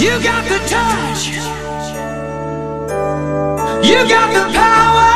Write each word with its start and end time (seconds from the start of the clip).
You 0.00 0.12
got 0.22 0.48
the 0.48 0.58
touch. 0.66 1.28
You 3.84 3.98
got 4.08 4.32
the 4.32 4.46
power. 4.50 5.10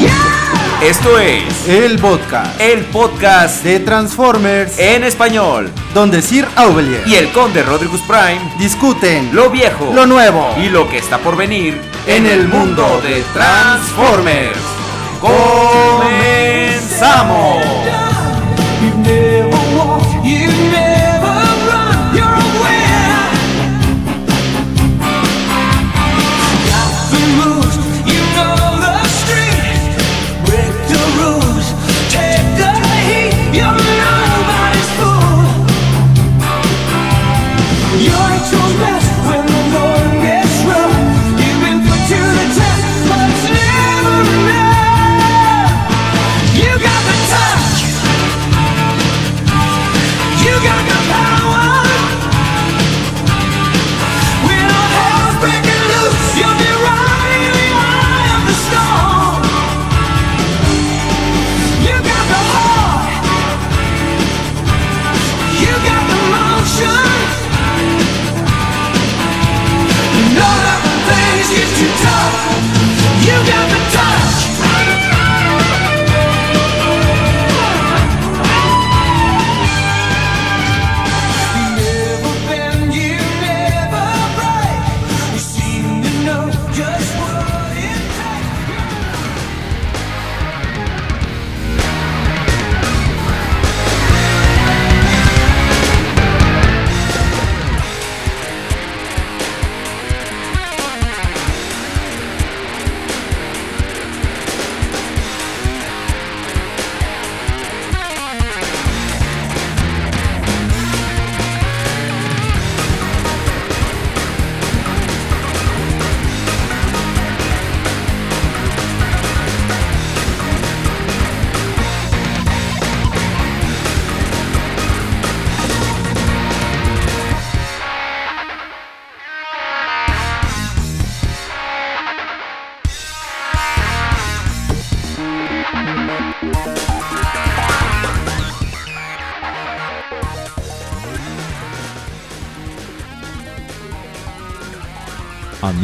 Yeah. 0.00 0.78
Esto 0.80 1.18
es 1.18 1.68
El 1.68 1.98
podcast 1.98 2.60
el 2.60 2.84
podcast 2.84 3.64
de 3.64 3.80
Transformers, 3.80 4.78
en 4.78 5.02
español. 5.02 5.72
donde 5.92 6.22
Sir 6.22 6.46
Aubelier 6.54 7.02
Y 7.08 7.16
el 7.16 7.32
conde 7.32 7.64
Rodrigus 7.64 8.02
Prime, 8.02 8.38
discuten 8.60 9.34
lo 9.34 9.50
viejo, 9.50 9.90
lo 9.92 10.06
nuevo 10.06 10.54
y 10.62 10.68
lo 10.68 10.88
que 10.88 10.98
está 10.98 11.18
por 11.18 11.36
venir 11.36 11.80
en 12.06 12.26
el 12.26 12.46
mundo 12.46 13.00
de 13.02 13.24
Transformers. 13.34 14.60
¡Comenzamos! 15.20 16.28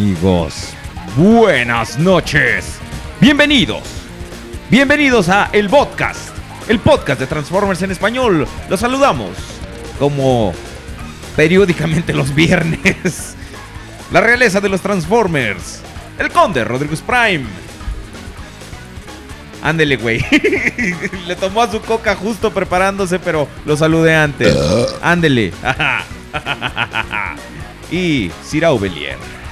Amigos, 0.05 0.75
buenas 1.17 1.99
noches. 1.99 2.77
Bienvenidos. 3.23 3.85
Bienvenidos 4.69 5.31
a 5.31 5.49
El 5.51 5.71
Podcast, 5.71 6.29
el 6.69 6.79
podcast 6.79 7.21
de 7.21 7.27
Transformers 7.27 7.81
en 7.81 7.91
español. 7.91 8.47
Los 8.69 8.81
saludamos 8.81 9.31
como 9.99 10.53
periódicamente 11.37 12.13
los 12.13 12.35
viernes. 12.35 13.35
La 14.13 14.21
realeza 14.21 14.61
de 14.61 14.69
los 14.69 14.83
Transformers. 14.83 15.81
El 16.19 16.31
conde 16.31 16.65
Rodríguez 16.65 17.01
Prime. 17.01 17.47
Ándele, 19.63 19.97
güey. 19.97 20.23
Le 21.27 21.35
tomó 21.35 21.63
a 21.63 21.71
su 21.71 21.81
coca 21.81 22.15
justo 22.15 22.53
preparándose, 22.53 23.19
pero 23.19 23.49
lo 23.65 23.75
saludé 23.75 24.15
antes. 24.15 24.55
Ándele. 25.01 25.55
y 27.91 28.31
Cira 28.45 28.71
Ubelier. 28.71 29.44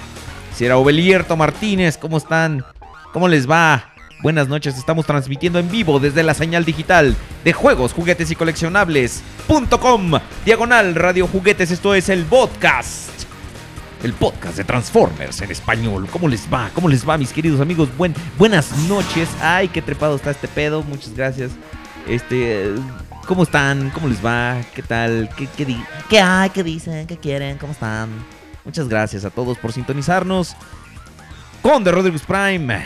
Sierra 0.54 0.76
Obelierto 0.76 1.36
Martínez, 1.36 1.96
¿cómo 1.98 2.18
están? 2.18 2.64
¿Cómo 3.12 3.28
les 3.28 3.50
va? 3.50 3.92
Buenas 4.22 4.48
noches, 4.48 4.78
estamos 4.78 5.04
transmitiendo 5.06 5.58
en 5.58 5.68
vivo 5.70 5.98
desde 5.98 6.22
la 6.22 6.34
señal 6.34 6.64
digital 6.64 7.16
de 7.42 7.52
juegos, 7.52 7.92
juguetes 7.92 8.30
y 8.30 8.36
coleccionables.com. 8.36 10.12
Diagonal 10.44 10.94
Radio 10.94 11.26
Juguetes, 11.26 11.70
esto 11.72 11.94
es 11.94 12.08
el 12.08 12.24
podcast. 12.24 13.10
El 14.04 14.12
podcast 14.12 14.56
de 14.56 14.64
Transformers 14.64 15.40
en 15.42 15.50
español. 15.50 16.08
¿Cómo 16.10 16.28
les 16.28 16.52
va? 16.52 16.70
¿Cómo 16.74 16.88
les 16.88 17.08
va, 17.08 17.16
mis 17.18 17.32
queridos 17.32 17.60
amigos? 17.60 17.88
Buen, 17.96 18.14
buenas 18.38 18.76
noches. 18.88 19.28
Ay, 19.40 19.68
qué 19.68 19.80
trepado 19.82 20.16
está 20.16 20.30
este 20.32 20.48
pedo. 20.48 20.82
Muchas 20.82 21.14
gracias. 21.14 21.52
Este, 22.08 22.66
¿cómo 23.26 23.44
están? 23.44 23.90
¿Cómo 23.90 24.08
les 24.08 24.24
va? 24.24 24.56
¿Qué 24.74 24.82
tal? 24.82 25.28
¿Qué, 25.36 25.48
qué, 25.56 25.64
di- 25.64 25.82
¿Qué 26.08 26.20
hay? 26.20 26.50
¿Qué 26.50 26.62
dicen? 26.64 27.06
¿Qué 27.06 27.16
quieren? 27.16 27.58
¿Cómo 27.58 27.72
están? 27.72 28.08
Muchas 28.64 28.88
gracias 28.88 29.24
a 29.24 29.30
todos 29.30 29.58
por 29.58 29.72
sintonizarnos. 29.72 30.54
Conde 31.62 31.90
Rodríguez 31.90 32.22
Prime, 32.22 32.84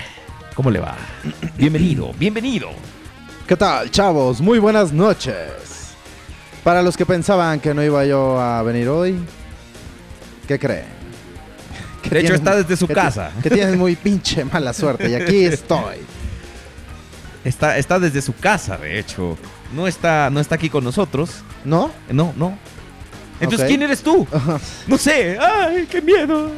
¿cómo 0.54 0.70
le 0.70 0.80
va? 0.80 0.96
Bienvenido, 1.56 2.12
bienvenido. 2.18 2.70
¿Qué 3.46 3.56
tal, 3.56 3.90
chavos? 3.90 4.40
Muy 4.40 4.58
buenas 4.58 4.92
noches. 4.92 5.94
Para 6.64 6.82
los 6.82 6.96
que 6.96 7.06
pensaban 7.06 7.60
que 7.60 7.74
no 7.74 7.82
iba 7.82 8.04
yo 8.04 8.40
a 8.40 8.62
venir 8.62 8.88
hoy, 8.88 9.18
¿qué 10.48 10.58
creen? 10.58 10.86
Que 12.02 12.10
De 12.10 12.20
hecho, 12.20 12.34
está 12.34 12.54
desde 12.56 12.76
su 12.76 12.86
que 12.86 12.94
casa. 12.94 13.32
Que 13.42 13.50
tienen 13.50 13.78
muy 13.78 13.96
pinche 13.96 14.44
mala 14.44 14.72
suerte 14.72 15.08
y 15.10 15.14
aquí 15.14 15.44
estoy. 15.44 15.96
Está, 17.44 17.78
está 17.78 17.98
desde 17.98 18.22
su 18.22 18.34
casa, 18.34 18.76
de 18.76 18.98
hecho. 18.98 19.36
No 19.74 19.86
está, 19.86 20.30
no 20.30 20.40
está 20.40 20.54
aquí 20.54 20.70
con 20.70 20.84
nosotros. 20.84 21.42
¿No? 21.64 21.90
No, 22.08 22.32
no. 22.36 22.58
Entonces. 23.40 23.68
¿quién 23.68 23.82
eres 23.82 24.02
tú? 24.02 24.26
No 24.86 24.96
sé. 24.98 25.38
Ay, 25.38 25.86
qué 25.90 26.00
miedo. 26.02 26.50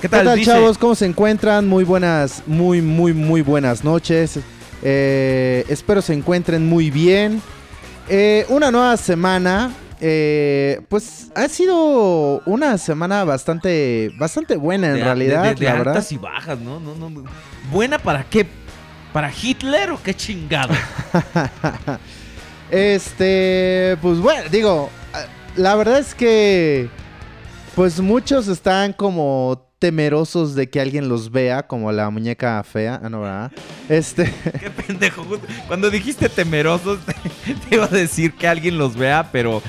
¿Qué 0.00 0.02
¿Qué 0.02 0.08
tal, 0.08 0.24
tal, 0.26 0.38
dice? 0.38 0.50
chavos? 0.52 0.78
¿Cómo 0.78 0.94
se 0.94 1.06
encuentran? 1.06 1.66
Muy 1.66 1.84
buenas, 1.84 2.42
muy, 2.46 2.80
muy, 2.80 3.12
muy 3.12 3.42
buenas 3.42 3.82
noches. 3.84 4.38
Eh, 4.82 5.64
espero 5.68 6.00
se 6.02 6.14
encuentren 6.14 6.68
muy 6.68 6.90
bien. 6.90 7.42
Eh, 8.08 8.46
una 8.48 8.70
nueva 8.70 8.96
semana. 8.96 9.72
eh, 10.00 10.80
pues 10.88 11.32
ha 11.34 11.48
sido 11.48 12.40
una 12.46 12.78
semana 12.78 13.24
bastante, 13.24 14.12
bastante 14.16 14.54
buena 14.56 14.86
en 14.90 14.94
De- 14.94 15.02
realidad, 15.02 15.42
de, 15.42 15.48
de- 15.48 15.54
de 15.56 15.64
la 15.64 15.72
verdad. 15.72 15.94
altas 15.96 16.12
y 16.12 16.16
bajas, 16.18 16.58
¿no? 16.60 16.78
No, 16.78 16.94
no. 16.94 17.24
¿Buena 17.72 17.98
para 17.98 18.22
qué? 18.22 18.46
¿Para 19.12 19.32
Hitler 19.32 19.90
o 19.90 20.00
qué 20.00 20.14
chingado? 20.14 20.72
Este, 22.70 23.96
pues 24.02 24.18
bueno, 24.18 24.48
digo, 24.50 24.90
la 25.58 25.74
verdad 25.74 25.98
es 25.98 26.14
que, 26.14 26.88
pues 27.74 28.00
muchos 28.00 28.48
están 28.48 28.92
como 28.92 29.66
temerosos 29.78 30.54
de 30.54 30.68
que 30.68 30.80
alguien 30.80 31.08
los 31.08 31.30
vea, 31.30 31.66
como 31.66 31.92
la 31.92 32.10
muñeca 32.10 32.62
fea, 32.64 33.00
ah, 33.02 33.08
no, 33.08 33.20
¿verdad? 33.22 33.52
Este, 33.88 34.24
Qué 34.60 34.70
pendejo. 34.70 35.24
Cuando 35.66 35.90
dijiste 35.90 36.28
temerosos, 36.28 36.98
te 37.68 37.74
iba 37.74 37.84
a 37.84 37.88
decir 37.88 38.34
que 38.34 38.48
alguien 38.48 38.78
los 38.78 38.96
vea, 38.96 39.28
pero 39.30 39.62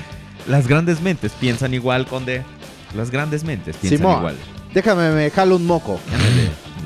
las 0.48 0.66
grandes 0.66 1.00
mentes 1.00 1.32
piensan 1.32 1.74
igual, 1.74 2.06
Conde. 2.06 2.42
Las 2.96 3.10
grandes 3.10 3.44
mentes 3.44 3.76
piensan 3.76 3.98
Simón. 3.98 4.18
igual. 4.18 4.36
déjame, 4.74 5.10
me 5.12 5.30
jalo 5.30 5.56
un 5.56 5.66
moco. 5.66 6.00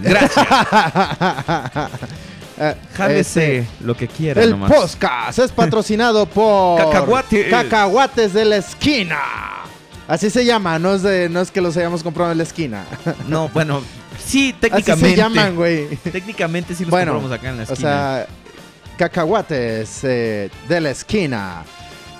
Gracias. 0.02 0.46
Eh, 2.58 2.74
Jálese 2.96 3.58
este, 3.58 3.84
lo 3.84 3.96
que 3.96 4.06
quiera 4.08 4.42
el 4.42 4.50
nomás. 4.50 4.72
podcast 4.72 5.38
es 5.40 5.50
patrocinado 5.52 6.26
por 6.30 6.78
Cacahuates. 6.84 7.50
Cacahuates 7.50 8.32
de 8.32 8.44
la 8.44 8.56
esquina. 8.56 9.18
Así 10.06 10.28
se 10.30 10.44
llama, 10.44 10.78
no 10.78 10.94
es, 10.94 11.02
de, 11.02 11.28
no 11.30 11.40
es 11.40 11.50
que 11.50 11.60
los 11.60 11.76
hayamos 11.76 12.02
comprado 12.02 12.30
en 12.32 12.38
la 12.38 12.44
esquina. 12.44 12.84
No, 13.28 13.48
bueno, 13.48 13.80
sí, 14.24 14.50
Así 14.50 14.60
técnicamente. 14.60 15.10
se 15.10 15.16
llaman, 15.16 15.56
güey. 15.56 15.96
Técnicamente 15.96 16.74
sí 16.74 16.84
los 16.84 16.90
Bueno, 16.90 17.12
compramos 17.12 17.38
acá 17.38 17.48
en 17.50 17.56
la 17.56 17.62
O 17.62 17.72
esquina. 17.72 17.90
sea, 17.90 18.26
cacahuates 18.98 20.00
eh, 20.04 20.50
de 20.68 20.80
la 20.80 20.90
esquina. 20.90 21.62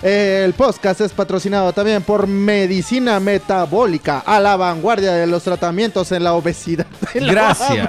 El 0.03 0.53
podcast 0.53 1.01
es 1.01 1.13
patrocinado 1.13 1.73
también 1.73 2.03
por 2.03 2.27
Medicina 2.27 3.19
Metabólica, 3.21 4.19
a 4.27 4.39
la 4.41 4.57
vanguardia 4.57 5.13
de 5.13 5.27
los 5.27 5.43
tratamientos 5.43 6.11
en 6.13 6.25
la 6.25 6.35
obesidad. 6.35 6.87
Gracias. 7.15 7.89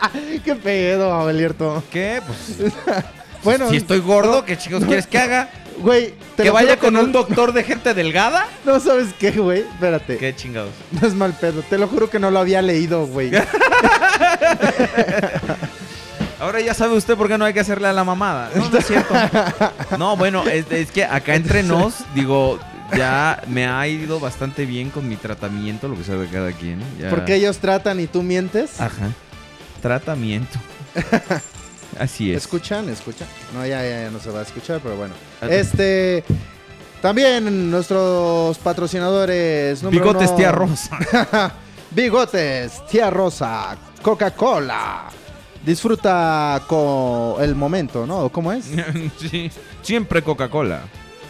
¿Qué 0.44 0.54
pedo, 0.54 1.12
Abelierto? 1.12 1.82
¿Qué? 1.90 2.20
Pues 2.26 2.72
Bueno, 3.44 3.70
si 3.70 3.76
estoy 3.76 4.00
gordo, 4.00 4.44
¿qué 4.44 4.58
chicos 4.58 4.84
quieres 4.84 5.06
que 5.06 5.18
haga? 5.18 5.48
güey, 5.78 6.12
te 6.36 6.42
¿Que 6.42 6.50
vaya 6.50 6.76
con 6.76 6.94
no- 6.94 7.02
un 7.02 7.12
doctor 7.12 7.52
de 7.52 7.62
gente 7.62 7.94
delgada? 7.94 8.46
No 8.64 8.80
sabes 8.80 9.08
qué, 9.18 9.30
güey. 9.30 9.60
Espérate. 9.60 10.16
¿Qué 10.18 10.34
chingados? 10.34 10.72
No 10.90 11.06
es 11.06 11.14
mal 11.14 11.32
pedo. 11.34 11.62
Te 11.62 11.78
lo 11.78 11.86
juro 11.86 12.10
que 12.10 12.18
no 12.18 12.30
lo 12.32 12.40
había 12.40 12.60
leído, 12.62 13.06
güey. 13.06 13.30
Ahora 16.40 16.60
ya 16.60 16.72
sabe 16.74 16.96
usted 16.96 17.16
por 17.16 17.28
qué 17.28 17.36
no 17.38 17.44
hay 17.44 17.52
que 17.54 17.60
hacerle 17.60 17.88
a 17.88 17.92
la 17.92 18.04
mamada. 18.04 18.50
No, 18.54 18.68
no 18.70 18.78
es 18.78 18.86
cierto. 18.86 19.14
No, 19.98 20.16
bueno, 20.16 20.44
es, 20.48 20.66
es 20.70 20.90
que 20.92 21.04
acá 21.04 21.34
entre 21.34 21.62
nos, 21.64 21.94
digo, 22.14 22.58
ya 22.96 23.42
me 23.48 23.66
ha 23.66 23.86
ido 23.88 24.20
bastante 24.20 24.64
bien 24.64 24.90
con 24.90 25.08
mi 25.08 25.16
tratamiento, 25.16 25.88
lo 25.88 25.96
que 25.96 26.04
sabe 26.04 26.28
cada 26.28 26.52
quien. 26.52 26.80
ya- 27.00 27.10
Porque 27.10 27.34
ellos 27.34 27.58
tratan 27.58 27.98
y 28.00 28.06
tú 28.06 28.22
mientes. 28.22 28.80
Ajá. 28.80 29.08
Tratamiento. 29.80 30.58
Así 31.98 32.32
es. 32.32 32.38
¿Escuchan? 32.38 32.88
¿Escuchan? 32.88 33.26
No, 33.54 33.66
ya, 33.66 33.82
ya, 33.82 34.02
ya 34.02 34.10
no 34.10 34.20
se 34.20 34.30
va 34.30 34.40
a 34.40 34.42
escuchar, 34.42 34.80
pero 34.82 34.96
bueno. 34.96 35.14
Este. 35.42 36.24
También 37.00 37.70
nuestros 37.70 38.58
patrocinadores. 38.58 39.88
Bigotes 39.88 40.28
uno. 40.28 40.36
tía 40.36 40.52
Rosa. 40.52 40.98
Bigotes, 41.90 42.84
tía 42.86 43.08
Rosa, 43.10 43.76
Coca-Cola. 44.02 45.08
Disfruta 45.64 46.62
con 46.66 47.42
el 47.42 47.54
momento, 47.54 48.06
¿no? 48.06 48.28
¿Cómo 48.30 48.52
es? 48.52 48.66
sí. 49.18 49.50
Siempre 49.82 50.22
Coca-Cola. 50.22 50.82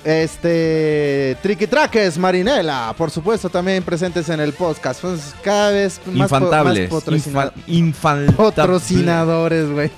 Este. 0.08 1.37
Triquitraques, 1.43 2.16
Marinela, 2.16 2.94
por 2.96 3.10
supuesto, 3.10 3.50
también 3.50 3.82
presentes 3.82 4.26
en 4.31 4.40
el 4.40 4.55
podcast. 4.55 5.02
Pues 5.02 5.34
cada 5.44 5.70
vez 5.70 6.00
más, 6.06 6.31
po- 6.31 6.37
Infantables. 6.38 6.90
más 6.90 7.52
Infan- 7.66 8.34
patrocinadores, 8.34 9.70
güey. 9.70 9.90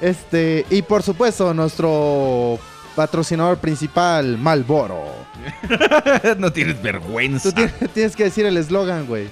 Este, 0.00 0.64
y 0.70 0.80
por 0.80 1.02
supuesto, 1.02 1.52
nuestro 1.52 2.58
patrocinador 2.96 3.58
principal, 3.58 4.38
Malboro. 4.38 5.04
no 6.38 6.50
tienes 6.50 6.80
vergüenza. 6.80 7.50
Tú 7.50 7.54
tienes, 7.54 7.74
tienes 7.92 8.16
que 8.16 8.24
decir 8.24 8.46
el 8.46 8.56
eslogan, 8.56 9.06
güey. 9.06 9.28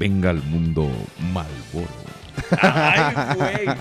Venga 0.00 0.30
al 0.30 0.42
mundo 0.42 0.90
Malboro. 1.32 1.86
Ay, 2.60 3.36
güey. 3.36 3.76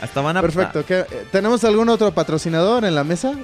Hasta 0.00 0.20
van 0.20 0.36
a 0.36 0.40
Perfecto. 0.40 0.84
¿qué- 0.84 1.04
¿Tenemos 1.30 1.62
algún 1.62 1.88
otro 1.90 2.12
patrocinador 2.12 2.84
en 2.84 2.96
la 2.96 3.04
mesa? 3.04 3.34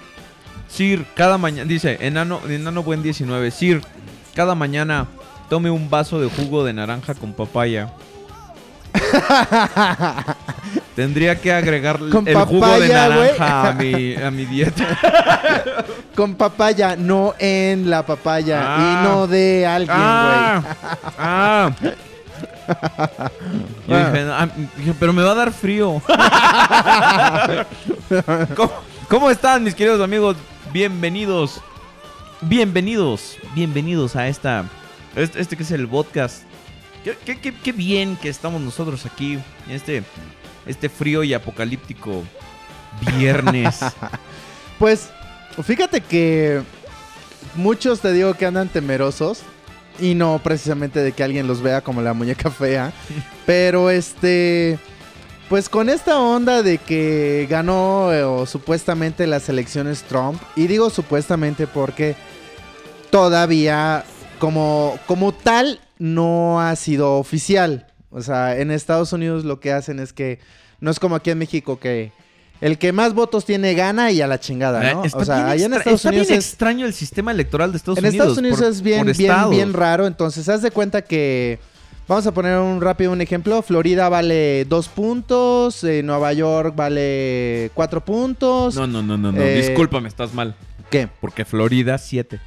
Sir, 0.71 1.05
cada 1.15 1.37
mañana, 1.37 1.69
dice, 1.69 1.99
enano, 2.01 2.41
enano 2.49 2.83
buen 2.83 3.03
19, 3.03 3.51
Sir, 3.51 3.83
cada 4.35 4.55
mañana 4.55 5.09
tome 5.49 5.71
un 5.71 5.91
vaso 5.91 6.21
de 6.21 6.29
jugo 6.31 6.65
de 6.65 6.73
naranja 6.73 7.15
con 7.15 7.33
papaya. 7.33 7.93
Tendría 10.97 11.41
que 11.41 11.53
agregar 11.53 11.99
Con 12.11 12.27
el 12.27 12.37
jugo 12.37 12.79
de 12.79 12.89
naranja 12.89 13.69
a 13.69 13.73
mi, 13.79 14.15
a 14.15 14.31
mi 14.31 14.47
dieta. 14.47 14.87
Con 16.15 16.35
papaya, 16.35 16.97
no 16.97 17.35
en 17.39 17.89
la 17.89 18.05
papaya. 18.05 18.61
Ah. 18.63 18.79
Y 18.81 19.09
no 19.09 19.27
de 19.27 19.67
alguien, 19.67 19.97
güey. 19.97 20.07
ah, 20.07 20.63
ah. 21.19 21.71
Yo 23.89 23.97
dije, 23.97 24.27
ah, 24.31 24.49
dije, 24.77 24.95
pero 24.99 25.13
me 25.13 25.23
va 25.23 25.31
a 25.33 25.35
dar 25.35 25.53
frío. 25.53 26.03
¿Cómo, 28.57 28.73
cómo 29.09 29.31
están 29.31 29.65
mis 29.65 29.75
queridos 29.75 30.01
amigos? 30.03 30.37
Bienvenidos. 30.73 31.61
Bienvenidos. 32.43 33.37
Bienvenidos 33.55 34.17
a 34.17 34.29
esta... 34.29 34.65
Este, 35.17 35.41
este 35.41 35.57
que 35.57 35.63
es 35.65 35.71
el 35.73 35.89
podcast. 35.89 36.43
Qué, 37.05 37.17
qué- 37.25 37.39
qué- 37.41 37.55
qué 37.55 37.73
bien 37.73 38.17
que 38.17 38.29
estamos 38.29 38.61
nosotros 38.61 39.05
aquí 39.07 39.35
en 39.35 39.73
este, 39.73 40.03
este 40.67 40.89
frío 40.89 41.23
y 41.25 41.35
apocalíptico 41.35 42.23
viernes. 43.17 43.81
Pues, 44.79 45.11
fíjate 45.63 46.01
que 46.01 46.63
muchos 47.55 48.01
te 48.01 48.15
digo 48.15 48.33
que 48.33 48.47
andan 48.47 48.71
temerosos. 48.71 49.43
Y 49.99 50.15
no 50.15 50.41
precisamente 50.43 51.01
de 51.01 51.13
que 51.13 51.23
alguien 51.23 51.47
los 51.47 51.61
vea 51.61 51.83
como 51.83 52.01
la 52.01 52.15
muñeca 52.15 52.51
fea. 52.51 52.91
pero 53.47 53.91
este. 53.91 54.79
Pues 55.51 55.69
con 55.69 55.89
esta 55.89 56.19
onda 56.21 56.63
de 56.63 56.79
que 56.79 57.47
ganó 57.51 58.13
eh, 58.13 58.23
o 58.23 58.47
supuestamente 58.47 59.27
las 59.27 59.49
elecciones 59.49 60.05
Trump. 60.05 60.41
Y 60.55 60.69
digo 60.69 60.91
supuestamente 60.91 61.67
porque 61.67 62.15
todavía 63.11 64.05
como, 64.39 64.97
como 65.07 65.33
tal 65.33 65.81
no 65.99 66.61
ha 66.61 66.75
sido 66.77 67.17
oficial. 67.19 67.89
O 68.11 68.23
sea, 68.23 68.59
en 68.59 68.71
Estados 68.71 69.13
Unidos 69.13 69.45
lo 69.45 69.61
que 69.61 69.73
hacen 69.73 69.99
es 69.99 70.13
que 70.13 70.39
no 70.81 70.91
es 70.91 71.01
como 71.01 71.17
aquí 71.17 71.31
en 71.31 71.39
México 71.39 71.79
que 71.81 72.13
el 72.61 72.79
que 72.79 72.93
más 72.93 73.15
votos 73.15 73.45
tiene 73.45 73.75
gana 73.75 74.13
y 74.13 74.21
a 74.21 74.27
la 74.27 74.39
chingada, 74.39 74.93
¿no? 74.93 75.05
Está 75.05 75.19
o 75.19 75.25
sea, 75.25 75.51
allá 75.51 75.67
en 75.67 75.75
Estados 75.75 76.05
Unidos 76.05 76.29
bien 76.29 76.39
es, 76.39 76.47
extraño 76.47 76.87
el 76.87 76.93
sistema 76.93 77.31
electoral 77.33 77.73
de 77.73 77.79
Estados 77.79 77.99
en 77.99 78.05
Unidos. 78.07 78.15
Estados 78.29 78.39
Unidos 78.39 78.59
por- 78.61 78.69
es 78.69 78.83
bien, 78.83 79.13
bien, 79.17 79.51
bien 79.51 79.73
raro. 79.73 80.07
Entonces, 80.07 80.49
haz 80.49 80.63
de 80.63 80.71
cuenta 80.71 81.03
que. 81.03 81.59
Vamos 82.11 82.27
a 82.27 82.35
poner 82.35 82.59
un 82.59 82.81
rápido 82.81 83.13
un 83.13 83.21
ejemplo. 83.21 83.63
Florida 83.63 84.09
vale 84.09 84.65
dos 84.65 84.89
puntos. 84.89 85.85
eh, 85.85 86.03
Nueva 86.03 86.33
York 86.33 86.75
vale 86.75 87.71
cuatro 87.73 88.05
puntos. 88.05 88.75
No, 88.75 88.89
no, 88.89 89.01
no, 89.01 89.17
no, 89.17 89.31
no. 89.31 89.41
Eh, 89.41 89.69
Discúlpame, 89.69 90.09
estás 90.09 90.35
mal. 90.35 90.57
¿Qué? 90.91 91.09
Porque 91.21 91.45
Florida 91.45 91.99
7. 91.99 92.41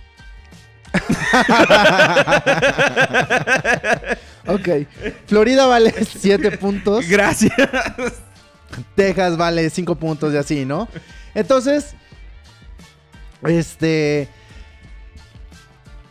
Ok. 4.46 4.68
Florida 5.28 5.66
vale 5.66 5.94
siete 6.04 6.52
puntos. 6.58 7.08
Gracias. 7.08 7.54
Texas 8.96 9.38
vale 9.38 9.70
5 9.70 9.96
puntos 9.96 10.34
y 10.34 10.38
así, 10.38 10.66
¿no? 10.66 10.90
Entonces, 11.34 11.96
este. 13.48 14.28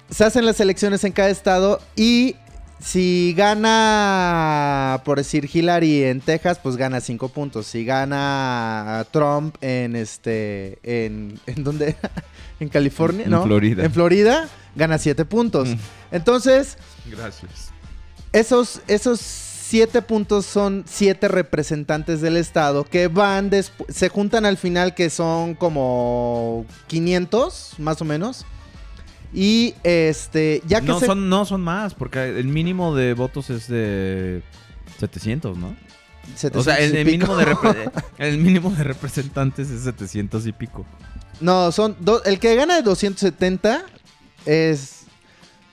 Se 0.08 0.24
hacen 0.24 0.46
las 0.46 0.60
elecciones 0.60 1.04
en 1.04 1.12
cada 1.12 1.28
estado 1.28 1.78
y 1.94 2.36
si 2.82 3.34
gana, 3.36 5.02
por 5.04 5.18
decir 5.18 5.48
Hillary 5.52 6.04
en 6.04 6.20
Texas, 6.20 6.58
pues 6.62 6.76
gana 6.76 7.00
5 7.00 7.28
puntos. 7.28 7.66
Si 7.66 7.84
gana 7.84 9.06
Trump 9.10 9.56
en 9.60 9.94
este. 9.96 10.78
¿En, 10.82 11.38
¿en 11.46 11.64
dónde? 11.64 11.96
¿En 12.60 12.68
California? 12.68 13.24
En 13.24 13.30
¿no? 13.30 13.44
Florida. 13.44 13.84
En 13.84 13.92
Florida 13.92 14.48
gana 14.74 14.98
7 14.98 15.24
puntos. 15.24 15.68
Mm. 15.68 15.78
Entonces, 16.10 16.76
Gracias. 17.10 17.70
esos, 18.32 18.80
esos 18.88 19.20
siete 19.20 20.02
puntos 20.02 20.44
son 20.44 20.84
siete 20.86 21.28
representantes 21.28 22.20
del 22.20 22.36
estado 22.36 22.84
que 22.84 23.08
van 23.08 23.50
se 23.88 24.08
juntan 24.10 24.44
al 24.44 24.58
final 24.58 24.94
que 24.94 25.08
son 25.08 25.54
como 25.54 26.66
500 26.88 27.76
más 27.78 28.02
o 28.02 28.04
menos 28.04 28.44
y 29.32 29.74
este 29.82 30.62
ya 30.66 30.80
que 30.80 30.88
No 30.88 31.00
se 31.00 31.06
son, 31.06 31.28
no 31.28 31.44
son 31.44 31.60
más, 31.62 31.94
porque 31.94 32.38
el 32.38 32.46
mínimo 32.46 32.94
de 32.94 33.14
votos 33.14 33.48
es 33.50 33.66
de 33.68 34.42
700, 34.98 35.56
¿no? 35.56 35.68
O 35.68 36.62
sea, 36.62 36.76
700 36.76 36.78
el, 36.78 37.04
mínimo 37.06 37.36
de 37.36 37.46
repre- 37.46 37.92
el 38.18 38.38
mínimo 38.38 38.70
de 38.70 38.84
representantes 38.84 39.70
es 39.70 39.82
700 39.84 40.46
y 40.46 40.52
pico. 40.52 40.84
no 41.40 41.72
son 41.72 41.96
do- 42.00 42.22
el 42.24 42.38
que 42.38 42.54
gana 42.54 42.76
de 42.76 42.82
270 42.82 43.84
es 44.46 45.00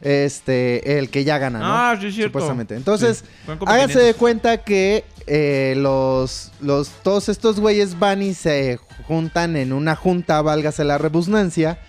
este 0.01 0.97
el 0.97 1.09
que 1.09 1.23
ya 1.25 1.37
gana 1.37 1.59
¿no? 1.59 1.65
Ah, 1.65 1.97
sí, 1.99 2.07
es 2.07 2.15
cierto. 2.15 2.29
supuestamente 2.39 2.75
entonces 2.75 3.23
Sí. 3.45 3.51
Háganse 3.65 3.99
de 3.99 4.13
500. 4.13 4.15
cuenta 4.15 4.57
que 4.63 5.03
eh, 5.27 5.75
los, 5.77 6.51
los, 6.61 6.89
todos 7.03 7.29
estos 7.29 7.59
güeyes 7.59 7.99
van 7.99 8.21
y 8.23 8.33
se 8.33 8.79
juntan 9.07 9.55
en 9.57 9.73
una 9.73 9.95
junta, 9.95 10.41
válgase 10.41 10.83
la 10.83 10.97
redundancia. 10.97 11.79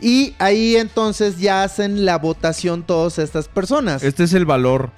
Y 0.00 0.34
ahí 0.38 0.76
entonces 0.76 1.38
ya 1.38 1.62
hacen 1.62 2.04
la 2.04 2.18
votación 2.18 2.82
todas 2.82 3.18
estas 3.18 3.48
personas. 3.48 4.02
Este 4.02 4.24
es 4.24 4.32
el 4.34 4.44
valor. 4.44 4.90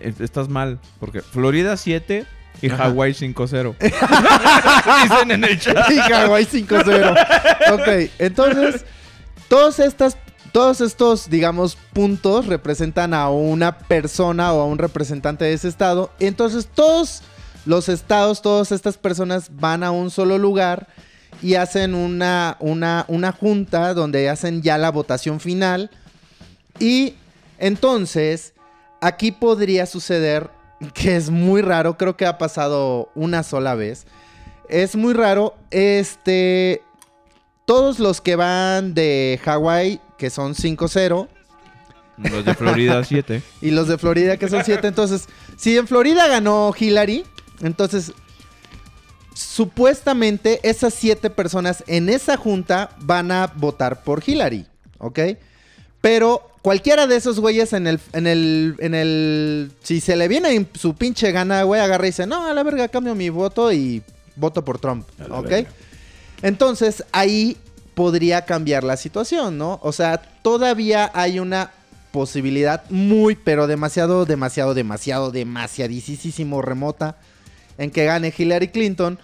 Eh, 0.00 0.14
Estás 0.20 0.48
mal, 0.48 0.78
porque 1.00 1.22
Florida 1.22 1.76
7 1.76 2.26
y 2.62 2.70
Ajá. 2.70 2.84
Hawái 2.84 3.12
5-0. 3.12 3.74
Dicen 5.02 5.30
en 5.30 5.44
el 5.44 5.58
chat. 5.58 5.90
Y 5.90 5.98
Hawái 5.98 6.44
5-0. 6.46 7.72
ok, 7.72 8.10
entonces, 8.18 8.84
todos 9.48 9.78
estas, 9.80 10.16
todos 10.52 10.80
estos, 10.80 11.28
digamos, 11.28 11.76
puntos 11.92 12.46
representan 12.46 13.12
a 13.12 13.28
una 13.28 13.78
persona 13.78 14.52
o 14.52 14.60
a 14.62 14.66
un 14.66 14.78
representante 14.78 15.44
de 15.44 15.52
ese 15.54 15.68
estado. 15.68 16.10
Entonces, 16.20 16.68
todos 16.72 17.22
los 17.66 17.88
estados, 17.88 18.40
todas 18.40 18.72
estas 18.72 18.98
personas 18.98 19.48
van 19.52 19.82
a 19.82 19.90
un 19.90 20.10
solo 20.10 20.38
lugar 20.38 20.86
y 21.42 21.54
hacen 21.54 21.94
una, 21.94 22.56
una, 22.60 23.04
una 23.08 23.32
junta 23.32 23.94
donde 23.94 24.28
hacen 24.28 24.62
ya 24.62 24.78
la 24.78 24.90
votación 24.90 25.40
final. 25.40 25.90
Y 26.78 27.14
entonces, 27.58 28.54
aquí 29.00 29.32
podría 29.32 29.86
suceder 29.86 30.50
que 30.92 31.16
es 31.16 31.30
muy 31.30 31.62
raro, 31.62 31.96
creo 31.96 32.16
que 32.16 32.26
ha 32.26 32.38
pasado 32.38 33.10
una 33.14 33.42
sola 33.42 33.74
vez. 33.74 34.06
Es 34.68 34.96
muy 34.96 35.14
raro, 35.14 35.54
este... 35.70 36.82
Todos 37.66 37.98
los 37.98 38.20
que 38.20 38.36
van 38.36 38.92
de 38.92 39.40
Hawái, 39.42 39.98
que 40.18 40.28
son 40.28 40.54
5-0, 40.54 41.28
Los 42.18 42.44
de 42.44 42.54
Florida 42.54 43.02
7. 43.02 43.42
y 43.62 43.70
los 43.70 43.88
de 43.88 43.96
Florida 43.96 44.36
que 44.36 44.48
son 44.48 44.62
siete. 44.64 44.86
Entonces, 44.86 45.28
si 45.56 45.78
en 45.78 45.86
Florida 45.88 46.28
ganó 46.28 46.74
Hillary, 46.78 47.24
entonces 47.62 48.12
supuestamente 49.34 50.60
esas 50.62 50.94
siete 50.94 51.28
personas 51.28 51.84
en 51.86 52.08
esa 52.08 52.36
junta 52.36 52.90
van 53.00 53.30
a 53.30 53.52
votar 53.56 54.02
por 54.02 54.22
Hillary, 54.26 54.66
¿ok? 54.98 55.20
Pero 56.00 56.50
cualquiera 56.62 57.06
de 57.06 57.16
esos 57.16 57.40
güeyes 57.40 57.72
en 57.72 57.86
el, 57.86 58.00
en 58.12 58.26
el, 58.26 58.76
en 58.78 58.94
el, 58.94 59.72
si 59.82 60.00
se 60.00 60.16
le 60.16 60.28
viene 60.28 60.54
en 60.54 60.68
su 60.74 60.94
pinche 60.94 61.32
gana, 61.32 61.62
güey, 61.64 61.80
agarra 61.80 62.06
y 62.06 62.10
dice, 62.10 62.26
no, 62.26 62.46
a 62.46 62.54
la 62.54 62.62
verga, 62.62 62.88
cambio 62.88 63.14
mi 63.14 63.28
voto 63.28 63.72
y 63.72 64.02
voto 64.36 64.64
por 64.64 64.78
Trump, 64.78 65.06
¿ok? 65.30 65.48
verga. 65.48 65.70
Entonces 66.42 67.04
ahí 67.12 67.56
podría 67.94 68.44
cambiar 68.44 68.84
la 68.84 68.96
situación, 68.96 69.58
¿no? 69.58 69.80
O 69.82 69.92
sea, 69.92 70.18
todavía 70.42 71.10
hay 71.14 71.40
una 71.40 71.70
posibilidad 72.12 72.88
muy, 72.90 73.34
pero 73.34 73.66
demasiado, 73.66 74.24
demasiado, 74.24 74.74
demasiado, 74.74 75.32
demasiadísimo 75.32 76.62
remota 76.62 77.16
en 77.78 77.90
que 77.90 78.04
gane 78.04 78.32
Hillary 78.36 78.68
Clinton. 78.68 79.18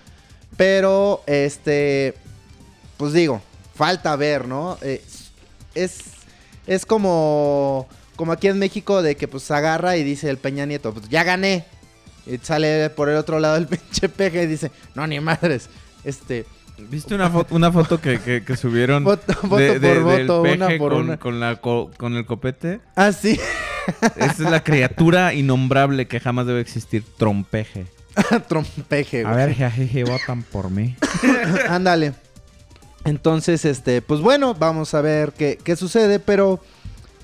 Pero, 0.57 1.23
este, 1.27 2.15
pues 2.97 3.13
digo, 3.13 3.41
falta 3.75 4.15
ver, 4.17 4.47
¿no? 4.47 4.77
Eh, 4.83 5.03
es, 5.75 5.99
es 6.67 6.85
como, 6.85 7.89
como 8.17 8.33
aquí 8.33 8.49
en 8.49 8.59
México 8.59 9.01
de 9.03 9.17
que 9.17 9.29
pues 9.29 9.51
agarra 9.51 9.97
y 9.97 10.05
dice 10.05 10.29
el 10.29 10.37
Peña 10.39 10.67
Nieto, 10.67 10.93
pues 10.93 11.09
ya 11.09 11.25
gané. 11.25 11.65
Y 12.27 12.37
sale 12.39 12.91
por 12.91 13.09
el 13.09 13.17
otro 13.17 13.41
lado 13.41 13.57
el 13.57 13.67
pinche 13.69 14.09
peje 14.09 14.43
y 14.43 14.47
dice, 14.47 14.71
no, 14.95 15.07
ni 15.07 15.19
madres. 15.21 15.69
Este, 16.05 16.45
¿Viste 16.79 17.15
una 17.15 17.31
foto, 17.31 17.55
una 17.55 17.71
foto 17.73 18.01
que, 18.01 18.21
que- 18.21 18.45
que 18.45 18.57
subieron? 18.57 19.05
Voto- 19.05 19.35
voto 19.43 19.57
de- 19.57 19.79
de- 19.79 19.95
por 20.01 20.07
del 20.17 20.27
voto, 20.27 20.43
una 20.43 20.67
peje 20.67 20.79
por 20.79 20.93
con, 20.93 21.01
una. 21.03 21.17
Con, 21.19 21.41
la 21.41 21.57
co- 21.57 21.91
con 21.97 22.17
el 22.17 22.27
copete. 22.27 22.81
ah, 22.97 23.13
sí. 23.13 23.39
Esa 24.17 24.33
es 24.33 24.39
la 24.41 24.63
criatura 24.63 25.33
innombrable 25.33 26.07
que 26.07 26.21
jamás 26.21 26.47
debe 26.47 26.61
existir. 26.61 27.03
Trompeje. 27.17 27.87
Trompeje, 28.49 29.25
A 29.25 29.33
güey. 29.33 29.47
ver, 29.47 29.57
jajeje, 29.57 30.05
votan 30.05 30.43
por 30.43 30.71
mí. 30.71 30.97
Ándale. 31.69 32.13
Entonces, 33.05 33.65
este, 33.65 34.03
pues 34.03 34.21
bueno, 34.21 34.55
vamos 34.55 34.93
a 34.95 35.01
ver 35.01 35.33
qué, 35.33 35.59
qué 35.63 35.75
sucede, 35.77 36.19
pero 36.21 36.61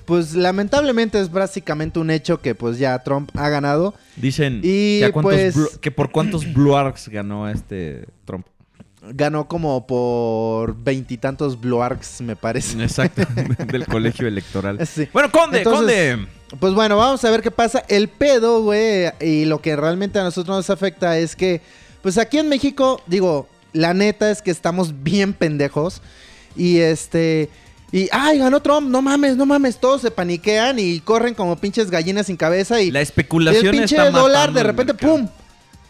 pues 0.05 0.33
lamentablemente 0.33 1.19
es 1.19 1.29
básicamente 1.31 1.99
un 1.99 2.09
hecho 2.09 2.41
que 2.41 2.55
pues 2.55 2.79
ya 2.79 2.97
Trump 3.03 3.29
ha 3.35 3.49
ganado. 3.49 3.93
Dicen 4.15 4.61
Y, 4.63 4.99
que, 4.99 5.05
a 5.05 5.11
cuántos 5.11 5.33
pues- 5.53 5.77
que 5.79 5.91
por 5.91 6.11
cuántos 6.11 6.45
Blue 6.53 6.75
Arcs 6.75 7.09
ganó 7.09 7.47
este 7.49 8.07
Trump. 8.25 8.47
Ganó 9.13 9.47
como 9.47 9.85
por 9.87 10.75
veintitantos 10.75 11.59
Blue 11.59 11.81
Arcs, 11.81 12.21
me 12.21 12.35
parece. 12.35 12.81
Exacto, 12.81 13.23
del 13.67 13.85
colegio 13.85 14.27
electoral. 14.27 14.85
Sí. 14.87 15.07
Bueno, 15.13 15.31
Conde, 15.31 15.59
Entonces- 15.59 15.79
Conde. 16.15 16.27
Pues 16.59 16.73
bueno, 16.73 16.95
vamos 16.95 17.23
a 17.25 17.29
ver 17.29 17.41
qué 17.41 17.51
pasa. 17.51 17.83
El 17.89 18.07
pedo, 18.07 18.61
güey, 18.63 19.11
y 19.19 19.43
lo 19.45 19.61
que 19.61 19.75
realmente 19.75 20.17
a 20.17 20.23
nosotros 20.23 20.55
nos 20.55 20.69
afecta 20.69 21.17
es 21.17 21.35
que, 21.35 21.59
pues 22.01 22.17
aquí 22.17 22.37
en 22.37 22.47
México, 22.47 23.01
digo, 23.05 23.49
la 23.73 23.93
neta 23.93 24.31
es 24.31 24.41
que 24.41 24.51
estamos 24.51 25.03
bien 25.03 25.33
pendejos. 25.33 26.01
Y 26.55 26.77
este. 26.79 27.49
Y, 27.91 28.07
ay, 28.11 28.39
ganó 28.39 28.61
Trump, 28.61 28.89
no 28.89 29.01
mames, 29.01 29.35
no 29.37 29.45
mames. 29.45 29.77
Todos 29.77 30.01
se 30.01 30.09
paniquean 30.11 30.79
y 30.79 30.99
corren 31.01 31.33
como 31.33 31.57
pinches 31.57 31.91
gallinas 31.91 32.27
sin 32.27 32.37
cabeza. 32.37 32.81
Y, 32.81 32.91
La 32.91 32.99
y 32.99 33.03
especulación 33.03 33.65
el 33.65 33.71
pinche 33.71 33.95
está 33.97 34.09
dólar, 34.11 34.53
de 34.53 34.63
repente. 34.63 34.93
¡pum! 34.93 35.27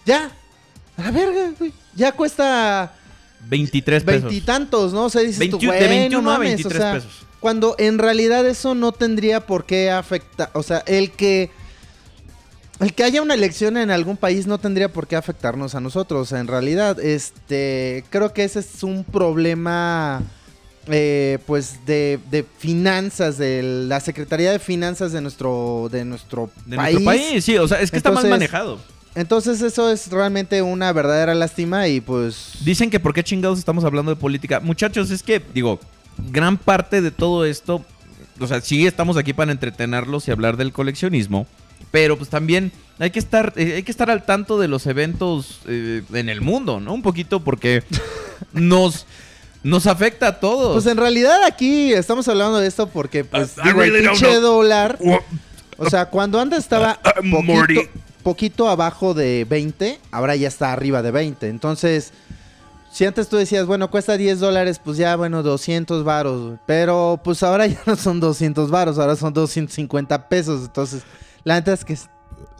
Ya. 0.05 0.31
A 0.97 1.01
la 1.03 1.11
verga, 1.11 1.51
güey. 1.59 1.71
Ya 1.95 2.11
cuesta 2.11 2.93
23 3.49 4.03
pesos. 4.03 4.23
veintitantos, 4.23 4.93
¿no? 4.93 5.05
O 5.05 5.09
sea, 5.09 5.21
dices 5.21 5.37
tú, 5.49 5.57
21 5.59 5.73
de 5.73 5.77
güey, 5.79 5.99
21 5.99 6.21
no 6.21 6.29
a 6.29 6.33
mames, 6.33 6.49
23 6.49 6.75
o 6.75 6.81
sea, 6.83 6.93
pesos. 6.93 7.11
Cuando 7.39 7.75
en 7.77 7.97
realidad 7.99 8.45
eso 8.47 8.73
no 8.75 8.91
tendría 8.91 9.45
por 9.45 9.65
qué 9.65 9.91
afectar, 9.91 10.49
o 10.53 10.63
sea, 10.63 10.83
el 10.87 11.11
que 11.11 11.51
el 12.79 12.93
que 12.93 13.03
haya 13.03 13.21
una 13.23 13.33
elección 13.33 13.75
en 13.77 13.89
algún 13.89 14.17
país 14.17 14.45
no 14.45 14.59
tendría 14.59 14.91
por 14.93 15.07
qué 15.07 15.15
afectarnos 15.15 15.73
a 15.73 15.79
nosotros, 15.79 16.31
en 16.31 16.47
realidad, 16.47 16.99
este, 16.99 18.03
creo 18.11 18.33
que 18.33 18.43
ese 18.43 18.59
es 18.59 18.83
un 18.83 19.03
problema 19.03 20.21
eh, 20.87 21.39
pues 21.47 21.85
de, 21.87 22.19
de 22.29 22.45
finanzas 22.59 23.37
de 23.37 23.61
la 23.63 23.99
Secretaría 23.99 24.51
de 24.51 24.59
Finanzas 24.59 25.11
de 25.11 25.21
nuestro 25.21 25.89
de 25.91 26.05
nuestro 26.05 26.49
De 26.65 26.75
país. 26.77 26.99
nuestro 27.01 27.05
país, 27.29 27.43
sí, 27.45 27.57
o 27.57 27.67
sea, 27.67 27.81
es 27.81 27.89
que 27.91 27.97
está 27.97 28.09
mal 28.11 28.25
Entonces- 28.25 28.29
manejado. 28.51 28.79
Entonces 29.17 29.63
eso 29.63 29.89
es 29.89 30.11
realmente 30.11 30.61
una 30.61 30.93
verdadera 30.93 31.33
lástima 31.33 31.87
y 31.87 32.01
pues 32.01 32.51
Dicen 32.63 32.91
que 32.91 32.99
por 32.99 33.15
qué 33.15 33.23
chingados 33.23 33.57
estamos 33.57 33.83
hablando 33.83 34.11
de 34.11 34.15
política. 34.15 34.59
Muchachos, 34.59 35.09
es 35.09 35.23
que, 35.23 35.41
digo, 35.55 35.79
gran 36.31 36.55
parte 36.55 37.01
de 37.01 37.09
todo 37.09 37.43
esto, 37.43 37.83
o 38.39 38.45
sea, 38.45 38.61
sí 38.61 38.85
estamos 38.85 39.17
aquí 39.17 39.33
para 39.33 39.51
entretenerlos 39.51 40.27
y 40.27 40.31
hablar 40.31 40.55
del 40.55 40.71
coleccionismo, 40.71 41.47
pero 41.89 42.15
pues 42.15 42.29
también 42.29 42.71
hay 42.99 43.09
que 43.09 43.17
estar, 43.17 43.53
eh, 43.55 43.73
hay 43.77 43.83
que 43.83 43.89
estar 43.89 44.11
al 44.11 44.23
tanto 44.23 44.59
de 44.59 44.67
los 44.67 44.85
eventos 44.85 45.61
eh, 45.67 46.03
en 46.13 46.29
el 46.29 46.41
mundo, 46.41 46.79
¿no? 46.79 46.93
Un 46.93 47.01
poquito 47.01 47.43
porque 47.43 47.83
nos, 48.53 49.07
nos 49.63 49.87
afecta 49.87 50.27
a 50.27 50.39
todos. 50.39 50.73
Pues 50.73 50.85
en 50.85 50.97
realidad 50.97 51.43
aquí 51.43 51.91
estamos 51.91 52.27
hablando 52.27 52.59
de 52.59 52.67
esto 52.67 52.87
porque 52.87 53.23
pues 53.23 53.57
Uh, 53.57 53.61
I 53.61 53.63
digo, 53.63 53.79
really 53.79 53.97
el 53.97 54.11
pinche 54.11 54.35
dólar, 54.35 54.99
o 55.75 55.89
sea, 55.89 56.05
cuando 56.05 56.39
antes 56.39 56.59
estaba 56.59 56.99
Uh, 57.03 57.35
uh, 57.35 57.41
Morty. 57.41 57.89
Poquito, 58.27 58.67
abajo 58.67 59.13
de 59.13 59.45
20, 59.49 60.01
ahora 60.11 60.35
ya 60.35 60.49
está 60.49 60.73
arriba 60.73 61.01
de 61.01 61.11
20. 61.11 61.47
Entonces, 61.47 62.11
si 62.91 63.05
antes 63.05 63.29
tú 63.29 63.37
decías, 63.37 63.65
bueno, 63.65 63.89
cuesta 63.89 64.17
10 64.17 64.41
dólares, 64.41 64.81
pues 64.83 64.97
ya, 64.97 65.15
bueno, 65.15 65.43
200 65.43 66.03
varos. 66.03 66.59
Pero 66.67 67.21
pues 67.23 67.41
ahora 67.41 67.67
ya 67.67 67.79
no 67.85 67.95
son 67.95 68.19
200 68.19 68.69
varos, 68.69 68.99
ahora 68.99 69.15
son 69.15 69.31
250 69.31 70.27
pesos. 70.27 70.65
Entonces, 70.65 71.03
la 71.45 71.55
neta 71.55 71.71
es 71.71 71.85
que 71.85 71.97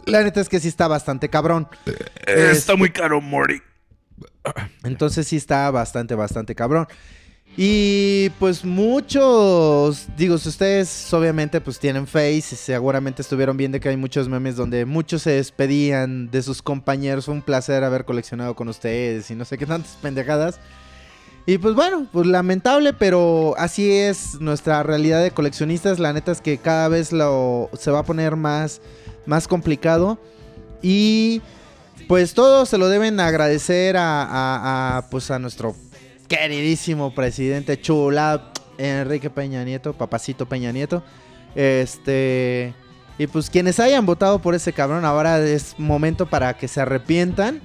la 0.05 0.23
neta 0.23 0.39
es 0.39 0.47
que 0.47 0.61
sí 0.61 0.69
está 0.69 0.87
bastante 0.87 1.27
cabrón. 1.27 1.67
Eh, 1.85 2.51
Está 2.53 2.77
muy 2.77 2.89
caro, 2.89 3.19
Morty. 3.19 3.61
Entonces 4.85 5.27
sí 5.27 5.35
está 5.35 5.69
bastante, 5.69 6.15
bastante 6.15 6.55
cabrón. 6.55 6.87
Y 7.55 8.29
pues 8.39 8.63
muchos, 8.63 10.05
digo, 10.15 10.35
ustedes 10.35 11.11
obviamente 11.13 11.59
pues 11.59 11.79
tienen 11.79 12.05
Face, 12.05 12.55
seguramente 12.55 13.23
estuvieron 13.23 13.57
viendo 13.57 13.79
que 13.79 13.89
hay 13.89 13.97
muchos 13.97 14.29
memes 14.29 14.55
donde 14.55 14.85
muchos 14.85 15.23
se 15.23 15.31
despedían 15.31 16.29
de 16.29 16.43
sus 16.43 16.61
compañeros. 16.61 17.25
Fue 17.25 17.33
un 17.33 17.41
placer 17.41 17.83
haber 17.83 18.05
coleccionado 18.05 18.55
con 18.55 18.67
ustedes 18.67 19.31
y 19.31 19.35
no 19.35 19.43
sé 19.43 19.57
qué 19.57 19.65
tantas 19.65 19.95
pendejadas. 20.01 20.59
Y 21.47 21.57
pues 21.57 21.73
bueno, 21.73 22.05
pues 22.11 22.27
lamentable, 22.27 22.93
pero 22.93 23.55
así 23.57 23.89
es 23.91 24.39
nuestra 24.39 24.83
realidad 24.83 25.23
de 25.23 25.31
coleccionistas. 25.31 25.97
La 25.97 26.13
neta 26.13 26.33
es 26.33 26.41
que 26.41 26.57
cada 26.59 26.89
vez 26.89 27.11
lo, 27.11 27.69
se 27.79 27.89
va 27.89 27.99
a 27.99 28.03
poner 28.03 28.35
más, 28.35 28.81
más 29.25 29.47
complicado. 29.47 30.19
Y 30.83 31.41
pues 32.07 32.33
todos 32.35 32.69
se 32.69 32.77
lo 32.77 32.87
deben 32.89 33.19
agradecer 33.19 33.97
a- 33.97 34.97
a, 34.97 35.09
pues 35.09 35.31
a 35.31 35.39
nuestro 35.39 35.73
queridísimo 36.27 37.13
presidente 37.13 37.79
chula 37.79 38.51
Enrique 38.77 39.29
Peña 39.29 39.63
Nieto, 39.63 39.93
papacito 39.93 40.45
Peña 40.47 40.71
Nieto. 40.71 41.03
Este 41.55 42.73
y 43.19 43.25
pues 43.27 43.49
quienes 43.49 43.79
hayan 43.79 44.05
votado 44.05 44.39
por 44.39 44.53
ese 44.53 44.73
cabrón 44.73 45.03
ahora 45.03 45.39
es 45.39 45.73
momento 45.79 46.27
para 46.27 46.55
que 46.55 46.67
se 46.67 46.81
arrepientan 46.81 47.61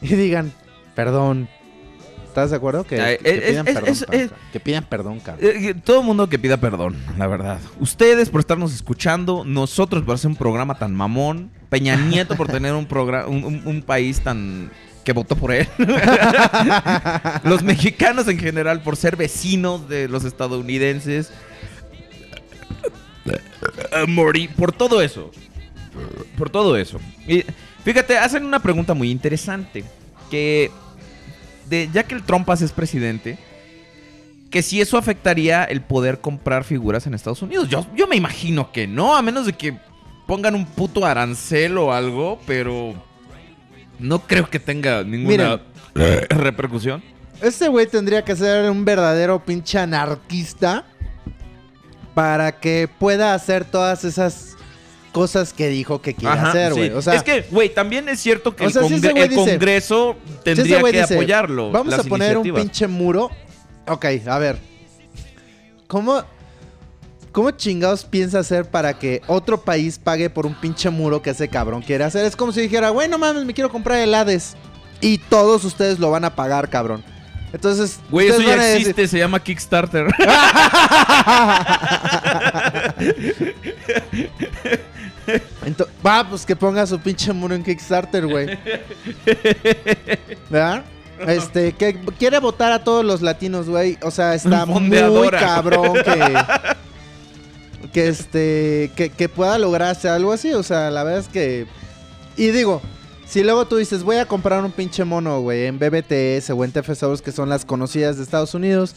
y 0.00 0.08
digan 0.14 0.52
perdón. 0.94 1.48
¿Estás 2.26 2.50
de 2.50 2.56
acuerdo? 2.56 2.84
Que, 2.84 3.18
pidan 3.22 3.64
perdón. 3.64 3.94
que 4.52 4.60
pidan 4.60 4.84
perdón, 4.84 5.20
cabrón. 5.20 5.46
Eh, 5.46 5.68
eh, 5.70 5.74
todo 5.74 6.00
el 6.00 6.06
mundo 6.06 6.28
que 6.28 6.38
pida 6.38 6.58
perdón, 6.58 6.94
la 7.16 7.26
verdad. 7.26 7.58
Ustedes 7.80 8.28
por 8.28 8.40
estarnos 8.40 8.74
escuchando, 8.74 9.42
nosotros 9.46 10.02
por 10.02 10.16
hacer 10.16 10.28
un 10.30 10.36
programa 10.36 10.78
tan 10.78 10.94
mamón, 10.94 11.50
Peña 11.70 11.96
Nieto 11.96 12.36
por 12.36 12.48
tener 12.48 12.74
un, 12.74 12.86
un- 13.26 13.62
un 13.64 13.82
país 13.82 14.20
tan 14.20 14.70
que 15.06 15.12
votó 15.12 15.36
por 15.36 15.52
él. 15.52 15.68
los 17.44 17.62
mexicanos 17.62 18.26
en 18.26 18.40
general 18.40 18.82
por 18.82 18.96
ser 18.96 19.14
vecinos 19.16 19.88
de 19.88 20.08
los 20.08 20.24
estadounidenses. 20.24 21.30
Eh, 23.24 24.06
Morty, 24.08 24.48
por 24.48 24.72
todo 24.72 25.00
eso. 25.00 25.30
Por 26.36 26.50
todo 26.50 26.76
eso. 26.76 26.98
Y 27.28 27.44
fíjate, 27.84 28.18
hacen 28.18 28.44
una 28.44 28.58
pregunta 28.58 28.94
muy 28.94 29.12
interesante. 29.12 29.84
Que 30.28 30.72
de, 31.70 31.88
ya 31.92 32.02
que 32.02 32.16
el 32.16 32.24
Trumpas 32.24 32.60
es 32.60 32.72
presidente, 32.72 33.38
que 34.50 34.60
si 34.60 34.80
eso 34.80 34.98
afectaría 34.98 35.62
el 35.62 35.82
poder 35.82 36.20
comprar 36.20 36.64
figuras 36.64 37.06
en 37.06 37.14
Estados 37.14 37.42
Unidos. 37.42 37.68
Yo, 37.68 37.86
yo 37.94 38.08
me 38.08 38.16
imagino 38.16 38.72
que 38.72 38.88
no, 38.88 39.16
a 39.16 39.22
menos 39.22 39.46
de 39.46 39.52
que 39.52 39.78
pongan 40.26 40.56
un 40.56 40.66
puto 40.66 41.06
arancel 41.06 41.78
o 41.78 41.92
algo, 41.92 42.40
pero 42.44 42.96
no 43.98 44.20
creo 44.20 44.48
que 44.48 44.58
tenga 44.58 45.02
ninguna 45.04 45.60
repercusión. 46.28 47.02
Este 47.42 47.68
güey 47.68 47.86
tendría 47.86 48.24
que 48.24 48.34
ser 48.34 48.70
un 48.70 48.84
verdadero 48.84 49.44
pinche 49.44 49.78
anarquista 49.78 50.84
para 52.14 52.58
que 52.60 52.88
pueda 52.98 53.34
hacer 53.34 53.64
todas 53.64 54.04
esas 54.04 54.56
cosas 55.12 55.52
que 55.52 55.68
dijo 55.68 56.00
que 56.00 56.14
quiere 56.14 56.34
Ajá, 56.34 56.48
hacer, 56.50 56.72
sí. 56.72 56.78
güey. 56.78 56.90
O 56.92 57.02
sea, 57.02 57.14
es 57.14 57.22
que, 57.22 57.42
güey, 57.50 57.72
también 57.72 58.08
es 58.08 58.20
cierto 58.20 58.54
que 58.56 58.64
O 58.64 58.66
el, 58.68 58.72
sea, 58.72 58.82
Congre- 58.82 59.22
el 59.22 59.28
dice- 59.30 59.34
Congreso 59.50 60.16
tendría 60.44 60.82
que 60.82 60.92
dice, 61.00 61.14
apoyarlo. 61.14 61.70
Vamos 61.72 61.94
a 61.98 62.02
poner 62.04 62.38
un 62.38 62.54
pinche 62.54 62.86
muro. 62.86 63.30
Ok, 63.86 64.04
a 64.26 64.38
ver. 64.38 64.58
¿Cómo, 65.86 66.22
¿Cómo 67.36 67.50
chingados 67.50 68.06
piensa 68.06 68.38
hacer 68.38 68.64
para 68.64 68.98
que 68.98 69.20
otro 69.26 69.60
país 69.60 70.00
pague 70.02 70.30
por 70.30 70.46
un 70.46 70.54
pinche 70.54 70.88
muro 70.88 71.20
que 71.20 71.28
ese 71.28 71.48
cabrón 71.48 71.82
quiere 71.82 72.02
hacer? 72.02 72.24
Es 72.24 72.34
como 72.34 72.50
si 72.50 72.62
dijera, 72.62 72.88
güey, 72.88 73.10
no 73.10 73.18
mames, 73.18 73.44
me 73.44 73.52
quiero 73.52 73.68
comprar 73.68 73.98
el 73.98 74.14
Hades. 74.14 74.56
Y 75.02 75.18
todos 75.18 75.62
ustedes 75.64 75.98
lo 75.98 76.10
van 76.10 76.24
a 76.24 76.34
pagar, 76.34 76.70
cabrón. 76.70 77.04
Entonces, 77.52 78.00
Güey, 78.08 78.28
eso 78.28 78.40
ya 78.40 78.56
decir- 78.56 78.76
existe, 78.78 79.06
se 79.06 79.18
llama 79.18 79.38
Kickstarter. 79.38 80.06
Va, 86.06 86.26
pues 86.30 86.46
que 86.46 86.56
ponga 86.56 86.86
su 86.86 86.98
pinche 86.98 87.34
muro 87.34 87.54
en 87.54 87.62
Kickstarter, 87.62 88.26
güey. 88.26 88.58
¿Verdad? 90.48 90.84
Este, 91.26 91.72
que 91.72 91.98
quiere 92.18 92.38
votar 92.40 92.72
a 92.72 92.84
todos 92.84 93.02
los 93.04 93.20
latinos, 93.22 93.68
güey. 93.68 93.98
O 94.02 94.10
sea, 94.10 94.34
está 94.34 94.64
muy 94.64 95.28
cabrón 95.30 95.94
que. 95.94 96.34
Que 97.96 98.08
este. 98.08 98.92
Que, 98.94 99.28
pueda 99.30 99.56
lograrse 99.56 100.06
algo 100.10 100.30
así. 100.30 100.52
O 100.52 100.62
sea, 100.62 100.90
la 100.90 101.02
verdad 101.02 101.20
es 101.20 101.28
que. 101.28 101.66
Y 102.36 102.48
digo, 102.48 102.82
si 103.26 103.42
luego 103.42 103.66
tú 103.66 103.76
dices, 103.76 104.02
voy 104.02 104.16
a 104.16 104.26
comprar 104.26 104.62
un 104.62 104.70
pinche 104.70 105.02
mono, 105.02 105.40
güey, 105.40 105.64
en 105.64 105.78
BBTS 105.78 106.50
o 106.50 106.62
en 106.62 106.72
TFSOs, 106.72 107.22
que 107.22 107.32
son 107.32 107.48
las 107.48 107.64
conocidas 107.64 108.18
de 108.18 108.24
Estados 108.24 108.52
Unidos. 108.52 108.94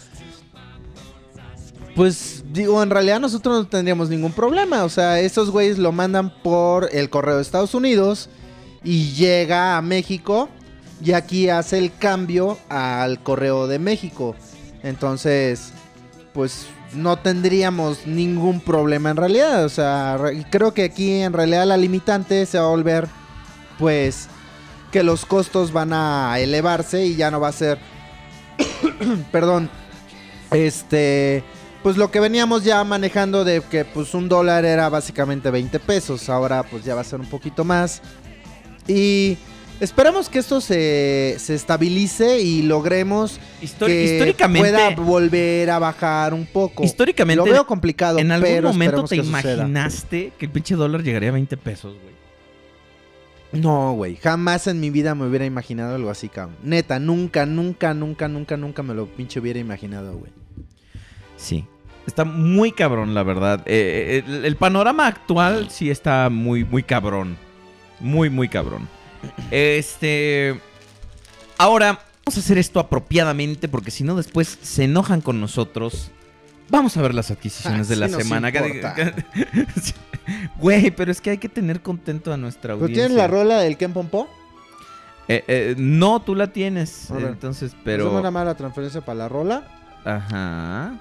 Pues 1.95 2.43
digo, 2.51 2.83
en 2.83 2.89
realidad 2.89 3.21
nosotros 3.21 3.59
no 3.59 3.67
tendríamos 3.69 4.09
ningún 4.09 4.33
problema. 4.33 4.83
O 4.83 4.89
sea, 4.89 5.21
esos 5.21 5.49
güeyes 5.49 5.77
lo 5.77 5.93
mandan 5.93 6.29
por 6.43 6.89
el 6.93 7.09
correo 7.09 7.37
de 7.37 7.41
Estados 7.41 7.73
Unidos 7.73 8.29
y 8.83 9.13
llega 9.13 9.77
a 9.77 9.81
México 9.81 10.49
y 11.01 11.13
aquí 11.13 11.47
hace 11.47 11.77
el 11.77 11.95
cambio 11.95 12.57
al 12.67 13.23
correo 13.23 13.65
de 13.67 13.79
México. 13.79 14.35
Entonces, 14.83 15.71
pues 16.33 16.67
no 16.93 17.17
tendríamos 17.17 18.05
ningún 18.07 18.61
problema 18.61 19.09
en 19.11 19.17
realidad. 19.17 19.65
O 19.65 19.69
sea, 19.69 20.17
re- 20.17 20.45
creo 20.49 20.73
que 20.73 20.83
aquí 20.83 21.13
en 21.21 21.33
realidad 21.33 21.65
la 21.65 21.77
limitante 21.77 22.45
se 22.45 22.57
va 22.59 22.65
a 22.65 22.69
volver, 22.69 23.07
pues, 23.77 24.27
que 24.91 25.03
los 25.03 25.25
costos 25.25 25.71
van 25.71 25.93
a 25.93 26.39
elevarse 26.39 27.05
y 27.05 27.15
ya 27.15 27.29
no 27.31 27.39
va 27.39 27.49
a 27.49 27.53
ser, 27.53 27.77
perdón, 29.31 29.69
este, 30.51 31.43
pues 31.83 31.95
lo 31.97 32.09
que 32.11 32.19
veníamos 32.19 32.63
ya 32.63 32.83
manejando 32.83 33.43
de 33.43 33.61
que 33.61 33.85
pues 33.85 34.13
un 34.13 34.27
dólar 34.27 34.65
era 34.65 34.89
básicamente 34.89 35.51
20 35.51 35.79
pesos, 35.79 36.27
ahora 36.29 36.63
pues 36.63 36.83
ya 36.83 36.95
va 36.95 37.01
a 37.01 37.05
ser 37.05 37.19
un 37.19 37.27
poquito 37.29 37.63
más. 37.63 38.01
Y 38.87 39.37
esperamos 39.79 40.29
que 40.29 40.39
esto 40.39 40.61
se, 40.61 41.35
se 41.39 41.55
estabilice 41.55 42.39
y 42.41 42.61
logremos 42.63 43.39
Histori- 43.61 43.87
que 43.87 44.03
históricamente, 44.15 44.69
pueda 44.71 44.89
volver 44.95 45.69
a 45.69 45.79
bajar 45.79 46.33
un 46.33 46.45
poco. 46.45 46.83
históricamente 46.83 47.37
Lo 47.37 47.43
veo 47.45 47.65
complicado, 47.67 48.19
en 48.19 48.31
algún 48.31 48.49
pero 48.49 48.67
momento 48.69 49.03
te 49.05 49.17
que 49.17 49.23
suceda. 49.23 49.53
imaginaste 49.53 50.33
que 50.37 50.45
el 50.45 50.51
pinche 50.51 50.75
dólar 50.75 51.03
llegaría 51.03 51.29
a 51.29 51.33
20 51.33 51.57
pesos, 51.57 51.93
güey. 52.01 52.19
No, 53.51 53.93
güey, 53.93 54.15
jamás 54.17 54.67
en 54.67 54.79
mi 54.79 54.91
vida 54.91 55.15
me 55.15 55.25
hubiera 55.25 55.45
imaginado 55.45 55.95
algo 55.95 56.11
así, 56.11 56.29
cabrón. 56.29 56.55
Neta, 56.61 56.99
nunca, 56.99 57.47
nunca, 57.47 57.93
nunca, 57.95 58.27
nunca, 58.27 58.57
nunca 58.57 58.83
me 58.83 58.93
lo 58.93 59.07
pinche 59.07 59.39
hubiera 59.39 59.57
imaginado, 59.59 60.13
güey. 60.17 60.31
Sí. 61.35 61.65
Está 62.05 62.25
muy 62.25 62.71
cabrón, 62.71 63.13
la 63.15 63.23
verdad. 63.23 63.61
Eh, 63.65 64.23
el, 64.27 64.45
el 64.45 64.55
panorama 64.55 65.07
actual 65.07 65.69
sí 65.71 65.89
está 65.89 66.29
muy, 66.29 66.63
muy 66.63 66.83
cabrón. 66.83 67.37
Muy, 67.99 68.29
muy 68.29 68.47
cabrón. 68.49 68.87
Este. 69.51 70.59
Ahora, 71.57 71.99
vamos 72.25 72.37
a 72.37 72.39
hacer 72.39 72.57
esto 72.57 72.79
apropiadamente 72.79 73.67
porque 73.67 73.91
si 73.91 74.03
no, 74.03 74.15
después 74.15 74.57
se 74.61 74.85
enojan 74.85 75.21
con 75.21 75.41
nosotros. 75.41 76.11
Vamos 76.69 76.95
a 76.97 77.01
ver 77.01 77.15
las 77.15 77.31
adquisiciones 77.31 77.87
Ah, 77.87 77.89
de 77.89 77.95
sí 77.95 77.99
la 77.99 78.07
nos 78.07 78.23
semana. 78.23 78.51
Güey, 80.59 80.91
pero 80.91 81.11
es 81.11 81.21
que 81.21 81.31
hay 81.31 81.37
que 81.39 81.49
tener 81.49 81.81
contento 81.81 82.31
a 82.31 82.37
nuestra 82.37 82.75
¿Pero 82.75 82.85
audiencia. 82.85 83.07
tienes 83.07 83.17
la 83.17 83.27
rola 83.27 83.59
del 83.59 83.77
Ken 83.77 83.93
Pompo? 83.93 84.29
Eh, 85.27 85.43
eh, 85.47 85.75
no, 85.77 86.21
tú 86.21 86.35
la 86.35 86.53
tienes. 86.53 87.09
Entonces, 87.11 87.73
¿Es 87.73 87.77
pero. 87.83 88.15
una 88.17 88.29
mala 88.29 88.55
transferencia 88.55 89.01
para 89.01 89.17
la 89.19 89.29
rola? 89.29 89.67
Ajá. 90.05 90.99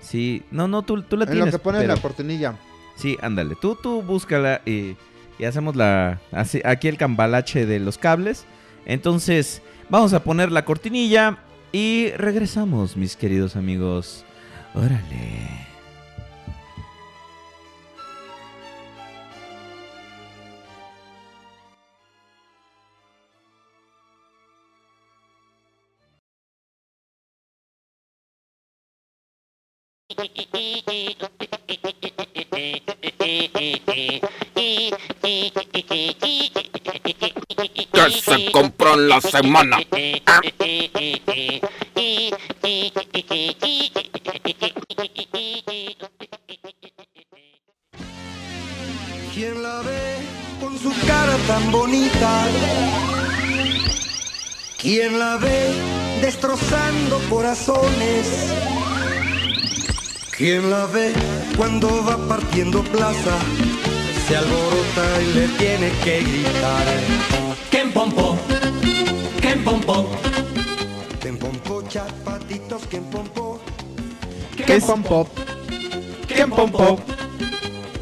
Sí. 0.00 0.42
No, 0.50 0.66
no, 0.66 0.82
tú, 0.82 1.02
tú 1.02 1.16
la 1.16 1.24
en 1.24 1.30
tienes. 1.30 1.52
lo 1.52 1.58
que 1.60 1.62
pones 1.62 1.82
pero- 1.82 1.94
la 1.94 2.00
cortinilla. 2.02 2.56
Sí, 2.96 3.16
ándale. 3.22 3.54
Tú, 3.60 3.76
tú 3.80 4.02
búscala 4.02 4.60
y, 4.66 4.96
y 5.38 5.44
hacemos 5.44 5.76
la. 5.76 6.20
así- 6.32 6.62
aquí 6.64 6.88
el 6.88 6.96
cambalache 6.96 7.66
de 7.66 7.80
los 7.80 7.98
cables. 7.98 8.44
Entonces, 8.86 9.62
vamos 9.88 10.12
a 10.12 10.22
poner 10.24 10.50
la 10.52 10.64
cortinilla 10.64 11.38
y 11.72 12.10
regresamos, 12.16 12.96
mis 12.96 13.16
queridos 13.16 13.56
amigos. 13.56 14.24
Órale. 14.74 15.62
Que 37.92 38.10
se 38.10 38.52
compró 38.52 38.94
en 38.94 39.08
la 39.08 39.20
semana. 39.20 39.78
¿Quién 49.34 49.62
la 49.62 49.80
ve 49.80 50.18
con 50.60 50.78
su 50.78 50.90
cara 51.06 51.36
tan 51.48 51.72
bonita? 51.72 52.44
¿Quién 54.80 55.18
la 55.18 55.36
ve 55.38 55.74
destrozando 56.20 57.18
corazones? 57.28 58.81
¿Quién 60.36 60.70
la 60.70 60.86
ve 60.86 61.12
cuando 61.56 61.88
va 62.04 62.16
partiendo 62.26 62.82
plaza? 62.82 63.38
Se 64.26 64.36
alborota 64.36 65.22
y 65.22 65.34
le 65.34 65.48
tiene 65.58 65.90
que 66.02 66.20
gritar. 66.22 66.86
Ken 67.70 67.92
Pompo, 67.92 68.36
Ken 69.40 69.62
Pompo, 69.62 70.08
Ken 71.20 71.36
pompo, 71.38 71.82
chapatitos, 71.86 72.86
Ken 72.86 73.04
pompo. 73.04 73.60
Ken 74.66 74.80
Pompo. 74.80 75.28
¿Quién 76.26 76.50
pompó? 76.50 76.98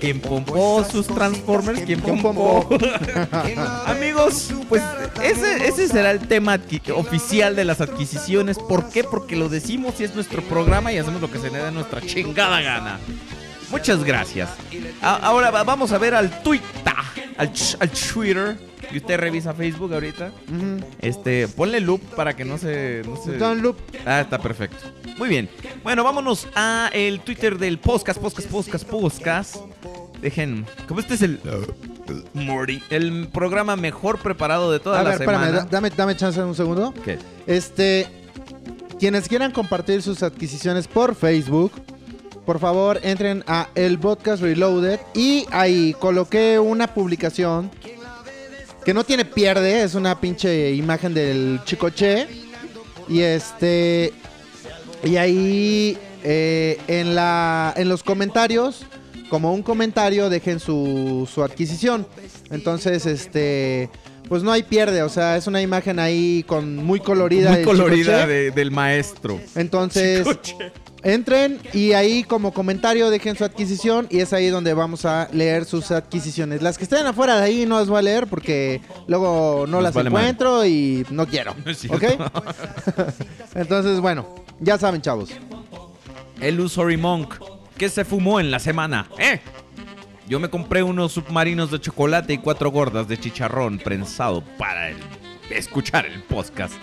¿Quién 0.01 0.21
pompó 0.21 0.83
sus 0.91 1.07
Transformers? 1.07 1.83
¿Quién 1.83 2.01
pompó? 2.01 2.67
Amigos, 3.87 4.53
pues 4.69 4.83
ese, 5.23 5.69
ese 5.69 5.89
será 5.89 6.11
el 6.11 6.27
tema 6.27 6.59
oficial 6.95 7.55
de 7.55 7.65
las 7.65 7.81
adquisiciones. 7.83 8.59
¿Por 8.59 8.89
qué? 8.89 9.05
Porque 9.05 9.37
lo 9.37 9.49
decimos 9.49 10.01
y 10.01 10.05
es 10.05 10.15
nuestro 10.15 10.43
programa 10.43 10.93
y 10.93 10.97
hacemos 10.99 11.21
lo 11.21 11.31
que 11.31 11.39
se 11.39 11.51
le 11.51 11.59
da 11.59 11.71
nuestra 11.71 12.01
chingada 12.01 12.63
gana. 12.63 12.99
Muchas 13.71 14.05
gracias. 14.05 14.51
A- 15.03 15.17
ahora 15.17 15.51
va- 15.51 15.65
vamos 15.65 15.93
a 15.93 15.99
ver 15.99 16.15
al 16.15 16.43
Twitter, 16.43 16.69
al, 17.37 17.53
Twitter. 18.13 18.57
Y 18.93 18.97
usted 18.97 19.19
revisa 19.21 19.55
Facebook 19.55 19.95
ahorita. 19.95 20.33
Este, 21.01 21.47
ponle 21.47 21.79
loop 21.81 22.01
para 22.17 22.35
que 22.35 22.45
no 22.45 22.59
se... 22.59 23.03
No 23.07 23.17
se... 23.17 23.35
Está 23.35 23.53
en 23.53 23.63
loop. 23.63 23.77
Ah, 24.05 24.21
está 24.21 24.39
perfecto. 24.41 24.79
Muy 25.17 25.29
bien. 25.29 25.49
Bueno, 25.85 26.03
vámonos 26.03 26.49
a 26.57 26.91
el 26.93 27.21
Twitter 27.21 27.57
del 27.59 27.79
podcast, 27.79 28.21
podcast, 28.21 28.49
podcast, 28.51 28.85
podcast. 28.89 29.57
Dejen, 30.21 30.67
como 30.89 30.99
este 31.01 31.15
es 31.15 31.23
el 31.23 31.39
Morty, 32.35 32.83
el 32.91 33.29
programa 33.33 33.77
mejor 33.77 34.19
preparado 34.19 34.73
de 34.73 34.81
toda 34.81 34.99
A 35.01 35.03
la 35.05 35.11
ver, 35.11 35.21
espérame, 35.21 35.41
semana. 35.45 35.59
da- 35.61 35.69
dame, 35.71 35.91
dame 35.91 36.17
chance 36.17 36.43
un 36.43 36.55
segundo. 36.57 36.93
¿Qué? 37.05 37.19
Este, 37.47 38.09
quienes 38.99 39.29
quieran 39.29 39.53
compartir 39.53 40.03
sus 40.03 40.23
adquisiciones 40.25 40.89
por 40.89 41.15
Facebook, 41.15 41.73
por 42.47 42.59
favor 42.59 43.01
entren 43.03 43.45
a 43.47 43.69
el 43.75 43.99
podcast 43.99 44.43
Reloaded 44.43 44.99
y 45.15 45.47
ahí 45.51 45.95
coloqué 45.99 46.59
una 46.59 46.93
publicación 46.95 47.71
que 48.85 48.95
no 48.95 49.05
tiene 49.05 49.25
pierde, 49.25 49.83
es 49.83 49.95
una 49.95 50.19
pinche 50.21 50.73
imagen 50.73 51.13
del 51.15 51.61
chico 51.65 51.91
Che 51.91 52.27
y 53.09 53.21
este 53.21 54.13
y 55.05 55.17
ahí 55.17 55.99
eh, 56.25 56.79
en 56.89 57.15
la 57.15 57.73
en 57.77 57.89
los 57.89 58.03
comentarios 58.03 58.85
como 59.29 59.53
un 59.55 59.63
comentario 59.63 60.29
dejen 60.29 60.59
su, 60.59 61.29
su 61.33 61.45
adquisición. 61.45 62.05
Entonces, 62.51 63.07
este 63.07 63.89
pues 64.29 64.43
no 64.43 64.51
hay 64.53 64.63
pierde, 64.65 65.03
o 65.03 65.09
sea, 65.09 65.37
es 65.37 65.47
una 65.47 65.61
imagen 65.63 65.99
ahí 65.99 66.45
con 66.49 66.77
muy 66.77 66.99
colorida. 67.01 67.51
Muy 67.53 67.63
colorida 67.63 68.23
Chicoche. 68.23 68.27
de- 68.27 68.51
del 68.51 68.71
maestro. 68.71 69.41
Entonces, 69.57 70.27
entren 71.03 71.59
y 71.73 71.93
ahí 71.93 72.23
como 72.25 72.53
comentario 72.53 73.11
dejen 73.11 73.37
su 73.37 73.45
adquisición 73.45 74.07
y 74.11 74.21
es 74.21 74.33
ahí 74.33 74.49
donde 74.49 74.75
vamos 74.75 75.05
a 75.05 75.29
leer 75.33 75.65
sus 75.65 75.91
adquisiciones. 75.91 76.63
Las 76.63 76.77
que 76.79 76.85
estén 76.85 77.07
afuera 77.07 77.37
de 77.37 77.45
ahí 77.45 77.67
no 77.67 77.79
las 77.79 77.89
voy 77.89 77.99
a 77.99 78.03
leer 78.03 78.27
porque 78.27 78.81
luego 79.07 79.65
no 79.67 79.77
Nos 79.77 79.83
las 79.85 79.95
vale 79.95 80.09
encuentro 80.09 80.65
y 80.67 81.07
no 81.11 81.27
quiero. 81.27 81.55
No 81.65 81.71
es 81.71 81.85
¿Ok? 81.91 82.05
Entonces, 83.55 84.01
bueno, 84.01 84.27
ya 84.61 84.79
saben, 84.79 85.01
chavos. 85.03 85.31
Illusory 86.41 86.97
Monk. 86.97 87.35
¿Qué 87.77 87.89
se 87.89 88.05
fumó 88.05 88.41
en 88.41 88.51
la 88.51 88.59
semana? 88.59 89.09
¿Eh? 89.19 89.41
Yo 90.29 90.39
me 90.39 90.49
compré 90.51 90.83
unos 90.83 91.13
submarinos 91.13 91.71
de 91.71 91.81
chocolate 91.81 92.35
y 92.35 92.39
cuatro 92.39 92.71
gordas 92.71 93.09
de 93.09 93.19
chicharrón 93.19 93.79
prensado 93.79 94.43
para 94.59 94.91
el- 94.91 94.97
escuchar 95.51 96.07
el 96.07 96.23
podcast. 96.23 96.75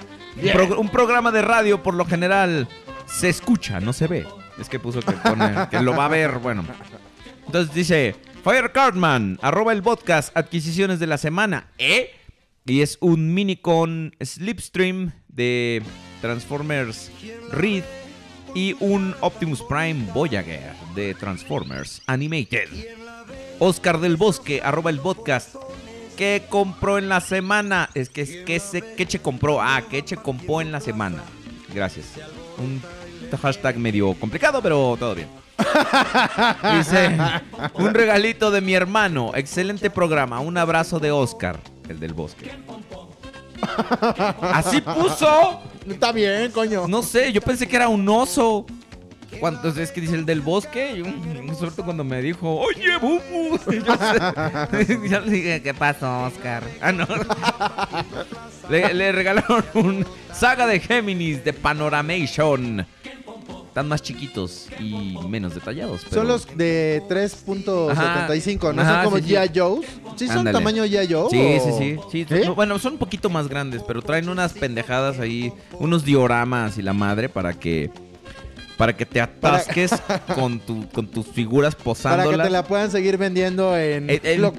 Un, 0.42 0.52
pro- 0.52 0.80
un 0.80 0.90
programa 0.90 1.32
de 1.32 1.42
radio 1.42 1.82
por 1.82 1.94
lo 1.94 2.06
general 2.06 2.68
se 3.08 3.30
escucha, 3.30 3.80
no 3.80 3.94
se 3.94 4.08
ve. 4.08 4.26
Es 4.60 4.70
que 4.70 4.80
puso 4.80 5.00
que, 5.02 5.14
que 5.72 5.80
lo 5.82 5.96
va 5.96 6.06
a 6.06 6.10
ver, 6.10 6.40
bueno. 6.40 6.66
Entonces 7.46 7.74
dice, 7.74 8.16
Fire 8.44 8.72
Cardman, 8.72 9.40
arroba 9.42 9.74
el 9.74 9.82
podcast, 9.82 10.36
adquisiciones 10.36 11.00
de 11.00 11.08
la 11.08 11.18
semana, 11.18 11.68
¿eh? 11.78 12.12
Y 12.66 12.82
es 12.82 12.98
un 13.00 13.34
mini 13.34 13.56
con 13.56 14.14
Slipstream 14.20 15.14
de 15.30 15.82
Transformers 16.22 17.12
Reed 17.52 17.84
y 18.54 18.76
un 18.80 19.16
Optimus 19.22 19.62
Prime 19.64 20.12
Voyager 20.14 20.74
de 20.96 21.14
Transformers 21.14 22.02
Animated. 22.08 22.68
Oscar 23.60 24.00
del 24.00 24.18
Bosque, 24.18 24.62
arroba 24.64 24.90
el 24.90 25.00
podcast. 25.00 25.56
¿Qué 26.18 26.44
compró 26.50 26.98
en 26.98 27.08
la 27.10 27.22
semana? 27.22 27.90
Es 27.94 28.10
que, 28.10 28.22
es 28.22 28.38
que 28.46 28.60
se, 28.60 28.82
¿qué 28.96 29.06
che 29.06 29.20
compró? 29.20 29.62
Ah, 29.62 29.84
¿qué 29.90 30.04
che 30.04 30.18
compró 30.18 30.62
en 30.62 30.72
la 30.72 30.82
semana? 30.82 31.24
Gracias. 31.74 32.08
Un 32.58 32.82
hashtag 33.36 33.78
medio 33.78 34.14
complicado, 34.14 34.62
pero 34.62 34.96
todo 34.98 35.16
bien. 35.16 35.28
Dice, 36.78 37.18
un 37.74 37.94
regalito 37.94 38.52
de 38.52 38.62
mi 38.62 38.74
hermano. 38.74 39.32
Excelente 39.36 39.90
programa. 39.90 40.40
Un 40.40 40.58
abrazo 40.58 41.00
de 41.00 41.12
Oscar, 41.12 41.60
el 41.90 42.00
del 42.00 42.14
bosque. 42.14 42.52
Así 44.42 44.82
puso. 44.82 45.62
Está 45.88 46.12
bien, 46.12 46.52
coño. 46.52 46.88
No 46.88 47.02
sé, 47.02 47.32
yo 47.32 47.42
pensé 47.42 47.68
que 47.68 47.76
era 47.76 47.88
un 47.88 48.08
oso. 48.08 48.66
Cuando 49.40 49.70
es 49.70 49.92
que 49.92 50.02
dice 50.02 50.16
el 50.16 50.26
del 50.26 50.42
bosque, 50.42 50.94
y 50.98 51.02
un, 51.02 51.48
todo 51.58 51.84
cuando 51.84 52.04
me 52.04 52.22
dijo, 52.22 52.60
oye, 52.60 52.98
Bubu. 52.98 53.60
Yo, 55.10 55.20
le 55.20 55.32
dije, 55.32 55.62
¿qué 55.62 55.74
pasó, 55.74 56.24
Oscar? 56.24 56.64
Ah, 56.82 56.92
no. 56.92 57.06
Le, 58.70 58.94
le 58.94 59.12
regalaron 59.12 59.66
un 59.74 60.06
saga 60.34 60.66
de 60.66 60.80
Géminis 60.80 61.44
de 61.44 61.54
Panoramation. 61.54 62.88
Están 63.78 63.90
más 63.90 64.02
chiquitos 64.02 64.70
y 64.80 65.16
menos 65.30 65.54
detallados. 65.54 66.02
pero- 66.10 66.22
Son 66.24 66.28
los 66.28 66.48
de 66.58 67.04
3.75, 67.08 68.74
¿no? 68.74 68.82
Ajá, 68.82 69.04
son 69.04 69.12
como 69.12 69.18
sí. 69.24 69.36
G.I. 69.36 69.52
Joe's. 69.56 69.86
¿Sí 70.16 70.26
son 70.28 70.40
Ándale. 70.40 70.58
tamaño 70.58 70.84
G.I. 70.84 71.14
Joe? 71.14 71.30
Sí, 71.30 71.38
o- 71.40 71.64
sí, 71.64 71.72
sí, 71.78 72.00
sí. 72.12 72.26
¿Sí? 72.28 72.42
No, 72.48 72.56
Bueno, 72.56 72.80
son 72.80 72.94
un 72.94 72.98
poquito 72.98 73.30
más 73.30 73.48
grandes, 73.48 73.84
pero 73.84 74.02
traen 74.02 74.30
unas 74.30 74.54
pendejadas 74.54 75.20
ahí, 75.20 75.54
unos 75.74 76.04
dioramas 76.04 76.80
y 76.80 76.82
la 76.82 76.94
madre 76.94 77.30
para 77.30 77.54
que 77.54 77.92
para 78.78 78.96
que 78.96 79.06
te 79.06 79.20
atasques 79.20 79.92
con 80.36 80.60
tu 80.60 80.88
con 80.90 81.08
tus 81.08 81.26
figuras 81.28 81.74
Para 81.74 81.80
que 81.80 81.84
posándolas. 81.84 82.48
te 82.48 82.52
la 82.52 82.64
puedan 82.64 82.92
seguir 82.92 83.18
vendiendo 83.18 83.76
en, 83.78 84.08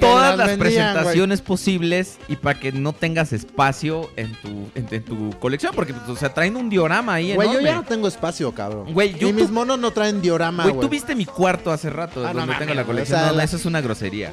todas 0.00 0.37
las 0.37 0.48
vendían, 0.48 0.59
presentaciones 0.94 1.40
posibles 1.40 2.18
y 2.28 2.37
para 2.37 2.59
que 2.59 2.72
no 2.72 2.92
tengas 2.92 3.33
espacio 3.33 4.11
en 4.16 4.33
tu 4.42 4.48
en, 4.74 4.88
en 4.90 5.04
tu 5.04 5.31
colección 5.38 5.72
porque 5.74 5.94
pues, 5.94 6.09
o 6.09 6.16
sea 6.16 6.35
traen 6.35 6.57
un 6.57 6.68
diorama 6.68 7.14
ahí 7.14 7.35
Güey, 7.35 7.52
yo 7.52 7.61
ya 7.61 7.76
no 7.76 7.85
tengo 7.85 8.09
espacio, 8.09 8.52
cabrón. 8.52 8.92
Güey, 8.92 9.14
yo 9.18 9.28
y 9.28 9.33
mis 9.33 9.50
monos 9.50 9.78
no 9.78 9.92
traen 9.92 10.20
diorama, 10.20 10.64
Güey, 10.64 10.81
tú 10.81 10.88
viste 10.88 11.14
mi 11.14 11.24
cuarto 11.24 11.70
hace 11.70 11.88
rato 11.88 12.20
Ah, 12.20 12.33
no 12.33 12.40
donde 12.40 12.46
mames, 12.54 12.59
tengo 12.59 12.74
la 12.74 12.83
o 12.83 12.87
colección. 12.87 13.18
sea, 13.20 13.28
no, 13.31 13.37
la- 13.37 13.44
eso 13.44 13.57
es 13.57 13.64
una 13.66 13.81
grosería. 13.81 14.33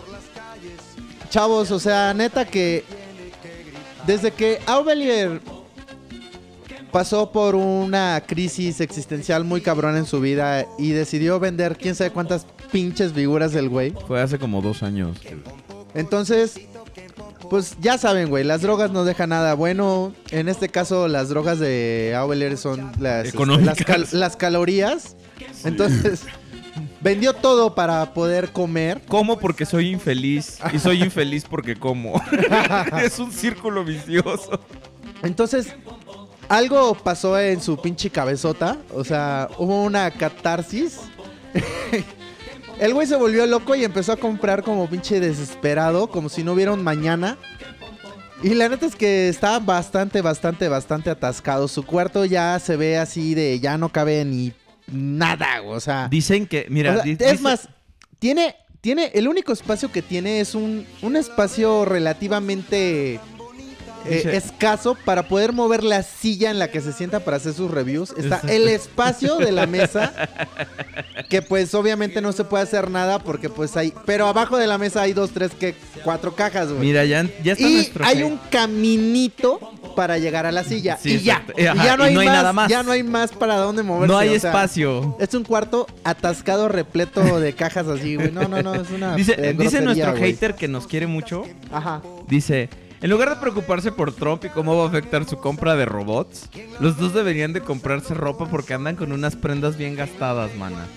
Chavos, 1.30 1.72
o 1.72 1.80
sea, 1.80 2.14
neta 2.14 2.46
que 2.46 2.84
desde 4.08 4.32
que 4.32 4.60
Aubelier 4.66 5.42
pasó 6.96 7.30
por 7.30 7.56
una 7.56 8.24
crisis 8.26 8.80
existencial 8.80 9.44
muy 9.44 9.60
cabrón 9.60 9.98
en 9.98 10.06
su 10.06 10.22
vida 10.22 10.66
y 10.78 10.92
decidió 10.92 11.42
vender 11.42 11.76
quién 11.78 11.94
sabe 11.94 12.12
cuántas 12.12 12.48
pinches 12.72 13.12
figuras 13.12 13.52
del 13.52 13.68
güey. 13.68 13.94
Fue 14.08 14.22
hace 14.22 14.40
como 14.40 14.62
dos 14.62 14.82
años. 14.82 15.18
Entonces, 15.94 16.58
pues 17.50 17.76
ya 17.82 17.98
saben, 17.98 18.30
güey, 18.30 18.46
las 18.46 18.62
drogas 18.62 18.92
no 18.92 19.04
dejan 19.04 19.32
nada 19.32 19.56
bueno. 19.56 20.14
En 20.32 20.48
este 20.48 20.70
caso, 20.70 21.10
las 21.10 21.28
drogas 21.28 21.60
de 21.60 22.14
Aubelier 22.16 22.56
son 22.56 22.94
las, 22.98 23.26
este, 23.26 23.46
las, 23.46 23.78
cal- 23.84 24.08
las 24.14 24.38
calorías. 24.38 25.18
Entonces, 25.66 26.22
vendió 27.02 27.34
todo 27.34 27.76
para 27.76 28.14
poder 28.14 28.54
comer. 28.54 29.02
Como 29.06 29.38
porque 29.38 29.66
soy 29.66 29.90
infeliz 29.90 30.60
y 30.72 30.80
soy 30.80 31.04
infeliz 31.04 31.44
porque 31.44 31.76
como. 31.76 32.22
es 33.04 33.20
un 33.20 33.34
círculo 33.34 33.84
vicioso. 33.84 34.62
Entonces, 35.24 35.76
algo 36.50 36.96
pasó 36.96 37.40
en 37.40 37.62
su 37.62 37.78
pinche 37.82 38.10
cabezota. 38.10 38.78
O 38.94 39.04
sea, 39.04 39.50
hubo 39.58 39.84
una 39.84 40.12
catarsis. 40.12 41.00
El 42.80 42.94
güey 42.94 43.08
se 43.08 43.16
volvió 43.16 43.46
loco 43.46 43.74
y 43.76 43.86
empezó 43.86 44.12
a 44.12 44.18
comprar 44.18 44.62
como 44.64 44.90
pinche 44.90 45.20
desesperado, 45.22 46.08
como 46.08 46.28
si 46.28 46.44
no 46.44 46.54
hubiera 46.54 46.74
un 46.74 46.84
mañana. 46.84 47.38
Y 48.44 48.54
la 48.54 48.68
neta 48.68 48.86
es 48.86 48.96
que 48.96 49.30
está 49.30 49.60
bastante, 49.60 50.22
bastante, 50.22 50.68
bastante 50.68 51.10
atascado. 51.10 51.68
Su 51.70 51.86
cuarto 51.86 52.26
ya 52.26 52.60
se 52.60 52.76
ve 52.76 52.98
así 52.98 53.34
de 53.34 53.60
ya 53.62 53.78
no 53.78 53.90
cabe 53.90 54.26
ni 54.26 54.52
nada, 54.92 55.62
o 55.64 55.80
sea. 55.80 56.10
Dicen 56.10 56.46
que, 56.46 56.66
mira, 56.70 56.92
o 56.92 56.96
sea, 56.96 57.04
di- 57.04 57.18
es 57.18 57.40
más, 57.40 57.70
tiene, 58.20 58.56
tiene, 58.82 59.10
el 59.14 59.30
único 59.30 59.54
espacio 59.54 59.90
que 59.90 60.02
tiene 60.02 60.42
es 60.42 60.54
un, 60.54 60.86
un 61.02 61.16
espacio 61.16 61.86
relativamente 61.86 63.22
eh, 64.08 64.16
Dice- 64.16 64.36
escaso 64.38 64.96
para 65.06 65.28
poder 65.28 65.52
mover 65.54 65.84
la 65.84 66.04
silla 66.04 66.52
en 66.52 66.60
la 66.60 66.70
que 66.70 66.82
se 66.82 66.94
sienta 66.94 67.20
para 67.22 67.38
hacer 67.38 67.54
sus 67.54 67.72
reviews. 67.72 68.14
Está 68.18 68.42
el 68.48 68.68
espacio 68.68 69.38
de 69.38 69.52
la 69.52 69.66
mesa, 69.68 70.14
que 71.30 71.42
pues 71.42 71.74
obviamente 71.74 72.22
no 72.22 72.32
se 72.32 72.44
puede 72.44 72.64
hacer 72.64 72.90
nada 72.90 73.20
porque 73.20 73.50
pues 73.50 73.76
hay, 73.78 73.94
pero 74.06 74.28
abajo 74.28 74.58
de 74.58 74.68
la 74.68 74.78
mesa 74.78 75.02
hay 75.02 75.14
dos, 75.14 75.32
tres, 75.32 75.52
que 75.60 75.76
cuatro 76.04 76.36
cajas, 76.36 76.70
güey. 76.70 76.80
Mira, 76.82 77.06
ya, 77.06 77.24
ya 77.44 77.54
está 77.54 77.68
Y 77.68 77.74
nuestro. 77.76 78.06
hay 78.06 78.24
un 78.24 78.40
caminito 78.50 79.60
para 79.96 80.18
llegar 80.18 80.46
a 80.46 80.52
la 80.52 80.64
silla. 80.64 80.98
Sí, 81.02 81.14
y 81.16 81.20
ya. 81.22 81.34
exacto. 81.38 81.54
Y 81.62 81.66
Ajá, 81.66 81.84
ya 81.86 81.98
no, 81.98 82.04
y 82.06 82.08
hay, 82.10 82.14
no 82.16 82.20
hay 82.22 82.28
más, 82.28 82.36
nada 82.36 82.54
más. 82.54 82.70
Ya 82.70 82.84
no 82.84 82.92
hay 82.92 83.04
más 83.04 83.32
para 83.32 83.56
dónde 83.58 83.84
moverse. 83.84 84.12
No 84.12 84.18
hay 84.18 84.30
o 84.36 84.40
sea, 84.40 84.50
espacio. 84.52 85.18
es 85.20 85.34
un 85.34 85.44
cuarto 85.44 85.88
atascado, 86.04 86.68
repleto 86.68 87.40
de 87.40 87.54
cajas 87.54 87.88
así, 87.88 88.16
güey. 88.16 88.32
No, 88.32 88.48
no, 88.48 88.62
no, 88.62 88.76
es 88.76 88.90
una. 88.92 89.16
Dice, 89.16 89.34
eh, 89.34 89.54
dice 89.54 89.80
grosería, 89.80 89.86
nuestro 89.86 90.12
güey. 90.12 90.24
hater 90.34 90.56
que 90.56 90.68
nos 90.68 90.88
quiere 90.88 91.08
mucho. 91.08 91.44
Ajá. 91.72 92.02
Dice, 92.28 92.70
en 93.06 93.12
lugar 93.12 93.30
de 93.30 93.36
preocuparse 93.36 93.92
por 93.92 94.14
Trump 94.14 94.44
y 94.46 94.50
cómo 94.50 94.76
va 94.76 94.86
a 94.86 94.88
afectar 94.88 95.30
su 95.30 95.38
compra 95.38 95.76
de 95.76 95.86
robots, 95.86 96.50
los 96.80 96.98
dos 96.98 97.14
deberían 97.14 97.54
de 97.54 97.62
comprarse 97.62 98.16
ropa 98.16 98.48
porque 98.48 98.74
andan 98.74 98.96
con 98.96 99.12
unas 99.12 99.36
prendas 99.36 99.78
bien 99.78 99.96
gastadas, 99.96 100.56
mana. 100.56 100.88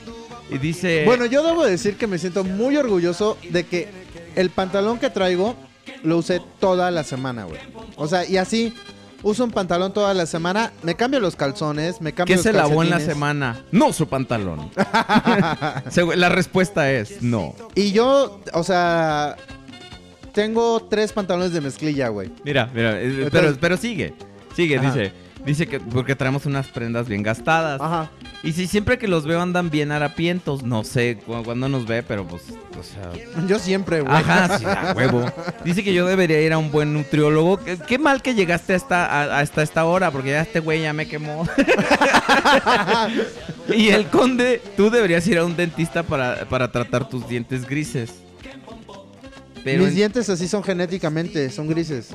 Y 0.48 0.56
dice... 0.56 1.02
Bueno, 1.04 1.26
yo 1.26 1.42
debo 1.42 1.66
decir 1.66 1.98
que 1.98 2.06
me 2.06 2.18
siento 2.18 2.44
muy 2.44 2.78
orgulloso 2.78 3.36
de 3.50 3.66
que 3.66 3.90
el 4.36 4.48
pantalón 4.48 4.98
que 4.98 5.10
traigo 5.10 5.54
lo 6.02 6.16
usé 6.16 6.40
toda 6.58 6.90
la 6.90 7.04
semana, 7.04 7.44
güey. 7.44 7.60
O 7.96 8.08
sea, 8.08 8.24
y 8.24 8.38
así. 8.38 8.72
Uso 9.22 9.44
un 9.44 9.50
pantalón 9.50 9.92
toda 9.92 10.14
la 10.14 10.26
semana, 10.26 10.72
me 10.84 10.94
cambio 10.94 11.18
los 11.18 11.34
calzones, 11.34 12.00
me 12.00 12.12
cambio 12.12 12.32
¿Qué 12.32 12.36
los 12.36 12.42
se 12.44 12.52
lavó 12.52 12.84
en 12.84 12.90
la 12.90 13.00
semana? 13.00 13.64
No, 13.72 13.92
su 13.92 14.06
pantalón. 14.08 14.70
La 16.16 16.28
respuesta 16.28 16.90
es 16.92 17.20
no. 17.20 17.52
Y 17.74 17.90
yo, 17.90 18.40
o 18.52 18.62
sea, 18.62 19.36
tengo 20.38 20.80
tres 20.88 21.12
pantalones 21.12 21.52
de 21.52 21.60
mezclilla, 21.60 22.08
güey. 22.10 22.30
Mira, 22.44 22.70
mira, 22.72 23.00
eh, 23.00 23.06
Entonces- 23.06 23.30
pero, 23.32 23.56
pero 23.60 23.76
sigue. 23.76 24.14
Sigue, 24.54 24.78
Ajá. 24.78 24.86
dice. 24.92 25.12
Dice 25.44 25.66
que 25.66 25.80
porque 25.80 26.14
traemos 26.14 26.46
unas 26.46 26.66
prendas 26.68 27.08
bien 27.08 27.22
gastadas. 27.24 27.80
Ajá. 27.80 28.10
Y 28.44 28.52
si 28.52 28.66
siempre 28.68 28.98
que 28.98 29.08
los 29.08 29.24
veo 29.24 29.40
andan 29.40 29.68
bien 29.70 29.90
harapientos, 29.90 30.62
no 30.62 30.84
sé 30.84 31.18
cu- 31.24 31.42
cuándo 31.42 31.68
nos 31.68 31.86
ve, 31.86 32.02
pero 32.04 32.24
pues, 32.26 32.42
o 32.78 32.82
sea... 32.82 33.10
Yo 33.48 33.58
siempre, 33.58 34.00
güey. 34.02 34.14
Ajá, 34.14 34.58
sí, 34.58 34.64
a 34.64 34.92
huevo. 34.96 35.24
Dice 35.64 35.82
que 35.82 35.92
yo 35.94 36.06
debería 36.06 36.40
ir 36.42 36.52
a 36.52 36.58
un 36.58 36.70
buen 36.70 36.92
nutriólogo. 36.92 37.56
Qué, 37.58 37.78
qué 37.78 37.98
mal 37.98 38.20
que 38.22 38.34
llegaste 38.34 38.74
hasta, 38.74 39.06
a- 39.06 39.40
hasta 39.40 39.62
esta 39.62 39.84
hora, 39.86 40.10
porque 40.12 40.30
ya 40.30 40.42
este 40.42 40.60
güey 40.60 40.82
ya 40.82 40.92
me 40.92 41.08
quemó. 41.08 41.48
y 43.74 43.88
el 43.88 44.06
conde, 44.06 44.60
tú 44.76 44.90
deberías 44.90 45.26
ir 45.26 45.38
a 45.38 45.44
un 45.44 45.56
dentista 45.56 46.02
para, 46.02 46.44
para 46.48 46.70
tratar 46.70 47.08
tus 47.08 47.28
dientes 47.28 47.66
grises. 47.66 48.12
Pero 49.64 49.80
Mis 49.82 49.90
en- 49.90 49.96
dientes 49.96 50.28
así 50.28 50.46
son 50.48 50.62
genéticamente, 50.62 51.50
son 51.50 51.68
grises. 51.68 52.10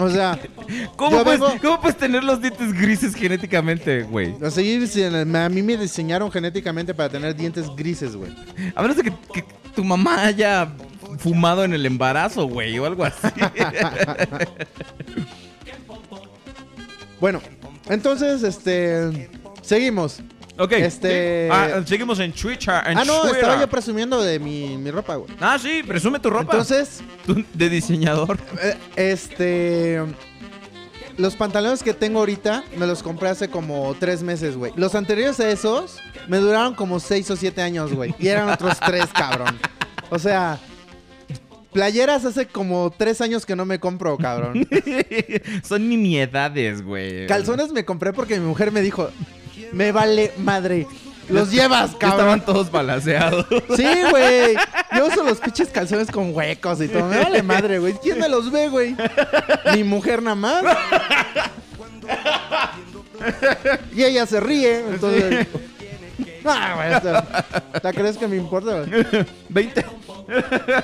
O 0.00 0.08
sea, 0.10 0.38
¿cómo, 0.96 1.22
puedes, 1.22 1.40
vengo- 1.40 1.58
¿cómo 1.60 1.80
puedes 1.80 1.96
tener 1.96 2.24
los 2.24 2.40
dientes 2.40 2.72
grises 2.72 3.14
genéticamente, 3.14 4.02
güey? 4.02 4.34
así 4.42 4.78
dicen, 4.78 5.34
a 5.36 5.48
mí 5.48 5.62
me 5.62 5.76
diseñaron 5.76 6.30
genéticamente 6.30 6.94
para 6.94 7.08
tener 7.08 7.34
dientes 7.36 7.66
grises, 7.76 8.16
güey. 8.16 8.32
A 8.74 8.82
menos 8.82 8.96
de 8.96 9.04
que, 9.04 9.12
que 9.32 9.44
tu 9.74 9.84
mamá 9.84 10.22
haya 10.24 10.68
fumado 11.18 11.64
en 11.64 11.72
el 11.74 11.84
embarazo, 11.86 12.46
güey, 12.46 12.78
o 12.78 12.86
algo 12.86 13.04
así. 13.04 13.28
Bueno, 17.20 17.40
entonces, 17.88 18.42
este. 18.44 19.28
Seguimos. 19.62 20.20
Ok. 20.58 20.72
Este- 20.72 21.48
Ah, 21.50 21.82
seguimos 21.86 22.18
en 22.20 22.32
Twitter. 22.32 22.74
en 22.86 22.98
ah, 22.98 23.04
no, 23.04 23.20
Twitter. 23.22 23.38
estaba 23.40 23.60
yo 23.60 23.68
presumiendo 23.68 24.20
de 24.22 24.38
mi, 24.38 24.76
mi 24.76 24.90
ropa, 24.90 25.16
güey. 25.16 25.30
Ah, 25.40 25.58
sí, 25.60 25.82
presume 25.86 26.18
tu 26.20 26.30
ropa. 26.30 26.42
Entonces, 26.52 27.00
Tú, 27.26 27.44
de 27.54 27.68
diseñador. 27.68 28.38
eh, 28.62 28.76
este. 28.96 30.02
Los 31.16 31.34
pantalones 31.34 31.82
que 31.82 31.94
tengo 31.94 32.20
ahorita 32.20 32.62
me 32.76 32.86
los 32.86 33.02
compré 33.02 33.28
hace 33.28 33.48
como 33.48 33.96
tres 33.98 34.22
meses, 34.22 34.56
güey. 34.56 34.72
Los 34.76 34.94
anteriores 34.94 35.40
a 35.40 35.50
esos 35.50 35.98
me 36.28 36.36
duraron 36.38 36.74
como 36.74 37.00
seis 37.00 37.28
o 37.32 37.36
siete 37.36 37.60
años, 37.60 37.92
güey. 37.92 38.14
Y 38.20 38.28
eran 38.28 38.48
otros 38.48 38.78
tres, 38.86 39.06
cabrón. 39.12 39.58
O 40.10 40.18
sea, 40.20 40.60
playeras 41.72 42.24
hace 42.24 42.46
como 42.46 42.92
tres 42.96 43.20
años 43.20 43.44
que 43.46 43.56
no 43.56 43.64
me 43.64 43.80
compro, 43.80 44.16
cabrón. 44.16 44.66
Son 45.64 45.88
nimiedades, 45.88 46.82
güey. 46.82 47.26
Calzones 47.26 47.72
me 47.72 47.84
compré 47.84 48.12
porque 48.12 48.38
mi 48.38 48.46
mujer 48.46 48.70
me 48.70 48.80
dijo, 48.80 49.10
me 49.72 49.92
vale 49.92 50.32
madre. 50.38 50.86
Los 51.28 51.50
llevas, 51.50 51.90
cabrón. 51.96 52.20
Estaban 52.20 52.44
todos 52.44 52.70
balaseados. 52.70 53.46
Sí, 53.76 53.86
güey. 54.10 54.56
Yo 54.96 55.06
uso 55.06 55.22
los 55.22 55.38
pinches 55.38 55.68
calzones 55.68 56.10
con 56.10 56.34
huecos 56.34 56.80
y 56.80 56.88
todo. 56.88 57.04
Me 57.04 57.22
vale 57.22 57.42
madre, 57.42 57.78
güey. 57.78 57.94
¿Quién 58.02 58.18
me 58.18 58.28
los 58.28 58.50
ve, 58.50 58.68
güey? 58.68 58.96
Mi 59.74 59.84
mujer 59.84 60.22
nada 60.22 60.36
más. 60.36 60.64
Y 63.94 64.04
ella 64.04 64.24
se 64.26 64.40
ríe. 64.40 64.80
Entonces. 64.80 65.46
Ah, 66.44 67.00
güey. 67.02 67.82
¿te 67.82 67.92
crees 67.92 68.16
que 68.16 68.26
me 68.26 68.36
importa, 68.36 68.80
güey? 68.80 69.06
20. 69.50 69.84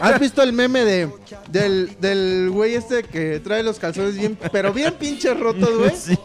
¿Has 0.01 0.19
visto 0.21 0.43
el 0.43 0.53
meme 0.53 0.85
de 0.85 1.11
del, 1.51 1.97
del 2.01 2.51
güey 2.51 2.75
este 2.75 3.03
que 3.03 3.41
trae 3.41 3.63
los 3.63 3.79
calzones 3.79 4.17
bien, 4.17 4.39
pero 4.53 4.73
bien 4.73 4.95
pinches 4.95 5.39
rotos, 5.39 5.77
güey? 5.77 5.93
Sí. 5.97 6.19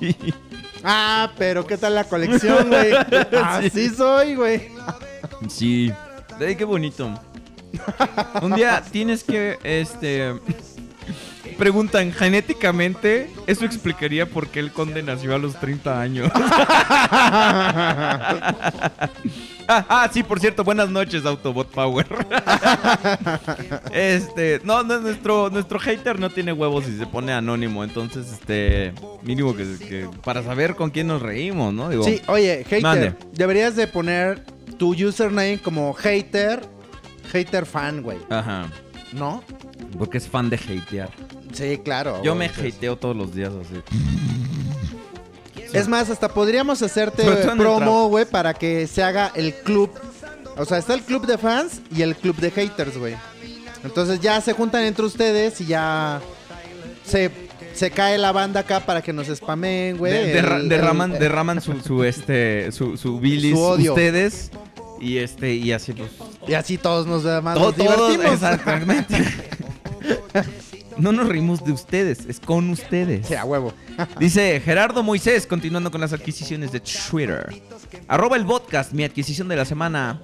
Ah, 0.83 1.33
pero 1.37 1.67
¿qué 1.67 1.77
tal 1.77 1.95
la 1.95 2.05
colección, 2.05 2.69
güey? 2.69 2.93
Así 3.43 3.89
soy, 3.89 4.35
güey. 4.35 4.69
Sí. 5.49 5.91
Ay, 6.39 6.55
qué 6.55 6.63
bonito. 6.63 7.13
Un 8.41 8.55
día 8.55 8.81
tienes 8.89 9.23
que, 9.23 9.59
este... 9.63 10.33
Preguntan, 11.59 12.11
genéticamente, 12.13 13.29
eso 13.45 13.65
explicaría 13.65 14.25
por 14.25 14.47
qué 14.47 14.61
el 14.61 14.71
conde 14.71 15.03
nació 15.03 15.35
a 15.35 15.37
los 15.37 15.59
30 15.59 15.99
años. 15.99 16.31
ah, 16.33 19.09
ah, 19.67 20.09
sí, 20.09 20.23
por 20.23 20.39
cierto, 20.39 20.63
buenas 20.63 20.89
noches, 20.89 21.25
Autobot 21.25 21.69
Power. 21.69 22.07
este, 23.91 24.61
no, 24.63 24.83
no, 24.83 25.01
nuestro, 25.01 25.49
nuestro 25.49 25.79
hater 25.79 26.17
no 26.17 26.29
tiene 26.29 26.53
huevos 26.53 26.87
y 26.87 26.97
se 26.97 27.05
pone 27.05 27.33
anónimo, 27.33 27.83
entonces, 27.83 28.31
este, 28.31 28.93
mínimo 29.21 29.53
que, 29.53 29.65
que 29.79 30.07
para 30.23 30.41
saber 30.41 30.75
con 30.75 30.91
quién 30.91 31.07
nos 31.07 31.21
reímos, 31.21 31.73
¿no? 31.73 31.89
Digo, 31.89 32.05
Sí, 32.05 32.21
oye, 32.27 32.63
hater, 32.63 32.83
Mande. 32.83 33.15
deberías 33.33 33.75
de 33.75 33.85
poner 33.85 34.45
tu 34.77 34.93
username 34.93 35.59
como 35.61 35.93
hater, 35.93 36.61
hater 37.33 37.65
fan, 37.65 38.01
güey. 38.01 38.19
Ajá. 38.29 38.67
¿No? 39.11 39.43
Porque 39.97 40.19
es 40.19 40.29
fan 40.29 40.49
de 40.49 40.55
hatear. 40.55 41.09
Sí, 41.53 41.79
claro. 41.83 42.21
Yo 42.23 42.35
me 42.35 42.45
hateo 42.45 42.95
todos 42.97 43.15
los 43.15 43.33
días 43.33 43.51
así. 43.59 43.81
Es 45.73 45.87
más, 45.87 46.09
hasta 46.09 46.29
podríamos 46.29 46.81
hacerte 46.81 47.23
promo, 47.57 48.07
güey, 48.07 48.25
para 48.25 48.53
que 48.53 48.87
se 48.87 49.03
haga 49.03 49.31
el 49.35 49.53
club. 49.53 49.91
O 50.57 50.65
sea, 50.65 50.77
está 50.77 50.93
el 50.93 51.01
club 51.01 51.25
de 51.25 51.37
fans 51.37 51.81
y 51.95 52.01
el 52.01 52.15
club 52.15 52.35
de 52.37 52.51
haters, 52.51 52.97
güey. 52.97 53.15
Entonces 53.83 54.19
ya 54.19 54.41
se 54.41 54.53
juntan 54.53 54.83
entre 54.83 55.05
ustedes 55.05 55.61
y 55.61 55.67
ya 55.67 56.19
se, 57.05 57.31
se 57.73 57.91
cae 57.91 58.17
la 58.17 58.31
banda 58.33 58.61
acá 58.61 58.81
para 58.81 59.01
que 59.01 59.13
nos 59.13 59.27
spamen, 59.27 59.97
güey. 59.97 60.11
De- 60.11 60.33
derra- 60.41 60.57
el- 60.57 60.67
derraman 60.69 61.13
el- 61.13 61.19
derraman 61.19 61.61
su, 61.61 61.79
su, 61.81 62.03
este 62.03 62.71
su, 62.71 62.97
su 62.97 63.19
bilis 63.19 63.53
Su 63.55 63.61
odio. 63.61 63.93
ustedes 63.93 64.51
y 64.99 65.17
este 65.19 65.53
y 65.53 65.71
así 65.71 65.93
pues 65.93 66.09
Y 66.47 66.55
así 66.55 66.77
todos 66.77 67.07
nos, 67.07 67.23
más 67.43 67.55
to- 67.55 67.61
nos 67.67 67.75
todos 67.75 68.11
divertimos. 68.11 68.33
exactamente. 68.33 69.15
no 70.99 71.11
nos 71.11 71.27
reímos 71.27 71.63
de 71.63 71.71
ustedes, 71.71 72.25
es 72.27 72.39
con 72.39 72.69
ustedes. 72.69 73.27
Sí, 73.27 73.35
a 73.35 73.45
huevo. 73.45 73.73
Dice 74.19 74.61
Gerardo 74.63 75.03
Moisés, 75.03 75.45
continuando 75.47 75.91
con 75.91 76.01
las 76.01 76.13
adquisiciones 76.13 76.71
de 76.71 76.79
Twitter. 76.81 77.61
Arroba 78.07 78.37
el 78.37 78.45
podcast, 78.45 78.91
mi 78.93 79.03
adquisición 79.03 79.47
de 79.47 79.55
la 79.55 79.65
semana. 79.65 80.21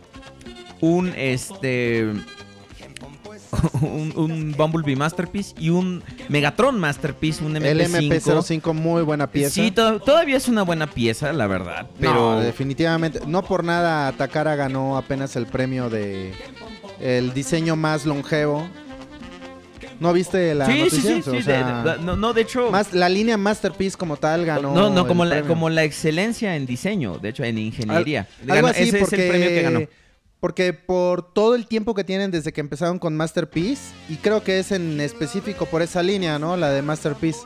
Un 0.81 1.13
este. 1.15 2.11
Un, 3.81 4.11
un 4.17 4.53
Bumblebee 4.57 4.95
Masterpiece 4.97 5.53
y 5.57 5.69
un 5.69 6.03
Megatron 6.29 6.77
Masterpiece, 6.79 7.43
un 7.43 7.53
MP5. 7.55 7.65
El 7.65 7.79
MP05, 7.81 8.73
muy 8.73 9.01
buena 9.03 9.27
pieza. 9.31 9.53
Sí, 9.53 9.71
to- 9.71 9.99
todavía 9.99 10.35
es 10.37 10.47
una 10.49 10.63
buena 10.63 10.87
pieza, 10.87 11.31
la 11.31 11.47
verdad. 11.47 11.87
Pero. 11.99 12.13
No, 12.13 12.39
definitivamente. 12.41 13.21
No 13.25 13.43
por 13.45 13.63
nada 13.63 14.11
Takara 14.13 14.55
ganó 14.55 14.97
apenas 14.97 15.35
el 15.37 15.45
premio 15.45 15.89
de 15.89 16.33
el 16.99 17.33
diseño 17.33 17.75
más 17.75 18.05
longevo. 18.05 18.67
¿No 19.99 20.11
viste 20.13 20.53
la 20.55 20.65
sí, 20.65 20.71
sí, 20.73 20.79
noticia? 20.79 21.01
sí, 21.15 21.21
sí, 21.23 21.29
O 21.29 21.33
de- 21.33 21.43
sea, 21.43 21.83
de- 21.83 22.03
no, 22.03 22.15
no, 22.15 22.33
de 22.33 22.41
hecho. 22.41 22.69
más, 22.71 22.93
la 22.93 23.07
línea 23.09 23.37
Masterpiece 23.37 23.97
como 23.97 24.17
tal 24.17 24.45
ganó. 24.45 24.73
no, 24.73 24.89
no, 24.89 25.07
como 25.07 25.23
el 25.23 25.29
la, 25.29 25.35
premio. 25.37 25.49
como 25.49 25.69
la 25.69 25.83
excelencia 25.83 26.55
en 26.55 26.65
diseño, 26.65 27.17
de 27.17 27.29
hecho, 27.29 27.43
en 27.43 27.57
ingeniería. 27.57 28.27
Al- 28.43 28.51
algo 28.51 28.67
Ganó- 28.67 28.67
así 28.69 28.83
ese 28.89 28.99
porque, 28.99 29.15
es 29.15 29.21
el 29.21 29.27
premio 29.29 29.47
que 29.49 29.61
ganó. 29.61 29.81
porque 30.39 30.73
por 30.73 31.33
todo 31.33 31.55
el 31.55 31.65
tiempo 31.67 31.93
que 31.95 32.03
tienen 32.03 32.29
desde 32.31 32.51
que 32.51 32.61
empezaron 32.61 32.99
con 32.99 33.15
Masterpiece, 33.15 33.93
y 34.09 34.15
creo 34.17 34.43
que 34.43 34.59
es 34.59 34.71
en 34.71 34.99
específico 35.01 35.65
por 35.65 35.81
esa 35.81 36.03
línea, 36.03 36.37
¿no? 36.39 36.57
La 36.57 36.69
de 36.71 36.81
Masterpiece. 36.81 37.39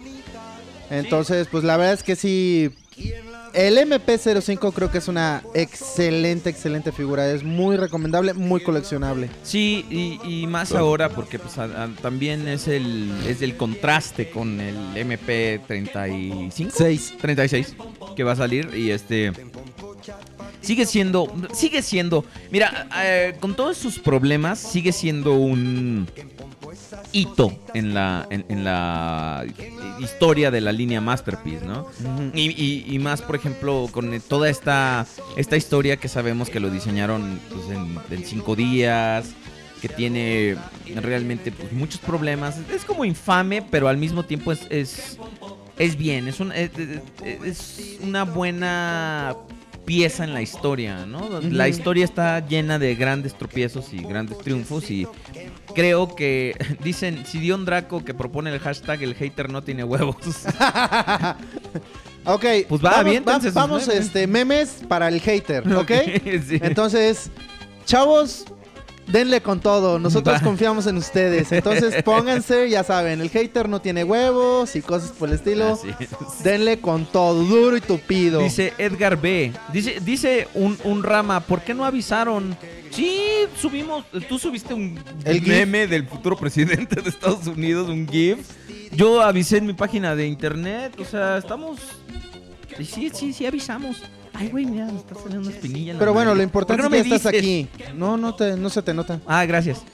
Entonces, 0.90 1.48
pues 1.52 1.64
la 1.64 1.78
verdad 1.78 1.94
es 1.94 2.04
que 2.04 2.16
sí. 2.16 2.72
El 3.54 3.78
MP05 3.78 4.74
creo 4.74 4.92
que 4.92 5.00
es 5.00 5.08
una 5.08 5.44
excelente, 5.54 6.50
excelente 6.50 6.92
figura. 6.92 7.30
Es 7.32 7.44
muy 7.44 7.78
recomendable, 7.78 8.34
muy 8.34 8.62
coleccionable. 8.62 9.30
Sí, 9.44 9.86
y, 9.90 10.20
y 10.44 10.48
más 10.48 10.74
ahora 10.74 11.10
porque 11.10 11.40
pues, 11.40 11.58
a- 11.58 11.84
a- 11.86 11.90
también 12.02 12.48
es 12.48 12.68
el, 12.68 13.12
es 13.28 13.42
el 13.42 13.58
contraste 13.58 14.30
con 14.30 14.60
el 14.62 14.76
MP35. 14.96 16.72
6. 16.72 17.14
36 17.20 17.76
que 18.16 18.24
va 18.24 18.34
a 18.34 18.36
salir 18.36 18.70
y 18.76 18.92
este 18.92 19.32
sigue 20.62 20.86
siendo 20.86 21.32
sigue 21.54 21.82
siendo 21.82 22.26
mira 22.52 22.88
eh, 23.04 23.36
con 23.40 23.56
todos 23.56 23.78
sus 23.78 24.00
problemas 24.00 24.60
sigue 24.60 24.92
siendo 24.92 25.34
un 25.34 26.08
hito 27.12 27.52
en 27.74 27.94
la 27.94 28.28
en, 28.30 28.46
en 28.50 28.64
la 28.64 29.46
historia 30.00 30.52
de 30.52 30.62
la 30.62 30.72
línea 30.72 31.02
masterpiece 31.02 31.66
no 31.66 31.88
y, 32.34 32.50
y- 32.52 32.86
y 32.88 33.00
más 33.00 33.22
por 33.22 33.36
ejemplo 33.36 33.88
con 33.92 34.20
toda 34.22 34.50
esta 34.50 35.06
esta 35.38 35.58
historia 35.58 35.98
que 35.98 36.08
sabemos 36.08 36.50
que 36.50 36.60
lo 36.60 36.70
diseñaron 36.70 37.40
pues, 37.50 37.70
en, 37.78 37.98
en 38.12 38.26
cinco 38.26 38.56
días 38.56 39.26
que 39.82 39.88
tiene 39.90 40.58
realmente 41.02 41.54
pues, 41.54 41.72
muchos 41.72 42.02
problemas. 42.02 42.58
Es 42.70 42.84
como 42.84 43.06
infame 43.06 43.62
pero 43.62 43.88
al 43.88 43.96
mismo 43.98 44.24
tiempo 44.24 44.52
es, 44.52 44.68
es 44.70 45.18
es 45.78 45.96
bien, 45.96 46.28
es, 46.28 46.42
un- 46.42 46.52
es- 46.52 46.70
es 47.46 47.98
una 48.02 48.24
buena 48.26 49.36
pieza 49.90 50.24
en 50.24 50.36
la 50.36 50.44
historia, 50.44 51.08
¿no? 51.08 51.42
La 51.42 51.68
historia 51.68 52.06
está 52.06 52.46
llena 52.48 52.78
de 52.78 52.94
grandes 52.94 53.34
tropiezos 53.36 53.92
y 53.92 53.98
grandes 54.04 54.38
triunfos 54.38 54.92
y 54.92 55.08
creo 55.74 56.14
que 56.16 56.56
dicen, 56.84 57.26
si 57.26 57.40
Dion 57.40 57.66
Draco 57.66 58.06
que 58.06 58.14
propone 58.14 58.54
el 58.54 58.60
hashtag 58.60 59.02
el 59.02 59.16
hater 59.16 59.52
no 59.52 59.64
tiene 59.64 59.84
huevos. 59.84 60.16
Ok, 62.26 62.46
Pues 62.68 62.84
va, 62.86 63.02
vamos, 63.02 63.44
sus 63.44 63.54
vamos 63.54 63.88
memes. 63.88 64.06
este, 64.06 64.28
memes 64.28 64.82
para 64.88 65.08
el 65.08 65.20
hater, 65.22 65.68
¿ok? 65.74 65.92
Sí. 66.48 66.60
Entonces, 66.62 67.32
chavos, 67.86 68.46
denle 69.12 69.42
con 69.42 69.60
todo. 69.60 70.00
Nosotros 70.00 70.38
Va. 70.38 70.42
confiamos 70.42 70.88
en 70.88 70.98
ustedes. 70.98 71.52
Entonces, 71.52 72.04
pónganse, 72.06 72.70
ya 72.70 72.84
saben, 72.84 73.22
el 73.22 73.30
hater 73.30 73.68
no 73.68 73.82
tiene 73.82 74.04
huevos 74.04 74.76
y 74.76 74.82
cosas 74.82 75.12
por 75.12 75.30
el 75.30 75.36
estilo. 75.36 75.74
Así 75.74 75.90
es. 76.00 76.10
Denle 76.44 76.80
con 76.80 77.06
todo, 77.06 77.44
duro 77.44 77.76
y 77.78 77.82
tupido. 77.82 78.42
Dice 78.42 78.74
Edgar 78.78 79.20
B. 79.20 79.52
Dice, 79.74 80.00
dice 80.02 80.48
un, 80.54 80.78
un 80.84 81.04
rama, 81.04 81.40
¿por 81.42 81.62
qué 81.62 81.74
no 81.74 81.86
avisaron? 81.86 82.58
Sí, 82.92 83.22
subimos, 83.56 84.04
tú 84.28 84.40
subiste 84.40 84.74
un 84.74 85.00
El 85.24 85.40
GIF. 85.42 85.48
meme 85.48 85.86
del 85.88 86.08
futuro 86.08 86.36
presidente 86.36 87.00
de 87.02 87.10
Estados 87.10 87.46
Unidos, 87.48 87.88
un 87.90 88.08
GIF. 88.08 88.40
Yo 88.92 89.22
avisé 89.22 89.58
en 89.58 89.68
mi 89.68 89.74
página 89.74 90.16
de 90.16 90.26
internet, 90.28 90.94
o 91.00 91.06
sea, 91.06 91.38
estamos... 91.38 91.80
Sí, 92.84 93.12
sí, 93.14 93.34
sí 93.34 93.46
avisamos. 93.46 94.02
Ay, 94.40 94.48
güey, 94.48 94.66
mira, 94.66 94.86
me 94.86 94.98
está 94.98 95.16
saliendo 95.16 95.50
una 95.50 95.52
espinilla. 95.52 95.96
Pero 96.00 96.14
bueno, 96.14 96.34
lo 96.34 96.42
importante 96.42 96.82
¿Por 96.82 96.96
es 96.96 97.04
que 97.04 97.16
estás 97.16 97.34
aquí. 97.34 97.68
No, 97.94 98.16
no, 98.16 98.36
te, 98.36 98.56
no 98.56 98.70
se 98.70 98.82
te 98.82 98.94
nota. 98.94 99.20
Ah, 99.28 99.46
gracias. 99.46 99.82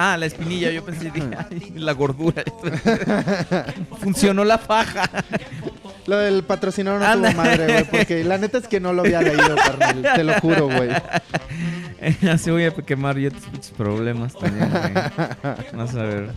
Ah, 0.00 0.16
la 0.16 0.26
espinilla, 0.26 0.70
yo 0.70 0.84
pensé, 0.84 1.10
dije, 1.10 1.28
ay, 1.36 1.72
la 1.74 1.90
gordura. 1.90 2.44
Funcionó 4.00 4.44
la 4.44 4.56
faja. 4.56 5.10
Lo 6.06 6.18
del 6.18 6.44
patrocinador 6.44 7.00
no 7.00 7.06
Anda. 7.06 7.32
tuvo 7.32 7.42
madre, 7.42 7.66
güey. 7.66 7.84
Porque 7.84 8.22
la 8.22 8.38
neta 8.38 8.58
es 8.58 8.68
que 8.68 8.78
no 8.78 8.92
lo 8.92 9.02
había 9.02 9.20
leído, 9.20 9.56
carnal. 9.56 10.06
Te 10.14 10.22
lo 10.22 10.34
juro, 10.34 10.66
güey. 10.66 10.90
Así 12.30 12.52
voy 12.52 12.66
a 12.66 12.70
quemar 12.70 13.18
yo 13.18 13.32
tus 13.32 13.70
problemas 13.76 14.34
también, 14.34 14.70
güey. 14.70 14.94
Vamos 15.72 15.94
a 15.96 16.02
ver. 16.04 16.30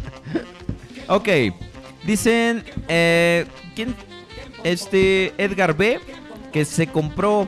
Ok. 1.07 1.29
Dicen. 2.03 2.63
Eh, 2.87 3.45
¿Quién? 3.75 3.93
Este. 4.63 5.33
Edgar 5.37 5.77
B. 5.77 5.99
Que 6.51 6.65
se 6.65 6.87
compró 6.87 7.47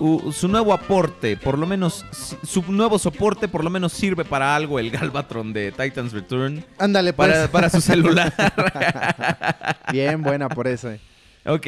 u- 0.00 0.32
su 0.32 0.48
nuevo 0.48 0.72
aporte. 0.72 1.36
Por 1.36 1.58
lo 1.58 1.66
menos. 1.66 2.04
Su 2.44 2.62
nuevo 2.72 2.98
soporte, 2.98 3.48
por 3.48 3.62
lo 3.64 3.70
menos 3.70 3.92
sirve 3.92 4.24
para 4.24 4.54
algo. 4.56 4.78
El 4.78 4.90
Galvatron 4.90 5.52
de 5.52 5.72
Titans 5.72 6.12
Return. 6.12 6.64
Ándale, 6.78 7.12
pues. 7.12 7.28
Para, 7.30 7.48
para 7.48 7.70
su 7.70 7.80
celular. 7.80 8.32
Bien 9.92 10.22
buena 10.22 10.48
por 10.48 10.66
eso. 10.68 10.90
eh. 10.90 11.00
ok. 11.44 11.66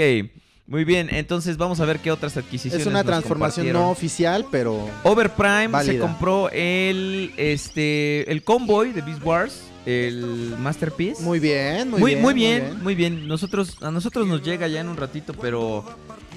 Muy 0.67 0.85
bien. 0.85 1.09
Entonces 1.13 1.59
vamos 1.59 1.79
a 1.81 1.85
ver 1.85 1.99
qué 1.99 2.11
otras 2.11 2.37
adquisiciones. 2.39 2.81
Es 2.81 2.87
una 2.87 3.01
nos 3.03 3.07
transformación 3.07 3.71
no 3.73 3.91
oficial, 3.91 4.47
pero. 4.51 4.89
Overprime 5.03 5.69
se 5.85 5.99
compró 5.99 6.49
el 6.51 7.33
este 7.37 8.31
el 8.33 8.43
Convoy 8.45 8.93
de 8.93 9.03
Beast 9.03 9.23
Wars, 9.23 9.61
el 9.87 10.55
Masterpiece. 10.59 11.23
Muy 11.23 11.39
bien, 11.41 11.91
muy, 11.91 12.01
muy, 12.01 12.11
bien. 12.13 12.23
muy 12.23 12.35
bien, 12.35 12.83
muy 12.83 12.95
bien. 12.95 13.29
Nosotros 13.29 13.77
a 13.83 13.91
nosotros 13.91 14.27
nos 14.27 14.43
llega 14.43 14.67
ya 14.69 14.81
en 14.81 14.89
un 14.89 14.97
ratito, 14.97 15.35
pero 15.35 15.85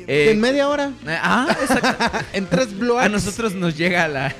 eh, 0.07 0.31
En 0.31 0.39
media 0.41 0.67
hora. 0.69 0.91
ah, 1.07 1.47
exacto. 1.61 2.05
En 2.33 2.45
tres 2.47 2.77
bloques. 2.77 3.05
a 3.05 3.09
nosotros 3.09 3.53
nos 3.55 3.77
llega 3.77 4.07
la 4.07 4.33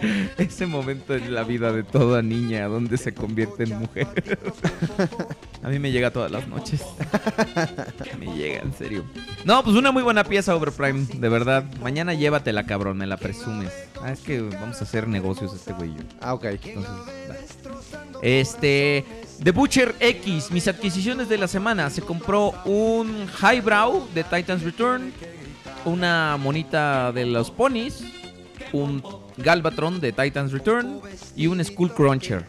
ese 0.38 0.66
momento 0.66 1.14
en 1.14 1.34
la 1.34 1.44
vida 1.44 1.72
de 1.72 1.82
toda 1.82 2.22
niña 2.22 2.66
donde 2.68 2.96
se 2.96 3.12
convierte 3.14 3.64
en 3.64 3.78
mujer. 3.78 4.08
A 5.62 5.68
mí 5.68 5.78
me 5.78 5.92
llega 5.92 6.10
todas 6.10 6.30
las 6.30 6.48
noches. 6.48 6.82
Me 8.18 8.34
llega, 8.34 8.60
en 8.60 8.72
serio. 8.72 9.04
No, 9.44 9.62
pues 9.62 9.76
una 9.76 9.92
muy 9.92 10.02
buena 10.02 10.24
pieza 10.24 10.54
Overprime, 10.54 11.06
de 11.14 11.28
verdad. 11.28 11.64
Mañana 11.80 12.14
llévatela, 12.14 12.64
cabrón, 12.64 12.96
me 12.98 13.06
la 13.06 13.16
presumes. 13.16 13.72
Ah, 14.02 14.12
es 14.12 14.20
que 14.20 14.40
vamos 14.40 14.80
a 14.80 14.84
hacer 14.84 15.06
negocios 15.06 15.54
este 15.54 15.72
güey 15.72 15.90
y 15.90 15.94
yo. 15.96 16.02
Ah, 16.20 16.34
ok. 16.34 16.44
Entonces, 16.44 16.92
va. 17.30 17.36
Este. 18.22 19.04
The 19.42 19.52
Butcher 19.52 19.94
X, 20.00 20.50
mis 20.50 20.68
adquisiciones 20.68 21.28
de 21.28 21.38
la 21.38 21.48
semana. 21.48 21.88
Se 21.90 22.02
compró 22.02 22.52
un 22.64 23.26
Highbrow 23.40 24.08
de 24.14 24.24
Titans 24.24 24.62
Return. 24.62 25.12
Una 25.84 26.36
monita 26.38 27.12
de 27.12 27.26
los 27.26 27.50
ponies. 27.50 28.04
Un 28.72 29.02
Galvatron 29.42 30.00
de 30.00 30.12
Titans 30.12 30.52
Return. 30.52 31.00
Y 31.36 31.46
un 31.46 31.64
Skull 31.64 31.92
Cruncher. 31.92 32.44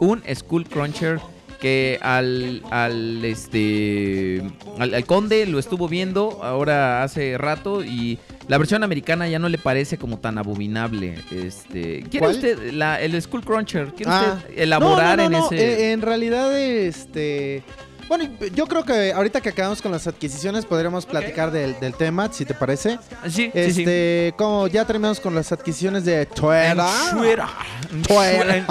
Un 0.00 0.22
Skull 0.34 0.66
Cruncher 0.68 1.20
que 1.60 1.98
al, 2.00 2.62
al 2.70 3.22
este 3.22 4.42
al, 4.78 4.94
al 4.94 5.04
conde 5.04 5.44
lo 5.44 5.58
estuvo 5.58 5.88
viendo 5.88 6.42
ahora 6.42 7.02
hace 7.02 7.36
rato 7.36 7.84
y 7.84 8.18
la 8.48 8.56
versión 8.56 8.82
americana 8.82 9.28
ya 9.28 9.38
no 9.38 9.46
le 9.50 9.58
parece 9.58 9.98
como 9.98 10.18
tan 10.18 10.38
abominable 10.38 11.18
este 11.30 12.00
¿quiere 12.10 12.18
¿Cuál? 12.20 12.30
usted 12.36 12.72
la, 12.72 12.98
el 13.02 13.20
Skull 13.20 13.44
Cruncher 13.44 13.88
quiere 13.88 14.10
Ah. 14.10 14.38
usted 14.38 14.58
elaborar 14.58 15.18
No, 15.18 15.24
no, 15.28 15.38
no, 15.38 15.48
en 15.50 15.58
ese 15.58 15.88
eh, 15.88 15.92
en 15.92 16.00
realidad, 16.00 16.58
este. 16.58 17.62
Bueno, 18.10 18.28
yo 18.52 18.66
creo 18.66 18.82
que 18.84 19.12
ahorita 19.12 19.40
que 19.40 19.50
acabamos 19.50 19.80
con 19.80 19.92
las 19.92 20.04
adquisiciones 20.08 20.66
podremos 20.66 21.06
platicar 21.06 21.52
del, 21.52 21.78
del 21.78 21.94
tema, 21.94 22.28
si 22.32 22.44
te 22.44 22.54
parece. 22.54 22.98
sí, 23.28 23.52
sí, 23.54 23.72
sí. 23.72 23.82
Este, 23.82 24.34
como 24.36 24.66
ya 24.66 24.84
terminamos 24.84 25.20
con 25.20 25.32
las 25.32 25.52
adquisiciones 25.52 26.04
de 26.04 26.26
Twitter. 26.26 26.76
Twitter. 27.12 27.44
Twitter. 28.08 28.64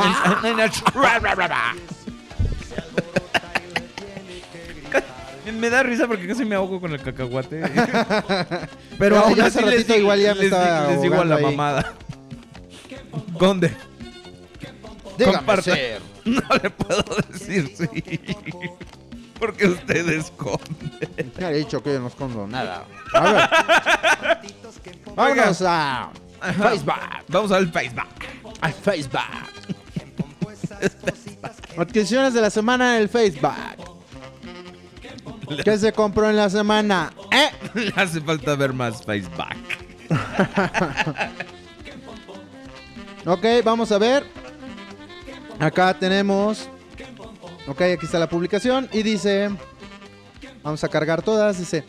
Me 5.58 5.70
da 5.70 5.84
risa 5.84 6.06
porque 6.06 6.28
casi 6.28 6.44
me 6.44 6.56
ahogo 6.56 6.82
con 6.82 6.92
el 6.92 7.02
cacahuate. 7.02 7.62
Pero 9.00 9.16
No, 9.16 9.22
aún 9.22 9.40
así 9.40 9.60
hace 9.60 9.66
les, 9.66 9.90
igual 9.90 10.20
ya 10.20 10.36
me 10.36 10.42
les 10.44 10.52
estaba 10.52 10.88
les 10.92 11.02
digo 11.02 11.16
a 11.16 11.24
la 11.26 11.36
ahí. 11.36 11.44
mamada. 11.44 11.94
Conde, 13.38 13.74
Dígame, 15.18 15.38
comparta. 15.38 15.74
No 16.26 16.42
le 16.62 16.70
puedo 16.70 17.04
decir 17.32 17.72
sí. 17.74 17.88
Porque 19.40 19.68
usted 19.68 20.10
es 20.10 20.32
conde. 20.32 21.32
Ya 21.40 21.52
he 21.52 21.56
dicho 21.56 21.82
que 21.82 21.94
yo 21.94 22.00
no 22.00 22.08
escondo 22.08 22.46
nada. 22.46 22.86
A 23.14 23.32
ver. 23.32 23.50
Vámonos 25.16 25.62
a 25.62 26.12
Facebook. 26.42 26.94
Vamos 27.28 27.52
al 27.52 27.72
Facebook. 27.72 28.08
Al 28.62 28.74
Facebook. 28.74 29.22
Adquisiciones 31.78 32.34
de 32.34 32.42
la 32.42 32.50
semana 32.50 32.96
en 32.96 33.04
el 33.04 33.10
Facebook. 33.10 33.54
¿Qué 35.64 35.78
se 35.78 35.92
compró 35.92 36.30
en 36.30 36.36
la 36.38 36.50
semana? 36.50 37.12
¿Eh? 37.32 37.50
Le 37.74 37.94
hace 37.96 38.22
falta 38.22 38.56
ver 38.56 38.74
más 38.74 39.04
Facebook. 39.04 39.46
Ok, 43.26 43.46
vamos 43.64 43.92
a 43.92 43.98
ver. 43.98 44.26
Acá 45.60 45.94
tenemos. 45.94 46.70
Ok, 47.70 47.82
aquí 47.82 48.06
está 48.08 48.18
la 48.18 48.28
publicación. 48.28 48.90
Y 48.92 49.04
dice. 49.04 49.50
Vamos 50.64 50.84
a 50.84 50.90
cargar 50.90 51.22
todas. 51.22 51.60
Dice. 51.60 51.84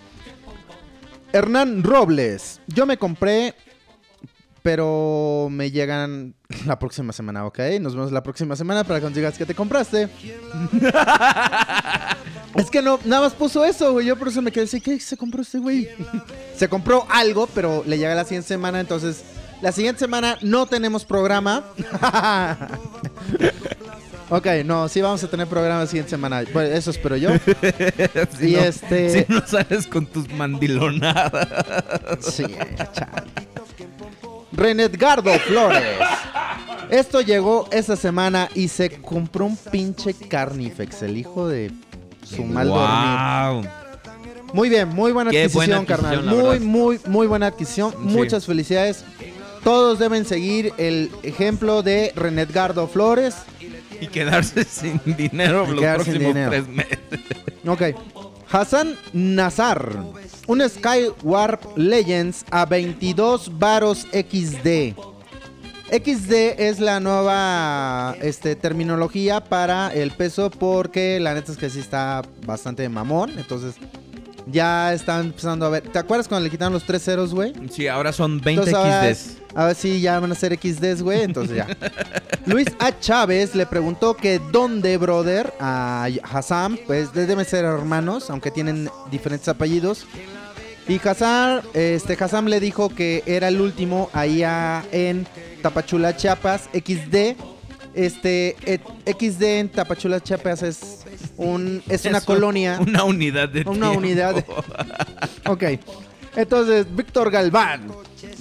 Hernán 1.32 1.82
Robles. 1.82 2.60
Yo 2.66 2.84
me 2.84 2.98
compré. 2.98 3.54
Pero 4.62 5.48
me 5.50 5.70
llegan 5.70 6.34
la 6.66 6.78
próxima 6.78 7.14
semana, 7.14 7.46
ok. 7.46 7.58
Nos 7.80 7.94
vemos 7.94 8.12
la 8.12 8.22
próxima 8.22 8.56
semana 8.56 8.84
para 8.84 9.00
que 9.00 9.06
nos 9.06 9.14
digas 9.14 9.38
que 9.38 9.46
te 9.46 9.54
compraste. 9.54 10.02
es 12.56 12.70
que 12.70 12.82
no, 12.82 13.00
nada 13.06 13.22
más 13.22 13.32
puso 13.32 13.64
eso, 13.64 13.92
güey. 13.92 14.04
Yo 14.04 14.18
por 14.18 14.28
eso 14.28 14.42
me 14.42 14.52
quedé 14.52 14.64
así. 14.64 14.82
¿Qué 14.82 15.00
se 15.00 15.16
compró 15.16 15.40
este 15.40 15.60
güey? 15.60 15.88
se 16.56 16.68
compró 16.68 17.06
algo, 17.08 17.46
pero 17.54 17.82
le 17.86 17.96
llega 17.96 18.14
la 18.14 18.24
siguiente 18.24 18.48
semana. 18.48 18.80
Entonces, 18.80 19.24
la 19.62 19.72
siguiente 19.72 20.00
semana 20.00 20.36
no 20.42 20.66
tenemos 20.66 21.06
programa. 21.06 21.64
Ok, 24.30 24.46
no, 24.64 24.88
sí 24.88 25.00
vamos 25.02 25.22
a 25.24 25.28
tener 25.28 25.46
programa 25.46 25.80
la 25.80 25.86
siguiente 25.86 26.10
semana. 26.10 26.42
Pues 26.52 26.70
eso 26.72 26.90
espero 26.90 27.16
yo. 27.16 27.30
Si 28.38 28.50
Y 28.52 28.56
no- 28.56 28.60
este- 28.62 29.24
Si 29.26 29.32
no 29.32 29.46
sales 29.46 29.86
con 29.86 30.06
tus 30.06 30.28
mandilonadas. 30.32 31.46
Sí, 32.20 32.44
chale. 32.92 33.30
Renedgardo 34.52 35.32
Flores. 35.40 35.82
Esto 36.90 37.20
llegó 37.20 37.68
esa 37.70 37.94
semana 37.96 38.48
y 38.54 38.68
se 38.68 38.90
compró 39.00 39.46
un 39.46 39.56
pinche 39.56 40.12
Carnifex, 40.12 41.02
el 41.02 41.16
hijo 41.16 41.46
de 41.48 41.70
su 42.24 42.42
mal 42.44 42.66
dormir. 42.68 43.62
Wow. 43.62 43.72
Muy 44.52 44.68
bien, 44.68 44.88
muy 44.88 45.12
buena 45.12 45.30
Qué 45.30 45.42
adquisición, 45.44 45.84
buena 45.86 45.86
carnal. 45.86 46.24
Muy, 46.24 46.58
muy, 46.58 47.00
muy 47.06 47.26
buena 47.28 47.46
adquisición. 47.46 47.94
Muchas 48.00 48.44
felicidades. 48.46 49.04
Todos 49.62 49.98
deben 50.00 50.24
seguir 50.24 50.72
el 50.78 51.10
ejemplo 51.22 51.82
de 51.82 52.12
Renedgardo 52.16 52.88
Flores. 52.88 53.36
Y 54.00 54.06
quedarse 54.08 54.64
sin 54.70 55.00
dinero 55.04 55.66
Y 55.68 55.74
los 55.74 55.84
próximos 55.84 56.18
dinero. 56.18 56.50
tres 56.50 56.68
meses. 56.68 56.98
Ok. 57.66 57.82
Hassan 58.50 58.96
Nazar. 59.12 59.96
Un 60.46 60.68
Skywarp 60.68 61.76
Legends 61.76 62.44
a 62.50 62.66
22 62.66 63.58
varos 63.58 64.06
XD. 64.12 64.94
XD 65.92 66.32
es 66.58 66.80
la 66.80 67.00
nueva 67.00 68.16
este, 68.22 68.56
terminología 68.56 69.42
para 69.44 69.92
el 69.92 70.10
peso 70.12 70.50
porque 70.50 71.18
la 71.20 71.34
neta 71.34 71.52
es 71.52 71.58
que 71.58 71.70
sí 71.70 71.78
está 71.80 72.22
bastante 72.46 72.88
mamón. 72.88 73.30
Entonces 73.38 73.74
ya 74.50 74.92
están 74.92 75.26
empezando 75.26 75.66
a 75.66 75.70
ver. 75.70 75.82
¿Te 75.88 75.98
acuerdas 75.98 76.28
cuando 76.28 76.44
le 76.44 76.50
quitaron 76.50 76.72
los 76.72 76.84
tres 76.84 77.02
ceros, 77.04 77.34
güey? 77.34 77.52
Sí, 77.70 77.88
ahora 77.88 78.12
son 78.12 78.40
20 78.40 78.50
Entonces 78.50 78.74
ahora, 78.74 79.14
XDs. 79.14 79.36
a 79.54 79.64
ver 79.66 79.74
si 79.74 80.00
ya 80.00 80.18
van 80.20 80.32
a 80.32 80.34
ser 80.34 80.58
XDs, 80.58 81.02
güey. 81.02 81.22
Entonces 81.22 81.56
ya. 81.56 81.66
Luis 82.46 82.68
A. 82.78 82.98
Chávez 82.98 83.54
le 83.54 83.66
preguntó 83.66 84.14
que 84.14 84.40
dónde, 84.50 84.96
brother, 84.96 85.52
a 85.60 86.08
Hassan, 86.22 86.78
pues 86.86 87.12
deben 87.12 87.44
ser 87.44 87.64
hermanos, 87.64 88.30
aunque 88.30 88.50
tienen 88.50 88.88
diferentes 89.10 89.48
apellidos. 89.48 90.06
Y 90.88 91.00
Hassan, 91.06 91.60
este, 91.74 92.16
Hassan 92.18 92.50
le 92.50 92.58
dijo 92.58 92.88
que 92.88 93.22
era 93.26 93.48
el 93.48 93.60
último 93.60 94.10
allá 94.12 94.84
en 94.90 95.26
Tapachula, 95.62 96.16
Chiapas, 96.16 96.68
XD. 96.72 97.36
Este, 97.94 98.56
et- 98.64 98.82
XD 99.06 99.42
en 99.60 99.68
Tapachula, 99.68 100.20
Chiapas 100.20 100.62
es 100.62 101.04
un, 101.36 101.82
es 101.88 102.04
una 102.04 102.18
un- 102.18 102.24
colonia. 102.24 102.78
Una 102.86 103.04
unidad 103.04 103.48
de 103.48 103.62
Una 103.62 103.72
tiempo. 103.90 103.98
unidad 103.98 104.34
de- 104.36 104.44
Ok. 105.50 105.64
Entonces, 106.36 106.86
Víctor 106.94 107.30
Galván. 107.30 107.88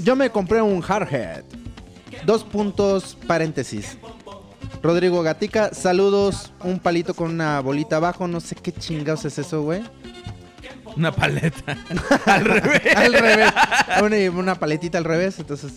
Yo 0.04 0.16
me 0.16 0.30
compré 0.30 0.62
un 0.62 0.82
Hardhead. 0.82 1.43
Dos 2.26 2.43
puntos, 2.43 3.18
paréntesis. 3.28 3.97
Rodrigo 4.84 5.22
Gatica, 5.24 5.74
saludos. 5.74 6.52
Un 6.64 6.80
palito 6.80 7.14
con 7.16 7.32
una 7.32 7.60
bolita 7.62 7.95
abajo. 7.97 8.28
No 8.28 8.39
sé 8.39 8.56
qué 8.56 8.72
chingados 8.72 9.26
es 9.26 9.39
eso, 9.39 9.64
güey. 9.64 9.82
Una 10.95 11.12
paleta. 11.12 11.78
Al 12.26 12.45
revés. 12.45 12.95
Al 12.95 13.14
revés. 13.14 13.52
Una, 14.04 14.38
una 14.39 14.56
paletita 14.56 14.97
al 15.00 15.04
revés. 15.06 15.39
Entonces. 15.39 15.72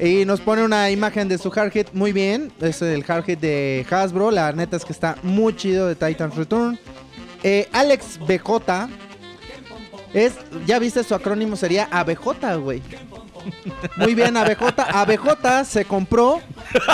Y 0.00 0.24
nos 0.24 0.40
pone 0.40 0.64
una 0.64 0.90
imagen 0.90 1.28
de 1.28 1.36
su 1.36 1.50
Hardhead. 1.50 1.88
Muy 1.92 2.12
bien. 2.12 2.50
Es 2.60 2.80
el 2.80 3.04
Hardhead 3.04 3.38
de 3.38 3.86
Hasbro. 3.90 4.30
La 4.30 4.52
neta 4.52 4.78
es 4.78 4.84
que 4.84 4.92
está 4.92 5.16
muy 5.22 5.54
chido 5.54 5.86
de 5.86 5.94
Titan's 5.94 6.36
Return. 6.36 6.78
Eh, 7.42 7.68
Alex 7.72 8.18
BJ 8.18 8.88
Es, 10.12 10.34
ya 10.66 10.78
viste 10.78 11.02
su 11.04 11.14
acrónimo 11.14 11.56
sería 11.56 11.88
ABJ, 11.90 12.58
güey. 12.60 12.82
Muy 13.96 14.14
bien, 14.14 14.36
ABJ. 14.36 14.78
ABJ 14.78 15.64
se 15.64 15.84
compró 15.84 16.40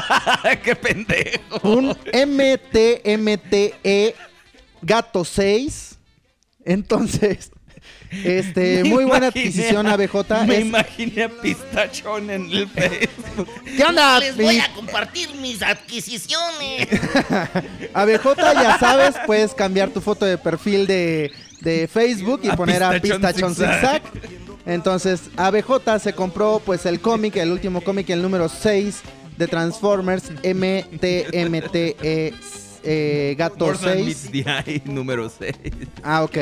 ¡Qué 0.63 0.77
pendejo! 0.77 1.61
un 1.63 1.89
MTMTE 2.13 4.15
Gato 4.83 5.25
6. 5.25 5.99
Entonces, 6.65 7.51
este, 8.11 8.83
Me 8.83 8.89
muy 8.91 9.05
buena 9.05 9.27
imaginé 9.27 9.27
adquisición 9.27 9.87
ABJ. 9.87 10.47
Me 10.47 10.55
Es- 10.59 10.61
imaginé 10.67 11.23
a 11.25 11.29
Pistachón 11.29 12.31
en 12.31 12.51
el 12.51 12.69
Facebook. 12.75 13.49
¿Qué 13.77 13.85
onda? 13.85 14.19
Les 14.21 14.37
voy 14.37 14.59
a 14.59 14.73
compartir 14.73 15.35
mis 15.37 15.63
adquisiciones. 15.63 16.89
ABJ, 17.95 18.37
ya 18.55 18.79
sabes, 18.79 19.15
puedes 19.27 19.55
cambiar 19.55 19.91
tu 19.91 20.01
foto 20.01 20.25
de 20.25 20.39
perfil 20.39 20.87
de, 20.87 21.33
de 21.61 21.89
Facebook 21.89 22.41
y 22.43 22.49
A 22.49 22.57
poner 22.57 22.83
a 22.83 22.99
Pistachón 23.01 23.55
Zigzag. 23.55 24.03
Zigzag. 24.03 24.03
Entonces, 24.67 25.23
ABJ 25.37 26.01
se 26.03 26.13
compró 26.13 26.61
pues 26.65 26.87
el 26.87 27.01
cómic, 27.01 27.37
el 27.37 27.53
último 27.53 27.81
cómic, 27.83 28.11
el 28.11 28.21
número 28.23 28.49
6 28.49 29.01
de 29.37 29.47
Transformers 29.47 30.25
MTMTE 30.43 32.35
eh, 32.87 33.35
Gato 33.37 33.67
More 33.67 33.79
Than 33.79 34.05
6. 34.05 34.07
Meets 34.07 34.31
the 34.31 34.39
Eye, 34.51 34.83
número 34.87 35.29
6. 35.29 35.53
Ah, 36.03 36.23
ok. 36.23 36.37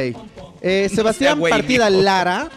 Eh, 0.61 0.89
Sebastián 0.95 1.41
Partida. 1.41 1.91
Lara. 1.91 2.49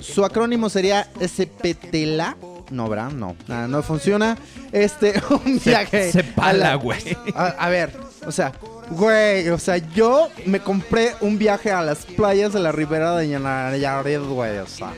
Su 0.00 0.24
acrónimo 0.24 0.68
sería 0.68 1.08
SPTLA. 1.20 2.36
No, 2.70 2.88
¿verdad? 2.88 3.10
No, 3.10 3.36
nada, 3.48 3.66
no 3.68 3.82
funciona. 3.82 4.36
Este, 4.72 5.14
un 5.44 5.60
viaje. 5.64 6.12
se 6.12 6.22
pala, 6.24 6.70
la- 6.70 6.74
güey. 6.76 7.16
A, 7.34 7.46
a 7.46 7.68
ver, 7.68 7.96
o 8.26 8.32
sea, 8.32 8.52
güey, 8.90 9.48
o 9.48 9.58
sea, 9.58 9.76
yo 9.78 10.28
me 10.44 10.60
compré 10.60 11.12
un 11.20 11.38
viaje 11.38 11.70
a 11.70 11.80
las 11.82 12.04
playas 12.04 12.52
de 12.52 12.60
la 12.60 12.72
ribera 12.72 13.16
de 13.16 13.26
Nayarit, 13.38 14.20
güey, 14.20 14.58
o 14.58 14.66
sea. 14.66 14.92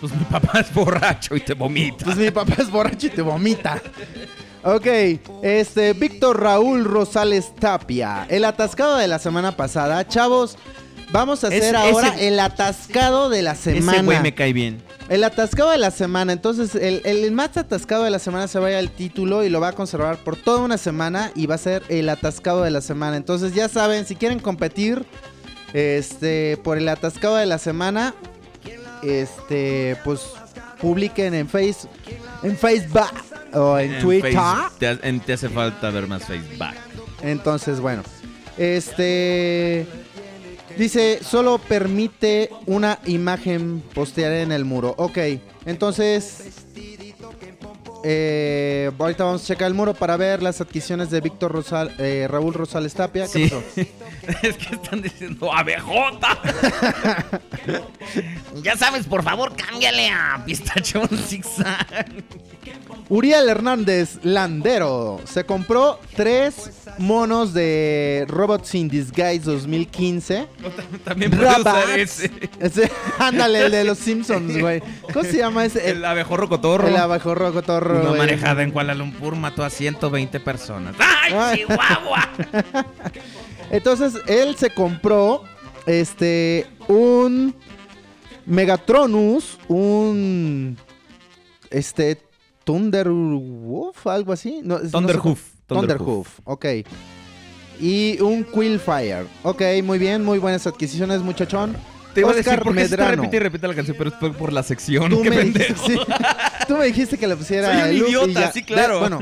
Pues 0.00 0.12
mi 0.12 0.24
papá 0.24 0.58
es 0.60 0.74
borracho 0.74 1.36
y 1.36 1.40
te 1.40 1.54
vomita. 1.54 2.04
Pues 2.04 2.16
mi 2.16 2.30
papá 2.32 2.54
es 2.58 2.68
borracho 2.70 3.06
y 3.06 3.10
te 3.10 3.22
vomita. 3.22 3.80
Ok, 4.64 4.86
este, 5.42 5.92
Víctor 5.92 6.40
Raúl 6.40 6.84
Rosales 6.84 7.54
Tapia. 7.56 8.26
El 8.28 8.44
atascado 8.44 8.96
de 8.96 9.08
la 9.08 9.18
semana 9.18 9.56
pasada. 9.56 10.06
Chavos, 10.06 10.56
vamos 11.10 11.42
a 11.42 11.48
hacer 11.48 11.74
ahora 11.74 12.08
ese- 12.08 12.28
el 12.28 12.38
atascado 12.38 13.28
de 13.28 13.42
la 13.42 13.56
semana. 13.56 13.92
Ese 13.98 14.02
güey 14.04 14.20
me 14.22 14.34
cae 14.34 14.52
bien. 14.52 14.80
El 15.08 15.24
atascado 15.24 15.70
de 15.70 15.78
la 15.78 15.90
semana. 15.90 16.32
Entonces, 16.32 16.76
el, 16.76 17.02
el 17.04 17.32
más 17.32 17.56
atascado 17.56 18.04
de 18.04 18.10
la 18.10 18.20
semana 18.20 18.46
se 18.46 18.60
vaya 18.60 18.78
al 18.78 18.90
título 18.90 19.42
y 19.44 19.48
lo 19.48 19.60
va 19.60 19.68
a 19.68 19.72
conservar 19.72 20.18
por 20.18 20.36
toda 20.36 20.60
una 20.60 20.78
semana 20.78 21.32
y 21.34 21.46
va 21.46 21.56
a 21.56 21.58
ser 21.58 21.82
el 21.88 22.08
atascado 22.08 22.62
de 22.62 22.70
la 22.70 22.80
semana. 22.80 23.16
Entonces, 23.16 23.54
ya 23.54 23.68
saben, 23.68 24.06
si 24.06 24.14
quieren 24.14 24.38
competir 24.38 25.04
este 25.72 26.56
por 26.62 26.78
el 26.78 26.88
atascado 26.88 27.34
de 27.34 27.46
la 27.46 27.58
semana, 27.58 28.14
este, 29.02 29.96
pues 30.04 30.20
publiquen 30.80 31.34
en 31.34 31.48
Face 31.48 31.88
en 32.42 32.56
Facebook 32.56 33.10
o 33.54 33.78
en, 33.78 33.98
Twitter. 34.00 34.32
Face- 34.32 34.96
te, 34.96 35.12
te 35.20 35.32
hace 35.32 35.48
falta 35.48 35.90
ver 35.90 36.06
más 36.06 36.24
Facebook. 36.24 36.66
Entonces, 37.22 37.80
bueno. 37.80 38.02
Este. 38.58 39.86
Dice, 40.78 41.18
solo 41.22 41.58
permite 41.58 42.48
una 42.66 42.98
imagen 43.06 43.82
postear 43.94 44.32
en 44.32 44.52
el 44.52 44.64
muro. 44.64 44.94
Ok, 44.96 45.18
entonces. 45.66 46.64
Eh, 48.04 48.90
ahorita 48.98 49.24
vamos 49.24 49.42
a 49.42 49.46
checar 49.46 49.68
el 49.68 49.74
muro 49.74 49.94
para 49.94 50.16
ver 50.16 50.42
las 50.42 50.60
adquisiciones 50.60 51.10
de 51.10 51.20
Víctor 51.20 51.52
Rosal, 51.52 51.94
eh, 51.98 52.26
Raúl 52.28 52.54
Rosales 52.54 52.94
Tapia. 52.94 53.26
¿Qué 53.32 53.48
Sí. 53.48 53.48
pasó? 53.48 53.62
es 54.46 54.56
que 54.56 54.74
están 54.74 55.02
diciendo 55.02 55.52
ABJ. 55.52 55.82
Ya 58.62 58.76
sabes, 58.76 59.06
por 59.06 59.22
favor, 59.22 59.54
cámbiale 59.56 60.08
a 60.10 60.42
Pistachón 60.44 61.08
zigzag. 61.08 61.86
Uriel 63.08 63.48
Hernández 63.48 64.18
Landero 64.22 65.20
se 65.24 65.44
compró 65.44 65.98
tres 66.16 66.70
monos 66.98 67.52
de 67.52 68.24
Robots 68.28 68.74
in 68.74 68.88
Disguise 68.88 69.40
2015. 69.44 70.46
También 71.04 71.30
puedo 71.30 71.50
usar 71.60 71.98
ese. 71.98 72.30
Ese- 72.60 72.90
ándale, 73.18 73.66
el 73.66 73.72
de 73.72 73.84
los 73.84 73.98
Simpsons, 73.98 74.58
güey. 74.58 74.82
¿Cómo 75.12 75.24
se 75.24 75.38
llama 75.38 75.64
ese? 75.64 75.90
El 75.90 76.04
abejorro 76.04 76.48
cotorro. 76.48 76.88
El 76.88 76.96
abejorro 76.96 77.52
cotorro, 77.52 78.00
Una 78.00 78.08
güey. 78.10 78.18
manejada 78.20 78.62
en 78.62 78.70
Kuala 78.70 78.94
Lumpur 78.94 79.36
mató 79.36 79.64
a 79.64 79.70
120 79.70 80.40
personas. 80.40 80.94
¡Ay, 80.98 81.32
Ay. 81.36 81.58
Chihuahua! 81.58 82.28
Entonces, 83.70 84.14
él 84.26 84.56
se 84.56 84.70
compró 84.70 85.44
este 85.86 86.66
un 86.88 87.54
Megatronus, 88.46 89.58
un 89.68 90.76
este 91.70 92.18
Thunderwolf, 92.64 94.06
algo 94.06 94.32
así, 94.32 94.60
no, 94.62 94.78
sé 94.78 94.90
Thunderhoof. 94.90 95.40
Thunderhoof, 95.66 96.40
ok. 96.44 96.66
Y 97.80 98.20
un 98.20 98.44
Quillfire. 98.44 99.26
Ok, 99.42 99.62
muy 99.82 99.98
bien, 99.98 100.24
muy 100.24 100.38
buenas 100.38 100.66
adquisiciones, 100.66 101.22
muchachón. 101.22 101.76
Te 102.14 102.20
iba 102.20 102.30
a 102.30 102.34
decir, 102.34 102.50
Oscar 102.50 102.62
¿por 102.64 102.74
qué 102.74 102.80
se 102.80 102.84
está 102.86 102.96
Medrano. 102.98 103.22
repite 103.22 103.36
y 103.36 103.40
repite 103.40 103.68
la 103.68 103.74
canción? 103.74 103.96
Pero 103.98 104.10
es 104.10 104.16
por, 104.36 104.52
la 104.52 104.62
sección. 104.62 105.10
Tú 105.10 105.22
Qué 105.22 105.30
me, 105.30 105.44
dijiste, 105.44 105.74
sí. 105.86 105.98
Tú 106.68 106.76
me 106.76 106.84
dijiste 106.86 107.16
que 107.18 107.26
le 107.26 107.36
pusiera 107.36 107.72
Soy 107.80 107.90
un 108.00 108.06
y 108.06 108.08
idiota, 108.08 108.40
ya. 108.40 108.52
sí, 108.52 108.62
claro. 108.62 109.00
Bueno, 109.00 109.20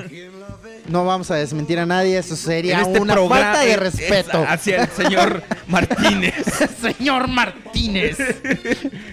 no 0.89 1.05
vamos 1.05 1.31
a 1.31 1.37
desmentir 1.37 1.79
a 1.79 1.87
nadie, 1.87 2.19
eso 2.19 2.35
sería 2.35 2.81
este 2.81 2.99
una 3.01 3.15
falta 3.17 3.61
de 3.61 3.73
es- 3.73 3.79
respeto. 3.79 4.43
es 4.43 4.49
hacia 4.49 4.83
el 4.85 4.89
señor 4.91 5.43
Martínez. 5.69 6.35
Señor 6.81 7.29
Martínez. 7.29 8.17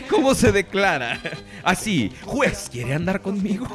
¿Cómo 0.10 0.34
se 0.34 0.52
declara? 0.52 1.20
Así, 1.64 2.12
juez, 2.24 2.70
¿quiere 2.72 2.96
andar 2.96 3.22
conmigo? 3.22 3.68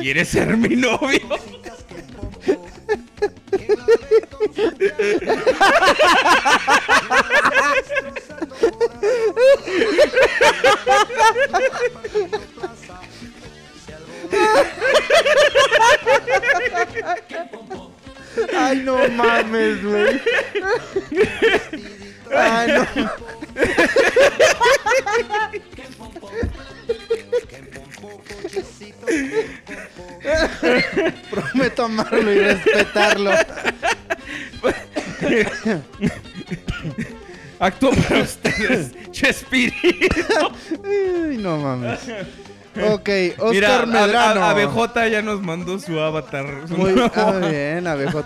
¿Quiere 0.00 0.24
ser 0.24 0.56
mi 0.56 0.76
novio? 0.76 1.20
Ay, 18.56 18.78
no 18.84 18.96
mames, 19.08 19.82
güey. 19.82 20.20
Ay, 22.34 22.68
no. 22.72 22.86
Prometo 31.30 31.84
amarlo 31.84 32.32
y 32.32 32.38
respetarlo. 32.38 33.30
Actúo 37.58 37.90
para 37.92 38.22
ustedes, 38.22 38.92
Chespirito. 39.10 40.52
Ay, 40.84 41.36
no 41.38 41.58
mames. 41.58 42.00
Ok, 42.90 43.08
Oscar 43.38 43.52
Mira, 43.52 43.86
Medrano. 43.86 44.44
ABJ 44.44 45.10
ya 45.10 45.22
nos 45.22 45.42
mandó 45.42 45.78
su 45.78 46.00
avatar. 46.00 46.64
su 46.66 46.76
Muy 46.76 46.94
ah, 47.14 47.40
bien, 47.48 47.86
ABJ. 47.86 48.16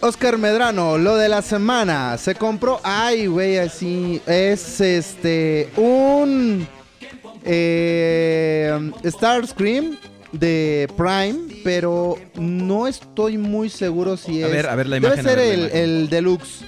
Oscar 0.00 0.36
Medrano, 0.36 0.98
lo 0.98 1.16
de 1.16 1.28
la 1.30 1.40
semana. 1.40 2.18
Se 2.18 2.34
compró. 2.34 2.80
Ay, 2.82 3.26
güey, 3.26 3.56
así. 3.58 4.20
Es 4.26 4.80
este. 4.80 5.70
Un. 5.76 6.68
Eh, 7.44 8.90
Starscream 9.04 9.96
de 10.32 10.88
Prime. 10.96 11.54
Pero 11.64 12.16
no 12.34 12.86
estoy 12.86 13.38
muy 13.38 13.70
seguro 13.70 14.16
si 14.16 14.42
A 14.42 14.46
es. 14.46 14.52
ver, 14.52 14.66
a 14.68 14.74
ver 14.74 14.86
la 14.86 14.96
Debe 14.96 15.06
imagen, 15.08 15.24
ser 15.24 15.38
el, 15.38 15.70
el 15.72 16.08
Deluxe. 16.10 16.64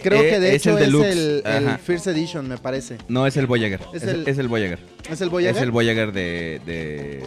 Creo 0.00 0.22
Eh, 0.22 0.30
que 0.30 0.38
de 0.38 0.54
es 0.54 0.62
hecho 0.64 0.78
el 0.78 0.94
es 0.94 1.16
el. 1.44 1.78
First 1.84 2.06
Edition, 2.06 2.46
me 2.48 2.56
parece. 2.56 2.98
No, 3.08 3.26
es 3.26 3.36
el 3.36 3.48
Voyager. 3.48 3.80
Es 3.92 4.04
Es, 4.04 4.08
el- 4.08 4.28
es 4.28 4.38
el 4.38 4.46
Voyager. 4.46 4.78
¿Es 5.10 5.20
el 5.20 5.28
Voyager? 5.28 5.56
Es 5.56 5.62
el 5.62 5.70
Voyager 5.72 6.12
de. 6.12 6.60
de 6.64 7.18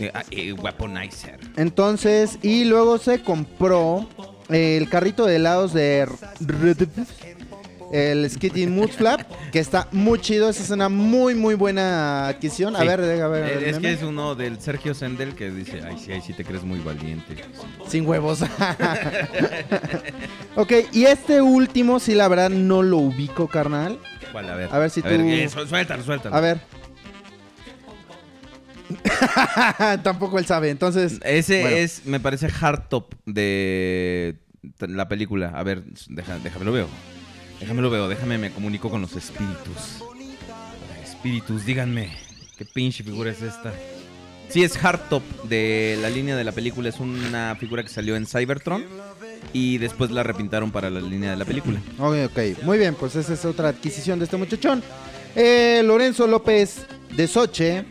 eh, 0.00 0.10
ah, 0.12 0.24
eh, 0.32 0.52
Weaponizer. 0.52 1.38
Entonces, 1.56 2.40
y 2.42 2.64
luego 2.64 2.98
se 2.98 3.22
compró 3.22 4.08
el 4.48 4.88
carrito 4.88 5.26
de 5.26 5.36
helados 5.36 5.72
de 5.74 6.08
el 7.92 8.28
Skitty 8.30 8.66
Mood 8.66 8.90
Flap, 8.90 9.22
que 9.52 9.58
está 9.58 9.88
muy 9.92 10.20
chido. 10.20 10.48
Esa 10.48 10.62
es 10.62 10.70
una 10.70 10.88
muy, 10.88 11.34
muy 11.34 11.54
buena 11.54 12.28
adquisición. 12.28 12.76
A 12.76 12.80
Sí. 12.80 12.86
ver, 12.88 13.00
deja 13.02 13.28
ver. 13.28 13.62
Es 13.62 13.76
meme. 13.76 13.88
que 13.88 13.94
es 13.94 14.02
uno 14.02 14.34
del 14.34 14.60
Sergio 14.60 14.94
Sendel 14.94 15.34
que 15.34 15.50
dice: 15.50 15.82
Ay, 15.86 15.96
sí, 15.98 16.12
ay, 16.12 16.20
sí 16.20 16.32
te 16.32 16.44
crees 16.44 16.64
muy 16.64 16.80
valiente. 16.80 17.36
Sin 17.88 18.06
huevos. 18.06 18.42
ok, 20.56 20.72
y 20.92 21.04
este 21.04 21.40
último, 21.42 22.00
sí, 22.00 22.14
la 22.14 22.28
verdad, 22.28 22.50
no 22.50 22.82
lo 22.82 22.98
ubico, 22.98 23.48
carnal. 23.48 23.98
¿Cuál? 24.32 24.50
A 24.50 24.56
ver. 24.56 24.68
A 24.72 24.78
ver 24.78 24.90
si 24.90 25.02
tú- 25.02 25.08
eh, 25.08 25.48
su- 25.48 25.66
suéltalo, 25.66 26.02
suéltalo. 26.02 26.34
A 26.36 26.40
ver. 26.40 26.60
Tampoco 30.02 30.38
él 30.38 30.46
sabe. 30.46 30.70
Entonces, 30.70 31.20
Ese 31.24 31.62
bueno. 31.62 31.76
es, 31.76 32.06
me 32.06 32.20
parece, 32.20 32.48
Hardtop 32.48 33.14
de 33.24 34.36
t- 34.78 34.88
la 34.88 35.08
película. 35.08 35.52
A 35.54 35.62
ver, 35.62 35.82
deja, 36.08 36.38
déjame 36.38 36.64
lo 36.64 36.72
veo. 36.72 36.88
Déjame 37.60 37.82
lo 37.82 37.90
veo, 37.90 38.08
déjame 38.08 38.38
me 38.38 38.50
comunico 38.50 38.90
con 38.90 39.00
los 39.00 39.16
espíritus. 39.16 40.02
Espíritus, 41.02 41.64
díganme, 41.64 42.16
¿qué 42.56 42.64
pinche 42.64 43.02
figura 43.02 43.30
es 43.30 43.42
esta? 43.42 43.72
Sí, 44.48 44.62
es 44.62 44.76
Hardtop 44.78 45.22
de 45.44 45.98
la 46.00 46.08
línea 46.08 46.36
de 46.36 46.44
la 46.44 46.52
película. 46.52 46.88
Es 46.88 47.00
una 47.00 47.56
figura 47.58 47.82
que 47.82 47.88
salió 47.88 48.16
en 48.16 48.26
Cybertron 48.26 48.84
y 49.52 49.78
después 49.78 50.10
la 50.10 50.22
repintaron 50.22 50.70
para 50.70 50.90
la 50.90 51.00
línea 51.00 51.30
de 51.30 51.36
la 51.36 51.44
película. 51.44 51.80
Ok, 51.98 52.16
ok. 52.26 52.62
Muy 52.62 52.78
bien, 52.78 52.94
pues 52.94 53.16
esa 53.16 53.34
es 53.34 53.44
otra 53.44 53.68
adquisición 53.68 54.18
de 54.18 54.26
este 54.26 54.36
muchachón. 54.36 54.82
Eh, 55.34 55.82
Lorenzo 55.84 56.26
López 56.26 56.86
de 57.16 57.26
Soche. 57.26 57.84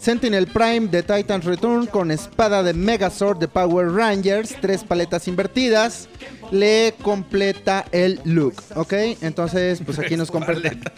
Sentinel 0.00 0.46
Prime 0.46 0.88
de 0.88 1.02
Titan's 1.02 1.44
Return 1.44 1.86
con 1.86 2.10
espada 2.10 2.62
de 2.62 2.72
Megazord 2.72 3.38
de 3.38 3.48
Power 3.48 3.90
Rangers, 3.92 4.56
tres 4.60 4.82
paletas 4.82 5.28
invertidas, 5.28 6.08
le 6.50 6.94
completa 7.02 7.84
el 7.92 8.18
look, 8.24 8.54
¿ok? 8.76 8.92
Entonces, 9.20 9.82
pues 9.84 9.98
aquí 9.98 10.16
nos 10.16 10.30
completa. 10.30 10.70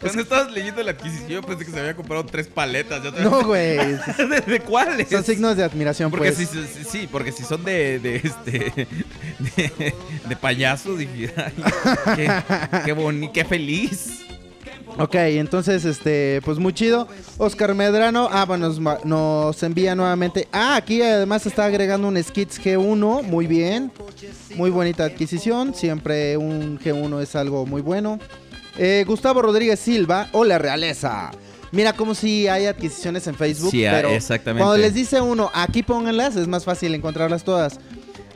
Cuando 0.00 0.22
estabas 0.22 0.52
leyendo 0.52 0.84
la 0.84 0.92
adquisición, 0.92 1.42
pensé 1.42 1.64
que 1.64 1.72
se 1.72 1.80
había 1.80 1.96
comprado 1.96 2.24
tres 2.24 2.46
paletas. 2.46 3.02
Yo 3.02 3.10
No, 3.10 3.42
güey, 3.44 3.76
¿De, 4.18 4.40
de 4.46 4.60
cuáles? 4.60 5.08
son 5.08 5.24
signos 5.24 5.56
de 5.56 5.64
admiración, 5.64 6.12
Porque 6.12 6.30
pues. 6.30 6.48
si, 6.48 6.56
si- 6.66 6.84
sí, 6.84 7.08
porque 7.10 7.32
si 7.32 7.42
son 7.42 7.64
de, 7.64 7.98
de 7.98 8.16
este 8.16 8.60
de, 9.56 9.94
de 10.28 10.36
payaso, 10.36 10.96
dije, 10.96 11.34
ay, 11.36 11.52
qué, 12.14 12.30
qué 12.84 12.92
boni, 12.92 13.32
qué 13.32 13.44
feliz. 13.44 14.20
Ok, 14.98 15.14
entonces, 15.14 15.84
este, 15.84 16.40
pues 16.44 16.58
muy 16.58 16.72
chido. 16.72 17.08
Oscar 17.38 17.74
Medrano, 17.74 18.28
ah, 18.30 18.44
bueno, 18.44 18.68
nos, 18.68 19.04
nos 19.04 19.62
envía 19.62 19.94
nuevamente. 19.94 20.48
Ah, 20.52 20.76
aquí 20.76 21.00
además 21.02 21.46
está 21.46 21.64
agregando 21.64 22.08
un 22.08 22.22
Skits 22.22 22.60
G1, 22.60 23.22
muy 23.22 23.46
bien. 23.46 23.92
Muy 24.56 24.70
bonita 24.70 25.04
adquisición, 25.04 25.74
siempre 25.74 26.36
un 26.36 26.78
G1 26.78 27.22
es 27.22 27.34
algo 27.36 27.64
muy 27.66 27.80
bueno. 27.82 28.18
Eh, 28.76 29.04
Gustavo 29.06 29.42
Rodríguez 29.42 29.80
Silva, 29.80 30.28
hola 30.32 30.58
realeza. 30.58 31.30
Mira 31.72 31.92
como 31.92 32.14
si 32.14 32.48
hay 32.48 32.66
adquisiciones 32.66 33.26
en 33.26 33.36
Facebook, 33.36 33.70
Sí, 33.70 33.84
pero 33.88 34.08
exactamente. 34.10 34.64
cuando 34.64 34.82
les 34.82 34.92
dice 34.92 35.20
uno, 35.20 35.50
aquí 35.54 35.82
pónganlas, 35.82 36.36
es 36.36 36.48
más 36.48 36.64
fácil 36.64 36.94
encontrarlas 36.94 37.44
todas. 37.44 37.78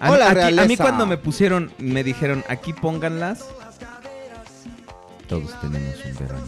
A, 0.01 0.11
Hola 0.13 0.33
realeza. 0.35 0.63
a 0.63 0.67
mí 0.67 0.77
cuando 0.77 1.07
me 1.07 1.17
pusieron, 1.17 1.73
me 1.79 2.05
dijeron, 2.05 2.45
aquí 2.49 2.73
pónganlas. 2.73 3.45
Todos 5.29 5.61
tenemos 5.61 5.95
un 6.05 6.15
verano. 6.19 6.45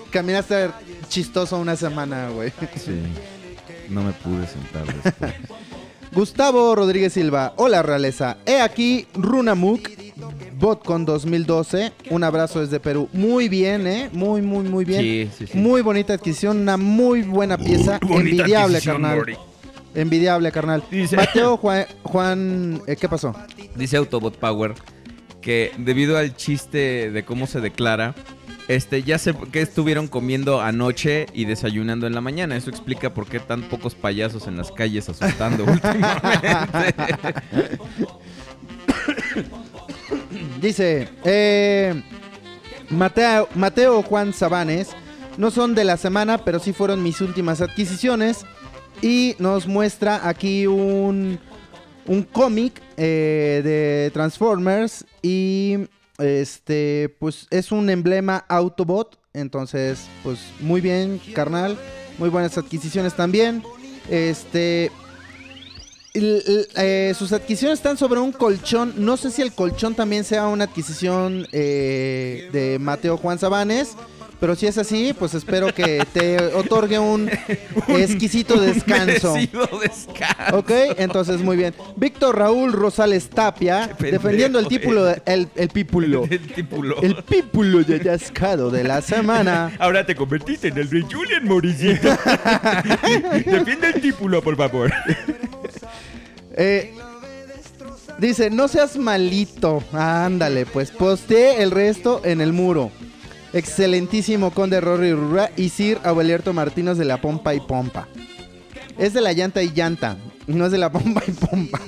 Caminaste 0.10 0.70
chistoso 1.08 1.58
una 1.58 1.76
semana, 1.76 2.30
güey. 2.30 2.52
Sí. 2.76 3.00
No 3.88 4.02
me 4.02 4.12
pude 4.12 4.46
sentar 4.46 4.86
después. 5.02 5.34
Gustavo 6.12 6.74
Rodríguez 6.74 7.12
Silva, 7.12 7.52
hola 7.56 7.82
realeza. 7.82 8.38
He 8.46 8.60
aquí 8.60 9.06
Runamuk, 9.14 9.88
Botcon 10.58 11.04
2012. 11.04 11.92
Un 12.10 12.24
abrazo 12.24 12.60
desde 12.60 12.80
Perú. 12.80 13.08
Muy 13.12 13.48
bien, 13.48 13.86
¿eh? 13.86 14.08
Muy, 14.12 14.42
muy, 14.42 14.64
muy 14.64 14.84
bien. 14.84 15.02
Sí, 15.02 15.30
sí, 15.36 15.46
sí. 15.52 15.58
Muy 15.58 15.82
bonita 15.82 16.14
adquisición, 16.14 16.58
una 16.60 16.76
muy 16.76 17.22
buena 17.22 17.58
pieza. 17.58 18.00
Envidiable, 18.02 18.80
carnal. 18.80 19.38
Envidiable, 19.94 20.52
carnal. 20.52 20.82
Dice- 20.90 21.16
Mateo 21.16 21.56
Juan, 21.56 21.86
Juan 22.02 22.82
eh, 22.86 22.96
¿qué 22.96 23.08
pasó? 23.08 23.34
Dice 23.74 23.96
Autobot 23.96 24.36
Power 24.36 24.74
que 25.40 25.72
debido 25.78 26.18
al 26.18 26.36
chiste 26.36 27.10
de 27.10 27.24
cómo 27.24 27.46
se 27.46 27.60
declara, 27.60 28.14
este, 28.66 29.02
ya 29.02 29.16
sé 29.18 29.34
que 29.50 29.62
estuvieron 29.62 30.08
comiendo 30.08 30.60
anoche 30.60 31.26
y 31.32 31.46
desayunando 31.46 32.06
en 32.06 32.14
la 32.14 32.20
mañana. 32.20 32.54
Eso 32.56 32.68
explica 32.70 33.14
por 33.14 33.26
qué 33.26 33.40
tan 33.40 33.62
pocos 33.62 33.94
payasos 33.94 34.46
en 34.46 34.56
las 34.58 34.70
calles 34.72 35.08
asustando 35.08 35.64
últimamente. 35.72 36.94
Dice, 40.60 41.08
eh, 41.24 42.02
Mateo, 42.90 43.48
Mateo 43.54 44.02
Juan 44.02 44.32
Sabanes, 44.34 44.90
no 45.36 45.50
son 45.50 45.74
de 45.74 45.84
la 45.84 45.96
semana, 45.96 46.38
pero 46.38 46.58
sí 46.58 46.72
fueron 46.72 47.02
mis 47.02 47.20
últimas 47.20 47.60
adquisiciones. 47.60 48.44
Y 49.02 49.36
nos 49.38 49.66
muestra 49.66 50.28
aquí 50.28 50.66
un, 50.66 51.38
un 52.06 52.22
cómic 52.22 52.82
eh, 52.96 53.60
de 53.64 54.10
Transformers. 54.12 55.04
Y 55.22 55.78
este, 56.18 57.14
pues 57.18 57.46
es 57.50 57.70
un 57.72 57.90
emblema 57.90 58.44
Autobot. 58.48 59.18
Entonces, 59.32 60.06
pues 60.22 60.38
muy 60.60 60.80
bien, 60.80 61.20
carnal. 61.34 61.78
Muy 62.18 62.28
buenas 62.28 62.58
adquisiciones 62.58 63.14
también. 63.14 63.62
Este, 64.10 64.90
eh, 66.14 67.14
sus 67.16 67.32
adquisiciones 67.32 67.78
están 67.78 67.96
sobre 67.96 68.20
un 68.20 68.32
colchón. 68.32 68.94
No 68.96 69.16
sé 69.16 69.30
si 69.30 69.42
el 69.42 69.52
colchón 69.52 69.94
también 69.94 70.24
sea 70.24 70.46
una 70.48 70.64
adquisición 70.64 71.46
eh, 71.52 72.48
de 72.52 72.78
Mateo 72.78 73.16
Juan 73.16 73.38
Sabanes. 73.38 73.94
Pero 74.40 74.54
si 74.54 74.66
es 74.68 74.78
así, 74.78 75.12
pues 75.18 75.34
espero 75.34 75.74
que 75.74 76.06
te 76.12 76.38
otorgue 76.54 76.96
un 76.98 77.28
exquisito 77.88 78.60
descanso. 78.60 79.34
Merecido 79.34 79.68
descanso. 79.82 80.56
Ok, 80.58 80.70
entonces 80.96 81.40
muy 81.40 81.56
bien. 81.56 81.74
Víctor 81.96 82.38
Raúl 82.38 82.72
Rosales 82.72 83.28
Tapia, 83.30 83.88
pendejo, 83.98 84.12
defendiendo 84.22 84.58
el 84.60 84.68
título, 84.68 85.04
de- 85.04 85.20
el, 85.26 85.48
el 85.56 85.68
pípulo. 85.70 86.24
El 86.30 86.40
título. 86.52 87.02
El 87.02 87.16
pípulo 87.24 87.82
de 87.82 87.96
atascado 87.96 88.70
de 88.70 88.84
la 88.84 89.02
semana. 89.02 89.72
Ahora 89.80 90.06
te 90.06 90.14
convertiste 90.14 90.68
en 90.68 90.78
el 90.78 90.88
rey 90.88 91.04
Julian 91.10 91.44
Morillito. 91.44 92.08
Defiende 93.44 93.88
el 93.94 94.00
título, 94.00 94.40
por 94.40 94.56
favor. 94.56 94.92
Eh, 96.56 96.94
dice, 98.18 98.50
no 98.50 98.68
seas 98.68 98.96
malito. 98.96 99.82
Ándale, 99.92 100.64
pues 100.66 100.90
posté 100.92 101.62
el 101.62 101.70
resto 101.72 102.20
en 102.24 102.40
el 102.40 102.52
muro. 102.52 102.90
Excelentísimo 103.52 104.50
Conde 104.52 104.80
Rory 104.80 105.12
Rura 105.12 105.50
y 105.56 105.68
Sir 105.70 105.98
Aubelierto 106.04 106.52
Martínez 106.52 106.98
de 106.98 107.04
la 107.04 107.20
Pompa 107.20 107.54
y 107.54 107.60
Pompa. 107.60 108.08
Es 108.98 109.14
de 109.14 109.20
la 109.20 109.32
llanta 109.32 109.62
y 109.62 109.72
llanta, 109.72 110.16
no 110.48 110.66
es 110.66 110.72
de 110.72 110.78
la 110.78 110.90
pompa 110.90 111.22
y 111.26 111.30
pompa. 111.30 111.80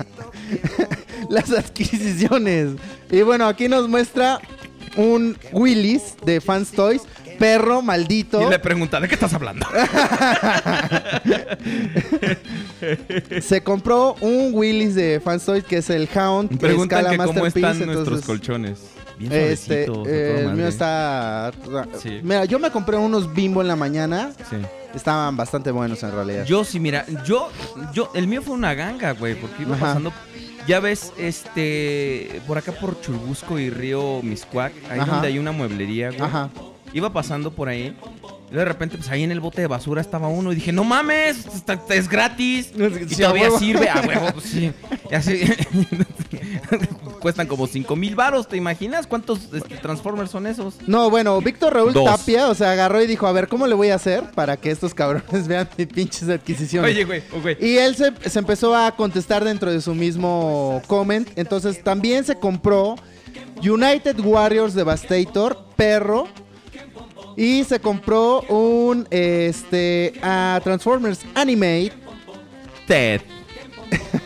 Las 1.29 1.51
adquisiciones. 1.51 2.69
Y 3.11 3.21
bueno, 3.21 3.45
aquí 3.47 3.67
nos 3.67 3.89
muestra 3.89 4.39
un 4.95 5.37
Willis 5.51 6.15
de 6.25 6.39
Fans 6.39 6.71
Toys. 6.71 7.01
Perro 7.37 7.81
maldito. 7.81 8.41
Y 8.45 8.49
le 8.49 8.59
pregunta, 8.59 8.99
¿de 8.99 9.07
qué 9.07 9.15
estás 9.15 9.33
hablando? 9.33 9.65
Se 13.41 13.61
compró 13.63 14.15
un 14.21 14.51
Willis 14.53 14.95
de 14.95 15.19
Fans 15.23 15.45
Toys 15.45 15.63
que 15.63 15.77
es 15.77 15.89
el 15.89 16.07
Hound. 16.15 16.49
que 16.51 16.57
Preguntan 16.57 16.99
escala 16.99 17.11
que 17.11 17.17
cómo 17.33 17.45
están 17.47 17.77
nuestros 17.79 17.97
entonces- 17.97 18.25
colchones. 18.25 18.79
Bien 19.29 19.43
Este, 19.51 19.83
eh, 19.85 20.35
el 20.39 20.43
madre. 20.45 20.57
mío 20.57 20.67
está. 20.67 21.51
Sí. 21.99 22.19
Mira, 22.23 22.45
yo 22.45 22.59
me 22.59 22.71
compré 22.71 22.97
unos 22.97 23.33
bimbo 23.33 23.61
en 23.61 23.67
la 23.67 23.75
mañana. 23.75 24.31
Sí. 24.49 24.57
Estaban 24.93 25.37
bastante 25.37 25.71
buenos 25.71 26.03
en 26.03 26.11
realidad. 26.11 26.45
Yo 26.45 26.63
sí, 26.65 26.79
mira, 26.79 27.05
yo, 27.25 27.49
yo, 27.93 28.11
el 28.13 28.27
mío 28.27 28.41
fue 28.41 28.53
una 28.55 28.73
ganga, 28.73 29.11
güey, 29.13 29.35
porque 29.35 29.63
iba 29.63 29.75
Ajá. 29.75 29.85
pasando, 29.85 30.11
ya 30.67 30.79
ves, 30.81 31.13
este, 31.17 32.41
por 32.45 32.57
acá 32.57 32.73
por 32.73 32.99
Churubusco 32.99 33.57
y 33.57 33.69
Río 33.69 34.21
Miscuac, 34.21 34.73
ahí 34.89 34.99
Ajá. 34.99 35.13
donde 35.13 35.27
hay 35.29 35.39
una 35.39 35.51
mueblería, 35.53 36.09
güey. 36.09 36.21
Ajá. 36.21 36.49
Iba 36.93 37.13
pasando 37.13 37.51
por 37.51 37.69
ahí, 37.69 37.95
y 38.51 38.55
de 38.55 38.65
repente, 38.65 38.97
pues 38.97 39.09
ahí 39.09 39.23
en 39.23 39.31
el 39.31 39.39
bote 39.39 39.61
de 39.61 39.67
basura 39.67 40.01
estaba 40.01 40.27
uno, 40.27 40.51
y 40.51 40.55
dije, 40.55 40.73
no 40.73 40.83
mames, 40.83 41.45
es 41.89 42.09
gratis, 42.09 42.71
y 42.75 43.15
todavía 43.15 43.49
sirve, 43.51 43.89
a 43.89 44.01
huevo, 44.01 44.27
pues 44.33 44.45
sí, 44.51 44.71
Y 45.09 45.15
así, 45.15 45.41
cuestan 47.21 47.47
como 47.47 47.65
5 47.65 47.95
mil 47.95 48.15
varos, 48.15 48.49
¿te 48.49 48.57
imaginas 48.57 49.07
cuántos 49.07 49.53
este, 49.53 49.77
Transformers 49.77 50.31
son 50.31 50.47
esos? 50.47 50.75
No, 50.85 51.09
bueno, 51.09 51.39
Víctor 51.39 51.73
Raúl 51.73 51.93
Dos. 51.93 52.03
Tapia, 52.03 52.49
o 52.49 52.55
sea, 52.55 52.71
agarró 52.71 53.01
y 53.01 53.07
dijo, 53.07 53.25
a 53.25 53.31
ver, 53.31 53.47
¿cómo 53.47 53.67
le 53.67 53.75
voy 53.75 53.89
a 53.89 53.95
hacer 53.95 54.31
para 54.31 54.57
que 54.57 54.69
estos 54.71 54.93
cabrones 54.93 55.47
vean 55.47 55.69
mis 55.77 55.87
pinches 55.87 56.27
adquisiciones? 56.27 56.91
Oye, 56.91 57.05
güey, 57.05 57.23
güey. 57.41 57.57
Y 57.61 57.77
él 57.77 57.95
se, 57.95 58.11
se 58.29 58.39
empezó 58.39 58.75
a 58.75 58.93
contestar 58.95 59.45
dentro 59.45 59.71
de 59.71 59.79
su 59.79 59.95
mismo 59.95 60.81
comment. 60.87 61.29
Entonces 61.37 61.81
también 61.83 62.25
se 62.25 62.35
compró 62.35 62.95
United 63.63 64.19
Warriors 64.19 64.73
Devastator, 64.73 65.65
perro. 65.77 66.27
Y 67.37 67.63
se 67.63 67.79
compró 67.79 68.41
un 68.49 69.07
este 69.09 70.13
a 70.21 70.59
Transformers 70.63 71.19
Animate. 71.35 71.93
Ted. 72.87 73.21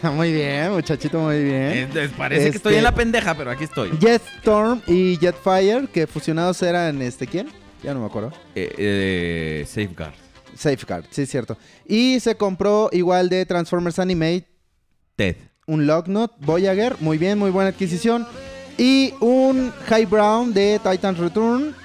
muy 0.14 0.32
bien, 0.32 0.72
muchachito, 0.72 1.20
muy 1.20 1.44
bien. 1.44 1.90
Parece 2.18 2.42
que 2.42 2.48
Este- 2.48 2.58
estoy 2.58 2.76
en 2.76 2.84
la 2.84 2.94
pendeja, 2.94 3.36
pero 3.36 3.52
aquí 3.52 3.64
estoy. 3.64 3.92
Jetstorm 4.00 4.82
y 4.88 5.18
Jetfire, 5.18 5.88
que 5.92 6.06
fusionados 6.08 6.62
eran 6.62 7.02
este 7.02 7.26
¿quién? 7.28 7.50
Ya 7.84 7.94
no 7.94 8.00
me 8.02 8.06
acuerdo. 8.08 8.32
Eh, 8.56 8.74
eh, 8.78 9.66
Safeguard. 9.68 10.14
Safeguard, 10.56 11.06
sí 11.12 11.26
cierto. 11.26 11.58
Y 11.88 12.20
se 12.20 12.36
compró 12.36 12.90
igual 12.92 13.30
de 13.30 13.46
Transformers 13.46 14.00
Animate 14.00 14.48
Ted. 15.16 15.36
un 15.68 15.86
Lognot 15.86 16.34
Voyager, 16.40 16.96
muy 17.00 17.18
bien, 17.18 17.38
muy 17.38 17.52
buena 17.52 17.70
adquisición. 17.72 18.26
Y 18.78 19.14
un 19.20 19.72
High 19.88 20.06
Brown 20.06 20.54
de 20.54 20.80
Titan's 20.84 21.18
Return. 21.18 21.76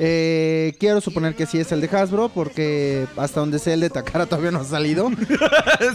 Eh, 0.00 0.74
quiero 0.78 1.00
suponer 1.00 1.34
que 1.34 1.44
sí 1.44 1.58
es 1.58 1.72
el 1.72 1.80
de 1.80 1.88
Hasbro, 1.88 2.28
porque 2.28 3.06
hasta 3.16 3.40
donde 3.40 3.58
sé 3.58 3.72
el 3.72 3.80
de 3.80 3.90
Takara 3.90 4.26
todavía 4.26 4.52
no 4.52 4.60
ha 4.60 4.64
salido. 4.64 5.10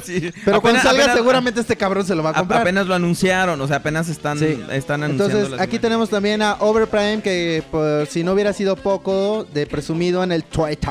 Sí. 0.03 0.31
Pero 0.43 0.61
cuando 0.61 0.81
salga, 0.81 1.03
apenas- 1.03 1.17
seguramente 1.17 1.61
este 1.61 1.77
cabrón 1.77 2.05
se 2.05 2.13
lo 2.15 2.23
va 2.23 2.31
a 2.31 2.33
comprar. 2.33 2.61
apenas 2.61 2.85
lo 2.87 2.95
anunciaron, 2.95 3.59
o 3.61 3.67
sea, 3.67 3.77
apenas 3.77 4.09
están, 4.09 4.37
Sí. 4.39 4.59
están 4.71 5.03
anunciando. 5.03 5.35
Entonces, 5.37 5.53
aquí 5.53 5.61
imágenes. 5.77 5.81
tenemos 5.81 6.09
también 6.09 6.41
a 6.41 6.55
Overprime, 6.59 7.21
que 7.21 7.63
por 7.71 8.05
si 8.07 8.23
no 8.23 8.33
hubiera 8.33 8.51
sido 8.53 8.75
poco 8.75 9.45
de 9.53 9.65
presumido 9.67 10.21
en 10.23 10.31
el 10.33 10.43
Twitter, 10.43 10.89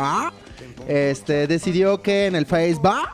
este, 0.89 1.47
decidió 1.47 2.01
que 2.01 2.27
en 2.27 2.37
el 2.37 2.47
Facebook 2.47 3.09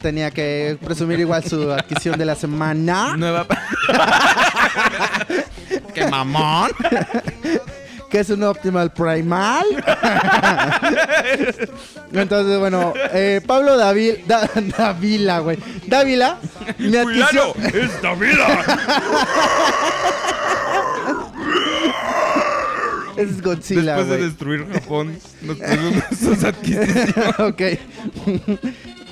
tenía 0.00 0.30
que 0.32 0.76
presumir 0.84 1.20
igual 1.20 1.44
su 1.44 1.70
adquisición 1.72 2.18
de 2.18 2.24
la 2.24 2.34
semana, 2.34 3.16
Nueva. 3.16 3.46
¡Qué 5.94 6.06
mamón! 6.08 6.70
Que 8.14 8.20
es 8.20 8.30
un 8.30 8.44
Optimal 8.44 8.92
Primal. 8.92 9.64
Entonces, 12.12 12.60
bueno, 12.60 12.94
eh, 13.12 13.40
Pablo 13.44 13.76
Davil, 13.76 14.22
Da- 14.28 14.48
Davila, 14.78 15.40
güey. 15.40 15.58
Dávila, 15.88 16.38
mi 16.78 16.96
adquisición... 16.96 17.48
¡Es 17.74 18.00
Davila! 18.00 18.64
Es 23.16 23.42
Godzilla, 23.42 23.96
Después 23.96 24.08
de 24.08 24.16
güey. 24.16 24.28
destruir 24.28 24.66
Japón, 24.72 25.18
nos 25.42 25.58
sus 26.16 26.44
adquisiciones. 26.44 27.14
ok. 27.40 27.62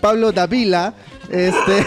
Pablo 0.00 0.30
Davila, 0.30 0.94
este 1.28 1.86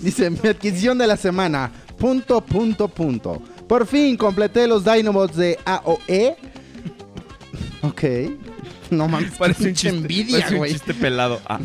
dice 0.00 0.30
mi 0.30 0.48
adquisición 0.48 0.96
de 0.96 1.06
la 1.06 1.18
semana. 1.18 1.70
Punto, 1.98 2.40
punto, 2.40 2.88
punto. 2.88 3.42
Por 3.68 3.86
fin 3.86 4.16
completé 4.16 4.66
los 4.66 4.84
Dinobots 4.84 5.36
de 5.36 5.58
AOE. 5.64 6.36
Ok. 7.82 8.02
No 8.90 9.08
mames, 9.08 9.32
Parece 9.38 9.68
un 9.68 9.74
chiste, 9.74 9.88
envidia, 9.88 10.38
parece 10.38 10.52
un 10.54 10.58
güey. 10.58 10.72
chiste 10.72 10.94
pelado. 10.94 11.40
Ah. 11.46 11.58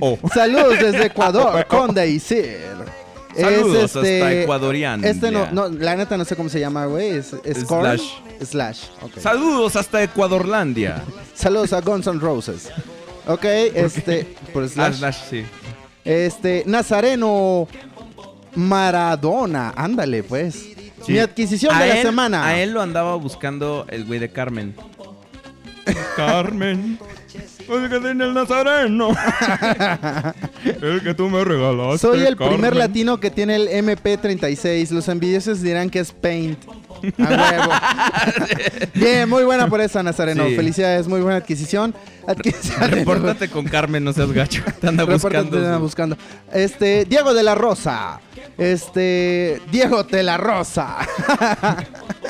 Oh. 0.00 0.18
Saludos 0.32 0.78
desde 0.80 1.06
Ecuador, 1.06 1.66
Conde 1.68 2.08
y 2.08 2.18
Sir. 2.20 2.58
Saludos 3.36 3.96
hasta 3.96 4.32
Ecuadorian. 4.32 5.04
Este 5.04 5.30
no, 5.32 5.50
no, 5.50 5.68
la 5.68 5.96
neta 5.96 6.16
no 6.16 6.24
sé 6.24 6.36
cómo 6.36 6.48
se 6.48 6.60
llama, 6.60 6.86
güey. 6.86 7.10
Es, 7.10 7.34
es? 7.44 7.58
Slash. 7.66 8.02
Slash. 8.44 8.82
ok. 9.02 9.18
Saludos 9.18 9.74
hasta 9.76 10.02
Ecuadorlandia. 10.02 11.02
Saludos 11.34 11.72
a 11.72 11.80
Guns 11.80 12.06
N' 12.06 12.20
Roses. 12.20 12.70
Ok, 13.26 13.44
este. 13.44 14.36
Por 14.52 14.62
Ah, 14.64 14.68
Slash. 14.68 14.94
Slash, 14.98 15.16
sí. 15.30 15.44
Este, 16.04 16.62
Nazareno 16.66 17.66
Maradona. 18.54 19.72
Ándale, 19.76 20.22
pues. 20.22 20.54
Sí. 21.04 21.12
Mi 21.12 21.18
adquisición 21.18 21.74
A 21.74 21.82
de 21.82 21.88
la 21.88 22.02
semana. 22.02 22.46
A 22.46 22.58
él 22.58 22.72
lo 22.72 22.80
andaba 22.80 23.14
buscando 23.16 23.86
el 23.90 24.04
güey 24.04 24.18
de 24.18 24.30
Carmen. 24.30 24.74
Carmen. 26.16 26.98
Oiga, 27.68 27.96
en 28.10 28.20
el 28.20 28.34
Nazareno. 28.34 29.08
el 30.64 31.02
que 31.02 31.14
tú 31.14 31.28
me 31.28 31.44
regalaste. 31.44 31.98
Soy 31.98 32.22
el 32.22 32.36
primer 32.36 32.76
latino 32.76 33.18
que 33.18 33.30
tiene 33.30 33.56
el 33.56 33.68
MP36. 33.68 34.90
Los 34.90 35.08
envidiosos 35.08 35.62
dirán 35.62 35.90
que 35.90 36.00
es 36.00 36.12
Paint. 36.12 36.58
A 37.18 37.22
huevo. 37.22 37.72
Bien, 38.94 39.28
muy 39.28 39.44
buena 39.44 39.68
por 39.68 39.80
esa, 39.80 40.02
Nazareno. 40.02 40.46
Sí. 40.46 40.56
Felicidades, 40.56 41.08
muy 41.08 41.20
buena 41.20 41.38
adquisición. 41.38 41.94
Adquisición. 42.26 42.90
Repórtate 42.90 43.48
con 43.48 43.66
Carmen, 43.66 44.04
no 44.04 44.12
seas 44.12 44.32
gacho. 44.32 44.62
Te 44.80 44.88
anda 44.88 45.04
buscando. 45.04 45.50
te 45.50 45.64
anda 45.64 45.78
buscando. 45.78 46.16
Este, 46.52 47.04
Diego 47.04 47.34
de 47.34 47.42
la 47.42 47.54
Rosa. 47.54 48.20
Este, 48.58 49.60
Diego 49.70 50.04
de 50.04 50.22
la 50.22 50.36
Rosa. 50.36 50.98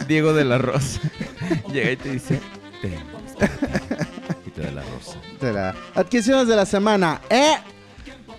Diego 0.08 0.32
de 0.32 0.44
la 0.44 0.58
Rosa. 0.58 1.00
Llega 1.72 1.92
y 1.92 1.96
te 1.96 2.10
dice: 2.10 2.40
Ten, 2.80 2.98
da 4.62 4.70
la 4.70 4.82
rosa. 4.82 5.18
de 5.40 5.52
la- 5.52 5.74
Adquisiciones 5.94 6.46
de 6.48 6.56
la 6.56 6.66
semana. 6.66 7.20
¿Eh? 7.30 7.54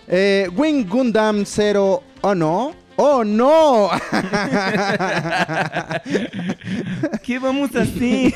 Eh, 0.08 0.50
Wing 0.56 0.88
Gundam 0.88 1.44
0 1.46 2.04
o 2.22 2.36
no. 2.36 2.74
¡Oh, 2.98 3.26
no! 3.26 3.90
¿Qué 7.24 7.40
vamos 7.40 7.76
a 7.76 7.82
hacer? 7.82 8.34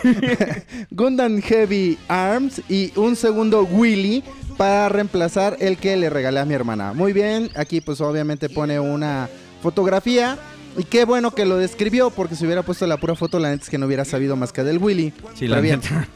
Gundam 0.91 1.41
Heavy 1.41 1.97
Arms 2.07 2.61
y 2.67 2.91
un 2.97 3.15
segundo 3.15 3.63
Willy 3.63 4.21
para 4.57 4.89
reemplazar 4.89 5.55
el 5.59 5.77
que 5.77 5.95
le 5.95 6.09
regalé 6.09 6.41
a 6.41 6.45
mi 6.45 6.53
hermana. 6.55 6.91
Muy 6.93 7.13
bien, 7.13 7.49
aquí 7.55 7.79
pues 7.81 8.01
obviamente 8.01 8.49
pone 8.49 8.79
una 8.79 9.29
fotografía. 9.61 10.37
Y 10.79 10.85
qué 10.85 11.05
bueno 11.05 11.31
que 11.31 11.45
lo 11.45 11.57
describió, 11.57 12.09
porque 12.09 12.35
si 12.35 12.45
hubiera 12.45 12.63
puesto 12.63 12.87
la 12.87 12.97
pura 12.97 13.13
foto, 13.15 13.37
la 13.37 13.49
neta 13.49 13.63
es 13.63 13.69
que 13.69 13.77
no 13.77 13.85
hubiera 13.85 14.05
sabido 14.05 14.35
más 14.35 14.51
que 14.53 14.63
del 14.63 14.77
Willy. 14.77 15.13
Sí, 15.35 15.47
la 15.47 15.59
bien. 15.59 15.81
neta. 15.81 16.07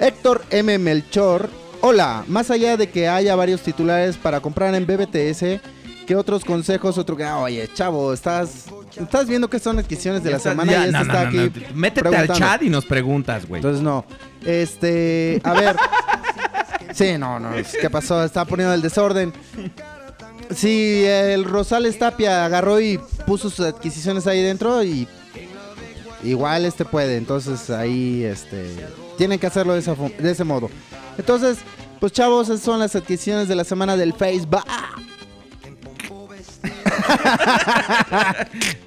Héctor 0.00 0.42
M. 0.50 0.78
Melchor. 0.78 1.48
Hola, 1.82 2.24
más 2.26 2.50
allá 2.50 2.76
de 2.76 2.88
que 2.88 3.08
haya 3.08 3.36
varios 3.36 3.60
titulares 3.60 4.16
para 4.16 4.40
comprar 4.40 4.74
en 4.74 4.86
BBTS, 4.86 5.60
¿qué 6.06 6.16
otros 6.16 6.44
consejos? 6.44 6.96
Otro 6.98 7.16
que, 7.16 7.24
ah, 7.24 7.38
oye, 7.38 7.68
chavo, 7.74 8.12
estás, 8.14 8.64
estás 8.98 9.28
viendo 9.28 9.48
que 9.48 9.58
son 9.58 9.78
adquisiciones 9.78 10.22
de 10.24 10.30
la 10.30 10.38
Ya 10.38 10.42
semana 10.42 10.72
está- 10.72 10.88
y 10.88 10.90
ya, 10.92 10.98
este 10.98 11.06
no, 11.06 11.12
está 11.12 11.22
no, 11.22 11.28
aquí. 11.28 11.62
no. 11.70 11.76
Métete 11.76 12.16
al 12.16 12.28
chat 12.32 12.62
y 12.62 12.70
nos 12.70 12.86
preguntas, 12.86 13.46
güey. 13.46 13.58
Entonces 13.60 13.82
no. 13.82 14.04
Este, 14.44 15.40
a 15.44 15.52
ver. 15.52 15.76
sí, 16.94 17.18
no, 17.18 17.38
no. 17.38 17.50
¿Qué 17.80 17.90
pasó? 17.90 18.24
Está 18.24 18.44
poniendo 18.46 18.72
el 18.74 18.80
desorden. 18.82 19.32
Si 20.54 21.04
el 21.04 21.44
Rosales 21.44 21.98
Tapia 21.98 22.44
agarró 22.44 22.80
y 22.80 22.98
puso 23.26 23.50
sus 23.50 23.66
adquisiciones 23.66 24.26
ahí 24.26 24.42
dentro 24.42 24.82
y 24.82 25.06
igual 26.22 26.64
este 26.64 26.84
puede, 26.84 27.16
entonces 27.16 27.70
ahí 27.70 28.24
este 28.24 28.74
tienen 29.16 29.38
que 29.38 29.46
hacerlo 29.46 29.74
de, 29.74 29.80
esa 29.80 29.94
de 29.94 30.30
ese 30.30 30.44
modo. 30.44 30.70
Entonces, 31.18 31.58
pues 32.00 32.12
chavos, 32.12 32.48
esas 32.48 32.60
son 32.60 32.78
las 32.78 32.94
adquisiciones 32.94 33.48
de 33.48 33.54
la 33.54 33.64
semana 33.64 33.96
del 33.96 34.14
Facebook. 34.14 34.64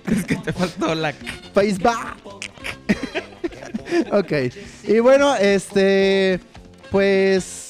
Es 0.08 0.26
que 0.26 0.36
te 0.36 0.54
faltó 0.54 0.96
la. 0.96 1.14
Facebook. 1.54 1.92
ok. 4.12 4.32
Y 4.84 5.00
bueno, 5.00 5.36
este. 5.36 6.40
Pues. 6.92 7.69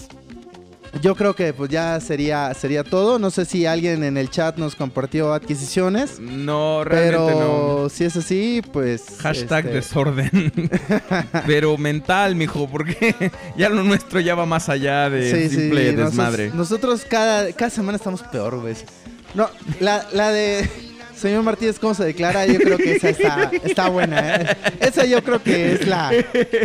Yo 1.01 1.15
creo 1.15 1.35
que 1.35 1.53
pues 1.53 1.69
ya 1.69 1.99
sería, 1.99 2.53
sería 2.53 2.83
todo. 2.83 3.19
No 3.19 3.29
sé 3.31 3.45
si 3.45 3.65
alguien 3.65 4.03
en 4.03 4.17
el 4.17 4.29
chat 4.29 4.57
nos 4.57 4.75
compartió 4.75 5.33
adquisiciones. 5.33 6.19
No, 6.19 6.83
realmente 6.83 7.33
Pero 7.33 7.79
no. 7.83 7.89
si 7.89 8.05
es 8.05 8.15
así, 8.17 8.61
pues. 8.73 9.03
Hashtag 9.21 9.65
este, 9.65 9.75
desorden. 9.75 10.29
Pero 11.45 11.77
mental, 11.77 12.35
mijo, 12.35 12.67
porque 12.69 13.15
ya 13.57 13.69
lo 13.69 13.83
nuestro 13.83 14.19
ya 14.19 14.35
va 14.35 14.45
más 14.45 14.67
allá 14.69 15.09
de 15.09 15.31
sí, 15.31 15.49
sí, 15.49 15.55
simple 15.61 15.83
nosotros- 15.93 16.09
desmadre. 16.09 16.51
Nosotros 16.53 17.05
cada, 17.09 17.51
cada 17.53 17.69
semana 17.69 17.95
estamos 17.97 18.23
peor, 18.23 18.59
güey. 18.59 18.75
No, 19.35 19.47
la, 19.79 20.07
la 20.11 20.31
de. 20.31 20.67
Señor 21.19 21.43
Martínez, 21.43 21.77
¿cómo 21.79 21.93
se 21.93 22.05
declara? 22.05 22.45
Yo 22.45 22.57
creo 22.59 22.77
que 22.77 22.95
esa 22.95 23.09
está, 23.09 23.51
está 23.63 23.89
buena. 23.89 24.35
¿eh? 24.37 24.57
Esa 24.79 25.05
yo 25.05 25.23
creo 25.23 25.41
que 25.43 25.73
es 25.73 25.87
la, 25.87 26.11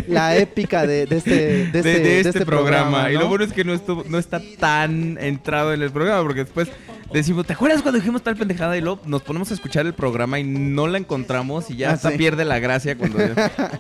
la 0.09 0.37
épica 0.37 0.87
de, 0.87 1.07
de 1.07 1.17
este, 1.17 1.31
de 1.31 1.65
este, 1.65 1.83
de 1.83 1.99
de 2.01 2.17
este 2.19 2.29
este 2.31 2.47
programa. 2.47 3.11
Y 3.11 3.15
¿no? 3.15 3.21
lo 3.23 3.29
bueno 3.29 3.45
es 3.45 3.53
que 3.53 3.65
no, 3.65 3.75
estuvo- 3.75 4.05
no 4.09 4.19
está 4.19 4.41
tan 4.59 5.19
entrado 5.21 5.73
en 5.75 5.83
el 5.83 5.91
programa, 5.91 6.23
porque 6.23 6.45
después 6.45 6.69
decimos, 7.13 7.47
¿te 7.47 7.53
acuerdas 7.53 7.83
cuando 7.83 7.99
dijimos 7.99 8.23
tal 8.23 8.37
pendejada? 8.37 8.77
Y 8.77 8.81
luego 8.81 9.01
nos 9.07 9.23
ponemos 9.23 9.51
a 9.51 9.55
escuchar 9.55 9.87
el 9.87 9.95
programa 9.95 10.39
y 10.39 10.45
no 10.45 10.87
la 10.87 10.99
encontramos 10.99 11.71
y 11.71 11.77
ya 11.77 11.91
Ah, 11.91 11.93
hasta 11.95 12.11
sí. 12.13 12.17
pierde 12.19 12.45
la 12.45 12.59
gracia 12.59 12.97
cuando... 12.97 13.19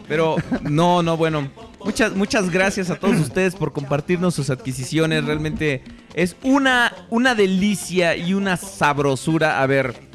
Pero 0.08 0.36
no, 0.62 1.02
no, 1.02 1.16
bueno. 1.16 1.50
Muchas, 1.84 2.14
muchas 2.16 2.50
gracias 2.50 2.90
a 2.90 2.96
todos 2.96 3.16
ustedes 3.16 3.54
por 3.56 3.72
compartirnos 3.72 4.34
sus 4.34 4.50
adquisiciones. 4.50 5.24
Realmente 5.24 5.82
es 6.14 6.34
una, 6.42 6.92
una 7.10 7.34
delicia 7.34 8.16
y 8.16 8.34
una 8.34 8.56
sabrosura. 8.56 9.62
A 9.62 9.66
ver... 9.66 10.13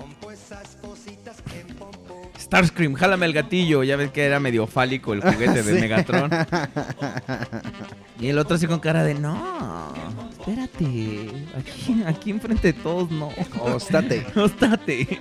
Starscream, 2.49 2.95
jálame 2.95 3.27
el 3.27 3.33
gatillo. 3.33 3.83
Ya 3.83 3.95
ves 3.95 4.09
que 4.09 4.23
era 4.25 4.39
medio 4.39 4.65
fálico 4.65 5.13
el 5.13 5.21
juguete 5.21 5.61
de 5.61 5.63
Sí. 5.75 5.79
Megatron. 5.79 6.31
Y 8.19 8.27
el 8.27 8.39
otro 8.39 8.55
así 8.55 8.65
con 8.65 8.79
cara 8.79 9.03
de 9.03 9.13
no, 9.13 9.93
espérate, 10.31 11.29
aquí, 11.55 12.03
aquí 12.07 12.31
enfrente 12.31 12.73
de 12.73 12.79
todos 12.81 13.11
no. 13.11 13.29
Ostate. 13.61 14.25
Ostate. 14.35 15.19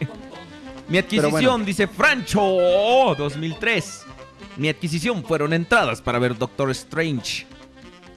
Mi 0.88 0.96
adquisición, 0.96 1.32
bueno. 1.32 1.64
dice 1.64 1.86
Francho 1.86 2.40
2003. 3.18 4.04
Mi 4.56 4.70
adquisición 4.70 5.22
fueron 5.22 5.52
entradas 5.52 6.00
para 6.00 6.18
ver 6.18 6.36
Doctor 6.38 6.70
Strange. 6.70 7.46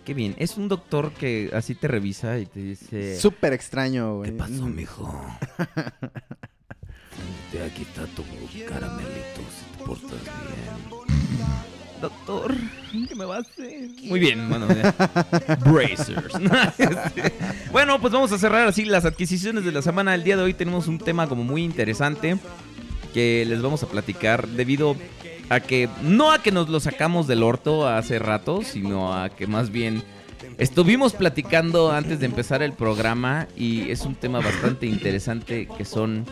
Qué 0.05 0.13
bien, 0.13 0.35
es 0.39 0.55
un 0.55 0.69
doctor 0.69 1.11
que 1.11 1.51
así 1.53 1.75
te 1.75 1.89
revisa 1.89 2.39
y 2.39 2.45
te 2.45 2.59
dice... 2.61 3.19
Súper 3.19 3.51
extraño, 3.53 4.15
güey. 4.15 4.31
¿Qué 4.31 4.37
pasó, 4.37 4.65
mijo? 4.65 5.13
Te 7.51 7.63
aquí 7.63 7.81
está 7.83 8.05
tu 8.07 8.23
caramelito 8.67 9.41
si 9.49 9.77
te 9.77 9.83
portas 9.83 10.11
bien. 10.11 11.11
Doctor, 12.01 12.55
¿qué 12.91 13.15
me 13.15 13.25
va 13.25 13.37
a 13.37 13.39
hacer? 13.41 13.89
Muy 14.03 14.19
bien, 14.19 14.49
bueno, 14.49 14.67
ya. 14.69 14.91
Bracers. 15.65 16.33
bueno, 17.71 18.01
pues 18.01 18.11
vamos 18.11 18.31
a 18.31 18.39
cerrar 18.39 18.67
así 18.67 18.85
las 18.85 19.05
adquisiciones 19.05 19.63
de 19.63 19.71
la 19.71 19.83
semana. 19.83 20.15
El 20.15 20.23
día 20.23 20.35
de 20.35 20.41
hoy 20.41 20.55
tenemos 20.55 20.87
un 20.87 20.97
tema 20.97 21.27
como 21.27 21.43
muy 21.43 21.63
interesante 21.63 22.37
que 23.13 23.45
les 23.47 23.61
vamos 23.61 23.83
a 23.83 23.87
platicar 23.87 24.47
debido 24.47 24.95
a 25.49 25.59
que 25.59 25.89
no 26.01 26.31
a 26.31 26.41
que 26.41 26.51
nos 26.51 26.69
lo 26.69 26.79
sacamos 26.79 27.27
del 27.27 27.43
orto 27.43 27.87
hace 27.87 28.17
rato, 28.17 28.63
sino 28.63 29.13
a 29.13 29.29
que 29.29 29.45
más 29.45 29.69
bien 29.69 30.01
estuvimos 30.57 31.13
platicando 31.13 31.91
antes 31.91 32.19
de 32.19 32.25
empezar 32.25 32.63
el 32.63 32.73
programa 32.73 33.47
y 33.55 33.91
es 33.91 34.01
un 34.01 34.15
tema 34.15 34.39
bastante 34.39 34.87
interesante 34.87 35.67
que 35.77 35.85
son 35.85 36.25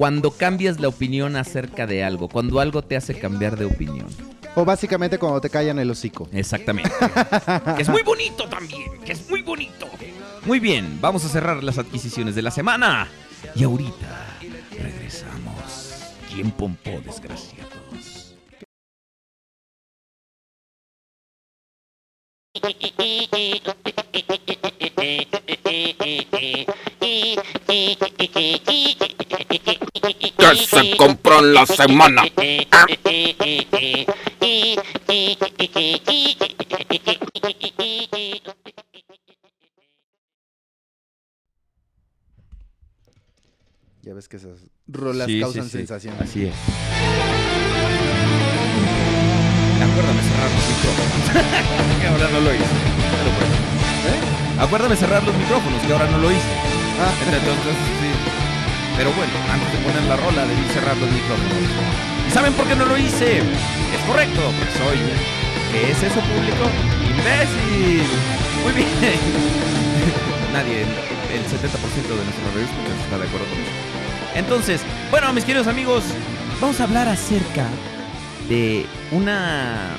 cuando 0.00 0.30
cambias 0.30 0.80
la 0.80 0.88
opinión 0.88 1.36
acerca 1.36 1.86
de 1.86 2.02
algo, 2.02 2.30
cuando 2.30 2.58
algo 2.58 2.80
te 2.80 2.96
hace 2.96 3.18
cambiar 3.18 3.58
de 3.58 3.66
opinión. 3.66 4.06
O 4.54 4.64
básicamente 4.64 5.18
cuando 5.18 5.42
te 5.42 5.50
callan 5.50 5.78
el 5.78 5.90
hocico. 5.90 6.26
Exactamente. 6.32 6.90
que 7.76 7.82
es 7.82 7.88
muy 7.90 8.02
bonito 8.02 8.48
también, 8.48 8.98
que 9.04 9.12
es 9.12 9.28
muy 9.28 9.42
bonito. 9.42 9.86
Muy 10.46 10.58
bien, 10.58 10.98
vamos 11.02 11.26
a 11.26 11.28
cerrar 11.28 11.62
las 11.62 11.76
adquisiciones 11.76 12.34
de 12.34 12.40
la 12.40 12.50
semana. 12.50 13.08
Y 13.54 13.62
ahorita 13.62 14.38
regresamos. 14.70 16.14
¿Quién 16.32 16.50
pompó, 16.50 16.92
desgraciados? 17.04 17.79
Que 30.38 30.56
se 30.56 30.96
compró 30.96 31.38
en 31.40 31.54
la 31.54 31.66
semana. 31.66 32.22
Ya 44.02 44.14
ves 44.14 44.28
que 44.28 44.36
esas 44.36 44.60
rolas 44.86 45.26
Sí, 45.26 45.40
causan 45.40 45.64
sí, 45.64 45.70
sí. 45.70 45.76
sensación. 45.78 46.16
Así 46.20 46.46
es. 46.46 46.54
Acuérdame 49.90 50.22
cerrar 50.22 50.50
los 50.54 50.64
micrófonos. 50.70 51.22
que 52.00 52.06
ahora 52.06 52.26
no 52.30 52.40
lo 52.40 52.50
hice. 52.54 52.76
Pero 53.10 53.30
bueno. 53.34 53.54
Acuérdame 54.60 54.94
cerrar 54.94 55.22
los 55.24 55.34
micrófonos, 55.34 55.82
que 55.82 55.92
ahora 55.92 56.06
no 56.06 56.18
lo 56.18 56.30
hice. 56.30 56.52
Ah, 57.00 57.10
Entonces, 57.26 57.74
sí. 57.98 58.10
Pero 58.96 59.10
bueno, 59.16 59.32
antes 59.50 59.72
de 59.72 59.78
poner 59.80 60.04
la 60.04 60.16
rola 60.16 60.46
debí 60.46 60.62
cerrar 60.72 60.96
los 60.98 61.10
micrófonos. 61.10 61.52
¿Y 62.28 62.30
saben 62.30 62.52
por 62.52 62.68
qué 62.68 62.76
no 62.76 62.84
lo 62.84 62.96
hice? 62.98 63.38
Es 63.38 64.02
correcto, 64.06 64.38
porque 64.38 64.72
soy... 64.78 64.98
¿Qué 65.72 65.90
es 65.90 66.02
eso 66.02 66.20
público? 66.20 66.68
¡Imbécil! 67.08 68.06
Muy 68.62 68.72
bien. 68.74 68.88
Nadie, 70.52 70.82
el 70.82 71.42
70% 71.48 71.66
de 72.06 72.24
nuestros 72.24 72.46
radioescuchas 72.52 72.96
está 73.04 73.18
de 73.18 73.26
acuerdo 73.26 73.46
con 73.48 73.58
eso. 73.58 73.72
Entonces, 74.34 74.82
bueno, 75.10 75.32
mis 75.32 75.44
queridos 75.44 75.66
amigos, 75.66 76.04
vamos 76.60 76.80
a 76.80 76.84
hablar 76.84 77.08
acerca 77.08 77.66
de 78.50 78.84
una... 79.12 79.96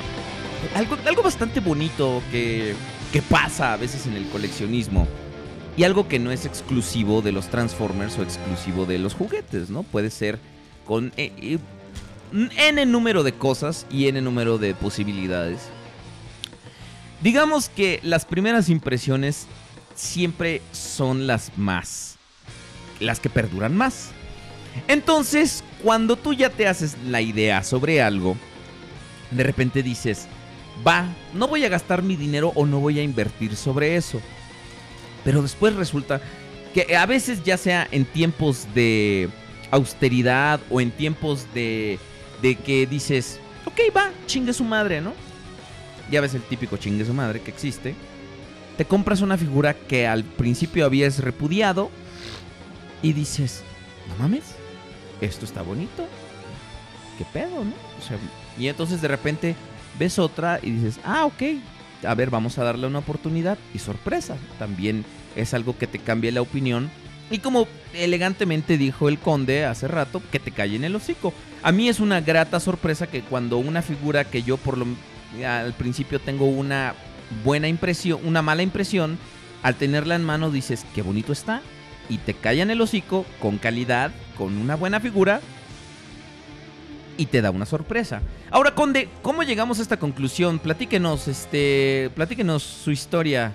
Algo, 0.76 0.96
algo 1.06 1.22
bastante 1.22 1.58
bonito 1.58 2.22
que, 2.30 2.76
que 3.12 3.20
pasa 3.22 3.72
a 3.72 3.76
veces 3.76 4.06
en 4.06 4.12
el 4.12 4.28
coleccionismo. 4.28 5.08
Y 5.76 5.84
algo 5.84 6.06
que 6.06 6.18
no 6.18 6.30
es 6.30 6.44
exclusivo 6.44 7.22
de 7.22 7.32
los 7.32 7.48
Transformers 7.48 8.18
o 8.18 8.22
exclusivo 8.22 8.84
de 8.84 8.98
los 8.98 9.14
juguetes, 9.14 9.70
¿no? 9.70 9.82
Puede 9.82 10.10
ser 10.10 10.38
con 10.84 11.12
eh, 11.16 11.32
eh, 11.40 11.58
n 12.32 12.86
número 12.86 13.22
de 13.22 13.32
cosas 13.32 13.86
y 13.90 14.06
n 14.06 14.20
número 14.20 14.58
de 14.58 14.74
posibilidades. 14.74 15.60
Digamos 17.22 17.70
que 17.70 18.00
las 18.02 18.26
primeras 18.26 18.68
impresiones 18.68 19.46
siempre 19.94 20.60
son 20.72 21.26
las 21.26 21.56
más, 21.56 22.18
las 23.00 23.18
que 23.18 23.30
perduran 23.30 23.74
más. 23.74 24.10
Entonces, 24.88 25.64
cuando 25.82 26.16
tú 26.16 26.32
ya 26.32 26.50
te 26.50 26.66
haces 26.66 26.96
la 27.06 27.20
idea 27.20 27.62
sobre 27.62 28.02
algo, 28.02 28.36
de 29.30 29.42
repente 29.42 29.82
dices, 29.82 30.28
va, 30.86 31.06
no 31.34 31.48
voy 31.48 31.64
a 31.64 31.68
gastar 31.68 32.02
mi 32.02 32.16
dinero 32.16 32.52
o 32.54 32.66
no 32.66 32.80
voy 32.80 32.98
a 32.98 33.02
invertir 33.02 33.56
sobre 33.56 33.96
eso. 33.96 34.20
Pero 35.24 35.42
después 35.42 35.74
resulta 35.74 36.20
que 36.74 36.96
a 36.96 37.06
veces 37.06 37.42
ya 37.44 37.56
sea 37.56 37.86
en 37.90 38.04
tiempos 38.04 38.66
de 38.74 39.28
austeridad 39.70 40.60
o 40.70 40.80
en 40.80 40.90
tiempos 40.90 41.46
de, 41.54 41.98
de 42.40 42.56
que 42.56 42.86
dices, 42.86 43.40
ok, 43.64 43.80
va, 43.96 44.10
chingue 44.26 44.52
su 44.52 44.64
madre, 44.64 45.00
¿no? 45.00 45.12
Ya 46.10 46.20
ves 46.20 46.34
el 46.34 46.42
típico 46.42 46.76
chingue 46.76 47.04
su 47.04 47.14
madre 47.14 47.40
que 47.40 47.50
existe. 47.50 47.94
Te 48.76 48.84
compras 48.84 49.20
una 49.20 49.38
figura 49.38 49.74
que 49.74 50.06
al 50.06 50.24
principio 50.24 50.84
habías 50.84 51.18
repudiado 51.20 51.90
y 53.02 53.12
dices, 53.12 53.62
no 54.08 54.16
mames, 54.16 54.44
esto 55.22 55.44
está 55.44 55.62
bonito. 55.62 56.06
¿Qué 57.16 57.24
pedo, 57.32 57.64
no? 57.64 57.72
O 57.98 58.06
sea, 58.06 58.18
y 58.58 58.68
entonces 58.68 59.00
de 59.00 59.08
repente 59.08 59.56
ves 59.98 60.18
otra 60.18 60.58
y 60.62 60.70
dices, 60.70 60.98
ah, 61.04 61.24
ok, 61.24 61.42
a 62.06 62.14
ver, 62.14 62.30
vamos 62.30 62.58
a 62.58 62.64
darle 62.64 62.86
una 62.86 62.98
oportunidad. 62.98 63.58
Y 63.72 63.78
sorpresa, 63.78 64.36
también 64.58 65.04
es 65.36 65.54
algo 65.54 65.78
que 65.78 65.86
te 65.86 65.98
cambia 65.98 66.32
la 66.32 66.42
opinión. 66.42 66.90
Y 67.30 67.38
como 67.38 67.66
elegantemente 67.94 68.76
dijo 68.76 69.08
el 69.08 69.18
conde 69.18 69.64
hace 69.64 69.88
rato, 69.88 70.20
que 70.30 70.40
te 70.40 70.50
calle 70.50 70.76
en 70.76 70.84
el 70.84 70.96
hocico. 70.96 71.32
A 71.62 71.72
mí 71.72 71.88
es 71.88 72.00
una 72.00 72.20
grata 72.20 72.60
sorpresa 72.60 73.06
que 73.06 73.22
cuando 73.22 73.58
una 73.58 73.80
figura 73.82 74.24
que 74.24 74.42
yo 74.42 74.56
por 74.56 74.76
lo 74.76 74.86
al 75.46 75.72
principio 75.72 76.20
tengo 76.20 76.44
una 76.44 76.94
buena 77.42 77.68
impresión, 77.68 78.20
una 78.24 78.42
mala 78.42 78.62
impresión, 78.62 79.18
al 79.62 79.76
tenerla 79.76 80.16
en 80.16 80.24
mano 80.24 80.50
dices, 80.50 80.84
qué 80.94 81.00
bonito 81.00 81.32
está. 81.32 81.62
Y 82.08 82.18
te 82.18 82.34
callan 82.34 82.70
el 82.70 82.80
hocico 82.80 83.24
con 83.40 83.58
calidad, 83.58 84.10
con 84.36 84.56
una 84.58 84.74
buena 84.76 85.00
figura. 85.00 85.40
Y 87.18 87.26
te 87.26 87.42
da 87.42 87.50
una 87.50 87.66
sorpresa. 87.66 88.22
Ahora, 88.50 88.74
Conde, 88.74 89.08
¿cómo 89.22 89.42
llegamos 89.42 89.78
a 89.78 89.82
esta 89.82 89.98
conclusión? 89.98 90.58
Platíquenos, 90.58 91.28
este, 91.28 92.10
platíquenos 92.14 92.62
su 92.62 92.90
historia. 92.90 93.52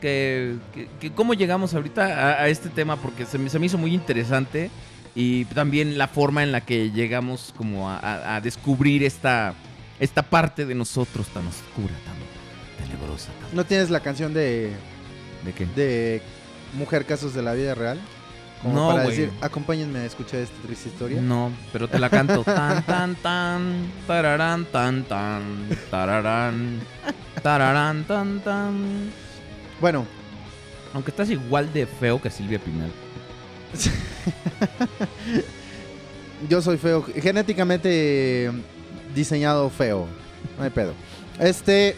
Que, 0.00 0.56
que- 0.74 0.88
que 1.00 1.10
¿Cómo 1.12 1.34
llegamos 1.34 1.74
ahorita 1.74 2.04
a, 2.04 2.42
a 2.42 2.48
este 2.48 2.68
tema? 2.68 2.96
Porque 2.96 3.24
se 3.26 3.38
me, 3.38 3.48
se 3.50 3.58
me 3.58 3.66
hizo 3.66 3.78
muy 3.78 3.94
interesante. 3.94 4.70
Y 5.14 5.44
también 5.46 5.96
la 5.96 6.08
forma 6.08 6.42
en 6.42 6.52
la 6.52 6.60
que 6.62 6.90
llegamos 6.90 7.54
como 7.56 7.88
a, 7.90 7.98
a- 7.98 8.36
a 8.36 8.40
descubrir 8.40 9.02
esta, 9.04 9.54
esta 10.00 10.22
parte 10.22 10.66
de 10.66 10.74
nosotros 10.74 11.26
tan 11.28 11.46
oscura, 11.46 11.94
tan 12.04 12.84
tenebrosa. 12.86 13.28
tan- 13.40 13.54
¿No 13.56 13.64
tienes 13.64 13.88
la 13.90 14.00
canción 14.00 14.34
de, 14.34 14.72
¿De 15.44 15.52
qué? 15.52 15.66
de 15.76 16.22
Mujer 16.74 17.04
Casos 17.06 17.34
de 17.34 17.42
la 17.42 17.54
Vida 17.54 17.74
Real? 17.74 17.98
Como 18.62 18.74
No, 18.74 18.88
para 18.88 19.04
güey. 19.04 19.16
decir, 19.16 19.32
acompáñenme 19.40 20.00
a 20.00 20.04
escuchar 20.06 20.40
esta 20.40 20.56
triste 20.66 20.88
historia. 20.88 21.20
No, 21.20 21.52
pero 21.72 21.88
te 21.88 21.98
la 21.98 22.10
canto. 22.10 22.42
Tan, 22.44 22.82
tan, 22.84 23.14
tan, 23.16 23.92
tararán, 24.06 24.64
tan, 24.66 25.04
tan, 25.04 25.68
tararán, 25.90 26.80
tararán, 27.42 28.04
tan, 28.04 28.40
tan. 28.40 29.10
Bueno, 29.80 30.06
Aunque 30.94 31.10
estás 31.10 31.28
igual 31.28 31.70
de 31.74 31.84
feo 31.86 32.20
que 32.22 32.30
Silvia 32.30 32.58
Pinal. 32.58 32.90
yo 36.48 36.62
soy 36.62 36.78
feo, 36.78 37.02
genéticamente 37.02 38.50
diseñado 39.14 39.68
feo. 39.70 40.06
No 40.56 40.64
hay 40.64 40.70
pedo. 40.70 40.94
Este, 41.38 41.96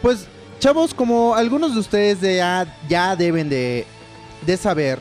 pues, 0.00 0.26
chavos, 0.58 0.94
como 0.94 1.34
algunos 1.34 1.74
de 1.74 1.80
ustedes 1.80 2.20
de 2.20 2.36
ya, 2.88 3.16
deben 3.16 3.48
de, 3.48 3.86
de 4.44 4.56
saber, 4.56 4.98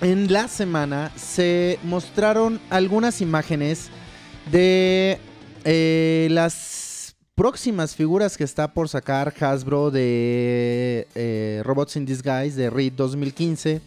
en 0.00 0.32
la 0.32 0.48
semana 0.48 1.10
se 1.16 1.78
mostraron 1.82 2.60
algunas 2.70 3.20
imágenes 3.20 3.88
de 4.50 5.18
eh, 5.64 6.28
las 6.30 7.16
próximas 7.34 7.94
figuras 7.94 8.36
que 8.36 8.44
está 8.44 8.72
por 8.72 8.88
sacar 8.88 9.32
Hasbro 9.38 9.90
de 9.90 11.06
eh, 11.14 11.62
Robots 11.64 11.96
in 11.96 12.06
Disguise 12.06 12.56
de 12.56 12.70
RID 12.70 12.92
2015. 12.94 13.80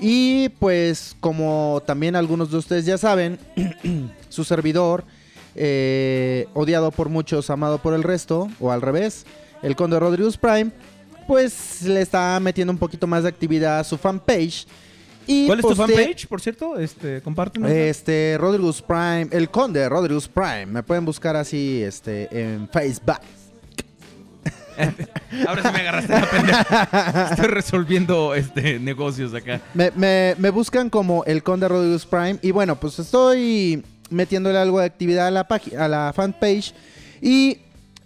Y 0.00 0.48
pues 0.60 1.16
como 1.20 1.82
también 1.84 2.14
algunos 2.14 2.50
de 2.50 2.58
ustedes 2.58 2.86
ya 2.86 2.98
saben, 2.98 3.38
su 4.28 4.44
servidor, 4.44 5.04
eh, 5.56 6.46
odiado 6.54 6.92
por 6.92 7.08
muchos, 7.08 7.50
amado 7.50 7.78
por 7.78 7.94
el 7.94 8.04
resto, 8.04 8.48
o 8.60 8.70
al 8.70 8.80
revés, 8.80 9.26
el 9.62 9.76
Conde 9.76 9.98
Rodriguez 9.98 10.36
Prime, 10.36 10.70
pues 11.26 11.82
le 11.82 12.00
está 12.00 12.38
metiendo 12.40 12.72
un 12.72 12.78
poquito 12.78 13.06
más 13.06 13.22
de 13.22 13.28
actividad 13.28 13.80
a 13.80 13.84
su 13.84 13.96
fanpage. 13.98 14.66
Y 15.26 15.46
¿Cuál 15.46 15.58
es 15.58 15.66
tu 15.66 15.74
fanpage, 15.74 16.26
por 16.26 16.40
cierto? 16.40 16.78
Este, 16.78 17.20
compártenos. 17.20 17.70
Este, 17.70 18.36
Rodriguez 18.40 18.80
Prime, 18.80 19.28
el 19.32 19.50
Conde 19.50 19.86
Rodriguez 19.88 20.26
Prime. 20.26 20.66
Me 20.66 20.82
pueden 20.82 21.04
buscar 21.04 21.36
así 21.36 21.82
este, 21.82 22.28
en 22.32 22.66
Facebook. 22.70 23.18
Ahora 25.46 25.62
sí 25.62 25.68
me 25.72 25.80
agarraste 25.80 26.12
la 26.12 26.30
pendeja. 26.30 27.28
Estoy 27.32 27.46
resolviendo 27.48 28.34
este 28.34 28.78
negocios 28.78 29.34
acá. 29.34 29.60
Me, 29.74 29.90
me- 29.96 30.34
me 30.38 30.50
buscan 30.50 30.88
como 30.88 31.24
el 31.24 31.42
Conde 31.42 31.68
Rodriguez 31.68 32.06
Prime. 32.06 32.38
Y 32.42 32.52
bueno, 32.52 32.76
pues 32.76 32.98
estoy 32.98 33.82
metiéndole 34.10 34.56
algo 34.58 34.78
de 34.80 34.86
actividad 34.86 35.26
a 35.26 35.30
la, 35.30 35.46
página, 35.48 35.84
a 35.84 35.88
la 35.88 36.12
fanpage. 36.14 36.72
Y 37.20 37.58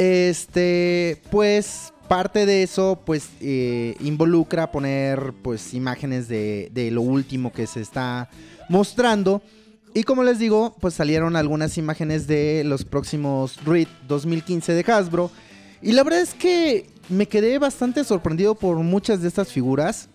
este, 0.07 1.21
pues 1.31 1.93
parte 2.09 2.45
de 2.47 2.63
eso, 2.63 3.01
pues 3.07 3.31
eh, 3.41 3.95
involucra 4.01 4.71
poner 4.71 5.33
pues 5.43 5.73
imágenes 5.75 6.29
de, 6.29 6.71
de 6.73 6.91
lo 6.91 7.01
último 7.03 7.53
que 7.53 7.67
se 7.67 7.81
está 7.81 8.29
mostrando. 8.69 9.43
Y 9.95 10.05
como 10.05 10.23
les 10.25 10.39
digo, 10.39 10.75
pues 10.81 10.95
salieron 10.95 11.37
algunas 11.37 11.77
imágenes 11.79 12.27
de 12.27 12.63
los 12.65 12.85
próximos 12.85 13.63
REIT 13.65 13.89
2015 14.09 14.73
de 14.75 14.93
Hasbro. 14.93 15.31
Y 15.83 15.93
la 15.93 16.03
verdad 16.05 16.21
es 16.21 16.35
que 16.35 16.87
me 17.09 17.27
quedé 17.27 17.59
bastante 17.59 18.03
sorprendido 18.05 18.55
por 18.55 18.77
muchas 18.79 19.21
de 19.23 19.29
estas 19.29 19.53
figuras. 19.53 20.09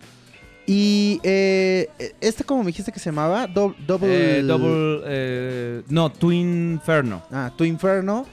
Y 0.66 1.20
eh, 1.22 1.88
este, 2.20 2.44
como 2.44 2.62
me 2.62 2.68
dijiste 2.68 2.92
que 2.92 2.98
se 2.98 3.06
llamaba? 3.10 3.46
Do- 3.46 3.74
double, 3.86 4.40
Eh, 4.40 4.42
double. 4.42 5.00
eh, 5.06 5.82
no, 5.88 6.10
Twin 6.12 6.72
Inferno. 6.74 7.22
Ah, 7.30 7.50
Tu 7.56 7.64
Inferno. 7.64 8.26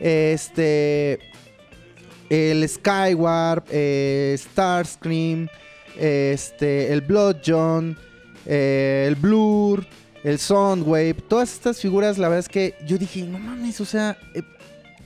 Este. 0.00 1.18
El 2.30 2.68
Skywarp. 2.68 3.66
eh, 3.70 4.36
Starscream. 4.38 5.48
Este. 5.98 6.92
El 6.92 7.00
Blood 7.02 7.36
John. 7.46 7.96
eh, 8.46 9.04
el 9.08 9.14
Blur. 9.16 9.86
El 10.22 10.38
Soundwave. 10.38 11.14
Todas 11.28 11.52
estas 11.52 11.80
figuras, 11.80 12.16
la 12.18 12.28
verdad 12.28 12.40
es 12.40 12.48
que 12.48 12.74
yo 12.86 12.96
dije, 12.96 13.22
no 13.22 13.38
mames, 13.38 13.80
o 13.80 13.84
sea. 13.84 14.16
eh, 14.34 14.42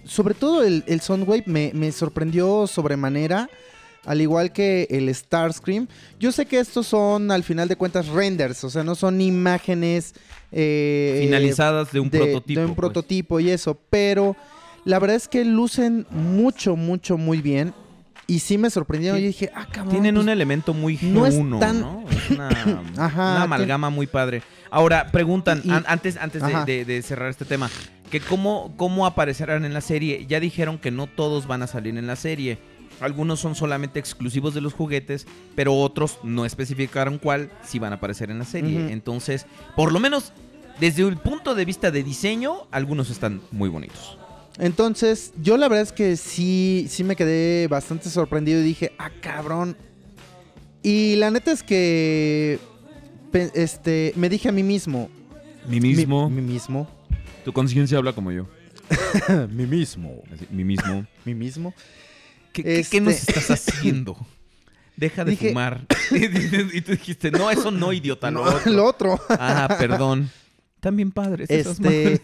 sobre 0.05 0.33
todo 0.35 0.63
el, 0.65 0.85
el 0.87 1.01
Soundwave 1.03 1.43
me, 1.47 1.71
me 1.75 1.93
sorprendió 1.93 2.67
sobremanera. 2.67 3.49
Al 4.07 4.23
igual 4.23 4.53
que 4.53 4.87
el 4.91 5.15
Starscream. 5.15 5.87
Yo 6.19 6.33
sé 6.33 6.47
que 6.47 6.59
estos 6.61 6.87
son, 6.87 7.31
al 7.31 7.43
final 7.43 7.69
de 7.69 7.77
cuentas, 7.77 8.07
renders. 8.07 8.65
O 8.65 8.71
sea, 8.71 8.83
no 8.83 8.95
son 8.95 9.21
imágenes. 9.21 10.15
eh, 10.51 11.19
Finalizadas 11.25 11.93
de 11.93 12.01
un 12.01 12.09
prototipo. 12.09 12.61
de 12.61 12.65
un 12.67 12.75
pues. 12.75 12.77
prototipo 12.77 13.39
y 13.41 13.51
eso, 13.51 13.77
pero 13.91 14.35
la 14.89 14.99
verdad 14.99 15.17
es 15.17 15.29
que 15.29 15.45
lucen 15.45 16.07
mucho, 16.11 16.75
mucho, 16.77 17.19
muy 17.19 17.43
bien. 17.43 17.75
Y 18.27 18.41
sí 18.41 18.59
me 18.59 18.69
sorprendieron. 18.71 19.19
Yo 19.21 19.27
dije, 19.27 19.51
ah, 19.55 19.67
cabrón. 19.71 19.91
Tienen 19.93 20.15
pues, 20.15 20.25
un 20.25 20.29
elemento 20.31 20.75
muy 20.75 20.99
G1, 20.99 21.13
no 21.13 21.27
es 21.27 21.35
¿no? 21.37 21.59
tan- 21.59 22.05
Es 22.11 22.31
una, 22.31 22.49
Ajá, 22.99 23.23
una 23.33 23.43
amalgama 23.45 23.91
muy 23.91 24.07
padre. 24.07 24.43
Ahora, 24.71 25.07
preguntan, 25.13 25.63
Y- 25.65 25.71
an- 25.71 25.85
antes, 25.87 26.17
antes 26.17 26.43
de, 26.43 26.49
Ajá. 26.55 26.65
de- 26.65 26.85
de 26.85 27.03
cerrar 27.03 27.29
este 27.31 27.45
tema, 27.45 27.71
que 28.11 28.21
cómo, 28.21 28.75
cómo 28.77 29.07
aparecerán 29.07 29.65
en 29.65 29.73
la 29.75 29.81
serie. 29.83 30.27
Ya 30.27 30.41
dijeron 30.41 30.79
que 30.79 30.91
no 30.91 31.07
todos 31.07 31.47
van 31.47 31.63
a 31.63 31.67
salir 31.67 31.97
en 31.97 32.07
la 32.07 32.17
serie. 32.17 32.59
Algunos 33.01 33.41
son 33.41 33.55
solamente 33.55 33.99
exclusivos 34.01 34.55
de 34.55 34.61
los 34.63 34.73
juguetes, 34.75 35.27
pero 35.55 35.75
otros 35.75 36.19
no 36.23 36.45
especificaron 36.45 37.19
cuál 37.19 37.51
sí 37.63 37.79
van 37.79 37.93
a 37.93 37.97
aparecer 37.97 38.31
en 38.31 38.39
la 38.41 38.45
serie. 38.45 38.91
Entonces, 38.93 39.47
por 39.77 39.93
lo 39.93 40.01
menos 40.01 40.33
desde 40.81 41.03
el 41.07 41.17
punto 41.17 41.55
de 41.55 41.65
vista 41.65 41.91
de 41.91 42.03
diseño, 42.03 42.67
algunos 42.73 43.09
están 43.11 43.41
muy 43.53 43.69
bonitos. 43.69 44.19
Entonces, 44.59 45.33
yo 45.41 45.57
la 45.57 45.69
verdad 45.69 45.85
es 45.85 45.93
que 45.93 46.17
sí, 46.17 46.87
sí 46.91 47.05
me 47.05 47.15
quedé 47.17 47.69
bastante 47.69 48.11
sorprendido 48.11 48.61
y 48.61 48.65
dije, 48.65 48.93
ah, 48.99 49.11
cabrón. 49.21 49.77
Y 50.83 51.17
la 51.17 51.31
neta 51.31 51.53
es 51.53 51.63
que, 51.63 52.59
este, 53.55 54.13
me 54.17 54.29
dije 54.29 54.49
a 54.49 54.53
mí 54.53 54.63
mismo. 54.63 55.09
Mi 55.69 55.81
Mi, 55.81 55.95
mi 55.95 56.41
mismo. 56.43 56.89
tu 57.45 57.53
conciencia 57.53 57.99
habla 57.99 58.13
como 58.13 58.33
yo. 58.33 58.49
mi 59.51 59.67
mismo. 59.67 60.23
mi 60.51 60.65
mismo. 60.65 61.07
Mi 61.25 61.35
mismo. 61.35 61.75
¿Qué, 62.53 62.63
qué- 62.65 62.79
Este- 62.81 62.97
qué 62.97 63.01
nos 63.03 63.15
estás 63.15 63.51
haciendo? 63.51 64.17
Deja 64.97 65.25
de 65.25 65.33
Dije- 65.33 65.49
fumar. 65.51 65.87
y 66.11 66.81
tú 66.81 66.93
dijiste, 66.93 67.31
no, 67.31 67.51
eso 67.51 67.71
no, 67.71 67.93
idiota, 67.93 68.31
No, 68.33 68.45
lo 68.45 68.51
otro". 68.57 68.73
lo 68.73 68.85
otro. 68.85 69.21
Ah, 69.29 69.77
perdón. 69.79 70.31
También 70.81 71.13
padres. 71.13 71.49
Este. 71.51 72.21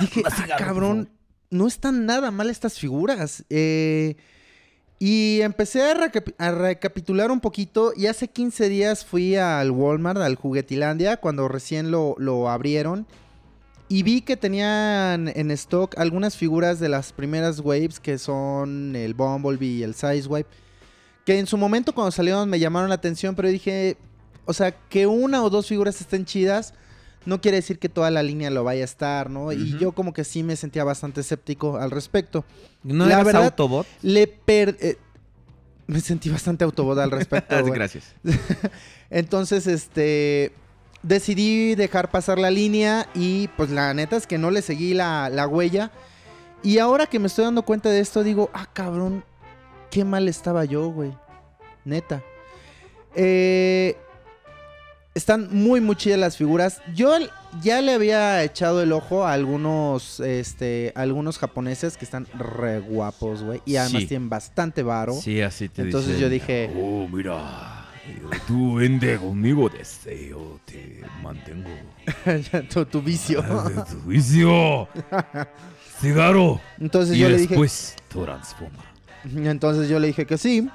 dije, 0.00 0.22
ah, 0.24 0.56
cabrón, 0.58 1.08
no 1.52 1.66
están 1.68 2.06
nada 2.06 2.30
mal 2.32 2.50
estas 2.50 2.78
figuras. 2.78 3.44
Eh, 3.50 4.16
y 4.98 5.40
empecé 5.42 5.82
a, 5.82 5.94
recapi- 5.94 6.34
a 6.38 6.50
recapitular 6.52 7.30
un 7.30 7.40
poquito. 7.40 7.92
Y 7.96 8.06
hace 8.06 8.28
15 8.28 8.68
días 8.68 9.04
fui 9.04 9.36
al 9.36 9.70
Walmart, 9.70 10.20
al 10.20 10.36
Juguetilandia, 10.36 11.16
cuando 11.18 11.48
recién 11.48 11.90
lo, 11.90 12.14
lo 12.18 12.48
abrieron. 12.48 13.06
Y 13.88 14.04
vi 14.04 14.22
que 14.22 14.36
tenían 14.36 15.28
en 15.28 15.50
stock 15.50 15.98
algunas 15.98 16.36
figuras 16.36 16.80
de 16.80 16.88
las 16.88 17.12
primeras 17.12 17.60
waves, 17.60 18.00
que 18.00 18.16
son 18.18 18.96
el 18.96 19.12
Bumblebee 19.14 19.78
y 19.78 19.82
el 19.82 19.94
Sizewipe. 19.94 20.48
Que 21.26 21.38
en 21.38 21.46
su 21.46 21.56
momento 21.58 21.94
cuando 21.94 22.10
salieron 22.10 22.48
me 22.48 22.58
llamaron 22.58 22.88
la 22.88 22.94
atención, 22.94 23.34
pero 23.34 23.48
dije, 23.48 23.96
o 24.46 24.52
sea, 24.54 24.72
que 24.72 25.06
una 25.06 25.44
o 25.44 25.50
dos 25.50 25.68
figuras 25.68 26.00
estén 26.00 26.24
chidas, 26.24 26.74
no 27.26 27.40
quiere 27.40 27.56
decir 27.58 27.78
que 27.78 27.88
toda 27.88 28.10
la 28.10 28.22
línea 28.22 28.50
lo 28.50 28.64
vaya 28.64 28.82
a 28.82 28.84
estar, 28.84 29.30
¿no? 29.30 29.52
Y 29.52 29.78
yo 29.78 29.92
como 29.92 30.12
que 30.12 30.24
sí 30.24 30.42
me 30.42 30.56
sentía 30.56 30.84
bastante 30.84 31.20
escéptico 31.22 31.76
al 31.76 31.90
respecto. 31.90 32.44
¿No 32.82 33.06
la 33.06 33.14
eras 33.14 33.26
verdad- 33.26 33.44
Autobot? 33.44 33.86
Le 34.02 34.26
per... 34.26 34.76
eh, 34.80 34.96
me 35.86 36.00
sentí 36.00 36.30
bastante 36.30 36.64
autobot 36.64 36.98
al 36.98 37.10
respecto. 37.10 37.54
Gracias. 37.72 38.14
Entonces, 39.10 39.66
este. 39.66 40.52
Decidí 41.02 41.74
dejar 41.74 42.12
pasar 42.12 42.38
la 42.38 42.52
línea 42.52 43.08
y 43.12 43.48
pues 43.56 43.70
la 43.70 43.92
neta 43.92 44.16
es 44.16 44.28
que 44.28 44.38
no 44.38 44.52
le 44.52 44.62
seguí 44.62 44.94
la, 44.94 45.28
la 45.30 45.48
huella. 45.48 45.90
Y 46.62 46.78
ahora 46.78 47.06
que 47.06 47.18
me 47.18 47.26
estoy 47.26 47.44
dando 47.44 47.62
cuenta 47.64 47.90
de 47.90 47.98
esto, 47.98 48.22
digo, 48.22 48.50
ah, 48.54 48.68
cabrón, 48.72 49.24
qué 49.90 50.04
mal 50.04 50.28
estaba 50.28 50.64
yo, 50.64 50.88
güey. 50.90 51.12
Neta. 51.84 52.22
Eh, 53.16 53.96
están 55.14 55.48
muy, 55.50 55.80
muy 55.80 55.96
chidas 55.96 56.18
las 56.18 56.36
figuras. 56.36 56.80
Yo 56.94 57.14
ya 57.62 57.80
le 57.82 57.92
había 57.92 58.42
echado 58.42 58.82
el 58.82 58.92
ojo 58.92 59.24
a 59.26 59.32
algunos, 59.34 60.20
este, 60.20 60.92
a 60.96 61.02
algunos 61.02 61.38
japoneses 61.38 61.96
que 61.96 62.04
están 62.04 62.26
re 62.38 62.80
guapos, 62.80 63.42
güey. 63.42 63.60
Y 63.66 63.76
además 63.76 64.02
Sí. 64.02 64.08
tienen 64.08 64.28
bastante 64.30 64.82
varo. 64.82 65.12
Sí, 65.14 65.40
así 65.42 65.68
te 65.68 65.82
Entonces 65.82 66.12
dicen. 66.14 66.22
yo 66.22 66.28
dije, 66.30 66.70
Oh, 66.76 67.06
mira. 67.08 67.78
Tú 68.48 68.74
vende 68.76 69.16
conmigo 69.16 69.68
deseo, 69.68 70.58
te 70.64 71.02
mantengo. 71.22 71.70
tu, 72.72 72.84
tu 72.86 73.00
vicio. 73.00 73.44
Ah, 73.48 73.84
Tu 73.88 73.96
vicio. 74.08 74.88
Cigarro. 76.00 76.60
Entonces 76.80 77.16
y 77.16 77.20
yo 77.20 77.28
le 77.28 77.36
dije, 77.36 77.50
después 77.54 77.94
transforma. 78.08 78.84
entonces 79.24 79.88
yo 79.88 80.00
le 80.00 80.08
dije 80.08 80.26
que 80.26 80.36
sí. 80.36 80.68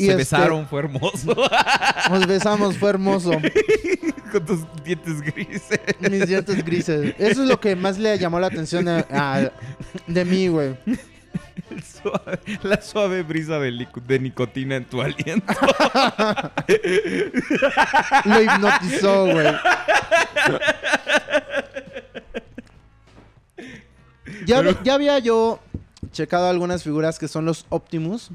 Y 0.00 0.06
Se 0.06 0.12
este, 0.12 0.16
besaron, 0.16 0.66
fue 0.66 0.80
hermoso. 0.80 1.36
Nos 2.10 2.26
besamos, 2.26 2.76
fue 2.78 2.88
hermoso. 2.90 3.32
Con 4.32 4.46
tus 4.46 4.60
dientes 4.82 5.20
grises. 5.20 5.78
Mis 6.00 6.26
dientes 6.26 6.64
grises. 6.64 7.14
Eso 7.18 7.42
es 7.42 7.48
lo 7.48 7.60
que 7.60 7.76
más 7.76 7.98
le 7.98 8.18
llamó 8.18 8.40
la 8.40 8.46
atención 8.46 8.88
a- 8.88 9.04
a- 9.10 9.50
de 10.06 10.24
mí, 10.24 10.48
güey. 10.48 10.74
Suave- 12.02 12.40
la 12.62 12.80
suave 12.80 13.22
brisa 13.22 13.58
de, 13.58 14.18
nicotina 14.18 14.76
en 14.76 14.86
tu 14.86 15.02
aliento. 15.02 15.52
Lo 18.24 18.42
hipnotizó, 18.42 19.26
güey. 19.26 19.54
Ya 24.46 24.94
había 24.94 25.18
yo 25.18 25.60
checado 26.12 26.48
algunas 26.48 26.82
figuras 26.82 27.18
que 27.18 27.28
son 27.28 27.44
los 27.44 27.66
Optimus. 27.68 28.30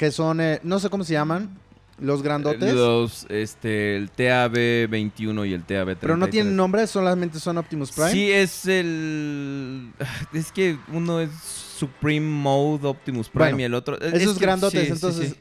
Que 0.00 0.10
son, 0.10 0.40
eh, 0.40 0.60
no 0.62 0.78
sé 0.80 0.88
cómo 0.88 1.04
se 1.04 1.12
llaman, 1.12 1.58
los 1.98 2.22
grandotes. 2.22 2.72
Los, 2.72 3.26
este, 3.28 3.96
el 3.96 4.10
TAB21 4.10 5.46
y 5.46 5.52
el 5.52 5.66
TAB33. 5.66 5.96
pero 6.00 6.16
no 6.16 6.26
tienen 6.28 6.56
nombre, 6.56 6.86
solamente 6.86 7.38
son 7.38 7.58
Optimus 7.58 7.92
Prime. 7.92 8.10
Sí, 8.10 8.32
es 8.32 8.64
el. 8.64 9.92
Es 10.32 10.52
que 10.52 10.78
uno 10.90 11.20
es 11.20 11.28
Supreme 11.76 12.26
Mode 12.26 12.88
Optimus 12.88 13.28
Prime 13.28 13.44
Bueno, 13.50 13.60
y 13.60 13.64
el 13.64 13.74
otro. 13.74 14.00
es 14.00 14.14
Esos 14.22 14.38
que- 14.38 14.46
grandotes, 14.46 14.80
sí, 14.80 14.86
sí, 14.86 14.92
entonces. 14.92 15.28
sí. 15.32 15.36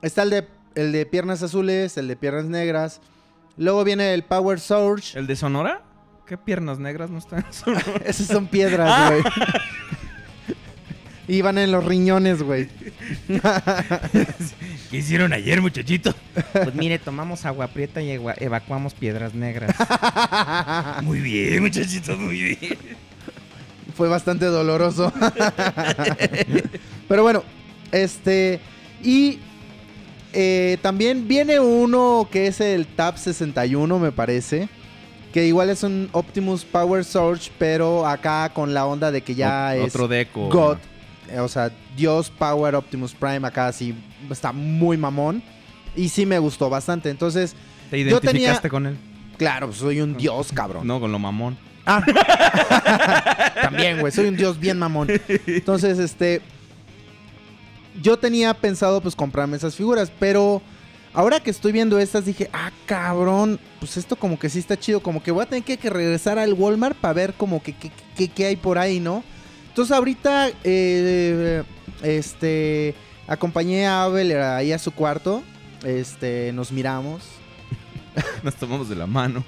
Está 0.00 0.22
el 0.22 0.30
de, 0.30 0.48
el 0.76 0.92
de 0.92 1.04
piernas 1.04 1.42
azules, 1.42 1.98
el 1.98 2.08
de 2.08 2.16
piernas 2.16 2.46
negras. 2.46 3.02
Luego 3.58 3.84
viene 3.84 4.14
el 4.14 4.22
Power 4.24 4.58
Surge. 4.60 5.18
¿El 5.18 5.26
de 5.26 5.36
Sonora? 5.36 5.82
¿Qué 6.26 6.38
piernas 6.38 6.78
negras 6.78 7.10
no 7.10 7.18
están 7.18 7.44
en 7.44 7.52
Sonora? 7.52 7.84
Esas 8.06 8.28
son 8.28 8.46
piedras, 8.46 9.10
güey. 9.10 9.22
Y 11.30 11.42
van 11.42 11.58
en 11.58 11.70
los 11.70 11.84
riñones, 11.84 12.42
güey. 12.42 12.66
¿Qué 14.90 14.96
hicieron 14.96 15.32
ayer, 15.32 15.60
muchachito? 15.62 16.12
Pues 16.52 16.74
mire, 16.74 16.98
tomamos 16.98 17.44
agua 17.46 17.68
prieta 17.68 18.02
y 18.02 18.10
evacuamos 18.10 18.94
piedras 18.94 19.32
negras. 19.32 19.76
Muy 21.02 21.20
bien, 21.20 21.62
muchachito, 21.62 22.16
muy 22.16 22.34
bien. 22.58 22.76
Fue 23.96 24.08
bastante 24.08 24.46
doloroso. 24.46 25.12
Pero 27.08 27.22
bueno, 27.22 27.44
este. 27.92 28.58
Y 29.04 29.38
eh, 30.32 30.78
también 30.82 31.28
viene 31.28 31.60
uno 31.60 32.28
que 32.30 32.48
es 32.48 32.60
el 32.60 32.86
TAP 32.86 33.18
61, 33.18 33.98
me 34.00 34.10
parece. 34.10 34.68
Que 35.32 35.46
igual 35.46 35.70
es 35.70 35.84
un 35.84 36.08
Optimus 36.10 36.64
Power 36.64 37.04
Surge, 37.04 37.52
pero 37.56 38.04
acá 38.04 38.50
con 38.52 38.74
la 38.74 38.84
onda 38.86 39.12
de 39.12 39.20
que 39.22 39.36
ya 39.36 39.76
Ot- 39.76 39.86
es 39.86 39.94
Otro 39.94 40.08
deco. 40.08 40.48
God. 40.48 40.78
O 41.38 41.48
sea, 41.48 41.70
Dios 41.96 42.30
Power 42.30 42.74
Optimus 42.74 43.14
Prime 43.14 43.46
acá 43.46 43.72
sí 43.72 43.94
está 44.30 44.52
muy 44.52 44.96
mamón. 44.96 45.42
Y 45.96 46.08
sí 46.08 46.26
me 46.26 46.38
gustó 46.38 46.70
bastante. 46.70 47.10
Entonces, 47.10 47.54
¿Te 47.90 47.98
yo 48.04 48.20
tenía- 48.20 48.32
identificaste 48.32 48.68
con 48.68 48.86
él? 48.86 48.96
claro, 49.36 49.72
soy 49.72 50.00
un 50.00 50.16
dios, 50.16 50.52
cabrón. 50.52 50.86
No, 50.86 51.00
con 51.00 51.10
lo 51.12 51.18
mamón. 51.18 51.56
También, 53.62 53.98
güey, 54.00 54.12
soy 54.12 54.26
un 54.28 54.36
dios 54.36 54.58
bien 54.58 54.78
mamón. 54.78 55.08
Entonces, 55.46 55.98
este. 55.98 56.42
Yo 58.00 58.18
tenía 58.18 58.54
pensado, 58.54 59.00
pues, 59.00 59.16
comprarme 59.16 59.56
esas 59.56 59.74
figuras, 59.74 60.12
pero 60.18 60.62
Ahora 61.12 61.40
que 61.40 61.50
estoy 61.50 61.72
viendo 61.72 61.98
estas 61.98 62.24
dije, 62.24 62.48
ah, 62.52 62.70
cabrón, 62.86 63.58
pues 63.80 63.96
esto 63.96 64.14
como 64.14 64.38
que 64.38 64.48
sí 64.48 64.60
está 64.60 64.78
chido, 64.78 65.00
como 65.00 65.20
que 65.20 65.32
voy 65.32 65.42
a 65.42 65.46
tener 65.46 65.64
que, 65.64 65.90
regresar 65.90 66.38
al 66.38 66.52
Walmart 66.52 66.96
para 66.96 67.14
ver 67.14 67.34
como 67.34 67.60
que 67.60 67.74
qué 68.28 68.46
hay 68.46 68.54
por 68.54 68.78
ahí, 68.78 69.00
¿no? 69.00 69.24
Entonces 69.70 69.96
ahorita, 69.96 70.50
eh, 70.62 71.64
este, 72.02 72.94
acompañé 73.26 73.86
a 73.86 74.04
Abel 74.04 74.40
ahí 74.40 74.72
a 74.72 74.78
su 74.78 74.92
cuarto, 74.92 75.42
este, 75.82 76.52
nos 76.52 76.70
miramos, 76.70 77.40
Nos 78.42 78.54
tomamos 78.56 78.88
de 78.88 78.96
la 78.96 79.06
mano. 79.06 79.44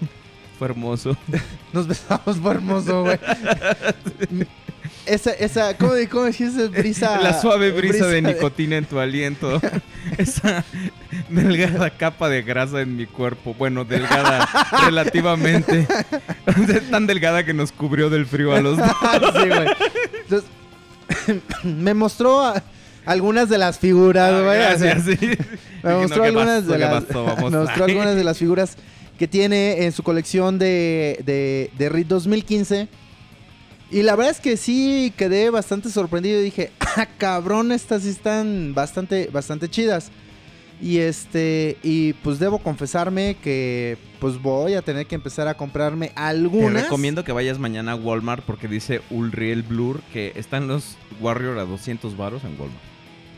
Fue 0.58 0.68
hermoso. 0.68 1.16
nos 1.72 1.86
besamos, 1.86 2.36
fue 2.36 2.52
hermoso, 2.52 3.02
güey. 3.02 3.18
Esa, 5.04 5.32
esa, 5.32 5.76
¿cómo, 5.76 5.92
cómo 6.10 6.24
decís? 6.24 6.52
Brisa. 6.70 7.18
La 7.22 7.40
suave 7.40 7.72
brisa, 7.72 8.06
de 8.06 8.22
nicotina 8.22 8.76
en 8.76 8.84
tu 8.84 8.98
aliento. 9.00 9.60
Esa 10.18 10.64
delgada 11.28 11.90
capa 11.90 12.28
de 12.28 12.42
grasa 12.42 12.80
en 12.80 12.96
mi 12.96 13.06
cuerpo. 13.06 13.54
Bueno, 13.58 13.84
delgada 13.84 14.48
relativamente. 14.84 15.86
Tan 16.90 17.06
delgada 17.06 17.44
que 17.44 17.52
nos 17.54 17.72
cubrió 17.72 18.10
del 18.10 18.26
frío 18.26 18.52
a 18.54 18.60
los 18.60 18.78
dos. 18.78 18.86
sí, 18.88 19.48
güey. 19.48 19.66
Entonces, 20.22 20.50
me 21.64 21.94
mostró 21.94 22.40
a- 22.44 22.62
algunas 23.04 23.48
de 23.48 23.58
las 23.58 23.78
figuras, 23.78 24.32
güey. 24.42 24.62
así. 24.62 24.86
Ah, 24.86 25.00
sí. 25.00 25.18
Me 25.82 25.94
mostró, 25.94 26.16
no, 26.18 26.22
¿qué 26.22 26.28
algunas, 26.28 26.66
de 26.66 26.72
¿Qué 26.74 26.78
las, 26.78 26.90
me 27.10 27.50
mostró 27.50 27.84
algunas 27.84 28.14
de 28.16 28.24
las 28.24 28.38
figuras 28.38 28.76
que 29.18 29.26
tiene 29.26 29.84
en 29.84 29.92
su 29.92 30.02
colección 30.04 30.58
de, 30.58 31.20
de, 31.24 31.70
de 31.76 31.88
RIT 31.88 32.06
2015. 32.08 32.88
Y 33.92 34.02
la 34.02 34.16
verdad 34.16 34.32
es 34.32 34.40
que 34.40 34.56
sí 34.56 35.12
quedé 35.18 35.50
bastante 35.50 35.90
sorprendido. 35.90 36.40
Dije, 36.40 36.72
ah, 36.80 37.06
cabrón, 37.18 37.72
estas 37.72 38.02
sí 38.02 38.08
están 38.08 38.72
bastante, 38.74 39.28
bastante 39.30 39.68
chidas. 39.68 40.10
Y 40.80 40.98
este, 40.98 41.76
y 41.82 42.14
pues 42.14 42.38
debo 42.40 42.58
confesarme 42.58 43.36
que 43.40 43.98
pues 44.18 44.40
voy 44.40 44.74
a 44.74 44.82
tener 44.82 45.06
que 45.06 45.14
empezar 45.14 45.46
a 45.46 45.54
comprarme 45.54 46.08
Te 46.08 46.14
algunas. 46.16 46.84
recomiendo 46.84 47.22
que 47.22 47.30
vayas 47.30 47.58
mañana 47.58 47.92
a 47.92 47.94
Walmart 47.94 48.44
porque 48.44 48.66
dice 48.66 49.00
Ulriel 49.10 49.62
Blur 49.62 50.00
que 50.12 50.32
están 50.34 50.66
los 50.66 50.96
Warrior 51.20 51.58
a 51.58 51.64
200 51.66 52.16
varos 52.16 52.42
en 52.42 52.58
Walmart. 52.58 52.91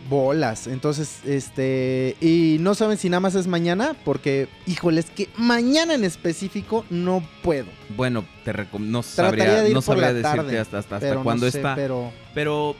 Bolas. 0.09 0.67
Entonces, 0.67 1.21
este. 1.25 2.17
Y 2.21 2.57
no 2.61 2.75
saben 2.75 2.97
si 2.99 3.09
nada 3.09 3.21
más 3.21 3.35
es 3.35 3.47
mañana. 3.47 3.95
Porque, 4.05 4.49
híjole, 4.67 5.01
es 5.01 5.11
que 5.11 5.29
mañana 5.37 5.95
en 5.95 6.05
específico 6.05 6.85
no 6.91 7.23
puedo. 7.43 7.67
Bueno, 7.97 8.25
te 8.45 8.53
no 8.79 9.03
sabría, 9.03 9.63
de 9.63 9.73
no 9.73 9.83
sabría 9.83 10.13
decirte 10.13 10.37
tarde, 10.37 10.59
hasta, 10.59 10.79
hasta, 10.79 10.97
hasta 10.97 11.15
no 11.15 11.23
cuándo 11.23 11.51
sé, 11.51 11.59
está. 11.59 11.75
Pero. 11.75 12.13
Pero, 12.35 12.75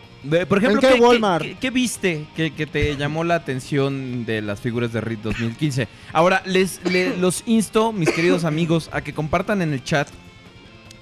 por 0.49 0.59
ejemplo, 0.59 0.71
¿En 0.73 0.81
qué 0.81 0.89
¿qué, 0.89 0.95
qué- 0.95 1.01
Walmart? 1.01 1.45
qué- 1.45 1.57
qué 1.61 1.71
viste 1.71 2.27
que, 2.35 2.53
que 2.55 2.67
te 2.67 2.97
llamó 2.97 3.25
la 3.25 3.35
atención 3.35 4.25
de 4.25 4.41
las 4.43 4.61
figuras 4.61 4.93
de 4.93 5.01
RIT 5.01 5.21
2015? 5.23 5.87
Ahora, 6.13 6.43
les, 6.47 6.81
le- 6.91 7.17
los 7.19 7.43
insto, 7.47 7.93
mis 7.93 8.11
queridos 8.11 8.45
amigos, 8.45 8.89
a 8.93 9.03
que 9.03 9.13
compartan 9.13 9.61
en 9.63 9.73
el 9.73 9.85
chat 9.85 10.09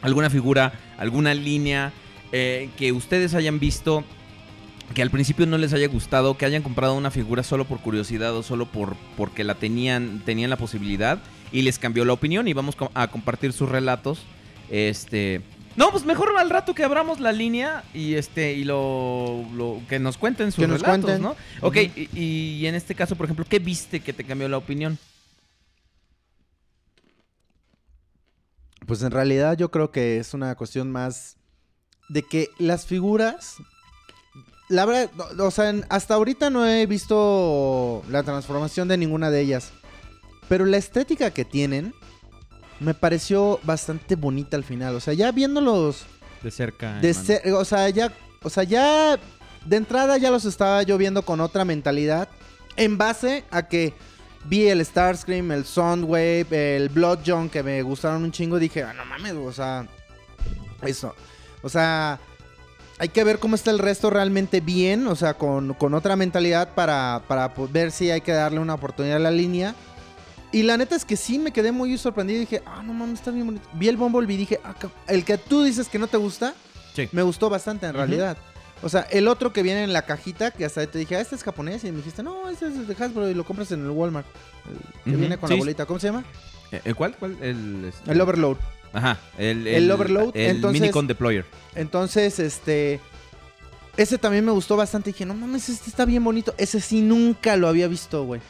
alguna 0.02 0.28
figura, 0.30 0.72
alguna 0.98 1.34
línea 1.34 1.92
eh, 2.32 2.68
que 2.76 2.92
ustedes 2.92 3.34
hayan 3.34 3.58
visto 3.60 4.04
que 4.95 5.03
al 5.03 5.11
principio 5.11 5.47
no 5.47 5.59
les 5.59 5.72
haya 5.72 5.88
gustado, 5.88 6.36
que 6.36 6.45
hayan 6.47 6.62
comprado 6.62 6.95
una 6.95 7.11
figura 7.11 7.43
solo 7.43 7.64
por 7.66 7.80
curiosidad 7.80 8.34
o 8.36 8.43
solo 8.43 8.66
por 8.66 8.97
porque 9.16 9.45
la 9.45 9.55
tenían 9.55 10.22
tenían 10.24 10.51
la 10.51 10.57
posibilidad 10.57 11.18
y 11.53 11.62
les 11.62 11.78
cambió 11.78 12.05
la 12.05 12.12
opinión 12.12 12.49
y 12.49 12.53
vamos 12.53 12.76
a 12.95 13.09
compartir 13.09 13.53
sus 13.53 13.68
relatos. 13.68 14.20
Este, 14.70 15.43
no, 15.76 15.90
pues 15.90 16.05
mejor 16.05 16.30
al 16.38 16.51
rato 16.51 16.74
que 16.74 16.84
abramos 16.84 17.20
la 17.20 17.32
línea 17.32 17.84
y 17.95 18.14
este 18.14 18.55
y 18.55 18.64
lo, 18.64 19.45
lo- 19.55 19.80
que 19.88 19.99
nos 19.99 20.16
cuenten 20.18 20.53
sus 20.53 20.64
Que 20.64 20.66
relatos, 20.66 20.84
cuenten. 21.05 21.22
¿no? 21.22 21.36
Ok, 21.61 21.76
y 22.14 22.64
en 22.66 22.74
este 22.74 22.95
caso, 22.95 23.16
por 23.16 23.24
ejemplo, 23.26 23.45
¿qué 23.49 23.59
viste 23.59 24.01
que 24.01 24.12
te 24.12 24.24
cambió 24.24 24.49
la 24.49 24.57
opinión? 24.59 24.99
Pues 28.86 29.03
en 29.03 29.11
realidad 29.12 29.57
yo 29.57 29.70
creo 29.70 29.90
que 29.90 30.18
es 30.18 30.34
una 30.34 30.55
cuestión 30.57 30.90
más 30.90 31.36
de 32.09 32.22
que 32.22 32.49
las 32.59 32.86
figuras. 32.86 33.57
La 34.72 34.86
verdad, 34.86 35.10
o 35.38 35.50
sea, 35.50 35.74
hasta 35.90 36.14
ahorita 36.14 36.48
no 36.50 36.66
he 36.66 36.86
visto 36.86 38.02
la 38.08 38.22
transformación 38.22 38.88
de 38.88 38.96
ninguna 38.96 39.30
de 39.30 39.40
ellas. 39.40 39.70
Pero 40.48 40.64
la 40.64 40.78
estética 40.78 41.30
que 41.30 41.44
tienen 41.44 41.94
me 42.80 42.94
pareció 42.94 43.60
bastante 43.64 44.16
bonita 44.16 44.56
al 44.56 44.64
final. 44.64 44.94
O 44.96 45.00
sea, 45.00 45.14
ya 45.14 45.30
viéndolos 45.30 46.04
De 46.42 46.50
cerca. 46.50 46.98
de 47.00 47.12
ser- 47.14 47.52
o 47.52 47.64
sea, 47.64 47.88
ya, 47.90 48.12
o 48.42 48.50
sea, 48.50 48.64
ya 48.64 49.18
de 49.66 49.76
entrada 49.76 50.16
ya 50.18 50.30
los 50.30 50.44
estaba 50.46 50.82
yo 50.82 50.96
viendo 50.98 51.22
con 51.22 51.40
otra 51.40 51.64
mentalidad 51.64 52.28
en 52.76 52.96
base 52.98 53.44
a 53.50 53.68
que 53.68 53.92
vi 54.46 54.68
el 54.68 54.84
Starscream, 54.84 55.52
el 55.52 55.64
Soundwave, 55.66 56.76
el 56.76 56.88
Blood 56.88 57.20
John 57.26 57.48
que 57.50 57.62
me 57.62 57.82
gustaron 57.82 58.24
un 58.24 58.32
chingo, 58.32 58.58
dije, 58.58 58.82
ah, 58.82 58.92
no 58.94 59.04
mames, 59.04 59.34
o 59.34 59.52
sea, 59.52 59.86
eso. 60.82 61.14
O 61.62 61.68
sea, 61.68 62.18
hay 63.03 63.09
que 63.09 63.24
ver 63.24 63.40
cómo 63.40 63.57
está 63.57 63.72
el 63.72 63.80
resto 63.80 64.11
realmente 64.11 64.61
bien, 64.61 65.09
o 65.09 65.16
sea, 65.16 65.34
con, 65.34 65.74
con 65.74 65.92
otra 65.92 66.14
mentalidad 66.14 66.72
para, 66.72 67.20
para 67.26 67.53
po- 67.53 67.66
ver 67.66 67.90
si 67.90 68.12
hay 68.12 68.20
que 68.20 68.30
darle 68.30 68.61
una 68.61 68.74
oportunidad 68.74 69.16
a 69.16 69.18
la 69.18 69.32
línea. 69.32 69.74
Y 70.53 70.62
la 70.62 70.76
neta 70.76 70.94
es 70.94 71.05
que 71.05 71.16
sí 71.16 71.36
me 71.40 71.50
quedé 71.50 71.72
muy 71.72 71.98
sorprendido. 71.98 72.38
Dije, 72.38 72.62
ah, 72.64 72.80
no 72.84 72.92
mames, 72.92 73.18
está 73.18 73.32
bien 73.32 73.46
bonito. 73.46 73.68
Vi 73.72 73.88
el 73.88 73.96
Bumblebee 73.96 74.34
y 74.34 74.38
dije, 74.38 74.61
ah, 74.62 74.74
el 75.09 75.24
que 75.24 75.36
tú 75.36 75.64
dices 75.64 75.88
que 75.88 75.98
no 75.98 76.07
te 76.07 76.16
gusta, 76.16 76.55
Sí. 76.94 77.09
me 77.11 77.22
gustó 77.22 77.50
bastante 77.50 77.86
en 77.86 77.94
realidad. 77.94 78.36
O 78.84 78.88
sea, 78.88 79.00
el 79.11 79.26
otro 79.26 79.53
que 79.53 79.64
viene 79.64 79.82
en 79.82 79.92
la 79.92 80.03
cajita, 80.03 80.53
que 80.53 80.64
hasta 80.64 80.86
te 80.86 80.98
dije, 81.00 81.16
ah, 81.16 81.20
este 81.20 81.34
es 81.34 81.42
japonés. 81.42 81.82
Y 81.82 81.90
me 81.90 81.96
dijiste, 81.96 82.22
no, 82.22 82.48
este 82.50 82.66
es 82.68 82.86
de 82.86 82.94
Hasbro 83.05 83.28
y 83.28 83.34
lo 83.34 83.44
compras 83.44 83.72
en 83.72 83.82
el 83.82 83.90
Walmart. 83.90 84.26
El 85.07 85.12
que 85.12 85.16
viene 85.18 85.38
con 85.38 85.48
sí. 85.48 85.55
la 85.57 85.59
bolita. 85.59 85.86
¿Cómo 85.86 85.98
se 85.98 86.07
llama? 86.07 86.22
Eh, 86.70 86.82
¿El 86.84 86.94
cuál? 86.94 87.16
¿Cuál? 87.18 87.36
El, 87.40 87.86
este- 87.86 88.12
El 88.12 88.20
Overload. 88.20 88.59
Ajá, 88.93 89.18
el, 89.38 89.66
El 89.66 89.90
Overload, 89.90 90.30
El 90.36 90.57
entonces- 90.57 90.80
Minicon 90.80 91.07
Deployer. 91.07 91.45
Entonces, 91.74 92.38
este. 92.38 93.01
Ese 93.97 94.16
también 94.18 94.45
me 94.45 94.53
gustó 94.53 94.76
bastante. 94.76 95.11
Dije, 95.11 95.26
no 95.26 95.34
mames, 95.34 95.68
este 95.68 95.90
está 95.90 96.05
bien 96.05 96.24
bonito. 96.24 96.55
Ese 96.59 96.80
sí 96.80 97.01
nunca 97.03 97.57
lo 97.57 97.68
había 97.68 97.88
visto, 97.88 98.24
güey. 98.24 98.40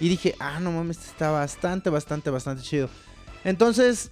Y 0.00 0.08
dije, 0.08 0.34
ah, 0.40 0.60
no 0.60 0.72
mames, 0.72 0.98
este 0.98 1.10
está 1.10 1.30
bastante, 1.30 1.90
bastante, 1.90 2.30
bastante 2.30 2.62
chido. 2.62 2.88
Entonces, 3.44 4.10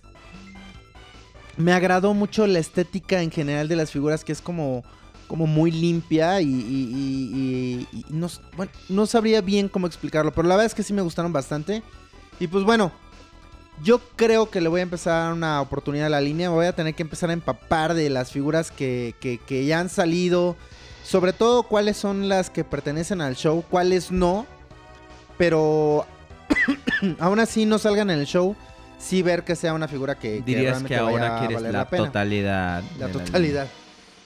me 1.56 1.72
agradó 1.72 2.12
mucho 2.14 2.46
la 2.46 2.58
estética 2.58 3.22
en 3.22 3.30
general 3.30 3.68
de 3.68 3.76
las 3.76 3.90
figuras, 3.90 4.24
que 4.24 4.32
es 4.32 4.42
como, 4.42 4.84
como 5.28 5.46
muy 5.46 5.70
limpia 5.70 6.40
y, 6.42 6.46
y- 6.48 7.86
y- 7.92 8.04
no, 8.10 8.28
bueno, 8.56 8.70
no 8.88 9.06
sabría 9.06 9.40
bien 9.40 9.68
cómo 9.68 9.86
explicarlo, 9.86 10.32
pero 10.32 10.46
la 10.48 10.56
verdad 10.56 10.66
es 10.66 10.74
que 10.74 10.82
sí 10.82 10.92
me 10.92 11.02
gustaron 11.02 11.32
bastante. 11.32 11.82
Y 12.38 12.48
pues 12.48 12.64
bueno, 12.64 12.92
yo 13.82 14.00
creo 14.16 14.50
que 14.50 14.60
le 14.60 14.68
voy 14.68 14.80
a 14.80 14.82
empezar 14.82 15.12
a 15.14 15.24
dar 15.24 15.32
una 15.32 15.60
oportunidad 15.60 16.06
a 16.06 16.10
la 16.10 16.20
línea. 16.20 16.48
Me 16.50 16.54
voy 16.56 16.66
a 16.66 16.74
tener 16.74 16.94
que 16.94 17.02
empezar 17.02 17.30
a 17.30 17.32
empapar 17.32 17.94
de 17.94 18.08
las 18.10 18.32
figuras 18.32 18.70
que, 18.70 19.14
que- 19.20 19.38
que 19.38 19.64
ya 19.66 19.80
han 19.80 19.88
salido. 19.88 20.56
Sobre 21.04 21.32
todo 21.32 21.62
cuáles 21.64 21.96
son 21.96 22.28
las 22.28 22.50
que 22.50 22.64
pertenecen 22.64 23.20
al 23.20 23.36
show, 23.36 23.64
cuáles 23.70 24.10
no. 24.10 24.46
Pero 25.38 26.06
aún 27.20 27.38
así 27.40 27.66
no 27.66 27.78
salgan 27.78 28.10
en 28.10 28.18
el 28.20 28.26
show. 28.26 28.56
Sí 28.98 29.22
ver 29.22 29.44
que 29.44 29.54
sea 29.56 29.74
una 29.74 29.88
figura 29.88 30.14
que, 30.18 30.40
Dirías 30.40 30.82
que 30.82 30.96
ahora 30.96 31.38
quieres 31.40 31.60
la, 31.62 31.88
pena. 31.88 32.06
totalidad. 32.06 32.82
La 32.98 33.08
totalidad. 33.08 33.68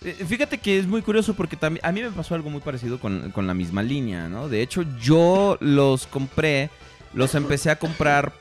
Eh, 0.02 0.24
Fíjate 0.26 0.58
que 0.58 0.78
es 0.78 0.86
muy 0.86 1.02
curioso 1.02 1.34
porque 1.34 1.56
también 1.56 1.84
a 1.84 1.90
mí 1.92 2.00
me 2.02 2.10
pasó 2.10 2.34
algo 2.36 2.48
muy 2.50 2.60
parecido 2.60 3.00
con, 3.00 3.32
con 3.32 3.46
la 3.48 3.52
misma 3.52 3.82
línea, 3.82 4.28
¿no? 4.28 4.48
De 4.48 4.62
hecho, 4.62 4.82
yo 5.00 5.58
los 5.60 6.06
compré, 6.06 6.70
los 7.12 7.34
empecé 7.34 7.68
a 7.70 7.76
comprar 7.76 8.32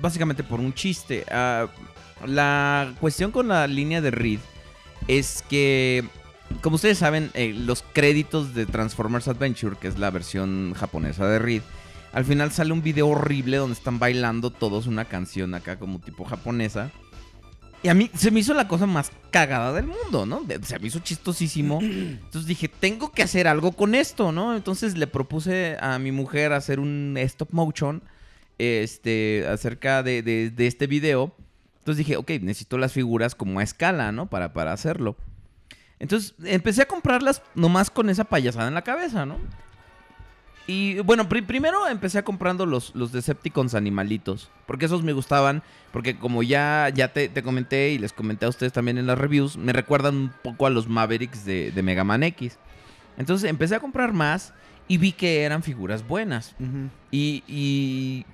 básicamente 0.00 0.42
por 0.42 0.60
un 0.60 0.72
chiste. 0.74 1.24
Ah, 1.30 1.68
la 2.24 2.94
cuestión 3.00 3.30
con 3.30 3.48
la 3.48 3.66
línea 3.66 4.00
de 4.00 4.10
Reed 4.10 4.40
es 5.08 5.44
que, 5.48 6.04
como 6.62 6.76
ustedes 6.76 6.98
saben, 6.98 7.30
eh, 7.34 7.52
los 7.52 7.84
créditos 7.92 8.54
de 8.54 8.66
Transformers 8.66 9.28
Adventure, 9.28 9.76
que 9.78 9.88
es 9.88 9.98
la 9.98 10.10
versión 10.10 10.74
japonesa 10.74 11.26
de 11.26 11.38
Reed, 11.38 11.62
al 12.12 12.24
final 12.24 12.50
sale 12.50 12.72
un 12.72 12.82
video 12.82 13.08
horrible 13.08 13.58
donde 13.58 13.74
están 13.74 13.98
bailando 13.98 14.50
todos 14.50 14.86
una 14.86 15.04
canción 15.04 15.54
acá 15.54 15.78
como 15.78 15.98
tipo 15.98 16.24
japonesa. 16.24 16.90
Y 17.82 17.88
a 17.88 17.94
mí 17.94 18.10
se 18.14 18.30
me 18.30 18.40
hizo 18.40 18.54
la 18.54 18.66
cosa 18.66 18.86
más 18.86 19.12
cagada 19.30 19.72
del 19.74 19.86
mundo, 19.86 20.24
¿no? 20.24 20.42
Se 20.62 20.78
me 20.78 20.88
hizo 20.88 21.00
chistosísimo. 21.00 21.78
Entonces 21.82 22.46
dije, 22.46 22.68
tengo 22.68 23.12
que 23.12 23.22
hacer 23.22 23.46
algo 23.46 23.72
con 23.72 23.94
esto, 23.94 24.32
¿no? 24.32 24.56
Entonces 24.56 24.96
le 24.96 25.06
propuse 25.06 25.76
a 25.78 25.98
mi 25.98 26.10
mujer 26.10 26.52
hacer 26.52 26.80
un 26.80 27.16
stop 27.18 27.50
motion 27.52 28.02
este, 28.58 29.46
acerca 29.48 30.02
de, 30.02 30.22
de- 30.22 30.50
de 30.50 30.66
este 30.66 30.86
video. 30.86 31.34
Entonces 31.78 31.98
dije, 31.98 32.16
ok, 32.16 32.30
necesito 32.42 32.78
las 32.78 32.92
figuras 32.92 33.34
como 33.34 33.60
a 33.60 33.62
escala, 33.62 34.10
¿no? 34.12 34.26
Para, 34.28 34.52
para 34.52 34.72
hacerlo. 34.72 35.16
Entonces 35.98 36.34
empecé 36.44 36.82
a 36.82 36.86
comprarlas 36.88 37.42
nomás 37.54 37.90
con 37.90 38.10
esa 38.10 38.24
payasada 38.24 38.68
en 38.68 38.74
la 38.74 38.82
cabeza, 38.82 39.24
¿no? 39.24 39.38
Y 40.66 40.98
bueno, 41.00 41.28
pri- 41.28 41.42
primero 41.42 41.86
empecé 41.86 42.18
a 42.18 42.24
comprando 42.24 42.66
los, 42.66 42.92
los 42.96 43.12
Decepticons 43.12 43.74
animalitos. 43.76 44.50
Porque 44.66 44.86
esos 44.86 45.04
me 45.04 45.12
gustaban. 45.12 45.62
Porque 45.92 46.18
como 46.18 46.42
ya, 46.42 46.90
ya 46.92 47.12
te, 47.12 47.28
te 47.28 47.42
comenté 47.44 47.90
y 47.90 47.98
les 47.98 48.12
comenté 48.12 48.46
a 48.46 48.48
ustedes 48.48 48.72
también 48.72 48.98
en 48.98 49.06
las 49.06 49.16
reviews, 49.16 49.56
me 49.56 49.72
recuerdan 49.72 50.16
un 50.16 50.32
poco 50.42 50.66
a 50.66 50.70
los 50.70 50.88
Mavericks 50.88 51.44
de, 51.44 51.70
de 51.70 51.82
Mega 51.84 52.02
Man 52.02 52.24
X. 52.24 52.58
Entonces 53.16 53.48
empecé 53.48 53.76
a 53.76 53.80
comprar 53.80 54.12
más. 54.12 54.52
y 54.88 54.98
vi 54.98 55.12
que 55.12 55.42
eran 55.42 55.62
figuras 55.62 56.06
buenas. 56.06 56.54
Y, 57.12 58.24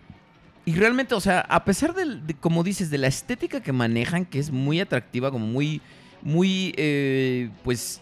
y 0.65 0.75
realmente, 0.75 1.15
o 1.15 1.21
sea, 1.21 1.41
a 1.41 1.65
pesar 1.65 1.95
de, 1.95 2.35
como 2.41 2.63
dices, 2.63 2.91
de 2.91 2.99
la 2.99 3.09
estética 3.09 3.61
que 3.63 3.73
manejan, 3.73 4.25
que 4.25 4.39
es 4.39 4.51
muy 4.51 4.81
atractiva, 4.81 5.31
como 5.31 5.47
muy, 5.47 5.81
muy, 6.23 6.73
eh, 6.77 7.51
pues, 7.65 8.01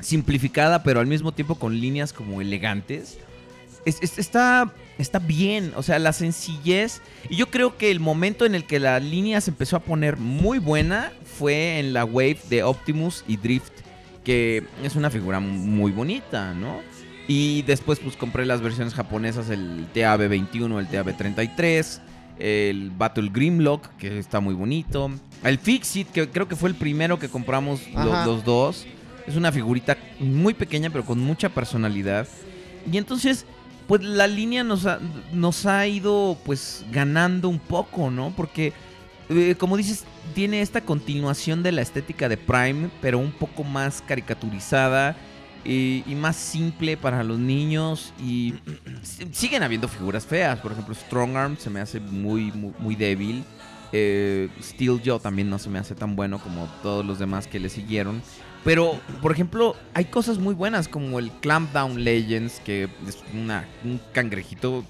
simplificada, 0.00 0.82
pero 0.82 1.00
al 1.00 1.06
mismo 1.06 1.32
tiempo 1.32 1.56
con 1.56 1.78
líneas 1.80 2.12
como 2.12 2.40
elegantes, 2.40 3.18
es- 3.84 3.98
es- 4.02 4.18
está, 4.18 4.72
está 4.98 5.18
bien, 5.18 5.72
o 5.76 5.82
sea, 5.82 5.98
la 5.98 6.12
sencillez. 6.12 7.00
Y 7.30 7.36
yo 7.36 7.46
creo 7.50 7.76
que 7.78 7.90
el 7.90 8.00
momento 8.00 8.44
en 8.44 8.54
el 8.54 8.64
que 8.64 8.78
la 8.78 9.00
línea 9.00 9.40
se 9.40 9.50
empezó 9.50 9.76
a 9.76 9.80
poner 9.80 10.16
muy 10.18 10.58
buena 10.58 11.12
fue 11.38 11.78
en 11.78 11.92
la 11.94 12.04
wave 12.04 12.38
de 12.50 12.62
Optimus 12.62 13.24
y 13.26 13.36
Drift, 13.38 13.72
que 14.24 14.64
es 14.82 14.94
una 14.94 15.10
figura 15.10 15.40
muy 15.40 15.90
bonita, 15.90 16.52
¿no? 16.54 16.80
Y 17.28 17.60
después 17.62 18.00
pues 18.00 18.16
compré 18.16 18.46
las 18.46 18.62
versiones 18.62 18.94
japonesas, 18.94 19.50
el 19.50 19.86
TAB21, 19.92 20.78
el 20.78 20.88
TAB33, 20.88 22.00
el 22.38 22.90
Battle 22.90 23.28
Grimlock, 23.30 23.86
que 23.98 24.18
está 24.18 24.40
muy 24.40 24.54
bonito. 24.54 25.10
El 25.44 25.58
Fixit, 25.58 26.08
que 26.08 26.30
creo 26.30 26.48
que 26.48 26.56
fue 26.56 26.70
el 26.70 26.74
primero 26.74 27.18
que 27.18 27.28
compramos 27.28 27.82
los 27.92 28.44
dos. 28.44 28.86
Es 29.26 29.36
una 29.36 29.52
figurita 29.52 29.98
muy 30.18 30.54
pequeña 30.54 30.88
pero 30.88 31.04
con 31.04 31.20
mucha 31.20 31.50
personalidad. 31.50 32.26
Y 32.90 32.96
entonces, 32.96 33.44
pues 33.86 34.02
la 34.02 34.26
línea 34.26 34.64
nos 34.64 34.86
ha, 34.86 34.98
nos 35.30 35.66
ha 35.66 35.86
ido 35.86 36.38
pues 36.46 36.86
ganando 36.90 37.50
un 37.50 37.58
poco, 37.58 38.10
¿no? 38.10 38.32
Porque, 38.34 38.72
eh, 39.28 39.54
como 39.58 39.76
dices, 39.76 40.04
tiene 40.34 40.62
esta 40.62 40.80
continuación 40.80 41.62
de 41.62 41.72
la 41.72 41.82
estética 41.82 42.30
de 42.30 42.38
Prime, 42.38 42.88
pero 43.02 43.18
un 43.18 43.32
poco 43.32 43.64
más 43.64 44.00
caricaturizada 44.00 45.14
y, 45.68 46.14
más 46.14 46.36
simple 46.36 46.96
para 46.96 47.22
los 47.22 47.38
niños. 47.38 48.12
Y 48.22 48.54
siguen 49.32 49.62
habiendo 49.62 49.86
figuras 49.86 50.26
feas. 50.26 50.58
Por 50.60 50.72
ejemplo, 50.72 50.94
Strong 50.94 51.36
Arm 51.36 51.56
se 51.58 51.68
me 51.68 51.80
hace 51.80 52.00
muy, 52.00 52.50
muy, 52.52 52.96
débil. 52.96 53.44
Eh, 53.92 54.48
Steel 54.62 55.00
Joe 55.04 55.20
también 55.20 55.48
no 55.50 55.58
se 55.58 55.68
me 55.68 55.78
hace 55.78 55.94
tan 55.94 56.16
bueno 56.16 56.38
como 56.38 56.66
todos 56.82 57.04
los 57.04 57.18
demás 57.18 57.46
que 57.46 57.60
le 57.60 57.68
siguieron. 57.68 58.22
Pero, 58.64 58.98
por 59.20 59.30
ejemplo, 59.30 59.76
hay 59.94 60.06
cosas 60.06 60.38
muy 60.38 60.54
buenas 60.54 60.88
como 60.88 61.18
el 61.18 61.30
Clampdown 61.30 62.02
Legends, 62.02 62.60
que 62.60 62.88
es 63.06 63.18
un 63.34 64.00
cangrejito 64.12 64.84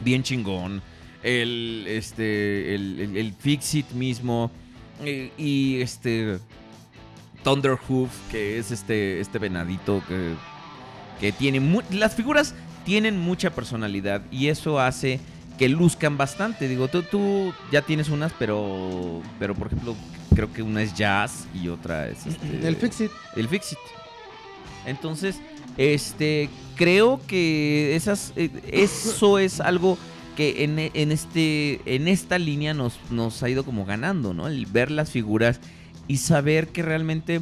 bien 0.00 0.22
chingón. 0.22 0.82
El, 1.22 1.84
este, 1.88 2.74
el 2.74 3.34
Fixit 3.38 3.90
mismo. 3.90 4.50
eh, 5.04 5.32
y 5.36 5.80
este 5.80 6.38
Thunderhoof, 7.44 8.10
que 8.30 8.58
es 8.58 8.70
este, 8.72 9.20
este 9.20 9.38
venadito 9.38 10.02
que, 10.08 10.34
que 11.20 11.30
tiene... 11.30 11.60
mu- 11.60 11.82
las 11.92 12.14
figuras 12.16 12.54
tienen 12.84 13.18
mucha 13.20 13.50
personalidad 13.50 14.22
y 14.32 14.48
eso 14.48 14.80
hace 14.80 15.20
que 15.58 15.68
luzcan 15.68 16.16
bastante. 16.16 16.66
Digo, 16.66 16.88
tú, 16.88 17.02
tú 17.04 17.52
ya 17.70 17.82
tienes 17.82 18.08
unas, 18.08 18.32
pero, 18.38 19.22
pero 19.38 19.54
por 19.54 19.68
ejemplo, 19.68 19.94
creo 20.34 20.52
que 20.52 20.62
una 20.62 20.82
es 20.82 20.94
Jazz 20.94 21.46
y 21.54 21.68
otra 21.68 22.08
es... 22.08 22.26
este, 22.26 22.66
El 22.66 22.74
Fixit. 22.76 23.10
el 23.36 23.48
Fixit. 23.48 23.78
Entonces, 24.86 25.36
este, 25.76 26.48
creo 26.76 27.20
que 27.26 27.94
esas, 27.96 28.32
eh, 28.36 28.50
eso 28.70 29.38
es 29.38 29.60
algo 29.60 29.96
que 30.36 30.64
en, 30.64 30.78
en 30.78 31.12
este, 31.12 31.80
en 31.86 32.08
esta 32.08 32.38
línea 32.38 32.74
nos, 32.74 32.98
nos 33.10 33.42
ha 33.42 33.48
ido 33.48 33.64
como 33.64 33.84
ganando, 33.84 34.34
¿no? 34.34 34.48
El 34.48 34.66
ver 34.66 34.90
las 34.90 35.10
figuras 35.10 35.60
y 36.08 36.18
saber 36.18 36.68
que 36.68 36.82
realmente, 36.82 37.40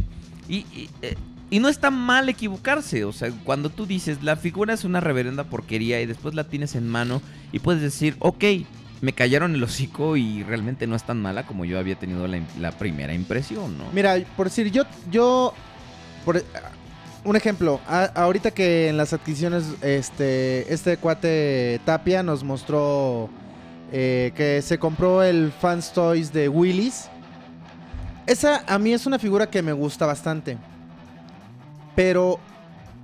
y, 0.48 0.58
y, 0.58 0.90
eh, 1.02 1.16
y 1.50 1.58
no 1.58 1.68
está 1.68 1.90
mal 1.90 2.28
equivocarse, 2.28 3.04
o 3.04 3.12
sea, 3.12 3.30
cuando 3.44 3.68
tú 3.68 3.86
dices, 3.86 4.22
la 4.22 4.36
figura 4.36 4.74
es 4.74 4.84
una 4.84 5.00
reverenda 5.00 5.44
porquería 5.44 6.00
y 6.00 6.06
después 6.06 6.34
la 6.34 6.44
tienes 6.44 6.74
en 6.74 6.88
mano 6.88 7.20
y 7.52 7.58
puedes 7.58 7.82
decir, 7.82 8.16
ok, 8.20 8.44
me 9.02 9.12
callaron 9.12 9.54
el 9.54 9.62
hocico 9.62 10.16
y 10.16 10.44
realmente 10.44 10.86
no 10.86 10.96
es 10.96 11.02
tan 11.02 11.20
mala 11.20 11.44
como 11.44 11.64
yo 11.64 11.78
había 11.78 11.96
tenido 11.96 12.26
la, 12.26 12.72
primera 12.72 13.12
impresión, 13.12 13.76
¿no? 13.76 13.84
Mira, 13.92 14.16
por 14.36 14.46
decir, 14.46 14.70
yo, 14.70 14.84
yo, 15.10 15.52
por, 16.24 16.42
un 17.24 17.36
ejemplo, 17.36 17.80
ahorita 17.86 18.52
que 18.52 18.88
en 18.88 18.96
las 18.96 19.12
adquisiciones, 19.12 19.64
este, 19.82 20.72
este 20.72 20.96
cuate 20.96 21.80
Tapia 21.84 22.22
nos 22.22 22.44
mostró 22.44 23.28
eh, 23.92 24.32
que 24.34 24.62
se 24.62 24.78
compró 24.78 25.22
el 25.22 25.52
Fans 25.52 25.92
Toys 25.92 26.32
de 26.32 26.48
Willis. 26.48 27.08
Esa 28.26 28.64
a 28.66 28.78
mí 28.78 28.92
es 28.92 29.06
una 29.06 29.18
figura 29.18 29.48
que 29.50 29.62
me 29.62 29.72
gusta 29.72 30.06
bastante. 30.06 30.56
Pero 31.94 32.38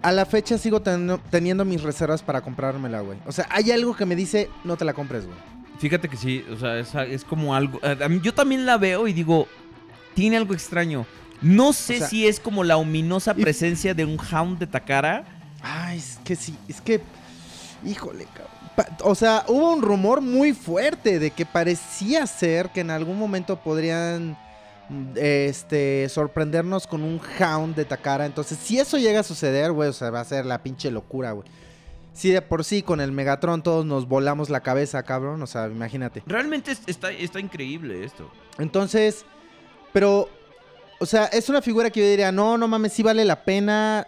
a 0.03 0.13
la 0.13 0.25
fecha 0.27 0.57
sigo 0.59 0.81
teniendo, 0.81 1.19
teniendo 1.31 1.65
mis 1.65 1.83
reservas 1.83 2.23
para 2.23 2.41
comprármela, 2.41 3.01
güey. 3.01 3.19
O 3.27 3.33
sea, 3.33 3.47
hay 3.51 3.71
algo 3.71 3.95
que 3.97 4.07
me 4.07 4.17
dice, 4.17 4.49
no 4.65 4.77
te 4.77 4.85
la 4.85 4.93
compres, 4.95 5.27
güey. 5.27 5.37
Fíjate 5.79 6.09
que 6.09 6.17
sí, 6.17 6.45
o 6.53 6.57
sea, 6.57 6.79
es, 6.79 6.95
es 6.95 7.25
como 7.25 7.55
algo. 7.55 7.79
a- 7.83 8.09
mí- 8.09 8.21
yo 8.23 8.35
también 8.35 8.67
la 8.67 8.79
veo 8.79 9.07
y 9.07 9.13
digo, 9.13 9.47
tiene 10.15 10.37
algo 10.37 10.55
extraño. 10.55 11.07
No 11.41 11.73
sé 11.73 11.97
O 11.97 11.99
sea, 11.99 12.09
si 12.09 12.27
es 12.27 12.41
como 12.41 12.65
la 12.65 12.77
ominosa 12.77 13.33
y- 13.37 13.43
presencia 13.43 13.95
de 13.95 14.05
un 14.05 14.19
Hound 14.19 14.59
de 14.59 14.67
Takara. 14.67 15.25
Ay, 15.63 15.99
es 15.99 16.19
que 16.25 16.35
sí, 16.37 16.57
es 16.69 16.81
que. 16.81 17.01
Híjole, 17.85 18.25
cabrón. 18.25 18.97
O 19.03 19.15
sea, 19.15 19.45
hubo 19.49 19.73
un 19.73 19.83
rumor 19.83 20.21
muy 20.21 20.53
fuerte 20.53 21.19
de 21.19 21.31
que 21.33 21.45
parecía 21.47 22.27
ser 22.27 22.71
que 22.71 22.81
en 22.81 22.91
algún 22.91 23.19
momento 23.19 23.57
podrían 23.61 24.37
este 25.17 26.09
sorprendernos 26.09 26.87
con 26.87 27.03
un 27.03 27.21
hound 27.41 27.77
de 27.77 27.85
Takara. 27.85 28.27
Entonces, 28.27 28.59
si 28.59 28.79
eso 28.79 28.99
llega 28.99 29.21
a 29.21 29.23
suceder, 29.25 29.73
güey, 29.73 29.89
o 29.89 29.93
sea, 29.93 30.11
va 30.11 30.21
a 30.21 30.25
ser 30.25 30.47
la 30.47 30.63
pinche 30.63 30.91
locura, 30.91 31.33
güey. 31.33 31.49
Si 32.13 32.31
de 32.31 32.43
por 32.43 32.65
sí 32.65 32.83
con 32.83 33.01
el 33.01 33.13
Megatron 33.13 33.63
todos 33.63 33.87
nos 33.87 34.09
volamos 34.09 34.51
la 34.51 34.61
cabeza, 34.61 35.03
cabrón, 35.05 35.41
o 35.43 35.47
sea, 35.47 35.67
imagínate. 35.69 36.23
Realmente 36.27 36.73
es- 36.73 36.83
está, 36.87 37.13
está 37.13 37.39
increíble 37.39 38.05
esto. 38.05 38.29
Entonces, 38.59 39.25
pero, 39.93 40.29
o 40.99 41.07
sea, 41.07 41.27
es 41.27 41.49
una 41.49 41.63
figura 41.63 41.91
que 41.91 42.01
yo 42.01 42.07
diría, 42.07 42.33
no, 42.33 42.59
no 42.59 42.67
mames, 42.67 42.93
sí 42.93 43.03
vale 43.03 43.25
la 43.25 43.45
pena. 43.45 44.07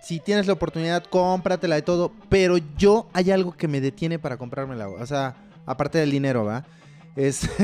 Si 0.00 0.20
tienes 0.20 0.46
la 0.46 0.52
oportunidad, 0.52 1.02
cómpratela 1.04 1.74
de 1.74 1.82
todo. 1.82 2.12
Pero 2.28 2.58
yo 2.76 3.08
hay 3.12 3.32
algo 3.32 3.56
que 3.56 3.66
me 3.66 3.80
detiene 3.80 4.20
para 4.20 4.36
comprármela. 4.36 4.88
O 4.88 5.04
sea, 5.06 5.34
aparte 5.66 5.98
del 5.98 6.12
dinero, 6.12 6.44
¿va? 6.44 6.64
Es. 7.16 7.40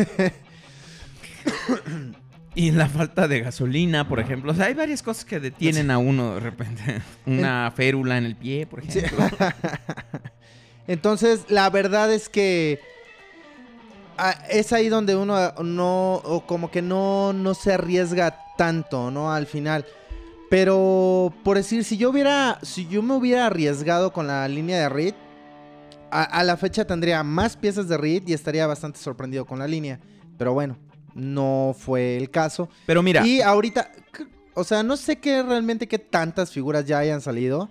Y 2.57 2.71
la 2.71 2.89
falta 2.89 3.27
de 3.27 3.41
gasolina, 3.41 4.09
por 4.09 4.21
ejemplo. 4.21 4.53
O 4.53 4.55
sea, 4.55 4.67
hay 4.67 4.75
varias 4.75 5.03
cosas 5.03 5.25
que 5.25 5.41
detienen 5.41 5.91
a 5.91 5.99
uno 5.99 6.35
de 6.35 6.41
repente. 6.41 7.03
Una 7.27 7.73
férula 7.75 8.17
en 8.19 8.25
el 8.27 8.37
pie, 8.37 8.67
por 8.67 8.83
Sí. 8.89 9.01
ejemplo. 9.01 9.27
Entonces, 10.87 11.47
la 11.49 11.71
verdad 11.71 12.13
es 12.13 12.29
que. 12.29 12.81
ah, 14.19 14.37
es 14.51 14.73
ahí 14.73 14.89
donde 14.89 15.17
uno 15.17 15.35
ah, 15.37 15.55
no. 15.63 16.15
O 16.25 16.45
como 16.47 16.71
que 16.71 16.83
no, 16.83 17.33
no 17.33 17.55
se 17.55 17.73
arriesga 17.73 18.39
tanto, 18.57 19.11
¿no? 19.11 19.33
Al 19.33 19.47
final. 19.47 19.85
Pero, 20.51 21.35
por 21.43 21.57
decir, 21.57 21.85
si 21.85 21.97
yo 21.97 22.11
hubiera. 22.11 22.59
Si 22.63 22.87
yo 22.87 23.03
me 23.03 23.15
hubiera 23.15 23.47
arriesgado 23.47 24.13
con 24.13 24.27
la 24.27 24.47
línea 24.49 24.79
de 24.79 24.89
Reed. 24.89 25.15
A, 26.11 26.23
a 26.23 26.45
la 26.45 26.57
fecha 26.57 26.85
tendría 26.87 27.25
más 27.25 27.57
piezas 27.57 27.89
de 27.89 27.97
Reed 27.97 28.23
y 28.29 28.35
estaría 28.35 28.65
bastante 28.69 29.01
sorprendido 29.01 29.45
con 29.45 29.59
la 29.59 29.67
línea. 29.67 29.99
Pero 30.39 30.55
bueno, 30.55 30.77
no 31.15 31.75
fue 31.79 32.17
el 32.17 32.31
caso. 32.31 32.69
Pero 32.87 33.03
mira, 33.03 33.27
Y 33.27 33.41
ahorita, 33.41 33.91
o 34.55 34.65
sea, 34.65 34.83
no 34.83 34.97
sé 34.97 35.19
qué 35.19 35.43
realmente 35.43 35.87
qué 35.89 35.99
tantas 35.99 36.51
figuras 36.51 36.85
ya 36.85 36.99
hayan 36.99 37.21
salido, 37.21 37.71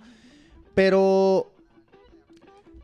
pero 0.74 1.50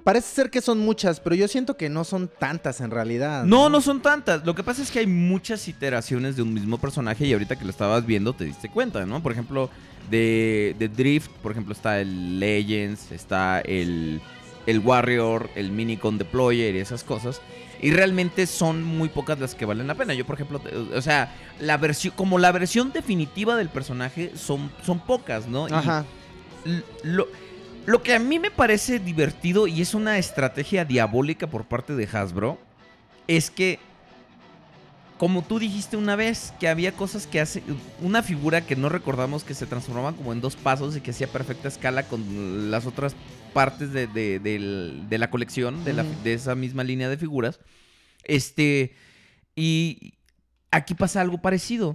parece 0.04 0.34
ser 0.34 0.50
que 0.50 0.60
son 0.60 0.78
muchas, 0.78 1.20
pero 1.20 1.34
yo 1.34 1.48
siento 1.48 1.76
que 1.76 1.88
no 1.88 2.04
son 2.04 2.28
tantas 2.38 2.80
en 2.80 2.90
realidad. 2.90 3.44
No, 3.44 3.68
no 3.68 3.80
son 3.80 4.00
tantas. 4.00 4.44
Lo 4.44 4.54
que 4.54 4.62
pasa 4.62 4.82
es 4.82 4.90
que 4.90 5.00
hay 5.00 5.06
muchas 5.06 5.68
iteraciones 5.68 6.36
de 6.36 6.42
un 6.42 6.54
mismo 6.54 6.78
personaje 6.78 7.26
y 7.26 7.32
ahorita 7.32 7.56
que 7.56 7.64
lo 7.64 7.70
estabas 7.70 8.06
viendo 8.06 8.32
te 8.32 8.44
diste 8.44 8.70
cuenta, 8.70 9.04
¿no? 9.06 9.22
Por 9.22 9.32
ejemplo, 9.32 9.70
de, 10.10 10.74
de 10.78 10.88
Drift, 10.88 11.30
por 11.42 11.52
ejemplo, 11.52 11.72
está 11.72 12.00
el 12.00 12.40
Legends, 12.40 13.12
está 13.12 13.60
el, 13.60 14.20
el 14.66 14.78
Warrior, 14.80 15.50
el 15.54 15.70
Minicon 15.70 16.18
Deployer 16.18 16.74
y 16.74 16.78
esas 16.78 17.04
cosas. 17.04 17.40
Y 17.82 17.90
realmente 17.92 18.46
son 18.46 18.84
muy 18.84 19.08
pocas 19.08 19.38
las 19.38 19.54
que 19.54 19.64
valen 19.64 19.86
la 19.86 19.94
pena. 19.94 20.12
Yo, 20.14 20.26
por 20.26 20.34
ejemplo, 20.34 20.60
o 20.94 21.02
sea, 21.02 21.34
la 21.60 21.76
versión, 21.78 22.14
como 22.14 22.38
la 22.38 22.52
versión 22.52 22.92
definitiva 22.92 23.56
del 23.56 23.70
personaje 23.70 24.32
son, 24.36 24.70
son 24.84 25.00
pocas, 25.00 25.46
¿no? 25.46 25.66
Ajá. 25.66 26.04
Lo, 27.02 27.26
lo 27.86 28.02
que 28.02 28.14
a 28.14 28.18
mí 28.18 28.38
me 28.38 28.50
parece 28.50 28.98
divertido 28.98 29.66
y 29.66 29.80
es 29.80 29.94
una 29.94 30.18
estrategia 30.18 30.84
diabólica 30.84 31.46
por 31.46 31.64
parte 31.64 31.94
de 31.94 32.08
Hasbro 32.12 32.58
es 33.26 33.50
que, 33.50 33.78
como 35.20 35.42
tú 35.42 35.58
dijiste 35.58 35.98
una 35.98 36.16
vez, 36.16 36.54
que 36.58 36.66
había 36.66 36.92
cosas 36.92 37.26
que 37.26 37.40
hace. 37.42 37.62
Una 38.00 38.22
figura 38.22 38.62
que 38.62 38.74
no 38.74 38.88
recordamos 38.88 39.44
que 39.44 39.52
se 39.52 39.66
transformaba 39.66 40.14
como 40.14 40.32
en 40.32 40.40
dos 40.40 40.56
pasos 40.56 40.96
y 40.96 41.02
que 41.02 41.10
hacía 41.10 41.26
perfecta 41.26 41.68
escala 41.68 42.04
con 42.04 42.70
las 42.70 42.86
otras 42.86 43.14
partes 43.52 43.92
de, 43.92 44.06
de- 44.06 44.38
del- 44.38 45.04
de 45.10 45.18
la 45.18 45.28
colección, 45.28 45.84
de, 45.84 45.92
la- 45.92 46.04
de 46.24 46.32
esa 46.32 46.54
misma 46.54 46.84
línea 46.84 47.10
de 47.10 47.18
figuras. 47.18 47.60
Este. 48.24 48.94
Y 49.54 50.14
aquí 50.70 50.94
pasa 50.94 51.20
algo 51.20 51.42
parecido. 51.42 51.92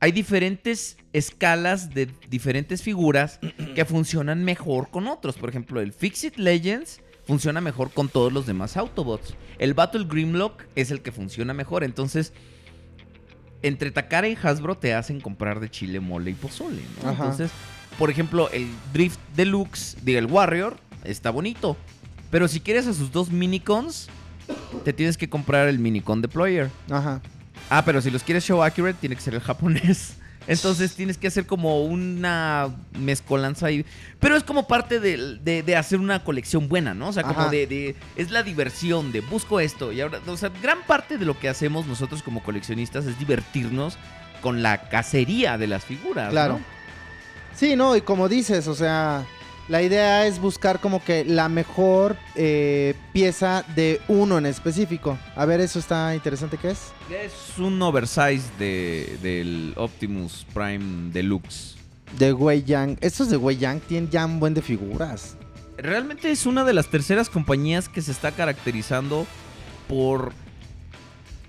hay 0.00 0.10
diferentes 0.10 0.96
escalas 1.12 1.94
de 1.94 2.08
diferentes 2.28 2.82
figuras 2.82 3.38
que 3.76 3.84
funcionan 3.84 4.42
mejor 4.42 4.90
con 4.90 5.06
otros. 5.06 5.36
Por 5.36 5.50
ejemplo, 5.50 5.80
el 5.80 5.92
Fixit 5.92 6.36
Legends 6.36 7.00
funciona 7.26 7.60
mejor 7.60 7.90
con 7.90 8.08
todos 8.08 8.32
los 8.32 8.46
demás 8.46 8.76
Autobots. 8.76 9.34
El 9.58 9.74
Battle 9.74 10.04
Grimlock 10.04 10.62
es 10.74 10.90
el 10.90 11.00
que 11.00 11.12
funciona 11.12 11.54
mejor. 11.54 11.84
Entonces, 11.84 12.32
entre 13.62 13.90
Takara 13.90 14.28
y 14.28 14.36
Hasbro 14.40 14.76
te 14.76 14.94
hacen 14.94 15.20
comprar 15.20 15.60
de 15.60 15.70
chile, 15.70 16.00
mole 16.00 16.32
y 16.32 16.34
pozole. 16.34 16.82
¿no? 17.02 17.10
Ajá. 17.10 17.24
Entonces, 17.24 17.50
por 17.98 18.10
ejemplo, 18.10 18.50
el 18.50 18.68
Drift 18.92 19.18
Deluxe, 19.34 19.96
diga, 20.02 20.18
el 20.18 20.26
Warrior, 20.26 20.76
está 21.04 21.30
bonito. 21.30 21.76
Pero 22.30 22.48
si 22.48 22.60
quieres 22.60 22.86
a 22.86 22.94
sus 22.94 23.12
dos 23.12 23.30
minicons, 23.30 24.08
te 24.84 24.92
tienes 24.92 25.16
que 25.16 25.28
comprar 25.28 25.68
el 25.68 25.78
minicon 25.78 26.20
deployer. 26.20 26.70
Ajá. 26.90 27.22
Ah, 27.70 27.84
pero 27.84 28.02
si 28.02 28.10
los 28.10 28.22
quieres 28.22 28.44
show 28.44 28.62
accurate, 28.62 28.98
tiene 29.00 29.16
que 29.16 29.22
ser 29.22 29.34
el 29.34 29.40
japonés. 29.40 30.16
Entonces 30.46 30.94
tienes 30.94 31.16
que 31.16 31.28
hacer 31.28 31.46
como 31.46 31.84
una 31.84 32.68
mezcolanza 32.98 33.66
ahí. 33.66 33.84
Pero 34.20 34.36
es 34.36 34.42
como 34.44 34.66
parte 34.68 35.00
de, 35.00 35.38
de- 35.42 35.62
de 35.62 35.76
hacer 35.76 35.98
una 36.00 36.22
colección 36.22 36.68
buena, 36.68 36.92
¿no? 36.94 37.08
O 37.08 37.12
sea, 37.12 37.22
como 37.22 37.40
Ajá. 37.40 37.50
de, 37.50 37.66
de- 37.66 37.96
Es 38.16 38.30
la 38.30 38.42
diversión 38.42 39.10
de 39.12 39.20
busco 39.20 39.58
esto. 39.60 39.90
Y 39.92 40.00
ahora, 40.00 40.20
o 40.26 40.36
sea, 40.36 40.50
gran 40.62 40.82
parte 40.86 41.16
de 41.18 41.24
lo 41.24 41.38
que 41.38 41.48
hacemos 41.48 41.86
nosotros 41.86 42.22
como 42.22 42.42
coleccionistas 42.42 43.06
es 43.06 43.18
divertirnos 43.18 43.96
con 44.42 44.62
la 44.62 44.88
cacería 44.90 45.56
de 45.56 45.66
las 45.66 45.84
figuras. 45.84 46.30
Claro. 46.30 46.54
¿no? 46.54 46.74
Sí, 47.56 47.76
no, 47.76 47.96
y 47.96 48.00
como 48.00 48.28
dices, 48.28 48.66
o 48.68 48.74
sea, 48.74 49.24
la 49.68 49.82
idea 49.82 50.26
es 50.26 50.38
buscar 50.38 50.78
como 50.80 51.02
que 51.02 51.24
la 51.24 51.48
mejor 51.48 52.16
eh, 52.34 52.94
pieza 53.12 53.64
de 53.74 54.00
uno 54.08 54.38
en 54.38 54.46
específico. 54.46 55.18
A 55.36 55.44
ver, 55.46 55.60
eso 55.60 55.78
está 55.78 56.14
interesante, 56.14 56.58
¿qué 56.58 56.70
es? 56.72 56.92
Es 57.10 57.58
un 57.58 57.80
oversize 57.80 58.42
de, 58.58 59.18
del 59.22 59.72
Optimus 59.76 60.46
Prime 60.52 61.10
Deluxe. 61.12 61.76
De 62.18 62.32
Wei 62.32 62.62
Yang. 62.62 62.98
Estos 63.00 63.30
de 63.30 63.36
Wei 63.36 63.56
Yang 63.56 63.80
tienen 63.82 64.10
ya 64.10 64.24
un 64.26 64.38
buen 64.38 64.54
de 64.54 64.62
figuras. 64.62 65.36
Realmente 65.76 66.30
es 66.30 66.46
una 66.46 66.62
de 66.64 66.72
las 66.72 66.86
terceras 66.88 67.28
compañías 67.28 67.88
que 67.88 68.00
se 68.02 68.12
está 68.12 68.30
caracterizando 68.32 69.26
por 69.88 70.32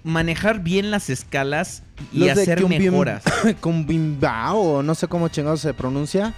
manejar 0.03 0.59
bien 0.61 0.89
las 0.91 1.09
escalas 1.09 1.83
y 2.11 2.19
Los 2.19 2.35
de 2.35 2.41
hacer 2.43 2.59
Kyumbim- 2.61 2.79
mejoras. 2.79 3.23
Kumbimbao, 3.61 4.81
no 4.83 4.95
sé 4.95 5.07
cómo 5.07 5.27
chingados 5.29 5.61
se 5.61 5.73
pronuncia. 5.73 6.33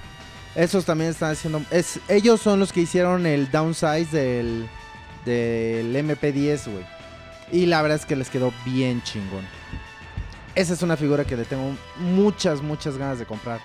Esos 0.58 0.86
también 0.86 1.12
están 1.12 1.34
haciendo. 1.34 1.62
Ellos 2.10 2.42
son 2.42 2.60
los 2.60 2.74
que 2.74 2.82
hicieron 2.82 3.28
el 3.28 3.52
downsize 3.52 4.12
del, 4.12 4.68
del 5.24 5.96
MP10, 5.96 6.72
güey. 6.72 6.84
Y 7.52 7.68
la 7.68 7.84
verdad 7.84 8.00
es 8.00 8.08
que 8.08 8.16
les 8.16 8.32
quedó 8.32 8.52
bien 8.66 9.04
chingón. 9.04 9.46
Esa 10.56 10.74
es 10.74 10.82
una 10.82 10.98
figura 10.98 11.26
que 11.26 11.38
le 11.38 11.46
tengo 11.46 11.78
muchas, 12.00 12.64
muchas 12.64 12.98
ganas 12.98 13.20
de 13.20 13.28
comprar. 13.28 13.60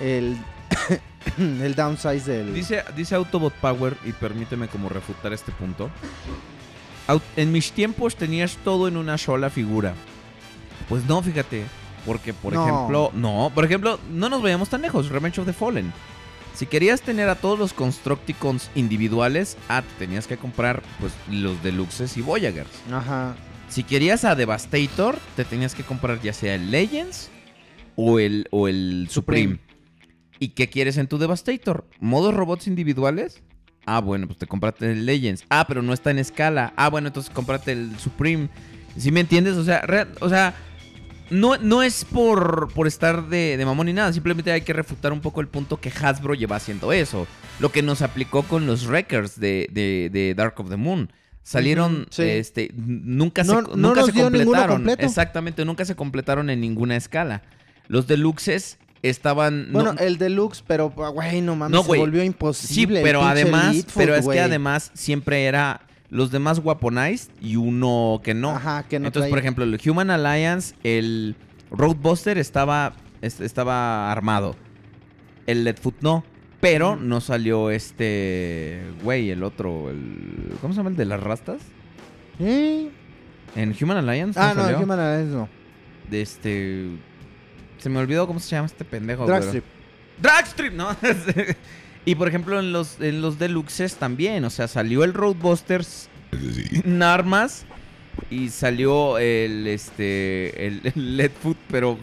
El, 0.00 0.38
el 1.38 1.74
downsize 1.74 2.24
del. 2.24 2.54
Dice, 2.54 2.82
dice 2.96 3.14
Autobot 3.14 3.52
Power, 3.52 3.94
y 4.06 4.12
permíteme 4.12 4.68
como 4.68 4.88
refutar 4.88 5.34
este 5.34 5.52
punto. 5.52 5.90
En 7.36 7.52
mis 7.52 7.70
tiempos 7.72 8.16
tenías 8.16 8.56
todo 8.64 8.88
en 8.88 8.96
una 8.96 9.18
sola 9.18 9.50
figura. 9.50 9.92
Pues 10.88 11.04
no, 11.04 11.22
fíjate. 11.22 11.64
Porque, 12.06 12.32
por 12.34 12.52
No. 12.52 12.66
ejemplo, 12.66 13.10
no, 13.14 13.50
por 13.54 13.64
ejemplo, 13.64 13.98
no 14.10 14.28
nos 14.28 14.42
vayamos 14.42 14.68
tan 14.68 14.82
lejos. 14.82 15.08
Revenge 15.08 15.38
of 15.40 15.46
the 15.46 15.52
Fallen. 15.52 15.92
Si 16.54 16.66
querías 16.66 17.00
tener 17.00 17.28
a 17.28 17.34
todos 17.36 17.58
los 17.58 17.72
Constructicons 17.72 18.70
individuales, 18.74 19.56
ah, 19.68 19.82
te 19.82 20.04
tenías 20.06 20.26
que 20.26 20.36
comprar 20.36 20.82
pues 21.00 21.12
los 21.30 21.62
Deluxes 21.62 22.16
y 22.16 22.22
Voyagers. 22.22 22.68
Ajá. 22.92 23.34
Si 23.68 23.84
querías 23.84 24.24
a 24.24 24.34
Devastator, 24.34 25.16
te 25.34 25.44
tenías 25.44 25.74
que 25.74 25.82
comprar 25.82 26.20
ya 26.20 26.32
sea 26.34 26.54
el 26.54 26.70
Legends 26.70 27.30
o 27.96 28.18
el, 28.18 28.48
o 28.50 28.68
el 28.68 29.06
Supreme. 29.10 29.60
¿Y 30.38 30.48
qué 30.48 30.68
quieres 30.68 30.98
en 30.98 31.06
tu 31.06 31.16
Devastator? 31.18 31.86
¿Modos 32.00 32.34
robots 32.34 32.66
individuales? 32.66 33.42
Ah, 33.86 34.00
bueno, 34.00 34.26
pues 34.26 34.38
te 34.38 34.46
compraste 34.46 34.92
el 34.92 35.06
Legends. 35.06 35.44
Ah, 35.48 35.64
pero 35.66 35.80
no 35.82 35.92
está 35.94 36.10
en 36.10 36.18
escala. 36.18 36.72
Ah, 36.76 36.90
bueno, 36.90 37.08
entonces 37.08 37.32
cómprate 37.32 37.72
el 37.72 37.98
Supreme. 37.98 38.48
¿Sí 38.98 39.10
me 39.10 39.20
entiendes? 39.20 39.54
O 39.56 39.64
sea, 39.64 39.80
real- 39.82 40.12
o 40.20 40.28
sea 40.28 40.54
no, 41.32 41.56
no 41.58 41.82
es 41.82 42.04
por, 42.04 42.72
por 42.74 42.86
estar 42.86 43.28
de, 43.28 43.56
de 43.56 43.64
mamón 43.64 43.86
ni 43.86 43.92
nada. 43.92 44.12
Simplemente 44.12 44.52
hay 44.52 44.60
que 44.62 44.72
refutar 44.72 45.12
un 45.12 45.20
poco 45.20 45.40
el 45.40 45.48
punto 45.48 45.80
que 45.80 45.90
Hasbro 45.90 46.34
lleva 46.34 46.56
haciendo 46.56 46.92
eso. 46.92 47.26
Lo 47.58 47.72
que 47.72 47.82
nos 47.82 48.02
aplicó 48.02 48.42
con 48.44 48.66
los 48.66 48.86
Wreckers 48.86 49.40
de, 49.40 49.68
de- 49.72 50.10
de 50.12 50.34
Dark 50.34 50.54
of 50.60 50.68
the 50.68 50.76
Moon. 50.76 51.10
Salieron, 51.42 52.06
sí. 52.10 52.22
este, 52.22 52.70
nunca 52.76 53.42
No- 53.42 53.54
se, 53.54 53.62
no 53.62 53.76
nunca 53.76 54.00
nos 54.02 54.10
se 54.12 54.22
completaron. 54.22 54.88
Exactamente, 54.90 55.64
nunca 55.64 55.84
se 55.84 55.96
completaron 55.96 56.50
en 56.50 56.60
ninguna 56.60 56.96
escala. 56.96 57.42
Los 57.88 58.06
deluxes 58.06 58.78
estaban. 59.02 59.68
Bueno, 59.72 59.94
no- 59.94 60.00
el 60.00 60.18
deluxe, 60.18 60.62
pero, 60.66 60.90
güey, 60.90 61.40
no 61.40 61.56
mames, 61.56 61.72
No, 61.72 61.82
se 61.82 61.98
volvió 61.98 62.20
Sí, 62.20 62.26
imposible. 62.28 63.00
el 63.00 63.04
pero 63.04 63.22
además, 63.24 63.84
pero 63.96 64.14
es 64.14 64.26
que 64.28 64.38
además 64.40 64.92
siempre 64.94 65.44
era 65.46 65.80
los 66.12 66.30
demás 66.30 66.60
weaponized 66.62 67.30
y 67.40 67.56
uno 67.56 68.20
que 68.22 68.34
no. 68.34 68.50
Ajá, 68.50 68.84
que 68.84 69.00
no 69.00 69.06
Entonces, 69.08 69.30
por 69.30 69.38
ejemplo, 69.38 69.64
el 69.64 69.80
Human 69.84 70.10
Alliance, 70.10 70.74
el 70.84 71.34
Roadbuster 71.70 72.36
estaba, 72.38 72.92
es- 73.22 73.40
estaba 73.40 74.12
armado. 74.12 74.54
El 75.46 75.64
Leadfoot 75.64 75.96
no. 76.02 76.22
Pero 76.60 76.94
no 76.96 77.20
salió 77.20 77.70
este. 77.70 78.82
Güey, 79.02 79.30
el 79.30 79.42
otro. 79.42 79.90
El, 79.90 80.52
¿Cómo 80.60 80.72
se 80.74 80.76
llama 80.78 80.90
el 80.90 80.96
de 80.96 81.06
las 81.06 81.20
rastas? 81.20 81.60
¿Eh? 82.38 82.90
En 83.56 83.74
Human 83.80 83.96
Alliance. 83.96 84.38
Ah, 84.38 84.52
no, 84.54 84.68
el 84.68 84.76
Human 84.76 85.00
Alliance 85.00 85.34
no. 85.34 85.48
De 86.08 86.22
este. 86.22 86.88
Se 87.78 87.88
me 87.88 87.98
olvidó 87.98 88.26
cómo 88.28 88.38
se 88.38 88.50
llama 88.54 88.66
este 88.66 88.84
pendejo. 88.84 89.24
pero- 89.26 89.38
Dragstrip. 89.38 89.64
Dragstrip, 90.20 90.72
¿no? 90.74 90.88
y 92.04 92.14
por 92.14 92.28
ejemplo, 92.28 92.58
en 92.58 92.72
los, 92.72 93.00
en 93.00 93.20
los 93.22 93.38
deluxes 93.38 93.96
también. 93.96 94.44
O 94.44 94.50
sea, 94.50 94.68
salió 94.68 95.04
el 95.04 95.14
Roadbusters 95.14 96.08
en 96.84 97.02
armas. 97.02 97.64
Y 98.30 98.50
salió 98.50 99.18
el 99.18 99.66
este. 99.66 100.66
El, 100.66 100.80
el 100.94 101.16
Leadfoot, 101.16 101.56
pero 101.70 101.98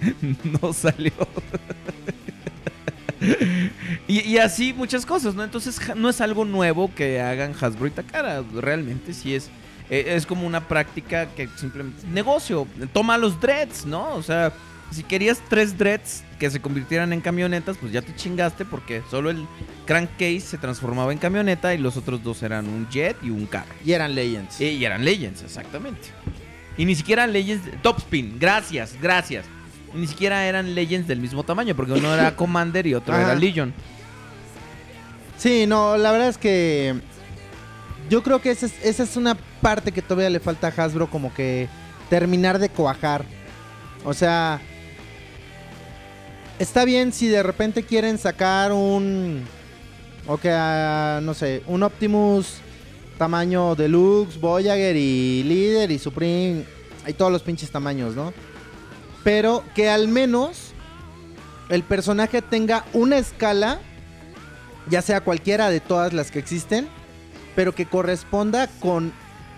no 0.62 0.72
salió. 0.72 1.12
y, 4.08 4.20
y 4.20 4.38
así 4.38 4.72
muchas 4.72 5.06
cosas, 5.06 5.34
¿no? 5.34 5.42
Entonces 5.44 5.80
no 5.96 6.08
es 6.08 6.20
algo 6.20 6.44
nuevo 6.44 6.92
que 6.94 7.20
hagan 7.20 7.54
Hasbro 7.58 7.86
y 7.86 7.90
Takara. 7.90 8.42
Realmente 8.54 9.14
sí 9.14 9.34
es. 9.34 9.50
eh, 9.90 10.04
Es 10.16 10.26
como 10.26 10.46
una 10.46 10.68
práctica 10.68 11.26
que 11.34 11.48
simplemente. 11.56 12.06
Negocio. 12.08 12.66
Toma 12.92 13.16
los 13.18 13.40
dreads, 13.40 13.86
¿no? 13.86 14.14
O 14.14 14.22
sea, 14.22 14.52
si 14.94 15.02
querías 15.02 15.42
tres 15.48 15.76
dreads 15.76 16.24
que 16.38 16.50
se 16.50 16.60
convirtieran 16.60 17.12
en 17.12 17.20
camionetas, 17.20 17.76
pues 17.78 17.92
ya 17.92 18.02
te 18.02 18.14
chingaste 18.14 18.64
porque 18.64 19.02
solo 19.10 19.30
el 19.30 19.46
crankcase 19.86 20.40
se 20.40 20.58
transformaba 20.58 21.12
en 21.12 21.18
camioneta 21.18 21.74
y 21.74 21.78
los 21.78 21.96
otros 21.96 22.22
dos 22.22 22.42
eran 22.42 22.68
un 22.68 22.88
jet 22.88 23.16
y 23.22 23.30
un 23.30 23.46
carro. 23.46 23.72
Y 23.84 23.92
eran 23.92 24.14
Legends. 24.14 24.60
Y 24.60 24.84
eran 24.84 25.04
Legends, 25.04 25.42
exactamente. 25.42 26.08
Y 26.76 26.84
ni 26.84 26.94
siquiera 26.94 27.26
Legends. 27.26 27.82
Topspin, 27.82 28.38
gracias, 28.38 28.96
gracias. 29.00 29.46
Y 29.94 29.98
ni 29.98 30.06
siquiera 30.06 30.46
eran 30.46 30.74
Legends 30.74 31.06
del 31.06 31.20
mismo 31.20 31.44
tamaño, 31.44 31.74
porque 31.74 31.92
uno 31.92 32.12
era 32.12 32.34
Commander 32.36 32.86
y 32.86 32.94
otro 32.94 33.14
Ajá. 33.14 33.22
era 33.22 33.34
Legion. 33.34 33.72
Sí, 35.38 35.66
no, 35.66 35.96
la 35.96 36.12
verdad 36.12 36.28
es 36.28 36.38
que 36.38 36.94
yo 38.08 38.22
creo 38.22 38.40
que 38.40 38.50
esa 38.50 38.66
es, 38.66 38.74
esa 38.84 39.02
es 39.02 39.16
una 39.16 39.36
parte 39.60 39.92
que 39.92 40.02
todavía 40.02 40.30
le 40.30 40.40
falta 40.40 40.68
a 40.68 40.82
Hasbro 40.82 41.08
como 41.08 41.32
que 41.34 41.68
terminar 42.10 42.58
de 42.58 42.68
cuajar. 42.68 43.24
O 44.04 44.12
sea, 44.14 44.60
está 46.58 46.84
bien 46.84 47.12
si 47.12 47.28
de 47.28 47.42
repente 47.42 47.82
quieren 47.82 48.18
sacar 48.18 48.72
un, 48.72 49.44
o 50.26 50.36
que, 50.36 50.50
ah, 50.50 51.20
no 51.22 51.34
sé, 51.34 51.62
un 51.66 51.82
Optimus 51.82 52.58
tamaño 53.18 53.74
Deluxe, 53.74 54.40
Voyager 54.40 54.96
y 54.96 55.42
Líder 55.44 55.90
y 55.90 55.98
Supreme 55.98 56.64
y 57.06 57.12
todos 57.12 57.30
los 57.30 57.42
pinches 57.42 57.70
tamaños, 57.70 58.14
¿no? 58.14 58.32
Pero 59.22 59.62
que 59.74 59.88
al 59.88 60.08
menos 60.08 60.72
el 61.68 61.82
personaje 61.82 62.42
tenga 62.42 62.84
una 62.92 63.18
escala 63.18 63.80
ya 64.88 65.02
sea 65.02 65.22
cualquiera 65.22 65.70
de 65.70 65.80
todas 65.80 66.12
las 66.12 66.30
que 66.30 66.38
existen, 66.38 66.88
pero 67.56 67.74
que 67.74 67.86
corresponda 67.86 68.68
con 68.80 69.12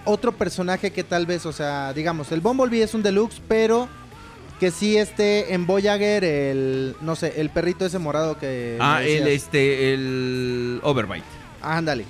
otro 0.05 0.33
personaje 0.33 0.93
que 0.93 1.03
tal 1.03 1.27
vez, 1.27 1.47
o 1.47 1.53
sea, 1.53 1.93
digamos, 1.93 2.31
el 2.31 2.41
Bumblebee 2.41 2.83
es 2.83 2.95
un 2.95 3.03
deluxe, 3.03 3.41
pero 3.49 3.89
que 4.61 4.71
sí 4.71 4.97
esté 4.97 5.53
en 5.53 5.67
Voyager 5.67 6.25
el, 6.25 6.97
no 7.03 7.15
sé, 7.17 7.35
el 7.37 7.51
perrito 7.51 7.85
ese 7.87 7.99
morado 7.99 8.39
que... 8.39 8.79
Ah, 8.81 9.03
el 9.03 9.29
este, 9.29 9.93
el 9.93 10.81
Overbite. 10.83 11.25
Ándale. 11.63 12.05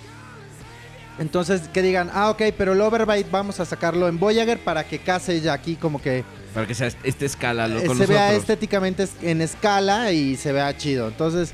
Entonces 1.18 1.62
que 1.72 1.80
digan, 1.82 2.10
ah, 2.12 2.30
ok, 2.30 2.42
pero 2.56 2.74
el 2.74 2.80
Overbite 2.80 3.28
vamos 3.30 3.58
a 3.58 3.64
sacarlo 3.64 4.06
en 4.08 4.18
Voyager 4.18 4.58
para 4.58 4.84
que 4.84 4.98
case 4.98 5.40
ya 5.40 5.54
aquí 5.54 5.76
como 5.76 6.00
que 6.00 6.24
Para 6.52 6.66
que 6.66 6.74
sea 6.74 6.88
esta 7.02 7.24
escala 7.24 7.66
lo, 7.68 7.78
eh, 7.80 7.86
con 7.86 7.96
se 7.96 8.06
vea 8.06 8.18
nosotros. 8.26 8.42
estéticamente 8.42 9.02
es- 9.04 9.12
en 9.22 9.40
escala 9.40 10.12
y 10.12 10.36
se 10.36 10.52
vea 10.52 10.76
chido. 10.76 11.08
Entonces, 11.08 11.52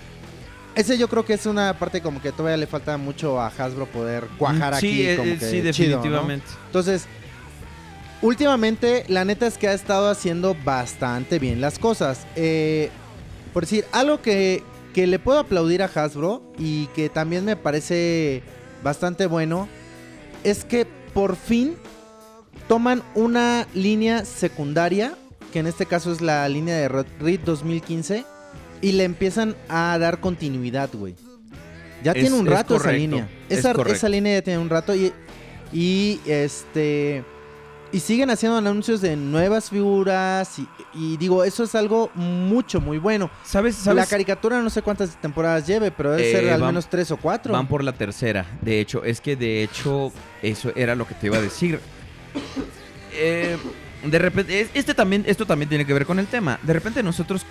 ese 0.75 0.99
yo 0.99 1.07
creo 1.09 1.25
que 1.25 1.35
es 1.35 1.47
una 1.47 1.79
parte 1.79 2.01
como 2.01 2.21
que 2.21 2.33
todavía 2.33 2.57
le 2.57 2.67
falta 2.67 2.97
mucho 2.97 3.41
a 3.41 3.47
Hasbro 3.47 3.87
poder 3.87 4.25
cuajar 4.37 4.75
sí, 4.81 4.87
aquí. 4.89 5.07
eh, 5.09 5.17
como 5.17 5.31
eh, 5.33 5.39
que 5.39 5.47
sí, 5.47 5.51
chido, 5.73 5.99
¿no? 5.99 6.03
definitivamente. 6.03 6.47
Entonces, 6.67 7.07
últimamente, 8.23 9.05
la 9.09 9.25
neta 9.25 9.47
es 9.47 9.59
que 9.59 9.69
ha 9.69 9.73
estado 9.75 10.09
haciendo 10.11 10.57
bastante 10.65 11.39
bien 11.39 11.61
las 11.61 11.79
cosas. 11.79 12.27
Eh, 12.37 12.91
por 13.53 13.65
decir, 13.65 13.85
algo 13.93 14.23
que, 14.23 14.63
que 14.95 15.07
le 15.07 15.19
puedo 15.19 15.39
aplaudir 15.41 15.83
a 15.83 15.87
Hasbro 15.87 16.43
y 16.59 16.87
que 16.89 17.09
también 17.09 17.45
me 17.45 17.57
parece 17.57 18.43
bastante 18.83 19.27
bueno 19.27 19.69
es 20.45 20.65
que 20.65 20.87
por 21.15 21.37
fin 21.37 21.75
toman 22.69 23.03
una 23.15 23.67
línea 23.75 24.25
secundaria, 24.25 25.15
que 25.53 25.59
en 25.59 25.67
este 25.67 25.85
caso 25.87 26.11
es 26.13 26.21
la 26.21 26.49
línea 26.49 26.77
de 26.77 26.89
Red 26.89 27.07
Reed 27.21 27.41
2015, 27.45 28.25
y 28.81 28.93
le 28.93 29.05
empiezan 29.05 29.55
a 29.69 29.97
dar 30.01 30.21
continuidad, 30.21 30.89
güey. 30.93 31.15
Ya 32.03 32.13
Es- 32.13 32.21
tiene 32.23 32.37
un 32.37 32.47
es 32.49 32.53
rato 32.53 32.77
esa 32.77 32.91
línea. 32.93 33.29
es 33.49 33.59
Esa, 33.59 33.73
esa 33.87 34.09
línea 34.09 34.35
ya 34.39 34.43
tiene 34.43 34.59
un 34.59 34.71
rato 34.71 34.95
y, 34.95 35.13
y 35.73 36.21
este... 36.27 37.25
Y 37.93 38.01
siguen 38.01 38.31
haciendo 38.31 38.57
anuncios 38.57 39.03
de 39.03 39.17
nuevas 39.17 39.69
figuras 39.69 40.59
y, 40.59 40.67
y 40.95 41.17
digo, 41.19 41.45
eso 41.45 41.65
es 41.65 41.75
algo 41.75 42.11
mucho, 42.15 42.81
muy 42.81 42.97
bueno. 42.97 43.31
¿Sabes? 43.45 43.77
La 43.81 43.83
¿Sabes? 43.85 44.09
caricatura 44.09 44.61
no 44.63 44.71
sé 44.71 44.81
cuántas 44.81 45.15
temporadas 45.21 45.67
lleve, 45.67 45.91
pero 45.91 46.13
debe 46.13 46.31
Eh, 46.31 46.33
ser 46.33 46.51
al 46.51 46.61
van- 46.63 46.71
menos 46.71 46.89
tres 46.89 47.11
o 47.11 47.19
cuatro. 47.19 47.53
Van 47.53 47.69
por 47.69 47.85
la 47.85 47.93
tercera. 47.93 48.47
De 48.63 48.81
hecho, 48.81 49.05
es 49.05 49.21
que 49.21 49.37
de 49.37 49.63
hecho, 49.63 50.11
eso 50.41 50.73
era 50.75 50.95
lo 50.95 51.07
que 51.07 51.15
te 51.15 51.27
iba 51.27 51.37
a 51.37 51.43
decir. 51.43 51.81
Eh, 53.15 53.59
de 54.05 54.19
repente, 54.19 54.61
es- 54.63 54.71
este 54.73 54.95
también, 54.95 55.25
esto 55.27 55.45
también 55.45 55.69
tiene 55.69 55.85
que 55.85 55.93
ver 55.93 56.07
con 56.07 56.19
el 56.19 56.27
tema. 56.27 56.59
De 56.63 56.73
repente 56.73 57.03
nosotros, 57.03 57.43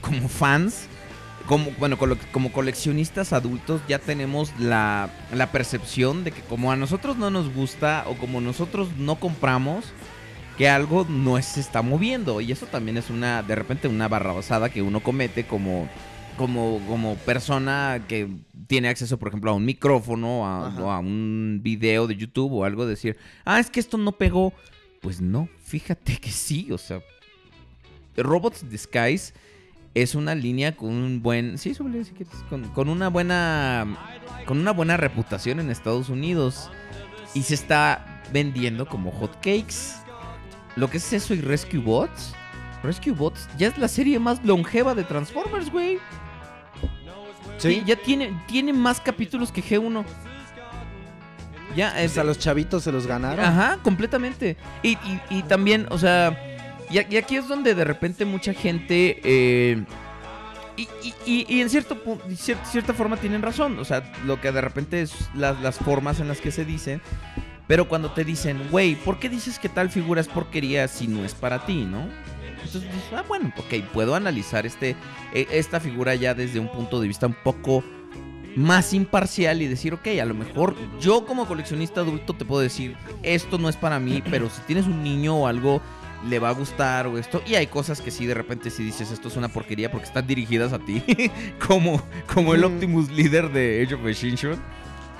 como 0.00 0.28
fans, 0.28 0.82
como, 1.50 1.72
bueno, 1.80 1.98
como 2.30 2.52
coleccionistas 2.52 3.32
adultos, 3.32 3.82
ya 3.88 3.98
tenemos 3.98 4.56
la, 4.56 5.10
la 5.34 5.50
percepción 5.50 6.22
de 6.22 6.30
que 6.30 6.42
como 6.42 6.70
a 6.70 6.76
nosotros 6.76 7.16
no 7.16 7.28
nos 7.28 7.52
gusta 7.52 8.04
o 8.06 8.14
como 8.14 8.40
nosotros 8.40 8.90
no 8.96 9.18
compramos, 9.18 9.86
que 10.56 10.68
algo 10.68 11.04
no 11.08 11.42
se 11.42 11.58
está 11.58 11.82
moviendo. 11.82 12.40
Y 12.40 12.52
eso 12.52 12.66
también 12.66 12.98
es 12.98 13.10
una, 13.10 13.42
de 13.42 13.56
repente, 13.56 13.88
una 13.88 14.06
barrabasada 14.06 14.68
que 14.68 14.80
uno 14.80 15.00
comete 15.00 15.44
como, 15.44 15.88
como, 16.38 16.80
como 16.86 17.16
persona 17.16 18.04
que 18.06 18.28
tiene 18.68 18.88
acceso, 18.88 19.18
por 19.18 19.26
ejemplo, 19.26 19.50
a 19.50 19.54
un 19.54 19.64
micrófono, 19.64 20.46
a, 20.46 20.68
o 20.80 20.88
a 20.92 21.00
un 21.00 21.58
video 21.64 22.06
de 22.06 22.14
YouTube 22.14 22.52
o 22.52 22.64
algo, 22.64 22.86
decir, 22.86 23.16
ah, 23.44 23.58
es 23.58 23.70
que 23.70 23.80
esto 23.80 23.98
no 23.98 24.12
pegó. 24.12 24.52
Pues 25.00 25.20
no, 25.20 25.48
fíjate 25.64 26.16
que 26.18 26.30
sí, 26.30 26.70
o 26.70 26.78
sea, 26.78 27.02
Robots 28.16 28.70
Disguise 28.70 29.32
es 29.94 30.14
una 30.14 30.34
línea 30.34 30.76
con 30.76 30.90
un 30.90 31.22
buen, 31.22 31.58
sí, 31.58 31.74
súbele 31.74 32.04
si 32.04 32.12
quieres, 32.12 32.34
con, 32.48 32.68
con 32.70 32.88
una 32.88 33.08
buena, 33.08 33.86
con 34.46 34.58
una 34.58 34.72
buena 34.72 34.96
reputación 34.96 35.58
en 35.60 35.70
Estados 35.70 36.08
Unidos 36.08 36.70
y 37.34 37.42
se 37.42 37.54
está 37.54 38.22
vendiendo 38.32 38.86
como 38.86 39.10
hotcakes. 39.10 39.96
Lo 40.76 40.88
que 40.88 40.98
es 40.98 41.12
eso 41.12 41.34
y 41.34 41.40
Rescue 41.40 41.80
Bots, 41.80 42.34
Rescue 42.82 43.12
Bots 43.12 43.48
ya 43.58 43.66
es 43.68 43.78
la 43.78 43.88
serie 43.88 44.18
más 44.20 44.44
longeva 44.44 44.94
de 44.94 45.02
Transformers, 45.04 45.70
güey. 45.70 45.98
Sí, 47.58 47.82
ya 47.84 47.96
tiene, 47.96 48.32
tiene 48.46 48.72
más 48.72 49.00
capítulos 49.00 49.52
que 49.52 49.62
G1. 49.62 50.04
Ya, 51.76 51.92
Pues 51.92 52.16
eh, 52.16 52.20
a 52.20 52.24
los 52.24 52.38
chavitos 52.38 52.82
se 52.84 52.90
los 52.90 53.06
ganaron. 53.06 53.44
Ajá, 53.44 53.78
completamente. 53.82 54.56
Y, 54.82 54.92
y- 54.92 55.20
y 55.30 55.42
también, 55.42 55.86
o 55.90 55.98
sea, 55.98 56.49
y, 56.90 57.16
aquí 57.16 57.36
es 57.36 57.48
donde 57.48 57.74
de 57.74 57.84
repente 57.84 58.24
mucha 58.24 58.52
gente... 58.52 59.20
eh, 59.22 59.84
y, 61.26 61.60
en 61.60 61.68
cierto 61.68 61.96
cierta 62.34 62.94
forma 62.94 63.16
tienen 63.16 63.42
razón. 63.42 63.78
O 63.78 63.84
sea, 63.84 64.02
lo 64.24 64.40
que 64.40 64.52
de 64.52 64.60
repente 64.60 65.02
es 65.02 65.28
las, 65.34 65.76
formas 65.78 66.20
en 66.20 66.28
las 66.28 66.40
que 66.40 66.50
se 66.50 66.64
dicen. 66.64 67.00
Pero 67.66 67.88
cuando 67.88 68.10
te 68.10 68.24
dicen, 68.24 68.60
güey, 68.70 68.96
¿por 68.96 69.18
qué 69.18 69.28
dices 69.28 69.58
que 69.58 69.68
tal 69.68 69.90
figura 69.90 70.20
es 70.20 70.28
porquería 70.28 70.88
si 70.88 71.06
no 71.06 71.24
es 71.24 71.34
para 71.34 71.64
ti, 71.66 71.84
no? 71.84 72.08
Entonces 72.64 72.82
dices, 72.82 73.12
ah, 73.14 73.24
bueno, 73.28 73.52
ok, 73.56 73.84
puedo 73.92 74.16
analizar 74.16 74.66
este, 74.66 74.96
e- 75.32 75.46
esta 75.52 75.78
figura 75.78 76.14
ya 76.16 76.34
desde 76.34 76.58
un 76.58 76.70
punto 76.70 77.00
de 77.00 77.06
vista 77.06 77.28
un 77.28 77.36
poco 77.44 77.84
más 78.56 78.92
imparcial 78.92 79.62
y 79.62 79.68
decir, 79.68 79.94
ok, 79.94 80.08
a 80.20 80.24
lo 80.24 80.34
mejor 80.34 80.74
yo 81.00 81.24
como 81.24 81.46
coleccionista 81.46 82.00
adulto 82.00 82.34
te 82.34 82.44
puedo 82.44 82.60
decir, 82.60 82.96
esto 83.22 83.56
no 83.56 83.68
es 83.68 83.76
para 83.76 84.00
mí, 84.00 84.20
pero 84.28 84.50
si 84.50 84.60
tienes 84.62 84.86
un 84.86 85.04
niño 85.04 85.36
o 85.36 85.46
algo, 85.46 85.80
le 86.28 86.38
va 86.38 86.50
a 86.50 86.52
gustar 86.52 87.06
o 87.06 87.18
esto. 87.18 87.42
Y 87.46 87.54
hay 87.54 87.66
cosas 87.66 88.00
que 88.00 88.10
sí, 88.10 88.26
de 88.26 88.34
repente 88.34 88.70
si 88.70 88.84
dices, 88.84 89.10
esto 89.10 89.28
es 89.28 89.36
una 89.36 89.48
porquería 89.48 89.90
porque 89.90 90.06
están 90.06 90.26
dirigidas 90.26 90.72
a 90.72 90.78
ti, 90.78 91.02
como, 91.66 92.02
como 92.32 92.54
el. 92.54 92.64
Optimus 92.64 93.10
líder 93.10 93.50
de 93.50 93.82
Age 93.84 93.94
of 93.94 94.06
Extinction. 94.06 94.60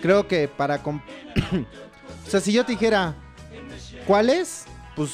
creo 0.00 0.26
que 0.28 0.48
para 0.48 0.80
O 0.82 0.96
sea, 2.28 2.40
si 2.40 2.52
yo 2.52 2.64
te 2.64 2.72
dijera 2.72 3.14
¿cuáles? 4.06 4.64
Pues 4.94 5.10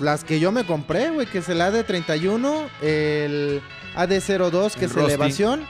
las 0.00 0.24
que 0.24 0.38
yo 0.40 0.52
me 0.52 0.64
compré, 0.64 1.10
güey, 1.10 1.26
que 1.26 1.38
es 1.38 1.48
el 1.48 1.60
AD31, 1.60 2.68
el 2.82 3.62
AD02 3.96 4.72
que 4.74 4.84
El 4.84 4.90
es 4.90 4.92
Rusty. 4.94 5.12
elevación, 5.12 5.66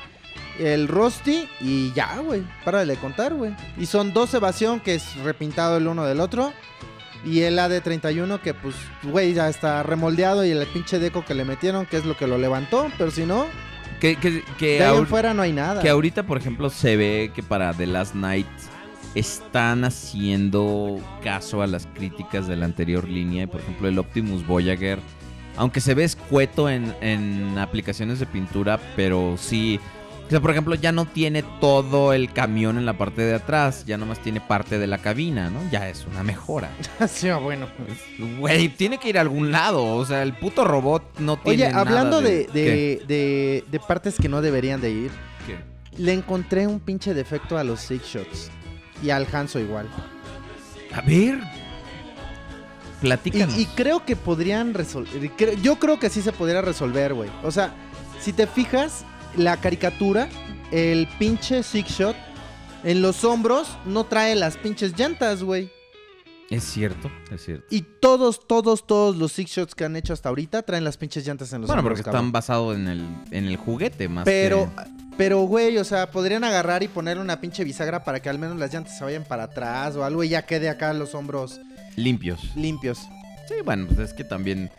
el 0.59 0.89
Rusty 0.89 1.49
y 1.61 1.93
ya, 1.93 2.19
güey, 2.19 2.43
para 2.65 2.85
de 2.85 2.97
contar, 2.97 3.35
güey. 3.35 3.55
Y 3.79 3.87
son 3.87 4.13
dos 4.13 4.33
evasión 4.35 4.81
que 4.81 4.95
es 4.95 5.17
repintado 5.23 5.77
el 5.77 5.87
uno 5.87 6.05
del 6.05 6.21
otro. 6.21 6.53
Y 7.25 7.41
el 7.43 7.59
AD31 7.59 8.41
que 8.41 8.55
pues, 8.55 8.75
güey, 9.03 9.33
ya 9.35 9.49
está 9.49 9.83
remoldeado 9.83 10.45
y 10.45 10.51
el 10.51 10.65
pinche 10.69 10.99
deco 11.01 11.25
que 11.25 11.35
le 11.35 11.45
metieron, 11.45 11.85
que 11.87 11.97
es 11.97 12.05
lo 12.05 12.17
que 12.17 12.27
lo 12.29 12.39
levantó, 12.39 12.87
pero 12.99 13.11
si 13.11 13.25
no, 13.27 13.47
que, 14.01 14.15
que, 14.17 14.45
que 14.59 14.79
de 14.79 14.85
ahí 14.85 14.95
en 14.95 15.03
ahor- 15.05 15.07
fuera 15.09 15.35
no 15.35 15.43
hay 15.43 15.53
nada. 15.53 15.83
Que 15.83 15.89
ahorita, 15.89 16.23
por 16.25 16.39
ejemplo, 16.39 16.71
se 16.71 16.97
ve 16.97 17.33
que 17.35 17.43
para 17.43 17.73
The 17.75 17.87
Last 17.87 18.15
Night 18.15 18.47
están 19.17 19.85
haciendo 19.85 20.99
caso 21.25 21.63
a 21.63 21.67
las 21.67 21.87
críticas 21.87 22.47
de 22.47 22.57
la 22.57 22.67
anterior 22.67 23.09
línea. 23.09 23.47
Por 23.47 23.63
ejemplo, 23.63 23.89
el 23.89 23.99
Optimus 23.99 24.47
Voyager, 24.47 24.99
aunque 25.57 25.81
se 25.81 25.95
ve 25.95 26.05
escueto 26.05 26.69
en, 26.69 26.95
en 27.01 27.59
aplicaciones 27.59 28.21
de 28.21 28.27
pintura, 28.27 28.79
pero 28.95 29.37
sí... 29.39 29.81
O 30.27 30.29
sea, 30.29 30.41
por 30.41 30.51
ejemplo, 30.51 30.75
ya 30.75 30.91
no 30.91 31.05
tiene 31.05 31.45
todo 31.61 32.13
el 32.13 32.33
camión 32.33 32.79
en 32.79 32.85
la 32.85 32.99
parte 32.99 33.23
de 33.23 33.37
atrás, 33.37 33.85
ya 33.87 33.97
nomás 33.97 34.19
tiene 34.19 34.41
parte 34.41 34.77
de 34.77 34.89
la 34.89 34.99
cabina, 34.99 35.51
¿no? 35.51 35.61
Ya 35.71 35.89
es 35.89 36.05
una 36.05 36.25
mejora. 36.25 36.69
sí, 37.09 37.29
bueno. 37.31 37.69
Güey, 38.41 38.69
tiene 38.71 38.99
que 38.99 39.09
ir 39.09 39.19
a 39.19 39.21
algún 39.21 39.53
lado, 39.53 39.85
o 39.85 40.05
sea, 40.05 40.25
el 40.25 40.33
puto 40.33 40.65
robot 40.65 41.21
no 41.21 41.37
tiene 41.37 41.63
Oye, 41.63 41.73
nada 41.73 41.81
hablando 41.81 42.21
de, 42.21 42.47
¿Qué? 42.53 42.53
de, 42.53 43.03
de, 43.07 43.65
de 43.71 43.79
partes 43.79 44.17
que 44.21 44.29
no 44.29 44.43
deberían 44.43 44.81
de 44.81 44.91
ir, 44.91 45.11
¿Qué? 45.47 45.59
le 45.97 46.13
encontré 46.13 46.67
un 46.67 46.81
pinche 46.81 47.15
defecto 47.15 47.57
a 47.57 47.63
los 47.63 47.79
Six 47.79 48.05
Shots. 48.05 48.51
Y 49.03 49.11
al 49.11 49.27
Hanso 49.33 49.59
igual. 49.59 49.89
A 50.93 51.01
ver... 51.03 51.39
Y, 52.97 53.01
Platícanos. 53.01 53.59
y 53.59 53.67
creo 53.67 54.07
que 54.07 54.17
podrían 54.17 54.73
resolver. 54.73 55.31
Yo 55.61 55.79
creo 55.79 55.99
que 55.99 56.09
sí 56.09 56.23
se 56.23 56.33
podría 56.33 56.63
resolver, 56.63 57.13
güey. 57.13 57.31
O 57.43 57.51
sea, 57.51 57.75
si 58.21 58.33
te 58.33 58.47
fijas, 58.47 59.05
la 59.37 59.59
caricatura, 59.59 60.29
el 60.71 61.07
pinche 61.19 61.63
Six 61.63 61.91
Shot, 61.91 62.17
en 62.85 63.03
los 63.03 63.23
hombros 63.25 63.77
no 63.85 64.05
trae 64.05 64.35
las 64.35 64.57
pinches 64.57 64.99
llantas, 64.99 65.43
güey. 65.43 65.71
Es 66.51 66.63
cierto, 66.65 67.11
es 67.33 67.45
cierto. 67.45 67.67
Y 67.71 67.83
todos, 67.83 68.47
todos, 68.47 68.87
todos 68.87 69.17
los 69.17 69.33
Six 69.33 69.51
Shots 69.51 69.75
que 69.75 69.85
han 69.85 69.97
hecho 69.97 70.13
hasta 70.13 70.29
ahorita 70.29 70.63
traen 70.63 70.85
las 70.85 70.97
pinches 70.97 71.27
llantas 71.27 71.53
en 71.53 71.63
los 71.63 71.69
Bueno, 71.69 71.81
hombros. 71.81 71.99
porque 71.99 72.05
cabrón. 72.05 72.21
están 72.27 72.33
basados 72.33 72.77
en 72.77 72.87
el, 72.87 73.05
en 73.33 73.47
el 73.47 73.57
juguete 73.57 74.09
más 74.09 74.25
Pero, 74.25 74.71
que- 74.77 74.83
pero, 75.17 75.41
güey, 75.43 75.77
o 75.79 75.85
sea, 75.85 76.11
podrían 76.13 76.45
agarrar 76.45 76.83
y 76.85 76.89
poner 76.89 77.19
una 77.19 77.41
pinche 77.41 77.65
bisagra 77.65 78.05
para 78.05 78.21
que 78.21 78.29
al 78.29 78.39
menos 78.39 78.59
las 78.59 78.73
llantas 78.73 78.97
se 78.97 79.03
vayan 79.05 79.25
para 79.25 79.45
atrás 79.45 79.97
o 79.97 80.05
algo 80.05 80.23
y 80.23 80.29
ya 80.29 80.43
quede 80.43 80.69
acá 80.69 80.93
los 80.93 81.15
hombros 81.17 81.61
limpios. 81.97 82.55
limpios. 82.55 82.99
Sí, 83.49 83.55
bueno, 83.65 83.87
pues 83.89 83.99
es 83.99 84.13
que 84.15 84.23
también 84.25 84.71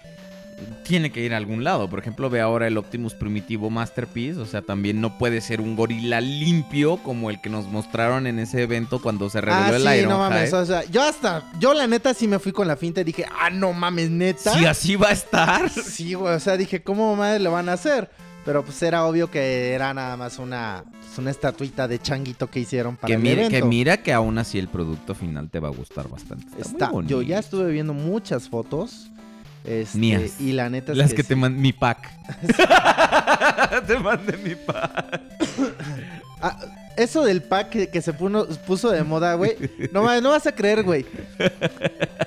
tiene 0.84 1.11
que 1.11 1.21
ir 1.21 1.34
a 1.34 1.38
algún 1.38 1.63
lado. 1.63 1.89
Por 1.89 1.99
ejemplo, 1.99 2.29
ve 2.29 2.41
ahora 2.41 2.67
el 2.67 2.77
Optimus 2.77 3.13
Primitivo 3.13 3.69
Masterpiece. 3.69 4.39
O 4.39 4.45
sea, 4.45 4.61
también 4.61 5.01
no 5.01 5.17
puede 5.17 5.41
ser 5.41 5.61
un 5.61 5.75
gorila 5.75 6.21
limpio 6.21 6.97
como 6.97 7.29
el 7.29 7.39
que 7.41 7.49
nos 7.49 7.67
mostraron 7.67 8.25
en 8.27 8.39
ese 8.39 8.63
evento 8.63 8.99
cuando 9.01 9.29
se 9.29 9.41
reveló 9.41 9.63
Ah, 9.63 9.75
el 9.75 9.81
sí, 9.84 9.99
Iron 9.99 10.09
no 10.09 10.17
mames. 10.19 10.49
Hide. 10.49 10.57
O 10.59 10.65
sea, 10.65 10.84
yo 10.85 11.03
hasta, 11.03 11.43
yo 11.59 11.73
la 11.73 11.88
neta 11.88 12.13
sí 12.13 12.27
me 12.27 12.39
fui 12.39 12.51
con 12.51 12.67
la 12.67 12.75
finta 12.77 13.01
y 13.01 13.03
dije, 13.03 13.25
ah, 13.39 13.49
no 13.49 13.73
mames, 13.73 14.09
neta. 14.09 14.53
Si 14.57 14.65
así 14.65 14.95
va 14.95 15.09
a 15.09 15.13
estar. 15.13 15.69
Sí, 15.69 16.13
güey, 16.13 16.34
o 16.35 16.39
sea, 16.39 16.57
dije, 16.57 16.81
¿cómo 16.81 17.15
madre 17.15 17.39
lo 17.39 17.51
van 17.51 17.69
a 17.69 17.73
hacer? 17.73 18.09
Pero 18.45 18.63
pues 18.63 18.81
era 18.81 19.05
obvio 19.05 19.29
que 19.29 19.73
era 19.73 19.93
nada 19.93 20.15
más 20.15 20.39
una, 20.39 20.84
pues, 20.89 21.17
una 21.17 21.31
estatuita 21.31 21.88
de 21.88 21.99
changuito 21.99 22.49
que 22.49 22.61
hicieron 22.61 22.95
para 22.95 23.07
Que 23.07 23.13
el 23.15 23.19
mira, 23.19 23.34
evento. 23.41 23.49
que 23.57 23.63
mira 23.63 23.97
que 23.97 24.13
aún 24.13 24.38
así 24.38 24.57
el 24.57 24.69
producto 24.69 25.13
final 25.15 25.49
te 25.49 25.59
va 25.59 25.67
a 25.67 25.71
gustar 25.71 26.07
bastante. 26.07 26.45
Está, 26.51 26.57
muy 26.57 26.71
Está, 26.71 26.89
bonito. 26.91 27.21
yo 27.21 27.27
ya 27.27 27.39
estuve 27.39 27.71
viendo 27.71 27.93
muchas 27.93 28.47
fotos. 28.47 29.09
Este, 29.68 29.98
Mías. 29.98 30.39
Y 30.39 30.53
la 30.53 30.69
neta 30.69 30.94
es 30.94 30.98
Las 30.98 31.14
que, 31.14 31.23
sí. 31.23 31.27
te 31.30 31.35
mandé 31.35 31.60
mi 31.61 31.73
pack. 31.73 32.10
te 33.85 33.99
mandé 33.99 34.38
mi 34.38 34.56
pack. 34.56 35.22
Ah, 36.41 36.57
eso 36.95 37.23
del 37.23 37.41
pack 37.44 37.69
que, 37.69 37.89
que 37.89 38.02
se 38.02 38.14
puno- 38.14 38.45
puso 38.65 38.89
de 38.91 39.03
moda, 39.03 39.34
güey. 39.35 39.56
No, 39.91 40.03
mames, 40.03 40.22
no 40.23 40.30
vas 40.31 40.48
a 40.48 40.52
creer, 40.53 40.84
güey. 40.84 41.06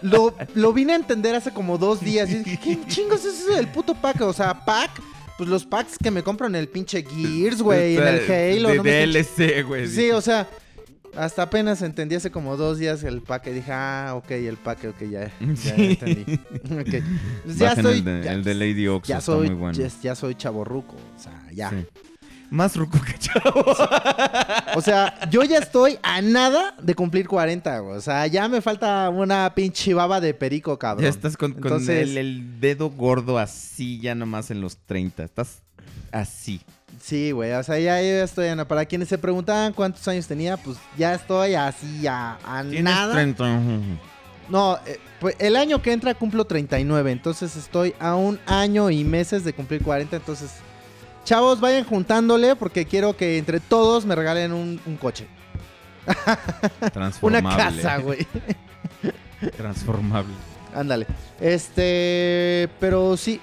Lo, 0.02 0.34
lo 0.54 0.72
vine 0.72 0.92
a 0.92 0.96
entender 0.96 1.34
hace 1.34 1.50
como 1.50 1.78
dos 1.78 2.00
días. 2.00 2.30
Y 2.30 2.36
dije, 2.38 2.58
¿qué 2.62 2.78
chingos 2.86 3.24
es 3.24 3.40
eso 3.40 3.54
del 3.54 3.68
puto 3.68 3.94
pack? 3.94 4.20
O 4.22 4.32
sea, 4.32 4.64
pack, 4.64 4.90
pues 5.38 5.48
los 5.48 5.64
packs 5.64 5.96
que 6.02 6.10
me 6.10 6.22
compran 6.22 6.54
en 6.54 6.60
el 6.60 6.68
pinche 6.68 7.02
Gears, 7.04 7.62
güey, 7.62 7.96
en 7.96 8.06
el 8.06 8.20
Halo. 8.30 8.68
De 8.70 8.76
no 8.76 8.82
DLC, 8.82 9.64
güey. 9.66 9.88
Sí, 9.88 10.10
o 10.10 10.20
sea, 10.20 10.46
hasta 11.16 11.42
apenas 11.42 11.82
entendí 11.82 12.14
hace 12.14 12.30
como 12.30 12.56
dos 12.56 12.78
días 12.78 13.02
el 13.04 13.22
y 13.46 13.50
dije, 13.50 13.72
ah, 13.72 14.12
ok, 14.16 14.30
el 14.32 14.56
pack, 14.56 14.84
ok, 14.90 15.00
ya, 15.10 15.30
ya 15.64 15.74
entendí. 15.74 16.40
Ok. 16.70 17.04
Pues 17.44 17.58
ya 17.58 17.72
estoy, 17.72 17.98
el 17.98 18.04
de, 18.04 18.22
ya, 18.24 18.32
el 18.32 18.44
de 18.44 18.54
Lady 18.54 18.86
Oxxo, 18.88 19.08
ya 19.12 19.20
soy, 19.20 19.46
muy 19.48 19.56
bueno. 19.56 19.78
ya, 19.78 19.88
ya 20.02 20.14
soy 20.14 20.34
chaborruco, 20.34 20.94
o 20.94 21.18
sea, 21.18 21.42
ya. 21.52 21.70
Sí. 21.70 21.86
Más 22.50 22.74
ruco 22.74 22.98
que 23.00 23.16
chavo. 23.16 23.64
O 24.74 24.82
sea, 24.82 25.28
yo 25.30 25.44
ya 25.44 25.58
estoy 25.58 25.98
a 26.02 26.20
nada 26.20 26.74
de 26.82 26.96
cumplir 26.96 27.28
40, 27.28 27.78
güey. 27.78 27.96
O 27.96 28.00
sea, 28.00 28.26
ya 28.26 28.48
me 28.48 28.60
falta 28.60 29.08
una 29.08 29.54
pinche 29.54 29.94
baba 29.94 30.20
de 30.20 30.34
perico, 30.34 30.76
cabrón. 30.76 31.04
Ya 31.04 31.10
estás 31.10 31.36
con, 31.36 31.52
con 31.52 31.62
Entonces- 31.62 32.08
el, 32.08 32.18
el 32.18 32.60
dedo 32.60 32.90
gordo 32.90 33.38
así, 33.38 34.00
ya 34.00 34.16
nomás 34.16 34.50
en 34.50 34.60
los 34.60 34.78
30. 34.78 35.22
Estás 35.22 35.62
así. 36.10 36.60
Sí, 37.02 37.30
güey, 37.32 37.52
o 37.52 37.62
sea, 37.62 37.78
ya, 37.78 38.00
ya 38.00 38.22
estoy 38.24 38.48
a 38.48 38.56
nada. 38.56 38.68
Para 38.68 38.84
quienes 38.84 39.08
se 39.08 39.18
preguntaban 39.18 39.72
cuántos 39.72 40.06
años 40.08 40.26
tenía, 40.26 40.56
pues 40.56 40.76
ya 40.96 41.14
estoy 41.14 41.54
así 41.54 42.06
a, 42.06 42.38
a 42.44 42.62
nada. 42.62 43.12
30. 43.14 43.60
No, 44.48 44.78
eh, 44.86 44.98
pues 45.20 45.36
el 45.38 45.56
año 45.56 45.80
que 45.80 45.92
entra 45.92 46.12
cumplo 46.14 46.44
39, 46.44 47.12
entonces 47.12 47.56
estoy 47.56 47.94
a 48.00 48.16
un 48.16 48.38
año 48.46 48.90
y 48.90 49.04
meses 49.04 49.44
de 49.44 49.52
cumplir 49.52 49.82
40, 49.82 50.16
entonces... 50.16 50.50
Chavos, 51.24 51.60
vayan 51.60 51.84
juntándole 51.84 52.56
porque 52.56 52.86
quiero 52.86 53.14
que 53.16 53.36
entre 53.38 53.60
todos 53.60 54.06
me 54.06 54.14
regalen 54.14 54.52
un, 54.52 54.80
un 54.86 54.96
coche. 54.96 55.26
Una 56.80 56.90
Transformable. 56.90 57.56
casa, 57.56 57.98
güey. 57.98 58.26
Transformable. 59.56 60.34
Ándale. 60.74 61.06
Este, 61.40 62.68
pero 62.80 63.16
sí. 63.16 63.38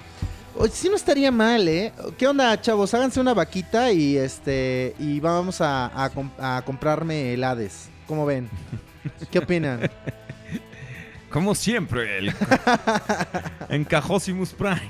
O- 0.58 0.68
Sí 0.68 0.88
no 0.88 0.96
estaría 0.96 1.30
mal, 1.30 1.66
¿eh? 1.68 1.92
¿Qué 2.18 2.26
onda, 2.26 2.60
chavos? 2.60 2.92
Háganse 2.94 3.20
una 3.20 3.34
vaquita 3.34 3.92
y 3.92 4.16
este 4.16 4.94
y 4.98 5.20
vamos 5.20 5.60
a, 5.60 6.04
a 6.04 6.10
com- 6.10 6.30
a 6.38 6.62
comprarme 6.64 7.34
el 7.34 7.44
Hades. 7.44 7.88
¿Cómo 8.06 8.26
ven? 8.26 8.48
¿Qué 9.30 9.38
opinan? 9.38 9.90
Como 11.30 11.54
siempre, 11.54 12.18
el 12.18 12.32
Encajosimus 13.68 14.50
Prime. 14.54 14.80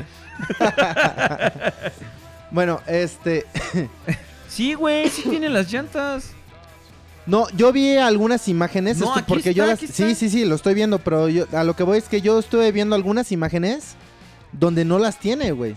Bueno, 2.50 2.80
este, 2.86 3.44
Sí, 4.48 4.72
güey, 4.72 5.10
sí 5.10 5.22
tiene 5.28 5.50
las 5.50 5.70
llantas. 5.70 6.30
no, 7.26 7.46
yo 7.50 7.72
vi 7.72 7.96
algunas 7.96 8.48
imágenes 8.48 8.96
No, 8.96 9.06
esto, 9.08 9.18
aquí 9.18 9.24
porque 9.28 9.52
yo 9.52 9.64
está, 9.64 9.72
las 9.72 9.78
aquí 9.78 9.84
está. 9.84 9.96
Sí, 10.08 10.14
sí, 10.14 10.30
sí, 10.30 10.44
lo 10.46 10.54
estoy 10.54 10.72
viendo, 10.72 10.98
pero 10.98 11.28
yo 11.28 11.46
a 11.52 11.62
lo 11.64 11.76
que 11.76 11.82
voy 11.82 11.98
es 11.98 12.04
que 12.08 12.22
yo 12.22 12.38
estuve 12.38 12.72
viendo 12.72 12.96
algunas 12.96 13.32
imágenes 13.32 13.96
donde 14.52 14.84
no 14.84 14.98
las 14.98 15.18
tiene, 15.18 15.52
güey. 15.52 15.74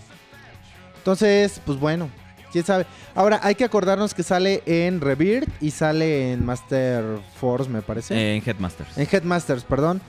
Entonces, 0.98 1.60
pues 1.64 1.78
bueno, 1.78 2.08
quién 2.52 2.64
sabe. 2.64 2.86
Ahora 3.14 3.40
hay 3.42 3.54
que 3.54 3.64
acordarnos 3.64 4.14
que 4.14 4.22
sale 4.22 4.62
en 4.66 5.00
Rebirth 5.00 5.48
y 5.60 5.70
sale 5.72 6.32
en 6.32 6.44
Master 6.44 7.04
Force, 7.40 7.68
me 7.68 7.82
parece. 7.82 8.14
Eh, 8.14 8.36
en 8.36 8.42
Headmasters. 8.48 8.96
En 8.96 9.08
Headmasters, 9.10 9.64
perdón. 9.64 10.00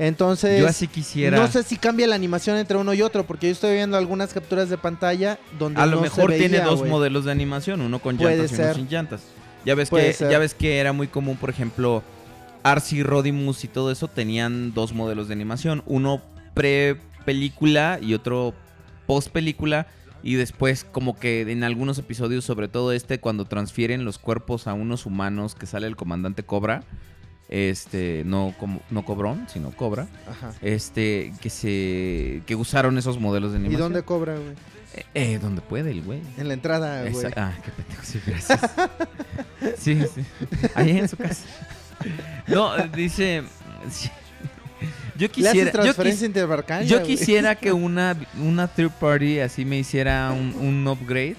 Entonces, 0.00 0.60
Yo 0.60 0.68
así 0.68 0.86
quisiera. 0.86 1.36
no 1.36 1.48
sé 1.48 1.64
si 1.64 1.76
cambia 1.76 2.06
la 2.06 2.14
animación 2.14 2.56
entre 2.56 2.76
uno 2.76 2.94
y 2.94 3.02
otro, 3.02 3.26
porque 3.26 3.48
yo 3.48 3.52
estoy 3.52 3.74
viendo 3.74 3.96
algunas 3.96 4.32
capturas 4.32 4.68
de 4.70 4.78
pantalla 4.78 5.40
donde 5.58 5.80
A 5.80 5.86
lo 5.86 5.96
no 5.96 5.98
se 5.98 6.02
mejor 6.04 6.32
tiene 6.34 6.60
dos 6.60 6.86
modelos 6.86 7.24
de 7.24 7.32
animación, 7.32 7.80
uno 7.80 7.98
con 7.98 8.16
Puede 8.16 8.36
llantas 8.36 8.58
y 8.58 8.62
uno 8.62 8.74
sin 8.74 8.88
llantas. 8.88 9.22
Ya 9.64 9.74
ves 9.74 9.90
Puede 9.90 10.06
que 10.06 10.12
ser. 10.12 10.30
ya 10.30 10.38
ves 10.38 10.54
que 10.54 10.78
era 10.78 10.92
muy 10.92 11.08
común, 11.08 11.36
por 11.36 11.50
ejemplo, 11.50 12.04
Arcee, 12.62 13.02
Rodimus 13.02 13.64
y 13.64 13.68
todo 13.68 13.90
eso 13.90 14.06
tenían 14.06 14.72
dos 14.72 14.92
modelos 14.94 15.26
de 15.26 15.34
animación, 15.34 15.82
uno 15.84 16.22
pre 16.54 16.96
película 17.32 17.98
y 18.00 18.14
otro 18.14 18.54
post 19.06 19.28
película 19.28 19.86
y 20.22 20.34
después 20.36 20.84
como 20.84 21.18
que 21.18 21.42
en 21.42 21.62
algunos 21.62 21.98
episodios, 21.98 22.42
sobre 22.46 22.68
todo 22.68 22.92
este 22.92 23.20
cuando 23.20 23.44
transfieren 23.44 24.06
los 24.06 24.18
cuerpos 24.18 24.66
a 24.66 24.72
unos 24.72 25.04
humanos 25.04 25.54
que 25.54 25.66
sale 25.66 25.86
el 25.86 25.94
comandante 25.94 26.42
Cobra, 26.42 26.84
este 27.50 28.22
no 28.24 28.54
como 28.58 28.80
no 28.90 29.04
Cobrón, 29.04 29.46
sino 29.52 29.70
Cobra, 29.72 30.08
Ajá. 30.26 30.54
este 30.62 31.34
que 31.42 31.50
se 31.50 32.42
que 32.46 32.56
usaron 32.56 32.96
esos 32.96 33.20
modelos 33.20 33.52
de 33.52 33.58
¿Y 33.58 33.60
animación. 33.60 33.92
dónde 33.92 34.02
cobra, 34.06 34.34
güey? 34.34 34.54
Eh, 34.94 35.04
eh, 35.34 35.38
donde 35.38 35.60
puede 35.60 35.90
el 35.90 36.02
güey. 36.02 36.20
En 36.38 36.48
la 36.48 36.54
entrada, 36.54 37.02
güey. 37.02 37.26
Esa- 37.26 37.30
ah, 37.36 37.52
qué 37.62 37.70
pendejo, 37.72 38.02
sí, 38.04 38.20
gracias. 38.26 38.60
sí, 39.78 39.98
sí. 40.14 40.22
Ahí 40.74 40.96
en 40.98 41.08
su 41.08 41.16
casa. 41.18 41.44
No, 42.46 42.74
dice. 42.88 43.42
sí. 43.90 44.08
Yo 45.18 45.30
quisiera. 45.30 45.70
Yo, 46.86 47.00
quis- 47.02 47.18
quisiera 47.18 47.54
que 47.56 47.72
una, 47.72 48.16
una 48.40 48.68
third 48.68 48.92
party 48.92 49.40
así 49.40 49.64
me 49.64 49.78
hiciera 49.78 50.30
un, 50.32 50.54
un 50.58 50.86
upgrade. 50.88 51.36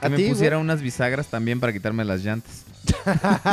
Que 0.00 0.06
¿A 0.06 0.10
me 0.10 0.16
ti, 0.16 0.28
pusiera 0.28 0.58
unas 0.58 0.82
bisagras 0.82 1.28
también 1.28 1.58
para 1.60 1.72
quitarme 1.72 2.04
las 2.04 2.22
llantas. 2.22 2.64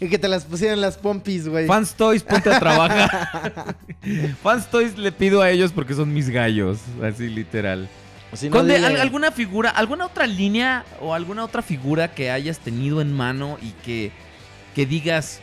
y 0.00 0.08
que 0.08 0.18
te 0.18 0.28
las 0.28 0.44
pusieran 0.44 0.80
las 0.80 0.96
pompis, 0.96 1.48
güey. 1.48 1.66
Fans 1.66 1.94
Toys, 1.94 2.22
ponte 2.22 2.50
a 2.52 2.58
trabajar. 2.58 3.76
Fans 4.42 4.70
Toys 4.70 4.96
le 4.96 5.12
pido 5.12 5.42
a 5.42 5.50
ellos 5.50 5.72
porque 5.72 5.94
son 5.94 6.12
mis 6.12 6.28
gallos. 6.30 6.78
Así 7.02 7.28
literal. 7.28 7.88
Si 8.32 8.48
no, 8.48 8.56
Conde, 8.56 8.78
dile- 8.78 8.86
¿al- 8.86 9.00
¿alguna 9.00 9.30
figura, 9.30 9.70
alguna 9.70 10.06
otra 10.06 10.26
línea 10.26 10.84
o 11.00 11.14
alguna 11.14 11.44
otra 11.44 11.62
figura 11.62 12.12
que 12.14 12.30
hayas 12.30 12.58
tenido 12.58 13.00
en 13.00 13.12
mano 13.12 13.58
y 13.62 13.70
que, 13.84 14.12
que 14.74 14.84
digas, 14.86 15.40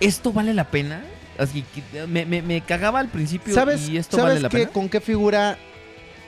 esto 0.00 0.32
vale 0.32 0.54
la 0.54 0.70
pena? 0.70 1.02
Así 1.38 1.64
que 1.74 2.06
me, 2.06 2.24
me- 2.26 2.42
me 2.42 2.60
cagaba 2.60 3.00
al 3.00 3.08
principio 3.08 3.54
¿Sabes, 3.54 3.88
y 3.88 3.96
esto 3.98 4.16
¿sabes 4.16 4.34
vale 4.34 4.40
la 4.42 4.48
qué- 4.48 4.58
pena. 4.58 4.70
con 4.70 4.88
qué 4.88 5.00
figura 5.00 5.58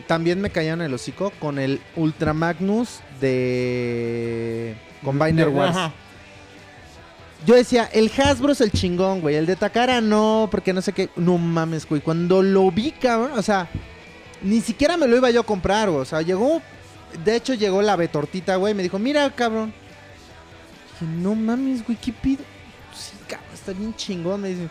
también 0.09 0.41
me 0.41 0.51
cayeron 0.51 0.83
el 0.83 0.93
hocico? 0.95 1.31
Con 1.39 1.59
el 1.59 1.81
Ultra 1.97 2.33
Magnus 2.33 3.01
de 3.21 4.75
Combiner 5.05 5.49
Wars. 5.49 5.77
Ajá. 5.77 5.93
Yo 7.45 7.55
decía, 7.55 7.89
el 7.93 8.11
Hasbro 8.17 8.53
es 8.53 8.61
el 8.61 8.73
chingón, 8.73 9.21
güey. 9.21 9.37
El 9.37 9.47
de 9.47 9.57
Takara 9.57 10.01
no, 10.01 10.49
porque 10.51 10.73
no 10.73 10.83
sé 10.83 10.93
qué. 10.93 11.11
No 11.17 11.39
mames, 11.39 11.87
güey. 11.89 12.01
Cuando 12.01 12.43
lo 12.43 12.71
vi, 12.71 12.91
cabrón, 12.93 13.33
o 13.39 13.43
sea, 13.43 13.69
ni 14.43 14.61
siquiera 14.61 14.97
me 14.97 15.07
lo 15.07 15.17
iba 15.17 15.31
yo 15.31 15.41
a 15.43 15.47
comprar, 15.47 15.89
güey. 15.91 16.03
O 16.03 16.05
sea, 16.05 16.23
llegó. 16.23 16.61
De 17.25 17.37
hecho, 17.37 17.55
llegó 17.55 17.83
la 17.83 17.95
Betortita, 17.95 18.57
güey. 18.57 18.75
Me 18.75 18.83
dijo, 18.83 18.99
mira, 18.99 19.31
cabrón. 19.31 19.73
Dije, 21.01 21.13
no 21.19 21.35
mames, 21.35 21.85
güey, 21.85 21.97
¿qué 22.01 22.13
pido? 22.13 22.43
Sí, 22.95 23.13
cabrón, 23.29 23.51
está 23.55 23.73
bien 23.73 23.95
chingón. 23.95 24.41
Me 24.41 24.49
dice, 24.49 24.69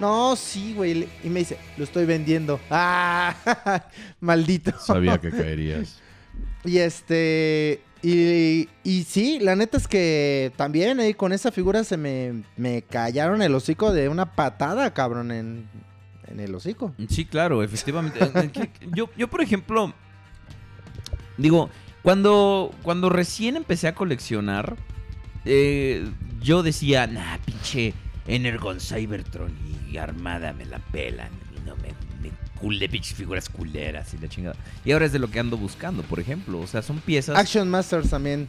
no, 0.00 0.34
sí, 0.36 0.72
güey. 0.74 1.08
Y 1.22 1.28
me 1.28 1.40
dice, 1.40 1.58
lo 1.76 1.84
estoy 1.84 2.06
vendiendo. 2.06 2.58
¡Ah! 2.70 3.34
Maldito. 4.20 4.72
Sabía 4.80 5.18
que 5.18 5.30
caerías. 5.30 6.00
Y 6.64 6.78
este. 6.78 7.82
Y, 8.02 8.68
y 8.82 9.04
sí, 9.04 9.38
la 9.40 9.54
neta 9.56 9.76
es 9.76 9.86
que 9.86 10.52
también 10.56 11.00
ahí 11.00 11.12
con 11.12 11.34
esa 11.34 11.52
figura 11.52 11.84
se 11.84 11.98
me, 11.98 12.44
me 12.56 12.80
callaron 12.80 13.42
el 13.42 13.54
hocico 13.54 13.92
de 13.92 14.08
una 14.08 14.32
patada, 14.32 14.94
cabrón, 14.94 15.30
en, 15.30 15.68
en 16.26 16.40
el 16.40 16.54
hocico. 16.54 16.94
Sí, 17.10 17.26
claro, 17.26 17.62
efectivamente. 17.62 18.18
Eh, 18.22 18.50
que- 18.50 18.70
yo, 18.96 19.10
yo, 19.18 19.28
por 19.28 19.42
ejemplo, 19.42 19.92
digo, 21.36 21.68
cuando, 22.02 22.74
cuando 22.82 23.10
recién 23.10 23.56
empecé 23.56 23.88
a 23.88 23.94
coleccionar, 23.94 24.76
eh, 25.44 26.08
yo 26.40 26.62
decía, 26.62 27.06
nah, 27.06 27.36
pinche 27.44 27.92
Energon 28.26 28.80
Cybertron 28.80 29.52
y 29.90 29.98
Armada 29.98 30.52
me 30.52 30.64
la 30.66 30.78
pelan. 30.78 31.30
Y 31.56 31.60
no 31.68 31.76
me, 31.76 31.88
me 32.22 32.30
culé, 32.60 32.88
pinches 32.88 33.14
figuras 33.14 33.48
culeras 33.48 34.12
y 34.14 34.18
la 34.18 34.28
chingada. 34.28 34.56
Y 34.84 34.92
ahora 34.92 35.06
es 35.06 35.12
de 35.12 35.18
lo 35.18 35.30
que 35.30 35.40
ando 35.40 35.56
buscando, 35.56 36.02
por 36.02 36.20
ejemplo. 36.20 36.58
O 36.60 36.66
sea, 36.66 36.82
son 36.82 36.98
piezas. 37.00 37.36
Action 37.38 37.68
Masters 37.68 38.10
también. 38.10 38.46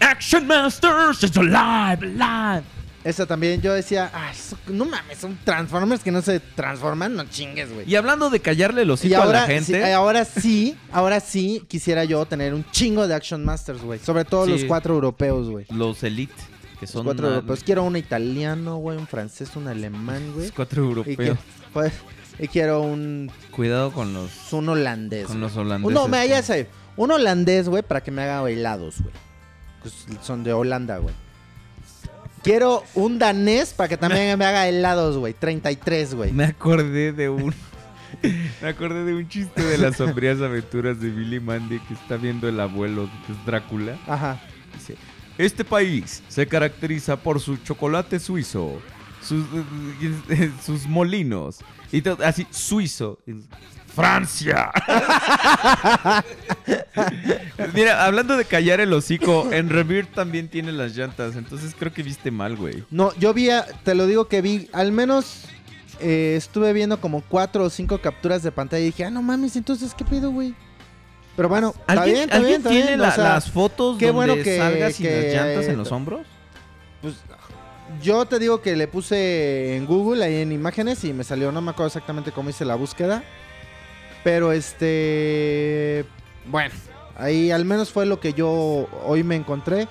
Action 0.00 0.46
Masters 0.46 1.22
is 1.22 1.36
alive, 1.36 2.06
alive. 2.06 2.64
Esa 3.04 3.26
también 3.26 3.60
yo 3.60 3.72
decía, 3.72 4.12
ay, 4.14 4.30
eso- 4.32 4.56
no 4.68 4.84
mames, 4.84 5.18
son 5.18 5.36
Transformers 5.44 6.02
que 6.04 6.12
no 6.12 6.22
se 6.22 6.38
transforman, 6.38 7.16
no 7.16 7.24
chingues, 7.24 7.72
güey. 7.72 7.90
Y 7.90 7.96
hablando 7.96 8.30
de 8.30 8.38
callarle 8.38 8.84
los 8.84 9.00
hocico 9.00 9.20
a 9.20 9.26
la 9.26 9.42
gente. 9.46 9.64
sí, 9.64 9.74
eh, 9.74 9.92
ahora 9.92 10.24
sí, 10.24 10.76
ahora 10.92 11.18
sí 11.18 11.64
quisiera 11.66 12.04
yo 12.04 12.24
tener 12.26 12.54
un 12.54 12.64
chingo 12.70 13.08
de 13.08 13.14
Action 13.16 13.44
Masters, 13.44 13.82
güey. 13.82 13.98
Sobre 13.98 14.24
todo 14.24 14.44
Sí. 14.46 14.52
los 14.52 14.64
cuatro 14.66 14.94
europeos, 14.94 15.50
güey. 15.50 15.66
Los 15.70 16.00
Elite, 16.04 16.32
que 16.82 16.86
Los 16.86 16.90
son 16.90 17.04
cuatro 17.04 17.28
europeos. 17.28 17.62
Quiero 17.62 17.84
un 17.84 17.96
italiano, 17.96 18.76
güey, 18.76 18.98
un 18.98 19.06
francés, 19.06 19.54
un 19.54 19.68
alemán, 19.68 20.32
güey. 20.34 20.46
los 20.46 20.52
cuatro 20.52 20.82
Y, 20.82 20.86
europeos. 20.88 21.38
pues, 21.72 21.92
y 22.40 22.48
quiero 22.48 22.82
un, 22.82 23.30
Cuidado 23.52 23.92
con 23.92 24.12
los 24.12 24.52
un 24.52 24.68
holandés. 24.68 25.26
con 25.26 25.36
güey. 25.36 25.40
los 25.48 25.56
holandeses. 25.56 25.96
Uno, 25.96 26.08
me, 26.08 26.26
ya 26.28 26.42
sé, 26.42 26.66
un 26.96 27.12
holandés, 27.12 27.68
güey, 27.68 27.84
para 27.84 28.02
que 28.02 28.10
me 28.10 28.22
haga 28.22 28.50
helados, 28.50 29.00
güey. 29.00 29.14
Pues 29.80 29.94
son 30.22 30.42
de 30.42 30.52
Holanda, 30.52 30.98
güey. 30.98 31.14
Quiero 32.42 32.82
un 32.94 33.20
danés 33.20 33.72
para 33.74 33.88
que 33.88 33.96
también 33.96 34.36
me 34.38 34.44
haga 34.44 34.66
helados, 34.68 35.16
güey. 35.18 35.34
33, 35.34 36.14
güey. 36.14 36.32
Me 36.32 36.44
acordé 36.46 37.12
de 37.12 37.28
un 37.28 37.54
Me 38.62 38.68
acordé 38.68 39.04
de 39.04 39.14
un 39.14 39.28
chiste 39.28 39.62
de 39.62 39.78
las 39.78 39.96
sombrías 39.96 40.40
aventuras 40.40 41.00
de 41.00 41.10
Billy 41.10 41.38
Mandy 41.40 41.78
que 41.80 41.94
está 41.94 42.16
viendo 42.16 42.48
el 42.48 42.58
abuelo 42.60 43.08
que 43.26 43.32
es 43.32 43.46
Drácula. 43.46 43.96
Ajá. 44.06 44.40
Dice, 44.74 44.96
Este 45.42 45.64
país 45.64 46.22
se 46.28 46.46
caracteriza 46.46 47.16
por 47.16 47.40
su 47.40 47.56
chocolate 47.56 48.20
suizo, 48.20 48.80
sus, 49.20 49.44
sus 50.64 50.86
molinos, 50.86 51.58
y 51.90 52.00
todo, 52.00 52.24
así, 52.24 52.46
suizo. 52.50 53.18
Francia. 53.94 54.70
Mira, 57.74 58.04
hablando 58.06 58.36
de 58.36 58.44
callar 58.44 58.80
el 58.80 58.92
hocico, 58.92 59.52
en 59.52 59.68
Revere 59.68 60.06
también 60.06 60.48
tiene 60.48 60.72
las 60.72 60.96
llantas, 60.96 61.36
entonces 61.36 61.74
creo 61.78 61.92
que 61.92 62.02
viste 62.02 62.30
mal, 62.30 62.56
güey. 62.56 62.84
No, 62.90 63.14
yo 63.16 63.34
vi, 63.34 63.48
te 63.82 63.94
lo 63.94 64.06
digo 64.06 64.28
que 64.28 64.40
vi, 64.40 64.70
al 64.72 64.92
menos 64.92 65.44
eh, 66.00 66.34
estuve 66.36 66.72
viendo 66.72 67.00
como 67.00 67.20
cuatro 67.20 67.64
o 67.64 67.70
cinco 67.70 67.98
capturas 67.98 68.42
de 68.42 68.52
pantalla 68.52 68.82
y 68.82 68.86
dije, 68.86 69.04
ah, 69.04 69.10
no 69.10 69.22
mames, 69.22 69.56
entonces, 69.56 69.92
¿qué 69.94 70.04
pedo, 70.04 70.30
güey? 70.30 70.54
Pero 71.36 71.48
bueno, 71.48 71.74
está 71.78 71.92
¿Alguien, 71.92 72.12
bien, 72.14 72.22
está 72.24 72.36
¿alguien 72.36 72.48
bien, 72.50 72.60
está 72.60 72.70
tiene 72.70 72.86
bien, 72.88 73.00
la- 73.00 73.08
o 73.08 73.12
sea, 73.12 73.24
las 73.24 73.50
fotos 73.50 73.98
qué 73.98 74.06
donde 74.06 74.16
bueno 74.26 74.34
que- 74.42 74.58
salgas 74.58 74.96
que- 74.96 75.32
las 75.32 75.34
llantas 75.34 75.64
en 75.66 75.76
los 75.78 75.90
hombros? 75.92 76.26
Pues 77.00 77.14
yo 78.02 78.24
te 78.26 78.38
digo 78.38 78.60
que 78.60 78.76
le 78.76 78.86
puse 78.88 79.76
en 79.76 79.86
Google, 79.86 80.24
ahí 80.24 80.36
en 80.42 80.52
imágenes, 80.52 81.02
y 81.04 81.12
me 81.12 81.24
salió, 81.24 81.50
no 81.52 81.60
me 81.62 81.70
acuerdo 81.70 81.88
exactamente 81.88 82.32
cómo 82.32 82.50
hice 82.50 82.64
la 82.64 82.74
búsqueda. 82.74 83.22
Pero 84.24 84.52
este. 84.52 86.04
Bueno, 86.46 86.74
ahí 87.16 87.50
al 87.50 87.64
menos 87.64 87.90
fue 87.90 88.06
lo 88.06 88.20
que 88.20 88.34
yo 88.34 88.88
hoy 89.04 89.24
me 89.24 89.34
encontré. 89.36 89.88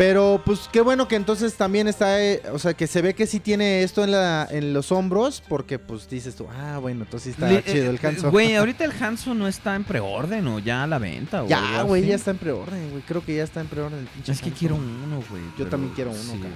Pero 0.00 0.40
pues 0.46 0.60
qué 0.72 0.80
bueno 0.80 1.08
que 1.08 1.14
entonces 1.16 1.56
también 1.56 1.86
está, 1.86 2.24
eh, 2.24 2.40
o 2.54 2.58
sea, 2.58 2.72
que 2.72 2.86
se 2.86 3.02
ve 3.02 3.14
que 3.14 3.26
sí 3.26 3.38
tiene 3.38 3.82
esto 3.82 4.02
en, 4.02 4.12
la, 4.12 4.48
en 4.50 4.72
los 4.72 4.92
hombros, 4.92 5.42
porque 5.46 5.78
pues 5.78 6.08
dices 6.08 6.34
tú, 6.36 6.46
ah, 6.50 6.78
bueno, 6.78 7.02
entonces 7.04 7.34
está 7.34 7.46
Le- 7.46 7.62
chido 7.62 7.90
el 7.90 7.96
eh, 7.96 8.00
Hanzo. 8.02 8.30
Güey, 8.30 8.54
ahorita 8.56 8.82
el 8.86 8.92
Hanzo 8.92 9.34
no 9.34 9.46
está 9.46 9.76
en 9.76 9.84
preorden 9.84 10.46
o 10.46 10.58
ya 10.58 10.84
a 10.84 10.86
la 10.86 10.98
venta. 10.98 11.44
ya, 11.46 11.82
güey, 11.82 12.06
ya 12.06 12.14
está 12.14 12.30
en 12.30 12.38
preorden, 12.38 12.92
güey. 12.92 13.02
Creo 13.02 13.22
que 13.22 13.36
ya 13.36 13.44
está 13.44 13.60
en 13.60 13.66
preorden 13.66 13.98
el 13.98 14.06
pinche 14.06 14.32
Es 14.32 14.40
que 14.40 14.50
quiero 14.52 14.76
uno, 14.76 15.22
güey. 15.28 15.42
Yo 15.58 15.66
también 15.66 15.92
quiero 15.92 16.12
uno, 16.12 16.18
sí. 16.32 16.38
cabrón. 16.40 16.54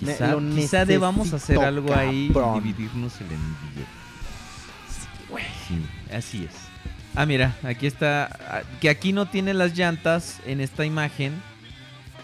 Quizá, 0.00 0.40
Ne- 0.40 0.54
quizá 0.62 0.84
debamos 0.86 1.30
hacer 1.34 1.58
algo 1.58 1.94
ahí 1.94 2.32
y 2.34 2.60
dividirnos 2.60 3.14
el 3.20 3.26
envío. 3.26 3.84
Sí, 5.68 5.84
así 6.10 6.44
es. 6.44 6.54
Ah, 7.14 7.26
mira, 7.26 7.56
aquí 7.62 7.86
está. 7.86 8.38
ah, 8.48 8.62
Que 8.80 8.88
aquí 8.88 9.12
no 9.12 9.26
tiene 9.26 9.52
las 9.52 9.76
llantas 9.76 10.38
en 10.46 10.62
esta 10.62 10.86
imagen. 10.86 11.42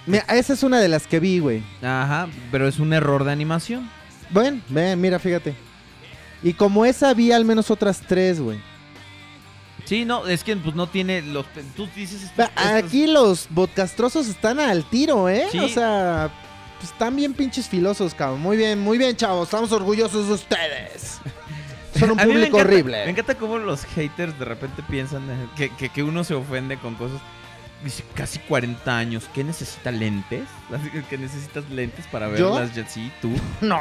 Mira, 0.07 0.25
esa 0.31 0.53
es 0.55 0.63
una 0.63 0.81
de 0.81 0.89
las 0.89 1.07
que 1.07 1.21
vi, 1.21 1.39
güey. 1.39 1.63
Ajá, 1.83 2.29
pero 2.51 2.67
es 2.67 2.79
un 2.79 2.93
error 2.93 3.25
de 3.25 3.33
animación. 3.33 3.89
Bueno, 4.31 4.61
ven, 4.69 5.01
mira, 5.01 5.19
fíjate. 5.19 5.55
Y 6.43 6.55
como 6.55 6.85
esa 6.85 7.15
vi 7.15 7.31
al 7.33 7.45
menos 7.45 7.71
otras 7.71 8.01
tres, 8.07 8.41
güey. 8.41 8.59
Sí, 9.85 10.05
no, 10.05 10.27
es 10.27 10.45
que 10.45 10.57
pues 10.57 10.75
no 10.75 10.87
tiene 10.89 11.23
los. 11.23 11.45
Tú 11.77 11.89
dices. 11.95 12.23
Estos- 12.23 12.49
Aquí 12.57 13.07
los 13.07 13.49
podcastrosos 13.55 14.29
están 14.29 14.61
al 14.61 14.85
tiro, 14.85 15.29
¿eh? 15.29 15.47
Sí. 15.51 15.59
O 15.59 15.69
sea, 15.69 16.31
pues, 16.79 16.91
están 16.93 17.15
bien 17.17 17.35
pinches 17.35 17.69
filosos, 17.69 18.15
cabrón. 18.15 18.41
Muy 18.41 18.57
bien, 18.57 18.79
muy 18.81 18.97
bien, 18.99 19.17
chavos. 19.17 19.45
Estamos 19.49 19.71
orgullosos 19.73 20.29
de 20.29 20.35
ustedes. 20.35 21.21
Son 21.99 22.11
un 22.13 22.17
me 22.17 22.25
público 22.25 22.57
encanta- 22.59 22.61
horrible. 22.63 23.05
Me 23.05 23.11
encanta 23.11 23.35
cómo 23.35 23.59
los 23.59 23.85
haters 23.85 24.39
de 24.39 24.45
repente 24.47 24.83
piensan 24.89 25.23
que, 25.57 25.69
que, 25.71 25.89
que 25.91 26.03
uno 26.03 26.25
se 26.25 26.35
ofende 26.35 26.77
con 26.79 26.95
cosas. 26.95 27.21
Dice, 27.85 28.05
casi 28.15 28.39
40 28.39 28.97
años, 28.97 29.29
¿qué 29.35 29.43
necesita 29.43 29.91
lentes? 29.91 30.45
Que 31.11 31.19
necesitas 31.19 31.69
lentes 31.71 32.07
para 32.07 32.29
ver 32.29 32.39
¿Yo? 32.39 32.59
las 32.59 32.71
sí, 32.93 33.11
tú. 33.21 33.31
No. 33.61 33.81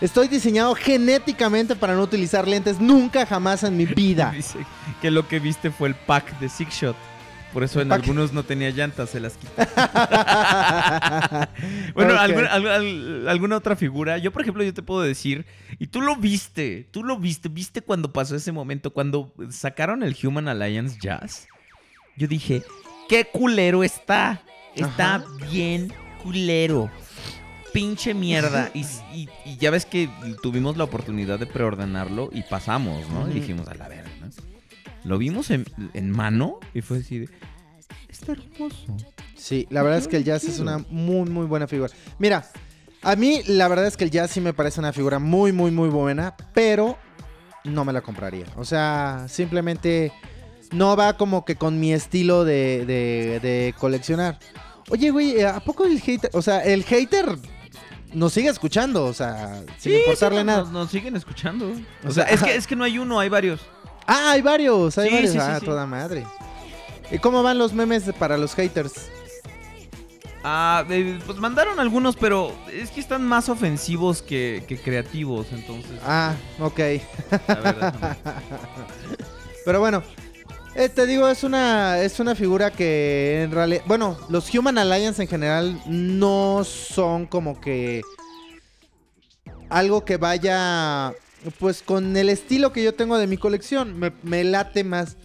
Estoy 0.00 0.28
diseñado 0.28 0.74
genéticamente 0.74 1.74
para 1.76 1.94
no 1.94 2.02
utilizar 2.02 2.46
lentes 2.46 2.80
nunca 2.80 3.24
jamás 3.24 3.62
en 3.62 3.76
mi 3.76 3.86
vida. 3.86 4.30
Dice 4.34 4.58
que 5.00 5.10
lo 5.10 5.26
que 5.28 5.38
viste 5.38 5.70
fue 5.70 5.88
el 5.88 5.94
pack 5.94 6.38
de 6.38 6.48
Six 6.48 6.74
Shot. 6.74 6.96
Por 7.52 7.62
eso 7.64 7.80
en 7.80 7.90
algunos 7.90 8.32
no 8.34 8.42
tenía 8.42 8.68
llantas, 8.70 9.08
se 9.10 9.20
las 9.20 9.34
quitó. 9.38 9.52
Bueno, 11.94 12.18
alguna, 12.18 12.48
al- 12.52 12.66
al- 12.68 13.28
alguna 13.28 13.56
otra 13.56 13.76
figura. 13.76 14.18
Yo, 14.18 14.30
por 14.32 14.42
ejemplo, 14.42 14.62
yo 14.62 14.74
te 14.74 14.82
puedo 14.82 15.00
decir, 15.00 15.46
y 15.78 15.86
tú 15.86 16.02
lo 16.02 16.16
viste, 16.16 16.86
tú 16.90 17.02
lo 17.02 17.18
viste, 17.18 17.48
viste 17.48 17.80
cuando 17.80 18.12
pasó 18.12 18.36
ese 18.36 18.52
momento, 18.52 18.92
cuando 18.92 19.32
sacaron 19.50 20.02
el 20.02 20.14
Human 20.22 20.48
Alliance 20.48 20.98
Jazz. 21.00 21.46
Yo 22.16 22.26
dije, 22.28 22.62
qué 23.08 23.24
culero 23.26 23.82
está. 23.84 24.42
Está 24.74 25.16
Ajá. 25.16 25.24
bien 25.50 25.92
culero. 26.22 26.90
Pinche 27.72 28.14
mierda. 28.14 28.70
Y, 28.74 28.80
y- 29.14 29.28
y 29.44 29.56
ya 29.58 29.70
ves 29.70 29.86
que 29.86 30.08
tuvimos 30.42 30.76
la 30.76 30.84
oportunidad 30.84 31.38
de 31.38 31.46
preordenarlo 31.46 32.30
y 32.32 32.42
pasamos, 32.42 33.08
¿no? 33.10 33.28
Y 33.30 33.34
dijimos, 33.34 33.68
a 33.68 33.74
la 33.74 33.88
verga, 33.88 34.10
¿no? 34.20 34.26
Lo 35.04 35.18
vimos 35.18 35.50
en, 35.50 35.64
en 35.94 36.10
mano 36.10 36.58
y 36.74 36.80
fue 36.82 36.98
así 36.98 37.20
de, 37.20 37.28
está 38.08 38.32
hermoso. 38.32 38.96
Sí, 39.36 39.66
la 39.70 39.82
verdad 39.82 39.98
es 40.00 40.08
que 40.08 40.16
el 40.16 40.24
jazz 40.24 40.44
es 40.44 40.58
una 40.58 40.78
muy, 40.90 41.28
muy 41.30 41.46
buena 41.46 41.66
figura. 41.68 41.92
Mira, 42.18 42.44
a 43.02 43.14
mí 43.14 43.40
la 43.46 43.68
verdad 43.68 43.86
es 43.86 43.96
que 43.96 44.02
el 44.04 44.10
jazz 44.10 44.32
sí 44.32 44.40
me 44.40 44.52
parece 44.52 44.80
una 44.80 44.92
figura 44.92 45.18
muy, 45.20 45.52
muy, 45.52 45.70
muy 45.70 45.88
buena, 45.88 46.34
pero 46.52 46.98
no 47.64 47.84
me 47.84 47.92
la 47.92 48.00
compraría. 48.00 48.46
O 48.56 48.64
sea, 48.64 49.26
simplemente 49.28 50.12
no 50.72 50.96
va 50.96 51.16
como 51.16 51.44
que 51.44 51.56
con 51.56 51.78
mi 51.80 51.92
estilo 51.92 52.44
de, 52.44 52.84
de- 52.86 53.40
de 53.40 53.74
coleccionar. 53.78 54.38
Oye, 54.88 55.10
güey, 55.10 55.42
¿a 55.42 55.60
poco 55.60 55.84
el 55.84 56.00
hater, 56.00 56.30
o 56.32 56.42
sea, 56.42 56.60
el 56.64 56.84
hater 56.84 57.36
nos 58.12 58.32
sigue 58.32 58.48
escuchando, 58.48 59.04
o 59.04 59.12
sea, 59.12 59.62
sin 59.78 59.94
importarle 59.96 60.40
sí, 60.40 60.44
nada? 60.46 60.60
Nos, 60.62 60.70
nos 60.70 60.90
siguen 60.90 61.16
escuchando. 61.16 61.66
O, 62.04 62.08
O 62.08 62.12
sea, 62.12 62.24
sea, 62.26 62.34
es, 62.34 62.42
que, 62.42 62.54
es 62.56 62.66
que 62.66 62.76
no 62.76 62.84
hay 62.84 62.98
uno, 62.98 63.18
hay 63.18 63.28
varios. 63.28 63.60
Ah, 64.06 64.30
hay 64.32 64.42
varios, 64.42 64.96
hay 64.98 65.08
Sí, 65.08 65.14
varios. 65.14 65.36
ah, 65.38 65.60
toda 65.64 65.86
madre. 65.86 66.24
¿Y 67.10 67.18
cómo 67.18 67.42
van 67.42 67.58
los 67.58 67.72
memes 67.72 68.04
para 68.18 68.36
los 68.38 68.54
haters? 68.54 68.92
Ah, 70.44 70.84
eh, 70.88 71.18
pues 71.26 71.38
mandaron 71.38 71.80
algunos, 71.80 72.14
pero 72.14 72.52
es 72.72 72.90
que 72.90 73.00
están 73.00 73.24
más 73.26 73.48
ofensivos 73.48 74.22
que, 74.22 74.64
que 74.68 74.78
creativos, 74.78 75.48
entonces. 75.50 75.98
Ah, 76.04 76.34
ok. 76.60 76.78
la 77.48 77.54
verdad, 77.56 77.94
no. 78.00 78.32
Pero 79.64 79.80
bueno, 79.80 80.04
eh, 80.76 80.88
te 80.88 81.06
digo, 81.06 81.28
es 81.28 81.44
una, 81.44 82.00
es 82.00 82.20
una 82.20 82.34
figura 82.34 82.70
que 82.70 83.42
en 83.42 83.50
realidad... 83.50 83.82
Bueno, 83.86 84.16
los 84.28 84.52
Human 84.54 84.78
Alliance 84.78 85.22
en 85.22 85.28
general 85.28 85.80
no 85.86 86.64
son 86.64 87.26
como 87.26 87.60
que... 87.60 88.02
Algo 89.68 90.04
que 90.04 90.16
vaya... 90.16 91.12
Pues 91.58 91.82
con 91.82 92.16
el 92.16 92.28
estilo 92.28 92.72
que 92.72 92.82
yo 92.82 92.94
tengo 92.94 93.18
de 93.18 93.26
mi 93.26 93.36
colección. 93.36 93.98
Me, 93.98 94.12
me 94.22 94.42
late 94.42 94.82
más 94.82 95.16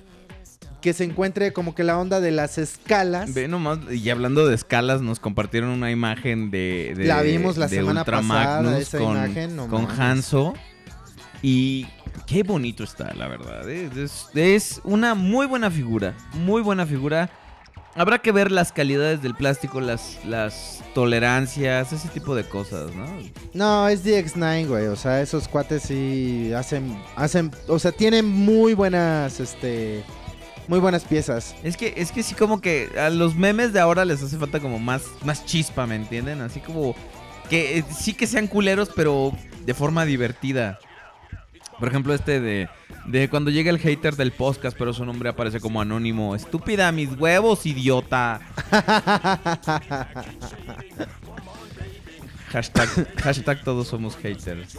que 0.81 0.93
se 0.93 1.03
encuentre 1.03 1.53
como 1.53 1.75
que 1.75 1.83
la 1.83 1.97
onda 1.97 2.19
de 2.19 2.31
las 2.31 2.57
escalas. 2.57 3.33
Ve 3.33 3.47
nomás, 3.47 3.79
y 3.91 4.09
hablando 4.09 4.47
de 4.47 4.55
escalas, 4.55 5.01
nos 5.01 5.19
compartieron 5.19 5.69
una 5.69 5.91
imagen 5.91 6.51
de. 6.51 6.93
de 6.97 7.05
La 7.05 7.21
vimos 7.21 7.57
la 7.57 7.67
de 7.67 7.77
semana 7.77 8.01
Ultra 8.01 8.17
pasada, 8.17 8.61
Magnus 8.61 8.81
esa 8.81 8.97
con, 8.97 9.11
imagen, 9.11 9.55
no 9.55 9.67
con. 9.67 9.87
Hanzo. 9.89 10.53
Y 11.43 11.87
qué 12.25 12.43
bonito 12.43 12.83
está, 12.83 13.13
la 13.13 13.27
verdad. 13.27 13.69
¿eh? 13.69 13.89
Es, 13.95 14.27
es 14.33 14.81
una 14.83 15.15
muy 15.15 15.45
buena 15.47 15.69
figura. 15.69 16.15
Muy 16.33 16.61
buena 16.61 16.85
figura. 16.85 17.29
Habrá 17.93 18.19
que 18.19 18.31
ver 18.31 18.51
las 18.51 18.71
calidades 18.71 19.21
del 19.21 19.35
plástico, 19.35 19.81
las, 19.81 20.17
las 20.23 20.81
tolerancias, 20.93 21.91
ese 21.91 22.07
tipo 22.07 22.35
de 22.35 22.45
cosas, 22.45 22.95
¿no? 22.95 23.05
No, 23.53 23.89
es 23.89 24.05
DX9, 24.05 24.67
güey. 24.67 24.87
O 24.87 24.95
sea, 24.95 25.21
esos 25.21 25.49
cuates 25.49 25.83
sí 25.83 26.53
hacen, 26.53 26.97
hacen, 27.17 27.51
o 27.67 27.79
sea, 27.79 27.91
tienen 27.91 28.25
muy 28.25 28.75
buenas, 28.75 29.41
este, 29.41 30.05
muy 30.69 30.79
buenas 30.79 31.03
piezas. 31.03 31.53
Es 31.63 31.75
que, 31.75 31.93
es 31.97 32.13
que 32.13 32.23
sí 32.23 32.33
como 32.33 32.61
que 32.61 32.89
a 32.97 33.09
los 33.09 33.35
memes 33.35 33.73
de 33.73 33.81
ahora 33.81 34.05
les 34.05 34.23
hace 34.23 34.37
falta 34.37 34.61
como 34.61 34.79
más, 34.79 35.03
más 35.25 35.45
chispa, 35.45 35.85
¿me 35.85 35.95
entienden? 35.95 36.39
Así 36.39 36.61
como 36.61 36.95
que 37.49 37.79
eh, 37.79 37.85
sí 37.93 38.13
que 38.13 38.25
sean 38.25 38.47
culeros, 38.47 38.89
pero 38.95 39.33
de 39.65 39.73
forma 39.73 40.05
divertida. 40.05 40.79
Por 41.81 41.89
ejemplo, 41.89 42.13
este 42.13 42.39
de, 42.39 42.69
de 43.07 43.27
cuando 43.27 43.49
llega 43.49 43.71
el 43.71 43.79
hater 43.79 44.15
del 44.15 44.31
podcast, 44.31 44.77
pero 44.77 44.93
su 44.93 45.03
nombre 45.03 45.29
aparece 45.29 45.59
como 45.59 45.81
anónimo. 45.81 46.35
Estúpida, 46.35 46.91
mis 46.91 47.09
huevos, 47.19 47.65
idiota. 47.65 48.39
hashtag, 52.49 52.87
hashtag 53.17 53.63
todos 53.63 53.87
somos 53.87 54.15
haters. 54.17 54.77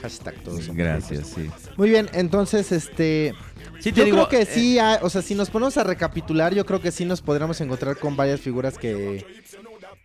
Hashtag 0.00 0.36
todos. 0.44 0.66
somos 0.66 0.76
Gracias, 0.76 1.26
sí. 1.34 1.50
Muy 1.76 1.90
bien, 1.90 2.08
entonces, 2.12 2.70
este, 2.70 3.34
Sí, 3.80 3.90
yo 3.90 4.04
digo, 4.04 4.28
creo 4.28 4.28
que 4.28 4.42
eh, 4.42 4.46
sí, 4.46 4.78
o 5.02 5.10
sea, 5.10 5.22
si 5.22 5.34
nos 5.34 5.50
ponemos 5.50 5.76
a 5.78 5.82
recapitular, 5.82 6.54
yo 6.54 6.64
creo 6.64 6.80
que 6.80 6.92
sí 6.92 7.04
nos 7.04 7.22
podríamos 7.22 7.60
encontrar 7.60 7.96
con 7.96 8.16
varias 8.16 8.40
figuras 8.40 8.78
que, 8.78 9.26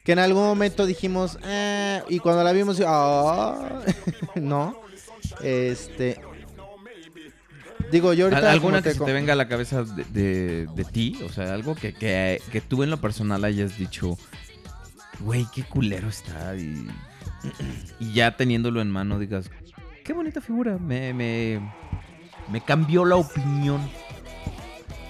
que 0.04 0.12
en 0.12 0.18
algún 0.18 0.42
momento 0.42 0.88
dijimos, 0.88 1.38
"Eh", 1.44 2.02
y 2.10 2.18
cuando 2.18 2.44
la 2.44 2.52
vimos, 2.52 2.82
ah, 2.84 3.84
no, 4.36 4.76
este, 5.44 6.20
digo, 7.92 8.14
yo 8.14 8.26
ahorita 8.26 8.40
¿Al- 8.40 8.48
¿Alguna 8.48 8.82
que 8.82 8.92
se 8.94 8.98
co- 9.00 9.06
te 9.06 9.14
venga 9.14 9.34
a 9.34 9.36
la 9.36 9.48
cabeza 9.48 9.84
de, 9.84 10.04
de- 10.06 10.68
de 10.76 10.84
ti? 10.86 11.20
O 11.26 11.30
sea, 11.30 11.54
algo 11.54 11.76
que, 11.76 11.94
que, 11.94 12.42
que 12.52 12.62
tú 12.62 12.84
en 12.84 12.90
lo 12.90 12.98
personal 12.98 13.44
hayas 13.44 13.78
dicho, 13.78 14.18
güey, 15.20 15.46
qué 15.54 15.64
culero 15.64 16.10
está. 16.10 16.56
Y, 16.56 16.88
y 18.00 18.14
ya 18.14 18.36
teniéndolo 18.38 18.82
en 18.82 18.90
mano 18.92 19.20
digas, 19.20 19.50
qué 20.04 20.14
bonita 20.14 20.42
figura. 20.42 20.78
Me, 20.78 21.14
me, 21.14 21.60
me 22.52 22.62
cambió 22.62 23.06
la 23.06 23.16
opinión. 23.16 23.82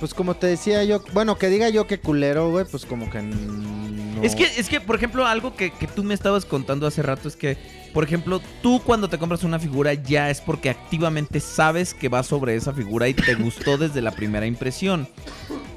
Pues 0.01 0.13
como 0.13 0.33
te 0.35 0.47
decía 0.47 0.83
yo, 0.83 1.01
bueno, 1.13 1.37
que 1.37 1.47
diga 1.47 1.69
yo 1.69 1.87
que 1.87 1.99
culero, 1.99 2.49
güey, 2.51 2.65
pues 2.65 2.85
como 2.85 3.09
que 3.09 3.21
no. 3.21 4.21
Es 4.23 4.35
que, 4.35 4.43
es 4.57 4.67
que, 4.67 4.81
por 4.81 4.95
ejemplo, 4.97 5.25
algo 5.25 5.55
que, 5.55 5.71
que 5.71 5.87
tú 5.87 6.03
me 6.03 6.13
estabas 6.13 6.43
contando 6.43 6.85
hace 6.85 7.01
rato 7.01 7.27
es 7.27 7.35
que, 7.35 7.55
por 7.93 8.03
ejemplo, 8.03 8.41
tú 8.61 8.81
cuando 8.83 9.07
te 9.09 9.17
compras 9.17 9.43
una 9.43 9.57
figura 9.59 9.93
ya 9.93 10.29
es 10.29 10.41
porque 10.41 10.69
activamente 10.69 11.39
sabes 11.39 11.93
que 11.93 12.09
va 12.09 12.21
sobre 12.23 12.55
esa 12.55 12.73
figura 12.73 13.07
y 13.07 13.13
te 13.13 13.33
gustó 13.35 13.77
desde 13.77 14.01
la 14.01 14.11
primera 14.11 14.45
impresión. 14.45 15.07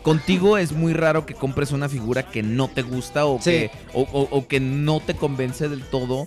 Contigo 0.03 0.59
es 0.59 0.73
muy 0.73 0.93
raro 0.95 1.25
que 1.25 1.33
compres 1.35 1.71
una 1.73 1.89
figura 1.89 2.29
que 2.31 2.43
no 2.43 2.69
te 2.69 2.83
gusta 2.83 3.25
o, 3.27 3.39
Sí. 3.41 3.51
que, 3.51 3.71
o, 3.95 4.03
o- 4.03 4.29
o 4.31 4.47
que 4.49 4.59
no 4.61 5.01
te 5.01 5.15
convence 5.15 5.69
del 5.69 5.83
todo. 5.83 6.27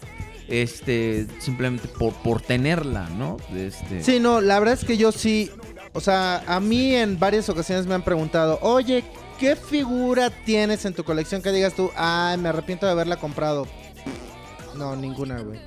Este, 0.50 1.28
simplemente 1.40 1.90
por, 1.90 2.14
por 2.14 2.42
tenerla, 2.42 3.10
¿no? 3.18 3.36
Este, 3.54 4.02
Sí, 4.02 4.20
no, 4.22 4.40
la 4.40 4.60
verdad 4.60 4.76
es 4.76 4.86
que 4.86 4.96
yo 4.98 5.12
sí. 5.12 5.52
O 5.98 6.00
sea, 6.00 6.44
a 6.46 6.60
mí 6.60 6.94
en 6.94 7.18
varias 7.18 7.50
ocasiones 7.50 7.88
me 7.88 7.96
han 7.96 8.04
preguntado, 8.04 8.60
oye, 8.62 9.04
¿qué 9.40 9.56
figura 9.56 10.30
tienes 10.30 10.86
en 10.86 10.94
tu 10.94 11.04
colección 11.04 11.42
que 11.42 11.52
digas 11.52 11.74
tú, 11.74 11.90
ay, 11.98 12.38
me 12.38 12.50
arrepiento 12.50 12.86
de 12.86 12.92
haberla 12.92 13.16
comprado? 13.16 13.66
No, 14.78 14.96
ninguna, 14.96 15.40
güey. 15.42 15.60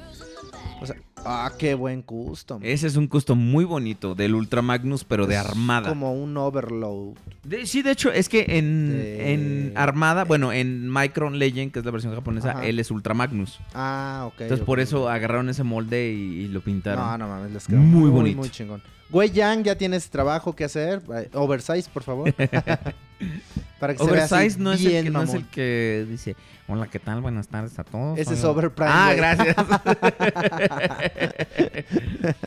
O 0.81 0.87
sea, 0.87 0.95
ah, 1.25 1.51
qué 1.59 1.75
buen 1.75 2.03
custom. 2.03 2.61
Ese 2.63 2.87
es 2.87 2.95
un 2.95 3.09
custom 3.09 3.39
muy 3.39 3.65
bonito 3.65 4.15
del 4.15 4.37
Ultra 4.37 4.63
Magnus, 4.63 5.03
pero 5.03 5.27
de 5.27 5.35
Es 5.35 5.41
armada. 5.41 5.89
Como 5.89 6.13
un 6.15 6.37
overload. 6.37 7.15
De- 7.43 7.67
sí, 7.67 7.83
de 7.83 7.91
hecho, 7.91 8.13
es 8.13 8.29
que 8.29 8.47
en, 8.57 8.93
De- 8.93 9.33
en 9.35 9.73
Armada, 9.75 10.23
bueno, 10.25 10.53
en 10.53 10.89
Micron 10.93 11.41
Legend, 11.41 11.73
que 11.73 11.81
es 11.81 11.85
la 11.85 11.91
versión 11.91 12.15
japonesa, 12.15 12.53
Ajá. 12.53 12.67
él 12.67 12.79
es 12.79 12.93
Ultra 12.93 13.15
Magnus. 13.15 13.59
Ah, 13.75 14.27
ok. 14.29 14.43
Entonces, 14.43 14.65
por 14.65 14.79
eso 14.79 15.09
agarraron 15.09 15.49
ese 15.49 15.65
molde 15.65 16.13
y, 16.13 16.43
y 16.45 16.47
lo 16.49 16.61
pintaron. 16.61 17.05
No, 17.05 17.19
no 17.19 17.27
mames, 17.29 17.51
les 17.51 17.67
quedó 17.67 17.79
Muy 17.79 18.03
muy, 18.03 18.11
bonito. 18.11 18.39
Muy 18.39 18.51
chingón. 18.51 18.81
Güey 19.11 19.31
Yang, 19.31 19.65
ya 19.65 19.75
tienes 19.77 20.09
trabajo 20.09 20.55
que 20.55 20.65
hacer. 20.65 21.03
Oversize, 21.35 21.89
por 21.93 22.03
favor. 22.03 22.33
Para 23.81 23.95
que 23.95 24.03
Oversize 24.03 24.59
no, 24.59 24.73
es 24.73 24.85
el, 24.85 25.05
que, 25.05 25.11
no 25.11 25.23
es 25.23 25.35
el 25.35 25.47
que 25.49 26.07
dice, 26.09 26.37
hola, 26.69 26.87
¿qué 26.87 26.99
tal? 26.99 27.21
Buenas 27.21 27.49
tardes 27.49 27.79
a 27.79 27.85
todos. 27.85 28.19
Ese 28.19 28.35
es 28.35 28.45
Overprime, 28.45 28.91
Ah, 28.93 29.13
gracias. 29.15 29.57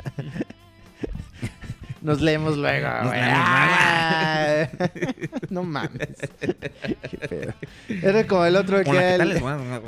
Nos 2.02 2.19
leemos 2.22 2.57
luego, 2.57 2.88
Nos 2.90 3.07
güey. 3.07 3.22
leemos 3.22 4.69
no 5.49 5.64
mames. 5.64 6.10
Qué 7.10 7.18
pedo. 7.30 7.53
Era 7.88 8.27
como 8.27 8.44
el 8.45 8.57
otro 8.57 8.84
que 8.84 9.41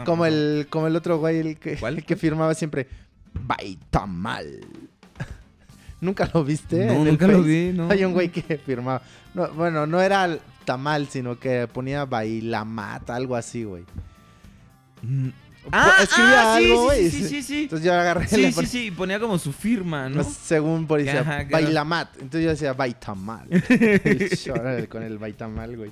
como 0.06 0.26
el 0.26 0.68
como 0.70 0.88
el 0.88 0.96
otro 0.96 1.18
güey 1.20 1.40
el 1.40 1.58
que, 1.58 1.76
¿Cuál? 1.76 1.98
el 1.98 2.06
que 2.06 2.16
firmaba 2.16 2.54
siempre 2.54 2.88
Baitamal. 3.34 4.62
¿Nunca 6.02 6.30
lo 6.34 6.44
viste? 6.44 6.86
No, 6.86 6.94
en 6.94 7.02
el 7.02 7.08
nunca 7.08 7.28
lo 7.28 7.42
vi, 7.42 7.72
no. 7.74 7.90
Hay 7.90 8.04
un 8.04 8.14
güey 8.14 8.30
que 8.30 8.58
firmaba. 8.58 9.02
No, 9.34 9.48
bueno, 9.50 9.88
no 9.88 10.02
era 10.02 10.38
tamal, 10.66 11.08
sino 11.08 11.40
que 11.40 11.68
ponía 11.68 12.06
Bailamat, 12.06 13.10
algo 13.10 13.36
así, 13.36 13.64
güey. 13.64 13.84
Mm. 15.02 15.30
Ah, 15.72 15.96
escribía 16.04 16.54
ah, 16.54 16.58
sí, 16.60 16.66
algo, 16.66 16.78
sí, 16.78 16.86
güey. 16.86 17.10
sí, 17.10 17.24
sí, 17.28 17.44
sí. 17.44 17.64
Entonces 17.64 17.86
yo 17.86 17.94
agarré 17.94 18.28
Sí, 18.28 18.52
sí, 18.52 18.66
sí, 18.66 18.86
y 18.88 18.92
ponía 18.92 19.20
como 19.20 19.40
su 19.40 19.52
firma, 19.52 20.10
¿no? 20.10 20.22
pues, 20.22 20.36
según 20.36 20.86
por 20.86 21.00
decía, 21.00 21.22
Ajá, 21.22 21.48
claro. 21.48 21.66
Bailamat. 21.66 22.16
Entonces 22.16 22.44
yo 22.44 22.50
decía 22.50 22.74
Baitamal. 22.74 23.48
Con 24.90 25.04
el 25.04 25.18
Baitamal, 25.18 25.76
güey. 25.76 25.92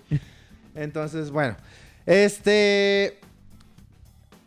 Entonces, 0.75 1.31
bueno. 1.31 1.55
Este. 2.05 3.19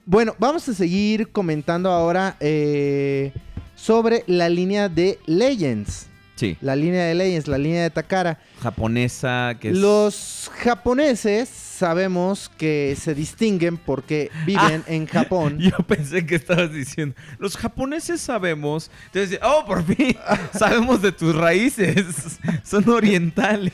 Bueno, 0.05 0.37
vamos 0.39 0.69
a 0.69 0.75
seguir 0.75 1.33
comentando 1.33 1.91
ahora 1.91 2.37
eh, 2.39 3.33
sobre 3.77 4.25
la 4.27 4.49
línea 4.49 4.89
de 4.89 5.21
Legends. 5.27 6.07
Sí, 6.35 6.57
La 6.61 6.77
línea 6.77 7.05
de 7.05 7.15
Legends, 7.15 7.47
la 7.49 7.57
línea 7.57 7.85
de 7.85 7.91
Takara. 7.91 8.39
japonesa, 8.61 9.57
que 9.59 9.71
es... 9.71 9.77
Los 9.77 10.51
japoneses 10.53 11.49
sabemos 11.77 12.51
que 12.57 12.97
se 13.01 13.15
distinguen 13.15 13.77
porque 13.77 14.31
viven 14.47 14.83
en 14.87 15.07
Japón. 15.07 15.59
Yo 15.61 15.77
pensé 15.87 16.27
que 16.27 16.35
estabas 16.37 16.73
diciendo, 16.73 17.15
los 17.39 17.57
japoneses 17.57 18.21
sabemos. 18.21 18.91
Entonces, 19.13 19.39
oh, 19.43 19.65
por 19.67 19.85
fin, 19.85 20.17
sabemos 20.59 21.03
de 21.03 21.13
tus 21.13 21.35
raíces. 21.35 22.39
Son 22.65 22.89
orientales. 22.89 23.73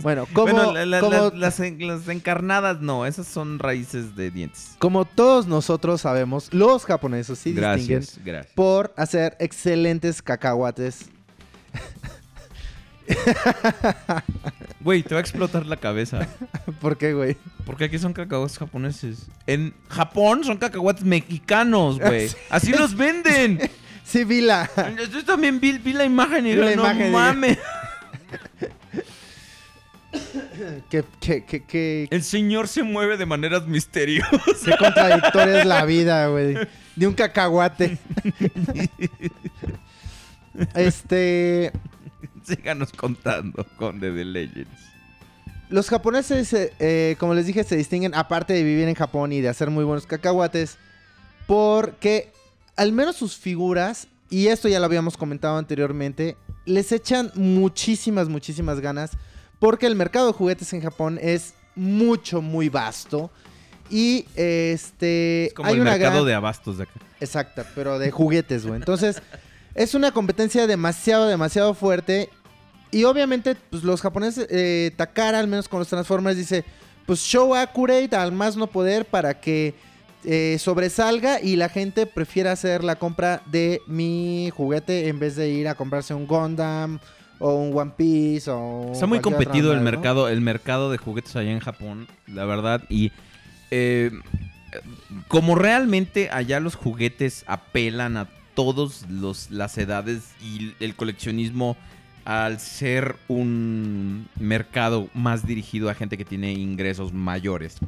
Bueno, 0.00 0.26
como, 0.32 0.52
bueno, 0.52 0.72
la- 0.72 0.86
la- 0.86 1.00
como- 1.00 1.12
la- 1.12 1.30
las, 1.34 1.60
en- 1.60 1.86
las 1.86 2.06
encarnadas 2.08 2.80
no, 2.80 3.06
esas 3.06 3.26
son 3.26 3.58
raíces 3.58 4.14
de 4.16 4.30
dientes. 4.30 4.74
como 4.78 5.04
todos 5.04 5.46
nosotros 5.46 6.00
sabemos, 6.02 6.48
los 6.52 6.84
japoneses 6.84 7.38
sí 7.38 7.50
distinguen 7.52 8.04
gracias. 8.24 8.52
por 8.54 8.92
hacer 8.96 9.36
excelentes 9.40 10.22
cacahuates. 10.22 11.06
Güey, 14.82 15.02
te 15.02 15.14
va 15.14 15.18
a 15.18 15.20
explotar 15.20 15.64
la 15.66 15.76
cabeza. 15.76 16.26
¿Por 16.80 16.96
qué, 16.96 17.14
güey? 17.14 17.36
Porque 17.64 17.84
aquí 17.84 17.98
son 17.98 18.12
cacahuates 18.12 18.58
japoneses. 18.58 19.26
En 19.46 19.74
Japón 19.88 20.42
son 20.44 20.56
cacahuates 20.56 21.04
mexicanos, 21.04 22.00
güey. 22.00 22.28
Así 22.50 22.72
los 22.72 22.96
venden. 22.96 23.60
Sí, 24.04 24.24
vi 24.24 24.40
la... 24.40 24.68
Yo 25.12 25.24
también 25.24 25.60
vi, 25.60 25.78
vi 25.78 25.92
la 25.92 26.04
imagen 26.04 26.46
y 26.46 26.50
Vi 26.50 26.56
digo, 26.56 26.64
la 26.64 26.74
no 26.76 26.82
imagen 26.82 27.12
mames. 27.12 27.58
que, 30.90 31.04
que, 31.20 31.44
que, 31.44 31.64
que, 31.64 32.08
El 32.10 32.24
señor 32.24 32.66
se 32.66 32.82
mueve 32.82 33.16
de 33.16 33.24
maneras 33.26 33.66
misteriosas. 33.68 34.40
qué 34.64 34.76
contradictoria 34.76 35.60
es 35.60 35.66
la 35.66 35.84
vida, 35.84 36.26
güey. 36.26 36.56
De 36.96 37.06
un 37.06 37.14
cacahuate. 37.14 37.98
este... 40.74 41.72
Síganos 42.56 42.92
contando, 42.92 43.66
Conde 43.76 44.10
de 44.12 44.24
Legends. 44.24 44.80
Los 45.70 45.88
japoneses, 45.88 46.52
eh, 46.52 46.72
eh, 46.80 47.16
como 47.18 47.34
les 47.34 47.46
dije, 47.46 47.64
se 47.64 47.76
distinguen, 47.76 48.14
aparte 48.14 48.52
de 48.52 48.62
vivir 48.62 48.88
en 48.88 48.94
Japón 48.94 49.32
y 49.32 49.40
de 49.40 49.48
hacer 49.48 49.70
muy 49.70 49.84
buenos 49.84 50.06
cacahuates, 50.06 50.76
porque 51.46 52.30
al 52.76 52.92
menos 52.92 53.16
sus 53.16 53.36
figuras, 53.36 54.06
y 54.30 54.48
esto 54.48 54.68
ya 54.68 54.78
lo 54.80 54.86
habíamos 54.86 55.16
comentado 55.16 55.56
anteriormente, 55.56 56.36
les 56.66 56.92
echan 56.92 57.30
muchísimas, 57.34 58.28
muchísimas 58.28 58.80
ganas, 58.80 59.12
porque 59.58 59.86
el 59.86 59.96
mercado 59.96 60.26
de 60.28 60.32
juguetes 60.32 60.72
en 60.72 60.82
Japón 60.82 61.18
es 61.22 61.54
mucho, 61.74 62.42
muy 62.42 62.68
vasto. 62.68 63.30
Y 63.90 64.26
este. 64.36 65.46
Es 65.46 65.54
como 65.54 65.68
hay 65.68 65.74
el 65.74 65.80
una 65.82 65.90
mercado 65.92 66.12
gran- 66.16 66.26
de 66.26 66.34
abastos 66.34 66.78
de 66.78 66.84
acá. 66.84 66.92
Exacta, 67.20 67.66
pero 67.74 67.98
de 67.98 68.10
juguetes, 68.10 68.64
güey. 68.66 68.76
Entonces, 68.76 69.20
es 69.74 69.94
una 69.94 70.10
competencia 70.12 70.66
demasiado, 70.66 71.26
demasiado 71.26 71.74
fuerte. 71.74 72.28
Y 72.90 73.04
obviamente, 73.04 73.56
pues 73.70 73.84
los 73.84 74.00
japoneses, 74.02 74.46
eh, 74.50 74.90
Takara, 74.96 75.38
al 75.38 75.48
menos 75.48 75.68
con 75.68 75.78
los 75.78 75.88
Transformers, 75.88 76.36
dice, 76.36 76.64
pues 77.06 77.20
show 77.20 77.54
accurate 77.54 78.14
al 78.14 78.32
más 78.32 78.56
no 78.56 78.66
poder 78.66 79.06
para 79.06 79.40
que 79.40 79.74
eh, 80.24 80.56
sobresalga 80.60 81.40
y 81.40 81.56
la 81.56 81.68
gente 81.68 82.06
prefiera 82.06 82.52
hacer 82.52 82.84
la 82.84 82.96
compra 82.96 83.42
de 83.46 83.80
mi 83.86 84.50
juguete 84.54 85.08
en 85.08 85.18
vez 85.18 85.36
de 85.36 85.48
ir 85.48 85.66
a 85.66 85.74
comprarse 85.74 86.14
un 86.14 86.26
Gundam 86.26 87.00
o 87.40 87.54
un 87.54 87.76
One 87.76 87.92
Piece 87.96 88.48
o 88.48 88.92
Está 88.92 89.06
muy 89.06 89.20
competido 89.20 89.72
el 89.72 89.80
mercado, 89.80 90.28
el 90.28 90.40
mercado 90.40 90.92
de 90.92 90.98
juguetes 90.98 91.34
allá 91.34 91.50
en 91.50 91.58
Japón, 91.58 92.06
la 92.28 92.44
verdad. 92.44 92.82
Y 92.88 93.10
eh, 93.72 94.12
como 95.28 95.54
realmente 95.56 96.30
allá 96.30 96.60
los 96.60 96.76
juguetes 96.76 97.44
apelan 97.48 98.16
a 98.16 98.28
todas 98.54 99.06
las 99.50 99.78
edades 99.78 100.30
y 100.42 100.74
el 100.80 100.94
coleccionismo 100.94 101.76
al 102.24 102.60
ser 102.60 103.16
un 103.28 104.28
mercado 104.38 105.08
más 105.14 105.46
dirigido 105.46 105.90
a 105.90 105.94
gente 105.94 106.16
que 106.16 106.24
tiene 106.24 106.52
ingresos 106.52 107.12
mayores. 107.12 107.78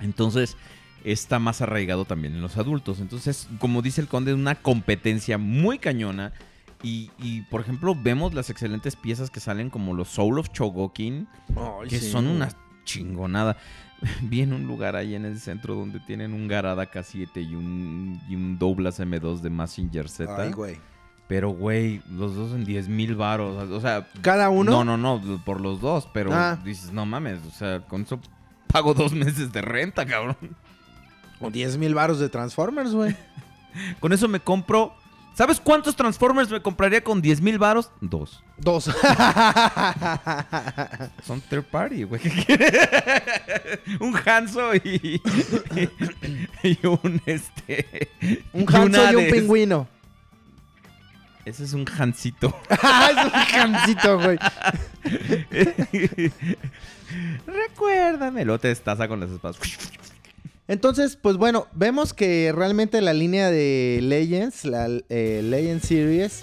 Entonces 0.00 0.56
está 1.04 1.38
más 1.38 1.60
arraigado 1.60 2.04
también 2.04 2.34
en 2.34 2.42
los 2.42 2.56
adultos. 2.56 3.00
Entonces, 3.00 3.48
como 3.58 3.82
dice 3.82 4.00
el 4.00 4.08
conde, 4.08 4.32
es 4.32 4.36
una 4.36 4.56
competencia 4.56 5.38
muy 5.38 5.78
cañona. 5.78 6.32
Y, 6.82 7.10
y, 7.18 7.42
por 7.42 7.60
ejemplo, 7.60 7.96
vemos 8.00 8.34
las 8.34 8.50
excelentes 8.50 8.94
piezas 8.94 9.30
que 9.30 9.40
salen 9.40 9.68
como 9.68 9.94
los 9.94 10.08
Soul 10.08 10.38
of 10.38 10.50
Chogokin, 10.52 11.26
que 11.88 11.98
sí. 11.98 12.10
son 12.10 12.28
una 12.28 12.50
chingonada. 12.84 13.56
Vi 14.22 14.42
en 14.42 14.52
un 14.52 14.66
lugar 14.66 14.96
ahí 14.96 15.14
en 15.14 15.24
el 15.24 15.38
centro 15.40 15.74
donde 15.74 16.00
tienen 16.00 16.32
un 16.32 16.46
Garada 16.48 16.90
K7 16.90 17.48
y 17.48 17.54
un, 17.54 18.20
y 18.28 18.36
un 18.36 18.58
Douglas 18.58 19.00
M2 19.00 19.40
de 19.40 19.50
Massinger 19.50 20.08
Z. 20.08 20.34
Ay, 20.40 20.52
güey. 20.52 20.76
Pero, 21.26 21.50
güey, 21.50 22.00
los 22.10 22.34
dos 22.34 22.52
en 22.52 22.64
10 22.64 22.88
mil 22.88 23.14
varos. 23.14 23.68
O 23.70 23.80
sea, 23.80 24.08
¿Cada 24.22 24.48
uno? 24.48 24.82
no, 24.84 24.96
no, 24.96 25.18
no, 25.20 25.44
por 25.44 25.60
los 25.60 25.80
dos. 25.80 26.08
Pero 26.14 26.30
Ah. 26.32 26.58
dices, 26.64 26.92
no 26.92 27.04
mames, 27.04 27.40
o 27.46 27.50
sea, 27.50 27.80
con 27.80 28.02
eso 28.02 28.18
pago 28.68 28.94
dos 28.94 29.12
meses 29.12 29.52
de 29.52 29.60
renta, 29.60 30.06
cabrón. 30.06 30.36
O 31.40 31.50
10 31.50 31.76
mil 31.76 31.94
baros 31.94 32.18
de 32.18 32.28
Transformers, 32.28 32.92
güey. 32.92 33.14
Con 34.00 34.12
eso 34.12 34.26
me 34.26 34.40
compro. 34.40 34.92
¿Sabes 35.38 35.60
cuántos 35.60 35.94
Transformers 35.94 36.50
me 36.50 36.60
compraría 36.60 37.00
con 37.00 37.22
10 37.22 37.40
mil 37.42 37.60
varos? 37.60 37.92
Dos. 38.00 38.42
Dos. 38.56 38.86
Son 41.24 41.40
third 41.42 41.62
party, 41.62 42.02
güey. 42.02 42.20
Un 44.00 44.16
Hanso 44.16 44.74
y, 44.74 45.22
y, 46.64 46.78
un 46.84 47.22
este. 47.24 48.10
un 48.52 48.66
Hanso 48.74 49.12
y 49.12 49.14
un 49.14 49.30
pingüino. 49.30 49.86
Ese 51.44 51.62
es 51.62 51.72
un 51.72 51.86
Hansito. 51.86 52.52
Ah, 52.82 53.10
es 53.12 53.24
un 53.24 53.32
Hansito, 53.76 54.18
güey. 54.18 54.38
Recuérdame. 57.46 58.44
Luego 58.44 58.58
te 58.58 58.66
destaza 58.66 59.06
con 59.06 59.20
las 59.20 59.30
espadas. 59.30 59.56
Entonces, 60.68 61.16
pues 61.20 61.36
bueno, 61.36 61.66
vemos 61.72 62.12
que 62.12 62.52
realmente 62.54 63.00
la 63.00 63.14
línea 63.14 63.50
de 63.50 64.00
Legends, 64.02 64.64
la 64.66 64.86
eh, 65.08 65.40
Legends 65.42 65.86
Series, 65.86 66.42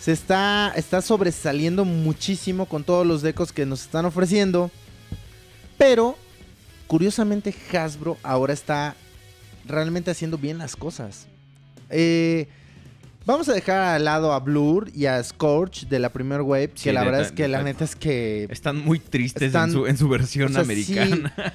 se 0.00 0.12
está, 0.12 0.72
está 0.76 1.02
sobresaliendo 1.02 1.84
muchísimo 1.84 2.66
con 2.66 2.84
todos 2.84 3.04
los 3.04 3.22
decos 3.22 3.52
que 3.52 3.66
nos 3.66 3.82
están 3.82 4.04
ofreciendo. 4.04 4.70
Pero, 5.78 6.16
curiosamente, 6.86 7.52
Hasbro 7.72 8.16
ahora 8.22 8.52
está 8.52 8.94
realmente 9.66 10.12
haciendo 10.12 10.38
bien 10.38 10.58
las 10.58 10.76
cosas. 10.76 11.26
Eh, 11.90 12.46
vamos 13.24 13.48
a 13.48 13.52
dejar 13.52 13.78
al 13.96 14.04
lado 14.04 14.32
a 14.32 14.38
Blur 14.38 14.90
y 14.94 15.06
a 15.06 15.22
Scorch 15.24 15.88
de 15.88 15.98
la 15.98 16.10
primer 16.12 16.40
wave, 16.42 16.68
que 16.70 16.92
la 16.92 17.02
verdad 17.02 17.22
es 17.22 17.32
que 17.32 17.48
la 17.48 17.64
neta. 17.64 17.82
es 17.84 17.96
que 17.96 18.46
Están 18.48 18.78
muy 18.78 19.00
tristes 19.00 19.42
Están- 19.42 19.70
en, 19.70 19.74
su, 19.74 19.86
en 19.88 19.96
su 19.98 20.08
versión 20.08 20.50
o 20.50 20.54
sea, 20.54 20.64
sí- 20.64 20.96
americana. 20.96 21.34
Sí 21.36 21.52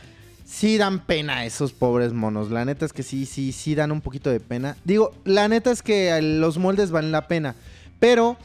dan 0.77 1.05
pena 1.05 1.45
esos 1.45 1.71
pobres 1.73 2.13
monos. 2.13 2.51
La 2.51 2.65
neta 2.65 2.85
es 2.85 2.93
que 2.93 3.03
sí, 3.03 3.25
sí, 3.25 3.51
sí 3.51 3.75
dan 3.75 3.91
un 3.91 4.01
poquito 4.01 4.29
de 4.29 4.39
pena. 4.39 4.77
Digo, 4.83 5.13
la 5.25 5.47
neta 5.47 5.71
es 5.71 5.81
que 5.81 6.21
los 6.21 6.57
moldes 6.57 6.91
valen 6.91 7.11
la 7.11 7.27
pena. 7.27 7.55
Pero 7.99 8.37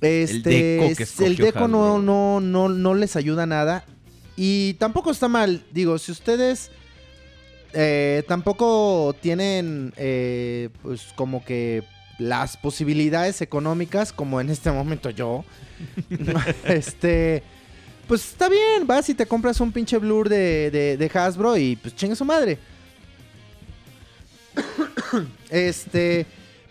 este 0.00 0.50
deco 0.50 0.96
que 0.96 1.26
el 1.26 1.36
deco 1.36 1.68
no, 1.68 1.98
no, 1.98 2.40
no, 2.40 2.68
no 2.68 2.94
les 2.94 3.16
ayuda 3.16 3.46
nada. 3.46 3.84
Y 4.36 4.74
tampoco 4.74 5.10
está 5.10 5.28
mal. 5.28 5.64
Digo, 5.72 5.98
si 5.98 6.12
ustedes 6.12 6.70
eh, 7.72 8.22
tampoco 8.28 9.14
tienen 9.20 9.92
eh, 9.96 10.70
pues 10.82 11.12
como 11.14 11.44
que 11.44 11.82
las 12.18 12.56
posibilidades 12.56 13.42
económicas, 13.42 14.12
como 14.12 14.40
en 14.40 14.50
este 14.50 14.70
momento 14.70 15.10
yo. 15.10 15.44
este. 16.64 17.42
Pues 18.06 18.24
está 18.24 18.48
bien, 18.48 18.86
vas 18.86 19.08
y 19.08 19.14
te 19.14 19.26
compras 19.26 19.60
un 19.60 19.72
pinche 19.72 19.98
blur 19.98 20.28
de, 20.28 20.70
de, 20.70 20.96
de 20.96 21.18
Hasbro 21.18 21.56
y 21.56 21.76
pues 21.76 21.94
chinga 21.96 22.14
su 22.14 22.24
madre. 22.24 22.58
este. 25.50 26.26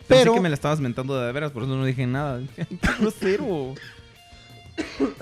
Pero 0.07 0.35
que 0.35 0.39
me 0.39 0.49
la 0.49 0.55
estabas 0.55 0.79
mentando 0.79 1.19
de 1.19 1.31
veras, 1.31 1.51
por 1.51 1.63
eso 1.63 1.75
no 1.75 1.83
dije 1.83 2.05
nada. 2.07 2.41
Grosero. 2.99 3.73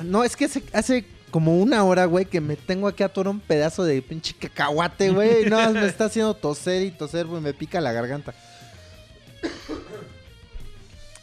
No, 0.03 0.23
es 0.23 0.35
que 0.35 0.45
hace, 0.45 0.64
hace 0.73 1.06
como 1.30 1.60
una 1.60 1.84
hora, 1.84 2.06
güey, 2.06 2.26
que 2.26 2.41
me 2.41 2.56
tengo 2.56 2.88
aquí 2.88 3.03
atoro 3.03 3.30
un 3.30 3.40
pedazo 3.40 3.84
de 3.84 4.02
pinche 4.02 4.34
cacahuate, 4.34 5.11
güey. 5.11 5.45
No, 5.49 5.72
me 5.72 5.85
está 5.85 6.06
haciendo 6.06 6.34
toser 6.35 6.81
y 6.81 6.91
toser, 6.91 7.27
güey, 7.27 7.41
me 7.41 7.53
pica 7.53 7.80
la 7.80 7.91
garganta. 7.91 8.34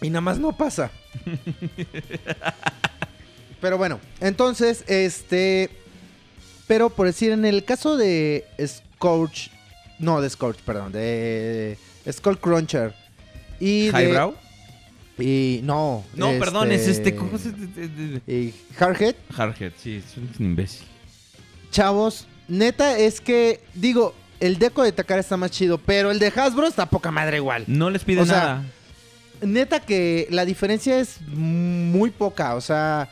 Y 0.01 0.11
nada 0.11 0.21
más 0.21 0.39
no 0.39 0.57
pasa. 0.57 0.91
Pero 3.61 3.79
bueno, 3.79 4.01
entonces, 4.21 4.85
este. 4.87 5.71
Pero 6.67 6.91
por 6.91 7.07
decir, 7.07 7.33
en 7.33 7.45
el 7.45 7.65
caso 7.65 7.97
de 7.97 8.47
Scorch. 8.65 9.51
No, 9.99 10.21
de 10.21 10.31
Scorch, 10.31 10.59
perdón. 10.61 10.93
De 10.93 11.77
Skull 12.11 12.39
Cruncher. 12.39 12.95
Y 13.59 13.89
de. 13.89 14.03
¿Highbrow? 14.09 14.35
Y 15.19 15.61
no. 15.65 16.05
No, 16.15 16.31
perdón, 16.39 16.73
es 16.73 16.89
este. 16.89 17.15
¿Cómo 17.15 17.37
se 17.39 17.51
Y 18.27 18.55
Hardhead. 18.79 19.15
Hardhead, 19.35 19.73
sí, 19.77 19.97
es 19.97 20.17
un 20.17 20.31
imbécil. 20.39 20.87
Chavos, 21.71 22.27
neta 22.49 22.99
es 22.99 23.21
que, 23.21 23.61
digo, 23.75 24.15
el 24.41 24.59
deco 24.59 24.83
de 24.83 24.93
Takara 24.93 25.21
está 25.21 25.37
más 25.37 25.51
chido, 25.51 25.79
pero 25.79 26.11
el 26.11 26.19
de 26.19 26.33
Hasbro 26.35 26.67
está 26.67 26.87
poca 26.87 27.11
madre 27.11 27.37
igual. 27.37 27.65
No 27.67 27.91
les 27.91 28.03
pide 28.03 28.23
O 28.23 28.27
sea, 28.27 28.37
nada. 28.37 28.65
Neta 29.43 29.81
que 29.81 30.27
la 30.31 30.45
diferencia 30.45 30.99
es 30.99 31.21
muy 31.29 32.11
poca, 32.11 32.57
o 32.57 32.61
sea, 32.61 33.09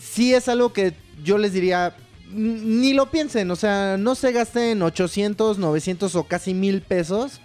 sí 0.00 0.34
es 0.34 0.48
algo 0.48 0.72
que 0.72 0.94
yo 1.22 1.38
les 1.38 1.52
diría, 1.52 1.96
ni 2.30 2.92
lo 2.92 3.10
piensen, 3.10 3.50
o 3.50 3.56
sea, 3.56 3.96
no 3.98 4.14
se 4.14 4.32
gasten 4.32 4.82
800, 4.82 5.58
900 5.58 6.14
o 6.14 6.24
casi 6.24 6.54
mil 6.54 6.82
pesos 6.82 7.40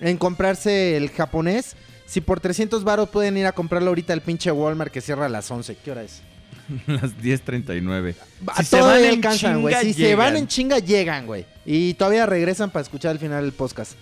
en 0.00 0.16
comprarse 0.16 0.96
el 0.96 1.10
japonés. 1.10 1.76
Si 2.06 2.20
por 2.20 2.40
300 2.40 2.84
baros 2.84 3.10
pueden 3.10 3.36
ir 3.36 3.46
a 3.46 3.52
comprarlo 3.52 3.88
ahorita 3.88 4.12
al 4.12 4.22
pinche 4.22 4.50
Walmart 4.50 4.90
que 4.90 5.00
cierra 5.00 5.26
a 5.26 5.28
las 5.28 5.50
11. 5.50 5.76
¿Qué 5.76 5.90
hora 5.90 6.02
es? 6.02 6.22
Las 6.86 7.16
10.39. 7.18 8.14
Si 8.58 8.64
todavía 8.70 9.10
alcanzan, 9.10 9.60
güey. 9.62 9.74
Si 9.82 9.94
se 9.94 10.14
van 10.14 10.36
en 10.36 10.46
chinga, 10.46 10.78
llegan, 10.78 11.26
güey. 11.26 11.46
Y 11.66 11.94
todavía 11.94 12.26
regresan 12.26 12.70
para 12.70 12.82
escuchar 12.82 13.12
al 13.12 13.18
final 13.18 13.42
del 13.42 13.52
podcast. 13.52 13.92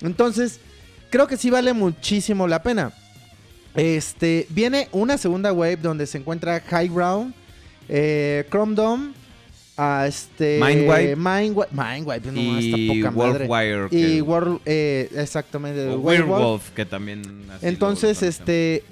Entonces, 0.00 0.60
creo 1.10 1.26
que 1.26 1.36
sí 1.36 1.50
vale 1.50 1.72
muchísimo 1.72 2.46
la 2.46 2.62
pena. 2.62 2.92
Este, 3.74 4.46
viene 4.50 4.88
una 4.92 5.18
segunda 5.18 5.52
wave 5.52 5.76
donde 5.76 6.06
se 6.06 6.18
encuentra 6.18 6.60
High 6.60 6.88
Ground, 6.88 7.34
eh, 7.88 8.46
Chrome 8.50 8.74
Dome, 8.74 9.12
a 9.76 10.06
este... 10.06 10.60
Mindwipe. 10.62 11.16
Mindwipe. 11.16 11.70
Mindwipe, 11.72 12.32
no, 12.32 12.40
y 12.40 12.72
está 12.72 13.10
poca 13.10 13.10
madre. 13.10 13.88
Y 13.90 14.20
World, 14.20 14.60
eh, 14.64 15.10
exactamente. 15.16 15.88
o 15.88 15.98
Werewolf. 15.98 16.70
Que 16.70 16.86
también. 16.86 17.22
Entonces, 17.60 18.22
este. 18.22 18.84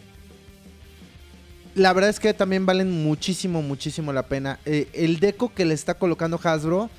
La 1.75 1.93
verdad 1.93 2.11
es 2.11 2.21
que 2.21 2.35
también 2.35 2.67
valen 2.67 2.91
muchísimo, 2.91 3.63
muchísimo 3.63 4.13
la 4.13 4.25
pena. 4.25 4.59
Eh, 4.67 4.89
el 4.93 5.21
deco 5.21 5.55
que 5.55 5.65
le 5.65 5.75
está 5.75 5.95
colocando 5.95 6.39
Hasbro. 6.43 6.91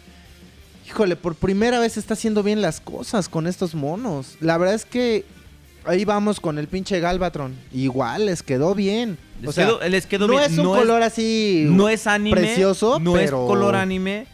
Híjole, 0.88 1.16
por 1.16 1.36
primera 1.36 1.80
vez 1.80 1.98
está 1.98 2.14
haciendo 2.16 2.42
bien 2.42 2.62
las 2.62 2.80
cosas 2.80 3.30
con 3.30 3.48
estos 3.48 3.76
monos. 3.76 4.36
La 4.40 4.58
verdad 4.58 4.76
es 4.76 4.86
que 4.86 5.26
ahí 5.86 6.06
vamos 6.06 6.40
con 6.40 6.58
el 6.58 6.68
pinche 6.68 7.00
Galvatron. 7.00 7.56
Igual, 7.74 8.26
les 8.28 8.44
quedó 8.44 8.74
bien. 8.76 9.18
Les, 9.42 9.50
o 9.50 9.52
sea, 9.54 9.66
quedó, 9.66 9.88
les 9.90 10.06
quedó 10.06 10.28
no 10.28 10.34
bien. 10.38 10.52
es 10.52 10.58
un 10.58 10.66
color 10.66 11.04
así. 11.04 11.66
no 11.70 11.90
es 11.90 12.08
anime. 12.08 12.36
precioso, 12.38 13.00
No 13.00 13.14
pero- 13.14 13.24
es 13.44 13.48
color 13.50 13.76
anime, 13.76 14.28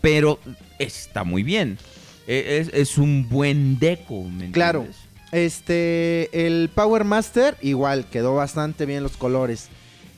pero 0.00 0.38
está 0.78 1.24
muy 1.24 1.42
bien. 1.42 1.78
E- 2.26 2.58
Es, 2.60 2.68
es 2.72 2.98
un 2.98 3.28
buen 3.28 3.78
deco, 3.78 4.22
¿me 4.24 4.50
Claro. 4.52 4.86
Este, 5.32 6.46
el 6.46 6.70
Power 6.74 7.04
Master, 7.04 7.56
igual, 7.62 8.04
quedó 8.06 8.34
bastante 8.36 8.86
bien 8.86 9.02
los 9.02 9.16
colores. 9.16 9.68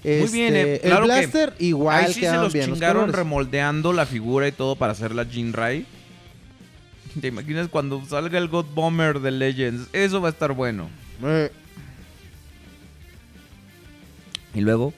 Muy 0.05 0.29
bien, 0.29 0.55
Este, 0.55 0.75
eh, 0.75 0.81
claro 0.81 1.05
el 1.07 1.11
que 1.11 1.17
Blaster, 1.27 1.55
igual 1.61 2.05
Ahí 2.05 2.13
sí 2.13 2.21
se 2.21 2.33
los 2.37 2.53
bien 2.53 2.69
los 2.69 2.79
chingaron 2.79 3.03
colores. 3.05 3.17
remoldeando 3.17 3.93
la 3.95 4.05
figura 4.05 4.47
y 4.47 4.53
todo 4.53 4.77
para 4.77 4.93
hacer 4.93 5.15
la 5.15 5.25
Jinrai. 5.25 5.87
¿Te 7.21 7.29
imaginas 7.29 7.69
cuando 7.69 8.05
salga 8.07 8.39
el 8.39 8.49
God 8.49 8.67
Bomber 8.75 9.21
de 9.21 9.31
Legends? 9.31 9.89
Eso 9.93 10.21
va 10.21 10.29
a 10.29 10.33
estar 10.33 10.53
bueno. 10.53 10.89
Eh, 11.23 11.51
Y 14.55 14.61
luego. 14.61 14.93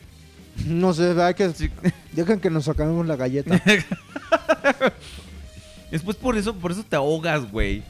No 0.67 0.95
sé, 0.95 1.15
hay 1.23 1.35
que 1.35 1.51
Sí. 1.53 1.71
dejan 2.13 2.41
que 2.41 2.49
nos 2.51 2.69
acabemos 2.69 3.07
la 3.07 3.17
galleta. 3.17 3.61
Después 5.91 6.17
por 6.17 6.37
eso, 6.37 6.55
por 6.55 6.73
eso 6.73 6.83
te 6.83 6.97
ahogas, 6.97 7.51
güey. 7.51 7.83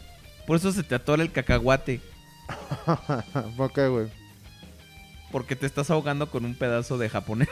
Por 0.46 0.56
eso 0.56 0.70
se 0.72 0.82
te 0.82 0.94
atora 0.94 1.22
el 1.22 1.32
cacahuate. 1.32 2.00
¿Por 3.56 3.72
qué, 3.72 3.88
güey? 3.88 4.06
Porque 5.32 5.56
te 5.56 5.66
estás 5.66 5.90
ahogando 5.90 6.30
con 6.30 6.44
un 6.44 6.54
pedazo 6.54 6.98
de 6.98 7.08
japonés. 7.08 7.48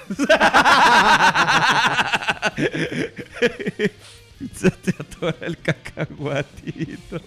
Se 4.55 4.71
te 4.71 4.91
atora 4.99 5.37
el 5.43 5.57
cacahuatito. 5.59 7.21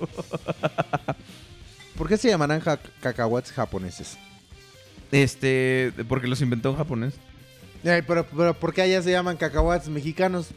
¿Por 1.98 2.07
qué 2.07 2.18
se 2.18 2.30
llamarán 2.30 2.60
ja- 2.61 2.80
cacahuates 3.02 3.52
japoneses? 3.52 4.18
Este, 5.11 5.94
porque 6.07 6.27
los 6.27 6.41
inventó 6.41 6.72
un 6.72 6.77
japonés. 6.77 7.14
Ay, 7.84 8.02
pero, 8.06 8.26
pero 8.26 8.53
¿por 8.53 8.73
qué 8.73 8.81
allá 8.81 9.02
se 9.02 9.11
llaman 9.11 9.38
cacahuates 9.38 9.88
mexicanos? 9.89 10.48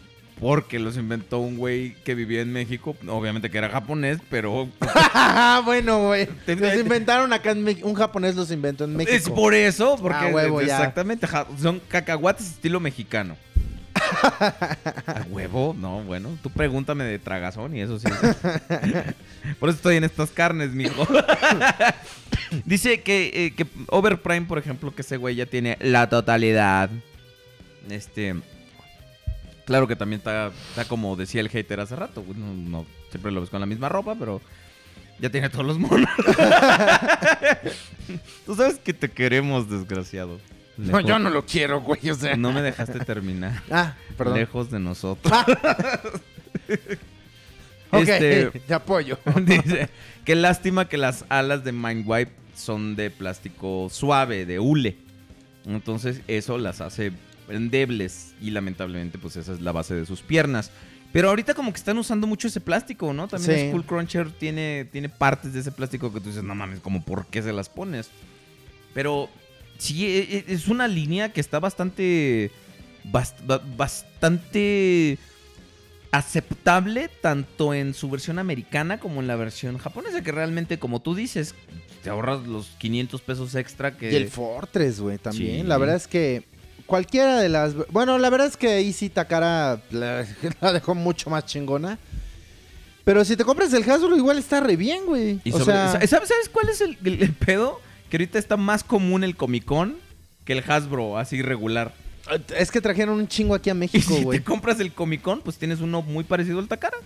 Porque 0.41 0.79
los 0.79 0.97
inventó 0.97 1.39
un 1.39 1.59
güey 1.59 1.95
que 2.03 2.15
vivía 2.15 2.41
en 2.41 2.51
México. 2.53 2.97
Obviamente 3.07 3.51
que 3.51 3.59
era 3.59 3.69
japonés, 3.69 4.19
pero 4.31 4.69
bueno, 5.67 6.07
güey. 6.07 6.27
Los 6.47 6.75
inventaron 6.77 7.33
acá 7.35 7.51
en 7.51 7.63
México. 7.63 7.87
Un 7.87 7.95
japonés 7.95 8.35
los 8.37 8.51
inventó 8.51 8.85
en 8.85 8.97
México. 8.97 9.15
es 9.17 9.29
por 9.29 9.53
eso. 9.55 9.97
Porque 10.01 10.17
Ah, 10.19 10.31
huevo, 10.33 10.61
exactamente. 10.63 11.27
Son 11.61 11.79
cacahuates 11.89 12.47
estilo 12.53 12.81
mexicano. 12.81 13.37
¿A 15.07 15.25
huevo? 15.29 15.75
No, 15.79 16.03
bueno. 16.03 16.39
Tú 16.43 16.51
pregúntame 16.51 17.05
de 17.05 17.19
tragazón 17.19 17.77
y 17.77 17.81
eso 17.81 17.99
sí. 17.99 18.09
por 19.61 19.69
eso 19.69 19.77
estoy 19.77 19.97
en 19.97 20.05
estas 20.05 20.31
carnes, 20.31 20.71
mijo. 20.71 21.07
Dice 22.65 23.03
que, 23.03 23.31
eh, 23.47 23.55
que 23.55 23.67
Overprime, 23.89 24.43
por 24.43 24.59
ejemplo, 24.59 24.95
que 24.95 25.03
ese 25.03 25.17
güey 25.17 25.37
ya 25.37 25.47
tiene 25.47 25.77
la 25.81 26.09
totalidad. 26.09 26.91
Este. 27.89 28.35
Claro 29.65 29.87
que 29.87 29.97
también 29.97 30.19
está, 30.19 30.51
está 30.71 30.85
como 30.87 31.15
decía 31.15 31.41
el 31.41 31.49
hater 31.49 31.81
hace 31.81 31.95
rato. 31.95 32.25
No, 32.37 32.55
no 32.55 32.87
siempre 33.11 33.31
lo 33.31 33.41
ves 33.41 33.51
con 33.51 33.61
la 33.61 33.67
misma 33.67 33.89
ropa, 33.89 34.17
pero 34.19 34.41
ya 35.21 35.31
tiene 35.31 35.49
todos 35.49 35.67
los 35.67 35.79
monos. 35.79 36.09
Tú 38.47 38.57
sabes 38.57 38.79
que 38.79 38.93
te 38.93 39.11
queremos, 39.11 39.71
desgraciado. 39.71 40.41
No, 40.87 41.01
yo 41.01 41.19
no 41.19 41.31
lo 41.31 41.45
quiero, 41.45 41.81
güey. 41.81 42.11
O 42.11 42.15
sea. 42.15 42.37
No 42.37 42.53
me 42.53 42.63
dejaste 42.63 43.01
terminar. 43.01 43.63
Ah, 43.71 43.95
perdón. 44.17 44.39
Lejos 44.39 44.71
de 44.71 44.81
nosotros. 44.81 45.33
Ok, 47.93 48.07
Este- 48.07 48.61
te 48.61 48.75
apoyo. 48.75 49.19
Dice, 49.45 49.89
qué 50.25 50.35
lástima 50.37 50.89
que 50.89 50.97
las 50.97 51.25
alas 51.29 51.65
de 51.65 51.73
Mindwipe 51.73 52.31
son 52.55 52.95
de 52.95 53.11
plástico 53.11 53.89
suave, 53.91 54.47
de 54.47 54.61
hule. 54.61 54.97
Entonces 55.67 56.21
eso 56.29 56.57
las 56.57 56.81
hace 56.81 57.13
endebles 57.49 58.35
y 58.41 58.51
lamentablemente 58.51 59.19
pues 59.19 59.35
esa 59.37 59.53
es 59.53 59.61
la 59.61 59.73
base 59.73 59.95
de 59.95 60.07
sus 60.07 60.23
piernas. 60.23 60.71
Pero 61.13 61.31
ahorita 61.31 61.55
como 61.55 61.73
que 61.73 61.79
están 61.79 61.99
usando 61.99 62.29
mucho 62.29 62.47
ese 62.47 62.61
plástico, 62.61 63.13
¿no? 63.13 63.27
También 63.27 63.59
Sí. 63.59 63.69
Skull 63.71 63.85
Cruncher 63.85 64.31
tiene, 64.31 64.87
tiene 64.93 65.09
partes 65.09 65.53
de 65.53 65.59
ese 65.59 65.73
plástico 65.73 66.13
que 66.13 66.21
tú 66.21 66.29
dices, 66.29 66.45
no 66.45 66.55
mames, 66.55 66.79
como 66.79 67.05
por 67.05 67.27
qué 67.27 67.43
se 67.43 67.53
las 67.53 67.69
pones. 67.69 68.09
Pero 68.95 69.29
sí, 69.81 70.07
e- 70.07 70.37
e- 70.37 70.45
es 70.55 70.69
una 70.69 70.87
línea 70.87 71.33
que 71.33 71.41
está 71.41 71.59
bastante... 71.59 72.51
bast- 73.11 73.45
ba- 73.47 73.63
bastante 73.77 75.19
aceptable 76.13 77.09
tanto 77.21 77.73
en 77.73 77.95
su 77.95 78.11
versión 78.11 78.39
americana 78.41 78.99
como 78.99 79.21
en 79.21 79.29
la 79.29 79.37
versión 79.37 79.79
japonesa, 79.79 80.23
que 80.23 80.33
realmente, 80.33 80.79
como 80.79 81.01
tú 81.01 81.15
dices, 81.15 81.55
te 82.03 82.11
ahorras 82.11 82.47
los 82.47 82.67
500 82.79 83.21
pesos 83.21 83.55
extra 83.55 83.97
que... 83.97 84.11
Y 84.13 84.17
el 84.17 84.29
Fortress, 84.29 85.01
güey, 85.01 85.19
también. 85.19 85.63
Sí. 85.63 85.67
La 85.69 85.79
verdad 85.79 85.97
es 85.97 86.09
que 86.09 86.45
cualquiera 86.87 87.41
de 87.41 87.49
las... 87.49 87.75
Bueno, 87.93 88.19
la 88.19 88.29
verdad 88.29 88.49
es 88.49 88.57
que 88.57 88.69
ahí 88.71 88.93
sí 88.93 89.09
Takara 89.09 89.81
la, 89.93 90.27
la 90.61 90.73
dejó 90.73 90.95
mucho 90.97 91.31
más 91.31 91.47
chingona. 91.47 91.99
Pero 93.05 93.25
si 93.25 93.37
te 93.37 93.45
compras 93.45 93.73
el 93.73 93.89
Hasbro, 93.89 94.17
igual 94.17 94.39
está 94.39 94.61
re 94.61 94.75
bien, 94.77 95.07
güey. 95.07 95.41
O 95.53 95.65
sea, 95.65 95.93
¿sabes, 95.93 96.11
¿Sabes 96.11 96.49
cuál 96.53 96.69
es 96.71 96.81
el, 96.81 96.99
el- 97.05 97.23
el 97.23 97.33
pedo? 97.35 97.81
Que 98.11 98.17
ahorita 98.17 98.39
está 98.39 98.57
más 98.59 98.85
común 98.85 99.25
el 99.25 99.37
Comic 99.37 99.65
Con 99.65 99.97
que 100.45 100.53
el 100.55 100.65
Hasbro, 100.69 101.17
así 101.17 101.41
regular. 101.43 101.95
es 102.57 102.71
que 102.71 102.81
trajeron 102.81 103.19
un 103.19 103.29
chingo 103.29 103.55
aquí 103.55 103.71
a 103.71 103.75
México, 103.83 104.15
si 104.17 104.23
güey. 104.25 104.39
te 104.41 104.45
compras 104.45 104.81
el 104.81 104.93
Comic 104.93 105.23
Con, 105.23 105.41
pues 105.41 105.57
tienes 105.59 105.81
uno 105.81 106.03
muy 106.03 106.25
parecido 106.25 106.59
al 106.59 106.69
Takara. 106.69 106.97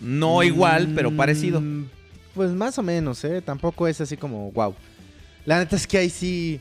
No 0.00 0.42
igual, 0.42 0.92
pero 0.94 1.14
parecido. 1.16 1.60
Mm, 1.60 1.86
Pues 2.34 2.50
más 2.50 2.76
o 2.78 2.82
menos, 2.82 3.22
¿eh? 3.24 3.40
Tampoco 3.40 3.86
es 3.86 4.00
así 4.00 4.16
como, 4.16 4.50
wow. 4.52 4.74
La 5.46 5.58
neta 5.58 5.76
es 5.76 5.86
que 5.86 5.98
ahí 5.98 6.10
sí... 6.10 6.60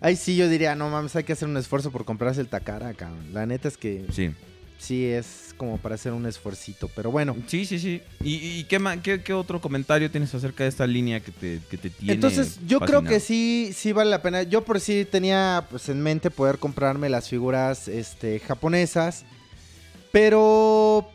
Ahí 0.00 0.16
sí 0.16 0.36
yo 0.36 0.48
diría, 0.50 0.74
no 0.74 0.90
mames, 0.90 1.16
hay 1.16 1.24
que 1.24 1.32
hacer 1.32 1.48
un 1.48 1.56
esfuerzo 1.56 1.90
por 1.90 2.04
comprarse 2.04 2.40
el 2.42 2.48
Takara, 2.48 2.92
cabrón. 2.92 3.32
La 3.32 3.46
neta 3.46 3.68
es 3.68 3.78
que 3.78 4.04
Sí. 4.12 4.30
Sí 4.84 5.06
es 5.06 5.54
como 5.56 5.78
para 5.78 5.94
hacer 5.94 6.12
un 6.12 6.26
esfuercito. 6.26 6.88
Pero 6.94 7.10
bueno, 7.10 7.36
Sí, 7.46 7.64
sí, 7.64 7.78
sí. 7.78 8.02
¿Y, 8.22 8.34
y 8.34 8.64
qué, 8.64 8.80
qué, 9.02 9.22
qué 9.22 9.32
otro 9.32 9.60
comentario 9.60 10.10
tienes 10.10 10.34
acerca 10.34 10.64
de 10.64 10.68
esta 10.68 10.86
línea 10.86 11.20
que 11.20 11.32
te, 11.32 11.60
que 11.70 11.76
te 11.76 11.90
tiene 11.90 12.12
Entonces, 12.14 12.58
yo 12.66 12.80
creo 12.80 13.02
que 13.02 13.20
sí, 13.20 13.70
sí 13.74 13.92
vale 13.92 14.10
la 14.10 14.22
pena. 14.22 14.42
Yo 14.42 14.64
por 14.64 14.80
sí 14.80 15.06
tenía 15.10 15.66
pues, 15.70 15.88
en 15.88 16.02
mente 16.02 16.30
poder 16.30 16.58
comprarme 16.58 17.08
las 17.08 17.28
figuras 17.28 17.88
este, 17.88 18.40
japonesas. 18.40 19.24
Pero 20.12 21.08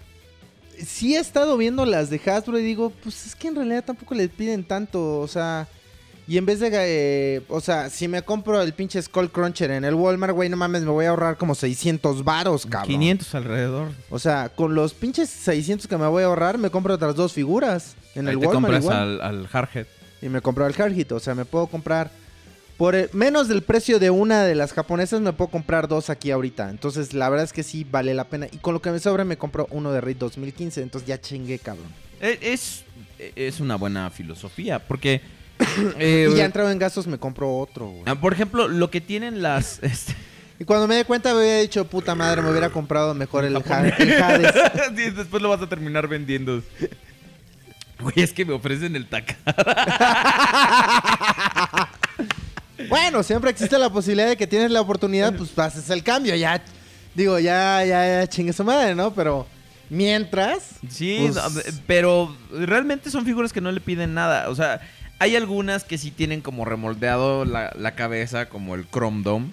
sí 0.78 1.16
he 1.16 1.20
estado 1.20 1.58
viendo 1.58 1.86
las 1.86 2.10
de 2.10 2.20
Hasbro 2.26 2.60
y 2.60 2.64
digo, 2.64 2.91
pues 3.04 3.28
es 3.28 3.36
que 3.36 3.48
en 3.48 3.56
realidad 3.56 3.86
tampoco 3.86 4.16
le 4.16 4.28
piden 4.28 4.64
tanto. 4.64 5.20
O 5.20 5.28
sea, 5.28 5.68
y 6.30 6.38
en 6.38 6.45
vez 6.45 6.60
de, 6.60 6.69
eh, 6.72 7.41
o 7.49 7.60
sea, 7.60 7.89
si 7.89 8.07
me 8.07 8.22
compro 8.22 8.61
el 8.61 8.72
pinche 8.73 9.01
Skull 9.01 9.31
Cruncher 9.31 9.72
en 9.72 9.84
el 9.84 9.95
Walmart, 9.95 10.34
güey, 10.34 10.47
no 10.47 10.56
mames, 10.57 10.84
me 10.84 10.91
voy 10.91 11.06
a 11.06 11.10
ahorrar 11.10 11.38
como 11.38 11.56
600 11.56 12.23
varos, 12.23 12.65
cabrón. 12.65 12.88
500 12.88 13.35
alrededor. 13.35 13.89
O 14.10 14.19
sea, 14.19 14.49
con 14.49 14.76
los 14.76 14.93
pinches 14.93 15.30
600 15.30 15.88
que 15.88 15.97
me 15.97 16.07
voy 16.07 16.23
a 16.23 16.27
ahorrar, 16.27 16.57
me 16.57 16.69
compro 16.69 16.93
otras 16.93 17.15
dos 17.15 17.34
figuras 17.34 17.95
en 18.15 18.27
Ahí 18.27 18.35
el 18.35 18.39
te 18.39 18.47
Walmart. 18.47 18.64
compras 18.73 18.84
igual. 18.84 19.22
al, 19.22 19.22
al 19.22 19.47
Hardhead. 19.47 19.88
Y 20.22 20.30
me 20.30 20.41
compró 20.41 20.68
el 20.68 20.73
Hardhit. 20.73 21.11
O 21.14 21.19
sea, 21.19 21.34
me 21.35 21.45
puedo 21.45 21.68
comprar. 21.68 22.11
Por 22.77 22.95
el- 22.95 23.10
menos 23.14 23.47
del 23.47 23.61
precio 23.61 23.99
de 23.99 24.10
una 24.10 24.43
de 24.43 24.56
las 24.56 24.72
japonesas, 24.72 25.19
me 25.22 25.34
puedo 25.34 25.49
comprar 25.51 25.88
dos 25.88 26.10
aquí 26.10 26.31
ahorita. 26.31 26.69
Entonces, 26.69 27.14
la 27.14 27.27
verdad 27.30 27.43
es 27.45 27.53
que 27.53 27.64
sí 27.64 27.85
vale 27.89 28.14
la 28.14 28.23
pena. 28.26 28.47
Y 28.51 28.57
con 28.57 28.73
lo 28.73 28.81
que 28.81 28.91
me 28.91 28.99
sobra, 28.99 29.26
me 29.26 29.38
compro 29.38 29.68
uno 29.72 29.91
de 29.91 29.99
Raid 29.99 30.18
2015. 30.18 30.81
Entonces, 30.81 31.07
ya 31.07 31.19
chingué, 31.19 31.57
cabrón. 31.60 31.88
Eh, 32.22 32.38
Es, 32.41 32.84
es 33.18 33.60
una 33.60 33.76
buena 33.76 34.10
filosofía, 34.11 34.80
porque... 34.80 35.22
eh, 35.99 36.30
y 36.31 36.35
ya 36.38 36.45
entrado 36.45 36.72
en 36.72 36.80
gastos, 36.80 37.07
me 37.07 37.18
compro 37.18 37.57
otro, 37.57 37.88
güey. 37.88 38.03
ah, 38.06 38.15
por 38.15 38.34
ejemplo, 38.34 38.68
lo 38.68 38.89
que 38.89 39.01
tienen 39.01 39.41
las... 39.41 39.80
este, 39.84 40.15
Y 40.60 40.65
cuando 40.65 40.88
me 40.88 40.97
di 40.97 41.03
cuenta, 41.03 41.34
me 41.34 41.39
había 41.41 41.57
dicho, 41.60 41.85
puta 41.85 42.15
madre, 42.15 42.41
me 42.41 42.49
hubiera 42.51 42.69
comprado 42.69 43.14
mejor 43.14 43.45
el. 43.45 43.61
Ja- 43.64 43.88
el 43.88 44.23
Hades. 44.23 44.53
Sí, 44.95 45.10
después 45.11 45.41
lo 45.41 45.49
vas 45.49 45.61
a 45.61 45.68
terminar 45.69 46.07
vendiendo. 46.07 46.61
Güey, 48.01 48.14
es 48.22 48.31
que 48.31 48.45
me 48.45 48.53
ofrecen 48.53 48.95
el 48.95 49.07
taca. 49.10 49.35
bueno, 52.88 53.23
siempre 53.23 53.51
existe 53.51 53.77
la 53.77 53.89
posibilidad 53.89 54.30
de 54.30 54.38
que 54.38 54.47
tienes 54.47 54.72
la 54.72 54.81
oportunidad, 54.81 55.34
pues 55.35 55.57
haces 55.60 55.89
el 55.89 56.01
cambio. 56.03 56.34
Ya, 56.35 56.61
digo, 57.14 57.39
ya, 57.39 57.84
ya, 57.84 58.22
ya 58.22 58.27
chingue 58.27 58.53
su 58.53 58.64
madre, 58.64 58.95
¿no? 58.95 59.14
Pero 59.14 59.45
mientras. 59.89 60.76
Sí, 60.89 61.18
pues, 61.30 61.35
no, 61.35 61.61
pero 61.88 62.35
realmente 62.51 63.11
son 63.11 63.26
figuras 63.26 63.51
que 63.51 63.60
no 63.61 63.72
le 63.72 63.81
piden 63.81 64.14
nada. 64.14 64.49
O 64.49 64.56
sea, 64.56 64.80
hay 65.20 65.36
algunas 65.36 65.84
que 65.84 65.98
sí 65.98 66.12
tienen 66.12 66.41
como 66.41 66.66
remoldeado 66.66 67.46
la, 67.46 67.72
la 67.78 67.96
cabeza, 67.96 68.48
como 68.50 68.76
el 68.76 68.88
Chrome 68.90 69.24
Dome. 69.24 69.52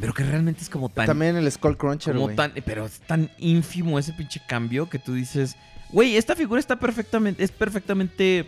Pero 0.00 0.14
que 0.14 0.24
realmente 0.24 0.62
es 0.62 0.68
como 0.70 0.88
tan... 0.88 1.06
También 1.06 1.36
el 1.36 1.50
Skull 1.50 1.76
Cruncher, 1.76 2.14
como 2.14 2.30
tan 2.34 2.52
pero 2.64 2.86
es 2.86 3.00
tan 3.00 3.30
ínfimo 3.38 3.98
ese 3.98 4.12
pinche 4.12 4.40
cambio 4.46 4.88
que 4.88 4.98
tú 4.98 5.14
dices, 5.14 5.56
güey, 5.90 6.16
esta 6.16 6.34
figura 6.34 6.58
está 6.60 6.76
perfectamente, 6.76 7.44
es 7.44 7.50
perfectamente 7.50 8.46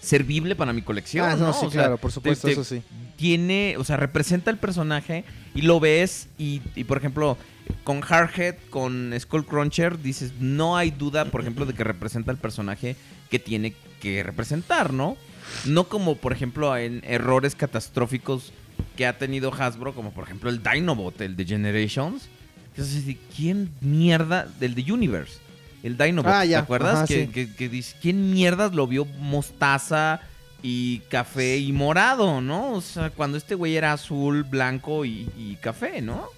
servible 0.00 0.54
para 0.54 0.72
mi 0.72 0.82
colección. 0.82 1.28
Ah, 1.28 1.36
no, 1.36 1.46
¿no? 1.48 1.52
sí, 1.54 1.66
O 1.66 1.70
sea, 1.70 1.82
claro, 1.82 1.98
por 1.98 2.12
supuesto, 2.12 2.46
te- 2.46 2.52
eso 2.52 2.64
sí. 2.64 2.82
tiene, 3.16 3.76
o 3.78 3.84
sea, 3.84 3.96
representa 3.96 4.50
el 4.50 4.58
personaje 4.58 5.24
y 5.54 5.62
lo 5.62 5.80
ves 5.80 6.28
y, 6.38 6.60
y, 6.74 6.84
por 6.84 6.98
ejemplo, 6.98 7.38
con 7.84 8.02
Hardhead, 8.02 8.56
con 8.68 9.14
Skull 9.18 9.46
Cruncher, 9.46 9.98
dices, 10.00 10.34
no 10.38 10.76
hay 10.76 10.90
duda, 10.90 11.24
por 11.24 11.40
ejemplo, 11.40 11.64
de 11.64 11.72
que 11.72 11.84
representa 11.84 12.30
el 12.30 12.36
personaje 12.38 12.96
que 13.30 13.38
tiene 13.38 13.74
que 14.04 14.22
representar, 14.22 14.92
¿no? 14.92 15.16
No 15.64 15.84
como, 15.88 16.16
por 16.16 16.32
ejemplo, 16.32 16.76
en 16.76 17.02
errores 17.06 17.54
catastróficos 17.56 18.52
que 18.96 19.06
ha 19.06 19.18
tenido 19.18 19.52
Hasbro, 19.52 19.94
como 19.94 20.12
por 20.12 20.24
ejemplo 20.24 20.50
el 20.50 20.62
Dinobot, 20.62 21.20
el 21.22 21.36
de 21.36 21.44
Generations. 21.46 22.28
Entonces, 22.70 23.16
¿quién 23.34 23.70
mierda? 23.80 24.46
Del 24.60 24.74
de 24.74 24.92
Universe. 24.92 25.38
El 25.82 25.96
Dinobot, 25.96 26.30
Ah. 26.32 26.42
¿te 26.44 26.56
acuerdas? 26.56 26.94
Ajá, 26.96 27.06
que, 27.06 27.24
sí. 27.26 27.32
que- 27.32 27.52
que 27.54 27.68
dice, 27.68 27.96
¿quién 28.00 28.32
mierdas 28.32 28.74
lo 28.74 28.86
vio 28.86 29.04
mostaza 29.04 30.20
y 30.62 30.98
café 31.10 31.58
y 31.58 31.72
morado, 31.72 32.40
no? 32.40 32.72
O 32.72 32.80
sea, 32.80 33.10
cuando 33.10 33.36
este 33.38 33.54
güey 33.54 33.76
era 33.76 33.92
azul, 33.92 34.42
blanco 34.44 35.04
y, 35.04 35.28
y 35.36 35.56
café, 35.60 36.00
¿no? 36.02 36.28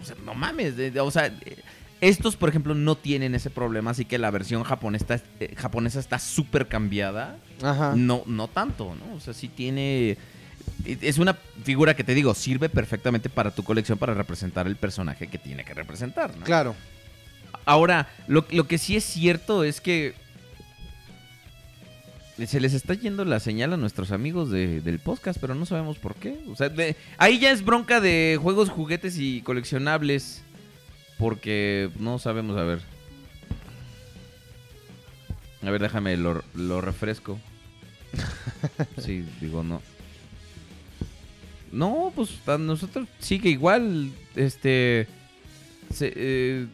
O 0.00 0.04
sea, 0.04 0.16
no 0.24 0.34
mames. 0.34 0.76
de- 0.76 0.90
de- 0.90 1.00
o 1.00 1.10
sea, 1.10 1.32
estos, 2.00 2.36
por 2.36 2.48
ejemplo, 2.48 2.74
no 2.74 2.96
tienen 2.96 3.34
ese 3.34 3.50
problema, 3.50 3.90
así 3.90 4.04
que 4.04 4.18
la 4.18 4.30
versión 4.30 4.62
japonesa, 4.64 5.20
eh, 5.40 5.54
japonesa 5.56 6.00
está 6.00 6.18
súper 6.18 6.66
cambiada. 6.68 7.36
Ajá. 7.62 7.94
No, 7.96 8.22
no 8.26 8.48
tanto, 8.48 8.94
¿no? 8.94 9.14
O 9.16 9.20
sea, 9.20 9.34
sí 9.34 9.48
tiene. 9.48 10.16
Es 10.86 11.18
una 11.18 11.34
figura 11.64 11.94
que 11.94 12.04
te 12.04 12.14
digo, 12.14 12.34
sirve 12.34 12.68
perfectamente 12.68 13.28
para 13.28 13.50
tu 13.50 13.62
colección 13.64 13.98
para 13.98 14.14
representar 14.14 14.66
el 14.66 14.76
personaje 14.76 15.26
que 15.28 15.38
tiene 15.38 15.64
que 15.64 15.74
representar, 15.74 16.36
¿no? 16.36 16.44
Claro. 16.44 16.74
Ahora, 17.66 18.08
lo, 18.28 18.46
lo 18.50 18.66
que 18.66 18.78
sí 18.78 18.96
es 18.96 19.04
cierto 19.04 19.62
es 19.64 19.80
que 19.80 20.14
se 22.46 22.58
les 22.60 22.72
está 22.72 22.94
yendo 22.94 23.24
la 23.26 23.38
señal 23.38 23.74
a 23.74 23.76
nuestros 23.76 24.12
amigos 24.12 24.50
de- 24.50 24.80
del 24.80 24.98
podcast, 24.98 25.38
pero 25.38 25.54
no 25.54 25.66
sabemos 25.66 25.98
por 25.98 26.14
qué. 26.14 26.40
O 26.48 26.56
sea, 26.56 26.70
de- 26.70 26.96
ahí 27.18 27.38
ya 27.38 27.50
es 27.50 27.62
bronca 27.62 28.00
de 28.00 28.38
juegos, 28.40 28.70
juguetes 28.70 29.18
y 29.18 29.42
coleccionables. 29.42 30.42
Porque 31.20 31.90
no 32.00 32.18
sabemos, 32.18 32.56
a 32.58 32.64
ver. 32.64 32.80
A 35.62 35.70
ver, 35.70 35.80
déjame, 35.82 36.16
lo, 36.16 36.42
lo 36.54 36.80
refresco. 36.80 37.38
Sí, 38.98 39.24
digo, 39.40 39.62
no. 39.62 39.80
No, 41.70 42.12
pues 42.16 42.30
a 42.48 42.58
nosotros 42.58 43.06
sigue 43.20 43.50
igual. 43.50 44.10
Este. 44.34 45.06
se- 45.94 46.12
eh, 46.16 46.66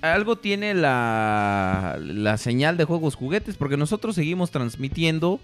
algo 0.00 0.36
tiene 0.36 0.74
la, 0.74 1.98
la 2.00 2.36
señal 2.38 2.76
de 2.76 2.84
juegos 2.84 3.14
juguetes 3.14 3.56
porque 3.56 3.76
nosotros 3.78 4.14
seguimos 4.14 4.50
transmitiendo 4.50 5.40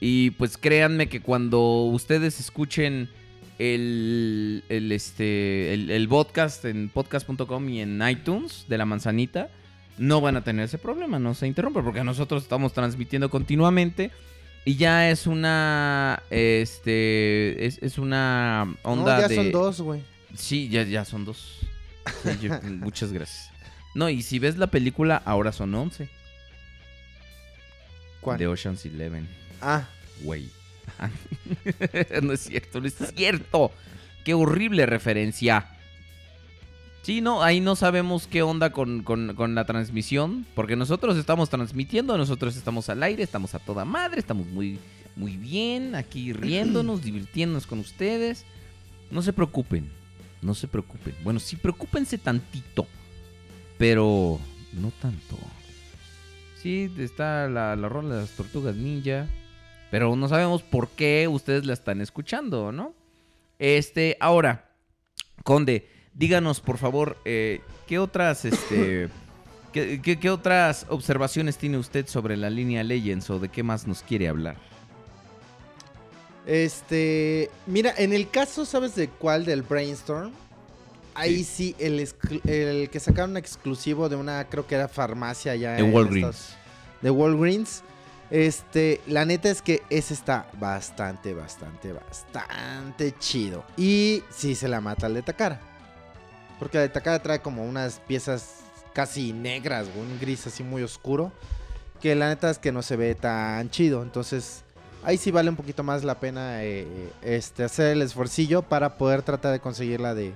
y 0.00 0.30
pues 0.32 0.58
créanme 0.58 1.08
que 1.08 1.20
cuando 1.22 1.60
ustedes 1.84 2.38
escuchen 2.38 3.08
el, 3.58 4.64
el, 4.68 4.92
este, 4.92 5.72
el, 5.74 5.90
el 5.90 6.08
podcast 6.08 6.64
en 6.64 6.88
podcast.com 6.88 7.68
y 7.68 7.80
en 7.80 8.06
iTunes 8.08 8.66
de 8.68 8.78
la 8.78 8.84
manzanita, 8.84 9.48
no 9.98 10.20
van 10.20 10.36
a 10.36 10.44
tener 10.44 10.66
ese 10.66 10.78
problema, 10.78 11.18
no 11.18 11.34
se 11.34 11.46
interrumpe 11.46 11.82
porque 11.82 12.04
nosotros 12.04 12.42
estamos 12.42 12.72
transmitiendo 12.72 13.30
continuamente 13.30 14.10
y 14.64 14.76
ya 14.76 15.10
es 15.10 15.26
una, 15.26 16.22
este, 16.30 17.64
es, 17.66 17.78
es 17.82 17.98
una 17.98 18.74
onda 18.82 19.14
no, 19.16 19.20
ya 19.22 19.28
de... 19.28 19.34
son 19.36 19.52
dos, 19.52 19.80
güey. 19.80 20.02
Sí, 20.36 20.68
ya, 20.68 20.82
ya 20.82 21.04
son 21.04 21.24
dos. 21.24 21.60
Sí, 22.22 22.30
yo- 22.42 22.60
muchas 22.62 23.12
gracias. 23.12 23.50
No, 23.94 24.10
y 24.10 24.22
si 24.22 24.38
ves 24.38 24.58
la 24.58 24.66
película, 24.66 25.22
ahora 25.24 25.52
son 25.52 25.74
11. 25.74 26.10
¿Cuál? 28.20 28.38
De 28.38 28.46
Ocean's 28.46 28.84
Eleven. 28.84 29.26
Ah, 29.62 29.88
Güey. 30.22 30.48
no 32.22 32.32
es 32.32 32.40
cierto, 32.40 32.80
no 32.80 32.86
es 32.86 32.94
cierto. 33.14 33.72
Qué 34.24 34.34
horrible 34.34 34.86
referencia. 34.86 35.68
Sí, 37.02 37.20
no, 37.20 37.42
ahí 37.42 37.60
no 37.60 37.76
sabemos 37.76 38.26
qué 38.26 38.42
onda 38.42 38.70
con, 38.72 39.02
con- 39.04 39.34
con 39.36 39.54
la 39.54 39.64
transmisión. 39.64 40.44
Porque 40.54 40.74
nosotros 40.76 41.16
estamos 41.16 41.48
transmitiendo, 41.50 42.18
nosotros 42.18 42.56
estamos 42.56 42.88
al 42.88 43.02
aire, 43.02 43.22
estamos 43.22 43.54
a 43.54 43.60
toda 43.60 43.84
madre, 43.84 44.18
estamos 44.18 44.46
muy, 44.48 44.78
muy 45.14 45.36
bien 45.36 45.94
aquí 45.94 46.32
riéndonos, 46.32 47.02
divirtiéndonos 47.04 47.66
con 47.66 47.78
ustedes. 47.78 48.44
No 49.10 49.22
se 49.22 49.32
preocupen, 49.32 49.88
no 50.42 50.54
se 50.54 50.66
preocupen. 50.66 51.14
Bueno, 51.22 51.38
sí, 51.38 51.54
preocúpense 51.56 52.18
tantito. 52.18 52.88
pero 53.78 54.40
no 54.72 54.90
tanto. 55.00 55.38
Sí, 56.60 56.90
está 56.98 57.48
la, 57.48 57.76
la 57.76 57.88
rola 57.88 58.16
de 58.16 58.20
las 58.22 58.30
tortugas 58.30 58.74
ninja, 58.74 59.28
pero 59.90 60.14
no 60.16 60.28
sabemos 60.28 60.62
por 60.62 60.88
qué 60.88 61.28
ustedes 61.28 61.64
la 61.66 61.72
están 61.72 62.00
escuchando, 62.00 62.72
¿no? 62.72 62.94
Este, 63.58 64.16
ahora, 64.20 64.70
Conde, 65.44 65.88
díganos 66.14 66.60
por 66.60 66.78
favor, 66.78 67.16
eh, 67.24 67.60
¿qué 67.86 67.98
otras, 67.98 68.44
este, 68.44 69.08
qué, 69.72 70.00
qué- 70.02 70.18
qué 70.18 70.30
otras 70.30 70.86
observaciones 70.88 71.56
tiene 71.56 71.78
usted 71.78 72.06
sobre 72.06 72.36
la 72.36 72.50
línea 72.50 72.82
Legends 72.84 73.30
o 73.30 73.38
de 73.38 73.48
qué 73.48 73.62
más 73.62 73.86
nos 73.86 74.02
quiere 74.02 74.28
hablar? 74.28 74.56
Este, 76.46 77.50
mira, 77.66 77.92
en 77.98 78.12
el 78.12 78.28
caso, 78.30 78.64
¿sabes 78.64 78.94
de 78.94 79.08
cuál? 79.08 79.44
Del 79.44 79.62
Brainstorm. 79.62 80.30
Ahí 81.14 81.44
sí, 81.44 81.74
el, 81.78 81.98
exclu- 81.98 82.42
el 82.48 82.90
que 82.90 83.00
sacaron 83.00 83.36
exclusivo 83.36 84.08
de 84.08 84.16
una, 84.16 84.44
creo 84.48 84.66
que 84.66 84.74
era 84.74 84.86
farmacia 84.86 85.56
ya 85.56 85.72
De 85.72 85.78
en 85.80 85.92
Walgreens. 85.94 86.54
De 87.00 87.10
Walgreens. 87.10 87.82
Este, 88.30 89.00
la 89.06 89.24
neta 89.24 89.48
es 89.48 89.62
que 89.62 89.82
ese 89.88 90.14
está 90.14 90.46
bastante, 90.58 91.32
bastante, 91.34 91.92
bastante 91.92 93.14
chido. 93.18 93.64
Y 93.76 94.22
sí 94.30 94.54
se 94.54 94.68
la 94.68 94.80
mata 94.80 95.06
al 95.06 95.14
de 95.14 95.22
Takara. 95.22 95.60
Porque 96.58 96.78
el 96.78 96.84
de 96.84 96.88
Takara 96.88 97.22
trae 97.22 97.40
como 97.40 97.64
unas 97.64 98.00
piezas 98.00 98.60
casi 98.92 99.32
negras, 99.32 99.86
un 99.96 100.18
gris 100.18 100.46
así 100.46 100.62
muy 100.62 100.82
oscuro. 100.82 101.32
Que 102.00 102.14
la 102.14 102.28
neta 102.28 102.50
es 102.50 102.58
que 102.58 102.72
no 102.72 102.82
se 102.82 102.96
ve 102.96 103.14
tan 103.14 103.70
chido. 103.70 104.02
Entonces, 104.02 104.64
ahí 105.04 105.16
sí 105.16 105.30
vale 105.30 105.48
un 105.48 105.56
poquito 105.56 105.82
más 105.82 106.04
la 106.04 106.18
pena 106.18 106.64
eh, 106.64 107.10
este, 107.22 107.64
hacer 107.64 107.92
el 107.92 108.02
esfuercillo 108.02 108.62
para 108.62 108.98
poder 108.98 109.22
tratar 109.22 109.52
de 109.52 109.60
conseguir 109.60 110.00
la 110.00 110.14
de. 110.14 110.34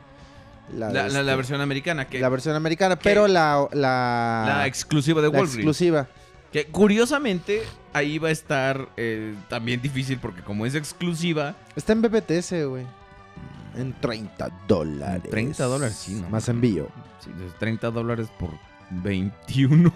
La, 0.73 1.07
este, 1.07 1.23
versión 1.23 1.61
americana, 1.61 2.07
que 2.07 2.21
la 2.21 2.29
versión 2.29 2.55
americana, 2.55 2.97
pero 2.97 3.27
la. 3.27 3.69
La, 3.73 4.65
exclusiva 4.67 5.21
de 5.21 5.27
la 5.29 5.33
Walgreens. 5.33 5.57
exclusiva. 5.57 6.07
Que 6.53 6.67
curiosamente 6.67 7.63
ahí 7.93 8.19
va 8.19 8.29
a 8.29 8.33
estar 8.33 8.89
eh, 8.97 9.35
también 9.49 9.81
difícil 9.81 10.19
porque 10.19 10.43
como 10.43 10.67
es 10.67 10.75
exclusiva, 10.75 11.55
Está 11.77 11.93
en 11.93 12.03
BBTS, 12.03 12.67
güey. 12.67 12.85
En 13.77 13.93
30 14.01 14.49
dólares. 14.67 15.31
30 15.31 15.65
dólares, 15.65 15.95
sí, 15.97 16.15
no. 16.15 16.29
Más 16.29 16.49
envío. 16.49 16.89
sí, 17.25 17.31
de 17.31 17.49
30 17.59 17.91
dólares 17.93 18.29
por 18.39 18.51
21. 18.91 19.93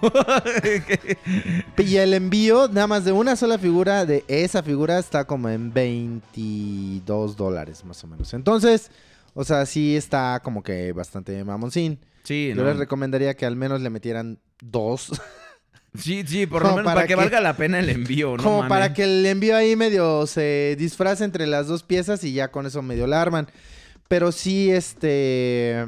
Y 1.79 1.97
el 1.97 2.15
envío, 2.15 2.69
nada 2.69 2.87
más 2.87 3.05
de 3.05 3.11
una 3.11 3.35
sola 3.35 3.59
figura, 3.59 4.07
de 4.07 4.25
esa 4.29 4.63
figura, 4.63 4.99
está 5.01 5.25
como 5.25 5.49
en 5.49 5.73
22 5.73 7.37
dólares, 7.37 7.85
más 7.85 8.03
o 8.05 8.07
menos. 8.07 8.33
Entonces, 8.35 8.91
o 9.35 9.45
sea, 9.45 9.67
sí 9.67 9.97
está 9.97 10.41
como 10.45 10.63
que 10.63 10.93
bastante 10.93 11.43
mamoncín. 11.45 11.99
sí, 12.23 12.53
Yo 12.55 12.63
no. 12.63 12.69
les 12.69 12.77
recomendaría 12.77 13.35
que 13.35 13.47
al 13.47 13.57
menos 13.57 13.81
le 13.81 13.91
metieran 13.91 14.39
dos. 14.61 15.11
sí, 15.99 16.25
sí, 16.27 16.47
por 16.47 16.63
lo 16.63 16.71
menos 16.71 16.85
para, 16.85 16.95
para 16.97 17.03
que, 17.07 17.09
que- 17.09 17.17
valga 17.17 17.41
la 17.41 17.57
pena 17.57 17.79
el 17.79 17.89
envío, 17.91 18.37
¿no? 18.37 18.43
como 18.43 18.57
mames? 18.59 18.69
para 18.69 18.93
que 18.95 19.05
el 19.05 19.25
envío 19.27 19.57
ahí 19.57 19.77
medio 19.77 20.27
se 20.27 20.77
disfrace 20.79 21.25
entre 21.25 21.47
las 21.47 21.67
dos 21.67 21.83
piezas 21.83 22.25
y 22.25 22.33
ya 22.33 22.49
con 22.49 22.67
eso 22.67 22.83
medio 22.83 23.07
la 23.07 23.21
arman. 23.23 23.49
Pero 24.09 24.33
sí, 24.33 24.71
este... 24.71 25.87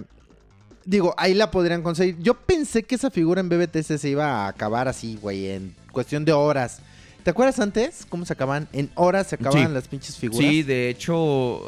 Digo, 0.84 1.14
ahí 1.18 1.34
la 1.34 1.50
podrían 1.50 1.82
conseguir. 1.82 2.16
Yo 2.20 2.34
pensé 2.34 2.84
que 2.84 2.94
esa 2.94 3.10
figura 3.10 3.40
en 3.40 3.48
BBTC 3.48 3.98
se 3.98 4.08
iba 4.08 4.44
a 4.44 4.48
acabar 4.48 4.86
así, 4.86 5.18
güey, 5.20 5.48
en 5.50 5.74
cuestión 5.90 6.24
de 6.24 6.32
horas. 6.32 6.78
¿Te 7.24 7.30
acuerdas 7.30 7.58
antes 7.58 8.06
cómo 8.08 8.24
se 8.24 8.32
acaban? 8.32 8.68
En 8.72 8.88
horas 8.94 9.26
se 9.26 9.34
acababan 9.34 9.66
Sí. 9.66 9.74
las 9.74 9.88
pinches 9.88 10.16
figuras. 10.16 10.48
Sí, 10.48 10.62
de 10.62 10.88
hecho, 10.88 11.62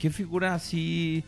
¿qué 0.00 0.10
figura 0.10 0.54
así 0.54 1.22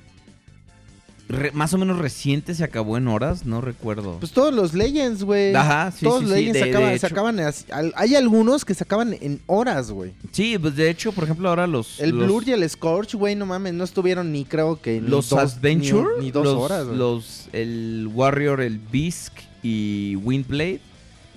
re- 1.29 1.51
más 1.53 1.73
o 1.75 1.79
menos 1.79 1.99
reciente 1.99 2.55
se 2.55 2.65
acabó 2.65 2.97
en 2.97 3.09
horas? 3.09 3.45
No 3.47 3.61
recuerdo. 3.61 4.19
Pues 4.21 4.33
todos 4.33 4.53
los 4.55 4.75
Legends, 4.75 5.23
güey. 5.25 5.55
Ajá, 5.55 5.91
sí, 5.91 6.05
Todos 6.05 6.21
sí, 6.21 6.25
los 6.27 6.35
sí, 6.35 6.39
Legends 6.45 6.53
de- 6.55 6.65
se 6.65 6.71
acaban, 6.71 6.91
de 6.93 6.99
se 6.99 7.07
acaban 7.07 7.41
así- 7.41 7.65
al- 7.73 7.93
Hay 7.97 8.15
algunos 8.15 8.65
que 8.65 8.75
se 8.75 8.85
acaban 8.85 9.15
en 9.21 9.41
horas, 9.47 9.91
güey. 9.91 10.13
sí, 10.33 10.59
pues 10.59 10.77
de 10.77 10.89
hecho, 10.91 11.13
por 11.13 11.25
ejemplo, 11.25 11.49
ahora 11.49 11.67
los... 11.67 11.99
El 12.01 12.11
los- 12.11 12.27
Blur 12.27 12.49
y 12.49 12.53
el 12.53 12.69
Scorch, 12.69 13.15
güey, 13.15 13.35
no 13.35 13.47
mames, 13.47 13.75
no 13.75 13.85
estuvieron 13.85 14.33
ni 14.33 14.45
creo 14.45 14.81
que 14.81 15.01
ni 15.01 15.09
los 15.09 15.29
dos, 15.29 15.55
Adventure, 15.57 16.09
ni, 16.19 16.27
ni 16.27 16.31
dos 16.31 16.45
los, 16.45 16.55
horas, 16.55 16.85
güey. 16.87 16.97
los 16.99 17.49
el 17.53 18.09
Warrior, 18.13 18.61
el 18.61 18.79
Bisk 18.79 19.33
y 19.63 20.17
Windblade 20.17 20.81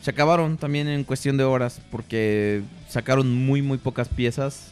se 0.01 0.11
acabaron 0.11 0.57
también 0.57 0.87
en 0.87 1.03
cuestión 1.03 1.35
de 1.37 1.43
horas 1.43 1.81
porque 1.91 2.61
sacaron 2.87 3.33
muy 3.45 3.61
muy 3.61 3.77
pocas 3.77 4.07
piezas 4.07 4.71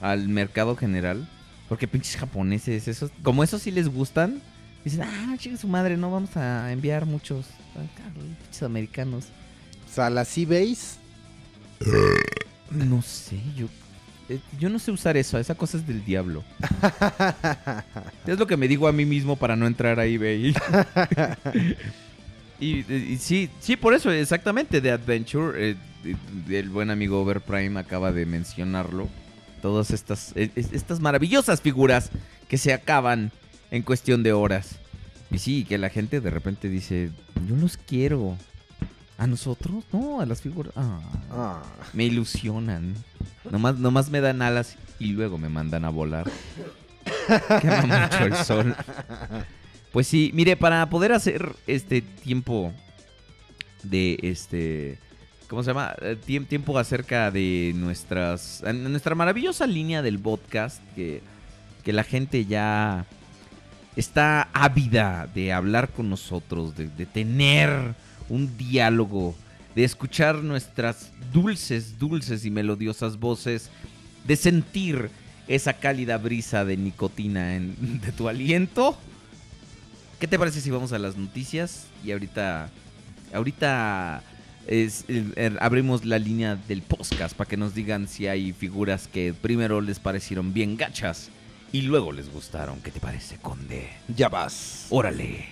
al 0.00 0.28
mercado 0.28 0.74
general 0.76 1.28
porque 1.68 1.88
pinches 1.88 2.16
japoneses, 2.16 2.88
esos 2.88 3.10
como 3.22 3.42
esos 3.44 3.62
sí 3.62 3.70
les 3.70 3.88
gustan, 3.88 4.40
dicen, 4.84 5.02
"Ah, 5.02 5.34
chica 5.38 5.56
su 5.56 5.68
madre, 5.68 5.96
no 5.96 6.10
vamos 6.10 6.36
a 6.36 6.70
enviar 6.72 7.06
muchos 7.06 7.46
acá, 7.72 8.10
pinches 8.42 8.62
americanos." 8.62 9.26
O 9.90 9.94
sea, 9.94 10.10
las 10.10 10.36
eBays. 10.36 10.98
No 12.70 13.02
sé, 13.02 13.40
yo 13.56 13.68
eh, 14.28 14.40
yo 14.58 14.70
no 14.70 14.78
sé 14.78 14.90
usar 14.90 15.16
eso, 15.16 15.38
esa 15.38 15.54
cosa 15.54 15.76
es 15.76 15.86
del 15.86 16.04
diablo. 16.04 16.44
Es 18.26 18.38
lo 18.38 18.46
que 18.46 18.56
me 18.56 18.68
digo 18.68 18.88
a 18.88 18.92
mí 18.92 19.04
mismo 19.04 19.36
para 19.36 19.54
no 19.54 19.66
entrar 19.66 20.00
a 20.00 20.06
eBay. 20.06 20.54
y, 22.60 22.90
y 22.92 23.18
sí, 23.18 23.50
sí, 23.60 23.76
por 23.76 23.92
eso, 23.92 24.10
exactamente, 24.10 24.80
de 24.80 24.90
Adventure, 24.90 25.70
eh, 25.70 25.76
el 26.48 26.70
buen 26.70 26.90
amigo 26.90 27.20
Overprime 27.20 27.78
acaba 27.78 28.12
de 28.12 28.24
mencionarlo. 28.24 29.08
Todas 29.64 29.92
estas, 29.92 30.32
es- 30.34 30.72
estas 30.74 31.00
maravillosas 31.00 31.62
figuras 31.62 32.10
que 32.48 32.58
se 32.58 32.74
acaban 32.74 33.32
en 33.70 33.80
cuestión 33.80 34.22
de 34.22 34.34
horas. 34.34 34.76
Y 35.30 35.38
sí, 35.38 35.64
que 35.64 35.78
la 35.78 35.88
gente 35.88 36.20
de 36.20 36.28
repente 36.28 36.68
dice, 36.68 37.10
yo 37.48 37.56
los 37.56 37.78
quiero. 37.78 38.36
¿A 39.16 39.26
nosotros? 39.26 39.82
No, 39.90 40.20
a 40.20 40.26
las 40.26 40.42
figuras. 40.42 40.74
Ah. 40.76 41.00
Ah. 41.30 41.62
Me 41.94 42.04
ilusionan. 42.04 42.94
Nomás, 43.50 43.78
nomás 43.78 44.10
me 44.10 44.20
dan 44.20 44.42
alas 44.42 44.76
y 44.98 45.12
luego 45.12 45.38
me 45.38 45.48
mandan 45.48 45.86
a 45.86 45.88
volar. 45.88 46.30
Quema 47.62 47.86
mucho 47.86 48.24
el 48.24 48.36
sol. 48.36 48.76
Pues 49.92 50.06
sí, 50.06 50.30
mire, 50.34 50.58
para 50.58 50.90
poder 50.90 51.12
hacer 51.12 51.56
este 51.66 52.02
tiempo 52.02 52.70
de 53.82 54.18
este. 54.20 54.98
¿Cómo 55.54 55.62
se 55.62 55.70
llama? 55.70 55.94
Eh, 56.00 56.16
tiem- 56.26 56.48
tiempo 56.48 56.76
acerca 56.76 57.30
de 57.30 57.72
nuestras. 57.76 58.60
Nuestra 58.74 59.14
maravillosa 59.14 59.68
línea 59.68 60.02
del 60.02 60.18
podcast. 60.18 60.82
Que, 60.96 61.22
que 61.84 61.92
la 61.92 62.02
gente 62.02 62.44
ya 62.44 63.06
está 63.94 64.48
ávida 64.52 65.28
de 65.32 65.52
hablar 65.52 65.90
con 65.90 66.10
nosotros, 66.10 66.76
de, 66.76 66.88
de 66.88 67.06
tener 67.06 67.94
un 68.28 68.56
diálogo, 68.58 69.36
de 69.76 69.84
escuchar 69.84 70.42
nuestras 70.42 71.12
dulces, 71.32 72.00
dulces 72.00 72.44
y 72.44 72.50
melodiosas 72.50 73.20
voces, 73.20 73.70
de 74.26 74.34
sentir 74.34 75.08
esa 75.46 75.74
cálida 75.74 76.18
brisa 76.18 76.64
de 76.64 76.76
nicotina 76.76 77.54
en, 77.54 78.00
de 78.04 78.10
tu 78.10 78.28
aliento. 78.28 78.98
¿Qué 80.18 80.26
te 80.26 80.36
parece 80.36 80.60
si 80.60 80.72
vamos 80.72 80.92
a 80.92 80.98
las 80.98 81.16
noticias? 81.16 81.86
Y 82.02 82.10
ahorita, 82.10 82.70
ahorita 83.32 84.20
es- 84.66 85.04
eh, 85.08 85.56
abrimos 85.60 86.04
la 86.04 86.18
línea 86.18 86.56
del 86.56 86.82
podcast 86.82 87.36
para 87.36 87.48
que 87.48 87.56
nos 87.56 87.74
digan 87.74 88.08
si 88.08 88.26
hay 88.26 88.52
figuras 88.52 89.08
que 89.08 89.34
primero 89.34 89.80
les 89.80 89.98
parecieron 89.98 90.52
bien 90.52 90.76
gachas 90.76 91.30
y 91.72 91.82
luego 91.82 92.12
les 92.12 92.30
gustaron. 92.32 92.80
¿Qué 92.80 92.90
te 92.90 93.00
parece, 93.00 93.36
Conde? 93.38 93.88
Ya 94.08 94.28
vas. 94.28 94.86
Órale. 94.90 95.48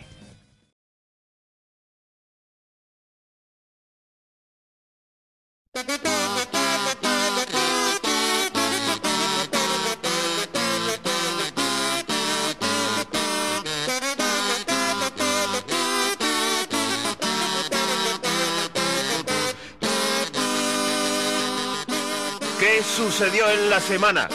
Sucedió 22.97 23.49
en 23.51 23.71
la 23.71 23.81
semana? 23.81 24.29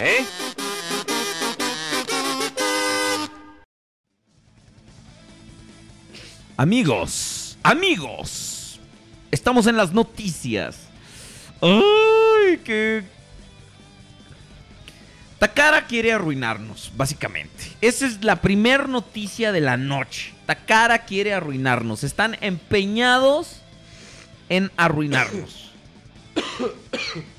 ¿Eh? 0.00 0.24
Amigos, 6.56 7.58
amigos, 7.62 8.80
estamos 9.30 9.66
en 9.66 9.76
las 9.76 9.92
noticias. 9.92 10.78
¡Ay, 11.60 12.58
qué... 12.64 13.04
Takara 15.38 15.86
quiere 15.86 16.12
arruinarnos, 16.12 16.92
básicamente. 16.96 17.72
Esa 17.80 18.06
es 18.06 18.22
la 18.22 18.36
primer 18.36 18.90
noticia 18.90 19.52
de 19.52 19.62
la 19.62 19.78
noche. 19.78 20.34
Takara 20.44 21.06
quiere 21.06 21.32
arruinarnos. 21.32 22.04
Están 22.04 22.36
empeñados 22.42 23.62
en 24.50 24.70
arruinarnos. 24.76 25.69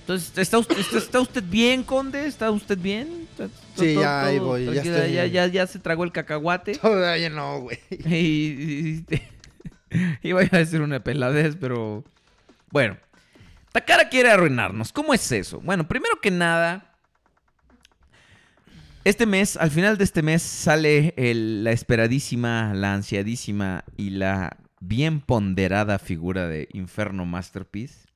Entonces, 0.02 0.38
¿está 0.38 0.58
usted, 0.58 0.78
está- 0.80 0.98
está 0.98 1.20
usted 1.22 1.44
bien, 1.44 1.84
Conde? 1.84 2.26
¿Está 2.26 2.52
usted 2.52 2.78
bien? 2.78 3.28
¿Está- 3.32 3.48
Sí, 3.76 3.94
todo- 3.94 4.02
ya 4.02 4.26
ahí 4.26 4.40
voy, 4.40 4.66
ya 4.66 4.72
estoy 4.82 5.14
ya, 5.14 5.24
bien. 5.24 5.32
ya, 5.32 5.48
ya 5.48 5.68
se 5.68 5.80
tragó 5.80 6.04
el 6.04 6.12
cacahuate. 6.12 6.76
Todavía 6.82 7.30
no, 7.30 7.60
güey. 7.62 7.80
Y- 8.06 9.04
y- 9.10 9.22
Iba 10.24 10.42
a 10.42 10.58
decir 10.58 10.82
una 10.82 11.00
peladez, 11.04 11.56
pero. 11.60 12.04
Bueno. 12.72 12.98
Takara 13.72 14.10
quiere 14.10 14.30
arruinarnos. 14.30 14.92
¿Cómo 14.92 15.14
es 15.14 15.32
eso? 15.32 15.62
Bueno, 15.62 15.88
primero 15.88 16.20
que 16.22 16.30
nada. 16.32 16.88
Este 19.04 19.26
mes, 19.26 19.58
al 19.58 19.72
final 19.72 19.98
de 19.98 20.04
este 20.04 20.22
mes, 20.22 20.42
sale 20.44 21.14
el- 21.18 21.64
la 21.64 21.72
esperadísima, 21.72 22.74
la 22.76 22.94
ansiadísima 22.94 23.84
y 23.98 24.12
la 24.12 24.58
bien 24.80 25.22
ponderada 25.22 25.98
figura 26.00 26.48
de 26.48 26.68
Inferno 26.74 27.26
Masterpiece. 27.26 28.11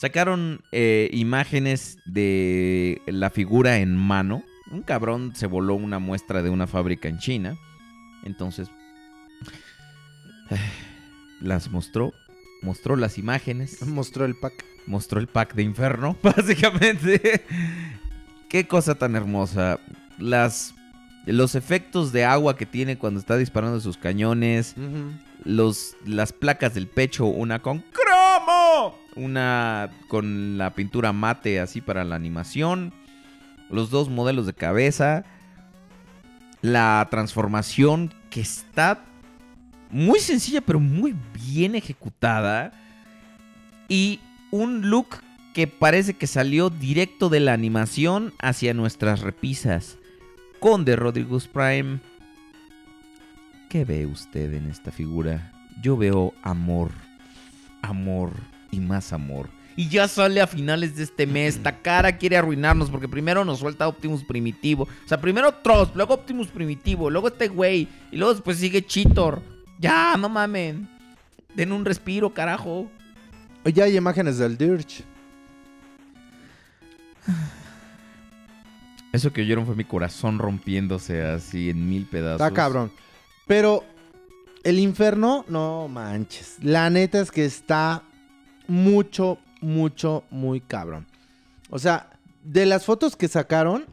Sacaron 0.00 0.62
eh, 0.72 1.10
imágenes 1.12 1.98
de 2.06 3.02
la 3.04 3.28
figura 3.28 3.80
en 3.80 3.94
mano. 3.94 4.42
Un 4.70 4.80
cabrón 4.80 5.32
se 5.36 5.46
voló 5.46 5.74
una 5.74 5.98
muestra 5.98 6.42
de 6.42 6.48
una 6.48 6.66
fábrica 6.66 7.06
en 7.06 7.18
China. 7.18 7.58
Entonces, 8.24 8.70
las 11.42 11.70
mostró. 11.70 12.14
Mostró 12.62 12.96
las 12.96 13.18
imágenes. 13.18 13.82
Mostró 13.86 14.24
el 14.24 14.36
pack. 14.36 14.64
Mostró 14.86 15.20
el 15.20 15.26
pack 15.26 15.52
de 15.52 15.64
Inferno, 15.64 16.16
básicamente. 16.22 17.44
Qué 18.48 18.66
cosa 18.66 18.94
tan 18.94 19.16
hermosa. 19.16 19.80
Las, 20.16 20.74
los 21.26 21.54
efectos 21.54 22.10
de 22.10 22.24
agua 22.24 22.56
que 22.56 22.64
tiene 22.64 22.96
cuando 22.96 23.20
está 23.20 23.36
disparando 23.36 23.80
sus 23.80 23.98
cañones. 23.98 24.76
Los, 25.44 25.94
las 26.06 26.32
placas 26.32 26.72
del 26.72 26.86
pecho, 26.86 27.26
una 27.26 27.58
con 27.58 27.84
cromo, 28.44 28.98
una 29.16 29.90
con 30.08 30.58
la 30.58 30.74
pintura 30.74 31.12
mate 31.12 31.60
así 31.60 31.80
para 31.80 32.04
la 32.04 32.16
animación, 32.16 32.92
los 33.70 33.90
dos 33.90 34.08
modelos 34.08 34.46
de 34.46 34.54
cabeza, 34.54 35.24
la 36.62 37.06
transformación 37.10 38.12
que 38.30 38.40
está 38.40 39.04
muy 39.90 40.20
sencilla 40.20 40.60
pero 40.60 40.80
muy 40.80 41.14
bien 41.34 41.74
ejecutada. 41.74 42.72
Y 43.88 44.20
un 44.52 44.88
look 44.88 45.08
que 45.52 45.66
parece 45.66 46.14
que 46.14 46.26
salió 46.26 46.70
directo 46.70 47.28
de 47.28 47.40
la 47.40 47.52
animación 47.52 48.32
hacia 48.40 48.74
nuestras 48.74 49.20
repisas. 49.20 49.98
Conde 50.60 50.94
Rodriguez 50.94 51.48
Prime. 51.48 51.98
¿Qué 53.68 53.84
ve 53.84 54.06
usted 54.06 54.52
en 54.54 54.68
esta 54.68 54.90
figura? 54.90 55.52
Yo 55.82 55.96
veo 55.96 56.34
amor, 56.42 56.92
amor 57.82 58.32
y 58.70 58.80
más 58.80 59.12
amor. 59.12 59.48
Y 59.76 59.88
ya 59.88 60.08
sale 60.08 60.40
a 60.40 60.46
finales 60.46 60.96
de 60.96 61.04
este 61.04 61.26
mes. 61.26 61.58
Takara 61.62 62.16
quiere 62.18 62.36
arruinarnos 62.36 62.90
porque 62.90 63.08
primero 63.08 63.44
nos 63.44 63.60
suelta 63.60 63.88
Optimus 63.88 64.24
Primitivo. 64.24 64.84
O 64.84 65.08
sea, 65.08 65.20
primero 65.20 65.52
Trost, 65.54 65.94
luego 65.96 66.14
Optimus 66.14 66.48
Primitivo, 66.48 67.10
luego 67.10 67.28
este 67.28 67.48
güey. 67.48 67.88
Y 68.10 68.16
luego 68.16 68.34
después 68.34 68.58
sigue 68.58 68.84
Cheetor. 68.84 69.42
Ya, 69.78 70.16
no 70.18 70.28
mamen. 70.28 70.88
Den 71.54 71.72
un 71.72 71.84
respiro, 71.84 72.32
carajo. 72.32 72.90
Ya 73.64 73.84
hay 73.84 73.96
imágenes 73.96 74.38
del 74.38 74.56
Dirge. 74.56 75.04
Eso 79.12 79.32
que 79.32 79.42
oyeron 79.42 79.66
fue 79.66 79.74
mi 79.74 79.84
corazón 79.84 80.38
rompiéndose 80.38 81.22
así 81.22 81.70
en 81.70 81.88
mil 81.88 82.06
pedazos. 82.06 82.40
Está 82.40 82.54
cabrón. 82.54 82.92
Pero 83.46 83.84
el 84.64 84.78
infierno, 84.78 85.44
no 85.48 85.88
manches. 85.88 86.56
La 86.62 86.90
neta 86.90 87.20
es 87.20 87.30
que 87.30 87.44
está 87.44 88.02
mucho, 88.66 89.38
mucho, 89.60 90.24
muy 90.30 90.60
cabrón. 90.60 91.06
O 91.70 91.78
sea, 91.78 92.10
de 92.42 92.66
las 92.66 92.84
fotos 92.84 93.16
que 93.16 93.28
sacaron, 93.28 93.86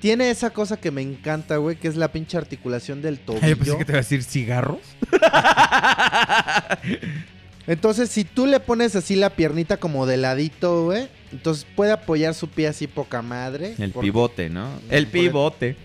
tiene 0.00 0.30
esa 0.30 0.50
cosa 0.50 0.78
que 0.78 0.90
me 0.90 1.02
encanta, 1.02 1.58
güey, 1.58 1.76
que 1.76 1.88
es 1.88 1.96
la 1.96 2.12
pinche 2.12 2.38
articulación 2.38 3.02
del 3.02 3.18
tobillo. 3.20 3.46
Yo 3.46 3.56
pensé 3.56 3.78
que 3.78 3.84
te 3.84 3.92
iba 3.92 3.98
a 3.98 4.02
decir 4.02 4.22
cigarros. 4.22 4.80
Entonces, 7.66 8.10
si 8.10 8.24
tú 8.24 8.46
le 8.46 8.58
pones 8.58 8.96
así 8.96 9.14
la 9.14 9.30
piernita 9.30 9.76
como 9.76 10.06
de 10.06 10.16
ladito, 10.16 10.86
güey, 10.86 11.08
entonces 11.30 11.64
puede 11.76 11.92
apoyar 11.92 12.34
su 12.34 12.48
pie 12.48 12.66
así 12.66 12.88
poca 12.88 13.22
madre. 13.22 13.74
El 13.78 13.92
pivote, 13.92 14.50
¿no? 14.50 14.68
El 14.88 15.06
pivote. 15.06 15.76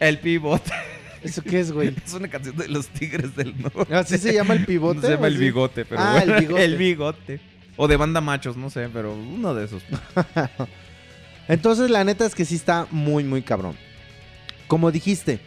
El 0.00 0.20
pivote. 0.20 0.70
¿Eso 1.22 1.42
qué 1.42 1.60
es, 1.60 1.72
güey? 1.72 1.94
Es 2.06 2.12
una 2.14 2.28
canción 2.28 2.56
de 2.56 2.68
los 2.68 2.86
Tigres 2.88 3.34
del 3.36 3.54
Norte. 3.60 3.94
¿Así 3.94 4.18
se 4.18 4.32
llama 4.32 4.54
el 4.54 4.64
pivote? 4.64 5.00
Se 5.02 5.10
llama 5.10 5.26
el 5.26 5.36
bigote, 5.38 5.84
pero 5.84 6.00
Ah, 6.00 6.12
bueno, 6.18 6.34
el 6.34 6.40
bigote. 6.40 6.64
el 6.64 6.76
bigote. 6.76 7.40
O 7.76 7.86
de 7.88 7.96
banda 7.96 8.20
machos, 8.20 8.56
no 8.56 8.70
sé, 8.70 8.88
pero 8.92 9.14
uno 9.14 9.54
de 9.54 9.64
esos. 9.66 9.82
Entonces, 11.48 11.90
la 11.90 12.04
neta 12.04 12.26
es 12.26 12.34
que 12.34 12.44
sí 12.44 12.54
está 12.56 12.86
muy, 12.90 13.24
muy 13.24 13.42
cabrón. 13.42 13.76
Como 14.66 14.90
dijiste, 14.90 15.40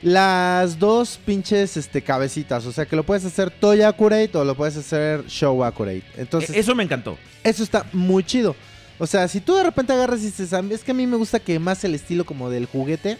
las 0.00 0.78
dos 0.78 1.18
pinches 1.24 1.76
este, 1.76 2.02
cabecitas. 2.02 2.64
O 2.66 2.72
sea, 2.72 2.86
que 2.86 2.96
lo 2.96 3.02
puedes 3.04 3.24
hacer 3.24 3.50
Toy 3.50 3.82
Accurate 3.82 4.30
o 4.38 4.44
lo 4.44 4.54
puedes 4.56 4.76
hacer 4.76 5.26
Show 5.26 5.62
Accurate. 5.64 6.04
Entonces, 6.16 6.50
E- 6.56 6.60
Eso 6.60 6.74
me 6.74 6.84
encantó. 6.84 7.18
eso 7.44 7.62
está 7.62 7.84
muy 7.92 8.24
chido. 8.24 8.56
O 8.98 9.06
sea, 9.06 9.26
si 9.28 9.40
tú 9.40 9.54
de 9.56 9.64
repente 9.64 9.92
agarras 9.92 10.20
y 10.22 10.26
dices, 10.26 10.52
"A 10.52 10.62
mí- 10.62 10.72
es 10.74 10.84
que 10.84 10.92
a 10.92 10.94
mí 10.94 11.06
me 11.06 11.16
gusta 11.16 11.40
que 11.40 11.58
más 11.58 11.82
el 11.84 11.94
estilo 11.94 12.24
como 12.24 12.48
del 12.48 12.66
juguete, 12.66 13.18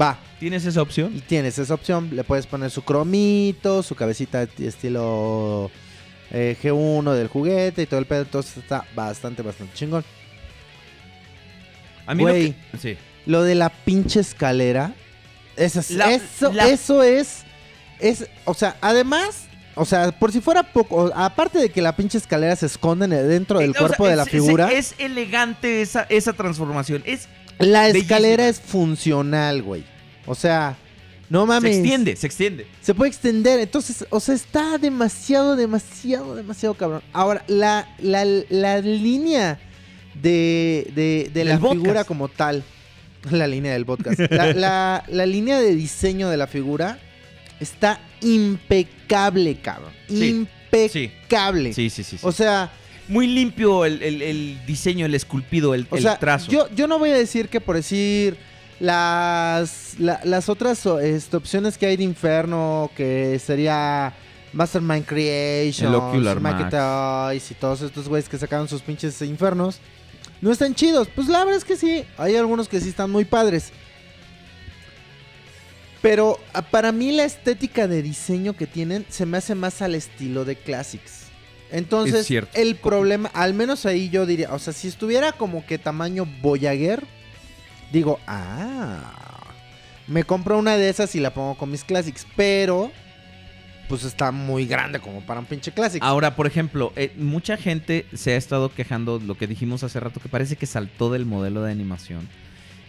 va. 0.00 0.18
¿Tienes 0.40 0.64
esa 0.66 0.82
opción? 0.82 1.14
Y 1.16 1.20
tienes 1.20 1.58
esa 1.58 1.74
opción. 1.74 2.10
Le 2.12 2.24
puedes 2.24 2.46
poner 2.46 2.70
su 2.70 2.82
cromito, 2.82 3.82
su 3.82 3.94
cabecita 3.94 4.44
de 4.46 4.66
estilo 4.68 5.70
eh, 6.30 6.56
G1 6.62 7.12
del 7.14 7.28
juguete 7.28 7.82
y 7.82 7.86
todo 7.86 8.00
el 8.00 8.06
pedo. 8.06 8.22
Entonces 8.22 8.56
está 8.58 8.84
bastante, 8.94 9.42
bastante 9.42 9.74
chingón. 9.74 10.04
A 12.06 12.14
mí 12.14 12.22
lo 12.22 12.30
Güey. 12.30 12.54
que- 12.72 12.78
Sí. 12.78 12.96
Lo 13.26 13.42
de 13.42 13.54
la 13.54 13.70
pinche 13.70 14.20
escalera. 14.20 14.92
Eso, 15.56 15.80
es- 15.80 15.90
La- 15.92 16.12
eso, 16.12 16.52
la- 16.52 16.68
eso 16.68 17.02
es. 17.02 17.44
Es. 18.00 18.28
O 18.44 18.54
sea, 18.54 18.76
además. 18.80 19.46
O 19.76 19.84
sea, 19.84 20.12
por 20.12 20.30
si 20.30 20.40
fuera 20.40 20.62
poco. 20.62 21.10
Aparte 21.14 21.58
de 21.58 21.70
que 21.70 21.80
la 21.82 21.96
pinche 21.96 22.18
escalera 22.18 22.54
se 22.54 22.66
esconde 22.66 23.08
dentro 23.08 23.58
del 23.58 23.70
Eh, 23.70 23.74
o 23.76 23.78
cuerpo 23.78 24.04
sea, 24.04 24.10
de 24.10 24.16
la 24.16 24.26
figura. 24.26 24.70
Es, 24.70 24.92
es 24.92 24.94
elegante 25.00 25.80
esa, 25.82 26.02
esa 26.10 26.32
transformación. 26.32 27.02
Es, 27.06 27.28
la 27.58 27.88
escalera 27.88 28.48
es 28.48 28.60
funcional, 28.60 29.62
güey. 29.62 29.84
O 30.26 30.34
sea. 30.34 30.76
No 31.30 31.42
se 31.42 31.46
mames. 31.46 31.76
extiende, 31.76 32.16
se 32.16 32.26
extiende. 32.26 32.66
Se 32.82 32.94
puede 32.94 33.08
extender. 33.10 33.58
Entonces, 33.58 34.06
o 34.10 34.20
sea, 34.20 34.34
está 34.34 34.76
demasiado, 34.78 35.56
demasiado, 35.56 36.36
demasiado 36.36 36.74
cabrón. 36.74 37.02
Ahora, 37.12 37.42
la, 37.48 37.88
la, 37.98 38.24
la 38.24 38.80
línea 38.80 39.58
de, 40.20 40.90
de, 40.94 41.30
de 41.32 41.44
la 41.44 41.58
podcast. 41.58 41.80
figura 41.82 42.04
como 42.04 42.28
tal. 42.28 42.62
La 43.30 43.46
línea 43.46 43.72
del 43.72 43.86
podcast. 43.86 44.20
La, 44.30 44.52
la- 44.54 45.04
la 45.08 45.26
línea 45.26 45.58
de 45.58 45.74
diseño 45.74 46.28
de 46.28 46.36
la 46.36 46.46
figura 46.46 46.98
está 47.58 47.98
impecable, 48.20 49.56
cabrón. 49.60 49.92
Sí, 50.08 50.46
Impecable. 50.72 51.72
Sí, 51.72 51.88
sí, 51.88 52.04
sí. 52.04 52.18
sí. 52.18 52.26
O 52.26 52.32
sea, 52.32 52.70
Muy 53.08 53.26
limpio 53.26 53.84
el, 53.84 54.02
el- 54.02 54.22
el 54.22 54.66
diseño, 54.66 55.04
el 55.06 55.14
esculpido, 55.14 55.74
el, 55.74 55.86
o 55.90 55.96
el 55.96 56.02
sea 56.02 56.18
trazo. 56.18 56.50
Yo, 56.50 56.68
yo 56.74 56.86
no 56.86 56.98
voy 56.98 57.10
a 57.10 57.14
decir 57.14 57.48
que 57.48 57.60
por 57.60 57.76
decir 57.76 58.36
las, 58.80 59.96
la- 59.98 60.20
las 60.24 60.48
otras 60.48 60.84
este, 61.02 61.36
opciones 61.36 61.76
que 61.78 61.86
hay 61.86 61.96
de 61.96 62.04
Inferno, 62.04 62.90
que 62.96 63.38
sería 63.38 64.14
Mastermind 64.52 65.04
Creation. 65.04 65.92
Toys 66.70 67.50
y 67.50 67.54
todos 67.54 67.82
estos 67.82 68.08
güeyes 68.08 68.28
que 68.28 68.38
sacaron 68.38 68.68
sus 68.68 68.80
pinches 68.82 69.20
infernos, 69.22 69.78
no 70.40 70.50
están 70.50 70.74
chidos. 70.74 71.08
Pues 71.14 71.28
la 71.28 71.40
verdad 71.40 71.56
es 71.56 71.64
que 71.64 71.76
sí, 71.76 72.04
hay 72.16 72.36
algunos 72.36 72.68
que 72.68 72.80
sí 72.80 72.88
están 72.88 73.10
muy 73.10 73.24
padres. 73.24 73.70
Pero 76.02 76.38
ah, 76.52 76.62
para 76.62 76.92
mí 76.92 77.12
la 77.12 77.24
estética 77.24 77.88
de 77.88 78.02
diseño 78.02 78.54
que 78.54 78.66
tienen 78.66 79.06
se 79.08 79.24
me 79.24 79.38
hace 79.38 79.54
más 79.54 79.80
al 79.82 79.94
estilo 79.94 80.44
de 80.44 80.56
Classics. 80.56 81.23
Entonces, 81.70 82.30
el 82.54 82.76
problema, 82.76 83.30
al 83.34 83.54
menos 83.54 83.84
ahí 83.86 84.08
yo 84.08 84.26
diría, 84.26 84.52
o 84.52 84.58
sea, 84.58 84.72
si 84.72 84.88
estuviera 84.88 85.32
como 85.32 85.66
que 85.66 85.78
tamaño 85.78 86.26
Voyager, 86.40 87.04
digo, 87.92 88.20
ah, 88.26 89.52
me 90.06 90.24
compro 90.24 90.58
una 90.58 90.76
de 90.76 90.88
esas 90.88 91.14
y 91.14 91.20
la 91.20 91.32
pongo 91.32 91.56
con 91.56 91.70
mis 91.70 91.84
Classics, 91.84 92.26
pero 92.36 92.92
pues 93.88 94.04
está 94.04 94.32
muy 94.32 94.66
grande 94.66 94.98
como 94.98 95.20
para 95.20 95.40
un 95.40 95.46
pinche 95.46 95.72
Classics. 95.72 96.04
Ahora, 96.04 96.36
por 96.36 96.46
ejemplo, 96.46 96.92
eh, 96.96 97.12
mucha 97.16 97.56
gente 97.56 98.06
se 98.14 98.32
ha 98.32 98.36
estado 98.36 98.72
quejando, 98.72 99.18
lo 99.18 99.36
que 99.36 99.46
dijimos 99.46 99.82
hace 99.82 100.00
rato, 100.00 100.20
que 100.20 100.28
parece 100.28 100.56
que 100.56 100.66
saltó 100.66 101.10
del 101.10 101.26
modelo 101.26 101.62
de 101.62 101.72
animación. 101.72 102.28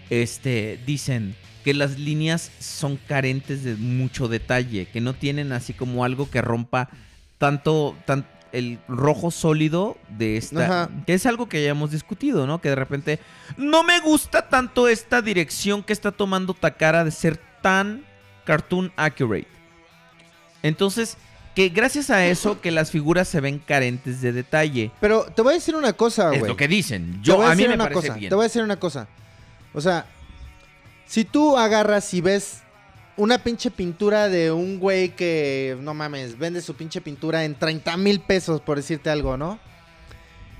Este, 0.09 0.79
dicen 0.85 1.35
que 1.63 1.73
las 1.73 1.97
líneas 1.97 2.51
son 2.59 2.97
carentes 3.07 3.63
de 3.63 3.75
mucho 3.75 4.27
detalle, 4.27 4.85
que 4.85 5.01
no 5.01 5.13
tienen 5.13 5.51
así 5.51 5.73
como 5.73 6.05
algo 6.05 6.29
que 6.29 6.41
rompa 6.41 6.89
tanto, 7.37 7.97
tan, 8.05 8.25
el 8.57 8.79
rojo 8.87 9.31
sólido 9.31 9.97
de 10.09 10.37
esta, 10.37 10.65
Ajá. 10.65 10.89
que 11.05 11.13
es 11.13 11.25
algo 11.25 11.47
que 11.49 11.63
ya 11.63 11.69
hemos 11.69 11.91
discutido, 11.91 12.47
¿no? 12.47 12.61
Que 12.61 12.69
de 12.69 12.75
repente 12.75 13.19
no 13.57 13.83
me 13.83 13.99
gusta 13.99 14.47
tanto 14.49 14.87
esta 14.87 15.21
dirección 15.21 15.83
que 15.83 15.93
está 15.93 16.11
tomando 16.11 16.53
Takara 16.53 17.03
de 17.03 17.11
ser 17.11 17.39
tan 17.61 18.03
cartoon 18.45 18.91
accurate. 18.95 19.47
Entonces, 20.63 21.17
que 21.55 21.69
gracias 21.69 22.09
a 22.09 22.25
eso 22.25 22.59
que 22.59 22.71
las 22.71 22.91
figuras 22.91 23.27
se 23.27 23.39
ven 23.39 23.59
carentes 23.59 24.21
de 24.21 24.31
detalle. 24.31 24.91
Pero 24.99 25.25
te 25.25 25.41
voy 25.41 25.51
a 25.51 25.55
decir 25.55 25.75
una 25.75 25.93
cosa, 25.93 26.33
es 26.33 26.39
güey. 26.39 26.51
lo 26.51 26.57
que 26.57 26.67
dicen. 26.67 27.13
Te 27.13 27.19
Yo 27.21 27.37
voy 27.37 27.45
a, 27.45 27.49
mí 27.49 27.55
decir 27.55 27.69
me 27.69 27.75
una 27.75 27.83
parece 27.85 28.01
cosa, 28.07 28.13
bien. 28.19 28.29
Te 28.29 28.35
voy 28.35 28.43
a 28.43 28.47
decir 28.47 28.61
una 28.63 28.77
cosa. 28.77 29.07
O 29.73 29.79
sea, 29.81 30.05
si 31.05 31.23
tú 31.23 31.57
agarras 31.57 32.13
y 32.13 32.21
ves 32.21 32.61
una 33.17 33.37
pinche 33.37 33.71
pintura 33.71 34.27
de 34.29 34.51
un 34.51 34.79
güey 34.79 35.15
que, 35.15 35.77
no 35.81 35.93
mames, 35.93 36.37
vende 36.37 36.61
su 36.61 36.75
pinche 36.75 37.01
pintura 37.01 37.45
en 37.45 37.55
30 37.55 37.95
mil 37.97 38.19
pesos, 38.19 38.61
por 38.61 38.77
decirte 38.77 39.09
algo, 39.09 39.37
¿no? 39.37 39.59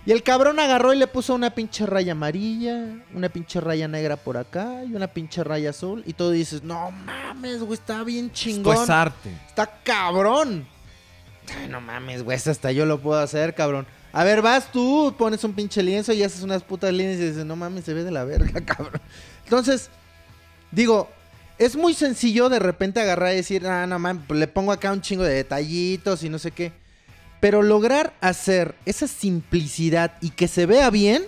Y 0.06 0.12
el 0.12 0.22
cabrón 0.22 0.60
agarró 0.60 0.94
y 0.94 0.98
le 0.98 1.08
puso 1.08 1.34
una 1.34 1.50
pinche 1.50 1.86
raya 1.88 2.12
amarilla, 2.12 2.96
una 3.14 3.30
pinche 3.30 3.60
raya 3.60 3.88
negra 3.88 4.18
por 4.18 4.38
acá 4.38 4.84
y 4.84 4.94
una 4.94 5.08
pinche 5.08 5.44
raya 5.44 5.72
azul. 5.72 6.04
Y 6.06 6.14
todo 6.14 6.30
dices, 6.30 6.62
no 6.62 6.92
mames, 6.92 7.62
güey, 7.62 7.74
está 7.74 8.04
bien 8.04 8.26
Esto 8.26 8.38
chingón. 8.38 8.84
es 8.84 8.90
arte. 8.90 9.32
Está 9.48 9.82
cabrón. 9.84 10.68
Ay, 11.60 11.70
no 11.70 11.82
mames, 11.82 12.24
güey, 12.24 12.38
eso 12.38 12.52
hasta 12.52 12.72
yo 12.72 12.86
lo 12.86 13.00
puedo 13.02 13.20
hacer, 13.20 13.56
cabrón. 13.56 13.88
A 14.14 14.24
ver, 14.24 14.44
vas 14.44 14.72
tú, 14.72 15.14
pones 15.18 15.44
un 15.44 15.54
pinche 15.54 15.82
lienzo 15.82 16.14
y 16.14 16.22
haces 16.22 16.44
unas 16.44 16.62
putas 16.64 16.94
líneas 16.94 17.20
y 17.20 17.26
dices, 17.26 17.46
no 17.46 17.56
mames, 17.56 17.84
se 17.84 17.94
ve 17.96 18.04
de 18.04 18.12
la 18.12 18.26
verga, 18.26 18.62
cabrón. 18.66 19.02
Entonces, 19.44 19.90
digo, 20.72 21.10
es 21.58 21.76
muy 21.76 21.94
sencillo 21.94 22.50
de 22.50 22.60
repente 22.60 23.00
agarrar 23.00 23.34
y 23.34 23.38
decir, 23.38 23.66
ah, 23.68 23.86
no 23.88 23.98
mames, 24.00 24.24
le 24.30 24.48
pongo 24.48 24.72
acá 24.72 24.92
un 24.92 25.02
chingo 25.02 25.24
de 25.24 25.34
detallitos 25.34 26.24
y 26.24 26.30
no 26.30 26.40
sé 26.40 26.52
qué. 26.52 26.74
Pero 27.40 27.62
lograr 27.62 28.14
hacer 28.22 28.76
esa 28.86 29.08
simplicidad 29.08 30.14
y 30.22 30.32
que 30.32 30.48
se 30.48 30.66
vea 30.66 30.90
bien, 30.90 31.24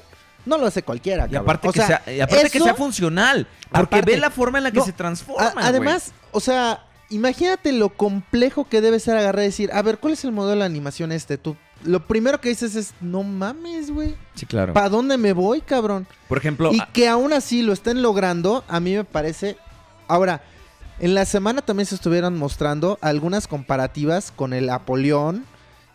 no 0.46 0.58
lo 0.58 0.66
hace 0.68 0.82
cualquiera, 0.84 1.26
Y 1.26 1.32
cabrón. 1.32 1.42
aparte, 1.44 1.68
O 1.68 1.72
que, 1.72 1.80
sea, 1.80 2.02
sea, 2.04 2.14
y 2.14 2.20
aparte 2.22 2.50
que 2.50 2.60
sea 2.60 2.74
funcional. 2.76 3.48
Porque 3.72 3.96
Aparte- 3.98 4.12
ve 4.14 4.18
la 4.18 4.30
forma 4.32 4.58
en 4.58 4.64
la 4.66 4.72
que 4.72 4.80
No, 4.80 4.86
se 4.86 4.94
transforma. 4.94 5.44
a- 5.62 5.68
además, 5.68 6.14
o 6.32 6.40
sea, 6.40 6.86
imagínate 7.10 7.72
lo 7.74 7.90
complejo 7.90 8.68
que 8.68 8.82
debe 8.82 9.00
ser 9.00 9.18
agarrar 9.18 9.44
y 9.44 9.48
decir, 9.48 9.70
a 9.74 9.82
ver, 9.82 9.98
¿cuál 10.00 10.14
es 10.14 10.24
el 10.24 10.32
modelo 10.32 10.62
de 10.62 10.66
animación 10.66 11.12
este? 11.12 11.38
Tú, 11.38 11.56
lo 11.84 12.06
primero 12.08 12.40
que 12.42 12.50
dices 12.50 12.76
es, 12.76 12.94
no 13.02 13.24
mames, 13.24 13.92
güey. 13.92 14.16
Sí, 14.36 14.46
claro. 14.46 14.74
¿Para 14.74 14.90
dónde 14.90 15.18
me 15.18 15.34
voy, 15.34 15.62
cabrón? 15.62 16.08
Por 16.28 16.38
ejemplo, 16.38 16.72
Y 16.74 16.80
a- 16.80 16.90
que 16.94 17.08
aún 17.08 17.34
así 17.34 17.62
lo 17.62 17.74
estén 17.74 18.02
logrando, 18.02 18.64
a 18.68 18.80
mí 18.80 18.96
me 18.96 19.04
parece. 19.04 19.58
Ahora, 20.08 20.42
en 21.00 21.14
la 21.14 21.26
semana 21.26 21.62
también 21.62 21.86
se 21.86 21.96
estuvieron 21.96 22.38
mostrando 22.38 22.98
algunas 23.02 23.48
comparativas 23.48 24.32
con 24.36 24.54
el 24.54 24.70
Apoleón, 24.70 25.46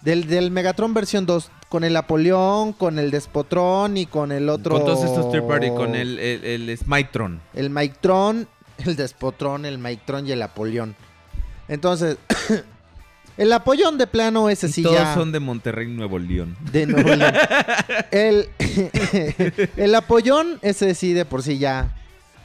del, 0.02 0.26
del 0.26 0.50
Megatron 0.50 0.94
versión 0.94 1.26
2, 1.26 1.50
con 1.68 1.84
el 1.84 1.96
Apoleón, 1.96 2.72
con 2.72 2.98
el 2.98 3.10
Despotron 3.10 3.96
y 3.96 4.06
con 4.06 4.30
el 4.30 4.48
otro. 4.48 4.76
con 4.76 4.84
todos 4.84 5.04
estos 5.04 5.30
third 5.32 5.46
party, 5.46 5.70
con 5.70 5.94
el, 5.94 6.18
el, 6.18 6.44
el 6.44 6.78
Smitron. 6.78 7.40
El 7.54 7.70
Mictron, 7.70 8.46
el 8.78 8.96
Despotron, 8.96 9.64
el 9.64 9.78
Mictron 9.78 10.26
y 10.26 10.32
el 10.32 10.42
Apoleón. 10.42 10.94
Entonces, 11.68 12.18
el 13.36 13.52
Apoleón 13.52 13.96
de 13.98 14.06
plano 14.06 14.50
ese 14.50 14.68
sí 14.68 14.82
todos 14.82 14.96
ya. 14.96 15.14
son 15.14 15.32
de 15.32 15.40
Monterrey, 15.40 15.88
Nuevo 15.88 16.18
León. 16.18 16.56
De 16.70 16.86
Nuevo 16.86 17.14
León. 17.14 17.34
el, 18.10 18.48
el 19.76 19.94
Apollón, 19.94 20.58
ese 20.62 20.94
sí 20.94 21.12
de 21.12 21.24
por 21.24 21.42
sí 21.42 21.58
ya. 21.58 21.96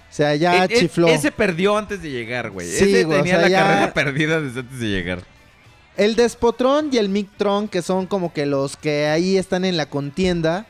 O 0.09 0.13
sea, 0.17 0.35
ya 0.35 0.63
E- 0.63 0.73
e- 0.73 0.79
chifló. 0.79 1.07
ese 1.07 1.31
perdió 1.31 1.77
antes 1.77 2.01
de 2.01 2.09
llegar, 2.09 2.49
güey. 2.49 2.67
Sí, 2.67 2.85
ese 2.85 3.03
güey, 3.03 3.19
o 3.19 3.23
tenía 3.23 3.35
sea, 3.35 3.41
la 3.43 3.49
ya- 3.49 3.59
carrera 3.63 3.93
perdida 3.93 4.41
desde 4.41 4.61
antes 4.61 4.79
de 4.79 4.87
llegar. 4.87 5.23
El 5.95 6.15
Despotrón 6.15 6.89
y 6.91 6.97
el 6.97 7.09
Mictron, 7.09 7.67
que 7.67 7.81
son 7.81 8.05
como 8.07 8.31
que 8.33 8.45
los 8.45 8.77
que 8.77 9.07
ahí 9.07 9.37
están 9.37 9.65
en 9.65 9.77
la 9.77 9.87
contienda. 9.87 10.65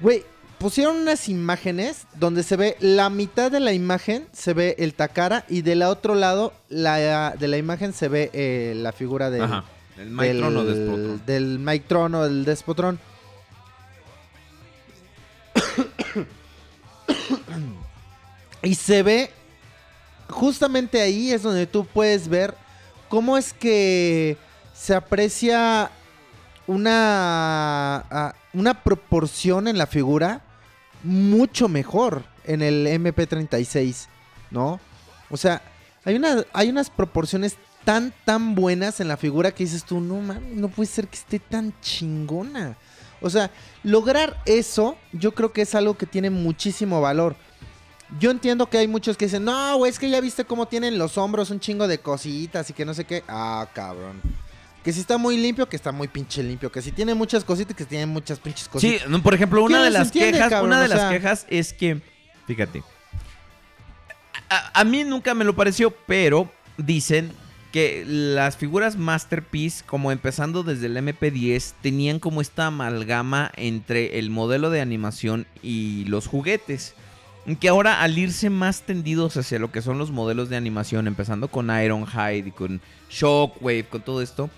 Güey, 0.00 0.24
pusieron 0.58 0.96
unas 0.96 1.28
imágenes 1.28 2.06
donde 2.14 2.42
se 2.42 2.56
ve 2.56 2.76
la 2.80 3.08
mitad 3.08 3.50
de 3.52 3.60
la 3.60 3.72
imagen, 3.72 4.26
se 4.32 4.52
ve 4.52 4.74
el 4.78 4.94
Takara, 4.94 5.44
y 5.48 5.62
del 5.62 5.82
otro 5.82 6.14
lado 6.16 6.52
la, 6.68 7.34
de 7.38 7.48
la 7.48 7.56
imagen 7.56 7.92
se 7.92 8.08
ve 8.08 8.30
eh, 8.32 8.74
la 8.76 8.92
figura 8.92 9.30
del, 9.30 9.42
Ajá. 9.42 9.64
El 9.96 10.10
Mitron 10.10 10.56
o 10.56 10.64
del, 10.64 10.74
Despotron. 10.76 11.22
del 11.26 11.58
Mictron 11.60 12.14
o 12.16 12.24
del 12.24 12.44
Despotrón. 12.44 12.98
Y 18.64 18.74
se 18.74 19.02
ve, 19.02 19.30
justamente 20.28 21.00
ahí 21.00 21.32
es 21.32 21.42
donde 21.42 21.66
tú 21.66 21.86
puedes 21.86 22.28
ver 22.28 22.54
cómo 23.08 23.36
es 23.36 23.52
que 23.52 24.36
se 24.72 24.94
aprecia 24.94 25.90
una, 26.66 28.34
una 28.52 28.82
proporción 28.82 29.68
en 29.68 29.78
la 29.78 29.86
figura 29.86 30.42
mucho 31.02 31.68
mejor 31.68 32.24
en 32.44 32.62
el 32.62 32.86
MP36, 32.86 34.06
¿no? 34.50 34.80
O 35.30 35.36
sea, 35.36 35.62
hay, 36.04 36.16
una, 36.16 36.44
hay 36.52 36.70
unas 36.70 36.90
proporciones 36.90 37.56
tan, 37.84 38.14
tan 38.24 38.54
buenas 38.54 39.00
en 39.00 39.08
la 39.08 39.16
figura 39.16 39.52
que 39.52 39.64
dices 39.64 39.84
tú, 39.84 40.00
no 40.00 40.16
mames, 40.16 40.54
no 40.54 40.68
puede 40.68 40.88
ser 40.88 41.06
que 41.06 41.16
esté 41.16 41.38
tan 41.38 41.78
chingona. 41.80 42.76
O 43.20 43.30
sea, 43.30 43.50
lograr 43.82 44.40
eso, 44.46 44.96
yo 45.12 45.34
creo 45.34 45.52
que 45.52 45.62
es 45.62 45.74
algo 45.74 45.96
que 45.96 46.06
tiene 46.06 46.30
muchísimo 46.30 47.00
valor. 47.00 47.36
Yo 48.20 48.30
entiendo 48.30 48.68
que 48.68 48.78
hay 48.78 48.86
muchos 48.88 49.16
que 49.16 49.24
dicen, 49.26 49.44
no, 49.44 49.76
güey, 49.76 49.90
es 49.90 49.98
que 49.98 50.08
ya 50.10 50.20
viste 50.20 50.44
cómo 50.44 50.66
tienen 50.68 50.98
los 50.98 51.18
hombros 51.18 51.50
un 51.50 51.58
chingo 51.60 51.88
de 51.88 51.98
cositas 51.98 52.68
y 52.70 52.72
que 52.72 52.84
no 52.84 52.94
sé 52.94 53.04
qué. 53.04 53.24
Ah, 53.28 53.66
cabrón. 53.72 54.20
Que 54.84 54.92
si 54.92 55.00
está 55.00 55.16
muy 55.16 55.38
limpio, 55.38 55.68
que 55.68 55.76
está 55.76 55.90
muy 55.92 56.08
pinche 56.08 56.42
limpio. 56.42 56.70
Que 56.70 56.82
si 56.82 56.92
tiene 56.92 57.14
muchas 57.14 57.42
cositas, 57.42 57.74
que 57.74 57.86
tiene 57.86 58.06
muchas 58.06 58.38
pinches 58.38 58.64
Sí, 58.64 58.70
cositas. 58.70 59.08
no, 59.08 59.22
por 59.22 59.34
ejemplo, 59.34 59.62
una 59.64 59.78
¿Quién 59.78 59.84
de 59.84 59.90
las 59.90 60.06
entiende, 60.08 60.32
quejas, 60.32 60.50
cabrón? 60.50 60.70
una 60.70 60.80
de 60.80 60.86
O 60.86 60.96
las 60.96 61.10
quejas 61.12 61.46
es 61.48 61.72
que, 61.72 62.02
fíjate, 62.46 62.82
a, 64.50 64.80
a 64.80 64.84
mí 64.84 65.04
nunca 65.04 65.34
me 65.34 65.44
lo 65.44 65.56
pareció, 65.56 65.90
pero 66.06 66.50
dicen 66.76 67.32
que 67.72 68.04
las 68.06 68.56
figuras 68.56 68.96
Masterpiece, 68.96 69.82
como 69.84 70.12
empezando 70.12 70.62
desde 70.62 70.86
el 70.86 70.96
MP10, 70.98 71.72
tenían 71.82 72.20
como 72.20 72.40
esta 72.40 72.66
amalgama 72.66 73.50
entre 73.56 74.18
el 74.18 74.30
modelo 74.30 74.70
de 74.70 74.80
animación 74.80 75.46
y 75.62 76.04
los 76.04 76.26
juguetes. 76.28 76.94
Que 77.60 77.68
ahora 77.68 78.00
al 78.00 78.16
irse 78.16 78.48
más 78.48 78.82
tendidos 78.82 79.36
hacia 79.36 79.58
lo 79.58 79.70
que 79.70 79.82
son 79.82 79.98
los 79.98 80.10
modelos 80.10 80.48
de 80.48 80.56
animación, 80.56 81.06
empezando 81.06 81.48
con 81.48 81.70
Ironhide 81.70 82.48
y 82.48 82.50
con 82.50 82.80
Shockwave, 83.10 83.84
con 83.84 84.02
todo 84.02 84.22
esto, 84.22 84.48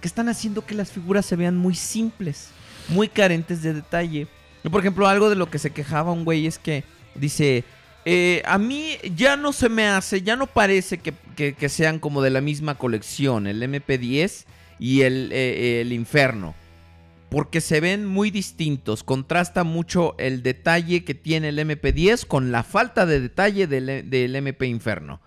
que 0.00 0.08
están 0.08 0.28
haciendo 0.28 0.66
que 0.66 0.74
las 0.74 0.92
figuras 0.92 1.24
se 1.24 1.36
vean 1.36 1.56
muy 1.56 1.74
simples, 1.74 2.50
muy 2.88 3.08
carentes 3.08 3.62
de 3.62 3.72
detalle. 3.72 4.26
Por 4.70 4.80
ejemplo, 4.80 5.08
algo 5.08 5.30
de 5.30 5.36
lo 5.36 5.50
que 5.50 5.58
se 5.58 5.70
quejaba 5.70 6.12
un 6.12 6.24
güey 6.24 6.46
es 6.46 6.58
que 6.58 6.84
dice, 7.14 7.64
eh, 8.04 8.42
a 8.44 8.58
mí 8.58 8.98
ya 9.16 9.36
no 9.36 9.52
se 9.52 9.70
me 9.70 9.86
hace, 9.86 10.20
ya 10.20 10.36
no 10.36 10.46
parece 10.46 10.98
que 10.98 11.68
sean 11.68 11.98
como 11.98 12.20
de 12.20 12.30
la 12.30 12.42
misma 12.42 12.76
colección, 12.76 13.46
el 13.46 13.62
MP10 13.62 14.44
y 14.78 15.02
el, 15.02 15.30
eh, 15.32 15.80
el 15.80 15.92
Inferno. 15.92 16.54
Porque 17.34 17.60
se 17.60 17.80
ven 17.80 18.06
muy 18.06 18.30
distintos, 18.30 19.02
contrasta 19.02 19.64
mucho 19.64 20.14
el 20.18 20.44
detalle 20.44 21.02
que 21.04 21.14
tiene 21.14 21.48
el 21.48 21.58
MP10 21.58 22.26
con 22.26 22.52
la 22.52 22.62
falta 22.62 23.06
de 23.06 23.18
detalle 23.18 23.66
del, 23.66 24.08
del 24.08 24.36
MP 24.36 24.66
Inferno. 24.68 25.20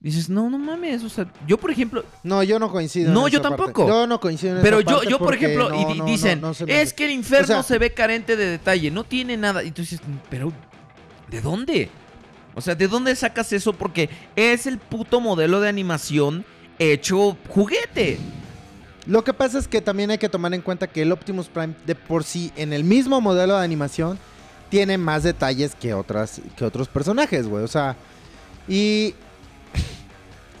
Dices, 0.00 0.30
no, 0.30 0.48
no 0.48 0.56
mames, 0.58 1.02
o 1.04 1.08
sea, 1.10 1.30
yo 1.46 1.58
por 1.58 1.70
ejemplo, 1.70 2.04
No, 2.22 2.42
yo 2.42 2.58
no 2.58 2.70
coincido. 2.70 3.08
en 3.08 3.14
No, 3.14 3.28
yo 3.28 3.40
esa 3.40 3.50
parte. 3.50 3.64
tampoco. 3.64 3.86
Yo 3.88 4.06
no 4.06 4.18
coincido 4.18 4.56
en 4.56 4.62
pero 4.62 4.78
esa 4.78 4.88
yo, 4.90 4.96
parte 4.96 5.10
yo 5.10 5.18
por 5.18 5.34
ejemplo, 5.34 5.74
y 5.74 5.98
no, 5.98 6.04
dicen, 6.06 6.40
no, 6.40 6.52
no 6.58 6.66
es 6.66 6.92
que 6.94 7.04
el 7.04 7.10
infierno 7.10 7.44
O 7.44 7.46
sea- 7.46 7.62
se 7.64 7.78
ve 7.78 7.92
carente 7.92 8.34
de 8.36 8.46
detalle, 8.46 8.90
no 8.90 9.04
tiene 9.04 9.36
nada. 9.36 9.62
Y 9.64 9.72
tú 9.72 9.82
dices, 9.82 10.00
pero, 10.30 10.52
¿de 11.28 11.40
dónde? 11.42 11.90
O 12.54 12.62
sea, 12.62 12.74
¿de 12.74 12.88
dónde 12.88 13.14
sacas 13.14 13.52
eso? 13.52 13.74
Porque 13.74 14.08
es 14.36 14.66
el 14.66 14.78
puto 14.78 15.20
modelo 15.20 15.60
de 15.60 15.68
animación 15.68 16.46
hecho 16.78 17.36
juguete. 17.48 18.18
Lo 19.08 19.24
que 19.24 19.32
pasa 19.32 19.58
es 19.58 19.66
que 19.66 19.80
también 19.80 20.10
hay 20.10 20.18
que 20.18 20.28
tomar 20.28 20.52
en 20.54 20.60
cuenta 20.60 20.86
que 20.86 21.00
el 21.02 21.10
Optimus 21.10 21.48
Prime 21.48 21.74
de 21.86 21.94
por 21.94 22.22
sí 22.24 22.52
en 22.56 22.72
el 22.74 22.84
mismo 22.84 23.20
modelo 23.22 23.56
de 23.56 23.64
animación 23.64 24.18
tiene 24.68 24.98
más 24.98 25.22
detalles 25.22 25.74
que 25.74 25.94
otras 25.94 26.40
que 26.56 26.64
otros 26.64 26.88
personajes, 26.88 27.48
güey. 27.48 27.64
O 27.64 27.68
sea, 27.68 27.96
y 28.68 29.14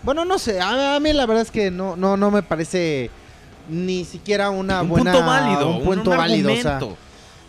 bueno, 0.02 0.24
no 0.24 0.38
sé, 0.38 0.60
a, 0.60 0.96
a 0.96 1.00
mí 1.00 1.12
la 1.12 1.26
verdad 1.26 1.42
es 1.42 1.50
que 1.50 1.70
no 1.70 1.94
no 1.94 2.16
no 2.16 2.30
me 2.30 2.42
parece 2.42 3.10
ni 3.68 4.06
siquiera 4.06 4.48
una 4.48 4.80
un 4.80 4.88
buena 4.88 5.12
punto 5.12 5.26
válido, 5.26 5.68
un 5.68 5.76
un, 5.76 5.84
punto 5.84 6.10
un 6.12 6.16
válido, 6.16 6.50
o 6.52 6.56
sea, 6.56 6.80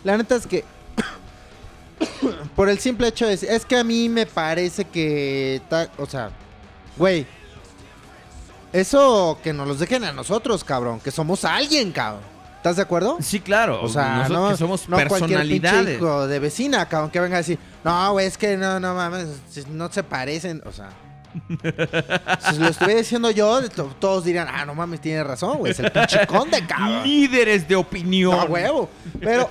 la 0.04 0.18
neta 0.18 0.36
es 0.36 0.46
que 0.46 0.64
por 2.56 2.68
el 2.68 2.78
simple 2.78 3.08
hecho 3.08 3.26
de 3.26 3.32
es 3.34 3.64
que 3.64 3.76
a 3.78 3.84
mí 3.84 4.08
me 4.10 4.26
parece 4.26 4.84
que 4.84 5.62
ta- 5.70 5.88
o 5.96 6.04
sea, 6.04 6.30
güey, 6.98 7.26
eso 8.72 9.38
que 9.42 9.52
nos 9.52 9.66
los 9.68 9.78
dejen 9.78 10.04
a 10.04 10.12
nosotros, 10.12 10.64
cabrón, 10.64 11.00
que 11.00 11.10
somos 11.10 11.44
alguien, 11.44 11.92
cabrón. 11.92 12.22
¿Estás 12.56 12.76
de 12.76 12.82
acuerdo? 12.82 13.16
Sí, 13.20 13.40
claro. 13.40 13.80
O 13.82 13.88
sea, 13.88 14.28
nosotros 14.28 14.38
no, 14.42 14.48
que 14.50 14.56
somos 14.58 14.88
no 14.88 14.96
cualquier 14.96 15.20
personalidades. 15.20 15.96
hijo 15.96 16.26
de 16.26 16.38
vecina, 16.38 16.86
cabrón, 16.86 17.10
que 17.10 17.18
venga 17.20 17.36
a 17.36 17.38
decir, 17.38 17.58
no, 17.82 18.12
güey, 18.12 18.26
es 18.26 18.36
que 18.36 18.56
no, 18.58 18.78
no 18.78 18.94
mames, 18.94 19.28
no 19.70 19.90
se 19.90 20.02
parecen, 20.02 20.62
o 20.66 20.72
sea. 20.72 20.90
si 22.50 22.58
lo 22.58 22.68
estuviera 22.68 22.98
diciendo 23.00 23.30
yo, 23.30 23.66
to- 23.70 23.94
todos 23.98 24.24
dirían, 24.24 24.48
ah, 24.50 24.66
no 24.66 24.74
mames, 24.74 25.00
tiene 25.00 25.22
razón, 25.24 25.58
güey, 25.58 25.72
es 25.72 25.78
el 25.80 25.90
pinche 25.90 26.26
conde, 26.26 26.66
cabrón. 26.66 27.02
Líderes 27.04 27.66
de 27.68 27.76
opinión. 27.76 28.36
No, 28.36 28.44
huevo. 28.44 28.90
Pero. 29.20 29.48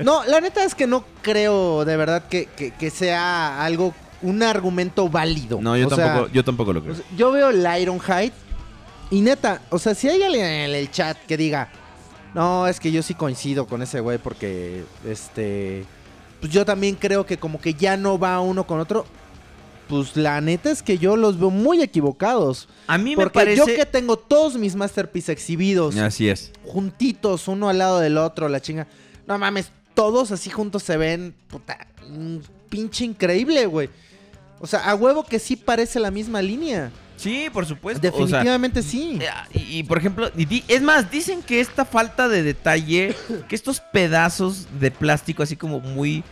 No, 0.00 0.24
la 0.24 0.40
neta 0.40 0.64
es 0.64 0.74
que 0.74 0.86
no 0.86 1.04
creo 1.22 1.84
de 1.84 1.96
verdad 1.96 2.24
que, 2.28 2.46
que- 2.46 2.72
que 2.72 2.90
sea 2.90 3.62
algo, 3.64 3.94
un 4.22 4.42
argumento 4.42 5.08
válido. 5.08 5.58
No, 5.60 5.76
yo 5.76 5.86
O 5.86 5.90
sea, 5.94 6.06
tampoco, 6.14 6.32
yo 6.32 6.44
tampoco 6.44 6.72
lo 6.72 6.82
creo. 6.82 6.92
o 6.94 6.96
sea, 6.96 7.04
yo 7.16 7.30
veo 7.32 7.50
el 7.50 7.66
Ironhide 7.80 8.32
y 9.10 9.20
neta, 9.20 9.62
o 9.70 9.78
sea, 9.78 9.94
si 9.94 10.08
hay 10.08 10.22
alguien 10.22 10.44
en 10.44 10.70
el 10.74 10.90
chat 10.90 11.16
que 11.26 11.36
diga, 11.36 11.68
no, 12.34 12.66
es 12.68 12.78
que 12.78 12.92
yo 12.92 13.02
sí 13.02 13.14
coincido 13.14 13.66
con 13.66 13.82
ese 13.82 14.00
güey 14.00 14.18
porque, 14.18 14.84
este, 15.06 15.84
pues 16.40 16.52
yo 16.52 16.64
también 16.64 16.94
creo 16.94 17.26
que 17.26 17.38
como 17.38 17.60
que 17.60 17.74
ya 17.74 17.96
no 17.96 18.18
va 18.18 18.40
uno 18.40 18.66
con 18.66 18.78
otro. 18.78 19.04
pues 19.88 20.16
la 20.16 20.40
neta 20.40 20.70
es 20.70 20.82
que 20.84 20.98
yo 20.98 21.16
los 21.16 21.40
veo 21.40 21.50
muy 21.50 21.82
equivocados. 21.82 22.68
A 22.86 22.96
mí 22.98 23.16
me 23.16 23.22
Porque 23.24 23.40
parece... 23.40 23.56
yo 23.56 23.66
que 23.66 23.84
tengo 23.84 24.16
todos 24.16 24.56
mis 24.56 24.76
Masterpiece 24.76 25.32
exhibidos, 25.32 25.96
Así 25.96 26.28
es. 26.28 26.52
juntitos, 26.64 27.48
uno 27.48 27.68
al 27.68 27.78
lado 27.78 27.98
del 27.98 28.16
otro, 28.16 28.48
la 28.48 28.60
chinga. 28.60 28.86
No 29.26 29.36
mames, 29.38 29.72
todos 29.94 30.30
así 30.30 30.48
juntos 30.50 30.84
se 30.84 30.96
ven, 30.96 31.34
puta, 31.48 31.88
pinche 32.68 33.04
increíble, 33.04 33.66
güey. 33.66 33.90
O 34.60 34.66
sea, 34.66 34.80
a 34.90 34.94
huevo 34.94 35.24
que 35.24 35.38
sí 35.38 35.56
parece 35.56 35.98
la 35.98 36.10
misma 36.10 36.40
línea. 36.42 36.90
Sí, 37.16 37.48
por 37.52 37.66
supuesto. 37.66 38.06
o 38.08 38.10
sea, 38.12 38.20
Definitivamente 38.26 38.82
sí. 38.82 39.18
Eh, 39.20 39.28
Y, 39.58 39.78
y, 39.78 39.82
por 39.82 39.98
ejemplo, 39.98 40.30
y 40.36 40.44
di- 40.44 40.64
es 40.68 40.80
más, 40.82 41.10
dicen 41.10 41.42
que 41.42 41.60
esta 41.60 41.84
falta 41.84 42.28
de 42.28 42.42
detalle, 42.42 43.14
que 43.48 43.54
estos 43.54 43.80
pedazos 43.80 44.66
de 44.78 44.90
plástico 44.90 45.42
así 45.42 45.56
como 45.56 45.80
muy, 45.80 46.22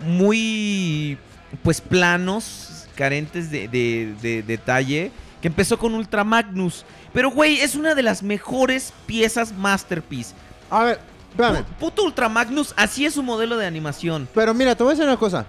muy, 0.00 1.18
pues 1.62 1.80
planos, 1.80 2.86
carentes 2.94 3.50
de, 3.50 3.68
de- 3.68 4.14
de 4.22 4.42
detalle, 4.42 5.10
que 5.40 5.48
empezó 5.48 5.78
con 5.78 5.94
Ultra 5.94 6.24
Magnus. 6.24 6.84
Pero, 7.12 7.30
güey, 7.30 7.60
es 7.60 7.74
una 7.74 7.94
de 7.94 8.02
las 8.02 8.22
mejores 8.22 8.92
piezas 9.06 9.52
Masterpiece. 9.52 10.34
A 10.70 10.84
ver, 10.84 11.00
espérame. 11.30 11.58
Pu- 11.58 11.64
Puto 11.78 12.04
Ultra 12.04 12.28
Magnus, 12.28 12.72
así 12.76 13.04
es 13.06 13.14
su 13.14 13.22
modelo 13.22 13.56
de 13.56 13.66
animación. 13.66 14.28
Pero 14.34 14.52
mira, 14.54 14.74
te 14.74 14.82
voy 14.82 14.92
a 14.92 14.94
decir 14.94 15.06
una 15.08 15.16
cosa. 15.18 15.46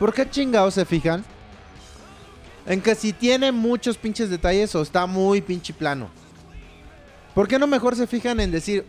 ¿Por 0.00 0.14
qué 0.14 0.28
chingados 0.28 0.72
se 0.72 0.86
fijan? 0.86 1.22
En 2.64 2.80
que 2.80 2.94
si 2.94 3.12
tiene 3.12 3.52
muchos 3.52 3.98
pinches 3.98 4.30
detalles 4.30 4.74
o 4.74 4.80
está 4.80 5.04
muy 5.04 5.42
pinche 5.42 5.74
plano. 5.74 6.08
¿Por 7.34 7.46
qué 7.46 7.58
no 7.58 7.66
mejor 7.66 7.94
se 7.94 8.06
fijan 8.06 8.40
en 8.40 8.50
decir... 8.50 8.86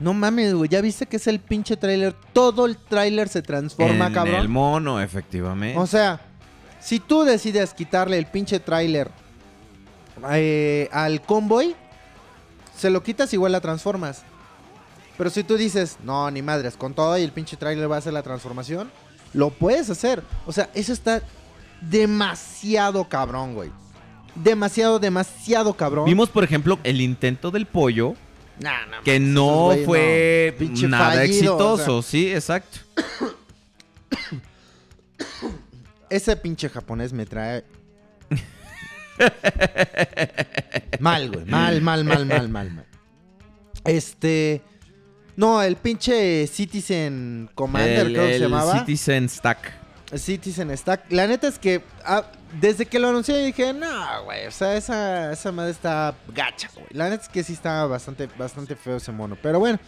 No 0.00 0.12
mames, 0.12 0.52
güey, 0.52 0.68
ya 0.68 0.80
viste 0.80 1.06
que 1.06 1.16
es 1.16 1.26
el 1.28 1.38
pinche 1.38 1.76
tráiler. 1.76 2.12
Todo 2.32 2.66
el 2.66 2.76
tráiler 2.76 3.28
se 3.28 3.40
transforma, 3.40 4.08
en 4.08 4.12
cabrón. 4.12 4.34
el 4.34 4.48
mono, 4.48 5.00
efectivamente. 5.00 5.78
O 5.78 5.86
sea, 5.86 6.20
si 6.80 6.98
tú 6.98 7.22
decides 7.22 7.72
quitarle 7.72 8.18
el 8.18 8.26
pinche 8.26 8.58
tráiler 8.58 9.10
eh, 10.32 10.88
al 10.90 11.22
convoy, 11.22 11.76
se 12.76 12.90
lo 12.90 13.02
quitas 13.04 13.32
igual 13.32 13.52
la 13.52 13.60
transformas. 13.60 14.24
Pero 15.16 15.30
si 15.30 15.44
tú 15.44 15.56
dices, 15.56 15.98
no, 16.02 16.30
ni 16.32 16.42
madres, 16.42 16.76
con 16.76 16.92
todo 16.92 17.16
y 17.16 17.22
el 17.22 17.32
pinche 17.32 17.56
tráiler 17.56 17.90
va 17.90 17.94
a 17.94 17.98
hacer 18.00 18.12
la 18.12 18.22
transformación, 18.22 18.90
lo 19.36 19.50
puedes 19.50 19.88
hacer. 19.90 20.22
O 20.46 20.52
sea, 20.52 20.70
eso 20.74 20.92
está 20.92 21.22
demasiado 21.80 23.08
cabrón, 23.08 23.54
güey. 23.54 23.70
Demasiado, 24.34 24.98
demasiado 24.98 25.74
cabrón. 25.74 26.06
Vimos, 26.06 26.30
por 26.30 26.42
ejemplo, 26.42 26.78
el 26.82 27.00
intento 27.00 27.50
del 27.50 27.66
pollo, 27.66 28.14
Nah, 28.58 29.02
que 29.04 29.20
no 29.20 29.72
fue 29.84 30.56
no. 30.58 30.88
Nada 30.88 31.16
fallido, 31.16 31.56
o 31.56 31.64
exitoso, 31.74 32.02
sí, 32.02 32.32
exacto. 32.32 32.78
Ese 36.10 36.36
pinche 36.36 36.70
japonés 36.70 37.12
me 37.12 37.26
trae. 37.26 37.64
mal, 41.00 41.30
güey. 41.30 41.44
Mal, 41.44 41.82
mal, 41.82 42.04
mal, 42.04 42.26
mal, 42.26 42.48
mal, 42.48 42.70
mal. 42.70 42.86
Este. 43.84 44.62
No, 45.36 45.62
el 45.62 45.76
pinche 45.76 46.46
Citizen 46.46 47.50
Commander, 47.54 48.06
el, 48.06 48.12
creo 48.14 48.26
que 48.26 48.32
se 48.34 48.38
llamaba. 48.40 48.78
Citizen 48.80 49.28
Stack. 49.28 49.72
Citizen 50.16 50.76
Stack. 50.76 51.10
La 51.12 51.26
neta 51.26 51.46
es 51.48 51.58
que 51.58 51.82
ah, 52.04 52.24
desde 52.60 52.86
que 52.86 52.98
lo 52.98 53.08
anuncié 53.08 53.44
dije, 53.44 53.72
no, 53.74 54.24
güey. 54.24 54.46
O 54.46 54.50
sea, 54.50 54.76
esa, 54.76 55.32
esa 55.32 55.52
madre 55.52 55.72
está 55.72 56.14
gacha, 56.34 56.70
güey. 56.74 56.86
La 56.92 57.10
neta 57.10 57.24
es 57.24 57.28
que 57.28 57.42
sí 57.42 57.52
está 57.52 57.84
bastante, 57.86 58.28
bastante 58.38 58.76
feo 58.76 58.96
ese 58.96 59.12
mono. 59.12 59.36
Pero 59.42 59.58
bueno, 59.58 59.78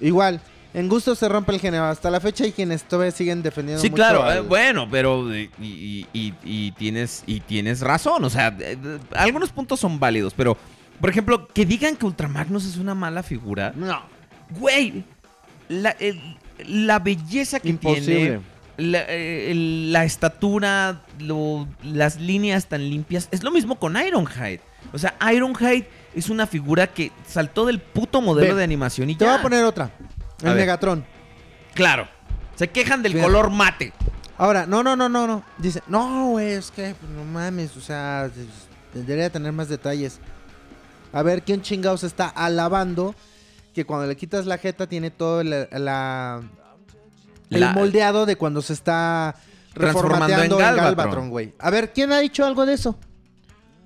igual. 0.00 0.40
En 0.74 0.86
gusto 0.88 1.14
se 1.14 1.26
rompe 1.28 1.52
el 1.52 1.60
género. 1.60 1.84
Hasta 1.84 2.10
la 2.10 2.20
fecha 2.20 2.44
hay 2.44 2.52
quienes 2.52 2.84
todavía 2.84 3.10
siguen 3.10 3.42
defendiendo 3.42 3.80
Sí, 3.80 3.88
mucho 3.88 3.96
claro, 3.96 4.22
al- 4.22 4.38
eh, 4.38 4.40
bueno, 4.42 4.86
pero 4.90 5.32
eh, 5.32 5.50
y, 5.58 5.64
y- 5.64 6.06
y- 6.12 6.34
y 6.44 6.72
tienes 6.72 7.22
y 7.26 7.40
tienes 7.40 7.80
razón, 7.80 8.22
o 8.22 8.28
sea, 8.30 8.54
eh, 8.60 8.76
algunos 9.14 9.50
puntos 9.50 9.80
son 9.80 9.98
válidos, 9.98 10.34
pero 10.36 10.58
por 11.00 11.08
ejemplo, 11.08 11.48
que 11.48 11.64
digan 11.64 11.96
que 11.96 12.04
Ultramagnus 12.04 12.66
es 12.66 12.76
una 12.76 12.94
mala 12.94 13.22
figura, 13.22 13.72
No. 13.74 14.02
Güey, 14.50 15.04
la, 15.68 15.90
el- 15.90 16.36
la 16.66 16.98
belleza 16.98 17.60
que 17.60 17.68
Imposible. 17.68 18.14
tiene, 18.16 18.40
la, 18.78 19.04
eh, 19.08 19.52
la 19.90 20.04
estatura, 20.04 21.02
lo- 21.18 21.68
las 21.82 22.20
líneas 22.20 22.66
tan 22.66 22.88
limpias, 22.88 23.28
es 23.30 23.42
lo 23.42 23.50
mismo 23.50 23.78
con 23.78 23.96
Ironhide. 23.96 24.60
O 24.92 24.98
sea, 24.98 25.14
Ironhide 25.32 25.88
es 26.14 26.28
una 26.30 26.46
figura 26.46 26.86
que 26.86 27.12
saltó 27.26 27.66
del 27.66 27.80
puto 27.80 28.20
modelo 28.20 28.54
Ve, 28.54 28.58
de 28.58 28.64
animación 28.64 29.10
y 29.10 29.14
Te 29.16 29.24
ya. 29.24 29.32
voy 29.32 29.40
a 29.40 29.42
poner 29.42 29.64
otra. 29.64 29.84
A 29.84 29.90
El 30.40 30.46
ver. 30.48 30.56
Megatron. 30.56 31.04
Claro. 31.74 32.08
Se 32.56 32.68
quejan 32.68 33.02
del 33.02 33.12
Fíjate. 33.12 33.30
color 33.30 33.50
mate. 33.50 33.92
Ahora, 34.36 34.66
no, 34.66 34.82
no, 34.82 34.94
no, 34.96 35.08
no, 35.08 35.26
no. 35.26 35.44
Dice, 35.58 35.82
no, 35.88 36.30
güey, 36.30 36.52
es 36.52 36.70
que 36.70 36.94
pues, 36.98 37.12
no 37.12 37.24
mames, 37.24 37.76
o 37.76 37.80
sea, 37.80 38.26
es- 38.26 38.68
debería 39.04 39.30
tener 39.30 39.52
más 39.52 39.68
detalles. 39.68 40.20
A 41.12 41.22
ver, 41.22 41.42
¿quién 41.42 41.60
chingados 41.62 42.04
está 42.04 42.28
alabando 42.28 43.14
que 43.78 43.86
cuando 43.86 44.06
le 44.08 44.16
quitas 44.16 44.44
la 44.44 44.58
jeta 44.58 44.88
tiene 44.88 45.10
todo 45.12 45.44
la, 45.44 45.68
la- 45.70 46.42
el 47.50 47.60
La- 47.60 47.72
moldeado 47.72 48.26
de 48.26 48.34
cuando 48.34 48.60
se 48.60 48.72
está 48.72 49.36
Transformando 49.72 50.26
reformateando 50.26 50.60
en 50.60 50.76
Galvatron. 50.76 51.30
Güey? 51.30 51.54
A 51.60 51.70
ver, 51.70 51.92
¿quién 51.92 52.10
ha 52.12 52.18
dicho 52.18 52.44
algo 52.44 52.66
de 52.66 52.74
eso? 52.74 52.98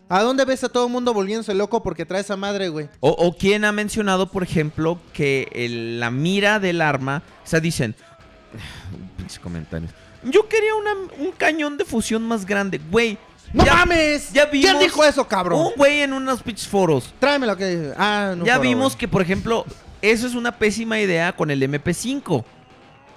¿A 0.09 0.23
dónde 0.23 0.45
ves 0.47 0.65
a 0.65 0.71
todo 0.71 0.87
el 0.87 0.93
mundo 0.93 1.13
volviéndose 1.13 1.53
loco 1.55 1.83
porque 1.83 2.07
trae 2.07 2.23
esa 2.23 2.37
madre, 2.39 2.71
güey? 2.71 2.89
O, 3.01 3.11
o 3.11 3.37
quien 3.37 3.67
ha 3.67 3.73
mencionado, 3.73 4.31
por 4.31 4.43
ejemplo, 4.43 4.99
que 5.13 5.49
el- 5.53 6.01
la 6.01 6.11
mira 6.11 6.59
del 6.59 6.81
arma, 6.81 7.23
o 7.45 7.47
sea, 7.47 7.61
dicen, 7.61 7.95
pinches 9.19 9.39
comentarios. 9.39 9.91
Yo 10.25 10.49
quería 10.49 10.75
una- 10.75 11.13
un 11.19 11.33
cañón 11.33 11.77
de 11.77 11.85
fusión 11.85 12.23
más 12.23 12.47
grande, 12.47 12.81
güey. 12.91 13.19
¡No 13.53 13.65
ya- 13.65 13.75
mames! 13.75 14.33
ya 14.33 14.49
¿Quién 14.49 14.63
vimos 14.65 14.81
dijo 14.83 15.05
eso, 15.05 15.27
cabrón? 15.29 15.61
Un 15.61 15.73
güey 15.77 16.01
en 16.01 16.13
unos 16.13 16.43
pinches 16.43 16.67
foros. 16.69 17.13
Tráeme 17.19 17.47
lo 17.47 17.57
que... 17.57 17.93
Ah, 17.97 18.35
no 18.37 18.45
ya 18.47 18.55
foro, 18.57 18.69
vimos 18.69 18.93
güey. 18.93 18.99
que, 18.99 19.09
por 19.09 19.23
ejemplo, 19.23 19.65
eso 20.01 20.27
es 20.27 20.35
una 20.35 20.53
pésima 20.59 20.99
idea 21.01 21.33
con 21.35 21.51
el 21.51 21.63
MP5. 21.63 22.45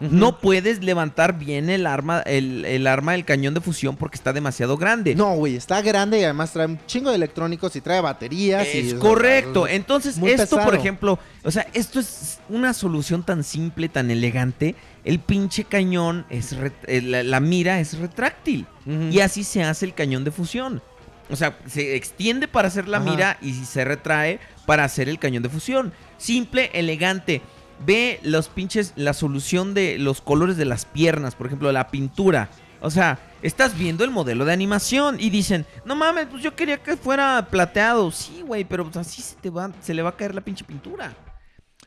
No 0.01 0.39
puedes 0.39 0.83
levantar 0.83 1.39
bien 1.39 1.69
el 1.69 1.87
arma, 1.87 2.19
el, 2.25 2.65
el 2.65 2.85
arma 2.85 3.13
del 3.13 3.23
cañón 3.23 3.53
de 3.53 3.61
fusión 3.61 3.95
porque 3.95 4.17
está 4.17 4.33
demasiado 4.33 4.75
grande. 4.75 5.15
No, 5.15 5.35
güey, 5.35 5.55
está 5.55 5.81
grande 5.81 6.19
y 6.19 6.23
además 6.25 6.51
trae 6.51 6.65
un 6.67 6.77
chingo 6.85 7.11
de 7.11 7.15
electrónicos 7.15 7.73
y 7.77 7.81
trae 7.81 8.01
baterías. 8.01 8.67
y, 8.73 8.79
Es 8.79 8.85
o 8.87 8.89
sea, 8.89 8.99
correcto. 8.99 9.67
Entonces, 9.69 10.17
esto, 10.21 10.57
por 10.59 10.75
ejemplo, 10.75 11.17
o 11.45 11.49
sea, 11.49 11.65
esto 11.73 12.01
es 12.01 12.39
una 12.49 12.73
solución 12.73 13.23
tan 13.23 13.41
simple, 13.45 13.87
tan 13.87 14.11
elegante. 14.11 14.75
El 15.05 15.19
pinche 15.19 15.63
cañón 15.63 16.25
es 16.29 16.53
eh, 16.87 17.01
la, 17.01 17.23
la 17.23 17.39
mira 17.39 17.79
es 17.79 17.97
retráctil. 17.97 18.65
Y 19.11 19.19
así 19.21 19.43
se 19.43 19.63
hace 19.63 19.85
el 19.85 19.93
cañón 19.93 20.23
de 20.23 20.31
fusión. 20.31 20.81
O 21.29 21.35
sea, 21.35 21.57
se 21.67 21.95
extiende 21.95 22.47
para 22.47 22.67
hacer 22.67 22.87
la 22.87 22.97
Ajá. 22.97 23.09
mira 23.09 23.37
y 23.41 23.53
se 23.53 23.83
retrae 23.85 24.39
para 24.65 24.83
hacer 24.83 25.07
el 25.09 25.17
cañón 25.19 25.43
de 25.43 25.49
fusión. 25.49 25.93
Simple, 26.17 26.69
elegante. 26.73 27.41
Ve 27.85 28.19
los 28.23 28.47
pinches, 28.47 28.93
la 28.95 29.13
solución 29.13 29.73
de 29.73 29.97
los 29.97 30.21
colores 30.21 30.57
de 30.57 30.65
las 30.65 30.85
piernas, 30.85 31.35
por 31.35 31.47
ejemplo, 31.47 31.71
la 31.71 31.87
pintura. 31.89 32.49
O 32.81 32.91
sea, 32.91 33.19
estás 33.41 33.77
viendo 33.77 34.03
el 34.03 34.11
modelo 34.11 34.45
de 34.45 34.53
animación 34.53 35.17
y 35.19 35.29
dicen, 35.29 35.65
no 35.85 35.95
mames, 35.95 36.27
pues 36.29 36.43
yo 36.43 36.55
quería 36.55 36.81
que 36.81 36.95
fuera 36.95 37.47
plateado. 37.49 38.11
Sí, 38.11 38.43
güey, 38.45 38.63
pero 38.63 38.83
pues 38.85 38.97
así 38.97 39.21
se 39.21 39.35
te 39.35 39.49
va, 39.49 39.71
se 39.81 39.93
le 39.93 40.01
va 40.03 40.09
a 40.09 40.15
caer 40.15 40.35
la 40.35 40.41
pinche 40.41 40.63
pintura. 40.63 41.13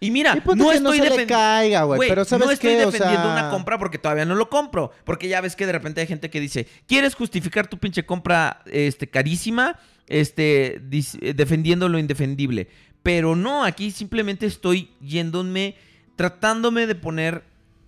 Y 0.01 0.11
mira, 0.11 0.35
Y 0.37 0.41
ponte 0.41 0.63
no 0.63 0.71
estoy 0.73 0.99
se 0.99 1.05
le 1.11 1.11
defen- 1.25 1.27
caiga, 1.27 1.83
güey, 1.83 1.97
Güey, 1.99 2.09
pero 2.09 2.25
¿sabes 2.25 2.47
no 2.47 2.53
estoy 2.53 2.71
qué? 2.71 2.85
O 2.85 2.91
defendiendo 2.91 3.23
sea- 3.25 3.33
una 3.33 3.51
compra 3.51 3.79
porque 3.79 3.99
todavía 3.99 4.25
no 4.25 4.35
lo 4.37 4.49
compro. 4.49 4.93
Porque 5.05 5.29
ya 5.29 5.41
ves 5.41 5.57
que 5.57 5.67
de 5.67 5.73
repente 5.73 6.01
hay 6.01 6.07
gente 6.07 6.31
que 6.31 6.41
dice, 6.41 6.67
¿quieres 6.87 7.15
justificar 7.15 7.67
tu 7.67 7.79
pinche 7.79 8.07
compra 8.07 8.63
este, 8.67 9.09
carísima? 9.11 9.77
Este, 10.07 10.77
eh, 11.21 11.35
defendiendo 11.35 11.89
lo 11.89 11.99
indefendible. 11.99 12.69
Pero 13.03 13.35
no, 13.37 13.65
aquí 13.65 13.91
simplemente 13.91 14.47
estoy 14.47 14.91
yéndome, 15.01 15.75
tratándome 16.17 16.87
de 16.87 16.95
poner 16.95 17.45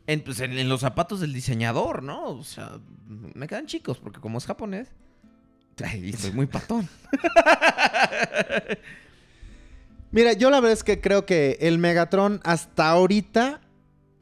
en, 0.07 0.20
pues, 0.23 0.41
en- 0.41 0.59
en 0.59 0.69
los 0.69 0.81
zapatos 0.81 1.20
del 1.20 1.32
diseñador, 1.32 2.03
¿no? 2.03 2.24
O 2.31 2.43
sea, 2.45 2.73
me 3.07 3.47
quedan 3.47 3.66
chicos 3.66 3.99
porque 3.99 4.20
como 4.20 4.39
es 4.39 4.47
japonés, 4.47 4.89
ay, 5.85 6.11
estoy 6.11 6.32
muy 6.32 6.47
patón. 6.47 6.89
Mira, 10.12 10.32
yo 10.32 10.51
la 10.51 10.59
verdad 10.61 10.73
es 10.73 10.85
que 10.85 11.01
creo 11.01 11.24
que 11.27 11.59
el 11.61 11.78
Megatron 11.78 12.41
hasta 12.45 12.91
ahorita. 12.91 13.61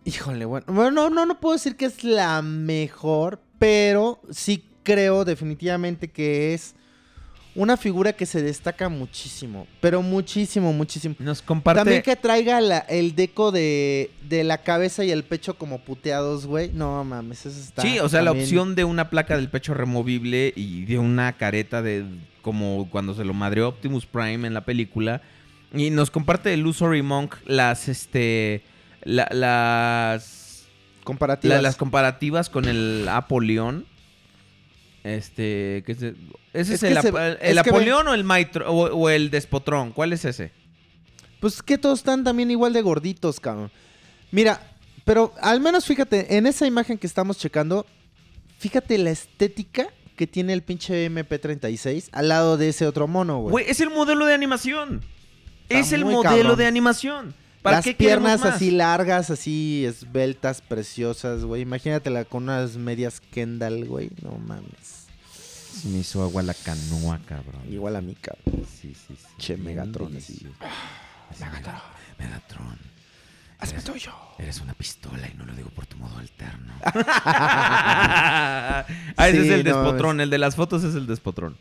Híjole, 0.05 0.45
bueno. 0.45 0.67
Bueno, 0.69 0.91
no, 0.91 1.11
no, 1.11 1.27
no 1.27 1.41
puedo 1.41 1.55
decir 1.55 1.77
que 1.77 1.87
es 1.87 2.05
la 2.05 2.43
mejor, 2.43 3.41
pero 3.59 4.21
sí 4.31 4.65
creo 4.83 5.25
definitivamente 5.25 6.09
que 6.09 6.55
es 6.55 6.75
una 7.55 7.77
figura 7.77 8.13
que 8.13 8.25
se 8.27 8.41
destaca 8.43 8.89
muchísimo. 8.89 9.67
Pero 9.81 10.01
muchísimo, 10.03 10.73
muchísimo. 10.73 11.15
Nos 11.19 11.43
comparte... 11.43 11.81
También 11.81 12.03
que 12.03 12.15
traiga 12.17 12.61
la- 12.61 12.79
el 12.79 13.15
deco 13.17 13.51
de, 13.51 14.11
de 14.29 14.45
la 14.45 14.59
cabeza 14.63 15.05
y 15.05 15.11
el 15.11 15.25
pecho 15.25 15.59
como 15.59 15.79
puteados, 15.81 16.47
güey. 16.47 16.71
No 16.73 17.03
mames, 17.03 17.47
eso 17.47 17.59
está. 17.61 17.83
Sí, 17.83 17.99
o 17.99 18.09
sea, 18.09 18.23
la 18.23 18.31
opción 18.33 18.75
de 18.75 18.85
una 18.85 19.11
placa 19.11 19.37
del 19.37 19.49
pecho 19.51 19.75
removible 19.75 20.53
y 20.55 20.85
de 20.85 20.99
una 20.99 21.37
careta 21.37 21.83
de 21.83 22.05
como 22.43 22.89
cuando 22.91 23.15
se 23.15 23.25
lo 23.25 23.35
madreó 23.35 23.69
Optimus 23.69 24.07
Prime 24.07 24.47
en 24.47 24.55
la 24.55 24.65
película. 24.65 25.21
Y 25.75 25.91
nos 25.91 26.11
comparte 26.11 26.53
el 26.55 26.61
Illusory 26.61 27.03
Monk 27.03 27.37
las 27.47 27.89
este 27.89 28.63
la- 29.05 29.29
las 29.31 30.67
Comparativas. 31.05 31.57
la- 31.57 31.63
las 31.63 31.77
comparativas 31.77 32.49
con 32.51 32.67
el 32.67 33.07
Apoleón. 33.09 33.87
Este, 35.05 35.83
¿qué 35.87 35.93
es 35.93 36.03
el- 36.03 36.17
¿ese 36.53 36.75
es, 36.75 36.83
Es 36.83 36.89
que 36.89 36.89
el, 36.89 37.01
se- 37.03 37.09
Ap- 37.09 37.39
es 37.41 37.57
el 37.57 37.63
que 37.63 37.71
Apoleón 37.71 38.09
o 38.09 38.15
el 38.15 38.25
Maitro 38.25 38.71
o, 38.71 38.95
o 38.95 39.09
el 39.11 39.31
Despotrón? 39.31 39.93
¿Cuál 39.93 40.13
es 40.13 40.25
ese? 40.25 40.51
Pues 41.41 41.63
que 41.63 41.79
todos 41.79 42.01
están 42.01 42.25
también 42.25 42.51
igual 42.51 42.73
de 42.73 42.83
gorditos, 42.83 43.39
cabrón. 43.41 43.71
Mira, 44.33 44.61
pero 45.05 45.33
al 45.41 45.61
menos 45.61 45.87
fíjate, 45.87 46.37
en 46.37 46.47
esa 46.47 46.67
imagen 46.67 46.99
que 46.99 47.07
estamos 47.07 47.39
checando, 47.39 47.87
fíjate 48.59 48.99
la 48.99 49.11
estética 49.11 49.89
que 50.17 50.27
tiene 50.27 50.53
el 50.53 50.63
pinche 50.63 51.07
MP36 51.09 52.09
al 52.13 52.29
lado 52.29 52.57
de 52.57 52.71
ese 52.71 52.87
otro 52.87 53.07
mono, 53.07 53.39
güey. 53.39 53.53
Güey, 53.53 53.65
es 53.71 53.81
el 53.81 53.91
modelo 53.91 54.27
de 54.27 54.35
animación. 54.35 55.01
Está 55.69 55.79
es 55.81 55.93
el 55.93 56.05
modelo 56.05 56.23
cabrón. 56.23 56.57
de 56.59 56.67
animación. 56.67 57.35
¿Para 57.63 57.79
Las 57.79 57.85
qué 57.85 57.95
piernas 57.95 58.41
más? 58.41 58.55
así 58.55 58.71
largas, 58.71 59.31
así 59.31 59.85
esbeltas, 59.85 60.63
preciosas, 60.63 61.45
güey. 61.45 61.63
Imagínatela 61.63 62.25
con 62.25 62.45
unas 62.45 62.77
medias 62.77 63.21
Kendall, 63.21 63.85
güey. 63.85 64.11
No 64.23 64.39
mames. 64.39 65.07
Se 65.83 65.89
me 65.89 65.99
hizo 65.99 66.23
agua 66.23 66.43
la 66.43 66.55
canoa, 66.55 67.21
cabrón. 67.27 67.61
Igual 67.71 67.97
a 67.97 68.01
mí, 68.01 68.17
cabrón. 68.21 68.65
Sí, 68.81 68.95
sí, 68.95 69.15
sí. 69.17 69.27
Che, 69.39 69.55
Bien 69.55 69.67
Megatron, 69.67 70.17
así. 70.17 70.47
Así, 71.31 71.45
Megatron. 71.45 71.77
Megatron. 72.19 72.79
Hazme 73.61 73.79
Eres- 73.79 73.85
tuyo. 73.85 74.13
Eres 74.39 74.61
una 74.61 74.75
pistola 74.75 75.29
y 75.29 75.35
no 75.37 75.45
lo 75.45 75.53
digo 75.55 75.69
por 75.71 75.85
tu 75.87 75.97
modo 75.97 76.17
alterno. 76.19 76.73
ah, 76.85 78.85
ese 79.19 79.43
Sí, 79.43 79.49
es 79.49 79.55
el 79.55 79.65
no, 79.65 79.83
despotrón. 79.83 80.21
El 80.21 80.31
de 80.31 80.39
las 80.39 80.57
fotos 80.57 80.85
es 80.85 80.95
el 80.95 81.07
despotrón. 81.07 81.57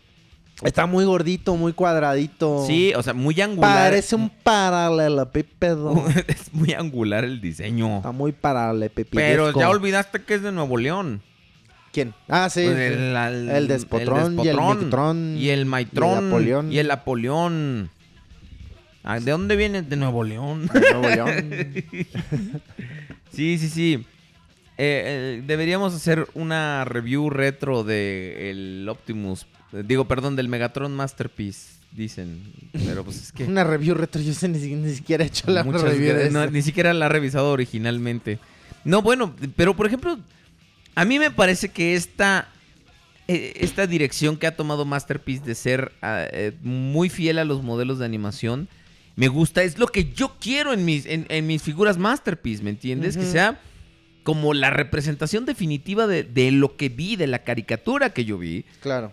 Está 0.64 0.88
muy 0.88 1.06
gordito, 1.06 1.56
muy 1.56 1.74
cuadradito. 1.74 2.66
Sí, 2.66 2.92
o 2.96 3.04
sea, 3.04 3.14
muy 3.14 3.40
angular. 3.42 3.90
Parece 3.90 4.16
un 4.16 4.30
paralelepípedo. 4.30 6.04
es 6.28 6.52
muy 6.52 6.74
angular 6.74 7.24
el 7.24 7.40
diseño. 7.42 7.98
Está 7.98 8.12
muy 8.12 8.32
paralelepípedo. 8.32 9.22
Pero 9.22 9.60
ya 9.60 9.70
olvidaste 9.70 10.24
que 10.24 10.36
es 10.36 10.42
de 10.42 10.52
Nuevo 10.52 10.78
León. 10.78 11.22
¿Quién? 11.92 12.14
Ah, 12.28 12.50
sí. 12.50 12.64
Pues 12.66 12.76
el, 12.76 13.16
El 13.50 13.68
Despotrón 13.68 14.40
y 14.40 14.48
el 14.48 14.56
Despotrón 14.56 14.80
Mictrón 14.80 15.38
y 15.38 15.50
el 15.50 15.66
Maitrón 15.66 16.10
y 16.10 16.18
el 16.18 16.28
Apolión. 16.28 16.72
y 16.72 16.80
el 16.80 16.92
Apolión. 16.92 17.90
Ah, 19.04 19.20
¿De 19.20 19.32
dónde 19.32 19.56
viene? 19.56 19.84
De 19.84 19.96
Nuevo 19.96 20.24
León. 20.24 20.70
Nuevo 20.74 21.08
León. 21.08 21.52
sí, 23.32 23.58
sí, 23.58 23.70
sí. 23.70 24.06
Eh, 24.80 25.40
eh, 25.40 25.44
deberíamos 25.46 25.94
hacer 25.94 26.28
una 26.34 26.84
review 26.84 27.30
retro 27.30 27.84
de 27.84 28.52
el 28.52 28.90
Optimus. 28.90 29.48
Digo, 29.72 30.06
perdón, 30.08 30.36
del 30.36 30.48
Megatron 30.48 30.96
Masterpiece, 30.96 31.74
dicen. 31.92 32.42
Pero 32.72 33.04
pues 33.04 33.18
es 33.22 33.32
que... 33.32 33.44
Una 33.48 33.64
review 33.64 33.96
retro. 33.96 34.22
Yo 34.22 34.34
sé, 34.34 34.48
ni, 34.48 34.60
si- 34.60 34.76
ni 34.76 34.94
siquiera 34.96 35.24
he 35.24 35.28
hecho 35.28 35.50
la 35.52 35.64
review 35.64 36.16
de 36.16 36.30
no, 36.32 36.46
ni 36.50 36.62
siquiera 36.62 36.94
la 36.94 37.08
ha 37.08 37.10
revisado 37.10 37.52
originalmente. 37.52 38.40
No, 38.84 39.02
bueno, 39.02 39.36
pero 39.56 39.76
por 39.76 39.86
ejemplo, 39.88 40.18
a 40.96 41.04
mí 41.06 41.20
me 41.20 41.32
parece 41.32 41.70
que 41.70 41.96
esta, 41.96 42.48
eh, 43.28 43.54
esta 43.58 43.88
dirección 43.88 44.38
que 44.38 44.48
ha 44.48 44.56
tomado 44.56 44.86
Masterpiece 44.86 45.44
de 45.46 45.56
ser 45.56 45.92
eh, 46.02 46.54
muy 46.62 47.10
fiel 47.10 47.38
a 47.40 47.44
los 47.46 47.62
modelos 47.64 48.00
de 48.00 48.06
animación, 48.06 48.70
me 49.18 49.28
gusta. 49.28 49.64
Es 49.64 49.78
lo 49.78 49.88
que 49.88 50.14
yo 50.14 50.38
quiero 50.40 50.72
en 50.74 50.86
mis, 50.86 51.06
en, 51.06 51.26
en 51.28 51.46
mis 51.46 51.62
figuras 51.62 51.98
Masterpiece, 51.98 52.64
¿me 52.64 52.70
entiendes? 52.70 53.18
Que 53.18 53.26
sea 53.26 53.60
como 54.24 54.54
la 54.54 54.70
representación 54.70 55.46
definitiva 55.46 56.06
de, 56.08 56.24
de 56.24 56.52
lo 56.52 56.78
que 56.78 56.88
vi, 56.90 57.16
de 57.18 57.28
la 57.28 57.40
caricatura 57.44 58.12
que 58.12 58.24
yo 58.26 58.38
vi. 58.38 58.64
Claro. 58.82 59.12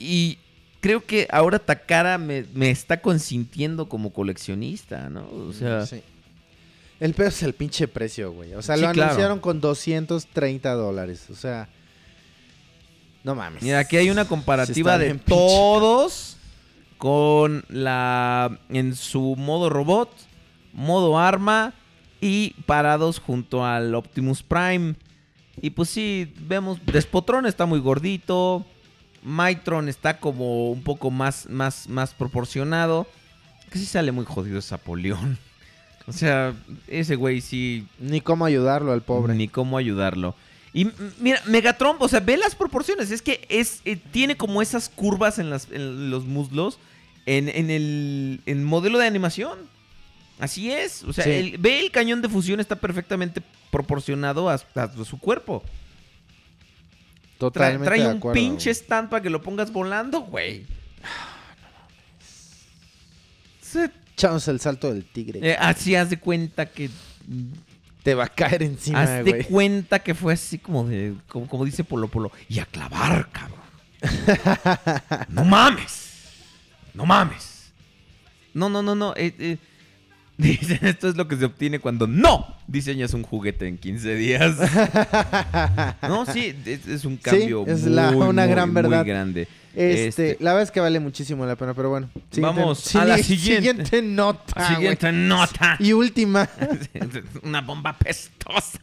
Y 0.00 0.38
creo 0.80 1.04
que 1.04 1.28
ahora 1.30 1.60
Takara 1.60 2.18
me, 2.18 2.44
me 2.54 2.70
está 2.70 3.00
consintiendo 3.00 3.88
como 3.88 4.12
coleccionista, 4.12 5.08
¿no? 5.08 5.28
O 5.30 5.52
sea... 5.52 5.86
Sí. 5.86 6.02
El 6.98 7.14
peor 7.14 7.28
es 7.28 7.42
el 7.42 7.54
pinche 7.54 7.88
precio, 7.88 8.30
güey. 8.32 8.52
O 8.54 8.60
sea, 8.60 8.76
Sí, 8.76 8.82
lo 8.82 8.92
claro. 8.92 9.10
anunciaron 9.10 9.38
con 9.40 9.60
230 9.60 10.74
dólares. 10.74 11.28
O 11.30 11.34
sea. 11.34 11.68
No 13.24 13.34
mames. 13.34 13.62
Mira, 13.62 13.78
aquí 13.78 13.96
hay 13.96 14.10
una 14.10 14.26
comparativa 14.26 14.98
de 14.98 15.12
pinche 15.12 15.24
todos 15.26 16.36
con 16.98 17.64
la 17.68 18.58
en 18.68 18.94
su 18.94 19.34
modo 19.36 19.70
robot, 19.70 20.10
modo 20.74 21.18
arma 21.18 21.72
y 22.20 22.50
parados 22.66 23.18
junto 23.18 23.64
al 23.64 23.94
Optimus 23.94 24.42
Prime. 24.42 24.94
Y 25.62 25.70
pues 25.70 25.88
sí, 25.88 26.30
vemos 26.40 26.78
Despotrón 26.84 27.46
está 27.46 27.64
muy 27.64 27.80
gordito, 27.80 28.66
Mitron 29.22 29.88
está 29.88 30.18
como 30.18 30.70
un 30.70 30.82
poco 30.82 31.10
más 31.10 31.48
más 31.48 31.88
más 31.88 32.14
proporcionado. 32.14 33.06
Que 33.70 33.78
sí 33.78 33.86
sale 33.86 34.12
muy 34.12 34.24
jodido 34.24 34.58
ese 34.58 34.74
Apolión. 34.74 35.38
O 36.06 36.12
sea, 36.12 36.54
ese 36.88 37.14
güey 37.14 37.40
sí 37.40 37.86
Ni 38.00 38.20
cómo 38.20 38.44
ayudarlo 38.44 38.90
al 38.90 39.02
pobre. 39.02 39.34
ni 39.34 39.46
cómo 39.46 39.76
ayudarlo. 39.78 40.34
Y 40.72 40.88
mira, 41.20 41.40
Megatron, 41.46 41.96
o 42.00 42.08
sea, 42.08 42.18
ve 42.20 42.36
las 42.36 42.54
proporciones. 42.56 43.10
Es 43.12 43.22
que 43.22 43.46
es 43.48 43.80
eh, 43.84 43.96
tiene 43.96 44.36
como 44.36 44.60
esas 44.62 44.88
curvas 44.88 45.38
en, 45.38 45.50
las, 45.50 45.68
en 45.70 46.10
los 46.10 46.24
muslos 46.24 46.78
en, 47.26 47.48
en 47.48 47.70
el 47.70 48.40
en 48.46 48.64
modelo 48.64 48.98
de 48.98 49.06
animación. 49.06 49.58
Así 50.40 50.72
es. 50.72 51.04
O 51.04 51.12
sea, 51.12 51.24
Sí. 51.24 51.30
el- 51.30 51.58
ve 51.58 51.78
el 51.80 51.90
cañón 51.92 52.22
de 52.22 52.28
fusión 52.28 52.58
está 52.60 52.76
perfectamente 52.76 53.40
proporcionado 53.70 54.48
a, 54.48 54.54
a 54.54 55.04
su 55.04 55.18
cuerpo. 55.18 55.62
Trae, 57.50 57.72
Totalmente 57.72 57.84
trae 57.86 58.00
de 58.00 58.06
un 58.08 58.16
acuerdo, 58.18 58.34
pinche 58.34 58.70
stand 58.70 59.08
para 59.08 59.22
que 59.22 59.30
lo 59.30 59.40
pongas 59.40 59.72
volando, 59.72 60.20
güey. 60.20 60.66
Se- 63.60 63.90
Echamos 64.14 64.46
el 64.48 64.60
salto 64.60 64.92
del 64.92 65.04
tigre. 65.04 65.40
eh, 65.42 65.56
así 65.58 65.94
haz 65.94 66.10
de 66.10 66.18
cuenta 66.18 66.66
que 66.66 66.90
Te 68.02 68.14
va 68.14 68.24
a 68.24 68.28
caer 68.28 68.62
encima, 68.62 69.02
Haz 69.02 69.24
de 69.24 69.44
cuenta 69.44 69.98
que 70.00 70.14
fue 70.14 70.34
así 70.34 70.58
como 70.58 70.84
de, 70.86 71.14
como, 71.28 71.46
como 71.48 71.64
dice 71.64 71.84
Polo 71.84 72.08
Polo, 72.08 72.30
y 72.48 72.58
a 72.58 72.66
clavar, 72.66 73.28
cabrón. 73.30 73.60
no 75.28 75.44
mames. 75.44 76.08
No 76.94 77.06
mames. 77.06 77.70
No, 78.52 78.68
no, 78.68 78.82
no, 78.82 78.94
no. 78.94 79.14
eh, 79.16 79.34
eh, 79.38 79.58
Dicen, 80.58 80.78
esto 80.82 81.08
es 81.08 81.16
lo 81.16 81.28
que 81.28 81.36
se 81.36 81.44
obtiene 81.44 81.78
cuando 81.80 82.06
no 82.06 82.56
diseñas 82.66 83.12
un 83.14 83.22
juguete 83.22 83.66
en 83.68 83.78
15 83.78 84.14
días. 84.14 84.56
no, 86.02 86.24
sí, 86.26 86.54
es, 86.64 86.86
es 86.86 87.04
un 87.04 87.16
cambio 87.16 87.64
es 87.66 87.82
muy, 87.82 87.90
la- 87.94 88.10
una 88.10 88.42
muy, 88.44 88.50
gran 88.50 88.68
muy 88.72 88.82
verdad. 88.82 89.04
grande. 89.04 89.48
Este, 89.74 90.06
Este, 90.08 90.36
la 90.40 90.50
verdad 90.52 90.64
es 90.64 90.70
que 90.72 90.80
vale 90.80 90.98
muchísimo 90.98 91.46
la 91.46 91.54
pena, 91.56 91.74
pero 91.74 91.90
bueno. 91.90 92.10
Vamos 92.38 92.94
a 92.96 93.04
la 93.04 93.18
siguiente. 93.18 93.84
siguiente 93.84 94.02
nota. 94.02 94.68
siguiente 94.74 95.12
nota. 95.12 95.76
Y 95.78 95.92
última. 95.92 96.48
Una 97.44 97.60
bomba 97.60 97.96
pestosa. 97.96 98.80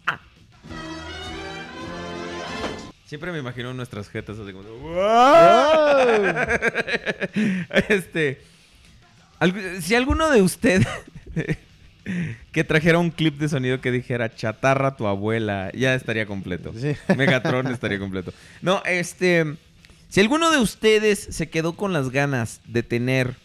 Siempre 3.05 3.31
me 3.31 3.39
imagino 3.39 3.73
nuestras 3.73 4.09
jetas 4.09 4.37
así 4.37 4.51
como... 4.51 4.65
este... 7.87 8.41
algu- 9.39 9.81
Si 9.81 9.95
alguno 9.95 10.29
de 10.29 10.41
ustedes 10.41 10.85
que 12.51 12.63
trajera 12.63 12.97
un 12.99 13.11
clip 13.11 13.37
de 13.37 13.49
sonido 13.49 13.81
que 13.81 13.91
dijera 13.91 14.33
chatarra 14.33 14.95
tu 14.95 15.07
abuela, 15.07 15.71
ya 15.73 15.93
estaría 15.95 16.25
completo. 16.25 16.73
Sí. 16.75 16.93
Megatron 17.17 17.67
estaría 17.67 17.99
completo. 17.99 18.33
No, 18.61 18.81
este... 18.85 19.55
Si 20.09 20.21
alguno 20.21 20.51
de 20.51 20.57
ustedes 20.59 21.19
se 21.19 21.49
quedó 21.49 21.73
con 21.75 21.91
las 21.91 22.11
ganas 22.11 22.61
de 22.65 22.81
tener, 22.81 23.35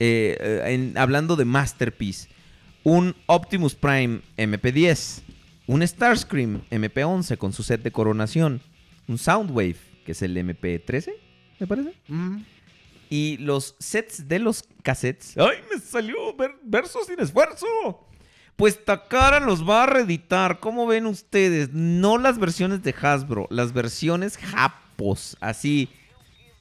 eh, 0.00 0.38
eh, 0.40 0.62
en- 0.68 0.96
hablando 0.96 1.36
de 1.36 1.44
Masterpiece, 1.44 2.28
un 2.82 3.14
Optimus 3.26 3.74
Prime 3.74 4.20
MP10, 4.38 5.20
un 5.66 5.86
Starscream 5.86 6.62
MP11 6.70 7.36
con 7.36 7.52
su 7.52 7.62
set 7.62 7.82
de 7.82 7.90
coronación, 7.90 8.62
un 9.06 9.18
Soundwave, 9.18 9.76
que 10.06 10.12
es 10.12 10.22
el 10.22 10.34
MP13, 10.38 11.12
me 11.60 11.66
parece, 11.66 11.92
Mm. 12.08 12.38
Y 13.12 13.36
los 13.36 13.76
sets 13.78 14.26
de 14.26 14.38
los 14.38 14.64
cassettes. 14.82 15.36
¡Ay, 15.36 15.58
me 15.70 15.78
salió 15.78 16.34
ver- 16.34 16.56
verso 16.62 17.00
sin 17.04 17.20
esfuerzo! 17.20 17.66
Pues 18.56 18.82
Takara 18.84 19.38
los 19.40 19.68
va 19.68 19.82
a 19.82 19.86
reeditar. 19.86 20.60
¿Cómo 20.60 20.86
ven 20.86 21.04
ustedes? 21.04 21.70
No 21.72 22.16
las 22.16 22.38
versiones 22.38 22.82
de 22.82 22.94
Hasbro, 22.98 23.46
las 23.50 23.72
versiones 23.74 24.38
japos. 24.38 25.36
Así. 25.40 25.90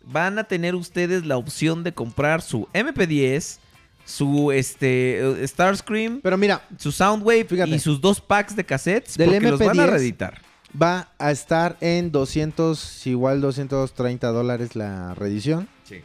Van 0.03 0.40
a 0.40 0.44
tener 0.45 0.76
ustedes 0.76 1.26
la 1.26 1.38
opción 1.38 1.84
de 1.84 1.94
comprar 1.94 2.41
su 2.41 2.68
MP10, 2.73 3.60
su 4.03 4.52
este 4.52 5.19
eh, 5.44 5.48
Starscream, 5.48 6.19
Pero 6.22 6.38
mira, 6.38 6.68
su 6.78 6.91
Soundwave 6.91 7.45
Fíjate. 7.45 7.69
y 7.72 7.80
sus 7.80 8.02
dos 8.02 8.19
packs 8.19 8.56
de 8.56 8.65
cassettes 8.65 9.15
Del 9.15 9.30
porque 9.30 9.49
los 9.52 9.60
van 9.60 9.80
a 9.80 9.86
MP10. 9.86 9.90
reeditar. 9.91 10.41
va 10.82 11.11
a 11.19 11.32
estar 11.32 11.78
en 11.82 12.11
200, 12.11 13.06
igual 13.07 13.40
230 13.41 14.28
dólares 14.30 14.76
la 14.76 15.14
reedición. 15.14 15.69
Sí. 15.84 16.02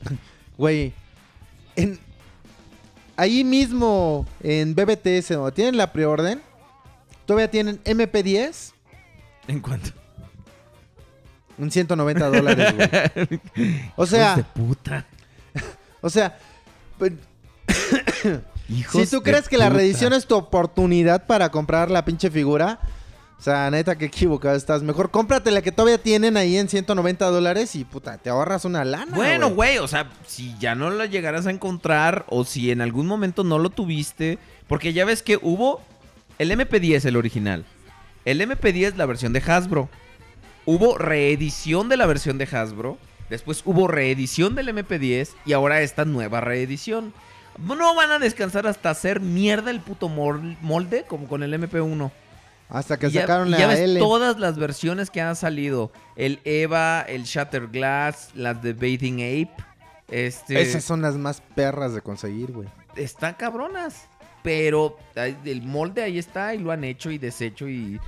Güey, 0.58 0.92
en, 1.74 1.98
ahí 3.16 3.44
mismo 3.44 4.26
en 4.42 4.74
BBTS, 4.74 5.30
donde 5.30 5.52
tienen 5.52 5.78
la 5.78 5.90
preorden, 5.90 6.42
todavía 7.24 7.50
tienen 7.50 7.82
MP10 7.84 8.72
¿En 9.48 9.60
cuánto? 9.60 9.90
en 11.58 11.70
190 11.70 12.30
dólares, 12.30 12.74
güey. 12.74 13.40
O 13.96 14.04
Hijos 14.04 14.10
de 14.10 14.16
sea, 14.16 14.36
puta. 14.54 15.06
o 16.00 16.08
sea, 16.08 16.38
pues, 16.98 17.12
Hijos 18.68 19.02
si 19.02 19.10
tú 19.10 19.22
crees 19.22 19.48
que 19.48 19.58
la 19.58 19.68
reedición 19.68 20.12
es 20.12 20.26
tu 20.26 20.36
oportunidad 20.36 21.26
para 21.26 21.50
comprar 21.50 21.90
la 21.90 22.04
pinche 22.04 22.30
figura, 22.30 22.78
O 23.40 23.42
sea, 23.42 23.70
neta, 23.70 23.96
que 23.96 24.04
equivocado 24.04 24.54
estás. 24.54 24.82
Mejor 24.82 25.10
cómprate 25.10 25.50
la 25.50 25.62
que 25.62 25.72
todavía 25.72 25.96
tienen 25.96 26.36
ahí 26.36 26.58
en 26.58 26.68
190 26.68 27.24
dólares 27.30 27.74
y 27.74 27.84
puta, 27.84 28.18
te 28.18 28.28
ahorras 28.28 28.66
una 28.66 28.84
lana. 28.84 29.16
Bueno, 29.16 29.48
güey, 29.48 29.78
o 29.78 29.88
sea, 29.88 30.10
si 30.26 30.54
ya 30.60 30.74
no 30.74 30.90
la 30.90 31.06
llegarás 31.06 31.46
a 31.46 31.50
encontrar 31.50 32.26
o 32.28 32.44
si 32.44 32.70
en 32.70 32.82
algún 32.82 33.06
momento 33.06 33.42
no 33.42 33.58
lo 33.58 33.70
tuviste, 33.70 34.38
porque 34.68 34.92
ya 34.92 35.06
ves 35.06 35.22
que 35.22 35.38
hubo 35.40 35.80
el 36.38 36.50
MP10, 36.50 37.02
el 37.06 37.16
original, 37.16 37.64
el 38.26 38.42
MP10, 38.42 38.96
la 38.96 39.06
versión 39.06 39.32
de 39.32 39.40
Hasbro, 39.40 39.88
hubo 40.66 40.98
reedición 40.98 41.88
de 41.88 41.96
la 41.96 42.04
versión 42.04 42.36
de 42.36 42.44
Hasbro, 42.44 42.98
después 43.30 43.62
hubo 43.64 43.88
reedición 43.88 44.54
del 44.54 44.68
MP10 44.68 45.30
y 45.46 45.54
ahora 45.54 45.80
esta 45.80 46.04
nueva 46.04 46.42
reedición. 46.42 47.14
No 47.58 47.94
van 47.94 48.10
a 48.10 48.18
descansar 48.18 48.66
hasta 48.66 48.90
hacer 48.90 49.20
mierda 49.20 49.70
el 49.70 49.80
puto 49.80 50.08
mol- 50.10 50.58
molde 50.60 51.04
como 51.08 51.26
con 51.26 51.42
el 51.42 51.54
MP1. 51.54 52.10
Hasta 52.70 52.98
que 52.98 53.10
ya, 53.10 53.22
sacaron 53.22 53.50
la 53.50 53.58
ya 53.58 53.66
ves 53.66 53.80
L. 53.80 53.98
todas 53.98 54.38
las 54.38 54.56
versiones 54.56 55.10
que 55.10 55.20
han 55.20 55.34
salido. 55.34 55.90
El 56.16 56.40
Eva, 56.44 57.02
el 57.02 57.24
Shatter 57.24 57.66
Glass, 57.66 58.30
las 58.34 58.62
de 58.62 58.72
Bathing 58.72 59.16
Ape. 59.20 59.64
Este, 60.08 60.60
Esas 60.60 60.84
son 60.84 61.02
las 61.02 61.16
más 61.16 61.40
perras 61.54 61.94
de 61.94 62.00
conseguir, 62.00 62.52
güey. 62.52 62.68
están 62.96 63.34
cabronas. 63.34 64.06
Pero 64.42 64.96
el 65.14 65.62
molde 65.62 66.02
ahí 66.02 66.18
está 66.18 66.54
y 66.54 66.58
lo 66.58 66.72
han 66.72 66.84
hecho 66.84 67.10
y 67.10 67.18
deshecho 67.18 67.68
y... 67.68 68.00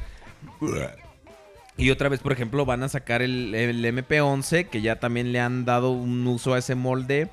Y 1.76 1.90
otra 1.90 2.08
vez, 2.08 2.20
por 2.20 2.32
ejemplo, 2.32 2.64
van 2.64 2.82
a 2.82 2.88
sacar 2.88 3.22
el, 3.22 3.54
el 3.54 3.84
MP11, 3.84 4.68
que 4.68 4.80
ya 4.80 4.98
también 4.98 5.32
le 5.32 5.40
han 5.40 5.64
dado 5.64 5.90
un 5.90 6.26
uso 6.26 6.54
a 6.54 6.58
ese 6.58 6.74
molde. 6.74 7.28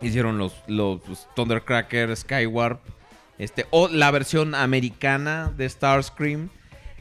Hicieron 0.00 0.38
los, 0.38 0.54
los, 0.66 1.06
los 1.08 1.28
Thundercracker, 1.34 2.16
Skywarp. 2.16 2.80
Este, 3.38 3.66
o 3.70 3.88
la 3.88 4.10
versión 4.10 4.54
americana 4.54 5.52
de 5.56 5.68
Starscream. 5.68 6.50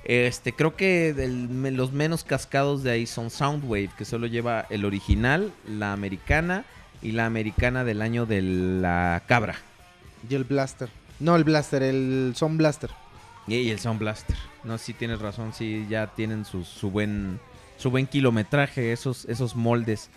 Este, 0.04 0.54
creo 0.54 0.76
que 0.76 1.14
los 1.72 1.92
menos 1.92 2.24
cascados 2.24 2.84
de 2.84 2.92
ahí 2.92 3.06
son 3.06 3.30
Soundwave, 3.30 3.90
que 3.98 4.06
solo 4.06 4.28
lleva 4.28 4.66
el 4.70 4.86
original, 4.86 5.52
la 5.68 5.92
americana 5.92 6.64
y 7.02 7.12
la 7.12 7.26
americana 7.26 7.84
del 7.84 8.02
año 8.02 8.26
de 8.26 8.42
la 8.42 9.24
cabra. 9.28 9.56
Y 10.30 10.36
el 10.36 10.46
Blaster. 10.46 10.90
No, 11.20 11.36
el 11.36 11.44
Blaster, 11.44 11.84
el 11.84 12.34
Son 12.36 12.58
Blaster. 12.58 12.92
Y, 13.48 13.56
y 13.56 13.70
el 13.70 13.80
Sound 13.80 14.00
Blaster. 14.00 14.36
No, 14.64 14.78
sí 14.78 14.94
tienes 14.94 15.20
razón, 15.20 15.54
sí, 15.54 15.86
ya 15.90 16.08
tienen 16.08 16.46
su, 16.46 16.64
su 16.64 16.92
buen 16.92 17.40
su 17.78 17.92
buen 17.92 18.08
kilometraje, 18.08 18.92
esos, 18.92 19.26
esos 19.26 19.56
moldes. 19.56 20.10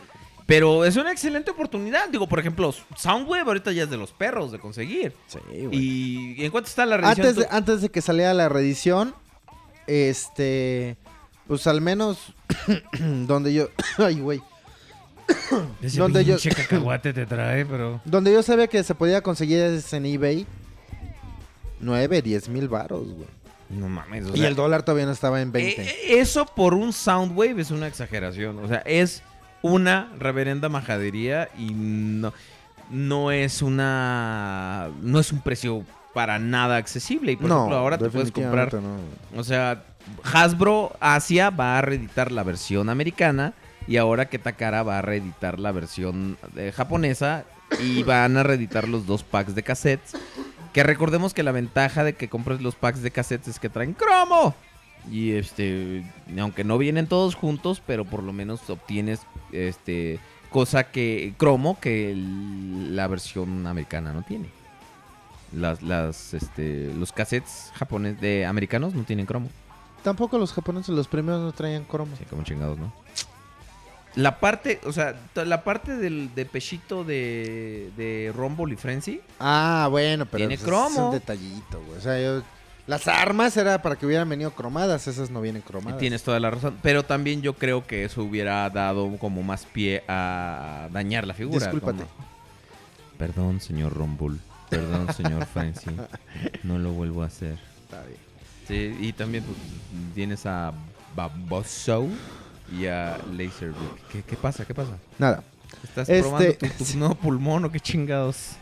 Pero 0.51 0.85
es 0.85 0.97
una 0.97 1.13
excelente 1.13 1.53
oportunidad. 1.53 2.09
Digo, 2.09 2.29
por 2.29 2.41
ejemplo, 2.41 2.75
Soundwave 2.97 3.43
ahorita 3.47 3.71
ya 3.71 3.85
es 3.85 3.91
de 3.91 3.97
los 3.97 4.11
perros 4.11 4.51
de 4.51 4.59
conseguir. 4.59 5.13
Sí, 5.29 5.39
¿Y, 5.71 6.43
¿y 6.43 6.45
en 6.45 6.51
cuánto 6.51 6.69
está 6.69 6.85
la 6.87 6.97
reedición? 6.97 7.25
Antes 7.29 7.37
de, 7.41 7.49
antes 7.57 7.81
de 7.83 7.89
que 7.89 8.03
saliera 8.03 8.35
la 8.35 8.49
reedición, 8.49 9.15
este. 9.87 10.97
Pues 11.47 11.69
al 11.69 11.81
menos. 11.81 12.35
donde 12.99 13.55
yo. 13.55 13.69
Ay, 13.99 14.19
güey. 14.19 14.43
Ese 15.83 16.01
donde 16.01 16.25
yo- 16.25 16.37
cacahuate 16.57 17.13
te 17.13 17.27
trae, 17.27 17.65
pero... 17.65 18.01
Donde 18.05 18.33
yo 18.33 18.43
sabía 18.43 18.67
que 18.67 18.83
se 18.83 18.97
podía 18.97 19.21
conseguir 19.23 19.61
es 19.61 19.93
en 19.93 20.05
eBay. 20.05 20.49
9, 21.79 22.23
10 22.23 22.49
mil 22.49 22.69
baros, 22.69 23.07
güey. 23.07 23.29
No 23.69 23.89
mames, 23.89 24.27
o 24.27 24.35
Y 24.37 24.45
el 24.45 24.57
dólar 24.57 24.83
todavía 24.83 25.07
no 25.07 25.13
estaba 25.13 25.41
en 25.41 25.53
20. 25.53 25.81
eh, 25.81 25.87
eh, 25.89 26.19
eso 26.19 26.45
por 26.45 26.75
un 26.75 26.93
Soundwave 26.93 27.61
es 27.61 27.71
una 27.71 27.87
exageración. 27.87 28.59
O 28.59 28.67
sea, 28.67 28.79
es 28.79 29.23
una 29.63 30.11
reverenda 30.19 30.69
majadería 30.69 31.49
y 31.59 31.73
no, 31.75 32.33
no 32.91 33.31
es 33.31 33.63
una. 33.63 34.91
No 35.03 35.21
es 35.21 35.33
un 35.33 35.41
precio 35.41 35.85
para 36.15 36.39
nada 36.39 36.77
accesible. 36.77 37.33
Y 37.33 37.37
por 37.37 37.51
ejemplo, 37.51 37.77
ahora 37.77 37.99
te 37.99 38.11
puedes 38.11 38.33
comprar 38.33 38.75
no. 38.75 38.99
O 39.37 39.45
sea, 39.45 39.85
Hasbro 40.25 40.97
Asia 41.01 41.51
va 41.51 41.79
a 41.79 41.83
reeditar 41.83 42.33
la 42.33 42.43
versión 42.43 42.89
americana 42.89 43.55
y 43.87 43.97
ahora 43.97 44.29
que 44.29 44.39
Takara 44.39 44.83
va 44.83 44.99
a 44.99 45.03
reeditar 45.03 45.59
la 45.59 45.73
versión 45.73 46.37
eh, 46.57 46.73
japonesa 46.75 47.45
y 47.81 48.03
van 48.03 48.37
a 48.37 48.43
reeditar 48.43 48.89
los 48.89 49.07
dos 49.07 49.23
packs 49.23 49.55
de 49.55 49.63
cassettes. 49.63 50.17
Que 50.73 50.83
recordemos 50.85 51.35
que 51.35 51.43
la 51.43 51.53
ventaja 51.53 52.05
de 52.05 52.15
que 52.15 52.29
compres 52.29 52.61
los 52.61 52.77
packs 52.77 53.03
de 53.03 53.11
cassettes 53.11 53.49
es 53.49 53.59
que 53.59 53.69
traen 53.69 53.93
cromo. 53.93 54.55
Y 55.11 55.33
este, 55.33 56.05
aunque 56.39 56.65
no 56.65 56.79
vienen 56.79 57.07
todos 57.07 57.35
juntos, 57.35 57.81
pero 57.87 58.05
por 58.05 58.23
lo 58.23 58.33
menos 58.33 58.69
obtienes 58.69 59.21
este 59.53 60.19
cosa 60.51 60.85
que 60.91 61.33
cromo 61.37 61.79
que 61.81 62.11
el- 62.11 62.97
la 62.97 63.07
versión 63.07 63.67
americana 63.67 64.13
no 64.13 64.23
tiene. 64.23 64.49
Las, 65.53 65.83
las, 65.83 66.35
este, 66.35 66.93
los 66.95 67.13
cassettes 67.13 67.73
japoneses 67.75 68.21
de 68.21 68.47
americanos 68.47 68.95
no 68.95 69.03
tienen 69.05 69.27
cromo. 69.27 69.49
Tampoco 70.03 70.39
los 70.39 70.53
japoneses, 70.53 70.91
los 70.95 71.09
primeros 71.09 71.41
no 71.41 71.53
traían 71.53 71.85
cromo. 71.85 72.15
Sí, 72.19 72.25
como 72.25 72.43
chingados, 72.43 72.79
¿no? 72.79 72.93
La 74.17 74.41
parte, 74.41 74.81
o 74.87 74.93
sea, 74.93 75.15
la 75.37 75.63
parte 75.63 75.97
del 75.97 76.35
de 76.35 76.45
pechito 76.45 77.05
de, 77.05 77.91
de 77.97 78.33
Rumble 78.35 78.75
y 78.75 78.77
Frenzy. 78.77 79.21
Ah, 79.39 79.87
bueno, 79.89 80.27
pero 80.27 80.39
Tiene 80.39 80.57
pues, 80.57 80.67
cromo. 80.69 80.89
es 80.91 80.99
un 80.99 81.11
detallito, 81.13 81.81
güey. 81.87 81.99
O 81.99 82.01
sea, 82.01 82.21
yo- 82.21 82.43
las 82.91 83.09
armas 83.09 83.57
era 83.57 83.81
para 83.83 83.97
que 83.97 84.05
hubieran 84.05 84.29
venido 84.29 84.51
cromadas, 84.51 85.07
esas 85.09 85.31
no 85.31 85.41
vienen 85.41 85.63
Y 85.65 85.69
cromadas. 85.69 85.99
tienes 85.99 86.23
toda 86.23 86.39
la 86.41 86.51
razón. 86.51 86.77
Pero 86.83 87.05
también 87.05 87.41
yo 87.41 87.55
creo 87.55 87.87
que 87.87 88.05
eso 88.05 88.23
hubiera 88.23 88.69
dado 88.69 89.17
como 89.19 89.43
más 89.43 89.65
pie 89.65 90.03
a 90.09 90.89
dañar 90.93 91.27
la 91.27 91.35
figura. 91.35 91.67
Discúlpate. 91.67 92.03
como- 92.03 92.31
Perdón, 93.17 93.61
señor 93.61 93.93
Rumble. 93.95 94.39
Perdón, 94.69 95.13
señor 95.15 95.47
Frenzy. 95.53 95.91
No 96.63 96.79
lo 96.79 96.93
vuelvo 96.93 97.23
a 97.23 97.27
hacer. 97.27 97.59
Está 97.85 98.03
bien. 98.05 98.19
Sí, 98.69 98.97
y 99.09 99.13
también 99.13 99.45
pues, 99.45 99.57
tienes 100.15 100.47
a 100.47 100.73
Baboso 101.17 102.07
y 102.73 102.87
a 102.87 103.19
Laserbeak. 103.33 104.09
¿Qué, 104.13 104.23
¿Qué 104.23 104.37
pasa? 104.37 104.65
¿Qué 104.65 104.75
pasa? 104.75 104.93
Nada. 105.19 105.43
¿Estás 105.85 106.09
Este- 106.09 106.21
probando 106.23 106.53
tu, 106.55 106.85
tu 106.85 106.85
nuevo 106.99 107.15
pulmón 107.17 107.65
o 107.65 107.71
qué 107.73 107.81
chingados? 107.81 108.53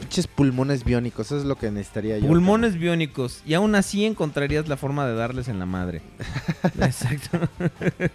Pinches 0.00 0.26
pulmones 0.26 0.84
biónicos, 0.84 1.26
eso 1.26 1.38
es 1.38 1.44
lo 1.44 1.56
que 1.56 1.70
necesitaría 1.70 2.18
yo. 2.18 2.26
Pulmones 2.28 2.78
biónicos. 2.78 3.42
Y 3.46 3.54
aún 3.54 3.74
así 3.74 4.04
encontrarías 4.04 4.68
la 4.68 4.76
forma 4.76 5.06
de 5.06 5.14
darles 5.14 5.48
en 5.48 5.58
la 5.58 5.66
madre. 5.66 6.02
Exacto. 6.80 7.48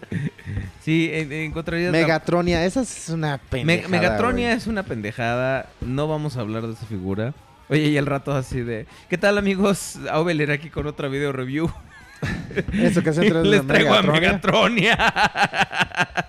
sí, 0.84 1.10
en- 1.12 1.32
encontrarías 1.32 1.92
la- 1.92 1.98
Megatronia, 2.00 2.66
esa 2.66 2.82
es 2.82 3.10
una 3.10 3.38
Me- 3.38 3.40
pendejada. 3.50 3.90
Megatronia 3.90 4.54
es 4.54 4.68
una 4.68 4.84
pendejada. 4.84 5.70
No 5.82 6.08
vamos 6.08 6.38
a 6.38 6.42
hablar 6.42 6.68
de 6.68 6.74
esa 6.74 6.86
figura. 6.86 7.34
Oye, 7.70 7.88
y 7.90 7.98
al 7.98 8.06
rato 8.06 8.34
así 8.34 8.62
de... 8.62 8.86
¿Qué 9.10 9.18
tal, 9.18 9.38
amigos? 9.38 9.98
Aubeler 10.10 10.52
aquí 10.52 10.70
con 10.70 10.88
otra 10.88 11.10
video 11.10 11.34
review. 11.34 11.70
Eso 12.74 13.04
que 13.04 13.14
se 13.14 13.30
Les 13.44 13.68
traigo 13.68 13.94
a 13.94 14.02
Megatronia. 14.02 14.98
Megatronia. 14.98 16.28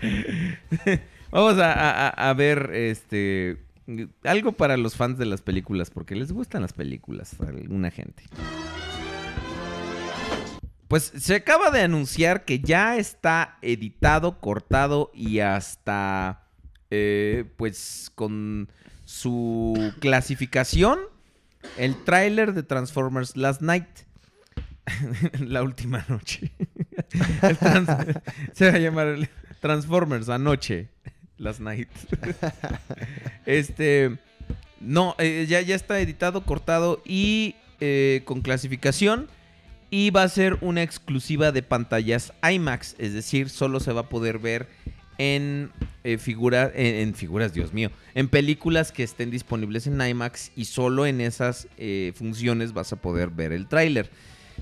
Vamos 1.31 1.59
a, 1.59 1.73
a- 1.73 2.09
a- 2.09 2.31
a 2.31 2.35
ver 2.35 2.71
este 2.75 3.57
algo 4.25 4.53
para 4.53 4.77
los 4.77 4.97
fans 4.97 5.19
de 5.19 5.27
las 5.27 5.43
películas, 5.43 5.91
porque 5.91 6.15
les 6.15 6.33
gustan 6.33 6.63
las 6.63 6.73
películas 6.73 7.41
a 7.41 7.49
alguna 7.49 7.91
gente. 7.91 8.25
Pues 10.89 11.13
se 11.17 11.35
acaba 11.35 11.71
de 11.71 11.83
anunciar 11.83 12.45
que 12.45 12.61
ya 12.61 12.97
está 12.97 13.59
editado, 13.61 14.41
cortado 14.41 15.11
y 15.13 15.41
hasta 15.41 16.49
eh, 16.91 17.45
pues 17.57 18.11
con 18.15 18.71
su 19.05 19.93
clasificación 20.01 20.99
el 21.77 22.03
tráiler 22.05 22.55
de 22.55 22.63
Transformers 22.63 23.37
Last 23.37 23.61
Night. 23.61 23.89
La 25.41 25.63
última 25.63 26.05
noche. 26.09 26.53
Se 28.55 28.71
va 28.71 28.77
a 28.77 28.79
llamar 28.79 29.29
Transformers 29.61 30.29
Anoche. 30.29 30.89
Last 31.39 31.61
Night. 31.61 31.89
este. 33.47 34.17
No, 34.81 35.17
eh, 35.19 35.47
ya, 35.49 35.61
ya 35.61 35.75
está 35.75 35.99
editado, 36.01 36.45
cortado 36.45 37.03
y 37.05 37.57
eh, 37.81 38.23
con 38.25 38.43
clasificación. 38.43 39.29
Y 39.91 40.11
va 40.11 40.23
a 40.23 40.29
ser 40.29 40.59
una 40.61 40.83
exclusiva 40.83 41.51
de 41.51 41.63
pantallas 41.63 42.33
IMAX. 42.49 42.95
Es 42.99 43.15
decir, 43.15 43.49
solo 43.49 43.81
se 43.81 43.93
va 43.93 44.03
a 44.03 44.09
poder 44.11 44.39
ver 44.39 44.69
en, 45.17 45.71
eh, 46.05 46.19
figura- 46.19 46.71
en, 46.75 47.15
figuras, 47.15 47.55
Dios 47.55 47.73
mío. 47.73 47.91
En 48.15 48.29
películas 48.29 48.93
que 48.93 49.03
estén 49.03 49.31
disponibles 49.31 49.87
en 49.87 49.99
IMAX. 50.01 50.53
Y 50.57 50.67
solo 50.67 51.07
en 51.07 51.23
esas 51.23 51.69
eh, 51.79 52.13
funciones 52.15 52.75
vas 52.75 52.93
a 52.93 52.97
poder 52.97 53.31
ver 53.31 53.53
el 53.53 53.67
tráiler. 53.67 54.11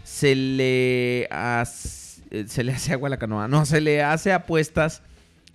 Se 0.05 0.37
le, 0.37 1.27
hace, 1.33 2.47
se 2.47 2.63
le 2.65 2.73
hace 2.73 2.93
agua 2.93 3.09
a 3.09 3.11
la 3.11 3.19
canoa. 3.19 3.49
No, 3.49 3.67
se 3.67 3.81
le 3.81 4.03
hace 4.05 4.33
apuestas 4.33 5.03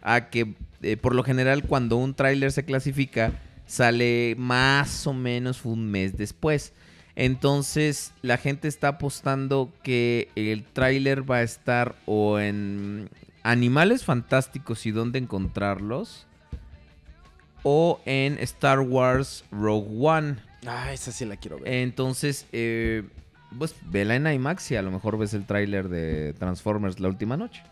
a 0.01 0.29
que 0.29 0.53
eh, 0.81 0.97
por 0.97 1.15
lo 1.15 1.23
general 1.23 1.63
cuando 1.63 1.97
un 1.97 2.13
tráiler 2.13 2.51
se 2.51 2.65
clasifica 2.65 3.33
sale 3.65 4.35
más 4.37 5.07
o 5.07 5.13
menos 5.13 5.65
un 5.65 5.89
mes 5.89 6.17
después. 6.17 6.73
Entonces 7.15 8.13
la 8.21 8.37
gente 8.37 8.67
está 8.67 8.89
apostando 8.89 9.71
que 9.83 10.29
el 10.35 10.63
tráiler 10.63 11.29
va 11.29 11.37
a 11.37 11.43
estar 11.43 11.95
o 12.05 12.39
en 12.39 13.09
Animales 13.43 14.03
Fantásticos 14.03 14.85
y 14.85 14.91
dónde 14.91 15.19
encontrarlos 15.19 16.27
o 17.63 18.01
en 18.05 18.37
Star 18.39 18.79
Wars 18.79 19.45
Rogue 19.51 19.89
One. 19.99 20.35
Ah, 20.65 20.91
esa 20.93 21.11
sí 21.11 21.25
la 21.25 21.37
quiero 21.37 21.59
ver. 21.59 21.73
Entonces, 21.73 22.45
eh, 22.51 23.03
pues 23.57 23.75
vela 23.85 24.15
en 24.15 24.27
IMAX 24.27 24.71
y 24.71 24.75
a 24.75 24.81
lo 24.81 24.91
mejor 24.91 25.17
ves 25.17 25.33
el 25.33 25.45
tráiler 25.45 25.89
de 25.89 26.33
Transformers 26.33 26.99
la 26.99 27.07
última 27.07 27.37
noche. 27.37 27.63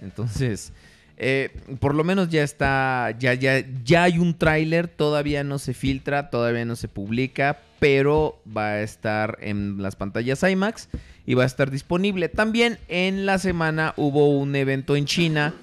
Entonces, 0.00 0.72
eh, 1.16 1.50
por 1.80 1.94
lo 1.94 2.04
menos 2.04 2.28
ya 2.28 2.42
está, 2.42 3.14
ya, 3.18 3.34
ya, 3.34 3.64
ya 3.84 4.04
hay 4.04 4.18
un 4.18 4.34
tráiler, 4.34 4.88
todavía 4.88 5.44
no 5.44 5.58
se 5.58 5.74
filtra, 5.74 6.30
todavía 6.30 6.64
no 6.64 6.76
se 6.76 6.88
publica, 6.88 7.60
pero 7.78 8.40
va 8.56 8.68
a 8.68 8.82
estar 8.82 9.38
en 9.40 9.82
las 9.82 9.96
pantallas 9.96 10.42
IMAX 10.42 10.88
y 11.26 11.34
va 11.34 11.44
a 11.44 11.46
estar 11.46 11.70
disponible. 11.70 12.28
También 12.28 12.78
en 12.88 13.26
la 13.26 13.38
semana 13.38 13.94
hubo 13.96 14.30
un 14.30 14.54
evento 14.56 14.96
en 14.96 15.06
China 15.06 15.54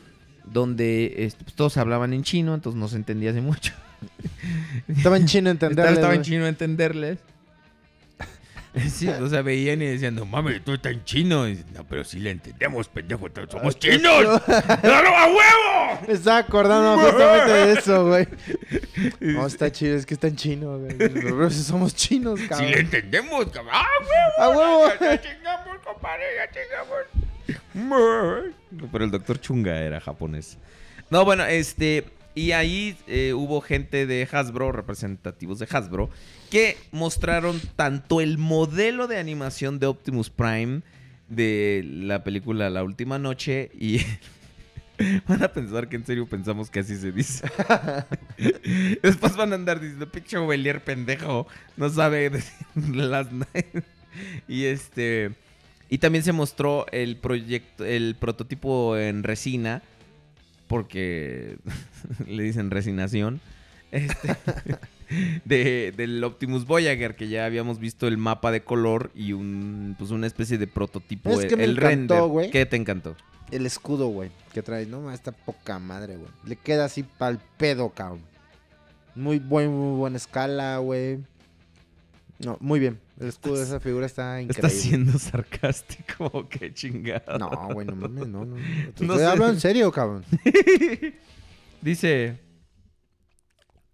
donde 0.46 1.26
este, 1.26 1.44
pues, 1.44 1.56
todos 1.56 1.78
hablaban 1.78 2.14
en 2.14 2.24
chino, 2.24 2.54
entonces 2.56 2.80
no 2.80 2.88
se 2.88 2.96
entendía 2.96 3.32
hace 3.32 3.42
mucho. 3.42 3.74
Estaba 4.88 5.18
en 5.18 5.26
chino 5.26 5.50
Estaba, 5.52 5.70
entenderle. 5.70 5.94
estaba 5.94 6.16
en 6.16 6.22
chino 6.22 6.48
entenderles. 6.48 7.20
Sí, 8.90 9.08
o 9.08 9.28
sea, 9.28 9.41
veían 9.41 9.82
y 9.82 9.86
decían, 9.88 10.16
no 10.16 10.26
mames, 10.26 10.64
tú 10.64 10.74
estás 10.74 10.91
en 10.94 11.04
chino. 11.04 11.48
Y, 11.50 11.64
no, 11.74 11.84
pero 11.86 12.04
sí 12.04 12.20
le 12.20 12.32
entendemos, 12.32 12.88
pendejo, 12.88 13.28
somos 13.50 13.78
chinos. 13.80 14.41
¡Claro, 14.82 15.10
a 15.10 15.26
huevo! 15.28 16.02
Me 16.08 16.14
estaba 16.14 16.38
acordando 16.38 16.98
justamente 17.04 17.52
de 17.52 17.74
eso, 17.74 18.06
güey. 18.08 18.28
No, 19.20 19.48
está 19.48 19.72
chido, 19.72 19.96
es 19.98 20.06
que 20.06 20.14
está 20.14 20.28
en 20.28 20.36
chino, 20.36 20.78
güey. 20.78 20.96
Pero 20.98 21.50
si 21.50 21.64
somos 21.64 21.96
chinos, 21.96 22.40
Sí 22.40 22.48
cabrón. 22.48 22.72
le 22.72 22.80
entendemos, 22.80 23.46
cabrón. 23.48 23.74
¡Ah, 23.76 23.86
huevo! 24.38 24.38
¡A 24.38 24.50
huevo! 24.58 24.94
Ya 25.02 25.22
chingamos, 25.22 25.78
compadre, 25.84 26.24
ya 26.38 26.50
chingamos. 26.52 27.00
Pero 28.91 29.06
el 29.06 29.12
doctor 29.12 29.40
Chunga 29.40 29.78
era 29.82 30.00
japonés. 30.00 30.58
No, 31.10 31.26
bueno, 31.26 31.44
este. 31.46 32.06
Y 32.40 32.53
ahí 32.53 32.95
eh, 33.07 33.34
hubo 33.34 33.60
gente 33.60 34.06
de 34.06 34.26
Hasbro, 34.32 34.72
representativos 34.72 35.60
de 35.60 35.68
Hasbro, 35.70 36.10
que 36.49 36.78
mostraron 36.94 37.60
tanto 37.76 38.22
el 38.22 38.38
modelo 38.38 39.07
de 39.07 39.18
animación 39.18 39.78
de 39.78 39.88
Optimus 39.88 40.30
Prime 40.30 40.82
de 41.28 41.84
la 41.86 42.24
película 42.24 42.70
La 42.70 42.82
Última 42.82 43.20
Noche 43.20 43.72
y. 43.78 43.99
Van 45.28 45.44
a 45.44 45.49
pensar 45.49 45.90
que 45.90 45.98
en 45.98 46.06
serio 46.06 46.28
pensamos 46.28 46.70
que 46.70 46.80
así 46.80 46.95
se 46.95 47.11
dice. 47.11 47.45
Después 49.03 49.36
van 49.36 49.52
a 49.52 49.56
andar 49.56 49.82
diciendo, 49.82 50.10
pinche 50.10 50.38
Belier 50.38 50.82
pendejo, 50.82 51.45
no 51.76 51.90
sabe 51.90 52.30
decir 52.30 52.68
las... 52.95 53.28
y 54.48 54.64
este... 54.64 55.32
Y 55.90 55.98
también 55.98 56.24
se 56.24 56.34
mostró 56.34 56.86
el 56.91 57.18
proyecto, 57.18 57.84
el 57.84 58.16
prototipo 58.20 58.98
en 58.98 59.24
resina, 59.24 59.82
porque 60.70 61.58
le 62.28 62.44
dicen 62.44 62.72
resinación, 62.72 63.41
este, 63.91 64.36
de, 65.46 65.94
del 65.98 66.24
Optimus 66.24 66.66
Voyager, 66.66 67.16
que 67.16 67.28
ya 67.28 67.46
habíamos 67.46 67.80
visto 67.80 68.08
el 68.08 68.18
mapa 68.18 68.52
de 68.52 68.62
color 68.62 69.12
y 69.16 69.34
un, 69.34 69.96
pues 69.98 70.12
una 70.12 70.28
especie 70.28 70.58
de 70.58 70.68
prototipo, 70.68 71.32
Es 71.32 71.48
que 71.48 71.56
el, 71.56 71.58
me 71.58 71.64
el 71.66 71.72
encantó, 71.72 72.14
render. 72.14 72.30
güey. 72.30 72.52
¿Qué 72.52 72.66
te 72.66 72.78
encantó? 72.78 73.16
El 73.52 73.66
escudo, 73.66 74.08
güey, 74.10 74.30
que 74.54 74.62
trae. 74.62 74.86
No, 74.86 75.12
está 75.12 75.32
poca 75.32 75.80
madre, 75.80 76.18
güey. 76.18 76.30
Le 76.46 76.56
queda 76.56 76.86
así 76.86 77.02
pa'l 77.04 77.40
pedo, 77.58 77.90
cabrón. 77.90 78.22
Muy 79.16 79.40
buen, 79.40 79.72
muy 79.76 79.98
buena 79.98 80.18
escala, 80.18 80.78
güey. 80.78 81.18
No, 82.38 82.58
muy 82.62 82.80
bien. 82.80 83.00
El 83.20 83.28
escudo 83.28 83.58
de 83.58 83.64
esa 83.64 83.80
figura 83.82 84.06
está 84.06 84.41
increíble. 84.41 84.68
¿Estás 84.68 84.82
siendo 84.82 85.20
sarcástico 85.20 86.48
qué 86.50 86.74
chingado? 86.74 87.38
No, 87.38 87.50
güey, 87.74 87.86
no 87.86 87.96
mames, 87.96 88.28
no, 88.28 88.46
no. 88.46 88.56
Te 88.56 89.06
No 89.06 89.14
estoy 89.14 89.18
sé. 89.18 89.26
hablando 89.26 89.54
en 89.54 89.60
serio, 89.60 89.91
cabrón. 89.91 90.24
Dice. 91.82 92.40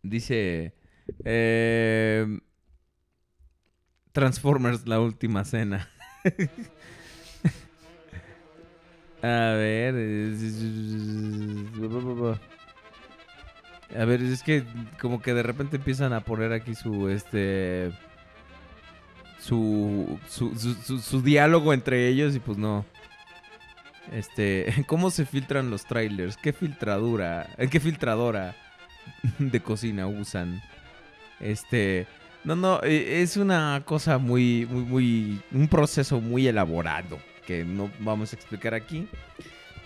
Dice. 0.04 0.76
eh, 1.24 2.40
Transformers, 4.12 4.88
la 4.88 5.00
última 5.00 5.44
cena. 5.44 5.90
A 9.22 9.54
ver. 9.58 9.96
A 13.98 14.06
ver, 14.06 14.22
es 14.22 14.44
que 14.44 14.64
como 15.02 15.22
que 15.22 15.34
de 15.34 15.44
repente 15.44 15.78
empiezan 15.78 16.14
a 16.14 16.22
poner 16.24 16.52
aquí 16.54 16.76
su 16.76 17.10
este. 17.10 17.92
Su, 19.46 20.20
su, 20.28 20.56
su, 20.56 21.00
su- 21.00 21.22
diálogo 21.22 21.72
entre 21.72 22.08
ellos 22.08 22.36
y 22.36 22.40
pues 22.40 22.58
no. 22.58 22.84
Este, 24.12 24.74
¿cómo 24.88 25.12
se 25.12 25.26
filtran 25.26 25.70
los 25.70 25.86
trailers? 25.86 26.36
¿Qué 26.38 26.52
filtradura? 26.52 27.48
eh, 27.58 27.68
¿Qué 27.68 27.80
filtradora 27.80 28.56
de 29.40 29.60
cocina 29.60 30.08
usan? 30.08 30.62
Este, 31.40 32.08
no, 32.44 32.56
no, 32.56 32.82
eh, 32.84 33.22
es 33.22 33.38
una 33.38 33.84
cosa 33.86 34.18
muy, 34.18 34.66
muy, 34.70 34.84
muy, 34.84 35.42
un 35.52 35.68
proceso 35.68 36.20
muy 36.22 36.48
elaborado 36.48 37.20
que 37.46 37.64
no 37.64 37.92
vamos 38.00 38.34
a 38.34 38.36
explicar 38.38 38.74
aquí 38.74 39.08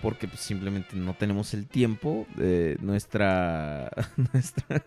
porque 0.01 0.27
pues, 0.27 0.39
simplemente 0.41 0.95
no 0.95 1.13
tenemos 1.13 1.53
el 1.53 1.67
tiempo. 1.67 2.25
eh, 2.39 2.77
nuestra, 2.81 3.89
nuestra, 4.33 4.83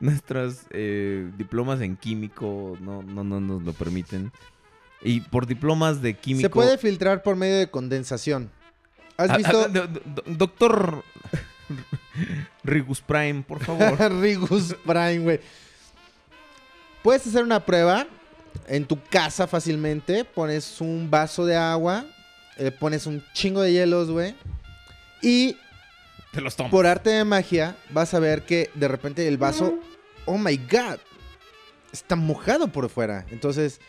nuestros 0.00 0.62
eh, 0.70 1.30
diplomas 1.36 1.80
en 1.80 1.96
químico 1.96 2.76
no, 2.80 3.02
no, 3.02 3.24
no 3.24 3.40
nos 3.40 3.62
lo 3.62 3.72
permiten. 3.72 4.32
Y 5.02 5.20
por 5.22 5.46
diplomas 5.46 6.02
de 6.02 6.14
químico. 6.14 6.42
Se 6.46 6.50
puede 6.50 6.76
filtrar 6.78 7.22
por 7.22 7.36
medio 7.36 7.58
de 7.58 7.70
condensación. 7.70 8.50
¿Has 9.16 9.30
Ah, 9.30 9.36
visto 9.36 9.60
ah, 9.64 9.68
do- 9.68 9.86
do- 9.86 10.00
do- 10.04 10.22
doctor 10.26 11.04
Rigus 12.64 13.00
Prime, 13.00 13.42
por 13.46 13.62
favor. 13.64 13.98
Rigus 14.20 14.74
Prime, 14.84 15.18
güey? 15.20 15.40
Puedes 17.02 17.26
hacer 17.26 17.42
una 17.44 17.64
prueba 17.64 18.06
en 18.66 18.84
tu 18.84 19.02
casa 19.04 19.46
fácilmente. 19.46 20.24
Pones 20.24 20.80
un 20.80 21.08
vaso 21.10 21.46
de 21.46 21.56
agua, 21.56 22.04
eh, 22.60 22.70
pones 22.70 23.06
un 23.06 23.24
chingo 23.32 23.62
de 23.62 23.72
hielos, 23.72 24.10
güey. 24.10 24.34
Y 25.22 25.56
Te 26.32 26.40
los 26.40 26.54
tomo. 26.56 26.70
por 26.70 26.86
arte 26.86 27.10
de 27.10 27.24
magia 27.24 27.74
vas 27.90 28.14
a 28.14 28.20
ver 28.20 28.42
que 28.42 28.70
de 28.74 28.86
repente 28.86 29.26
el 29.26 29.38
vaso, 29.38 29.78
oh 30.26 30.38
my 30.38 30.56
god, 30.56 30.98
está 31.92 32.16
mojado 32.16 32.68
por 32.68 32.88
fuera. 32.88 33.26
Entonces, 33.30 33.80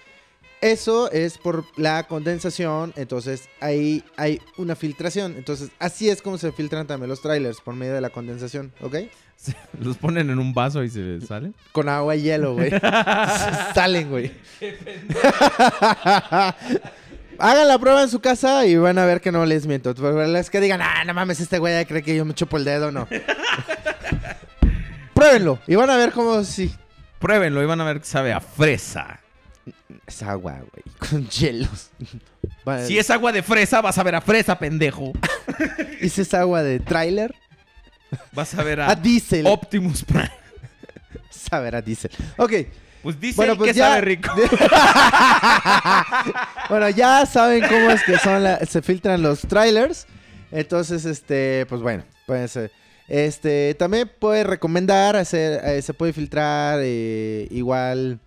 eso 0.61 1.11
es 1.11 1.37
por 1.37 1.65
la 1.77 2.03
condensación. 2.07 2.93
Entonces, 2.95 3.49
ahí 3.59 4.03
hay 4.15 4.39
una 4.57 4.75
filtración. 4.75 5.35
Entonces, 5.37 5.69
así 5.79 6.09
es 6.09 6.21
como 6.21 6.37
se 6.37 6.51
filtran 6.51 6.87
también 6.87 7.09
los 7.09 7.21
trailers, 7.21 7.59
por 7.61 7.75
medio 7.75 7.93
de 7.93 8.01
la 8.01 8.09
condensación, 8.09 8.71
¿ok? 8.81 8.95
Los 9.81 9.97
ponen 9.97 10.29
en 10.29 10.37
un 10.37 10.53
vaso 10.53 10.83
y 10.83 10.89
se 10.89 11.19
salen. 11.21 11.55
Con 11.71 11.89
agua 11.89 12.15
y 12.15 12.21
hielo, 12.21 12.53
güey. 12.53 12.69
Salen, 13.73 14.09
güey. 14.09 14.31
Hagan 17.41 17.67
la 17.67 17.79
prueba 17.79 18.03
en 18.03 18.09
su 18.09 18.19
casa 18.19 18.65
y 18.67 18.75
van 18.75 18.99
a 18.99 19.05
ver 19.05 19.19
que 19.19 19.31
no 19.31 19.45
les 19.45 19.65
miento. 19.65 19.95
Pero 19.95 20.37
Es 20.37 20.49
que 20.49 20.61
digan, 20.61 20.81
ah, 20.81 21.03
no 21.05 21.13
mames, 21.13 21.39
este 21.39 21.57
güey 21.57 21.73
ya 21.73 21.85
cree 21.85 22.03
que 22.03 22.15
yo 22.15 22.23
me 22.23 22.35
chupo 22.35 22.57
el 22.57 22.65
dedo, 22.65 22.91
no. 22.91 23.07
Pruébenlo 25.13 25.59
y 25.67 25.75
van 25.75 25.89
a 25.89 25.97
ver 25.97 26.11
cómo 26.11 26.43
sí. 26.43 26.73
Pruébenlo 27.19 27.61
y 27.61 27.65
van 27.65 27.81
a 27.81 27.83
ver 27.83 27.99
que 27.99 28.05
sabe 28.05 28.33
a 28.33 28.39
fresa. 28.39 29.19
Es 30.07 30.23
agua, 30.23 30.59
güey, 30.59 30.83
con 31.09 31.27
hielos. 31.27 31.91
Si 32.85 32.97
es 32.97 33.09
agua 33.09 33.31
de 33.31 33.43
fresa, 33.43 33.81
vas 33.81 33.97
a 33.97 34.03
ver 34.03 34.15
a 34.15 34.21
fresa, 34.21 34.57
pendejo. 34.57 35.13
¿Y 36.01 36.09
si 36.09 36.21
es 36.21 36.33
agua 36.33 36.63
de 36.63 36.79
tráiler? 36.79 37.35
Vas 38.33 38.53
a 38.55 38.63
ver 38.63 38.81
A 38.81 38.91
a 38.91 38.95
diésel. 38.95 39.45
Optimus 39.47 40.03
Prime. 40.03 40.31
Saber 41.29 41.75
a 41.75 41.81
diésel. 41.81 42.11
Ok. 42.37 42.53
Pues 43.03 43.19
dice 43.19 43.35
Bueno, 43.37 43.57
pues 43.57 43.71
que 43.73 43.77
ya- 43.79 43.87
sabe 43.89 44.01
rico. 44.01 44.31
bueno, 46.69 46.89
ya 46.89 47.25
saben 47.25 47.63
cómo 47.67 47.89
es 47.91 48.03
que 48.03 48.17
son 48.19 48.43
la- 48.43 48.59
se 48.65 48.81
filtran 48.81 49.21
los 49.21 49.41
trailers. 49.41 50.05
Entonces, 50.51 51.05
este, 51.05 51.65
pues 51.67 51.81
bueno, 51.81 52.03
pues 52.25 52.57
este 53.07 53.73
también 53.75 54.09
puede 54.19 54.43
recomendar 54.43 55.15
hacer, 55.15 55.61
eh, 55.65 55.81
se 55.81 55.93
puede 55.93 56.13
filtrar 56.13 56.79
eh, 56.83 57.47
igual 57.51 58.19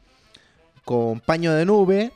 con 0.85 1.21
paño 1.21 1.53
de 1.55 1.65
nube. 1.65 2.13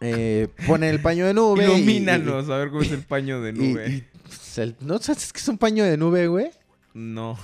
Eh, 0.00 0.48
pone 0.66 0.90
el 0.90 1.00
paño 1.00 1.26
de 1.26 1.34
nube. 1.34 1.62
y- 1.64 1.66
Ilumínanos, 1.66 2.48
a 2.50 2.56
ver 2.56 2.70
cómo 2.70 2.82
es 2.82 2.90
el 2.90 3.02
paño 3.04 3.40
de 3.40 3.52
nube. 3.52 3.88
y- 3.88 4.04
pues, 4.24 4.58
el- 4.58 4.76
¿No 4.80 4.98
sabes 4.98 5.32
que 5.32 5.38
es 5.38 5.48
un 5.48 5.58
paño 5.58 5.84
de 5.84 5.96
nube, 5.96 6.26
güey? 6.26 6.50
No. 6.94 7.38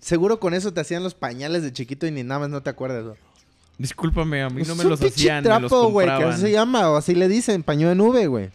Seguro 0.00 0.40
con 0.40 0.54
eso 0.54 0.72
te 0.72 0.80
hacían 0.80 1.02
los 1.02 1.14
pañales 1.14 1.62
de 1.62 1.72
chiquito 1.72 2.06
y 2.06 2.10
ni 2.10 2.22
nada 2.22 2.40
más 2.40 2.50
no 2.50 2.62
te 2.62 2.70
acuerdas, 2.70 3.04
güey. 3.04 3.16
Discúlpame, 3.78 4.42
a 4.42 4.50
mí 4.50 4.62
no 4.66 4.74
me 4.74 4.84
los 4.84 5.00
hacían, 5.00 5.42
me 5.44 5.50
los 5.50 5.58
trapo, 5.70 5.88
güey, 5.90 6.06
que 6.06 6.12
compraban. 6.12 6.38
se 6.40 6.50
llama, 6.50 6.90
o 6.90 6.96
así 6.96 7.14
le 7.14 7.28
dicen, 7.28 7.62
paño 7.62 7.88
de 7.88 7.94
nube, 7.94 8.26
güey. 8.26 8.50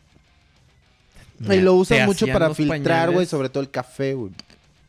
Me- 1.40 1.56
Y 1.58 1.62
lo 1.62 1.72
¿te 1.72 1.78
usan 1.78 2.06
mucho 2.06 2.28
para 2.28 2.48
los 2.50 2.58
filtrar, 2.58 3.12
güey, 3.12 3.26
sobre 3.26 3.50
todo 3.50 3.62
el 3.64 3.70
café, 3.72 4.14
güey. 4.14 4.32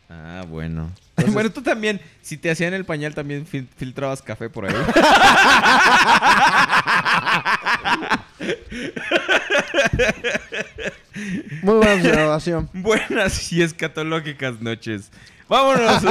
Ah, 0.08 0.44
bueno. 0.48 0.90
Entonces- 1.10 1.34
bueno, 1.34 1.50
tú 1.50 1.62
también, 1.62 2.00
si 2.22 2.36
te 2.36 2.50
hacían 2.50 2.74
el 2.74 2.84
pañal, 2.84 3.14
también 3.14 3.46
fil- 3.46 3.66
filtrabas 3.76 4.22
café 4.22 4.48
por 4.50 4.66
ahí. 4.66 4.74
Muy 11.62 11.74
buena 11.76 11.94
observación. 11.94 12.68
Buenas 12.72 13.52
y 13.52 13.62
escatológicas 13.62 14.60
noches. 14.60 15.10
Vámonos. 15.48 16.02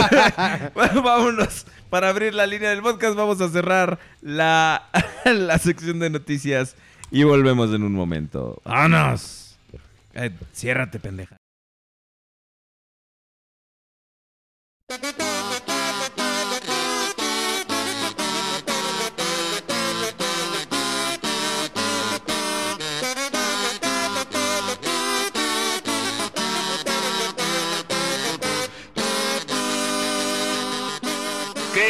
Vámonos. 1.03 1.65
para 1.89 2.09
abrir 2.09 2.33
la 2.33 2.45
línea 2.45 2.69
del 2.69 2.81
podcast. 2.81 3.15
Vamos 3.15 3.41
a 3.41 3.49
cerrar 3.49 3.99
la, 4.21 4.89
la 5.25 5.57
sección 5.59 5.99
de 5.99 6.09
noticias 6.09 6.75
y 7.11 7.23
volvemos 7.23 7.73
en 7.73 7.83
un 7.83 7.93
momento. 7.93 8.61
¡Vámonos! 8.65 9.57
Eh, 10.13 10.31
ciérrate, 10.53 10.99
pendeja. 10.99 11.37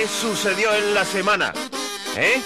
¿Qué 0.05 0.11
sucedió 0.11 0.71
en 0.75 0.93
la 0.93 1.03
semana? 1.03 1.51
¿Eh? 2.15 2.39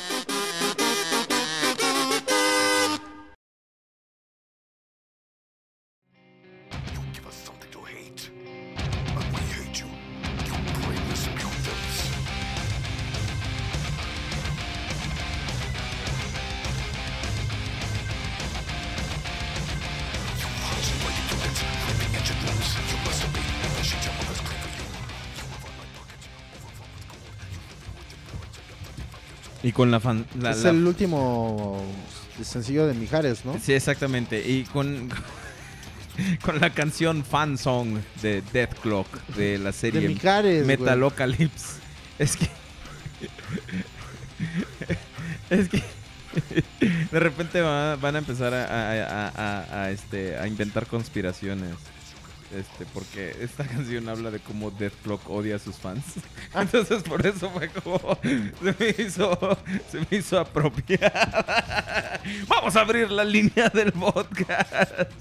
Con 29.80 29.92
la 29.92 30.02
fan... 30.02 30.26
la- 30.42 30.52
es 30.52 30.64
la- 30.64 30.72
el 30.72 30.86
último 30.86 31.82
sencillo 32.44 32.86
de 32.86 32.94
Mijares, 32.96 33.46
¿no? 33.46 33.58
Sí, 33.64 33.72
exactamente. 33.72 34.46
Y 34.46 34.64
con, 34.66 35.08
con 36.44 36.60
la 36.60 36.72
canción 36.74 37.24
Fan 37.24 37.58
Song 37.58 38.00
de 38.22 38.44
Death 38.52 38.74
Clock 38.82 39.08
de 39.38 39.58
la 39.58 39.72
serie 39.72 40.02
De 40.02 40.10
Mijares. 40.10 40.66
Metalocalypse. 40.66 41.80
Es 42.18 42.36
que. 42.36 42.50
es 45.50 45.70
que. 45.70 45.82
De 47.12 47.20
repente 47.22 47.62
va- 47.62 47.96
van 47.96 48.16
a 48.18 48.20
empezar 48.20 48.54
a, 48.54 48.66
a- 48.66 49.28
a- 49.30 49.30
a- 49.30 49.84
a, 49.84 49.92
este, 49.92 50.38
a 50.38 50.46
inventar 50.46 50.88
conspiraciones. 50.88 51.70
Este, 52.56 52.86
porque 52.94 53.36
esta 53.42 53.64
canción 53.68 54.10
habla 54.10 54.32
de 54.32 54.40
cómo 54.40 54.72
Death 54.72 54.94
Clock 55.04 55.30
odia 55.30 55.58
a 55.58 55.60
sus 55.60 55.76
fans. 55.76 56.04
Entonces 56.56 57.04
por 57.04 57.26
eso 57.26 57.50
fue 57.50 57.70
como. 57.70 58.18
Se 58.22 58.76
me 58.80 59.04
hizo. 59.04 59.58
Se 59.92 60.00
me 60.00 60.18
hizo 60.18 60.40
apropiada. 60.40 62.22
Vamos 62.48 62.76
a 62.76 62.82
abrir 62.82 63.12
la 63.12 63.24
línea 63.24 63.70
del 63.70 63.92
podcast. 63.92 65.12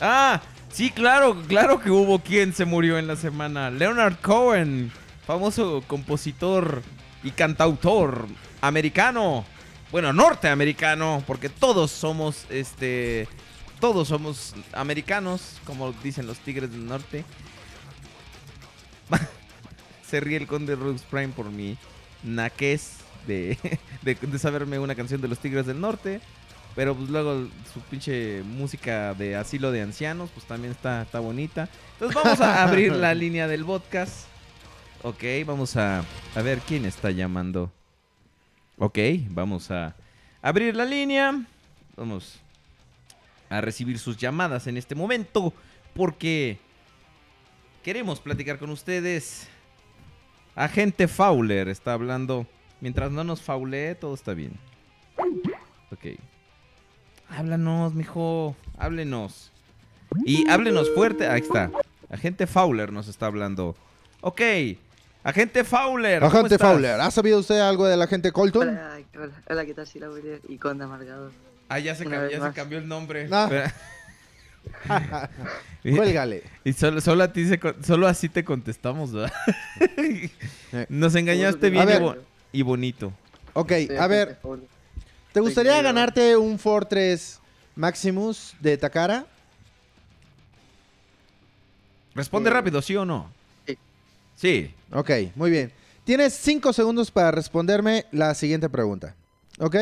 Ah, 0.00 0.40
sí, 0.70 0.90
claro, 0.90 1.42
claro 1.46 1.80
que 1.80 1.90
hubo 1.90 2.18
quien 2.18 2.52
se 2.52 2.64
murió 2.64 2.98
en 2.98 3.06
la 3.06 3.16
semana. 3.16 3.70
Leonard 3.70 4.16
Cohen, 4.20 4.90
famoso 5.26 5.82
compositor 5.86 6.82
y 7.22 7.30
cantautor 7.30 8.26
americano. 8.60 9.44
Bueno, 9.92 10.12
norteamericano, 10.12 11.22
porque 11.26 11.48
todos 11.48 11.90
somos, 11.90 12.46
este, 12.50 13.28
todos 13.84 14.08
somos 14.08 14.54
americanos, 14.72 15.60
como 15.66 15.92
dicen 16.02 16.26
los 16.26 16.38
Tigres 16.38 16.70
del 16.70 16.86
Norte. 16.86 17.22
se 20.08 20.20
ríe 20.20 20.38
el 20.38 20.46
conde 20.46 20.74
Rux 20.74 21.02
Prime 21.02 21.28
por 21.28 21.50
mi 21.50 21.76
naquez 22.22 22.94
de, 23.26 23.58
de, 24.00 24.14
de 24.14 24.38
saberme 24.38 24.78
una 24.78 24.94
canción 24.94 25.20
de 25.20 25.28
los 25.28 25.38
Tigres 25.38 25.66
del 25.66 25.82
Norte. 25.82 26.22
Pero 26.74 26.94
pues 26.96 27.10
luego 27.10 27.46
su 27.74 27.80
pinche 27.90 28.42
música 28.42 29.12
de 29.12 29.36
asilo 29.36 29.70
de 29.70 29.82
ancianos, 29.82 30.30
pues 30.32 30.46
también 30.46 30.72
está, 30.72 31.02
está 31.02 31.20
bonita. 31.20 31.68
Entonces 31.92 32.14
vamos 32.14 32.40
a 32.40 32.62
abrir 32.62 32.90
la 32.90 33.12
línea 33.22 33.46
del 33.48 33.66
podcast. 33.66 34.28
Ok, 35.02 35.24
vamos 35.44 35.76
a, 35.76 36.02
a 36.34 36.40
ver 36.40 36.60
quién 36.60 36.86
está 36.86 37.10
llamando. 37.10 37.70
Ok, 38.78 38.98
vamos 39.28 39.70
a 39.70 39.94
abrir 40.40 40.74
la 40.74 40.86
línea. 40.86 41.38
Vamos 41.98 42.40
a 43.56 43.60
recibir 43.60 43.98
sus 43.98 44.16
llamadas 44.16 44.66
en 44.66 44.76
este 44.76 44.94
momento. 44.94 45.52
Porque 45.94 46.58
queremos 47.82 48.20
platicar 48.20 48.58
con 48.58 48.70
ustedes. 48.70 49.48
Agente 50.54 51.08
Fowler 51.08 51.68
está 51.68 51.92
hablando. 51.92 52.46
Mientras 52.80 53.10
no 53.10 53.24
nos 53.24 53.42
faulee, 53.42 53.94
todo 53.94 54.14
está 54.14 54.34
bien. 54.34 54.52
Ok. 55.92 56.18
Háblanos, 57.28 57.94
mijo. 57.94 58.56
Háblenos. 58.76 59.52
Y 60.24 60.48
háblenos 60.48 60.90
fuerte. 60.94 61.26
Ahí 61.26 61.40
está. 61.40 61.70
Agente 62.10 62.46
Fowler 62.46 62.92
nos 62.92 63.08
está 63.08 63.26
hablando. 63.26 63.76
Ok. 64.20 64.40
Agente 65.22 65.64
Fowler. 65.64 66.20
¿cómo 66.20 66.32
Agente 66.32 66.56
estás? 66.56 66.70
Fowler, 66.70 67.00
¿ha 67.00 67.10
sabido 67.10 67.38
usted 67.38 67.58
algo 67.58 67.86
del 67.86 68.02
agente 68.02 68.30
Colton? 68.30 68.68
Hola, 68.68 68.98
hola, 69.14 69.32
hola, 69.48 69.64
¿qué 69.64 69.72
tal? 69.72 69.86
Soy 69.86 70.02
Laurier 70.02 70.42
y 70.48 70.58
Conde 70.58 70.84
Amargado. 70.84 71.30
Ah, 71.74 71.78
ya 71.80 71.94
se, 71.96 72.06
Una 72.06 72.18
cam- 72.18 72.22
vez 72.22 72.32
ya 72.38 72.46
se 72.46 72.52
cambió 72.54 72.78
el 72.78 72.86
nombre. 72.86 73.28
Y- 75.84 75.96
Cuélgale. 75.96 76.42
Y 76.64 76.72
solo, 76.72 77.00
solo 77.00 77.24
a 77.24 77.32
ti 77.32 77.46
se 77.46 77.58
con- 77.58 77.82
solo 77.84 78.06
así 78.06 78.28
te 78.28 78.44
contestamos, 78.44 79.12
¿verdad? 79.12 79.32
Nos 80.88 81.14
engañaste 81.14 81.68
bien 81.68 81.82
y, 81.82 81.86
ver. 81.86 82.00
bo- 82.00 82.16
y 82.52 82.62
bonito. 82.62 83.12
Ok, 83.52 83.72
a 83.98 84.06
ver. 84.06 84.38
¿te 85.32 85.40
gustaría 85.40 85.80
ganarte 85.82 86.36
un 86.36 86.58
Fortress 86.58 87.40
Maximus 87.74 88.54
de 88.60 88.78
Takara? 88.78 89.26
Responde 92.14 92.50
Eh, 92.50 92.52
rápido, 92.52 92.80
¿sí 92.80 92.96
o 92.96 93.04
no? 93.04 93.30
sí. 93.66 93.78
Sí. 94.36 94.74
Ok, 94.92 95.10
muy 95.34 95.50
bien. 95.50 95.72
Tienes 96.04 96.34
cinco 96.34 96.72
segundos 96.72 97.10
para 97.10 97.30
responderme 97.30 98.06
la 98.12 98.34
siguiente 98.34 98.68
pregunta. 98.68 99.14
¿Ok? 99.58 99.76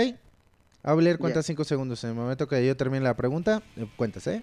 Abler 0.82 1.18
cuenta 1.18 1.40
Ya. 1.40 1.42
cinco 1.44 1.64
segundos. 1.64 2.02
En 2.04 2.10
el 2.10 2.16
momento 2.16 2.46
que 2.48 2.64
yo 2.66 2.76
termine 2.76 3.04
la 3.04 3.14
pregunta, 3.14 3.62
eh, 3.76 3.86
cuentas, 3.96 4.26
¿eh? 4.26 4.42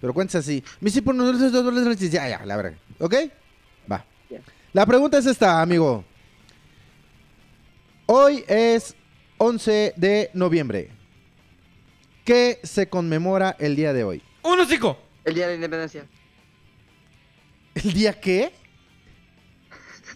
Pero 0.00 0.12
cuentas 0.12 0.36
así. 0.36 0.62
Me 0.80 0.90
hice 0.90 1.00
por 1.02 1.14
unos 1.14 1.38
dos 1.52 1.52
dólares. 1.64 2.10
Ya, 2.10 2.28
ya, 2.28 2.44
la 2.44 2.56
verdad. 2.56 2.74
¿Ok? 2.98 3.14
Va. 3.90 4.04
La 4.72 4.84
pregunta 4.84 5.18
es 5.18 5.26
esta, 5.26 5.62
amigo. 5.62 6.04
Hoy 8.06 8.44
es 8.48 8.94
11 9.38 9.94
de 9.96 10.30
noviembre. 10.34 10.90
¿Qué 12.24 12.58
se 12.62 12.88
conmemora 12.88 13.56
el 13.58 13.76
día 13.76 13.92
de 13.92 14.04
hoy? 14.04 14.22
¡Uno, 14.42 14.64
cinco! 14.66 14.98
El 15.24 15.34
Día 15.34 15.44
de 15.44 15.52
la 15.52 15.54
Independencia. 15.56 16.06
¿El 17.74 17.92
día 17.94 18.18
qué? 18.20 18.52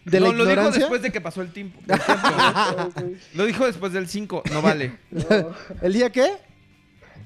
¿De 0.04 0.20
la 0.20 0.28
no, 0.28 0.32
lo 0.32 0.46
dijo 0.46 0.70
después 0.70 1.02
de 1.02 1.12
que 1.12 1.20
pasó 1.20 1.42
el 1.42 1.52
tiempo. 1.52 1.80
el 1.86 2.00
tiempo. 2.00 3.16
lo 3.34 3.46
dijo 3.46 3.66
después 3.66 3.92
del 3.92 4.08
5. 4.08 4.44
No 4.52 4.62
vale. 4.62 4.92
No, 5.10 5.54
¿El 5.82 5.92
día 5.92 6.10
qué? 6.10 6.30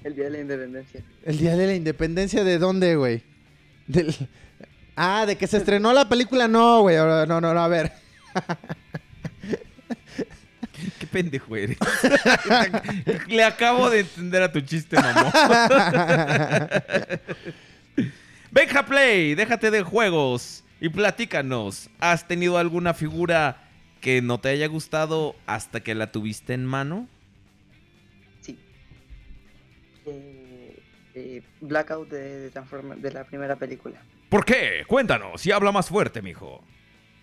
el 0.05 0.17
Día 0.17 0.25
de 0.25 0.31
la 0.31 0.41
Independencia. 0.41 1.01
El 1.25 1.39
día 1.39 1.57
de 1.57 1.67
la 1.67 1.75
independencia, 1.75 2.45
¿de 2.45 2.59
dónde, 2.59 2.97
güey? 2.97 3.23
Del... 3.87 4.15
Ah, 4.97 5.25
de 5.27 5.37
que 5.37 5.47
se 5.47 5.59
estrenó 5.59 5.93
la 5.93 6.09
película, 6.09 6.49
no, 6.49 6.81
güey. 6.83 6.97
No, 6.97 7.27
no, 7.27 7.41
no, 7.41 7.49
a 7.49 7.69
ver. 7.69 7.93
Qué 10.99 11.07
pendejo 11.07 11.55
eres. 11.57 11.79
Le 13.29 13.45
acabo 13.45 13.89
de 13.89 14.01
entender 14.01 14.43
a 14.43 14.51
tu 14.51 14.61
chiste, 14.61 14.97
mamón. 14.97 15.33
Benja 18.51 18.85
Play, 18.85 19.35
déjate 19.35 19.71
de 19.71 19.83
juegos 19.83 20.65
y 20.83 20.89
platícanos. 20.89 21.91
¿Has 22.01 22.27
tenido 22.27 22.59
alguna 22.59 22.93
figura 22.93 23.71
que 24.01 24.21
no 24.21 24.41
te 24.41 24.49
haya 24.49 24.67
gustado 24.67 25.37
hasta 25.47 25.81
que 25.81 25.95
la 25.95 26.11
tuviste 26.11 26.55
en 26.55 26.67
mano? 26.67 27.07
Sí. 28.41 28.59
Eh, 30.05 30.83
eh, 31.15 31.43
Blackout 31.61 32.11
de, 32.11 32.51
de 32.51 32.51
de 32.51 33.13
la 33.13 33.23
primera 33.23 33.55
película. 33.55 34.03
¿Por 34.29 34.45
qué? 34.45 34.83
Cuéntanos 34.89 35.47
y 35.47 35.53
habla 35.53 35.71
más 35.71 35.89
fuerte, 35.89 36.21
mijo. 36.21 36.65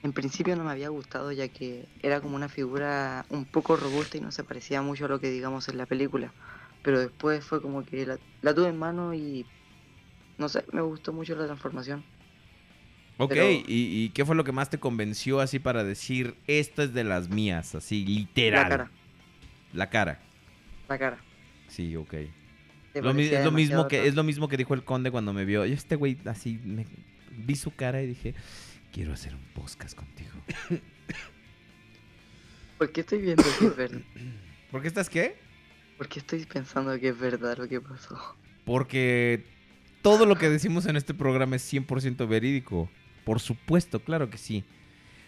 En 0.03 0.13
principio 0.13 0.55
no 0.55 0.63
me 0.63 0.71
había 0.71 0.87
gustado 0.87 1.33
ya 1.33 1.49
que 1.49 1.85
era 2.01 2.21
como 2.21 2.37
una 2.37 2.47
figura 2.47 3.25
un 3.27 3.43
poco 3.43 3.75
robusta 3.75 4.15
y 4.15 4.21
no 4.21 4.31
se 4.31 4.45
parecía 4.45 4.81
mucho 4.81 5.03
a 5.03 5.09
lo 5.09 5.19
que 5.19 5.29
digamos 5.29 5.67
en 5.67 5.77
la 5.77 5.85
película. 5.85 6.31
Pero 6.81 6.97
después 6.97 7.43
fue 7.43 7.61
como 7.61 7.83
que 7.83 8.05
la, 8.05 8.17
la 8.41 8.53
tuve 8.53 8.69
en 8.69 8.79
mano 8.79 9.13
y 9.13 9.45
no 10.37 10.47
sé, 10.47 10.63
me 10.71 10.79
gustó 10.79 11.11
mucho 11.11 11.35
la 11.35 11.43
transformación. 11.45 12.05
Ok, 13.21 13.31
Pero- 13.31 13.51
¿Y, 13.51 13.63
y 13.67 14.09
qué 14.09 14.25
fue 14.25 14.33
lo 14.33 14.45
que 14.45 14.53
más 14.53 14.69
te 14.69 14.79
convenció 14.79 15.41
así 15.41 15.59
para 15.59 15.83
decir, 15.83 16.35
esta 16.47 16.83
es 16.83 16.93
de 16.93 17.03
las 17.03 17.27
mías, 17.29 17.75
así 17.75 18.05
literal? 18.05 18.63
La 18.63 18.69
cara, 18.69 18.91
La 19.73 19.89
cara. 19.89 20.19
la 20.87 20.97
cara. 20.97 21.17
Sí, 21.67 21.97
ok. 21.97 22.13
Lo 22.95 23.11
es, 23.11 23.43
lo 23.45 23.51
mismo 23.51 23.87
que, 23.89 24.07
es 24.07 24.15
lo 24.15 24.23
mismo 24.23 24.47
que 24.47 24.55
dijo 24.55 24.73
el 24.73 24.83
conde 24.83 25.11
cuando 25.11 25.33
me 25.33 25.43
vio. 25.43 25.65
Yo 25.65 25.73
este 25.73 25.95
güey 25.95 26.17
así, 26.25 26.59
me, 26.63 26.85
vi 27.37 27.55
su 27.55 27.75
cara 27.75 28.01
y 28.01 28.07
dije, 28.07 28.33
quiero 28.93 29.13
hacer 29.13 29.35
un 29.35 29.43
podcast 29.53 29.97
contigo. 29.97 30.31
¿Por 32.77 32.91
qué 32.91 33.01
estoy 33.01 33.19
viendo 33.21 33.43
que 33.59 33.65
es 33.65 33.75
verdad? 33.75 34.01
¿Por 34.71 34.81
qué 34.81 34.87
estás 34.87 35.09
qué? 35.09 35.35
¿Por 35.97 36.07
qué 36.07 36.19
estoy 36.19 36.45
pensando 36.45 36.97
que 36.97 37.09
es 37.09 37.19
verdad 37.19 37.57
lo 37.57 37.67
que 37.67 37.81
pasó? 37.81 38.17
Porque 38.63 39.43
todo 40.01 40.25
lo 40.25 40.37
que 40.37 40.49
decimos 40.49 40.85
en 40.85 40.95
este 40.95 41.13
programa 41.13 41.57
es 41.57 41.73
100% 41.73 42.27
verídico. 42.27 42.89
Por 43.29 43.39
supuesto, 43.39 43.99
claro 43.99 44.31
que 44.31 44.39
sí. 44.39 44.63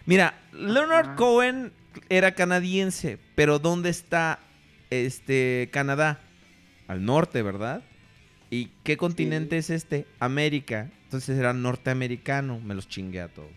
Mira, 0.08 0.34
Leonard 0.54 1.10
Ah. 1.10 1.16
Cohen 1.16 1.72
era 2.10 2.32
canadiense, 2.32 3.20
pero 3.36 3.60
¿dónde 3.60 3.92
está 3.92 4.40
este 4.90 5.70
Canadá? 5.72 6.20
Al 6.88 7.06
norte, 7.06 7.44
¿verdad? 7.44 7.84
¿Y 8.50 8.72
qué 8.84 8.98
continente 8.98 9.60
es 9.60 9.70
este? 9.70 10.08
América. 10.18 10.90
Entonces 11.04 11.38
era 11.38 11.54
norteamericano. 11.54 12.60
Me 12.60 12.74
los 12.74 12.90
chingué 12.90 13.22
a 13.22 13.28
todos. 13.28 13.52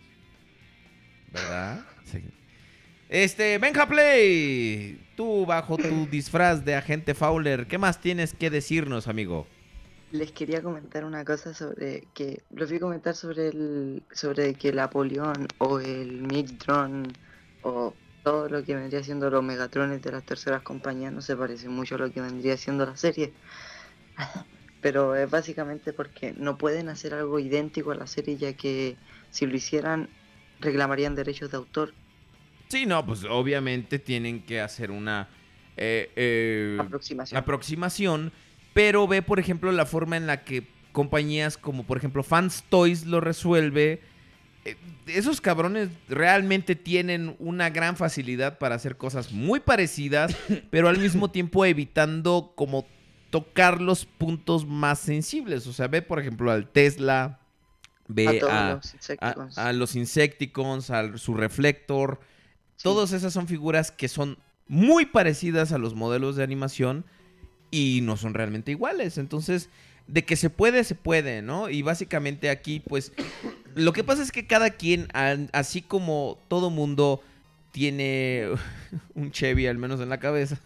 ¿Verdad? 1.33 1.83
Sí. 2.05 2.19
Este, 3.09 3.57
Benja 3.57 3.89
Play. 3.89 5.01
Tú 5.17 5.47
bajo 5.47 5.79
tu 5.79 6.07
disfraz 6.11 6.67
de 6.67 6.75
agente 6.75 7.15
Fowler, 7.15 7.67
¿qué 7.67 7.79
más 7.79 7.99
tienes 7.99 8.35
que 8.35 8.51
decirnos, 8.51 9.09
amigo? 9.09 9.47
Les 10.15 10.31
quería 10.31 10.63
comentar 10.63 11.05
una 11.05 11.25
cosa 11.25 11.53
sobre 11.53 12.07
que 12.15 12.45
lo 12.51 12.69
vi 12.69 12.79
comentar 12.79 13.17
sobre 13.17 13.49
el 13.49 14.05
sobre 14.13 14.55
que 14.55 14.69
el 14.69 14.79
Apoleón 14.79 15.49
o 15.59 15.81
el 15.81 16.23
Midtron 16.23 17.13
o 17.63 17.93
todo 18.23 18.49
lo 18.49 18.63
que 18.63 18.77
vendría 18.77 19.03
siendo 19.03 19.29
los 19.29 19.43
Megatrones 19.43 20.01
de 20.03 20.13
las 20.13 20.25
terceras 20.25 20.63
compañías 20.63 21.13
no 21.13 21.21
se 21.21 21.35
parece 21.35 21.69
mucho 21.69 21.97
a 21.97 21.99
lo 21.99 22.13
que 22.13 22.21
vendría 22.21 22.57
siendo 22.57 22.87
la 22.87 22.97
serie. 22.97 23.33
Pero 24.81 25.17
es 25.17 25.29
básicamente 25.29 25.93
porque 25.93 26.33
no 26.37 26.59
pueden 26.59 26.89
hacer 26.91 27.13
algo 27.13 27.41
idéntico 27.41 27.91
a 27.91 27.97
la 27.97 28.07
serie 28.07 28.37
ya 28.37 28.53
que 28.53 28.97
si 29.33 29.47
lo 29.47 29.57
hicieran 29.57 30.09
reclamarían 30.61 31.17
derechos 31.17 31.51
de 31.51 31.57
autor. 31.57 31.93
Sí, 32.69 32.87
no, 32.87 33.05
pues 33.05 33.25
obviamente 33.25 33.99
tienen 33.99 34.45
que 34.47 34.61
hacer 34.61 34.93
una 34.93 35.29
eh, 35.77 36.13
eh, 36.15 36.79
Aproximación. 36.81 37.37
aproximación, 37.37 38.33
pero 38.75 39.07
ve, 39.09 39.23
por 39.23 39.39
ejemplo, 39.41 39.73
la 39.73 39.87
forma 39.87 40.17
en 40.19 40.27
la 40.27 40.45
que 40.45 40.67
compañías 40.93 41.57
como, 41.57 41.85
por 41.85 41.97
ejemplo, 41.97 42.23
Fans 42.23 42.65
Toys 42.69 43.07
lo 43.07 43.21
resuelve. 43.21 44.03
Eh, 44.65 44.77
Esos 45.07 45.41
cabrones 45.41 45.89
realmente 46.09 46.77
tienen 46.77 47.37
una 47.39 47.71
gran 47.71 47.97
facilidad 47.97 48.59
para 48.59 48.75
hacer 48.75 48.97
cosas 48.97 49.33
muy 49.33 49.61
parecidas, 49.61 50.37
pero 50.71 50.89
al 50.89 50.99
mismo 50.99 51.31
tiempo 51.31 51.65
evitando 51.65 52.53
como 52.55 52.87
tocar 53.31 53.81
los 53.81 54.05
puntos 54.07 54.67
más 54.67 54.99
sensibles. 55.01 55.67
O 55.67 55.73
sea, 55.73 55.89
ve, 55.89 56.03
por 56.03 56.19
ejemplo, 56.21 56.51
al 56.53 56.69
Tesla, 56.69 57.41
ve 58.07 58.29
a 58.29 58.33
los 58.75 58.93
a- 58.93 58.97
Insecticons. 58.97 59.59
a 59.59 59.73
los 59.73 59.97
Insecticons, 59.97 60.91
a 60.91 61.19
su 61.19 61.35
Reflector. 61.35 62.21
Sí. 62.77 62.85
Todas 62.85 63.13
esas 63.13 63.33
son 63.33 63.47
figuras 63.49 63.91
que 63.91 64.09
son 64.09 64.39
muy 64.69 65.07
parecidas 65.07 65.73
a 65.73 65.79
los 65.79 65.95
modelos 65.95 66.37
de 66.37 66.45
animación 66.45 67.05
y 67.75 68.03
no 68.03 68.17
son 68.17 68.35
realmente 68.35 68.71
iguales. 68.71 69.19
Entonces, 69.19 69.69
de 70.07 70.25
que 70.25 70.37
se 70.37 70.49
puede, 70.49 70.85
se 70.85 70.95
puede, 70.95 71.43
¿no? 71.43 71.69
Y 71.69 71.83
básicamente 71.83 72.49
aquí, 72.49 72.79
pues, 72.79 73.13
lo 73.75 73.93
que 73.93 74.05
pasa 74.05 74.23
es 74.23 74.31
que 74.31 74.47
cada 74.47 74.71
quien, 74.71 75.09
así 75.53 75.83
como 75.83 76.39
todo 76.47 76.71
mundo 76.71 77.21
tiene 77.73 78.49
un 79.17 79.33
Chevy 79.33 79.67
al 79.67 79.77
menos 79.77 80.01
en 80.01 80.09
la 80.09 80.21
cabeza, 80.21 80.61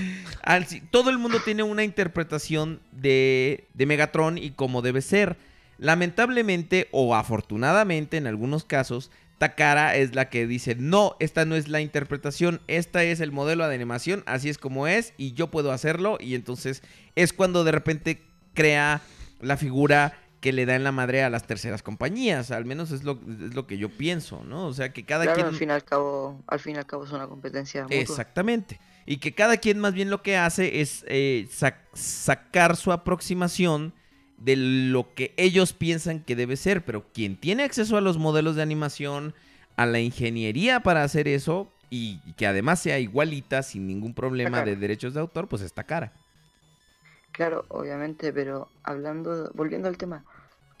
todo 0.90 1.08
el 1.08 1.16
mundo 1.16 1.40
tiene 1.42 1.62
una 1.62 1.84
interpretación 1.84 2.80
de, 2.92 3.64
de 3.72 3.86
Megatron 3.86 4.36
y 4.36 4.50
cómo 4.50 4.82
debe 4.82 5.00
ser. 5.00 5.38
Lamentablemente 5.78 6.88
o 6.90 7.14
afortunadamente 7.14 8.18
en 8.18 8.26
algunos 8.26 8.64
casos, 8.64 9.10
Takara 9.38 9.96
es 9.96 10.14
la 10.14 10.30
que 10.30 10.46
dice, 10.46 10.74
no, 10.76 11.14
esta 11.20 11.44
no 11.44 11.56
es 11.56 11.68
la 11.68 11.80
interpretación, 11.80 12.60
esta 12.68 13.02
es 13.04 13.20
el 13.20 13.32
modelo 13.32 13.68
de 13.68 13.74
animación, 13.74 14.22
así 14.26 14.48
es 14.48 14.56
como 14.58 14.86
es 14.86 15.12
y 15.18 15.32
yo 15.34 15.50
puedo 15.50 15.72
hacerlo 15.72 16.16
y 16.20 16.34
entonces 16.34 16.82
es 17.16 17.32
cuando 17.32 17.62
de 17.64 17.72
repente 17.72 18.22
crea 18.54 19.02
la 19.40 19.56
figura 19.56 20.18
que 20.40 20.52
le 20.52 20.64
da 20.64 20.76
en 20.76 20.84
la 20.84 20.92
madre 20.92 21.22
a 21.22 21.30
las 21.30 21.46
terceras 21.46 21.82
compañías, 21.82 22.50
al 22.50 22.64
menos 22.64 22.92
es 22.92 23.04
lo, 23.04 23.20
es 23.44 23.54
lo 23.54 23.66
que 23.66 23.78
yo 23.78 23.88
pienso, 23.90 24.44
¿no? 24.44 24.66
O 24.66 24.72
sea, 24.74 24.92
que 24.92 25.04
cada 25.04 25.24
Claro, 25.24 25.36
quien... 25.36 25.46
al 25.48 25.54
fin 25.54 25.68
y 25.68 25.72
al 25.72 25.84
cabo, 25.84 26.42
al 26.46 26.60
fin 26.60 26.76
y 26.76 26.78
al 26.78 26.86
cabo 26.86 27.04
es 27.04 27.10
una 27.12 27.26
competencia 27.26 27.82
mutua. 27.82 27.96
Exactamente. 27.98 28.78
Y 29.06 29.18
que 29.18 29.34
cada 29.34 29.56
quien 29.56 29.78
más 29.78 29.92
bien 29.92 30.08
lo 30.08 30.22
que 30.22 30.36
hace 30.36 30.80
es 30.80 31.04
eh, 31.08 31.48
sac- 31.50 31.84
sacar 31.94 32.76
su 32.76 32.92
aproximación 32.92 33.92
de 34.38 34.56
lo 34.56 35.14
que 35.14 35.32
ellos 35.36 35.72
piensan 35.72 36.20
que 36.20 36.36
debe 36.36 36.56
ser. 36.56 36.84
Pero 36.84 37.04
quien 37.12 37.36
tiene 37.36 37.64
acceso 37.64 37.96
a 37.96 38.00
los 38.00 38.18
modelos 38.18 38.56
de 38.56 38.62
animación, 38.62 39.34
a 39.76 39.86
la 39.86 40.00
ingeniería 40.00 40.80
para 40.80 41.02
hacer 41.02 41.28
eso, 41.28 41.70
y, 41.90 42.18
que 42.36 42.46
además 42.46 42.80
sea 42.80 42.98
igualita, 42.98 43.62
sin 43.62 43.86
ningún 43.86 44.14
problema 44.14 44.62
de 44.62 44.76
derechos 44.76 45.14
de 45.14 45.20
autor, 45.20 45.48
pues 45.48 45.62
está 45.62 45.84
cara. 45.84 46.12
Claro, 47.32 47.64
obviamente, 47.68 48.32
pero 48.32 48.68
hablando, 48.82 49.50
volviendo 49.54 49.88
al 49.88 49.98
tema, 49.98 50.24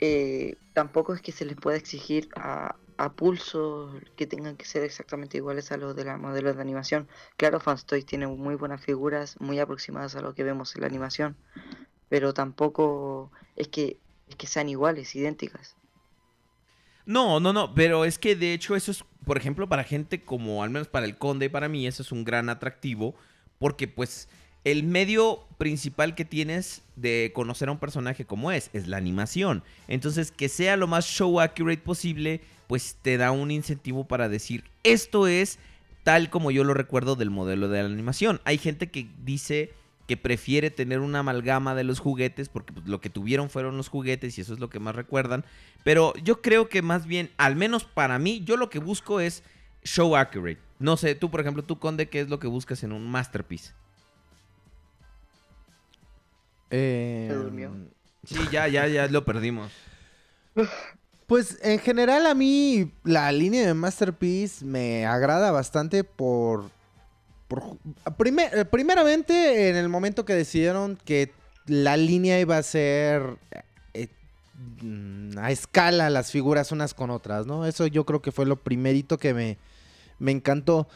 eh, 0.00 0.56
tampoco 0.72 1.14
es 1.14 1.20
que 1.20 1.32
se 1.32 1.44
les 1.44 1.56
pueda 1.56 1.76
exigir 1.76 2.28
a, 2.34 2.76
a 2.98 3.12
pulso 3.12 3.92
que 4.16 4.26
tengan 4.26 4.56
que 4.56 4.64
ser 4.64 4.82
exactamente 4.82 5.36
iguales 5.36 5.70
a 5.72 5.76
los 5.76 5.94
de 5.94 6.04
la 6.04 6.16
modelo 6.16 6.52
de 6.52 6.60
animación. 6.60 7.08
Claro, 7.36 7.60
Fanstoys 7.60 8.06
tiene 8.06 8.26
muy 8.26 8.54
buenas 8.54 8.82
figuras, 8.82 9.40
muy 9.40 9.58
aproximadas 9.58 10.16
a 10.16 10.20
lo 10.20 10.34
que 10.34 10.44
vemos 10.44 10.74
en 10.74 10.82
la 10.82 10.86
animación, 10.86 11.36
pero 12.08 12.34
tampoco 12.34 13.30
es 13.56 13.68
que, 13.68 13.96
es 14.28 14.36
que 14.36 14.46
sean 14.46 14.68
iguales, 14.68 15.14
idénticas. 15.14 15.76
No, 17.04 17.38
no, 17.38 17.52
no, 17.52 17.74
pero 17.74 18.04
es 18.04 18.18
que 18.18 18.34
de 18.34 18.52
hecho 18.52 18.74
eso 18.74 18.90
es, 18.90 19.04
por 19.24 19.36
ejemplo, 19.36 19.68
para 19.68 19.84
gente 19.84 20.24
como, 20.24 20.62
al 20.62 20.70
menos 20.70 20.88
para 20.88 21.06
el 21.06 21.16
conde 21.16 21.46
y 21.46 21.48
para 21.48 21.68
mí, 21.68 21.86
eso 21.86 22.02
es 22.02 22.10
un 22.10 22.24
gran 22.24 22.48
atractivo, 22.48 23.14
porque 23.58 23.86
pues 23.86 24.28
el 24.64 24.82
medio 24.82 25.46
principal 25.58 26.16
que 26.16 26.24
tienes 26.24 26.82
de 26.96 27.30
conocer 27.32 27.68
a 27.68 27.72
un 27.72 27.78
personaje 27.78 28.24
como 28.24 28.50
es, 28.50 28.70
es 28.72 28.88
la 28.88 28.96
animación. 28.96 29.62
Entonces, 29.86 30.32
que 30.32 30.48
sea 30.48 30.76
lo 30.76 30.88
más 30.88 31.06
show 31.06 31.38
accurate 31.38 31.82
posible, 31.82 32.40
pues 32.66 32.96
te 33.00 33.16
da 33.16 33.30
un 33.30 33.52
incentivo 33.52 34.08
para 34.08 34.28
decir, 34.28 34.64
esto 34.82 35.28
es 35.28 35.60
tal 36.02 36.30
como 36.30 36.50
yo 36.50 36.64
lo 36.64 36.74
recuerdo 36.74 37.14
del 37.14 37.30
modelo 37.30 37.68
de 37.68 37.80
la 37.80 37.88
animación. 37.88 38.40
Hay 38.44 38.58
gente 38.58 38.90
que 38.90 39.08
dice 39.24 39.72
que 40.06 40.16
prefiere 40.16 40.70
tener 40.70 41.00
una 41.00 41.20
amalgama 41.20 41.74
de 41.74 41.84
los 41.84 41.98
juguetes 41.98 42.48
porque 42.48 42.72
pues, 42.72 42.86
lo 42.86 43.00
que 43.00 43.10
tuvieron 43.10 43.50
fueron 43.50 43.76
los 43.76 43.88
juguetes 43.88 44.38
y 44.38 44.40
eso 44.40 44.54
es 44.54 44.60
lo 44.60 44.70
que 44.70 44.78
más 44.78 44.94
recuerdan. 44.94 45.44
Pero 45.84 46.14
yo 46.22 46.40
creo 46.42 46.68
que 46.68 46.82
más 46.82 47.06
bien, 47.06 47.30
al 47.36 47.56
menos 47.56 47.84
para 47.84 48.18
mí, 48.18 48.42
yo 48.44 48.56
lo 48.56 48.70
que 48.70 48.78
busco 48.78 49.20
es 49.20 49.42
show 49.82 50.16
accurate. 50.16 50.58
No 50.78 50.96
sé, 50.96 51.14
tú 51.14 51.30
por 51.30 51.40
ejemplo, 51.40 51.64
tú 51.64 51.78
Conde, 51.78 52.08
¿qué 52.08 52.20
es 52.20 52.28
lo 52.28 52.38
que 52.38 52.46
buscas 52.46 52.82
en 52.82 52.92
un 52.92 53.08
masterpiece? 53.08 53.72
Eh, 56.70 57.26
Se 57.28 57.34
durmió. 57.34 57.72
Sí, 58.24 58.38
ya, 58.50 58.68
ya, 58.68 58.86
ya 58.86 59.06
lo 59.08 59.24
perdimos. 59.24 59.72
Pues 61.26 61.58
en 61.62 61.80
general 61.80 62.24
a 62.24 62.34
mí 62.34 62.92
la 63.02 63.32
línea 63.32 63.66
de 63.66 63.74
Masterpiece 63.74 64.64
me 64.64 65.06
agrada 65.06 65.50
bastante 65.50 66.04
por... 66.04 66.70
por 67.48 67.78
eh, 68.28 68.64
primeramente 68.64 69.68
en 69.68 69.76
el 69.76 69.88
momento 69.88 70.24
que 70.24 70.34
decidieron 70.34 70.98
que 71.04 71.32
la 71.66 71.96
línea 71.96 72.40
iba 72.40 72.56
a 72.56 72.62
ser 72.62 73.38
eh, 73.94 74.08
mm, 74.82 75.38
a 75.38 75.50
escala 75.50 76.10
las 76.10 76.30
figuras 76.30 76.72
unas 76.72 76.94
con 76.94 77.10
otras, 77.10 77.46
¿no? 77.46 77.66
Eso 77.66 77.86
yo 77.86 78.04
creo 78.04 78.22
que 78.22 78.32
fue 78.32 78.46
lo 78.46 78.56
primerito 78.56 79.18
que 79.18 79.34
me, 79.34 79.58
me 80.18 80.32
encantó. 80.32 80.88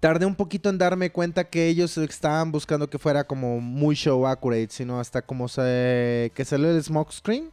Tardé 0.00 0.26
un 0.26 0.34
poquito 0.34 0.68
en 0.68 0.78
darme 0.78 1.10
cuenta 1.10 1.44
que 1.44 1.68
ellos 1.68 1.96
estaban 1.96 2.52
buscando 2.52 2.90
que 2.90 2.98
fuera 2.98 3.24
como 3.24 3.60
muy 3.60 3.94
show 3.94 4.26
accurate, 4.26 4.68
sino 4.70 5.00
hasta 5.00 5.22
como 5.22 5.48
se, 5.48 6.30
que 6.34 6.44
salió 6.44 6.70
el 6.70 6.82
smokescreen 6.82 7.50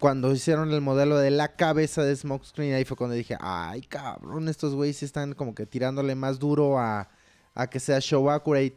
cuando 0.00 0.32
hicieron 0.32 0.72
el 0.72 0.80
modelo 0.80 1.18
de 1.18 1.30
la 1.30 1.54
cabeza 1.54 2.02
de 2.02 2.16
Smokescreen, 2.16 2.74
ahí 2.74 2.84
fue 2.84 2.96
cuando 2.96 3.14
dije, 3.14 3.36
ay 3.38 3.82
cabrón, 3.82 4.48
estos 4.48 4.74
güeyes 4.74 5.02
están 5.02 5.34
como 5.34 5.54
que 5.54 5.66
tirándole 5.66 6.14
más 6.14 6.38
duro 6.38 6.78
a, 6.78 7.10
a 7.54 7.66
que 7.68 7.78
sea 7.78 8.00
show 8.00 8.30
accurate. 8.30 8.74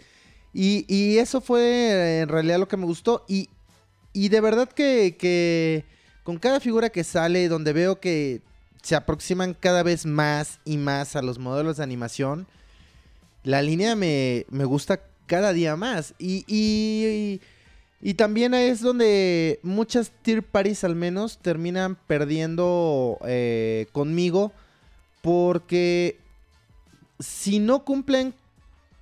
Y, 0.54 0.86
y 0.94 1.18
eso 1.18 1.40
fue 1.40 1.62
eh, 1.62 2.20
en 2.22 2.30
realidad 2.30 2.60
lo 2.60 2.68
que 2.68 2.76
me 2.76 2.86
gustó. 2.86 3.24
Y, 3.28 3.50
y 4.12 4.28
de 4.30 4.42
verdad 4.42 4.68
que, 4.68 5.16
que 5.18 5.86
con 6.24 6.38
cada 6.38 6.60
figura 6.60 6.90
que 6.90 7.06
sale, 7.06 7.48
donde 7.48 7.72
veo 7.72 8.02
que 8.02 8.42
se 8.84 8.96
aproximan 8.96 9.54
cada 9.54 9.82
vez 9.82 10.06
más 10.06 10.60
y 10.66 10.76
más 10.78 11.16
a 11.16 11.22
los 11.22 11.40
modelos 11.40 11.78
de 11.78 11.84
animación, 11.84 12.48
la 13.44 13.62
línea 13.62 13.96
me, 13.96 14.46
me 14.50 14.66
gusta 14.66 15.00
cada 15.26 15.54
día 15.54 15.78
más. 15.78 16.16
Y, 16.20 16.44
y, 16.48 17.40
y 18.06 18.16
también 18.16 18.54
es 18.54 18.82
donde 18.82 19.62
muchas 19.64 20.12
tier 20.24 20.44
parties 20.44 20.84
al 20.84 20.94
menos 20.94 21.38
terminan 21.38 21.96
perdiendo 22.06 23.18
eh, 23.26 23.88
conmigo. 23.94 24.52
Porque 25.22 26.20
si 27.18 27.60
no 27.60 27.86
cumplen 27.86 28.34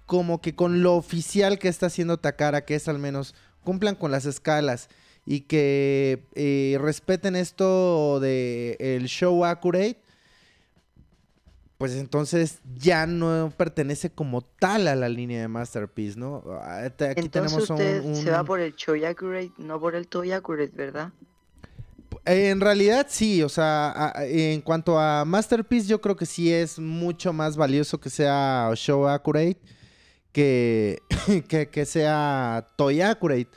como 0.06 0.40
que 0.40 0.54
con 0.54 0.84
lo 0.84 0.96
oficial 0.96 1.58
que 1.58 1.68
está 1.68 1.88
haciendo 1.88 2.18
Takara, 2.18 2.64
que 2.64 2.76
es 2.76 2.88
al 2.88 3.00
menos 3.00 3.34
cumplan 3.64 3.96
con 3.96 4.12
las 4.12 4.28
escalas 4.28 4.88
y 5.26 5.42
que 5.42 6.22
eh, 6.36 6.78
respeten 6.80 7.36
esto 7.36 8.20
de 8.20 9.02
show 9.08 9.46
accurate, 9.46 9.98
pues 11.82 11.96
entonces 11.96 12.60
ya 12.78 13.08
no 13.08 13.52
pertenece 13.58 14.12
como 14.12 14.44
tal 14.44 14.88
a 14.88 14.96
la 14.96 15.10
línea 15.10 15.42
de 15.42 15.48
Masterpiece, 15.48 16.16
¿no? 16.20 16.44
Ah, 16.62 16.84
Aquí 16.86 16.94
Entonces 17.00 17.32
tenemos 17.32 17.70
un- 17.72 17.76
usted 17.76 18.04
un, 18.04 18.16
se 18.18 18.30
va 18.30 18.44
por 18.44 18.60
el 18.60 18.76
Choi 18.76 19.04
Accurate, 19.04 19.52
no 19.58 19.80
por 19.80 19.96
el 19.96 20.08
Toy 20.08 20.32
Accurate, 20.32 20.72
¿verdad? 20.76 21.12
En 22.24 22.62
realidad 22.62 23.08
sí, 23.10 23.42
o 23.42 23.50
sea, 23.50 24.14
en 24.20 24.62
cuanto 24.62 25.00
a 25.00 25.26
Masterpiece, 25.26 25.88
yo 25.88 26.00
creo 26.00 26.16
que 26.16 26.28
sí 26.28 26.54
es 26.54 26.78
mucho 26.78 27.34
más 27.34 27.58
valioso 27.58 28.00
que 28.00 28.12
sea 28.12 28.70
Show 28.76 29.08
Accurate 29.08 29.58
que, 30.32 31.00
que, 31.50 31.68
que 31.68 31.86
sea 31.88 32.68
Toy 32.76 33.02
Accurate. 33.02 33.48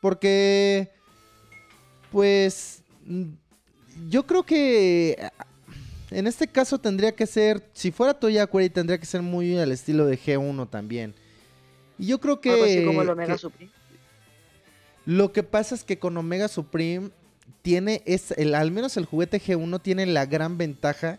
Porque, 0.00 0.90
pues, 2.10 2.82
mm, 3.04 3.24
yo 4.08 4.26
creo 4.26 4.42
que 4.42 5.28
en 6.10 6.26
este 6.26 6.46
caso 6.48 6.78
tendría 6.78 7.12
que 7.14 7.26
ser, 7.26 7.62
si 7.72 7.90
fuera 7.90 8.14
Toy 8.14 8.38
Accurate, 8.38 8.70
tendría 8.70 8.98
que 8.98 9.06
ser 9.06 9.22
muy 9.22 9.56
al 9.58 9.72
estilo 9.72 10.06
de 10.06 10.18
G1 10.18 10.68
también. 10.70 11.14
Y 11.98 12.06
yo 12.06 12.18
creo 12.20 12.40
que... 12.40 12.50
Algo 12.52 12.64
así 12.64 12.84
como 12.84 13.02
el 13.02 13.08
Omega 13.10 13.34
que- 13.34 13.38
Supreme. 13.38 13.72
lo 15.06 15.32
que 15.32 15.42
pasa 15.42 15.74
es 15.74 15.84
que 15.84 15.98
con 15.98 16.16
Omega 16.16 16.48
Supreme 16.48 17.10
tiene 17.62 18.02
es 18.06 18.32
el 18.32 18.54
al 18.54 18.70
menos 18.70 18.96
el 18.96 19.04
juguete 19.06 19.40
G1 19.40 19.80
tiene 19.82 20.06
la 20.06 20.26
gran 20.26 20.58
ventaja 20.58 21.18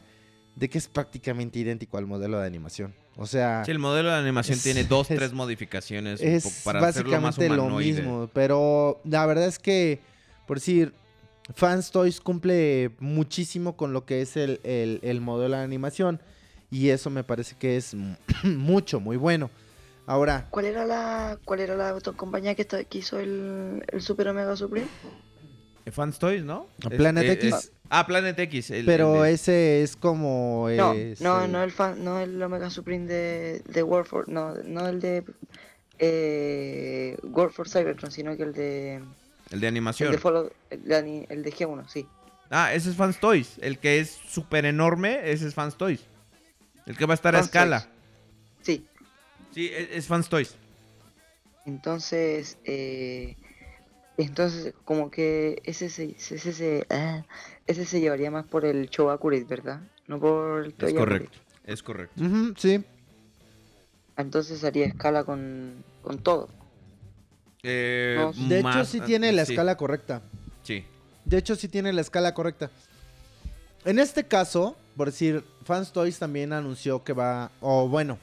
de 0.56 0.70
que 0.70 0.78
es 0.78 0.88
prácticamente 0.88 1.60
idéntico 1.60 1.98
al 1.98 2.06
modelo 2.06 2.40
de 2.40 2.46
animación. 2.48 2.94
O 3.16 3.26
sea, 3.26 3.64
Sí, 3.66 3.72
el 3.72 3.80
modelo 3.80 4.10
de 4.10 4.16
animación 4.16 4.58
es- 4.58 4.64
tiene 4.64 4.84
dos, 4.84 5.10
es- 5.12 5.18
tres 5.18 5.34
modificaciones 5.34 6.22
es 6.22 6.62
para 6.64 6.80
hacerlo 6.88 7.12
más 7.20 7.36
básicamente 7.38 7.56
lo 7.56 7.64
humanoide. 7.64 8.02
mismo, 8.02 8.30
pero 8.34 9.02
la 9.04 9.26
verdad 9.26 9.48
es 9.48 9.60
que 9.60 10.00
por 10.48 10.58
decir 10.60 10.94
Fans 11.56 11.92
Toys 11.92 12.20
cumple 12.22 12.92
muchísimo 13.00 13.76
con 13.76 13.92
lo 13.94 14.06
que 14.06 14.22
es 14.22 14.38
el, 14.38 14.60
el- 14.64 15.00
el 15.04 15.22
modelo 15.22 15.58
de 15.58 15.64
animación 15.64 16.22
y 16.72 16.90
eso 16.90 17.10
me 17.10 17.24
parece 17.24 17.56
que 17.58 17.78
es 17.78 17.96
mucho, 18.44 19.00
muy 19.00 19.18
bueno. 19.18 19.50
Ahora, 20.06 20.48
¿Cuál 20.50 20.66
era 20.66 20.86
la 20.86 21.38
cuál 21.46 21.60
era 21.60 21.76
la 21.76 21.96
compañía 22.16 22.56
que, 22.56 22.64
está- 22.64 22.84
que 22.84 22.98
hizo 23.00 23.20
el, 23.20 23.84
el 23.92 24.02
Super 24.02 24.28
Omega 24.30 24.56
Supreme? 24.56 24.88
Eh, 25.86 25.92
Fans 25.92 26.18
Toys, 26.20 26.44
¿no? 26.44 26.68
¿A 26.84 26.90
Planet 26.90 27.24
eh, 27.26 27.32
X? 27.34 27.72
ah, 27.90 28.06
Planet 28.08 28.38
X. 28.40 28.72
el- 28.72 28.86
pero 28.86 29.24
el 29.26 29.34
ese 29.34 29.84
es 29.84 29.96
como... 29.96 30.68
No, 30.76 30.94
es 30.94 31.22
no, 31.22 31.44
el- 31.44 31.52
no 31.52 31.64
el 31.64 31.72
fan, 31.72 32.04
no 32.04 32.20
el 32.20 32.42
Omega 32.42 32.70
Supreme 32.72 33.06
de, 33.08 33.62
de 33.68 33.84
War 33.84 34.06
for, 34.06 34.28
no, 34.30 34.56
no 34.66 34.88
el 34.88 35.00
de 35.00 35.24
eh, 36.00 37.18
War 37.24 37.52
for 37.52 37.70
Cybertron, 37.70 38.12
sino 38.12 38.36
que 38.38 38.44
el 38.44 38.54
de 38.54 39.02
el 39.52 39.60
de 39.60 39.68
el 39.68 39.74
animación. 39.74 40.12
de, 40.12 40.52
el 40.70 40.84
de, 40.84 40.96
ani- 40.96 41.26
el 41.30 41.44
de 41.44 41.52
G1, 41.54 41.88
sí. 41.88 42.08
Ah, 42.50 42.74
ese 42.74 42.90
es 42.90 42.96
Fans 42.96 43.20
Toys. 43.20 43.58
El 43.62 43.78
que 43.80 44.00
es 44.00 44.10
súper 44.10 44.66
enorme, 44.66 45.20
ese 45.32 45.48
es 45.48 45.54
Fans 45.54 45.76
Toys. 45.78 46.02
El 46.86 46.98
que 46.98 47.06
va 47.06 47.14
a 47.14 47.16
estar 47.16 47.36
a 47.36 47.40
escala. 47.40 47.82
Toys. 47.82 47.94
Sí, 48.62 48.86
Sí, 49.54 49.70
es, 49.74 49.90
es 49.92 50.08
Fans 50.08 50.30
Toys. 50.30 50.56
entonces 51.66 52.58
eh, 52.66 53.36
entonces 54.18 54.74
como 54.86 55.10
que 55.12 55.62
ese 55.66 55.90
se, 55.90 56.16
ese, 56.18 56.40
se, 56.54 56.86
ah, 56.90 57.24
ese 57.68 57.86
se 57.86 58.00
llevaría 58.02 58.32
más 58.32 58.46
por 58.46 58.66
el 58.66 58.90
Show 58.90 59.10
Accurate, 59.10 59.46
¿verdad? 59.46 59.82
No 60.08 60.20
por 60.20 60.62
el 60.66 60.72
Es 60.72 60.78
Toy 60.78 60.94
correcto. 60.96 61.38
Es 61.66 61.84
correcto. 61.84 62.24
Sí. 62.58 62.84
Entonces 64.18 64.64
haría 64.64 64.86
escala 64.88 65.24
con, 65.24 65.84
con 66.02 66.18
todo. 66.20 66.50
Eh, 67.64 68.16
No, 68.18 68.48
De 68.48 68.64
más- 68.64 68.76
hecho, 68.76 68.86
sí 68.86 69.00
tiene 69.02 69.32
la 69.32 69.46
sí, 69.46 69.54
escala 69.54 69.76
correcta. 69.78 70.22
Sí. 70.64 70.86
De 71.26 71.38
hecho, 71.38 71.56
sí 71.56 71.68
tiene 71.68 71.92
la 71.94 72.02
escala 72.02 72.34
correcta. 72.34 72.70
En 73.86 74.00
este 74.00 74.26
caso, 74.26 74.76
por 74.96 75.08
decir, 75.08 75.44
Fans 75.64 75.92
Toys 75.92 76.20
también 76.20 76.54
anunció 76.54 77.04
que 77.04 77.14
va, 77.14 77.52
o 77.62 77.88
bueno, 77.88 78.18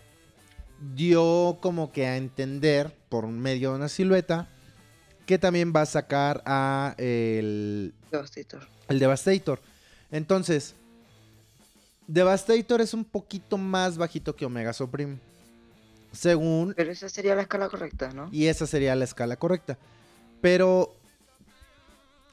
dio 0.95 1.59
como 1.61 1.93
que 1.93 2.07
a 2.07 2.17
entender 2.17 2.93
por 3.09 3.27
medio 3.27 3.71
de 3.71 3.77
una 3.77 3.89
silueta 3.89 4.49
que 5.25 5.39
también 5.39 5.73
va 5.75 5.83
a 5.83 5.87
sacar 5.87 6.43
a 6.47 6.95
el, 6.99 7.95
Devastator. 8.11 8.67
el 8.89 8.99
Devastator. 8.99 9.61
Entonces, 10.11 10.75
Devastator 12.07 12.81
es 12.81 12.95
un 12.95 13.05
poquito 13.05 13.59
más 13.59 13.97
bajito 13.99 14.37
que 14.37 14.45
Omega 14.45 14.73
Supreme. 14.73 15.19
Según 16.17 16.75
Pero 16.77 16.91
esa 16.91 17.09
sería 17.09 17.35
la 17.35 17.43
escala 17.43 17.69
correcta, 17.69 18.11
¿no? 18.13 18.29
y 18.33 18.47
esa 18.47 18.67
sería 18.67 18.95
la 18.95 19.05
escala 19.05 19.37
correcta. 19.37 19.79
Pero 20.41 20.95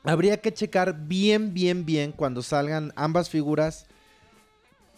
habría 0.03 0.37
que 0.37 0.53
checar 0.53 1.07
bien, 1.07 1.53
bien, 1.53 1.85
bien 1.85 2.11
cuando 2.11 2.41
salgan 2.41 2.91
ambas 2.95 3.29
figuras. 3.29 3.85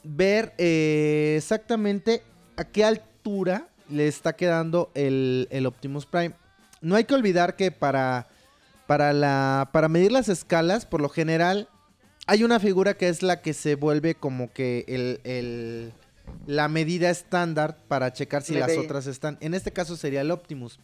Ver 0.04 0.54
eh, 0.58 1.36
exactamente 1.38 2.22
a 2.58 2.64
qué 2.66 2.84
altura 2.86 3.68
le 3.90 4.08
está 4.08 4.34
quedando 4.36 4.92
el, 4.94 5.48
el 5.52 5.66
Optimus 5.66 6.06
Prime. 6.06 6.34
No 6.82 6.96
hay 6.96 7.06
que 7.06 7.16
olvidar 7.16 7.56
que 7.56 7.72
para, 7.72 8.28
para, 8.86 9.14
la, 9.14 9.70
para 9.74 9.88
medir 9.90 10.12
las 10.12 10.30
escalas, 10.30 10.86
por 10.86 11.02
lo 11.02 11.10
general, 11.10 11.70
hay 12.28 12.44
una 12.44 12.60
figura 12.60 12.96
que 12.96 13.10
es 13.10 13.24
la 13.24 13.42
que 13.42 13.54
se 13.54 13.76
vuelve 13.76 14.14
como 14.16 14.52
que 14.54 14.86
el, 14.88 15.22
el- 15.24 15.94
la 16.46 16.68
medida 16.68 17.10
estándar 17.10 17.78
para 17.88 18.14
checar 18.14 18.44
si 18.44 18.54
las 18.56 18.70
otras 18.78 19.08
están. 19.08 19.38
En 19.42 19.54
este 19.54 19.72
caso 19.72 19.96
sería 19.98 20.22
el 20.22 20.32
Optimus. 20.32 20.80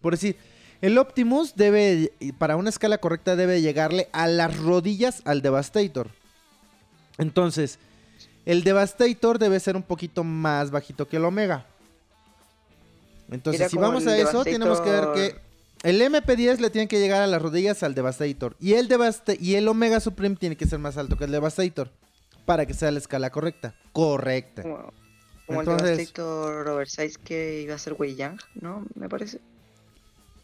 Por 0.00 0.12
decir, 0.14 0.36
el 0.80 0.98
Optimus 0.98 1.54
debe, 1.56 2.12
para 2.38 2.56
una 2.56 2.70
escala 2.70 2.98
correcta, 2.98 3.36
debe 3.36 3.60
llegarle 3.62 4.08
a 4.12 4.26
las 4.26 4.56
rodillas 4.58 5.22
al 5.24 5.42
Devastator. 5.42 6.08
Entonces, 7.18 7.78
el 8.44 8.62
Devastator 8.62 9.38
debe 9.38 9.58
ser 9.60 9.76
un 9.76 9.82
poquito 9.82 10.22
más 10.22 10.70
bajito 10.70 11.08
que 11.08 11.16
el 11.16 11.24
Omega. 11.24 11.66
Entonces, 13.30 13.70
si 13.70 13.76
vamos 13.78 14.06
a 14.06 14.16
eso, 14.18 14.44
tenemos 14.44 14.80
que 14.80 14.90
ver 14.90 15.04
que 15.14 15.88
el 15.88 16.00
MP10 16.00 16.58
le 16.58 16.70
tiene 16.70 16.88
que 16.88 17.00
llegar 17.00 17.22
a 17.22 17.26
las 17.26 17.42
rodillas 17.42 17.82
al 17.82 17.94
Devastator. 17.94 18.56
Y 18.60 18.74
el, 18.74 18.88
Devasta- 18.88 19.36
y 19.40 19.54
el 19.56 19.66
Omega 19.68 19.98
Supreme 20.00 20.36
tiene 20.36 20.56
que 20.56 20.66
ser 20.66 20.78
más 20.78 20.96
alto 20.96 21.16
que 21.16 21.24
el 21.24 21.32
Devastator. 21.32 21.90
Para 22.46 22.64
que 22.64 22.72
sea 22.74 22.90
la 22.90 22.98
escala 22.98 23.28
correcta. 23.30 23.74
Correcta. 23.92 24.62
Como, 24.62 24.92
como 25.46 25.60
Entonces- 25.60 25.90
el 25.90 25.96
Devastator 25.98 26.68
Oversize 26.68 27.18
que 27.22 27.60
iba 27.60 27.74
a 27.74 27.78
ser 27.78 27.94
Wei 27.98 28.14
Yang, 28.14 28.38
¿no? 28.60 28.86
Me 28.94 29.08
parece. 29.08 29.40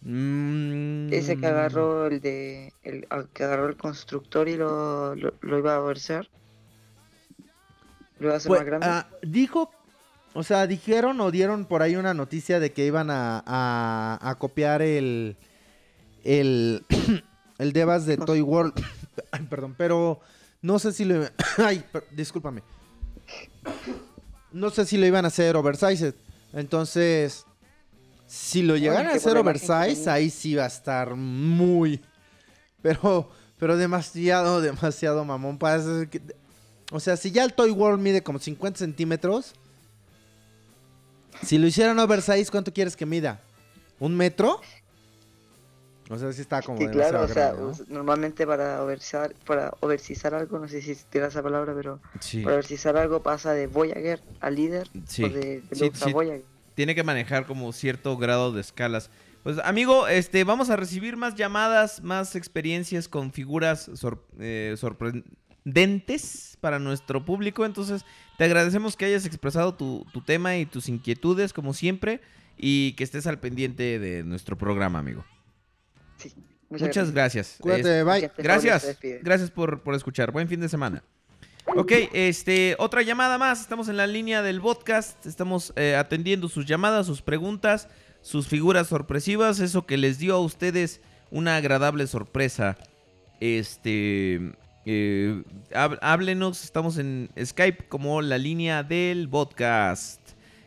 Mm, 0.02 1.12
Ese 1.12 1.36
que 1.36 1.46
agarró 1.46 2.06
el 2.08 2.20
de. 2.20 2.72
El, 2.82 3.06
que 3.32 3.44
agarró 3.44 3.68
el 3.68 3.76
constructor 3.76 4.48
y 4.48 4.56
lo, 4.56 5.14
lo, 5.14 5.32
lo 5.40 5.58
iba 5.58 5.76
a 5.76 5.80
oversear. 5.80 6.28
Lo 8.18 8.26
iba 8.26 8.34
a 8.34 8.36
hacer 8.38 8.48
Pues, 8.48 8.60
más 8.60 8.66
grande. 8.66 8.86
ah, 8.88 9.08
dijo, 9.22 9.70
o 10.34 10.42
sea, 10.42 10.66
dijeron 10.66 11.20
o 11.20 11.30
dieron 11.30 11.66
por 11.66 11.82
ahí 11.82 11.94
una 11.94 12.14
noticia 12.14 12.58
de 12.58 12.72
que 12.72 12.84
iban 12.84 13.10
a, 13.10 13.42
a- 13.46 14.18
a 14.20 14.34
copiar 14.36 14.82
el, 14.82 15.36
el, 16.24 16.84
el 17.58 17.72
Devas 17.72 18.04
de 18.04 18.16
Toy 18.16 18.40
World. 18.40 18.74
Perdón, 19.50 19.74
pero 19.78 20.20
no 20.62 20.78
sé 20.78 20.92
si 20.92 21.04
lo... 21.04 21.28
Ay, 21.58 21.84
per- 21.92 22.06
discúlpame. 22.12 22.62
No 24.52 24.70
sé 24.70 24.84
si 24.86 24.96
lo 24.96 25.06
iban 25.06 25.24
a 25.24 25.28
hacer 25.28 25.56
oversized. 25.56 26.14
Entonces, 26.52 27.44
si 28.26 28.62
lo 28.62 28.76
llegaran 28.76 29.06
a 29.08 29.14
hacer 29.14 29.36
oversized, 29.36 30.08
ahí 30.08 30.30
sí 30.30 30.54
va 30.54 30.64
a 30.64 30.68
estar 30.68 31.14
muy... 31.14 32.00
Pero, 32.82 33.30
pero 33.58 33.76
demasiado, 33.76 34.60
demasiado 34.60 35.24
mamón. 35.24 35.58
para 35.58 35.76
hacer 35.76 36.08
que- 36.08 36.20
o 36.90 37.00
sea, 37.00 37.16
si 37.16 37.30
ya 37.30 37.44
el 37.44 37.54
Toy 37.54 37.70
World 37.70 38.00
mide 38.02 38.22
como 38.22 38.38
50 38.38 38.78
centímetros, 38.78 39.54
si 41.42 41.56
lo 41.58 41.66
hicieran 41.66 41.98
oversize, 41.98 42.50
¿cuánto 42.50 42.72
quieres 42.72 42.96
que 42.96 43.06
mida? 43.06 43.40
¿Un 43.98 44.14
metro? 44.16 44.60
O 46.12 46.18
sea, 46.18 46.32
sí 46.32 46.42
está 46.42 46.60
como 46.62 46.78
demasiado 46.78 47.10
claro, 47.10 47.24
o 47.24 47.28
sea, 47.28 47.52
grande, 47.52 47.84
¿no? 47.88 47.94
normalmente 47.96 48.46
para 48.46 48.82
oversear, 48.82 49.34
para 49.46 49.72
oversizar 49.80 50.34
algo, 50.34 50.58
no 50.58 50.68
sé 50.68 50.82
si 50.82 50.94
tira 51.10 51.28
esa 51.28 51.42
palabra, 51.42 51.74
pero 51.74 52.00
Sí. 52.20 52.42
para 52.42 52.56
oversizar 52.56 52.96
algo 52.96 53.22
pasa 53.22 53.52
de 53.54 53.66
Voyager 53.66 54.20
a 54.40 54.50
líder 54.50 54.88
Sí. 55.06 55.24
o 55.24 55.28
de 55.30 55.62
Sí, 55.72 55.78
Deluxe 55.80 56.02
a 56.02 56.06
sí. 56.06 56.12
Voyager. 56.12 56.42
Tiene 56.74 56.94
que 56.94 57.02
manejar 57.02 57.46
como 57.46 57.72
cierto 57.72 58.16
grado 58.16 58.52
de 58.52 58.60
escalas. 58.60 59.10
Pues 59.42 59.58
amigo, 59.64 60.06
este, 60.06 60.44
vamos 60.44 60.70
a 60.70 60.76
recibir 60.76 61.16
más 61.16 61.34
llamadas, 61.34 62.02
más 62.02 62.36
experiencias 62.36 63.08
con 63.08 63.32
figuras 63.32 63.90
sor- 63.94 64.24
eh, 64.38 64.74
sorprendentes 65.64 66.56
para 66.60 66.78
nuestro 66.78 67.24
público. 67.24 67.64
Entonces, 67.64 68.04
te 68.38 68.44
agradecemos 68.44 68.96
que 68.96 69.04
hayas 69.06 69.26
expresado 69.26 69.74
tu, 69.74 70.06
tu 70.12 70.20
tema 70.20 70.56
y 70.56 70.66
tus 70.66 70.88
inquietudes, 70.88 71.52
como 71.52 71.74
siempre, 71.74 72.20
y 72.56 72.92
que 72.92 73.04
estés 73.04 73.26
al 73.26 73.40
pendiente 73.40 73.98
de 73.98 74.22
nuestro 74.24 74.56
programa, 74.56 74.98
amigo. 74.98 75.24
Muchas, 76.80 77.10
gracias. 77.12 77.56
Cuídate, 77.60 78.00
Es- 78.00 78.04
bye. 78.04 78.30
Gracias. 78.38 78.98
Gracias 79.22 79.50
por, 79.50 79.82
por 79.82 79.94
escuchar. 79.94 80.30
Buen 80.32 80.48
fin 80.48 80.60
de 80.60 80.68
semana. 80.68 81.02
Ok, 81.76 81.92
este, 82.12 82.74
otra 82.78 83.02
llamada 83.02 83.38
más. 83.38 83.60
Estamos 83.60 83.88
en 83.88 83.96
la 83.96 84.06
línea 84.06 84.42
del 84.42 84.60
podcast. 84.60 85.24
Estamos 85.26 85.72
eh, 85.76 85.94
atendiendo 85.96 86.48
sus 86.48 86.66
llamadas, 86.66 87.06
sus 87.06 87.22
preguntas, 87.22 87.88
sus 88.20 88.48
figuras 88.48 88.88
sorpresivas. 88.88 89.60
Eso 89.60 89.86
que 89.86 89.96
les 89.96 90.18
dio 90.18 90.34
a 90.34 90.40
ustedes 90.40 91.00
una 91.30 91.56
agradable 91.56 92.06
sorpresa. 92.06 92.76
Este. 93.40 94.52
Eh, 94.84 95.42
háblenos, 96.00 96.64
estamos 96.64 96.98
en 96.98 97.30
Skype 97.42 97.86
como 97.88 98.20
la 98.22 98.38
línea 98.38 98.82
del 98.82 99.28
podcast. 99.28 100.20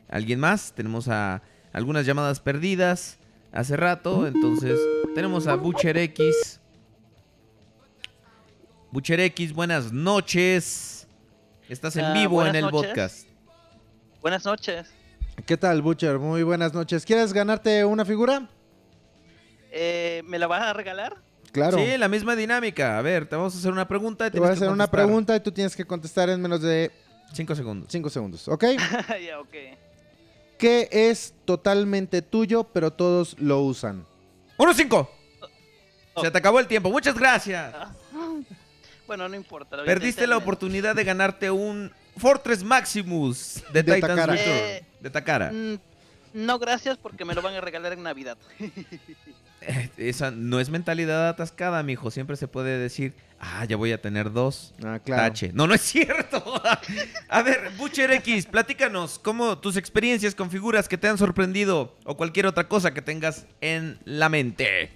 ¿Alguien 0.10 0.40
más? 0.40 0.74
Tenemos 0.74 1.10
a 1.10 1.42
algunas 1.74 2.06
llamadas 2.06 2.40
perdidas 2.40 3.18
hace 3.56 3.76
rato, 3.78 4.28
entonces 4.28 4.80
tenemos 5.14 5.48
a 5.48 5.56
Butcher 5.56 5.98
X. 5.98 6.60
Butcher 8.92 9.20
X, 9.20 9.54
buenas 9.54 9.92
noches. 9.92 11.08
Estás 11.70 11.96
en 11.96 12.06
Ah, 12.06 12.14
vivo 12.14 12.42
en 12.44 12.52
buenas 12.52 12.56
el 12.56 12.62
noches. 12.72 12.88
podcast. 12.88 13.28
Buenas 14.22 14.46
noches. 14.46 14.88
¿Qué 15.46 15.58
tal, 15.58 15.82
Butcher? 15.82 16.18
Muy 16.20 16.44
buenas 16.44 16.74
noches. 16.74 17.06
¿Quieres 17.06 17.34
ganarte 17.34 17.84
una 17.84 18.06
figura? 18.06 18.48
Eh, 19.72 20.22
¿Me 20.26 20.40
la 20.40 20.48
vas 20.48 20.62
a 20.62 20.74
regalar? 20.74 21.18
Claro. 21.52 21.78
Sí, 21.78 21.98
la 21.98 22.08
misma 22.08 22.36
dinámica. 22.36 22.98
A 22.98 23.02
ver, 23.02 23.28
te 23.28 23.36
vamos 23.36 23.56
a 23.56 23.58
hacer 23.58 23.72
una 23.72 23.88
pregunta. 23.88 24.28
y 24.28 24.32
Te 24.32 24.40
voy 24.40 24.50
a 24.50 24.52
hacer 24.54 24.70
una 24.70 24.88
pregunta 24.90 25.36
y 25.36 25.40
tú 25.40 25.52
tienes 25.52 25.76
que 25.76 25.86
contestar 25.86 26.30
en 26.30 26.42
menos 26.42 26.62
de 26.62 26.92
Cinco 27.34 27.54
segundos. 27.56 27.88
5 27.92 28.10
segundos, 28.10 28.48
¿ok? 28.48 28.64
ya, 29.28 29.40
ok. 29.40 29.54
¿Qué 30.58 30.88
es 30.92 31.34
totalmente 31.46 32.22
tuyo, 32.22 32.64
pero 32.66 32.92
todos 32.92 33.36
lo 33.40 33.62
usan? 33.62 34.06
¡Uno 34.58 34.74
cinco! 34.74 35.12
Oh. 36.14 36.22
Se 36.24 36.32
te 36.32 36.38
acabó 36.38 36.60
el 36.60 36.68
tiempo. 36.68 36.90
Muchas 36.92 37.16
gracias. 37.18 37.74
Ah, 37.76 37.92
Bueno, 39.06 39.28
no 39.28 39.36
importa. 39.36 39.84
Perdiste 39.84 40.26
la 40.28 40.38
oportunidad 40.38 40.96
de 40.96 41.04
ganarte 41.04 41.52
un 41.52 41.92
Fortress 42.18 42.64
Maximus 42.64 43.62
de, 43.74 43.84
De 43.84 43.96
Titan's 43.96 44.02
Takara. 44.16 44.34
Return. 44.34 44.58
Eh, 44.58 44.84
de 45.02 45.10
Takara. 45.10 45.52
Mm, 45.52 45.78
No, 46.34 46.58
gracias, 46.60 46.98
porque 46.98 47.26
me 47.26 47.34
lo 47.36 47.42
van 47.42 47.56
a 47.56 47.62
regalar 47.62 47.94
en 47.94 48.04
Navidad. 48.04 48.38
Eh, 49.62 49.90
Esa 49.98 50.30
no 50.30 50.60
es 50.60 50.70
mentalidad 50.70 51.28
atascada, 51.28 51.82
mijo. 51.82 52.12
Siempre 52.12 52.36
se 52.36 52.48
puede 52.48 52.78
decir, 52.78 53.16
ah, 53.46 53.66
ya 53.66 53.78
voy 53.78 53.92
a 53.92 54.02
tener 54.02 54.32
dos. 54.32 54.74
Ah, 54.84 55.00
claro. 55.04 55.24
Tache. 55.24 55.52
No, 55.54 55.68
no 55.68 55.74
es 55.74 55.82
cierto. 55.82 56.44
a 57.30 57.42
ver, 57.42 57.72
Butcher 57.78 58.12
X, 58.12 58.46
platícanos 58.46 59.20
cómo 59.20 59.58
tus 59.58 59.78
experiencias 59.78 60.36
con 60.36 60.50
figuras 60.50 60.88
que 60.88 60.98
te 60.98 61.08
han 61.08 61.18
sorprendido 61.18 61.96
o 62.06 62.18
cualquier 62.18 62.48
otra 62.48 62.68
cosa 62.68 62.94
que 62.94 63.02
tengas 63.02 63.46
en 63.62 64.00
la 64.06 64.30
mente. 64.30 64.92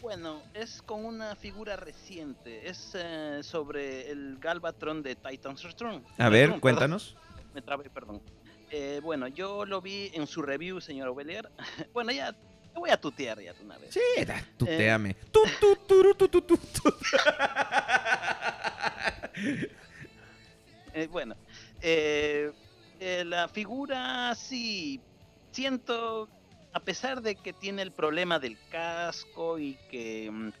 Bueno, 0.00 0.40
es 0.54 0.82
con 0.82 1.04
una 1.04 1.34
figura 1.34 1.76
reciente. 1.76 2.68
Es 2.68 2.92
eh, 2.94 3.40
sobre 3.42 4.10
el 4.10 4.38
Galvatron 4.38 5.02
de 5.02 5.16
Titan's 5.16 5.62
Return. 5.62 6.02
A 6.18 6.28
ver, 6.28 6.46
Return, 6.46 6.60
cuéntanos. 6.60 7.14
perdón. 7.14 7.50
Me 7.54 7.62
trabé, 7.62 7.90
perdón. 7.90 8.22
Eh, 8.70 9.00
bueno, 9.02 9.28
yo 9.28 9.64
lo 9.64 9.80
vi 9.80 10.10
en 10.14 10.26
su 10.26 10.42
review, 10.42 10.80
señor 10.80 11.08
Ovelier. 11.08 11.50
bueno, 11.92 12.12
ya 12.12 12.36
te 12.76 12.80
voy 12.80 12.90
a 12.90 13.00
tutear 13.00 13.40
ya 13.40 13.54
de 13.54 13.64
una 13.64 13.78
vez. 13.78 13.94
Sí, 13.94 14.00
tuteame. 14.58 15.14
Tu, 15.32 15.40
tu, 15.58 15.76
turu, 15.76 16.14
tu, 16.14 16.28
tu, 16.28 16.42
tu, 16.42 16.56
tu. 16.58 16.82
Eh, 20.92 21.08
bueno, 21.08 21.36
eh, 21.82 22.50
eh, 23.00 23.22
la 23.26 23.48
figura 23.48 24.34
sí, 24.34 24.98
siento, 25.52 26.26
a 26.72 26.80
pesar 26.80 27.20
de 27.20 27.34
que 27.36 27.52
tiene 27.52 27.82
el 27.82 27.92
problema 27.92 28.38
del 28.38 28.56
casco 28.70 29.58
y 29.58 29.76
que 29.90 30.30
mm, 30.30 30.52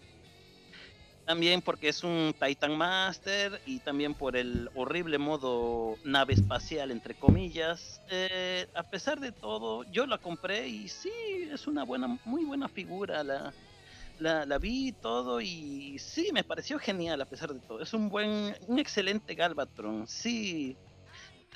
también 1.26 1.60
porque 1.60 1.88
es 1.88 2.04
un 2.04 2.34
Titan 2.40 2.78
Master 2.78 3.60
y 3.66 3.80
también 3.80 4.14
por 4.14 4.36
el 4.36 4.70
horrible 4.76 5.18
modo 5.18 5.96
nave 6.04 6.34
espacial, 6.34 6.92
entre 6.92 7.14
comillas, 7.14 8.00
eh, 8.10 8.68
a 8.74 8.84
pesar 8.84 9.18
de 9.18 9.32
todo, 9.32 9.82
yo 9.90 10.06
la 10.06 10.18
compré 10.18 10.68
y 10.68 10.88
sí, 10.88 11.10
es 11.52 11.66
una 11.66 11.84
buena, 11.84 12.18
muy 12.24 12.44
buena 12.44 12.68
figura, 12.68 13.24
la, 13.24 13.52
la, 14.20 14.46
la 14.46 14.58
vi 14.58 14.92
todo 14.92 15.40
y 15.40 15.98
sí, 15.98 16.30
me 16.32 16.44
pareció 16.44 16.78
genial 16.78 17.20
a 17.20 17.26
pesar 17.26 17.52
de 17.52 17.58
todo. 17.58 17.80
Es 17.80 17.92
un 17.92 18.08
buen, 18.08 18.54
un 18.68 18.78
excelente 18.78 19.34
Galvatron. 19.34 20.06
Sí, 20.06 20.76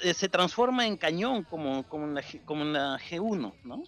eh, 0.02 0.14
se 0.14 0.28
transforma 0.28 0.84
en 0.86 0.96
cañón 0.96 1.44
como, 1.44 1.84
como, 1.84 2.06
en 2.06 2.14
la, 2.14 2.24
como 2.44 2.62
en 2.62 2.72
la 2.72 2.98
G1, 2.98 3.52
¿no? 3.62 3.82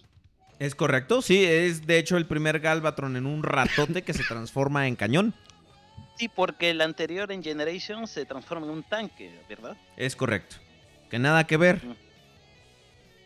Es 0.59 0.75
correcto, 0.75 1.21
sí, 1.21 1.43
es 1.43 1.85
de 1.85 1.97
hecho 1.97 2.15
el 2.15 2.25
primer 2.25 2.61
Galvatron 2.61 3.17
en 3.17 3.25
un 3.25 3.43
ratote 3.43 4.03
que 4.03 4.13
se 4.13 4.23
transforma 4.23 4.87
en 4.87 4.95
cañón. 4.95 5.33
Sí, 6.15 6.27
porque 6.29 6.69
el 6.69 6.81
anterior 6.81 7.31
en 7.31 7.43
Generation 7.43 8.07
se 8.07 8.25
transforma 8.25 8.65
en 8.67 8.73
un 8.73 8.83
tanque, 8.83 9.31
¿verdad? 9.49 9.75
Es 9.97 10.15
correcto. 10.15 10.57
Que 11.09 11.19
nada 11.19 11.45
que 11.45 11.57
ver. 11.57 11.81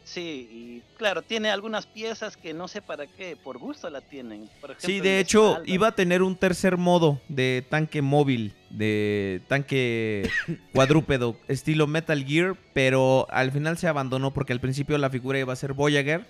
Sí, 0.07 0.47
y 0.49 0.83
claro, 0.97 1.21
tiene 1.21 1.49
algunas 1.49 1.85
piezas 1.85 2.37
que 2.37 2.53
no 2.53 2.69
sé 2.69 2.81
para 2.81 3.07
qué, 3.07 3.35
por 3.35 3.57
gusto 3.57 3.89
la 3.89 3.99
tienen. 3.99 4.49
Por 4.61 4.71
ejemplo, 4.71 4.87
Sí, 4.87 5.01
de 5.01 5.19
hecho, 5.19 5.61
iba 5.65 5.89
a 5.89 5.91
tener 5.95 6.21
un 6.21 6.37
tercer 6.37 6.77
modo 6.77 7.19
de 7.27 7.65
tanque 7.69 8.01
móvil, 8.01 8.53
de 8.69 9.41
tanque 9.49 10.29
cuadrúpedo, 10.73 11.35
estilo 11.49 11.87
Metal 11.87 12.23
Gear, 12.23 12.55
pero 12.73 13.27
al 13.29 13.51
final 13.51 13.77
se 13.77 13.89
abandonó 13.89 14.33
porque 14.33 14.53
al 14.53 14.61
principio 14.61 14.97
la 14.97 15.09
figura 15.09 15.39
iba 15.39 15.51
a 15.51 15.57
ser 15.57 15.73
Voyager 15.73 16.25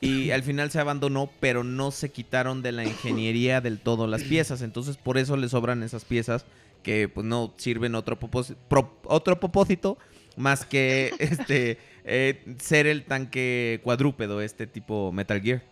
y 0.00 0.30
al 0.30 0.42
final 0.42 0.70
se 0.70 0.78
abandonó, 0.80 1.30
pero 1.40 1.64
no 1.64 1.90
se 1.90 2.10
quitaron 2.10 2.62
de 2.62 2.72
la 2.72 2.84
ingeniería 2.84 3.60
del 3.60 3.78
todo 3.80 4.06
las 4.06 4.22
piezas, 4.22 4.62
entonces 4.62 4.96
por 4.96 5.18
eso 5.18 5.36
le 5.36 5.48
sobran 5.48 5.82
esas 5.82 6.04
piezas 6.04 6.44
que 6.82 7.08
pues 7.08 7.26
no 7.26 7.52
sirven 7.56 7.94
otro, 7.94 8.18
propós- 8.18 8.54
pro- 8.68 8.96
otro 9.04 9.40
propósito 9.40 9.98
más 10.36 10.64
que 10.64 11.12
este 11.18 11.78
eh, 12.04 12.44
ser 12.60 12.86
el 12.86 13.04
tanque 13.04 13.80
cuadrúpedo, 13.82 14.40
este 14.40 14.66
tipo 14.66 15.10
Metal 15.12 15.40
Gear. 15.42 15.62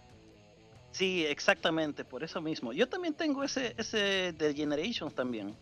Sí, 0.90 1.24
exactamente, 1.26 2.04
por 2.04 2.24
eso 2.24 2.40
mismo. 2.40 2.72
Yo 2.72 2.88
también 2.88 3.14
tengo 3.14 3.44
ese, 3.44 3.74
ese 3.76 4.32
de 4.32 4.54
Generations 4.54 5.14
también. 5.14 5.54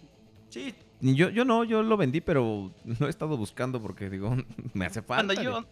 Sí, 0.49 0.73
yo, 1.01 1.29
yo 1.31 1.45
no, 1.45 1.65
yo 1.65 1.83
lo 1.83 1.97
vendí, 1.97 2.21
pero 2.21 2.73
no 2.85 3.07
he 3.07 3.11
estado 3.11 3.37
buscando 3.37 3.83
porque 3.83 4.09
digo, 4.09 4.37
me 4.75 4.87
hace 4.87 5.03
falta. 5.03 5.35
Cuando 5.35 5.43
yo, 5.43 5.67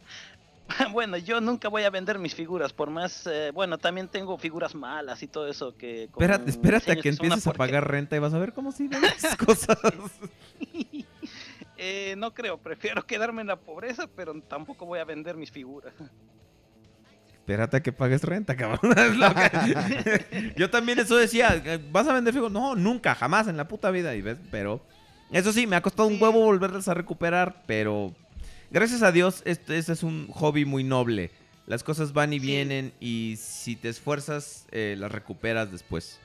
bueno, 0.93 1.17
yo 1.19 1.41
nunca 1.41 1.69
voy 1.69 1.83
a 1.85 1.91
vender 1.91 2.19
mis 2.19 2.35
figuras, 2.35 2.73
por 2.73 2.91
más, 2.91 3.27
eh, 3.27 3.51
bueno, 3.53 3.79
también 3.79 4.09
tengo 4.09 4.37
figuras 4.39 4.75
malas 4.75 5.23
y 5.23 5.29
todo 5.29 5.49
eso 5.49 5.77
que... 5.77 6.05
Espérate, 6.05 6.51
espérate 6.51 6.93
a 6.93 6.97
que 6.97 7.09
empieces 7.09 7.47
a 7.47 7.53
pagar 7.53 7.89
renta 7.89 8.17
y 8.17 8.19
vas 8.19 8.35
a 8.35 8.39
ver 8.39 8.53
cómo 8.53 8.73
si 8.73 8.89
vendes 8.89 9.37
cosas. 9.47 9.79
Eh, 11.85 12.15
no 12.17 12.33
creo, 12.33 12.59
prefiero 12.59 13.05
quedarme 13.05 13.41
en 13.41 13.49
la 13.49 13.57
pobreza, 13.57 14.07
pero 14.07 14.41
tampoco 14.43 14.87
voy 14.87 15.01
a 15.01 15.05
vender 15.05 15.37
mis 15.37 15.51
figuras. 15.51 15.93
Espérate 17.27 17.79
a 17.79 17.83
que 17.83 17.91
pagues 17.91 18.23
renta, 18.23 18.55
cabrón. 18.55 18.95
Yo 20.57 20.71
también 20.71 21.01
eso 21.01 21.17
decía, 21.17 21.61
¿vas 21.91 22.07
a 22.07 22.13
vender 22.13 22.33
figuras? 22.33 22.53
No, 22.53 22.77
nunca, 22.77 23.17
jamás 23.17 23.49
en 23.49 23.57
la 23.57 23.67
puta 23.67 23.91
vida. 23.91 24.15
Y 24.15 24.23
ves, 24.23 24.39
pero... 24.53 24.81
Eso 25.33 25.53
sí, 25.53 25.67
me 25.67 25.75
ha 25.75 25.83
costado 25.83 26.09
un 26.09 26.23
huevo 26.23 26.45
volverlas 26.45 26.87
a 26.87 26.95
recuperar, 26.95 27.65
pero... 27.67 28.15
Gracias 28.73 29.02
a 29.02 29.12
Dios, 29.12 29.42
este, 29.44 29.76
este 29.76 29.92
es 29.92 30.02
un 30.02 30.28
hobby 30.28 30.65
muy 30.65 30.83
noble. 30.83 31.31
Las 31.67 31.84
cosas 31.84 32.12
van 32.15 32.33
y 32.33 32.39
vienen 32.39 32.92
y 33.01 33.36
si 33.39 33.76
te 33.76 33.89
esfuerzas, 33.91 34.67
eh, 34.73 34.97
las 34.99 35.12
recuperas 35.12 35.70
después. 35.70 36.18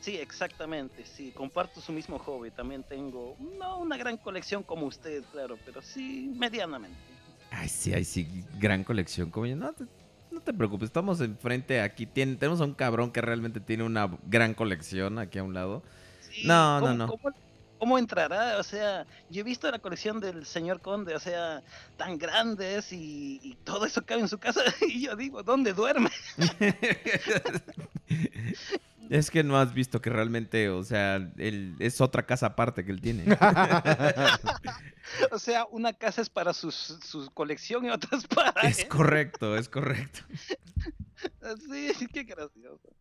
Sí, 0.00 0.16
exactamente, 0.16 1.04
sí, 1.04 1.32
comparto 1.32 1.80
su 1.80 1.92
mismo 1.92 2.18
hobby, 2.20 2.52
también 2.52 2.84
tengo, 2.84 3.36
no 3.58 3.78
una 3.80 3.96
gran 3.96 4.16
colección 4.16 4.62
como 4.62 4.86
usted, 4.86 5.24
claro, 5.32 5.58
pero 5.66 5.82
sí, 5.82 6.32
medianamente. 6.36 6.96
Ay, 7.50 7.68
sí, 7.68 7.92
ay, 7.92 8.04
sí, 8.04 8.44
gran 8.58 8.84
colección. 8.84 9.30
Como 9.30 9.46
yo, 9.46 9.56
no, 9.56 9.72
te, 9.72 9.84
no 10.30 10.40
te 10.40 10.52
preocupes, 10.54 10.86
estamos 10.86 11.20
enfrente 11.20 11.80
aquí. 11.80 12.06
Tiene, 12.06 12.36
tenemos 12.36 12.60
a 12.60 12.64
un 12.64 12.74
cabrón 12.74 13.10
que 13.10 13.20
realmente 13.20 13.58
tiene 13.58 13.82
una 13.82 14.08
gran 14.28 14.54
colección 14.54 15.18
aquí 15.18 15.38
a 15.38 15.42
un 15.42 15.54
lado. 15.54 15.82
Sí, 16.20 16.42
no, 16.46 16.80
no, 16.80 16.86
¿cómo- 16.86 16.94
no. 16.94 17.06
¿cómo, 17.08 17.34
cómo 17.78 17.98
entrará? 17.98 18.58
O 18.58 18.62
sea, 18.62 19.06
yo 19.30 19.40
he 19.40 19.44
visto 19.44 19.70
la 19.70 19.78
colección 19.78 20.20
del 20.20 20.44
señor 20.44 20.80
Conde, 20.80 21.14
o 21.14 21.20
sea, 21.20 21.62
tan 21.96 22.18
grandes 22.18 22.92
y, 22.92 23.40
y 23.42 23.54
todo 23.64 23.86
eso 23.86 24.04
cabe 24.04 24.22
en 24.22 24.28
su 24.28 24.38
casa, 24.38 24.62
y 24.86 25.02
yo 25.02 25.16
digo, 25.16 25.42
¿dónde 25.42 25.72
duerme? 25.72 26.10
Es 29.10 29.30
que 29.30 29.42
no 29.42 29.58
has 29.58 29.72
visto 29.72 30.02
que 30.02 30.10
realmente, 30.10 30.68
o 30.68 30.82
sea, 30.82 31.16
él, 31.38 31.76
es 31.78 32.00
otra 32.00 32.26
casa 32.26 32.46
aparte 32.46 32.84
que 32.84 32.92
él 32.92 33.00
tiene. 33.00 33.24
o 35.32 35.38
sea, 35.38 35.64
una 35.70 35.94
casa 35.94 36.20
es 36.20 36.28
para 36.28 36.52
sus, 36.52 36.74
su 36.74 37.30
colección 37.32 37.86
y 37.86 37.90
otras 37.90 38.26
para 38.26 38.68
es 38.68 38.80
él. 38.80 38.88
correcto, 38.88 39.56
es 39.56 39.68
correcto. 39.68 40.20
Sí, 41.70 42.06
qué 42.12 42.24
gracioso. 42.24 42.94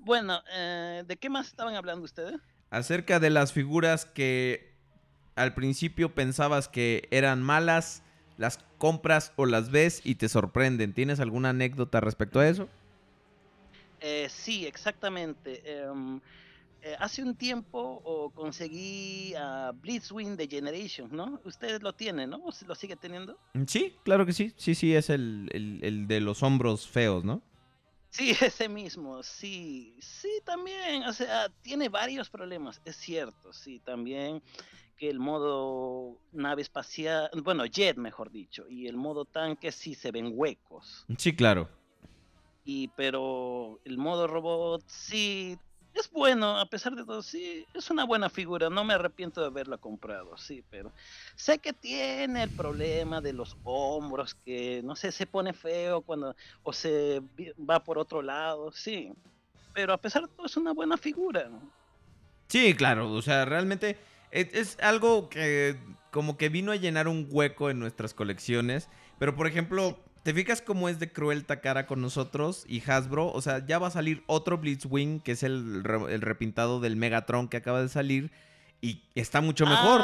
Bueno, 0.00 0.42
eh, 0.52 1.04
¿de 1.06 1.16
qué 1.16 1.30
más 1.30 1.46
estaban 1.46 1.76
hablando 1.76 2.04
ustedes? 2.04 2.40
Acerca 2.72 3.20
de 3.20 3.28
las 3.30 3.52
figuras 3.52 4.06
que 4.06 4.72
al 5.36 5.52
principio 5.54 6.14
pensabas 6.14 6.68
que 6.68 7.06
eran 7.10 7.42
malas, 7.42 8.02
las 8.38 8.58
compras 8.78 9.32
o 9.36 9.44
las 9.44 9.70
ves 9.70 10.00
y 10.04 10.14
te 10.14 10.28
sorprenden. 10.30 10.94
¿Tienes 10.94 11.20
alguna 11.20 11.50
anécdota 11.50 12.00
respecto 12.00 12.40
a 12.40 12.48
eso? 12.48 12.68
Eh, 14.00 14.26
sí, 14.30 14.66
exactamente. 14.66 15.62
Em, 15.64 16.18
eh, 16.80 16.96
hace 16.98 17.22
un 17.22 17.36
tiempo 17.36 18.00
oh, 18.04 18.30
conseguí 18.30 19.34
a 19.36 19.72
Blitzwing 19.74 20.36
de 20.36 20.48
Generation, 20.48 21.10
¿no? 21.12 21.40
Ustedes 21.44 21.82
lo 21.82 21.92
tienen, 21.92 22.30
¿no? 22.30 22.38
¿O 22.38 22.50
¿Lo 22.66 22.74
sigue 22.74 22.96
teniendo? 22.96 23.38
Sí, 23.66 23.94
claro 24.02 24.24
que 24.26 24.32
sí. 24.32 24.52
Sí, 24.56 24.74
sí, 24.74 24.94
es 24.96 25.10
el, 25.10 25.48
el- 25.52 25.80
el 25.82 26.08
de 26.08 26.20
los 26.20 26.42
hombros 26.42 26.88
feos, 26.88 27.22
¿no? 27.22 27.42
Sí, 28.12 28.30
ese 28.40 28.68
mismo, 28.68 29.22
sí, 29.22 29.96
sí, 30.00 30.28
también, 30.44 31.04
o 31.04 31.12
sea, 31.14 31.48
tiene 31.62 31.88
varios 31.88 32.28
problemas, 32.28 32.80
es 32.84 32.96
cierto, 32.96 33.52
sí, 33.52 33.80
también 33.80 34.42
que 34.98 35.08
el 35.08 35.18
modo 35.18 36.20
nave 36.30 36.60
espacial, 36.62 37.30
bueno, 37.42 37.64
jet 37.64 37.96
mejor 37.96 38.30
dicho, 38.30 38.68
y 38.68 38.86
el 38.86 38.96
modo 38.98 39.24
tanque 39.24 39.72
sí 39.72 39.94
se 39.94 40.10
ven 40.12 40.32
huecos, 40.34 41.06
Sí, 41.16 41.34
claro. 41.34 41.68
y 42.64 42.88
pero 42.88 43.80
el 43.84 43.96
modo 43.96 44.26
robot 44.26 44.82
sí 44.86 45.58
es 46.02 46.10
bueno, 46.10 46.58
a 46.58 46.66
pesar 46.66 46.94
de 46.94 47.04
todo, 47.04 47.22
sí, 47.22 47.64
es 47.74 47.90
una 47.90 48.04
buena 48.04 48.28
figura, 48.28 48.68
no 48.68 48.82
me 48.84 48.94
arrepiento 48.94 49.40
de 49.40 49.46
haberla 49.46 49.78
comprado, 49.78 50.36
sí, 50.36 50.64
pero 50.68 50.92
sé 51.36 51.58
que 51.58 51.72
tiene 51.72 52.42
el 52.42 52.50
problema 52.50 53.20
de 53.20 53.32
los 53.32 53.56
hombros, 53.62 54.34
que 54.34 54.82
no 54.82 54.96
sé, 54.96 55.12
se 55.12 55.26
pone 55.26 55.52
feo 55.52 56.02
cuando 56.02 56.34
o 56.64 56.72
se 56.72 57.22
va 57.68 57.84
por 57.84 57.98
otro 57.98 58.20
lado, 58.20 58.72
sí, 58.72 59.12
pero 59.72 59.92
a 59.92 59.98
pesar 59.98 60.22
de 60.22 60.34
todo 60.34 60.46
es 60.46 60.56
una 60.56 60.72
buena 60.72 60.96
figura. 60.96 61.48
Sí, 62.48 62.74
claro, 62.74 63.12
o 63.12 63.22
sea, 63.22 63.44
realmente 63.44 63.96
es, 64.32 64.52
es 64.54 64.78
algo 64.80 65.28
que 65.28 65.76
como 66.10 66.36
que 66.36 66.48
vino 66.48 66.72
a 66.72 66.76
llenar 66.76 67.06
un 67.06 67.28
hueco 67.30 67.70
en 67.70 67.78
nuestras 67.78 68.12
colecciones, 68.12 68.88
pero 69.18 69.36
por 69.36 69.46
ejemplo, 69.46 69.98
¿te 70.22 70.34
fijas 70.34 70.62
cómo 70.62 70.88
es 70.88 70.98
de 70.98 71.12
cruel 71.12 71.44
Takara 71.44 71.86
con 71.86 72.00
nosotros 72.00 72.64
y 72.68 72.82
Hasbro? 72.88 73.32
O 73.32 73.40
sea, 73.42 73.64
ya 73.66 73.78
va 73.78 73.88
a 73.88 73.90
salir 73.90 74.22
otro 74.26 74.58
Blitzwing, 74.58 75.20
que 75.20 75.32
es 75.32 75.42
el, 75.42 75.82
el 76.10 76.20
repintado 76.20 76.80
del 76.80 76.96
Megatron 76.96 77.48
que 77.48 77.56
acaba 77.56 77.82
de 77.82 77.88
salir 77.88 78.30
y 78.80 79.02
está 79.14 79.40
mucho 79.40 79.64
mejor, 79.64 80.00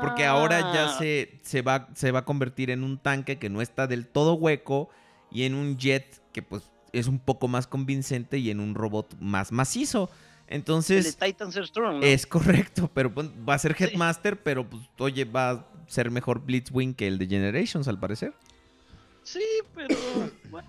porque 0.00 0.24
ahora 0.24 0.60
ya 0.72 0.90
Ah. 0.90 0.98
se, 0.98 1.38
se, 1.42 1.62
va, 1.62 1.88
se 1.94 2.12
va 2.12 2.20
a 2.20 2.24
convertir 2.24 2.70
en 2.70 2.84
un 2.84 2.96
tanque 2.98 3.38
que 3.38 3.50
no 3.50 3.60
está 3.60 3.86
del 3.88 4.06
todo 4.06 4.34
hueco 4.34 4.88
y 5.32 5.42
en 5.44 5.54
un 5.54 5.76
jet 5.78 6.22
que 6.32 6.42
pues 6.42 6.62
es 6.92 7.06
un 7.08 7.18
poco 7.18 7.48
más 7.48 7.66
convincente 7.66 8.38
y 8.38 8.50
en 8.50 8.60
un 8.60 8.74
robot 8.74 9.16
más 9.20 9.50
macizo. 9.52 10.10
Entonces... 10.46 11.06
el 11.06 11.12
de 11.20 11.26
Titans 11.26 11.56
are 11.56 11.66
Strong, 11.66 12.00
¿no? 12.00 12.02
Es 12.02 12.26
correcto, 12.26 12.90
pero 12.92 13.12
pues, 13.12 13.28
va 13.48 13.54
a 13.54 13.58
ser 13.58 13.76
Headmaster, 13.78 14.42
pero 14.42 14.68
pues 14.68 14.82
oye, 14.98 15.24
va 15.24 15.50
a 15.50 15.66
ser 15.86 16.10
mejor 16.10 16.44
Blitzwing 16.44 16.94
que 16.94 17.06
el 17.08 17.18
de 17.18 17.26
Generations, 17.26 17.86
al 17.88 17.98
parecer. 17.98 18.34
Sí, 19.22 19.44
pero 19.74 19.94
bueno, 20.50 20.68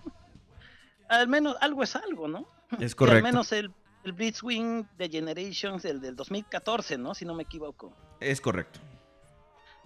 al 1.10 1.28
menos 1.28 1.56
algo 1.62 1.84
es 1.84 1.96
algo, 1.96 2.28
¿no? 2.28 2.48
Es 2.80 2.94
Y 2.94 2.96
correcto. 2.96 3.18
al 3.18 3.24
menos 3.24 3.52
el, 3.52 3.72
el 4.04 4.14
Blitzwing 4.14 4.88
de 4.98 5.10
Generations, 5.10 5.84
el 5.86 6.00
del 6.02 6.16
2014, 6.16 6.98
¿no? 6.98 7.14
Si 7.14 7.26
no 7.26 7.34
me 7.34 7.44
equivoco. 7.44 7.94
Es 8.20 8.40
correcto. 8.42 8.80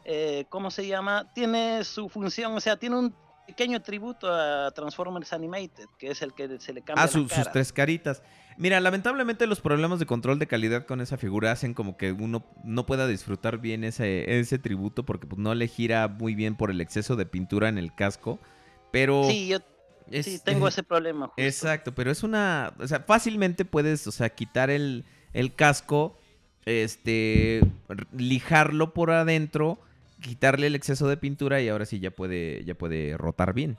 eh, 0.03 0.45
¿cómo 0.49 0.69
se 0.71 0.85
llama? 0.85 1.31
Tiene 1.33 1.83
su 1.83 2.09
función, 2.09 2.53
o 2.53 2.59
sea, 2.59 2.77
tiene 2.77 2.97
un 2.97 3.15
pequeño 3.47 3.81
tributo 3.81 4.33
a 4.33 4.71
Transformers 4.71 5.31
Animated, 5.33 5.85
que 5.97 6.09
es 6.11 6.21
el 6.21 6.33
que 6.33 6.59
se 6.59 6.73
le 6.73 6.81
cambia 6.81 7.03
Ah, 7.03 7.05
la 7.05 7.11
su- 7.11 7.27
cara. 7.27 7.43
sus 7.43 7.51
tres 7.53 7.71
caritas. 7.73 8.23
Mira, 8.57 8.79
lamentablemente 8.79 9.47
los 9.47 9.59
problemas 9.59 9.99
de 9.99 10.05
control 10.05 10.39
de 10.39 10.47
calidad 10.47 10.85
con 10.85 11.01
esa 11.01 11.17
figura 11.17 11.51
hacen 11.51 11.73
como 11.73 11.97
que 11.97 12.11
uno 12.13 12.45
no 12.63 12.85
pueda 12.85 13.05
disfrutar 13.07 13.57
bien 13.57 13.83
ese, 13.83 14.39
ese 14.39 14.57
tributo 14.59 15.03
porque 15.05 15.27
pues, 15.27 15.39
no 15.39 15.53
le 15.55 15.67
gira 15.67 16.07
muy 16.07 16.35
bien 16.35 16.55
por 16.55 16.71
el 16.71 16.79
exceso 16.79 17.15
de 17.17 17.25
pintura 17.25 17.67
en 17.69 17.77
el 17.77 17.93
casco. 17.93 18.39
Pero... 18.91 19.25
Sí, 19.29 19.47
yo 19.49 19.57
es- 20.09 20.25
sí, 20.25 20.39
tengo 20.43 20.67
ese 20.69 20.83
problema. 20.83 21.27
justo. 21.27 21.41
Exacto, 21.41 21.93
pero 21.93 22.11
es 22.11 22.23
una. 22.23 22.73
O 22.79 22.87
sea, 22.87 23.01
fácilmente 23.01 23.65
puedes, 23.65 24.07
o 24.07 24.11
sea, 24.11 24.29
quitar 24.29 24.69
el, 24.69 25.03
el 25.33 25.53
casco, 25.53 26.17
este. 26.65 27.61
lijarlo 28.11 28.93
por 28.93 29.11
adentro, 29.11 29.79
quitarle 30.21 30.67
el 30.67 30.75
exceso 30.75 31.07
de 31.07 31.17
pintura 31.17 31.61
y 31.61 31.69
ahora 31.69 31.85
sí 31.85 31.99
ya 31.99 32.11
puede, 32.11 32.63
ya 32.65 32.75
puede 32.75 33.17
rotar 33.17 33.53
bien. 33.53 33.77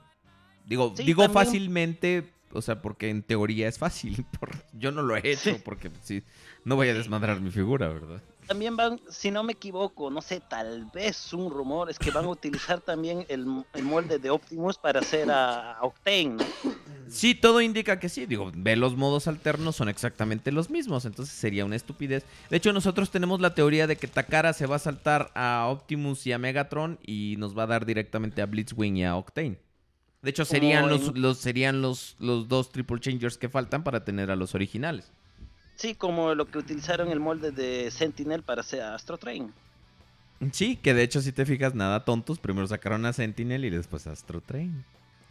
Digo, 0.65 0.93
Sí, 0.95 1.03
digo 1.03 1.23
también- 1.23 1.45
fácilmente, 1.45 2.23
o 2.51 2.61
sea, 2.61 2.81
porque 2.81 3.09
en 3.09 3.23
teoría 3.23 3.67
es 3.67 3.77
fácil. 3.77 4.25
por- 4.39 4.51
yo 4.73 4.91
no 4.91 5.01
lo 5.01 5.15
he 5.15 5.21
hecho 5.31 5.57
porque 5.63 5.91
sí, 6.01 6.23
no 6.65 6.75
voy 6.75 6.89
a 6.89 6.93
desmadrar 6.93 7.39
mi 7.41 7.51
figura, 7.51 7.87
¿verdad? 7.89 8.21
También 8.47 8.77
van, 8.77 8.99
si 9.09 9.29
no 9.29 9.43
me 9.43 9.51
equivoco, 9.53 10.09
no 10.09 10.21
sé, 10.21 10.39
tal 10.39 10.85
vez 10.93 11.33
un 11.33 11.51
rumor 11.51 11.89
es 11.89 11.99
que 11.99 12.11
van 12.11 12.25
a 12.25 12.29
utilizar 12.29 12.79
también 12.79 13.25
el, 13.27 13.45
el 13.73 13.83
molde 13.83 14.19
de 14.19 14.29
Optimus 14.29 14.77
para 14.77 15.01
hacer 15.01 15.29
a, 15.29 15.73
a 15.73 15.81
Octane, 15.83 16.25
¿no? 16.35 16.45
Sí, 17.09 17.35
todo 17.35 17.61
indica 17.61 17.99
que 17.99 18.09
sí. 18.09 18.25
Digo, 18.25 18.51
ve 18.55 18.75
los 18.75 18.95
modos 18.95 19.27
alternos 19.27 19.75
son 19.75 19.89
exactamente 19.89 20.51
los 20.51 20.69
mismos. 20.69 21.05
Entonces 21.05 21.33
sería 21.35 21.65
una 21.65 21.75
estupidez. 21.75 22.25
De 22.49 22.57
hecho, 22.57 22.71
nosotros 22.73 23.11
tenemos 23.11 23.39
la 23.41 23.53
teoría 23.53 23.85
de 23.87 23.95
que 23.97 24.07
Takara 24.07 24.53
se 24.53 24.65
va 24.65 24.77
a 24.77 24.79
saltar 24.79 25.31
a 25.35 25.67
Optimus 25.69 26.25
y 26.27 26.31
a 26.33 26.37
Megatron 26.37 26.99
y 27.05 27.35
nos 27.37 27.57
va 27.57 27.63
a 27.63 27.67
dar 27.67 27.85
directamente 27.85 28.41
a 28.41 28.45
Blitzwing 28.45 28.97
y 28.97 29.05
a 29.05 29.15
Octane. 29.15 29.57
De 30.21 30.29
hecho, 30.31 30.43
serían, 30.45 30.89
los, 30.89 31.15
los- 31.17 31.37
serían 31.37 31.81
los, 31.81 32.15
los 32.19 32.47
dos 32.47 32.71
Triple 32.71 32.99
Changers 32.99 33.37
que 33.37 33.49
faltan 33.49 33.83
para 33.83 34.03
tener 34.03 34.31
a 34.31 34.35
los 34.35 34.55
originales. 34.55 35.11
Sí, 35.77 35.93
como 35.95 36.33
lo 36.33 36.47
que 36.47 36.57
utilizaron 36.57 37.09
el 37.11 37.19
molde 37.19 37.51
de 37.51 37.91
Sentinel 37.91 38.41
para 38.41 38.61
hacer 38.61 38.81
Astro 38.81 39.17
Train. 39.17 39.53
Sí, 40.51 40.75
que 40.75 40.93
de 40.93 41.03
hecho, 41.03 41.21
si 41.21 41.31
te 41.31 41.45
fijas, 41.45 41.75
nada 41.75 42.03
tontos. 42.03 42.39
Primero 42.39 42.67
sacaron 42.67 43.05
a 43.05 43.13
Sentinel 43.13 43.63
y 43.63 43.69
después 43.69 44.07
a 44.07 44.11
Astro 44.11 44.41
Train. 44.41 44.83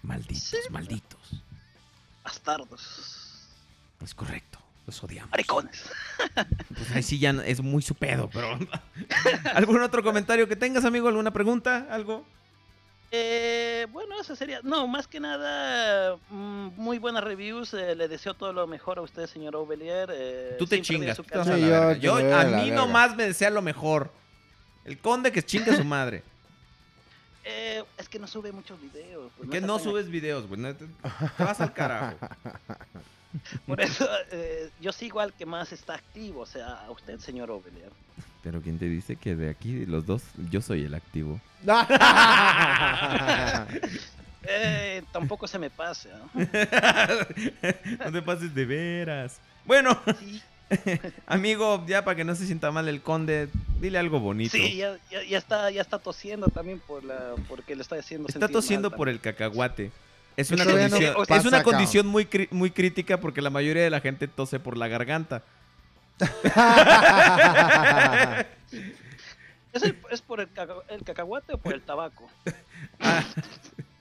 Malditos, 0.02 0.54
malditos. 0.70 1.42
Bastardos. 2.22 3.48
Es 4.02 4.14
correcto. 4.14 4.58
Los 4.86 5.02
odiamos. 5.02 5.30
Maricones. 5.30 5.84
Pues 6.76 6.90
ahí 6.92 7.02
sí 7.02 7.18
ya 7.18 7.30
es 7.30 7.62
muy 7.62 7.82
su 7.82 7.94
pedo, 7.94 8.28
pero... 8.30 8.58
¿Algún 9.54 9.80
otro 9.80 10.02
comentario 10.02 10.46
que 10.46 10.56
tengas, 10.56 10.84
amigo? 10.84 11.08
¿Alguna 11.08 11.32
pregunta? 11.32 11.86
¿Algo? 11.90 12.26
Eh, 13.12 13.86
bueno, 13.92 14.20
eso 14.20 14.34
sería. 14.34 14.60
No, 14.62 14.86
más 14.88 15.06
que 15.06 15.20
nada, 15.20 16.16
mm, 16.28 16.68
muy 16.76 16.98
buenas 16.98 17.22
reviews. 17.24 17.72
eh, 17.74 17.94
le 17.94 18.08
deseo 18.08 18.34
todo 18.34 18.52
lo 18.52 18.66
mejor 18.66 18.98
a 18.98 19.02
usted, 19.02 19.26
señor 19.26 19.54
Ovelier. 19.56 20.10
eh, 20.12 20.56
Tú 20.58 20.66
te 20.66 20.82
chingas. 20.82 21.16
su 21.16 21.22
tú 21.22 21.38
a 21.40 21.44
Sí, 21.44 22.00
yo 22.00 22.16
a 22.16 22.44
mí 22.44 22.70
nomás 22.70 23.14
me 23.16 23.24
desea 23.24 23.50
lo 23.50 23.62
mejor. 23.62 24.10
El 24.84 24.98
conde 24.98 25.32
que 25.32 25.42
chinga 25.42 25.72
a 25.72 25.76
su 25.76 25.84
madre. 25.84 26.22
Eh, 27.48 27.84
es 27.96 28.08
que 28.08 28.18
no 28.18 28.26
sube 28.26 28.50
muchos 28.50 28.80
videos. 28.80 29.30
pues, 29.36 29.48
que 29.48 29.60
no 29.60 29.78
subes 29.78 30.10
videos, 30.10 30.48
güey. 30.48 30.60
Te, 30.74 30.74
te 30.74 31.44
vas 31.44 31.60
al 31.60 31.72
carajo. 31.72 32.16
Por 33.68 33.80
eso 33.80 34.08
eh, 34.32 34.68
yo 34.80 34.90
sigo 34.90 35.20
al 35.20 35.32
que 35.32 35.46
más 35.46 35.70
está 35.72 35.94
activo, 35.94 36.40
o 36.40 36.46
sea, 36.46 36.84
a 36.84 36.90
usted, 36.90 37.20
señor 37.20 37.52
Ovelier. 37.52 37.92
Pero 38.46 38.62
¿quién 38.62 38.78
te 38.78 38.84
dice 38.84 39.16
que 39.16 39.34
de 39.34 39.50
aquí, 39.50 39.86
los 39.86 40.06
dos, 40.06 40.22
yo 40.52 40.62
soy 40.62 40.84
el 40.84 40.94
activo? 40.94 41.40
Eh, 44.48 45.02
tampoco 45.10 45.48
se 45.48 45.58
me 45.58 45.70
pase. 45.70 46.08
¿no? 46.08 46.30
no 48.04 48.12
te 48.12 48.22
pases 48.22 48.54
de 48.54 48.64
veras. 48.64 49.40
Bueno, 49.64 50.00
Sí, 50.20 50.40
amigo, 51.26 51.84
ya 51.88 52.04
para 52.04 52.14
que 52.14 52.22
no 52.22 52.36
se 52.36 52.46
sienta 52.46 52.70
mal 52.70 52.86
el 52.86 53.02
conde, 53.02 53.48
dile 53.80 53.98
algo 53.98 54.20
bonito. 54.20 54.56
sí, 54.56 54.76
ya, 54.76 54.96
ya, 55.10 55.24
ya 55.24 55.38
está, 55.38 55.68
ya 55.72 55.80
está 55.80 55.98
tosiendo 55.98 56.46
también 56.46 56.78
por 56.78 57.02
la, 57.02 57.34
porque 57.48 57.74
le 57.74 57.82
está 57.82 57.96
haciendo 57.96 58.28
Está 58.28 58.46
tosiendo 58.46 58.90
mal 58.90 58.96
por 58.96 59.08
el 59.08 59.18
cacahuate. 59.18 59.90
Es 60.36 60.52
una 60.52 60.64
no 60.64 60.70
condición, 60.70 61.16
es 61.28 61.44
una 61.44 61.62
condición 61.64 62.06
muy, 62.06 62.28
muy 62.52 62.70
crítica 62.70 63.18
porque 63.18 63.42
la 63.42 63.50
mayoría 63.50 63.82
de 63.82 63.90
la 63.90 64.00
gente 64.00 64.28
tose 64.28 64.60
por 64.60 64.76
la 64.76 64.86
garganta. 64.86 65.42
¿Es, 69.72 69.82
el- 69.82 69.98
es 70.10 70.22
por 70.22 70.40
el, 70.40 70.48
caca- 70.52 70.82
el 70.88 71.02
cacahuate 71.04 71.54
o 71.54 71.58
por 71.58 71.74
el 71.74 71.82
tabaco? 71.82 72.28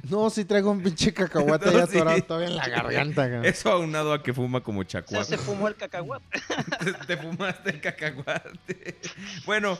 no, 0.04 0.30
si 0.30 0.46
traigo 0.46 0.72
un 0.72 0.82
pinche 0.82 1.14
cacahuate 1.14 1.66
No, 1.72 1.72
ya 1.80 1.88
sí. 1.88 1.98
atorado 1.98 2.24
todavía 2.24 2.48
en 2.50 2.56
la 2.56 2.68
garganta. 2.70 3.24
cabrón. 3.24 3.46
Eso 3.46 3.72
aunado 3.72 4.14
a 4.14 4.24
que 4.24 4.34
fuma 4.34 4.62
como 4.62 4.84
chacuaco. 4.84 5.26
se 5.26 5.38
fumó 5.38 5.68
el 5.68 5.76
cacahuate. 5.76 6.26
te, 6.80 6.94
te 6.94 7.18
fumaste 7.18 7.70
el 7.72 7.82
cacahuate. 7.82 8.98
Bueno, 9.46 9.78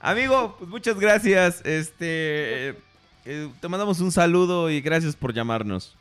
amigo, 0.00 0.56
pues 0.58 0.68
muchas 0.68 0.98
gracias. 1.00 1.60
Este, 1.64 2.68
eh, 2.70 2.74
eh, 3.24 3.50
te 3.60 3.68
mandamos 3.68 4.00
un 4.00 4.12
saludo 4.12 4.68
y 4.70 4.80
gracias 4.82 5.16
por 5.16 5.32
llamarnos. 5.32 5.96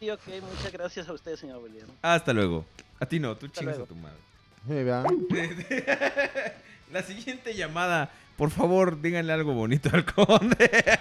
Sí, 0.00 0.10
ok, 0.10 0.20
muchas 0.42 0.72
gracias 0.72 1.08
a 1.08 1.12
usted, 1.12 1.34
señor 1.36 1.56
Ovelier. 1.56 1.86
Hasta 2.02 2.32
luego. 2.32 2.64
A 3.00 3.06
ti 3.06 3.18
no, 3.18 3.36
tú 3.36 3.46
Hasta 3.46 3.60
chingas 3.60 3.78
a 3.78 3.84
tu 3.86 3.94
madre. 3.96 4.16
La 6.92 7.02
siguiente 7.02 7.54
llamada, 7.54 8.10
por 8.36 8.50
favor, 8.50 9.00
díganle 9.00 9.32
algo 9.32 9.54
bonito 9.54 9.88
al 9.92 10.04
conde. 10.04 10.70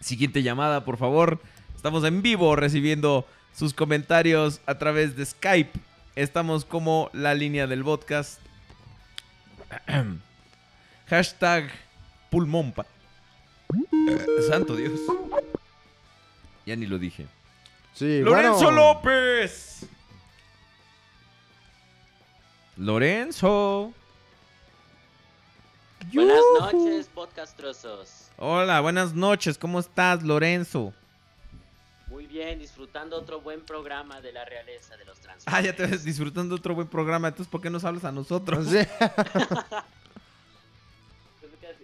Siguiente 0.00 0.42
llamada, 0.42 0.84
por 0.84 0.96
favor. 0.96 1.40
Estamos 1.76 2.02
en 2.04 2.22
vivo 2.22 2.56
recibiendo 2.56 3.24
sus 3.54 3.72
comentarios 3.72 4.60
a 4.66 4.78
través 4.78 5.16
de 5.16 5.24
Skype. 5.24 5.78
Estamos 6.16 6.64
como 6.64 7.08
la 7.12 7.34
línea 7.34 7.68
del 7.68 7.84
podcast. 7.84 8.40
Hashtag 11.06 11.70
pulmonpa. 12.30 12.84
Santo 14.48 14.74
Dios. 14.74 14.98
Ya 16.66 16.74
ni 16.74 16.86
lo 16.86 16.98
dije. 16.98 17.28
Sí, 17.94 18.20
Lorenzo 18.20 18.64
bueno. 18.64 18.94
López. 18.94 19.86
Lorenzo. 22.76 23.92
Buenas 26.12 26.40
noches, 26.58 27.08
podcastrosos. 27.08 28.30
Hola, 28.38 28.80
buenas 28.80 29.14
noches. 29.14 29.58
¿Cómo 29.58 29.78
estás, 29.78 30.22
Lorenzo? 30.22 30.94
Muy 32.06 32.26
bien, 32.26 32.58
disfrutando 32.58 33.16
otro 33.16 33.40
buen 33.40 33.60
programa 33.60 34.20
de 34.20 34.32
la 34.32 34.44
realeza 34.44 34.96
de 34.96 35.04
los 35.04 35.20
trans. 35.20 35.44
Ah, 35.46 35.60
ya 35.60 35.76
te 35.76 35.86
ves 35.86 36.02
disfrutando 36.02 36.56
otro 36.56 36.74
buen 36.74 36.88
programa. 36.88 37.28
Entonces, 37.28 37.50
¿por 37.50 37.60
qué 37.60 37.70
nos 37.70 37.84
hablas 37.84 38.04
a 38.04 38.12
nosotros? 38.12 38.66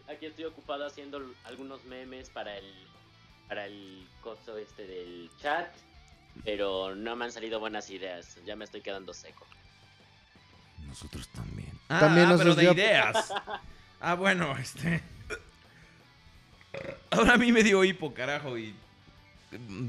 Aquí 0.09 0.27
estoy 0.27 0.47
ocupado 0.47 0.87
haciendo 0.87 1.21
algunos 1.45 1.85
memes 1.85 2.31
para 2.31 2.57
el 2.57 2.65
para 3.49 3.67
el 3.67 4.07
coso 4.23 4.59
este 4.59 4.87
del 4.87 5.31
chat, 5.41 5.69
pero 6.45 6.95
no 6.95 7.17
me 7.17 7.25
han 7.27 7.33
salido 7.33 7.61
buenas 7.61 7.91
ideas. 7.91 8.37
Ya 8.45 8.57
me 8.57 8.65
estoy 8.65 8.81
quedando 8.81 9.13
seco. 9.15 9.47
Nosotros 10.87 11.29
también. 11.29 11.71
Ah, 11.89 12.01
También 12.01 12.29
nos 12.29 12.39
pero 12.41 12.55
de 12.55 12.63
dio- 12.63 12.73
ideas. 12.73 13.33
Ah, 14.01 14.15
bueno, 14.15 14.57
este. 14.59 15.03
Ahora 17.11 17.35
a 17.35 17.39
mí 17.39 17.51
me 17.51 17.63
dio 17.63 17.83
hipo, 17.83 18.13
carajo, 18.13 18.59
y. 18.59 18.75
mm, 19.53 19.89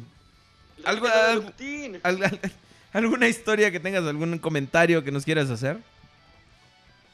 ¿Algo, 0.85 1.08
algo- 1.08 1.51
al- 2.03 2.24
al- 2.24 2.40
¿Alguna 2.93 3.27
historia 3.27 3.69
que 3.69 3.80
tengas, 3.82 4.06
algún 4.06 4.40
comentario 4.40 5.03
que 5.03 5.11
nos 5.11 5.26
quieras 5.26 5.50
hacer? 5.50 5.77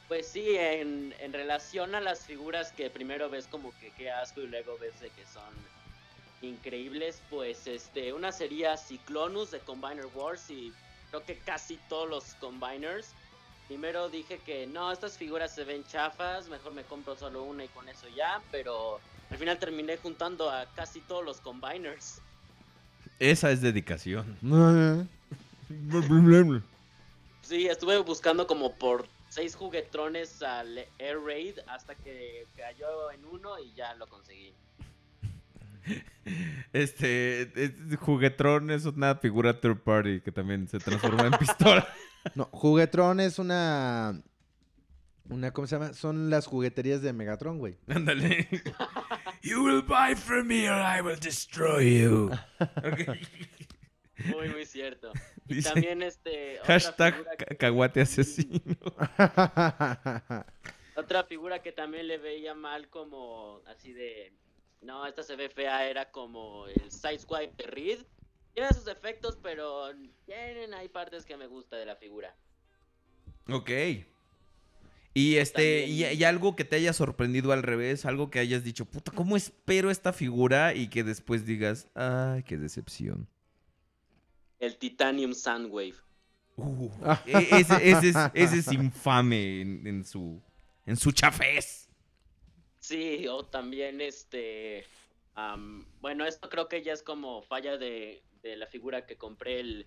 Pues 0.06 0.28
sí, 0.28 0.44
en, 0.56 1.12
en 1.18 1.32
relación 1.32 1.94
a 1.96 2.00
las 2.00 2.20
figuras 2.24 2.70
que 2.72 2.88
primero 2.90 3.28
ves 3.28 3.46
como 3.50 3.76
que 3.80 3.90
qué 3.96 4.10
asco 4.10 4.40
y 4.40 4.46
luego 4.46 4.78
ves 4.78 4.98
de 5.00 5.10
que 5.10 5.24
son 5.26 5.42
increíbles, 6.48 7.20
pues 7.30 7.66
este, 7.66 8.12
una 8.12 8.32
sería 8.32 8.76
Cyclonus 8.76 9.50
de 9.50 9.60
Combiner 9.60 10.06
Wars 10.14 10.50
y 10.50 10.72
creo 11.10 11.24
que 11.24 11.38
casi 11.38 11.78
todos 11.88 12.08
los 12.08 12.24
Combiners. 12.34 13.08
Primero 13.68 14.08
dije 14.08 14.38
que 14.44 14.66
no, 14.66 14.92
estas 14.92 15.16
figuras 15.16 15.54
se 15.54 15.64
ven 15.64 15.84
chafas, 15.84 16.48
mejor 16.48 16.74
me 16.74 16.82
compro 16.82 17.16
solo 17.16 17.44
una 17.44 17.64
y 17.64 17.68
con 17.68 17.88
eso 17.88 18.06
ya, 18.14 18.42
pero 18.50 19.00
al 19.30 19.38
final 19.38 19.58
terminé 19.58 19.96
juntando 19.96 20.50
a 20.50 20.66
casi 20.74 21.00
todos 21.00 21.24
los 21.24 21.40
Combiners. 21.40 22.20
Esa 23.18 23.50
es 23.50 23.60
dedicación. 23.60 24.36
Sí, 27.42 27.66
estuve 27.66 27.98
buscando 27.98 28.46
como 28.46 28.74
por 28.74 29.06
seis 29.28 29.54
juguetrones 29.54 30.42
al 30.42 30.78
Air 30.98 31.20
Raid 31.20 31.58
hasta 31.66 31.94
que 31.94 32.46
cayó 32.56 33.10
en 33.10 33.22
uno 33.26 33.58
y 33.58 33.74
ya 33.74 33.94
lo 33.94 34.06
conseguí. 34.06 34.54
Este, 36.72 37.42
es- 37.62 37.72
Juguetrón 37.98 38.70
es 38.70 38.84
una 38.86 39.16
figura 39.16 39.60
third 39.60 39.78
party 39.82 40.20
que 40.20 40.32
también 40.32 40.66
se 40.68 40.78
transforma 40.78 41.26
en 41.26 41.32
pistola. 41.32 41.86
No, 42.34 42.46
Juguetron 42.52 43.20
es 43.20 43.38
una. 43.38 44.22
Una, 45.28 45.50
¿cómo 45.52 45.66
se 45.66 45.76
llama? 45.76 45.92
Son 45.92 46.30
las 46.30 46.46
jugueterías 46.46 47.02
de 47.02 47.12
Megatron, 47.12 47.58
güey. 47.58 47.76
Ándale. 47.86 48.48
You 49.42 49.62
will 49.62 49.82
buy 49.82 50.14
from 50.16 50.46
me 50.46 50.70
or 50.70 50.80
I 50.80 51.02
will 51.02 51.20
destroy 51.20 52.00
you. 52.02 52.30
Muy, 54.24 54.48
muy 54.48 54.64
cierto. 54.64 55.12
Y 55.48 55.56
Dice, 55.56 55.70
también 55.70 56.02
este... 56.02 56.60
Hashtag 56.64 57.36
que- 57.36 57.56
caguate 57.58 58.00
asesino. 58.00 58.58
Otra 60.96 61.24
figura 61.24 61.60
que 61.60 61.72
también 61.72 62.06
le 62.08 62.16
veía 62.18 62.54
mal 62.54 62.88
como 62.88 63.60
así 63.66 63.92
de... 63.92 64.32
No, 64.84 65.06
esta 65.06 65.22
se 65.22 65.34
ve 65.34 65.48
fea, 65.48 65.88
era 65.88 66.10
como 66.10 66.66
el 66.66 66.90
Sideswipe 66.90 67.54
de 67.56 67.66
Reed. 67.70 67.98
Tiene 68.52 68.68
sus 68.72 68.86
efectos, 68.86 69.38
pero 69.42 69.90
tienen, 70.26 70.74
hay 70.74 70.88
partes 70.88 71.24
que 71.24 71.36
me 71.36 71.46
gusta 71.46 71.76
de 71.76 71.86
la 71.86 71.96
figura. 71.96 72.36
Ok. 73.48 73.70
Y 75.14 75.36
este, 75.36 75.86
y, 75.86 76.04
y 76.04 76.24
algo 76.24 76.54
que 76.54 76.64
te 76.64 76.76
haya 76.76 76.92
sorprendido 76.92 77.52
al 77.52 77.62
revés, 77.62 78.04
algo 78.04 78.30
que 78.30 78.40
hayas 78.40 78.62
dicho, 78.62 78.84
puta, 78.84 79.10
¿cómo 79.12 79.36
espero 79.36 79.90
esta 79.90 80.12
figura? 80.12 80.74
Y 80.74 80.88
que 80.88 81.02
después 81.02 81.46
digas, 81.46 81.88
ay, 81.94 82.42
qué 82.42 82.58
decepción. 82.58 83.28
El 84.58 84.76
Titanium 84.76 85.32
Soundwave. 85.32 85.94
Uh, 86.56 86.90
e- 87.26 87.48
ese, 87.58 87.90
ese 87.90 88.08
es, 88.10 88.16
ese 88.34 88.58
es 88.58 88.72
infame 88.72 89.62
en, 89.62 89.86
en 89.86 90.04
su, 90.04 90.42
en 90.84 90.96
su 90.96 91.10
chafés. 91.10 91.83
Sí, 92.84 93.26
o 93.28 93.46
también 93.46 94.02
este... 94.02 94.84
bueno, 96.00 96.26
esto 96.26 96.50
creo 96.50 96.68
que 96.68 96.82
ya 96.82 96.92
es 96.92 97.02
como 97.02 97.40
falla 97.40 97.78
de, 97.78 98.22
de 98.42 98.56
la 98.56 98.66
figura 98.66 99.06
que 99.06 99.16
compré, 99.16 99.60
el 99.60 99.86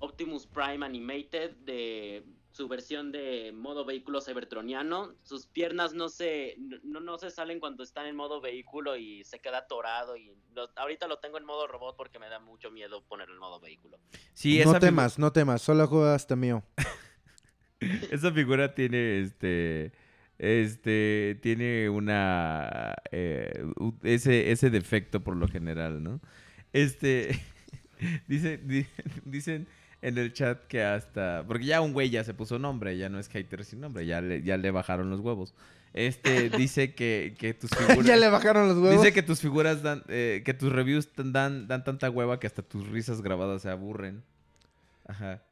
Optimus 0.00 0.44
Prime 0.48 0.84
Animated 0.84 1.52
de 1.58 2.24
su 2.50 2.66
versión 2.66 3.12
de 3.12 3.52
modo 3.52 3.84
vehículo 3.84 4.20
cybertroniano. 4.20 5.14
Sus 5.22 5.46
piernas 5.46 5.94
no 5.94 6.08
se, 6.08 6.56
no, 6.82 6.98
no 6.98 7.16
se 7.16 7.30
salen 7.30 7.60
cuando 7.60 7.84
están 7.84 8.06
en 8.06 8.16
modo 8.16 8.40
vehículo 8.40 8.96
y 8.96 9.22
se 9.22 9.38
queda 9.38 9.58
atorado. 9.58 10.16
Y 10.16 10.32
lo- 10.52 10.68
ahorita 10.74 11.06
lo 11.06 11.20
tengo 11.20 11.38
en 11.38 11.44
modo 11.44 11.68
robot 11.68 11.96
porque 11.96 12.18
me 12.18 12.28
da 12.28 12.40
mucho 12.40 12.72
miedo 12.72 13.04
ponerlo 13.04 13.34
en 13.34 13.40
modo 13.40 13.60
vehículo. 13.60 14.00
Sí, 14.34 14.60
no 14.64 14.76
temas, 14.80 15.16
no 15.16 15.32
temas. 15.32 15.62
Solo 15.62 15.86
juega 15.86 16.16
hasta 16.16 16.34
mío. 16.34 16.64
esa 18.10 18.32
figura 18.32 18.74
tiene 18.74 19.20
este. 19.20 19.92
Este. 20.38 21.38
Tiene 21.42 21.88
una. 21.88 22.94
eh, 23.10 23.64
ese, 24.02 24.50
ese 24.52 24.70
defecto 24.70 25.22
por 25.24 25.36
lo 25.36 25.48
general, 25.48 26.02
¿no? 26.02 26.20
Este. 26.72 27.40
dice, 28.28 28.58
di- 28.58 28.86
dicen 29.24 29.66
en 30.02 30.18
el 30.18 30.32
chat 30.32 30.66
que 30.66 30.82
hasta. 30.82 31.44
Porque 31.46 31.64
ya 31.66 31.80
un 31.80 31.92
güey 31.92 32.10
ya 32.10 32.22
se 32.24 32.34
puso 32.34 32.58
nombre, 32.58 32.96
ya 32.98 33.08
no 33.08 33.18
es 33.18 33.28
hater 33.28 33.64
sin 33.64 33.80
nombre, 33.80 34.04
ya 34.06 34.20
le, 34.20 34.42
ya 34.42 34.56
le 34.56 34.70
bajaron 34.70 35.08
los 35.10 35.20
huevos. 35.20 35.54
Este 35.94 36.50
dice 36.50 36.94
que, 36.94 37.34
que 37.38 37.54
tus 37.54 37.70
figuras. 37.70 38.04
ya 38.04 38.16
le 38.16 38.28
bajaron 38.28 38.68
los 38.68 38.76
huevos. 38.76 39.00
Dice 39.02 39.14
que 39.14 39.22
tus 39.22 39.40
figuras 39.40 39.82
dan, 39.82 40.02
eh, 40.08 40.42
que 40.44 40.52
tus 40.52 40.70
reviews 40.70 41.08
dan, 41.16 41.66
dan 41.68 41.84
tanta 41.84 42.10
hueva 42.10 42.38
que 42.38 42.46
hasta 42.46 42.60
tus 42.60 42.86
risas 42.88 43.22
grabadas 43.22 43.62
se 43.62 43.70
aburren. 43.70 44.22
Ajá. 45.06 45.42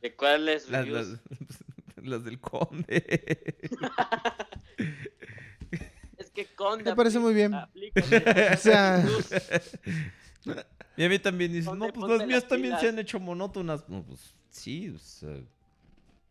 ¿De 0.00 0.12
cuáles 0.14 0.68
reviews? 0.68 1.08
las- 1.08 1.08
las 1.08 1.64
del 2.24 2.40
conde. 2.40 3.56
Es 6.18 6.30
que 6.30 6.46
Conde 6.54 6.84
Me 6.84 6.94
parece 6.96 7.18
muy 7.18 7.34
bien. 7.34 7.52
O 7.54 8.56
sea- 8.56 9.04
y 10.96 11.04
a 11.04 11.08
mí 11.08 11.18
también 11.18 11.52
dicen, 11.52 11.78
no, 11.78 11.88
pues 11.92 12.08
las 12.18 12.26
mías 12.26 12.42
las 12.42 12.48
también 12.48 12.74
se 12.74 12.80
pilas". 12.80 12.92
han 12.92 12.98
hecho 13.00 13.18
monótonas. 13.20 13.88
No, 13.88 14.02
pues 14.04 14.34
sí, 14.50 14.90
o 14.90 14.98
sea, 14.98 15.36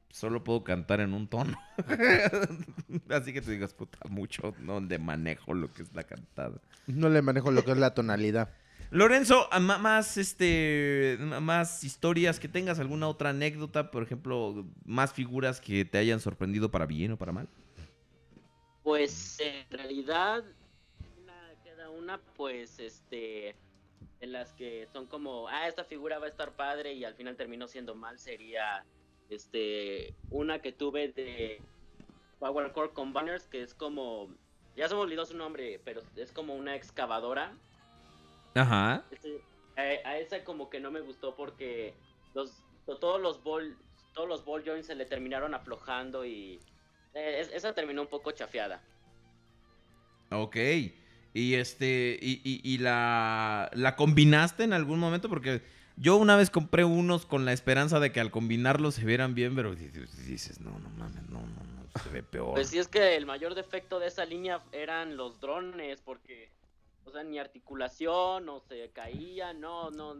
solo 0.10 0.44
puedo 0.44 0.64
cantar 0.64 1.02
en 1.02 1.14
un 1.14 1.28
tono. 1.28 1.58
Así 3.10 3.34
que 3.34 3.42
tú 3.42 3.52
digas, 3.52 3.74
puta, 3.74 3.98
mucho, 4.10 4.54
no 4.60 4.80
le 4.80 4.98
manejo 5.00 5.54
lo 5.54 5.74
que 5.74 5.82
es 5.84 5.94
la 5.94 6.04
cantada. 6.04 6.60
No 6.88 7.10
le 7.10 7.22
manejo 7.22 7.52
lo 7.52 7.64
que 7.66 7.72
es 7.72 7.78
la 7.78 7.94
tonalidad. 7.94 8.50
Lorenzo, 8.92 9.48
más 9.62 10.18
este 10.18 11.18
más 11.20 11.86
historias 11.86 12.42
que 12.42 12.50
tengas, 12.50 12.78
alguna 12.78 13.08
otra 13.08 13.30
anécdota, 13.30 13.90
por 13.90 14.04
ejemplo, 14.04 14.66
más 14.84 15.14
figuras 15.14 15.62
que 15.62 15.86
te 15.86 15.98
hayan 15.98 16.20
sorprendido 16.20 16.72
para 16.72 16.86
bien 16.86 17.14
o 17.14 17.18
para 17.18 17.32
mal. 17.32 17.48
Pues 18.84 19.40
en 19.40 19.66
realidad 19.70 20.44
una, 21.24 21.54
queda 21.64 21.90
una 21.90 22.20
pues 22.36 22.80
este 22.80 23.56
en 24.20 24.34
las 24.34 24.52
que 24.52 24.90
son 24.92 25.08
como 25.08 25.48
ah 25.48 25.70
esta 25.70 25.86
figura 25.86 26.20
va 26.20 26.26
a 26.26 26.30
estar 26.30 26.52
padre 26.52 26.92
y 26.94 27.06
al 27.06 27.16
final 27.16 27.38
terminó 27.38 27.70
siendo 27.70 27.96
mal 27.96 28.20
sería 28.20 28.84
este 29.30 30.14
una 30.30 30.60
que 30.60 30.74
tuve 30.74 31.14
de 31.14 31.62
Power 32.40 32.74
Core 32.74 32.92
Combiners 32.92 33.48
que 33.48 33.62
es 33.62 33.74
como 33.74 34.28
ya 34.76 34.90
se 34.90 34.96
me 34.96 35.02
olvidó 35.02 35.26
su 35.26 35.38
nombre 35.38 35.80
pero 35.86 36.02
es 36.18 36.32
como 36.32 36.56
una 36.56 36.76
excavadora 36.76 37.54
Ajá. 38.56 39.04
Este, 39.12 39.42
a, 39.78 40.10
a 40.10 40.18
esa 40.18 40.44
como 40.44 40.70
que 40.70 40.80
no 40.80 40.92
me 40.92 41.00
gustó 41.02 41.36
porque 41.36 41.94
los 42.34 42.52
to- 42.86 42.98
todos 42.98 43.22
los 43.22 43.44
ball 43.44 43.78
todos 44.14 44.28
los 44.28 44.44
ball 44.44 44.64
joints 44.66 44.88
se 44.88 44.96
le 44.96 45.06
terminaron 45.06 45.54
aflojando 45.54 46.26
y 46.26 46.60
eh, 47.14 47.38
es- 47.40 47.52
esa 47.54 47.74
terminó 47.74 48.02
un 48.02 48.08
poco 48.10 48.32
chafeada. 48.32 48.82
Ok. 50.32 50.56
Y 51.34 51.54
este, 51.56 52.20
y, 52.22 52.42
y- 52.44 52.62
y 52.64 52.78
la, 52.80 53.70
la 53.74 53.96
combinaste 53.96 54.64
en 54.64 54.74
algún 54.74 55.00
momento 55.00 55.30
porque 55.30 55.62
yo 55.96 56.18
una 56.18 56.36
vez 56.36 56.50
compré 56.50 56.84
unos 56.84 57.26
con 57.26 57.46
la 57.46 57.54
esperanza 57.54 58.00
de 58.02 58.12
que 58.12 58.20
al 58.20 58.32
combinarlos 58.32 58.96
se 58.96 59.06
vieran 59.06 59.34
bien, 59.34 59.56
pero 59.56 59.76
di- 59.76 59.88
di- 59.88 60.06
dices, 60.28 60.60
no, 60.60 60.78
no 60.80 60.90
mames, 60.90 61.24
no, 61.30 61.40
no, 61.40 61.46
no, 61.48 62.02
se 62.04 62.10
ve 62.10 62.22
peor. 62.24 62.54
Pues 62.54 62.68
sí 62.70 62.80
es 62.80 62.88
que 62.90 63.16
el 63.16 63.26
mayor 63.26 63.56
defecto 63.56 64.00
de 64.00 64.08
esa 64.08 64.26
línea 64.26 64.62
eran 64.74 65.16
los 65.16 65.40
drones 65.40 66.02
porque 66.02 66.50
o 67.06 67.12
sea, 67.12 67.24
ni 67.24 67.40
articulación 67.40 68.48
o 68.50 68.60
se 68.62 68.90
caía, 68.92 69.54
no, 69.54 69.90
no 69.92 70.16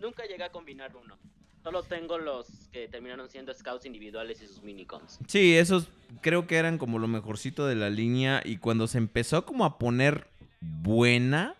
nunca 0.00 0.24
llegué 0.26 0.44
a 0.44 0.52
combinar 0.52 0.94
uno. 0.96 1.18
Solo 1.62 1.82
tengo 1.84 2.18
los 2.18 2.68
que 2.72 2.88
terminaron 2.88 3.28
siendo 3.30 3.54
scouts 3.54 3.86
individuales 3.86 4.42
y 4.42 4.46
sus 4.48 4.62
minicons. 4.62 5.20
Sí, 5.28 5.54
esos 5.56 5.88
creo 6.20 6.46
que 6.48 6.56
eran 6.56 6.76
como 6.76 6.98
lo 6.98 7.06
mejorcito 7.06 7.66
de 7.66 7.76
la 7.76 7.88
línea 7.88 8.42
y 8.44 8.56
cuando 8.56 8.88
se 8.88 8.98
empezó 8.98 9.44
como 9.46 9.64
a 9.64 9.78
poner 9.78 10.26
buena, 10.60 11.54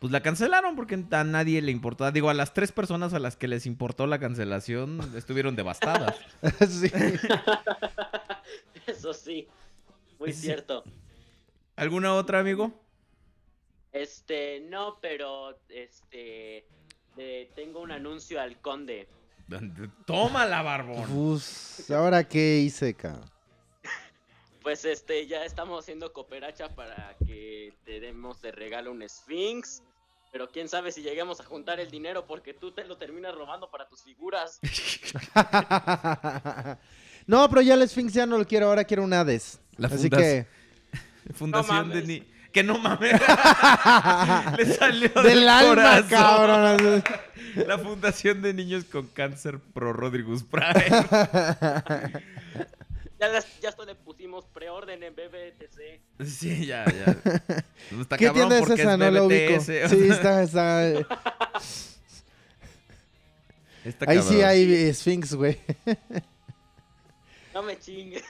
pues 0.00 0.12
la 0.12 0.20
cancelaron 0.20 0.74
porque 0.74 1.00
a 1.10 1.24
nadie 1.24 1.62
le 1.62 1.70
importaba. 1.70 2.10
Digo, 2.10 2.28
a 2.28 2.34
las 2.34 2.54
tres 2.54 2.72
personas 2.72 3.14
a 3.14 3.20
las 3.20 3.36
que 3.36 3.46
les 3.46 3.66
importó 3.66 4.08
la 4.08 4.18
cancelación 4.18 4.98
estuvieron 5.16 5.54
devastadas. 5.54 6.16
sí. 6.68 6.90
Eso 8.86 9.12
sí. 9.14 9.46
Muy 10.18 10.32
Sí. 10.32 10.42
cierto. 10.46 10.82
¿Alguna 11.76 12.14
otra, 12.14 12.40
amigo? 12.40 12.72
Este, 13.96 14.60
no, 14.60 14.98
pero 15.00 15.58
este 15.68 16.66
tengo 17.54 17.80
un 17.80 17.92
anuncio 17.92 18.40
al 18.40 18.60
conde. 18.60 19.08
Tómala, 20.06 20.62
barbón. 20.62 21.08
Pues, 21.08 21.90
¿ahora 21.90 22.28
qué 22.28 22.58
hice, 22.58 22.94
cabrón? 22.94 23.30
Pues 24.62 24.84
este, 24.84 25.28
ya 25.28 25.44
estamos 25.44 25.84
haciendo 25.84 26.12
cooperacha 26.12 26.74
para 26.74 27.16
que 27.24 27.72
te 27.84 28.00
demos 28.00 28.42
de 28.42 28.50
regalo 28.50 28.90
un 28.90 29.08
Sphinx. 29.08 29.80
Pero 30.32 30.50
quién 30.50 30.68
sabe 30.68 30.90
si 30.90 31.02
lleguemos 31.02 31.38
a 31.38 31.44
juntar 31.44 31.78
el 31.78 31.88
dinero 31.88 32.26
porque 32.26 32.52
tú 32.52 32.72
te 32.72 32.84
lo 32.84 32.98
terminas 32.98 33.32
robando 33.32 33.70
para 33.70 33.88
tus 33.88 34.02
figuras. 34.02 34.58
no, 37.28 37.48
pero 37.48 37.62
ya 37.62 37.74
el 37.74 37.88
Sphinx 37.88 38.12
ya 38.12 38.26
no 38.26 38.38
lo 38.38 38.44
quiero, 38.44 38.66
ahora 38.66 38.82
quiero 38.84 39.04
un 39.04 39.12
Hades. 39.12 39.60
La 39.76 39.86
Así 39.86 40.10
fundas- 40.10 40.20
que... 40.20 40.46
Fundación 41.32 41.88
No 41.88 41.94
de 41.94 42.02
ni... 42.02 42.35
Que 42.56 42.62
no 42.62 42.78
mames. 42.78 43.12
Le 44.56 44.64
salió 44.64 45.10
Del 45.10 45.22
del 45.24 45.46
alma, 45.50 45.68
corazón. 45.74 46.08
cabrón. 46.08 47.04
La 47.66 47.76
Fundación 47.78 48.40
de 48.40 48.54
Niños 48.54 48.84
con 48.84 49.08
Cáncer 49.08 49.58
Pro 49.74 49.92
Rodríguez 49.92 50.42
Prime. 50.42 50.72
Ya, 53.20 53.28
las- 53.28 53.60
ya 53.60 53.68
hasta 53.70 53.84
le 53.84 53.94
pusimos 53.94 54.44
preorden 54.46 55.02
en 55.02 55.14
BBTC. 55.14 56.24
Sí, 56.26 56.64
ya, 56.66 56.84
ya. 56.86 57.14
Está 58.00 58.16
¿Qué 58.16 58.30
tienda 58.30 58.58
es 58.58 58.70
esa? 58.70 58.96
No 58.96 59.10
la 59.10 59.22
ubico. 59.22 59.60
Sí, 59.60 59.72
está, 59.74 60.42
está... 60.42 60.92
está 63.84 64.10
Ahí 64.10 64.20
sí 64.22 64.40
hay 64.42 64.92
Sphinx, 64.94 65.34
güey. 65.34 65.58
No 67.54 67.62
me 67.62 67.78
chingues. 67.78 68.22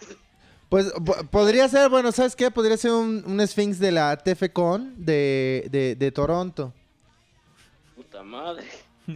Pues 0.69 0.93
po- 1.05 1.25
podría 1.31 1.69
ser, 1.69 1.89
bueno, 1.89 2.11
¿sabes 2.13 2.35
qué? 2.35 2.51
Podría 2.51 2.77
ser 2.77 2.91
un, 2.93 3.23
un 3.27 3.47
Sphinx 3.47 3.79
de 3.79 3.93
la 3.93 4.17
TFCon 4.17 4.95
de, 4.97 5.69
de, 5.71 5.95
de 5.95 6.11
Toronto. 6.13 6.73
Puta 7.95 8.23
madre. 8.23 8.65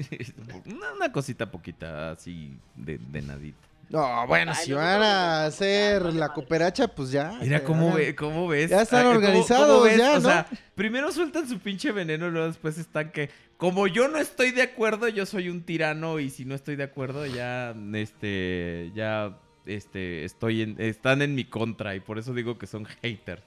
una, 0.66 0.92
una 0.92 1.12
cosita 1.12 1.50
poquita 1.50 2.12
así 2.12 2.56
de, 2.76 2.98
de 2.98 3.22
nadita. 3.22 3.58
No, 3.88 4.24
bueno, 4.28 4.52
Ay, 4.54 4.64
si 4.64 4.70
no, 4.70 4.76
van 4.76 5.00
no, 5.00 5.04
a 5.04 5.46
hacer 5.46 6.00
no, 6.02 6.10
la 6.12 6.28
cooperacha, 6.32 6.86
pues 6.86 7.10
ya. 7.10 7.36
Mira 7.42 7.64
cómo, 7.64 7.92
ve, 7.94 8.14
cómo 8.14 8.46
ves. 8.46 8.70
Ya 8.70 8.82
están 8.82 9.02
¿cómo- 9.02 9.16
organizados, 9.16 9.66
cómo 9.66 9.80
ves? 9.82 9.98
ya, 9.98 10.10
O 10.12 10.20
¿no? 10.20 10.28
sea, 10.28 10.46
primero 10.76 11.10
sueltan 11.10 11.48
su 11.48 11.58
pinche 11.58 11.90
veneno 11.90 12.28
y 12.28 12.30
luego 12.30 12.46
después 12.46 12.78
están 12.78 13.10
que... 13.10 13.30
Como 13.56 13.88
yo 13.88 14.06
no 14.08 14.18
estoy 14.18 14.52
de 14.52 14.62
acuerdo, 14.62 15.08
yo 15.08 15.26
soy 15.26 15.48
un 15.50 15.62
tirano 15.64 16.20
y 16.20 16.30
si 16.30 16.44
no 16.44 16.54
estoy 16.54 16.76
de 16.76 16.84
acuerdo 16.84 17.26
ya, 17.26 17.74
este, 17.94 18.92
ya, 18.94 19.36
este, 19.74 20.24
estoy 20.24 20.62
en, 20.62 20.76
están 20.78 21.22
en 21.22 21.34
mi 21.34 21.44
contra 21.44 21.94
y 21.94 22.00
por 22.00 22.18
eso 22.18 22.32
digo 22.34 22.58
que 22.58 22.66
son 22.66 22.84
haters. 23.02 23.42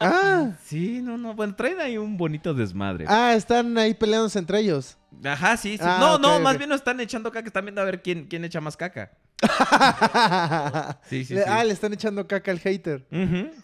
Ah, 0.00 0.52
Sí, 0.62 1.00
no, 1.02 1.18
no, 1.18 1.34
bueno, 1.34 1.54
traen 1.56 1.80
ahí 1.80 1.98
un 1.98 2.16
bonito 2.16 2.54
desmadre. 2.54 3.04
ah, 3.08 3.34
están 3.34 3.76
ahí 3.78 3.94
peleándose 3.94 4.38
entre 4.38 4.60
ellos. 4.60 4.96
Ajá, 5.24 5.56
sí, 5.56 5.76
sí. 5.76 5.82
Ah, 5.84 5.96
no, 5.98 6.18
no, 6.18 6.38
más 6.40 6.56
bien 6.56 6.68
no 6.70 6.76
están 6.76 7.00
echando 7.00 7.32
caca, 7.32 7.46
están 7.48 7.64
viendo 7.64 7.80
a 7.80 7.84
ver 7.84 8.00
quién, 8.02 8.26
quién 8.26 8.44
echa 8.44 8.60
más 8.60 8.76
caca. 8.76 9.10
Sí, 11.08 11.24
sí, 11.24 11.34
Le- 11.34 11.42
sí. 11.42 11.48
Ah, 11.50 11.64
le 11.64 11.72
están 11.72 11.92
echando 11.92 12.26
caca 12.26 12.50
al 12.50 12.58
hater. 12.60 13.04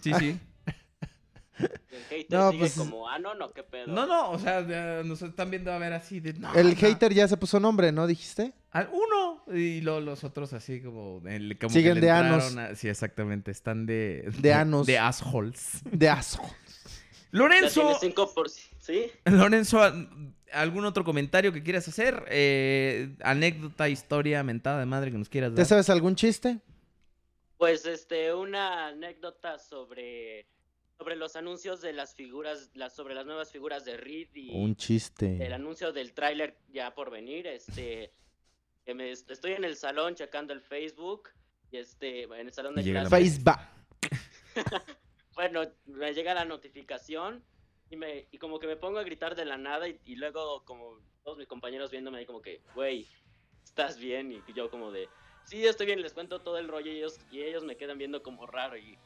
Sí, 0.00 0.12
sí. 0.18 0.40
El 1.58 2.02
hater 2.08 2.38
No, 2.38 2.50
sigue 2.50 2.60
pues- 2.60 2.74
como, 2.74 3.08
ah, 3.08 3.18
no, 3.18 3.34
no, 3.34 3.52
qué 3.52 3.62
pedo. 3.62 3.86
No, 3.88 4.06
no, 4.06 4.30
o 4.30 4.38
sea, 4.38 4.62
nos 5.04 5.20
están 5.22 5.50
viendo 5.50 5.72
a 5.72 5.78
ver 5.78 5.92
así 5.92 6.20
de... 6.20 6.32
no, 6.34 6.52
El 6.54 6.70
no. 6.70 6.76
hater 6.76 7.12
ya 7.12 7.28
se 7.28 7.36
puso 7.36 7.60
nombre, 7.60 7.92
¿no 7.92 8.06
dijiste? 8.06 8.52
Ah, 8.72 8.88
Uno 8.90 9.44
y 9.54 9.80
lo- 9.82 10.00
los 10.00 10.24
otros 10.24 10.52
así 10.54 10.80
como... 10.80 11.20
el- 11.26 11.58
como 11.58 11.68
que 11.72 11.78
Siguen 11.80 12.00
de 12.00 12.10
anos. 12.10 12.56
a- 12.56 12.74
sí, 12.74 12.88
exactamente. 12.88 13.50
Están 13.50 13.84
de... 13.86 14.30
De 14.38 14.52
anos. 14.54 14.86
De 14.86 14.98
assholes. 14.98 15.80
De. 15.84 16.06
Ya 16.06 16.20
Lorenzo, 17.32 17.98
5%, 17.98 18.70
¿sí? 18.78 19.06
Lorenzo, 19.24 19.80
¿algún 20.52 20.84
otro 20.84 21.02
comentario 21.02 21.50
que 21.52 21.62
quieras 21.62 21.88
hacer? 21.88 22.24
Eh, 22.28 23.14
anécdota, 23.24 23.88
historia, 23.88 24.42
mentada 24.42 24.80
de 24.80 24.86
madre 24.86 25.10
que 25.10 25.16
nos 25.18 25.30
quieras 25.30 25.50
¿Te 25.52 25.56
dar. 25.62 25.66
sabes 25.66 25.88
algún 25.88 26.14
chiste? 26.14 26.58
Pues 27.56 27.86
este, 27.86 28.34
una 28.34 28.88
anécdota 28.88 29.58
sobre 29.58 30.46
sobre 31.02 31.16
los 31.16 31.34
anuncios 31.34 31.80
de 31.80 31.92
las 31.92 32.14
figuras, 32.14 32.70
las, 32.74 32.94
sobre 32.94 33.12
las 33.12 33.26
nuevas 33.26 33.50
figuras 33.50 33.84
de 33.84 33.96
Reed 33.96 34.28
y 34.34 34.54
Un 34.54 34.70
el 34.70 34.76
chiste. 34.76 35.52
anuncio 35.52 35.92
del 35.92 36.12
tráiler 36.12 36.56
ya 36.68 36.94
por 36.94 37.10
venir, 37.10 37.44
este, 37.48 38.12
que 38.86 38.94
me, 38.94 39.10
estoy 39.10 39.54
en 39.54 39.64
el 39.64 39.74
salón 39.74 40.14
checando 40.14 40.52
el 40.52 40.60
Facebook 40.60 41.30
y 41.72 41.78
este, 41.78 42.22
en 42.22 42.46
el 42.46 42.52
salón 42.52 42.76
de 42.76 42.84
clases, 42.84 43.10
Facebook. 43.10 43.56
bueno, 45.34 45.62
me 45.86 46.14
llega 46.14 46.34
la 46.34 46.44
notificación 46.44 47.42
y 47.90 47.96
me 47.96 48.28
y 48.30 48.38
como 48.38 48.60
que 48.60 48.68
me 48.68 48.76
pongo 48.76 49.00
a 49.00 49.02
gritar 49.02 49.34
de 49.34 49.44
la 49.44 49.58
nada 49.58 49.88
y, 49.88 49.98
y 50.04 50.14
luego 50.14 50.64
como 50.64 51.00
todos 51.24 51.36
mis 51.36 51.48
compañeros 51.48 51.90
viéndome 51.90 52.18
ahí 52.18 52.26
como 52.26 52.42
que, 52.42 52.62
güey, 52.76 53.08
¿estás 53.64 53.98
bien? 53.98 54.30
Y 54.30 54.52
yo 54.52 54.70
como 54.70 54.92
de, 54.92 55.08
sí, 55.46 55.66
estoy 55.66 55.86
bien, 55.86 56.00
les 56.00 56.12
cuento 56.12 56.42
todo 56.42 56.58
el 56.58 56.68
rollo 56.68 56.92
y 56.92 56.98
ellos, 56.98 57.18
y 57.32 57.42
ellos 57.42 57.64
me 57.64 57.76
quedan 57.76 57.98
viendo 57.98 58.22
como 58.22 58.46
raro 58.46 58.76
y 58.76 58.96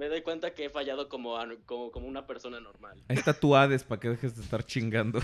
me 0.00 0.08
doy 0.08 0.22
cuenta 0.22 0.54
que 0.54 0.64
he 0.64 0.70
fallado 0.70 1.10
como, 1.10 1.36
a- 1.36 1.46
como, 1.66 1.92
como 1.92 2.06
una 2.08 2.26
persona 2.26 2.58
normal. 2.58 2.96
Ahí 3.08 3.16
está 3.18 3.34
tu 3.34 3.54
Hades 3.54 3.84
para 3.84 4.00
que 4.00 4.08
dejes 4.08 4.34
de 4.34 4.42
estar 4.42 4.64
chingando. 4.64 5.20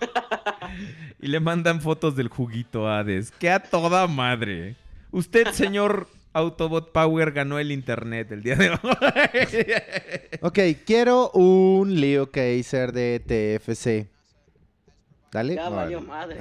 y 1.20 1.28
le 1.28 1.38
mandan 1.38 1.82
fotos 1.82 2.16
del 2.16 2.28
juguito 2.28 2.88
a 2.88 3.00
Hades. 3.00 3.30
Que 3.32 3.50
a 3.50 3.62
toda 3.62 4.06
madre. 4.06 4.76
Usted, 5.10 5.48
señor 5.52 6.08
Autobot 6.32 6.92
Power, 6.92 7.32
ganó 7.32 7.58
el 7.58 7.72
internet 7.72 8.32
el 8.32 8.42
día 8.42 8.56
de 8.56 8.70
hoy. 8.70 8.78
Ok, 10.42 10.58
quiero 10.86 11.30
un 11.32 12.00
Leo 12.00 12.30
Kaiser 12.30 12.92
de 12.92 13.20
TFC. 13.20 14.08
Dale. 15.30 15.56
Ya 15.56 15.68
valió 15.68 16.00
madre. 16.00 16.38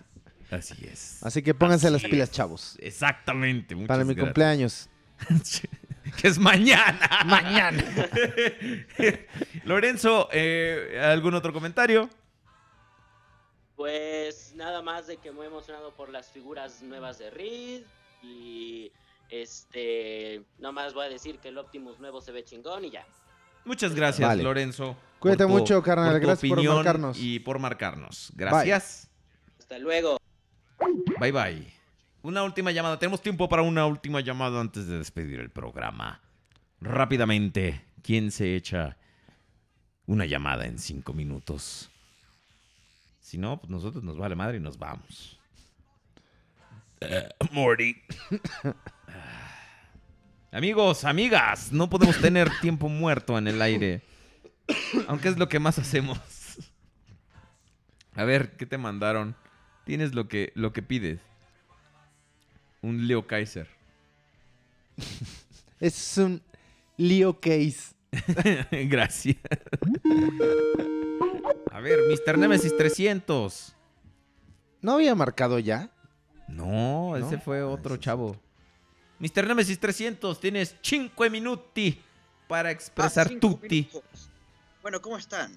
Así 0.50 0.74
es. 0.90 1.22
Así 1.22 1.40
que 1.42 1.54
pónganse 1.54 1.88
las 1.90 2.02
pilas, 2.02 2.30
es. 2.30 2.34
chavos. 2.34 2.76
Exactamente. 2.80 3.74
muchas 3.76 3.88
Para 3.88 4.04
mi 4.04 4.14
gracias. 4.14 4.24
cumpleaños. 4.24 4.88
que 6.20 6.28
es 6.28 6.38
mañana. 6.38 7.08
Mañana. 7.26 7.82
Lorenzo, 9.64 10.28
eh, 10.32 11.00
¿algún 11.02 11.34
otro 11.34 11.52
comentario? 11.52 12.08
Pues 13.76 14.54
nada 14.54 14.80
más 14.82 15.06
de 15.06 15.18
que 15.18 15.32
muy 15.32 15.46
emocionado 15.46 15.94
por 15.94 16.08
las 16.10 16.30
figuras 16.30 16.82
nuevas 16.82 17.18
de 17.18 17.30
Reed 17.30 17.82
y 18.22 18.90
este, 19.28 20.42
nada 20.58 20.72
más 20.72 20.94
voy 20.94 21.06
a 21.06 21.08
decir 21.10 21.38
que 21.38 21.48
el 21.48 21.58
Optimus 21.58 21.98
nuevo 21.98 22.20
se 22.20 22.32
ve 22.32 22.42
chingón 22.44 22.84
y 22.86 22.90
ya. 22.90 23.04
Muchas 23.64 23.94
gracias, 23.94 24.28
Vale. 24.28 24.42
Lorenzo. 24.42 24.96
Cuídate 25.18 25.44
por 25.44 25.52
tu- 25.52 25.58
mucho, 25.58 25.82
carnal. 25.82 26.12
por 26.12 26.20
tu 26.20 26.26
Gracias 26.26 26.50
por 26.50 26.62
marcarnos. 26.62 27.18
Y 27.18 27.40
por 27.40 27.58
marcarnos. 27.58 28.32
Gracias. 28.34 29.10
Hasta 29.58 29.78
luego. 29.78 30.18
Bye 31.20 31.32
bye. 31.32 31.75
Una 32.26 32.42
última 32.42 32.72
llamada. 32.72 32.98
Tenemos 32.98 33.22
tiempo 33.22 33.48
para 33.48 33.62
una 33.62 33.86
última 33.86 34.20
llamada 34.20 34.60
antes 34.60 34.88
de 34.88 34.98
despedir 34.98 35.38
el 35.38 35.48
programa. 35.48 36.20
Rápidamente, 36.80 37.84
¿quién 38.02 38.32
se 38.32 38.56
echa 38.56 38.96
una 40.06 40.26
llamada 40.26 40.66
en 40.66 40.80
cinco 40.80 41.12
minutos? 41.12 41.88
Si 43.20 43.38
no, 43.38 43.60
pues 43.60 43.70
nosotros 43.70 44.02
nos 44.02 44.18
vale 44.18 44.34
madre 44.34 44.56
y 44.56 44.60
nos 44.60 44.76
vamos. 44.76 45.38
Eh, 47.00 47.28
Morty. 47.52 47.94
Amigos, 50.50 51.04
amigas, 51.04 51.70
no 51.70 51.88
podemos 51.88 52.20
tener 52.20 52.50
tiempo 52.60 52.88
muerto 52.88 53.38
en 53.38 53.46
el 53.46 53.62
aire. 53.62 54.02
Aunque 55.06 55.28
es 55.28 55.38
lo 55.38 55.48
que 55.48 55.60
más 55.60 55.78
hacemos. 55.78 56.18
A 58.16 58.24
ver, 58.24 58.56
¿qué 58.56 58.66
te 58.66 58.78
mandaron? 58.78 59.36
Tienes 59.84 60.12
lo 60.12 60.26
que, 60.26 60.50
lo 60.56 60.72
que 60.72 60.82
pides. 60.82 61.20
Un 62.86 63.06
Leo 63.08 63.26
Kaiser. 63.26 63.66
Es 65.80 66.16
un 66.18 66.40
Leo 66.96 67.38
Case. 67.38 67.94
Gracias. 68.88 69.36
A 71.70 71.80
ver, 71.80 71.98
Mr. 72.08 72.38
Nemesis 72.38 72.74
300. 72.76 73.74
¿No 74.80 74.92
había 74.92 75.14
marcado 75.14 75.58
ya? 75.58 75.90
No, 76.48 77.16
ese 77.16 77.36
¿No? 77.36 77.40
fue 77.42 77.60
Ah, 77.60 77.66
otro 77.66 77.94
es 77.96 78.00
chavo. 78.00 78.36
Mr. 79.18 79.46
Nemesis 79.48 79.78
300, 79.80 80.38
tienes 80.40 80.76
5 80.80 81.28
minuti 81.30 82.00
para 82.48 82.70
expresar 82.70 83.28
Ah, 83.30 83.36
tutti. 83.40 83.88
minutos. 83.92 84.30
Bueno, 84.82 85.02
¿cómo 85.02 85.18
están? 85.18 85.52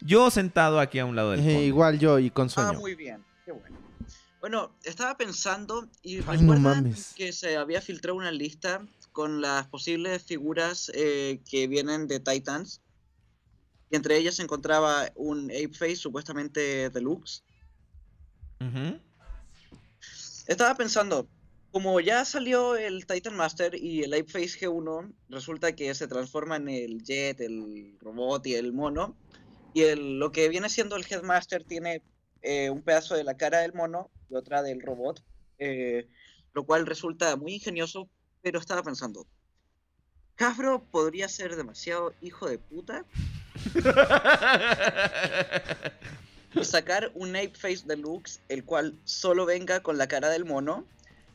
Yo 0.00 0.30
sentado 0.30 0.80
aquí 0.80 0.98
a 0.98 1.04
un 1.06 1.14
lado 1.14 1.30
del 1.30 1.40
Eh, 1.48 1.64
igual 1.66 1.98
yo 1.98 2.18
y 2.18 2.30
con 2.30 2.46
Ah, 2.46 2.50
sueño. 2.50 2.80
muy 2.80 2.94
bien, 2.94 3.22
qué 3.44 3.52
bueno. 3.52 3.76
Bueno, 4.46 4.70
estaba 4.84 5.16
pensando 5.16 5.88
y 6.04 6.18
Ay, 6.18 6.38
recuerdan 6.38 6.94
que 7.16 7.32
se 7.32 7.56
había 7.56 7.80
filtrado 7.80 8.16
una 8.16 8.30
lista 8.30 8.86
con 9.10 9.40
las 9.40 9.66
posibles 9.66 10.22
figuras 10.22 10.88
eh, 10.94 11.40
que 11.50 11.66
vienen 11.66 12.06
de 12.06 12.20
Titans. 12.20 12.80
Y 13.90 13.96
entre 13.96 14.16
ellas 14.16 14.36
se 14.36 14.44
encontraba 14.44 15.10
un 15.16 15.50
Ape 15.50 15.72
Face 15.72 15.96
supuestamente 15.96 16.90
deluxe. 16.90 17.42
Ujú. 18.60 19.00
Estaba 20.46 20.76
pensando, 20.76 21.26
Como 21.72 21.98
ya 21.98 22.24
salió 22.24 22.76
el 22.76 23.04
Titan 23.04 23.34
Master 23.34 23.74
y 23.74 24.04
el 24.04 24.14
Ape 24.14 24.30
Face 24.30 24.60
G1, 24.60 25.12
resulta 25.28 25.74
que 25.74 25.92
se 25.92 26.06
transforma 26.06 26.54
en 26.54 26.68
el 26.68 27.02
Jet, 27.02 27.40
el 27.40 27.96
robot 28.00 28.46
y 28.46 28.54
el 28.54 28.72
mono. 28.72 29.16
Y 29.74 29.82
el, 29.82 30.20
lo 30.20 30.30
que 30.30 30.48
viene 30.48 30.68
siendo 30.68 30.94
el 30.94 31.04
Headmaster 31.04 31.64
tiene 31.64 32.00
eh, 32.46 32.70
un 32.70 32.80
pedazo 32.80 33.16
de 33.16 33.24
la 33.24 33.36
cara 33.36 33.58
del 33.58 33.74
mono 33.74 34.08
y 34.30 34.36
otra 34.36 34.62
del 34.62 34.80
robot, 34.80 35.20
eh, 35.58 36.08
lo 36.54 36.64
cual 36.64 36.86
resulta 36.86 37.34
muy 37.36 37.54
ingenioso, 37.54 38.08
pero 38.40 38.60
estaba 38.60 38.84
pensando, 38.84 39.26
Hasbro 40.38 40.84
podría 40.84 41.28
ser 41.28 41.56
demasiado 41.56 42.14
hijo 42.20 42.48
de 42.48 42.58
puta 42.58 43.04
y 46.54 46.64
sacar 46.64 47.10
un 47.14 47.34
Ape 47.34 47.54
Face 47.54 47.82
Deluxe, 47.84 48.40
el 48.48 48.64
cual 48.64 48.94
solo 49.04 49.44
venga 49.44 49.80
con 49.80 49.98
la 49.98 50.06
cara 50.06 50.28
del 50.28 50.44
mono, 50.44 50.86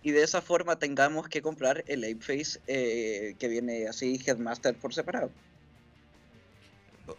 y 0.03 0.11
de 0.11 0.23
esa 0.23 0.41
forma 0.41 0.79
tengamos 0.79 1.27
que 1.27 1.41
comprar 1.41 1.83
el 1.87 2.05
Ape 2.05 2.21
Face 2.21 2.61
eh, 2.67 3.35
que 3.37 3.49
viene 3.49 3.87
así, 3.87 4.21
Headmaster 4.25 4.75
por 4.75 4.93
separado. 4.93 5.29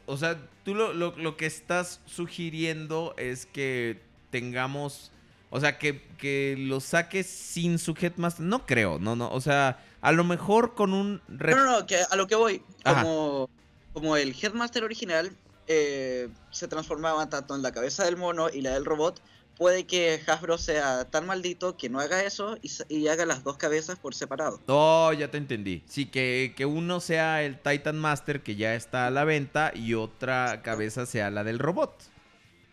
O 0.07 0.17
sea, 0.17 0.39
tú 0.65 0.75
lo, 0.75 0.93
lo- 0.93 1.17
lo 1.17 1.37
que 1.37 1.47
estás 1.47 2.01
sugiriendo 2.07 3.15
es 3.17 3.47
que 3.47 4.01
tengamos. 4.31 5.11
O 5.51 5.61
sea, 5.61 5.79
que, 5.79 6.01
que 6.17 6.55
lo 6.59 6.81
saques 6.81 7.27
sin 7.27 7.79
su 7.79 7.95
Headmaster. 8.01 8.45
No 8.47 8.65
creo, 8.67 8.99
no, 8.99 9.15
no. 9.17 9.31
O 9.31 9.41
sea, 9.41 9.85
a 10.01 10.13
lo 10.13 10.25
mejor 10.25 10.75
con 10.75 10.95
un. 10.95 11.21
No, 11.29 11.57
no, 11.57 11.65
no, 11.81 11.87
que 11.87 11.99
a 12.11 12.17
lo 12.17 12.27
que 12.27 12.35
voy, 12.37 12.63
como, 12.85 13.51
como 13.93 14.17
el 14.17 14.35
Headmaster 14.41 14.83
original 14.85 15.37
eh, 15.67 16.29
se 16.51 16.69
transformaba 16.69 17.29
tanto 17.29 17.55
en 17.55 17.61
la 17.63 17.71
cabeza 17.73 18.05
del 18.05 18.17
mono 18.17 18.49
y 18.51 18.63
la 18.63 18.71
del 18.73 18.85
robot, 18.87 19.21
puede 19.63 19.85
que 19.87 20.21
Hasbro 20.27 20.59
sea 20.59 21.05
tan 21.09 21.25
maldito 21.25 21.77
que 21.77 21.89
no 21.89 22.01
haga 22.01 22.25
eso 22.25 22.59
y, 22.89 23.07
haga 23.07 23.25
las 23.27 23.45
dos 23.45 23.57
cabezas 23.59 23.97
por 23.97 24.13
separado. 24.13 24.61
Oh, 24.67 25.13
ya 25.17 25.31
te 25.31 25.39
entendí. 25.39 25.85
Sí, 25.87 26.07
que, 26.07 26.53
que 26.57 26.67
uno 26.67 26.99
sea 26.99 27.45
el 27.45 27.61
Titan 27.61 27.97
Master 27.97 28.43
que 28.43 28.57
ya 28.57 28.75
está 28.75 29.07
a 29.07 29.11
la 29.13 29.23
venta 29.23 29.71
y 29.73 29.95
otra 29.95 30.63
cabeza 30.63 31.07
sea 31.07 31.31
la 31.31 31.45
del 31.45 31.61
robot. 31.61 31.95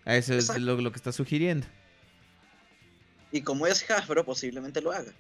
Eso 0.03 0.33
es 0.33 0.57
lo, 0.57 0.81
lo 0.81 0.91
que 0.91 0.95
estás 0.97 1.15
sugiriendo. 1.15 1.67
Y 3.31 3.41
como 3.41 3.67
es 3.67 3.87
Hasbro, 3.87 4.25
posiblemente 4.25 4.81
lo 4.81 4.91
haga. 4.91 5.13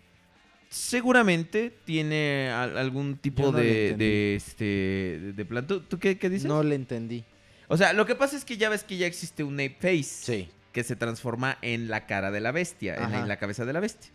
Seguramente 0.69 1.71
tiene 1.85 2.49
al- 2.49 2.79
algún 2.79 3.17
tipo 3.17 3.43
no 3.43 3.51
de, 3.51 3.93
de, 3.95 4.35
este 4.35 4.63
de, 4.65 5.33
de 5.33 5.45
plan. 5.45 5.67
¿Tú, 5.67 5.81
tú 5.81 5.99
qué, 5.99 6.17
qué 6.17 6.29
dices? 6.31 6.47
No 6.47 6.63
le 6.63 6.73
entendí. 6.73 7.23
O 7.67 7.77
sea, 7.77 7.93
lo 7.93 8.07
que 8.07 8.15
pasa 8.15 8.35
es 8.35 8.43
que 8.43 8.57
ya 8.57 8.69
ves 8.69 8.83
que 8.83 8.97
ya 8.97 9.05
existe 9.05 9.43
un 9.43 9.53
Ape 9.53 9.77
Face. 9.79 10.03
Sí. 10.03 10.49
Que 10.71 10.83
se 10.83 10.95
transforma 10.95 11.57
en 11.61 11.89
la 11.89 12.05
cara 12.05 12.31
de 12.31 12.39
la 12.39 12.51
bestia, 12.51 12.95
en 12.95 13.01
la, 13.01 13.07
Ajá. 13.07 13.19
en 13.21 13.27
la 13.27 13.37
cabeza 13.37 13.65
de 13.65 13.73
la 13.73 13.79
bestia. 13.79 14.11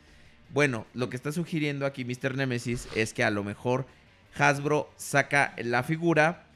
Bueno, 0.51 0.87
lo 0.95 1.11
que 1.11 1.17
está 1.17 1.33
sugiriendo 1.33 1.87
aquí 1.87 2.05
Mr. 2.05 2.37
Nemesis 2.37 2.89
es 2.95 3.13
que 3.13 3.25
a 3.25 3.31
lo 3.31 3.43
mejor 3.43 3.87
Hasbro 4.37 4.91
saca 4.97 5.55
la 5.59 5.83
figura 5.83 6.47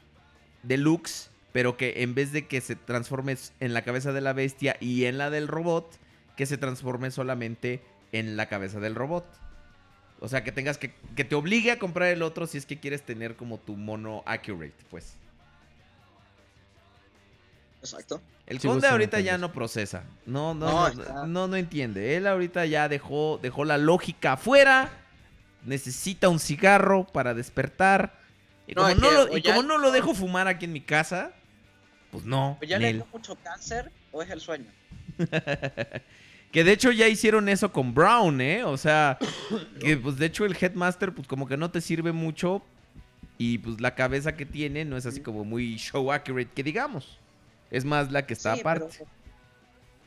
deluxe, 0.62 1.30
pero 1.52 1.76
que 1.76 2.02
en 2.02 2.14
vez 2.14 2.32
de 2.32 2.46
que 2.46 2.60
se 2.60 2.76
transforme 2.76 3.36
en 3.60 3.74
la 3.74 3.82
cabeza 3.82 4.12
de 4.12 4.20
la 4.20 4.32
bestia 4.32 4.76
y 4.80 5.06
en 5.06 5.18
la 5.18 5.30
del 5.30 5.48
robot, 5.48 5.98
que 6.36 6.46
se 6.46 6.58
transforme 6.58 7.10
solamente 7.10 7.82
en 8.12 8.36
la 8.36 8.46
cabeza 8.46 8.78
del 8.80 8.94
robot. 8.94 9.26
O 10.20 10.28
sea, 10.28 10.44
que 10.44 10.52
tengas 10.52 10.78
que, 10.78 10.92
que 11.16 11.24
te 11.24 11.34
obligue 11.34 11.70
a 11.70 11.78
comprar 11.78 12.08
el 12.08 12.22
otro 12.22 12.46
si 12.46 12.58
es 12.58 12.66
que 12.66 12.78
quieres 12.78 13.02
tener 13.02 13.36
como 13.36 13.58
tu 13.58 13.76
mono 13.76 14.22
accurate, 14.26 14.74
pues. 14.90 15.14
Exacto. 17.80 18.20
El 18.46 18.60
conde 18.60 18.88
ahorita 18.88 19.20
ya 19.20 19.38
no 19.38 19.52
procesa. 19.52 20.02
No, 20.26 20.54
no, 20.54 20.66
No, 20.66 20.72
no, 20.94 21.02
está- 21.02 21.26
no, 21.26 21.48
no 21.48 21.56
entiende. 21.56 22.16
Él 22.16 22.26
ahorita 22.26 22.64
ya 22.66 22.88
dejó, 22.88 23.38
dejó 23.42 23.64
la 23.64 23.78
lógica 23.78 24.32
afuera. 24.32 24.90
Necesita 25.64 26.28
un 26.28 26.38
cigarro 26.38 27.06
para 27.06 27.34
despertar. 27.34 28.18
Y 28.66 28.74
No, 28.74 28.82
como, 28.82 28.94
no, 28.96 29.08
que 29.08 29.14
lo, 29.14 29.36
y 29.38 29.42
ya- 29.42 29.54
como 29.54 29.66
no 29.68 29.78
lo 29.78 29.90
dejo 29.90 30.14
fumar 30.14 30.48
aquí 30.48 30.64
en 30.64 30.72
mi 30.72 30.80
casa, 30.80 31.32
pues 32.10 32.24
no. 32.24 32.58
¿O 32.60 32.64
ya 32.64 32.78
le 32.78 32.94
dio 32.94 33.06
mucho 33.12 33.36
cáncer 33.36 33.90
o 34.12 34.22
es 34.22 34.30
el 34.30 34.40
sueño? 34.40 34.66
Que 36.50 36.64
de 36.64 36.72
hecho 36.72 36.90
ya 36.92 37.06
hicieron 37.08 37.46
eso 37.50 37.70
con 37.72 37.92
Brown, 37.94 38.40
¿eh? 38.40 38.64
O 38.64 38.78
sea, 38.78 39.18
que 39.80 39.98
pues 39.98 40.16
de 40.16 40.24
hecho 40.26 40.46
el 40.46 40.56
Headmaster 40.58 41.12
pues 41.14 41.28
como 41.28 41.46
que 41.46 41.58
no 41.58 41.70
te 41.70 41.82
sirve 41.82 42.12
mucho 42.12 42.62
y 43.36 43.58
pues 43.58 43.82
la 43.82 43.94
cabeza 43.94 44.34
que 44.34 44.46
tiene 44.46 44.86
no 44.86 44.96
es 44.96 45.04
así 45.04 45.20
como 45.20 45.44
muy 45.44 45.76
show 45.76 46.10
accurate 46.10 46.48
que 46.54 46.62
digamos. 46.62 47.18
Es 47.70 47.84
más 47.84 48.10
la 48.12 48.26
que 48.26 48.34
está 48.34 48.54
Sí, 48.54 48.60
aparte. 48.60 48.86
Pero, 48.98 49.10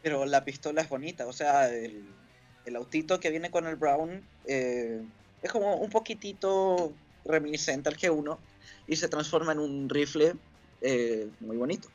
pero 0.01 0.25
la 0.25 0.43
pistola 0.43 0.81
es 0.81 0.90
bonita, 0.90 1.27
o 1.27 1.33
sea, 1.33 1.69
el, 1.69 2.03
el 2.65 2.75
autito 2.75 3.19
que 3.19 3.30
viene 3.30 3.51
con 3.51 3.67
el 3.67 3.75
Brown 3.75 4.22
eh, 4.45 5.01
es 5.41 5.51
como 5.51 5.75
un 5.75 5.90
poquitito 5.90 6.93
reminiscente 7.25 7.90
al 7.90 7.98
G1 7.98 8.38
y 8.88 8.95
se 8.95 9.07
transforma 9.07 9.51
en 9.51 9.59
un 9.59 9.90
rifle 9.90 10.35
eh, 10.81 11.30
muy 11.40 11.57
bonito. 11.57 11.88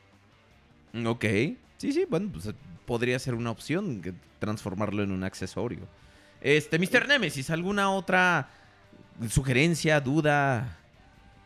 Ok. 1.05 1.25
Sí, 1.77 1.91
sí, 1.93 2.05
bueno, 2.09 2.29
pues 2.31 2.49
podría 2.85 3.19
ser 3.19 3.35
una 3.35 3.51
opción 3.51 4.01
que 4.01 4.13
transformarlo 4.39 5.03
en 5.03 5.11
un 5.11 5.23
accesorio. 5.23 5.87
Este, 6.41 6.79
Mr. 6.79 7.07
Nemesis, 7.07 7.49
¿alguna 7.49 7.91
otra 7.91 8.49
sugerencia, 9.29 9.99
duda? 9.99 10.79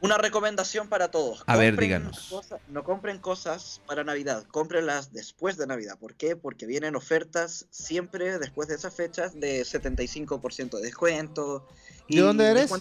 Una 0.01 0.17
recomendación 0.17 0.87
para 0.89 1.11
todos. 1.11 1.43
A 1.45 1.55
ver, 1.57 1.77
díganos. 1.77 2.33
no 2.67 2.83
compren 2.83 3.19
cosas 3.19 3.81
para 3.85 4.03
Navidad, 4.03 4.45
cómprenlas 4.49 5.13
después 5.13 5.57
de 5.57 5.67
Navidad. 5.67 5.99
¿Por 5.99 6.15
qué? 6.15 6.35
Porque 6.35 6.65
vienen 6.65 6.95
ofertas 6.95 7.67
siempre 7.69 8.39
después 8.39 8.67
de 8.67 8.75
esas 8.75 8.95
fechas 8.95 9.39
de 9.39 9.61
75% 9.61 10.77
de 10.77 10.81
descuento. 10.81 11.67
¿De 12.09 12.19
dónde 12.19 12.47
eres? 12.49 12.73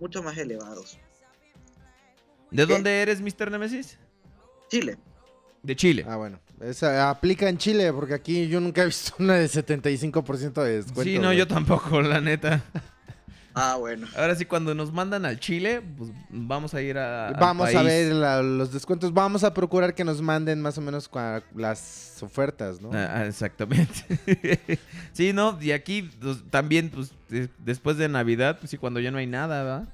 Mucho 0.00 0.22
más 0.22 0.36
elevados. 0.36 0.98
¿De 2.50 2.66
¿Qué? 2.66 2.72
dónde 2.72 3.02
eres, 3.02 3.20
Mr. 3.20 3.52
Nemesis? 3.52 3.96
Chile. 4.68 4.98
De 5.62 5.76
Chile. 5.76 6.04
Ah, 6.08 6.16
bueno. 6.16 6.40
Esa 6.60 7.08
aplica 7.08 7.48
en 7.48 7.58
Chile 7.58 7.92
porque 7.92 8.14
aquí 8.14 8.48
yo 8.48 8.60
nunca 8.60 8.82
he 8.82 8.86
visto 8.86 9.14
una 9.20 9.34
de 9.34 9.46
75% 9.46 10.62
de 10.62 10.82
descuento. 10.82 11.02
sí, 11.02 11.18
no, 11.20 11.32
yo 11.32 11.46
tampoco, 11.46 12.00
la 12.02 12.20
neta. 12.20 12.64
Ah, 13.60 13.76
bueno. 13.76 14.06
Ahora 14.16 14.34
sí, 14.34 14.44
cuando 14.44 14.74
nos 14.74 14.92
mandan 14.92 15.24
al 15.26 15.38
Chile, 15.40 15.82
pues 15.96 16.10
vamos 16.30 16.74
a 16.74 16.80
ir 16.82 16.96
a. 16.98 17.28
al 17.28 17.34
Vamos 17.34 17.74
a 17.74 17.82
ver 17.82 18.12
la- 18.12 18.42
los 18.42 18.72
descuentos. 18.72 19.12
Vamos 19.12 19.44
a 19.44 19.52
procurar 19.52 19.94
que 19.94 20.04
nos 20.04 20.22
manden 20.22 20.60
más 20.62 20.78
o 20.78 20.80
menos 20.80 21.10
cua- 21.10 21.42
las 21.54 22.16
ofertas, 22.22 22.80
¿no? 22.80 22.90
Ah, 22.92 23.10
ah, 23.16 23.26
exactamente. 23.26 24.04
sí, 25.12 25.32
no, 25.32 25.58
y 25.60 25.72
aquí 25.72 26.02
pues, 26.20 26.38
también, 26.50 26.90
pues, 26.90 27.10
de- 27.28 27.48
después 27.58 27.96
de 27.96 28.08
Navidad, 28.08 28.58
pues 28.58 28.70
sí, 28.70 28.76
cuando 28.78 29.00
ya 29.00 29.10
no 29.10 29.18
hay 29.18 29.26
nada, 29.26 29.62
¿verdad? 29.62 29.88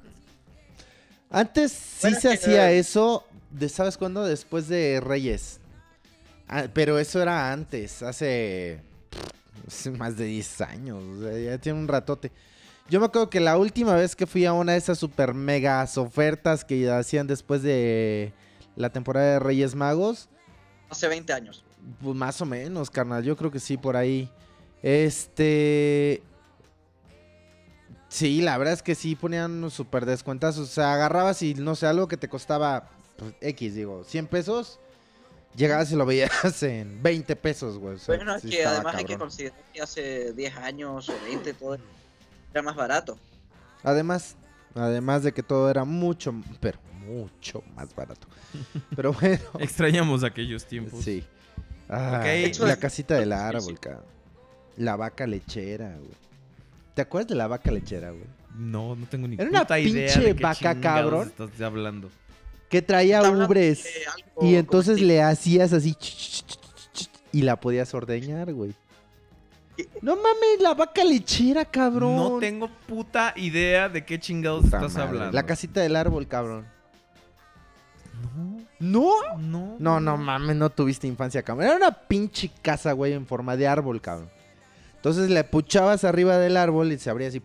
Antes 1.31 1.73
sí 1.73 1.99
Bueno, 2.03 2.21
se 2.21 2.33
hacía 2.33 2.71
eso, 2.71 3.25
de, 3.51 3.69
¿sabes 3.69 3.97
cuándo? 3.97 4.25
Después 4.25 4.69
de 4.69 5.01
Reyes. 5.05 5.59
Ah, 6.47 6.67
pero 6.73 6.99
eso 6.99 7.21
era 7.21 7.51
antes, 7.53 8.03
hace, 8.03 8.81
hace 9.67 9.91
más 9.91 10.17
de 10.17 10.27
10 10.27 10.61
años, 10.61 11.03
o 11.03 11.23
sea, 11.23 11.39
ya 11.39 11.59
tiene 11.59 11.79
un 11.79 11.89
ratote. 11.89 12.31
Yo 12.91 13.01
me 13.01 13.07
acuerdo 13.07 13.31
que 13.31 13.41
la 13.41 13.57
última 13.57 13.95
vez 13.95 14.15
que 14.15 14.27
fui 14.27 14.45
a 14.45 14.53
una 14.53 14.73
de 14.73 14.79
esas 14.79 14.99
super 14.99 15.33
megas 15.35 15.97
ofertas 15.97 16.65
que 16.65 16.91
hacían 16.91 17.27
después 17.27 17.63
de 17.63 18.33
la 18.77 18.91
temporada 18.91 19.33
de 19.35 19.39
Reyes 19.39 19.75
Magos, 19.75 20.29
Hace 20.91 21.09
20 21.09 21.33
años. 21.33 21.65
pues 22.03 22.15
más 22.15 22.41
o 22.41 22.47
menos, 22.47 22.91
carnal. 22.91 23.25
Yo 23.25 23.37
creo 23.37 23.51
que 23.51 23.59
sí, 23.59 23.77
por 23.77 23.97
ahí. 23.97 24.31
Este. 24.83 26.23
Sí, 28.09 28.43
la 28.43 28.57
verdad 28.59 28.75
es 28.75 28.83
que 28.83 28.95
sí 28.95 29.17
ponían 29.17 29.51
unos 29.53 29.73
super 29.75 30.05
descuentazos. 30.07 30.69
O 30.69 30.73
sea, 30.73 30.93
agarrabas 30.95 31.43
y 31.43 31.55
no 31.55 31.75
sé, 31.75 31.87
algo 31.87 32.07
que 32.07 32.17
te 32.19 32.29
costaba 32.29 32.91
pues, 33.17 33.33
X, 33.41 33.75
digo, 33.75 34.05
100 34.05 34.27
pesos. 34.29 34.79
Llegabas 35.57 35.91
y 35.91 35.97
lo 35.97 36.05
veías 36.05 36.31
en 36.63 37.03
20 37.03 37.35
pesos, 37.37 37.79
güey. 37.79 37.95
o 37.95 37.99
sea, 37.99 38.15
Bueno, 38.17 38.35
es 38.37 38.43
sí 38.43 38.51
que 38.51 38.65
además 38.67 38.95
hay 38.95 39.05
que 39.05 39.15
cabrón. 39.15 39.29
considerar 39.31 39.59
que 39.73 39.81
hace 39.83 40.33
10 40.35 40.57
años 40.59 41.09
o 41.09 41.15
20 41.25 41.55
todo 41.55 41.79
era 42.55 42.63
más 42.63 42.77
barato. 42.77 43.19
Además, 43.83 44.37
además 44.75 45.25
de 45.25 45.33
que 45.33 45.43
todo 45.43 45.69
era 45.69 45.85
mucho, 45.85 46.33
pero 46.61 46.79
mucho 47.05 47.63
más 47.75 47.95
barato. 47.95 48.27
Pero 48.97 49.13
bueno. 49.13 49.39
Extrañamos 49.59 50.23
aquellos 50.25 50.65
tiempos. 50.65 51.05
Sí. 51.05 51.25
Ah, 51.89 52.25
la 52.61 52.77
casita 52.77 53.19
del 53.19 53.33
árbol, 53.33 53.79
cabrón. 53.79 54.05
La 54.77 54.97
vaca 54.97 55.27
lechera, 55.27 55.97
güey. 55.97 56.15
¿Te 56.95 57.03
acuerdas 57.03 57.29
de 57.29 57.35
la 57.35 57.47
vaca 57.49 57.71
lechera, 57.71 58.11
güey? 58.11 58.25
No, 58.57 58.95
no 58.95 59.07
tengo 59.07 59.27
ni 59.27 59.35
Era 59.35 59.51
una 59.51 59.61
puta 59.63 59.79
idea 59.81 60.07
pinche 60.07 60.29
de 60.29 60.37
qué 60.37 60.43
vaca, 60.43 60.81
cabrón. 60.81 61.29
estás 61.29 61.61
hablando. 61.61 62.09
Que 62.71 62.81
traía 62.81 63.23
ubres. 63.29 63.87
Y 64.41 64.55
entonces 64.55 65.01
le 65.01 65.21
hacías 65.21 65.73
así. 65.73 65.97
y 67.33 67.43
la 67.43 67.61
podías 67.61 67.93
ordeñar, 67.93 68.53
güey. 68.53 68.75
No 70.03 70.15
mames, 70.17 70.61
la 70.61 70.75
vaca 70.75 71.03
lechera, 71.05 71.65
cabrón. 71.65 72.17
No 72.17 72.39
tengo 72.39 72.69
puta 72.87 73.33
idea 73.37 73.89
de 73.89 74.05
qué 74.05 74.19
chingados 74.21 74.65
Puta 74.65 74.77
estás 74.79 74.95
madre. 74.95 75.09
hablando. 75.09 75.33
La 75.33 75.47
casita 75.47 75.81
del 75.81 75.97
árbol, 75.97 76.29
cabrón. 76.29 76.67
No, 78.79 79.11
¿No? 79.39 79.39
no. 79.39 79.77
No, 79.79 80.01
no 80.01 80.17
mames, 80.17 80.57
no 80.57 80.71
tuviste 80.71 81.07
infancia, 81.07 81.43
cabrón. 81.43 81.67
Era 81.67 81.77
una 81.77 81.91
pinche 81.93 82.51
casa, 82.63 82.93
güey, 82.93 83.13
en 83.13 83.27
forma 83.27 83.57
de 83.57 83.67
árbol, 83.67 84.01
cabrón. 84.01 84.31
Entonces 84.97 85.31
le 85.31 85.45
puchabas 85.45 86.05
arriba 86.05 86.39
del 86.39 86.57
árbol 86.57 86.93
y 86.93 86.99
se 86.99 87.11
abría 87.11 87.29
así. 87.29 87.43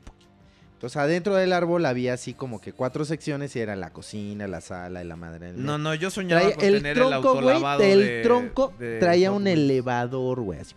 Entonces, 0.73 0.95
adentro 0.97 1.35
del 1.35 1.51
árbol 1.51 1.85
había 1.85 2.13
así 2.13 2.33
como 2.33 2.61
que 2.61 2.71
cuatro 2.71 3.03
secciones 3.03 3.53
y 3.55 3.59
eran 3.59 3.81
la 3.81 3.91
cocina, 3.91 4.47
la 4.47 4.61
sala 4.61 5.03
y 5.03 5.07
la 5.07 5.17
madre. 5.17 5.51
No, 5.53 5.77
no, 5.77 5.93
yo 5.93 6.09
soñaba 6.09 6.41
Traía- 6.41 6.55
con 6.55 6.63
el 6.65 6.73
tener 6.75 6.97
el 6.97 7.03
tronco, 7.09 7.33
güey, 7.33 7.37
autolavado 7.49 7.83
el 7.83 7.99
de- 7.99 8.21
tronco 8.23 8.73
de 8.79 8.99
traía 8.99 9.31
un 9.33 9.47
elevador, 9.47 10.39
güey. 10.41 10.59
así. 10.59 10.75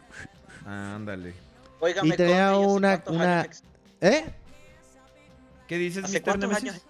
Ah, 0.66 0.94
ándale. 0.96 1.34
Óigame, 1.80 2.08
Y 2.08 2.12
tenía 2.12 2.52
conde, 2.52 2.88
¿y 2.88 2.92
hace 2.92 3.10
una, 3.10 3.24
una, 3.24 3.46
¿eh? 4.00 4.24
¿Qué 5.66 5.78
dices, 5.78 6.04
¿Hace 6.04 6.22
cuántos 6.22 6.52
años? 6.52 6.82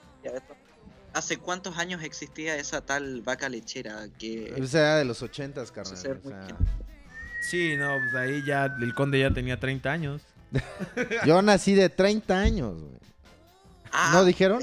¿Hace 1.14 1.36
cuántos 1.38 1.76
años 1.78 2.02
existía 2.02 2.56
esa 2.56 2.80
tal 2.80 3.22
vaca 3.22 3.48
lechera 3.48 4.06
que 4.18 4.54
O 4.60 4.66
sea, 4.66 4.96
de 4.96 5.04
los 5.04 5.22
ochentas, 5.22 5.70
carnal. 5.70 5.94
o 5.94 5.96
sea, 5.96 6.16
Sí, 7.42 7.76
no, 7.76 7.96
pues 7.98 8.14
ahí 8.14 8.42
ya 8.46 8.66
el 8.66 8.94
conde 8.94 9.18
ya 9.18 9.30
tenía 9.32 9.58
30 9.58 9.90
años. 9.90 10.22
yo 11.26 11.42
nací 11.42 11.74
de 11.74 11.88
30 11.88 12.38
años, 12.38 12.80
güey. 12.80 12.94
Ah, 13.90 14.10
¿No 14.14 14.24
dijeron? 14.24 14.62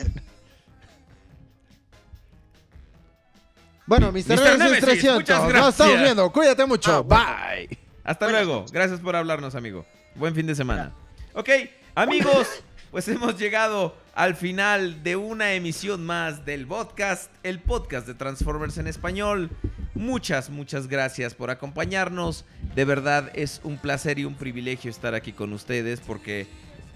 Bueno, 3.86 4.12
Mr. 4.12 4.14
Mr. 4.14 4.28
Nemesis 4.28 4.60
Nemesis, 4.60 4.80
300. 4.82 5.16
muchas 5.16 5.54
Nos 5.54 5.70
estamos 5.70 6.00
viendo. 6.02 6.32
Cuídate 6.32 6.66
mucho. 6.66 6.92
Ah, 6.92 7.00
bueno. 7.00 7.26
Bye. 7.68 7.89
Hasta 8.10 8.26
Buenas 8.26 8.46
luego. 8.46 8.62
noches. 8.62 8.72
Gracias 8.72 9.00
por 9.02 9.16
hablarnos, 9.16 9.54
amigo. 9.54 9.86
Buen 10.16 10.34
fin 10.34 10.48
de 10.48 10.56
semana. 10.56 10.94
Ok, 11.34 11.48
amigos, 11.94 12.48
pues 12.90 13.08
hemos 13.08 13.38
llegado 13.38 13.96
al 14.16 14.34
final 14.36 15.04
de 15.04 15.16
una 15.16 15.54
emisión 15.54 16.04
más 16.04 16.44
del 16.44 16.66
podcast, 16.66 17.30
el 17.44 17.60
podcast 17.60 18.08
de 18.08 18.16
Transformers 18.16 18.80
en 18.80 18.88
español. 18.88 19.52
Muchas, 19.94 20.50
muchas 20.50 20.88
gracias 20.88 21.36
por 21.36 21.52
acompañarnos. 21.52 22.46
De 22.74 22.84
verdad 22.84 23.30
es 23.36 23.62
un 23.64 23.78
placer 23.78 24.18
y 24.18 24.26
un 24.26 24.34
privilegio 24.34 24.90
estar 24.90 25.14
aquí 25.14 25.32
con 25.32 25.54
ustedes 25.54 26.00
porque 26.00 26.48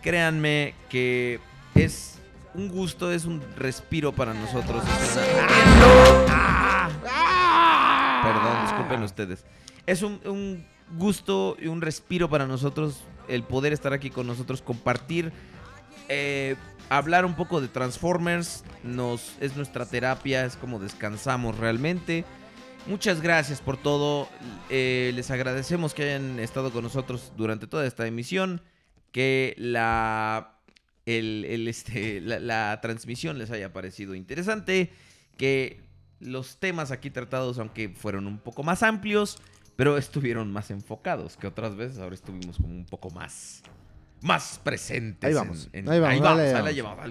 créanme 0.01 0.73
que 0.89 1.39
es 1.75 2.15
un 2.55 2.69
gusto, 2.69 3.11
es 3.11 3.25
un 3.25 3.39
respiro 3.55 4.13
para 4.13 4.33
nosotros. 4.33 4.83
Ah. 6.27 6.89
Perdón, 8.23 8.63
disculpen 8.63 9.03
ustedes. 9.03 9.45
Es 9.85 10.01
un, 10.01 10.19
un 10.25 10.72
gusto 10.97 11.57
y 11.59 11.67
un 11.67 11.81
respiro 11.81 12.29
para 12.29 12.45
nosotros 12.47 13.03
el 13.27 13.43
poder 13.43 13.73
estar 13.73 13.93
aquí 13.93 14.09
con 14.09 14.27
nosotros, 14.27 14.61
compartir, 14.61 15.31
eh, 16.09 16.55
hablar 16.89 17.25
un 17.25 17.35
poco 17.35 17.61
de 17.61 17.67
Transformers. 17.67 18.63
Nos, 18.83 19.35
es 19.39 19.55
nuestra 19.55 19.85
terapia, 19.85 20.45
es 20.45 20.55
como 20.55 20.79
descansamos 20.79 21.57
realmente. 21.57 22.25
Muchas 22.85 23.21
gracias 23.21 23.61
por 23.61 23.77
todo. 23.77 24.27
eh, 24.69 25.11
les 25.15 25.31
agradecemos 25.31 25.93
que 25.93 26.03
hayan 26.03 26.39
estado 26.39 26.71
con 26.71 26.83
nosotros 26.83 27.31
durante 27.37 27.67
toda 27.67 27.85
esta 27.85 28.05
emisión. 28.05 28.61
Que 29.11 29.55
este, 31.05 32.21
la, 32.21 32.39
la 32.39 32.79
transmisión 32.81 33.37
les 33.37 33.51
haya 33.51 33.71
parecido 33.71 34.15
interesante. 34.15 34.91
Que 35.37 35.81
los 36.19 36.57
temas 36.57 36.91
aquí 36.91 37.09
tratados, 37.09 37.57
aunque 37.59 37.89
fueron 37.89 38.27
un 38.27 38.39
poco 38.39 38.63
más 38.63 38.83
amplios, 38.83 39.37
pero 39.75 39.97
estuvieron 39.97 40.51
más 40.51 40.69
enfocados 40.71 41.37
que 41.37 41.47
otras 41.47 41.75
veces. 41.75 41.99
Ahora 41.99 42.15
estuvimos 42.15 42.57
como 42.57 42.69
un 42.73 42.85
poco 42.85 43.09
más, 43.09 43.61
más 44.21 44.59
presentes. 44.63 45.27
Ahí 45.27 45.31
en- 45.31 45.37
vamos, 45.37 45.69
en- 45.73 45.89
ahí 45.89 45.99
vamos, 45.99 46.13
ahí 46.15 46.19
dale, 46.21 46.41
ahí 46.43 46.51
la 46.53 46.59
vamos. 46.59 46.73
llevamos. 46.75 47.05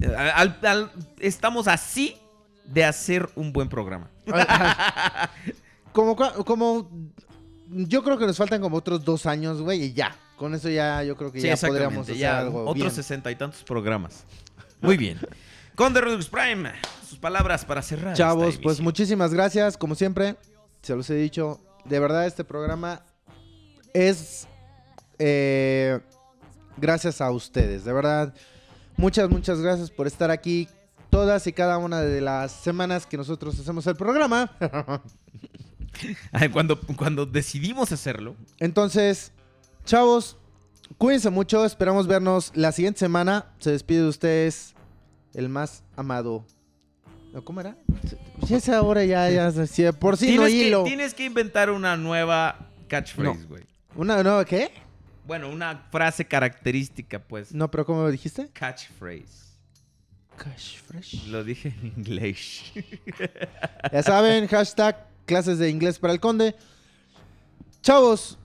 Al- 0.00 0.32
al- 0.34 0.58
al- 0.66 0.90
estamos 1.20 1.68
así 1.68 2.16
de 2.64 2.84
hacer 2.84 3.28
un 3.36 3.52
buen 3.52 3.68
programa. 3.68 4.10
Como, 5.92 6.16
como, 6.16 6.90
yo 7.68 8.02
creo 8.02 8.18
que 8.18 8.26
nos 8.26 8.36
faltan 8.36 8.60
como 8.60 8.76
otros 8.78 9.04
dos 9.04 9.26
años, 9.26 9.62
güey, 9.62 9.80
y 9.84 9.92
ya. 9.92 10.16
Con 10.36 10.52
eso 10.54 10.68
ya, 10.68 11.04
yo 11.04 11.16
creo 11.16 11.30
que 11.30 11.40
Sí, 11.40 11.46
ya 11.46 11.56
podríamos 11.56 11.98
hacer 12.00 12.16
Ya 12.16 12.40
algo 12.40 12.64
otros 12.68 12.92
sesenta 12.92 13.30
y 13.30 13.36
tantos 13.36 13.62
programas. 13.62 14.24
Muy 14.80 14.96
bien. 14.96 15.20
Conde 15.76 16.00
Redux 16.00 16.26
Prime, 16.28 16.72
sus 17.08 17.18
palabras 17.18 17.64
para 17.64 17.80
cerrar. 17.80 18.16
Chavos, 18.16 18.58
pues 18.60 18.80
muchísimas 18.80 19.32
gracias, 19.32 19.76
como 19.76 19.94
siempre. 19.94 20.34
Se 20.82 20.96
los 20.96 21.08
he 21.10 21.14
dicho, 21.14 21.60
de 21.84 22.00
verdad 22.00 22.26
este 22.26 22.44
programa 22.44 23.02
es 23.92 24.46
eh, 25.18 26.00
gracias 26.76 27.20
a 27.20 27.30
ustedes, 27.30 27.84
de 27.84 27.92
verdad. 27.92 28.34
Muchas, 28.96 29.28
muchas 29.28 29.60
gracias 29.60 29.90
por 29.90 30.06
estar 30.06 30.30
aquí 30.30 30.68
todas 31.10 31.46
y 31.46 31.52
cada 31.52 31.78
una 31.78 32.00
de 32.00 32.20
las 32.20 32.52
semanas 32.52 33.06
que 33.06 33.16
nosotros 33.16 33.58
hacemos 33.58 33.86
el 33.86 33.96
programa. 33.96 34.50
Cuando, 36.52 36.80
cuando 36.96 37.24
decidimos 37.24 37.92
hacerlo, 37.92 38.34
Entonces, 38.58 39.30
chavos, 39.84 40.36
cuídense 40.98 41.30
mucho. 41.30 41.64
Esperamos 41.64 42.08
vernos 42.08 42.50
la 42.56 42.72
siguiente 42.72 42.98
semana. 42.98 43.46
Se 43.60 43.70
despide 43.70 44.02
de 44.02 44.08
ustedes 44.08 44.74
el 45.34 45.48
más 45.48 45.84
amado. 45.96 46.44
¿No, 47.34 47.44
¿Cómo 47.44 47.60
era? 47.60 47.76
Si 48.46 48.54
es 48.54 48.68
ahora 48.68 49.04
ya, 49.04 49.28
ya, 49.28 49.50
si 49.66 49.90
por 49.90 50.16
sí 50.16 50.36
no 50.36 50.44
que, 50.44 50.50
hilo. 50.50 50.84
tienes 50.84 51.14
que 51.14 51.24
inventar 51.24 51.68
una 51.68 51.96
nueva 51.96 52.70
catchphrase, 52.86 53.40
No. 53.40 53.48
güey. 53.48 53.64
¿Una 53.96 54.22
nueva 54.22 54.44
qué? 54.44 54.70
Bueno, 55.26 55.48
una 55.50 55.88
frase 55.90 56.24
característica, 56.24 57.18
pues. 57.18 57.52
No, 57.52 57.68
pero 57.72 57.84
¿cómo 57.84 58.02
lo 58.02 58.10
dijiste? 58.12 58.50
Catchphrase. 58.52 59.42
Fresh. 60.86 61.26
Lo 61.26 61.42
dije 61.42 61.74
en 61.82 61.86
inglés. 61.96 62.72
Ya 63.92 64.02
saben, 64.02 64.46
hashtag 64.46 65.06
clases 65.26 65.58
de 65.58 65.70
inglés 65.70 65.98
para 65.98 66.12
el 66.12 66.20
conde. 66.20 66.54
Chavos, 67.82 68.38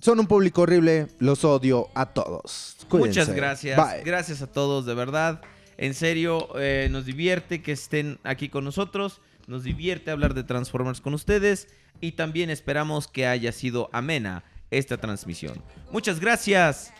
son 0.00 0.18
un 0.18 0.26
público 0.26 0.62
horrible. 0.62 1.06
Los 1.20 1.44
odio 1.44 1.90
a 1.94 2.06
todos. 2.06 2.76
Cuídense. 2.88 3.20
Muchas 3.20 3.34
gracias. 3.36 3.76
Bye. 3.76 4.02
Gracias 4.04 4.42
a 4.42 4.46
todos, 4.48 4.84
de 4.86 4.94
verdad. 4.94 5.40
En 5.78 5.94
serio, 5.94 6.48
eh, 6.58 6.88
nos 6.90 7.06
divierte 7.06 7.62
que 7.62 7.72
estén 7.72 8.18
aquí 8.24 8.48
con 8.48 8.64
nosotros. 8.64 9.20
Nos 9.46 9.64
divierte 9.64 10.10
hablar 10.10 10.34
de 10.34 10.44
Transformers 10.44 11.00
con 11.00 11.14
ustedes. 11.14 11.68
Y 12.00 12.12
también 12.12 12.50
esperamos 12.50 13.08
que 13.08 13.26
haya 13.26 13.52
sido 13.52 13.90
amena 13.92 14.44
esta 14.70 14.96
transmisión. 14.96 15.62
Muchas 15.90 16.20
gracias. 16.20 16.92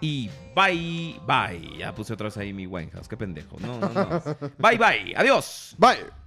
Y 0.00 0.28
bye, 0.54 1.16
bye. 1.26 1.78
Ya 1.78 1.94
puse 1.94 2.12
otra 2.12 2.26
vez 2.26 2.36
ahí 2.36 2.52
mi 2.52 2.66
Winehouse. 2.66 3.08
Qué 3.08 3.16
pendejo. 3.16 3.56
No, 3.60 3.78
no, 3.78 3.88
no. 3.88 4.22
Bye, 4.58 4.76
bye. 4.76 5.14
Adiós. 5.16 5.76
Bye. 5.78 6.21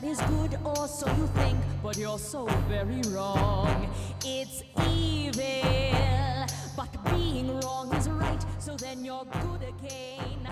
Bad 0.00 0.10
is 0.10 0.20
good, 0.22 0.58
or 0.64 0.88
so 0.88 1.06
you 1.16 1.26
think, 1.34 1.58
but 1.82 1.96
you're 1.96 2.18
so 2.18 2.46
very 2.68 3.00
wrong. 3.08 3.88
It's 4.24 4.62
evil, 4.88 6.46
but 6.76 7.14
being 7.14 7.60
wrong 7.60 7.94
is 7.94 8.08
right, 8.08 8.44
so 8.58 8.76
then 8.76 9.04
you're 9.04 9.24
good 9.24 9.62
again. 9.62 10.48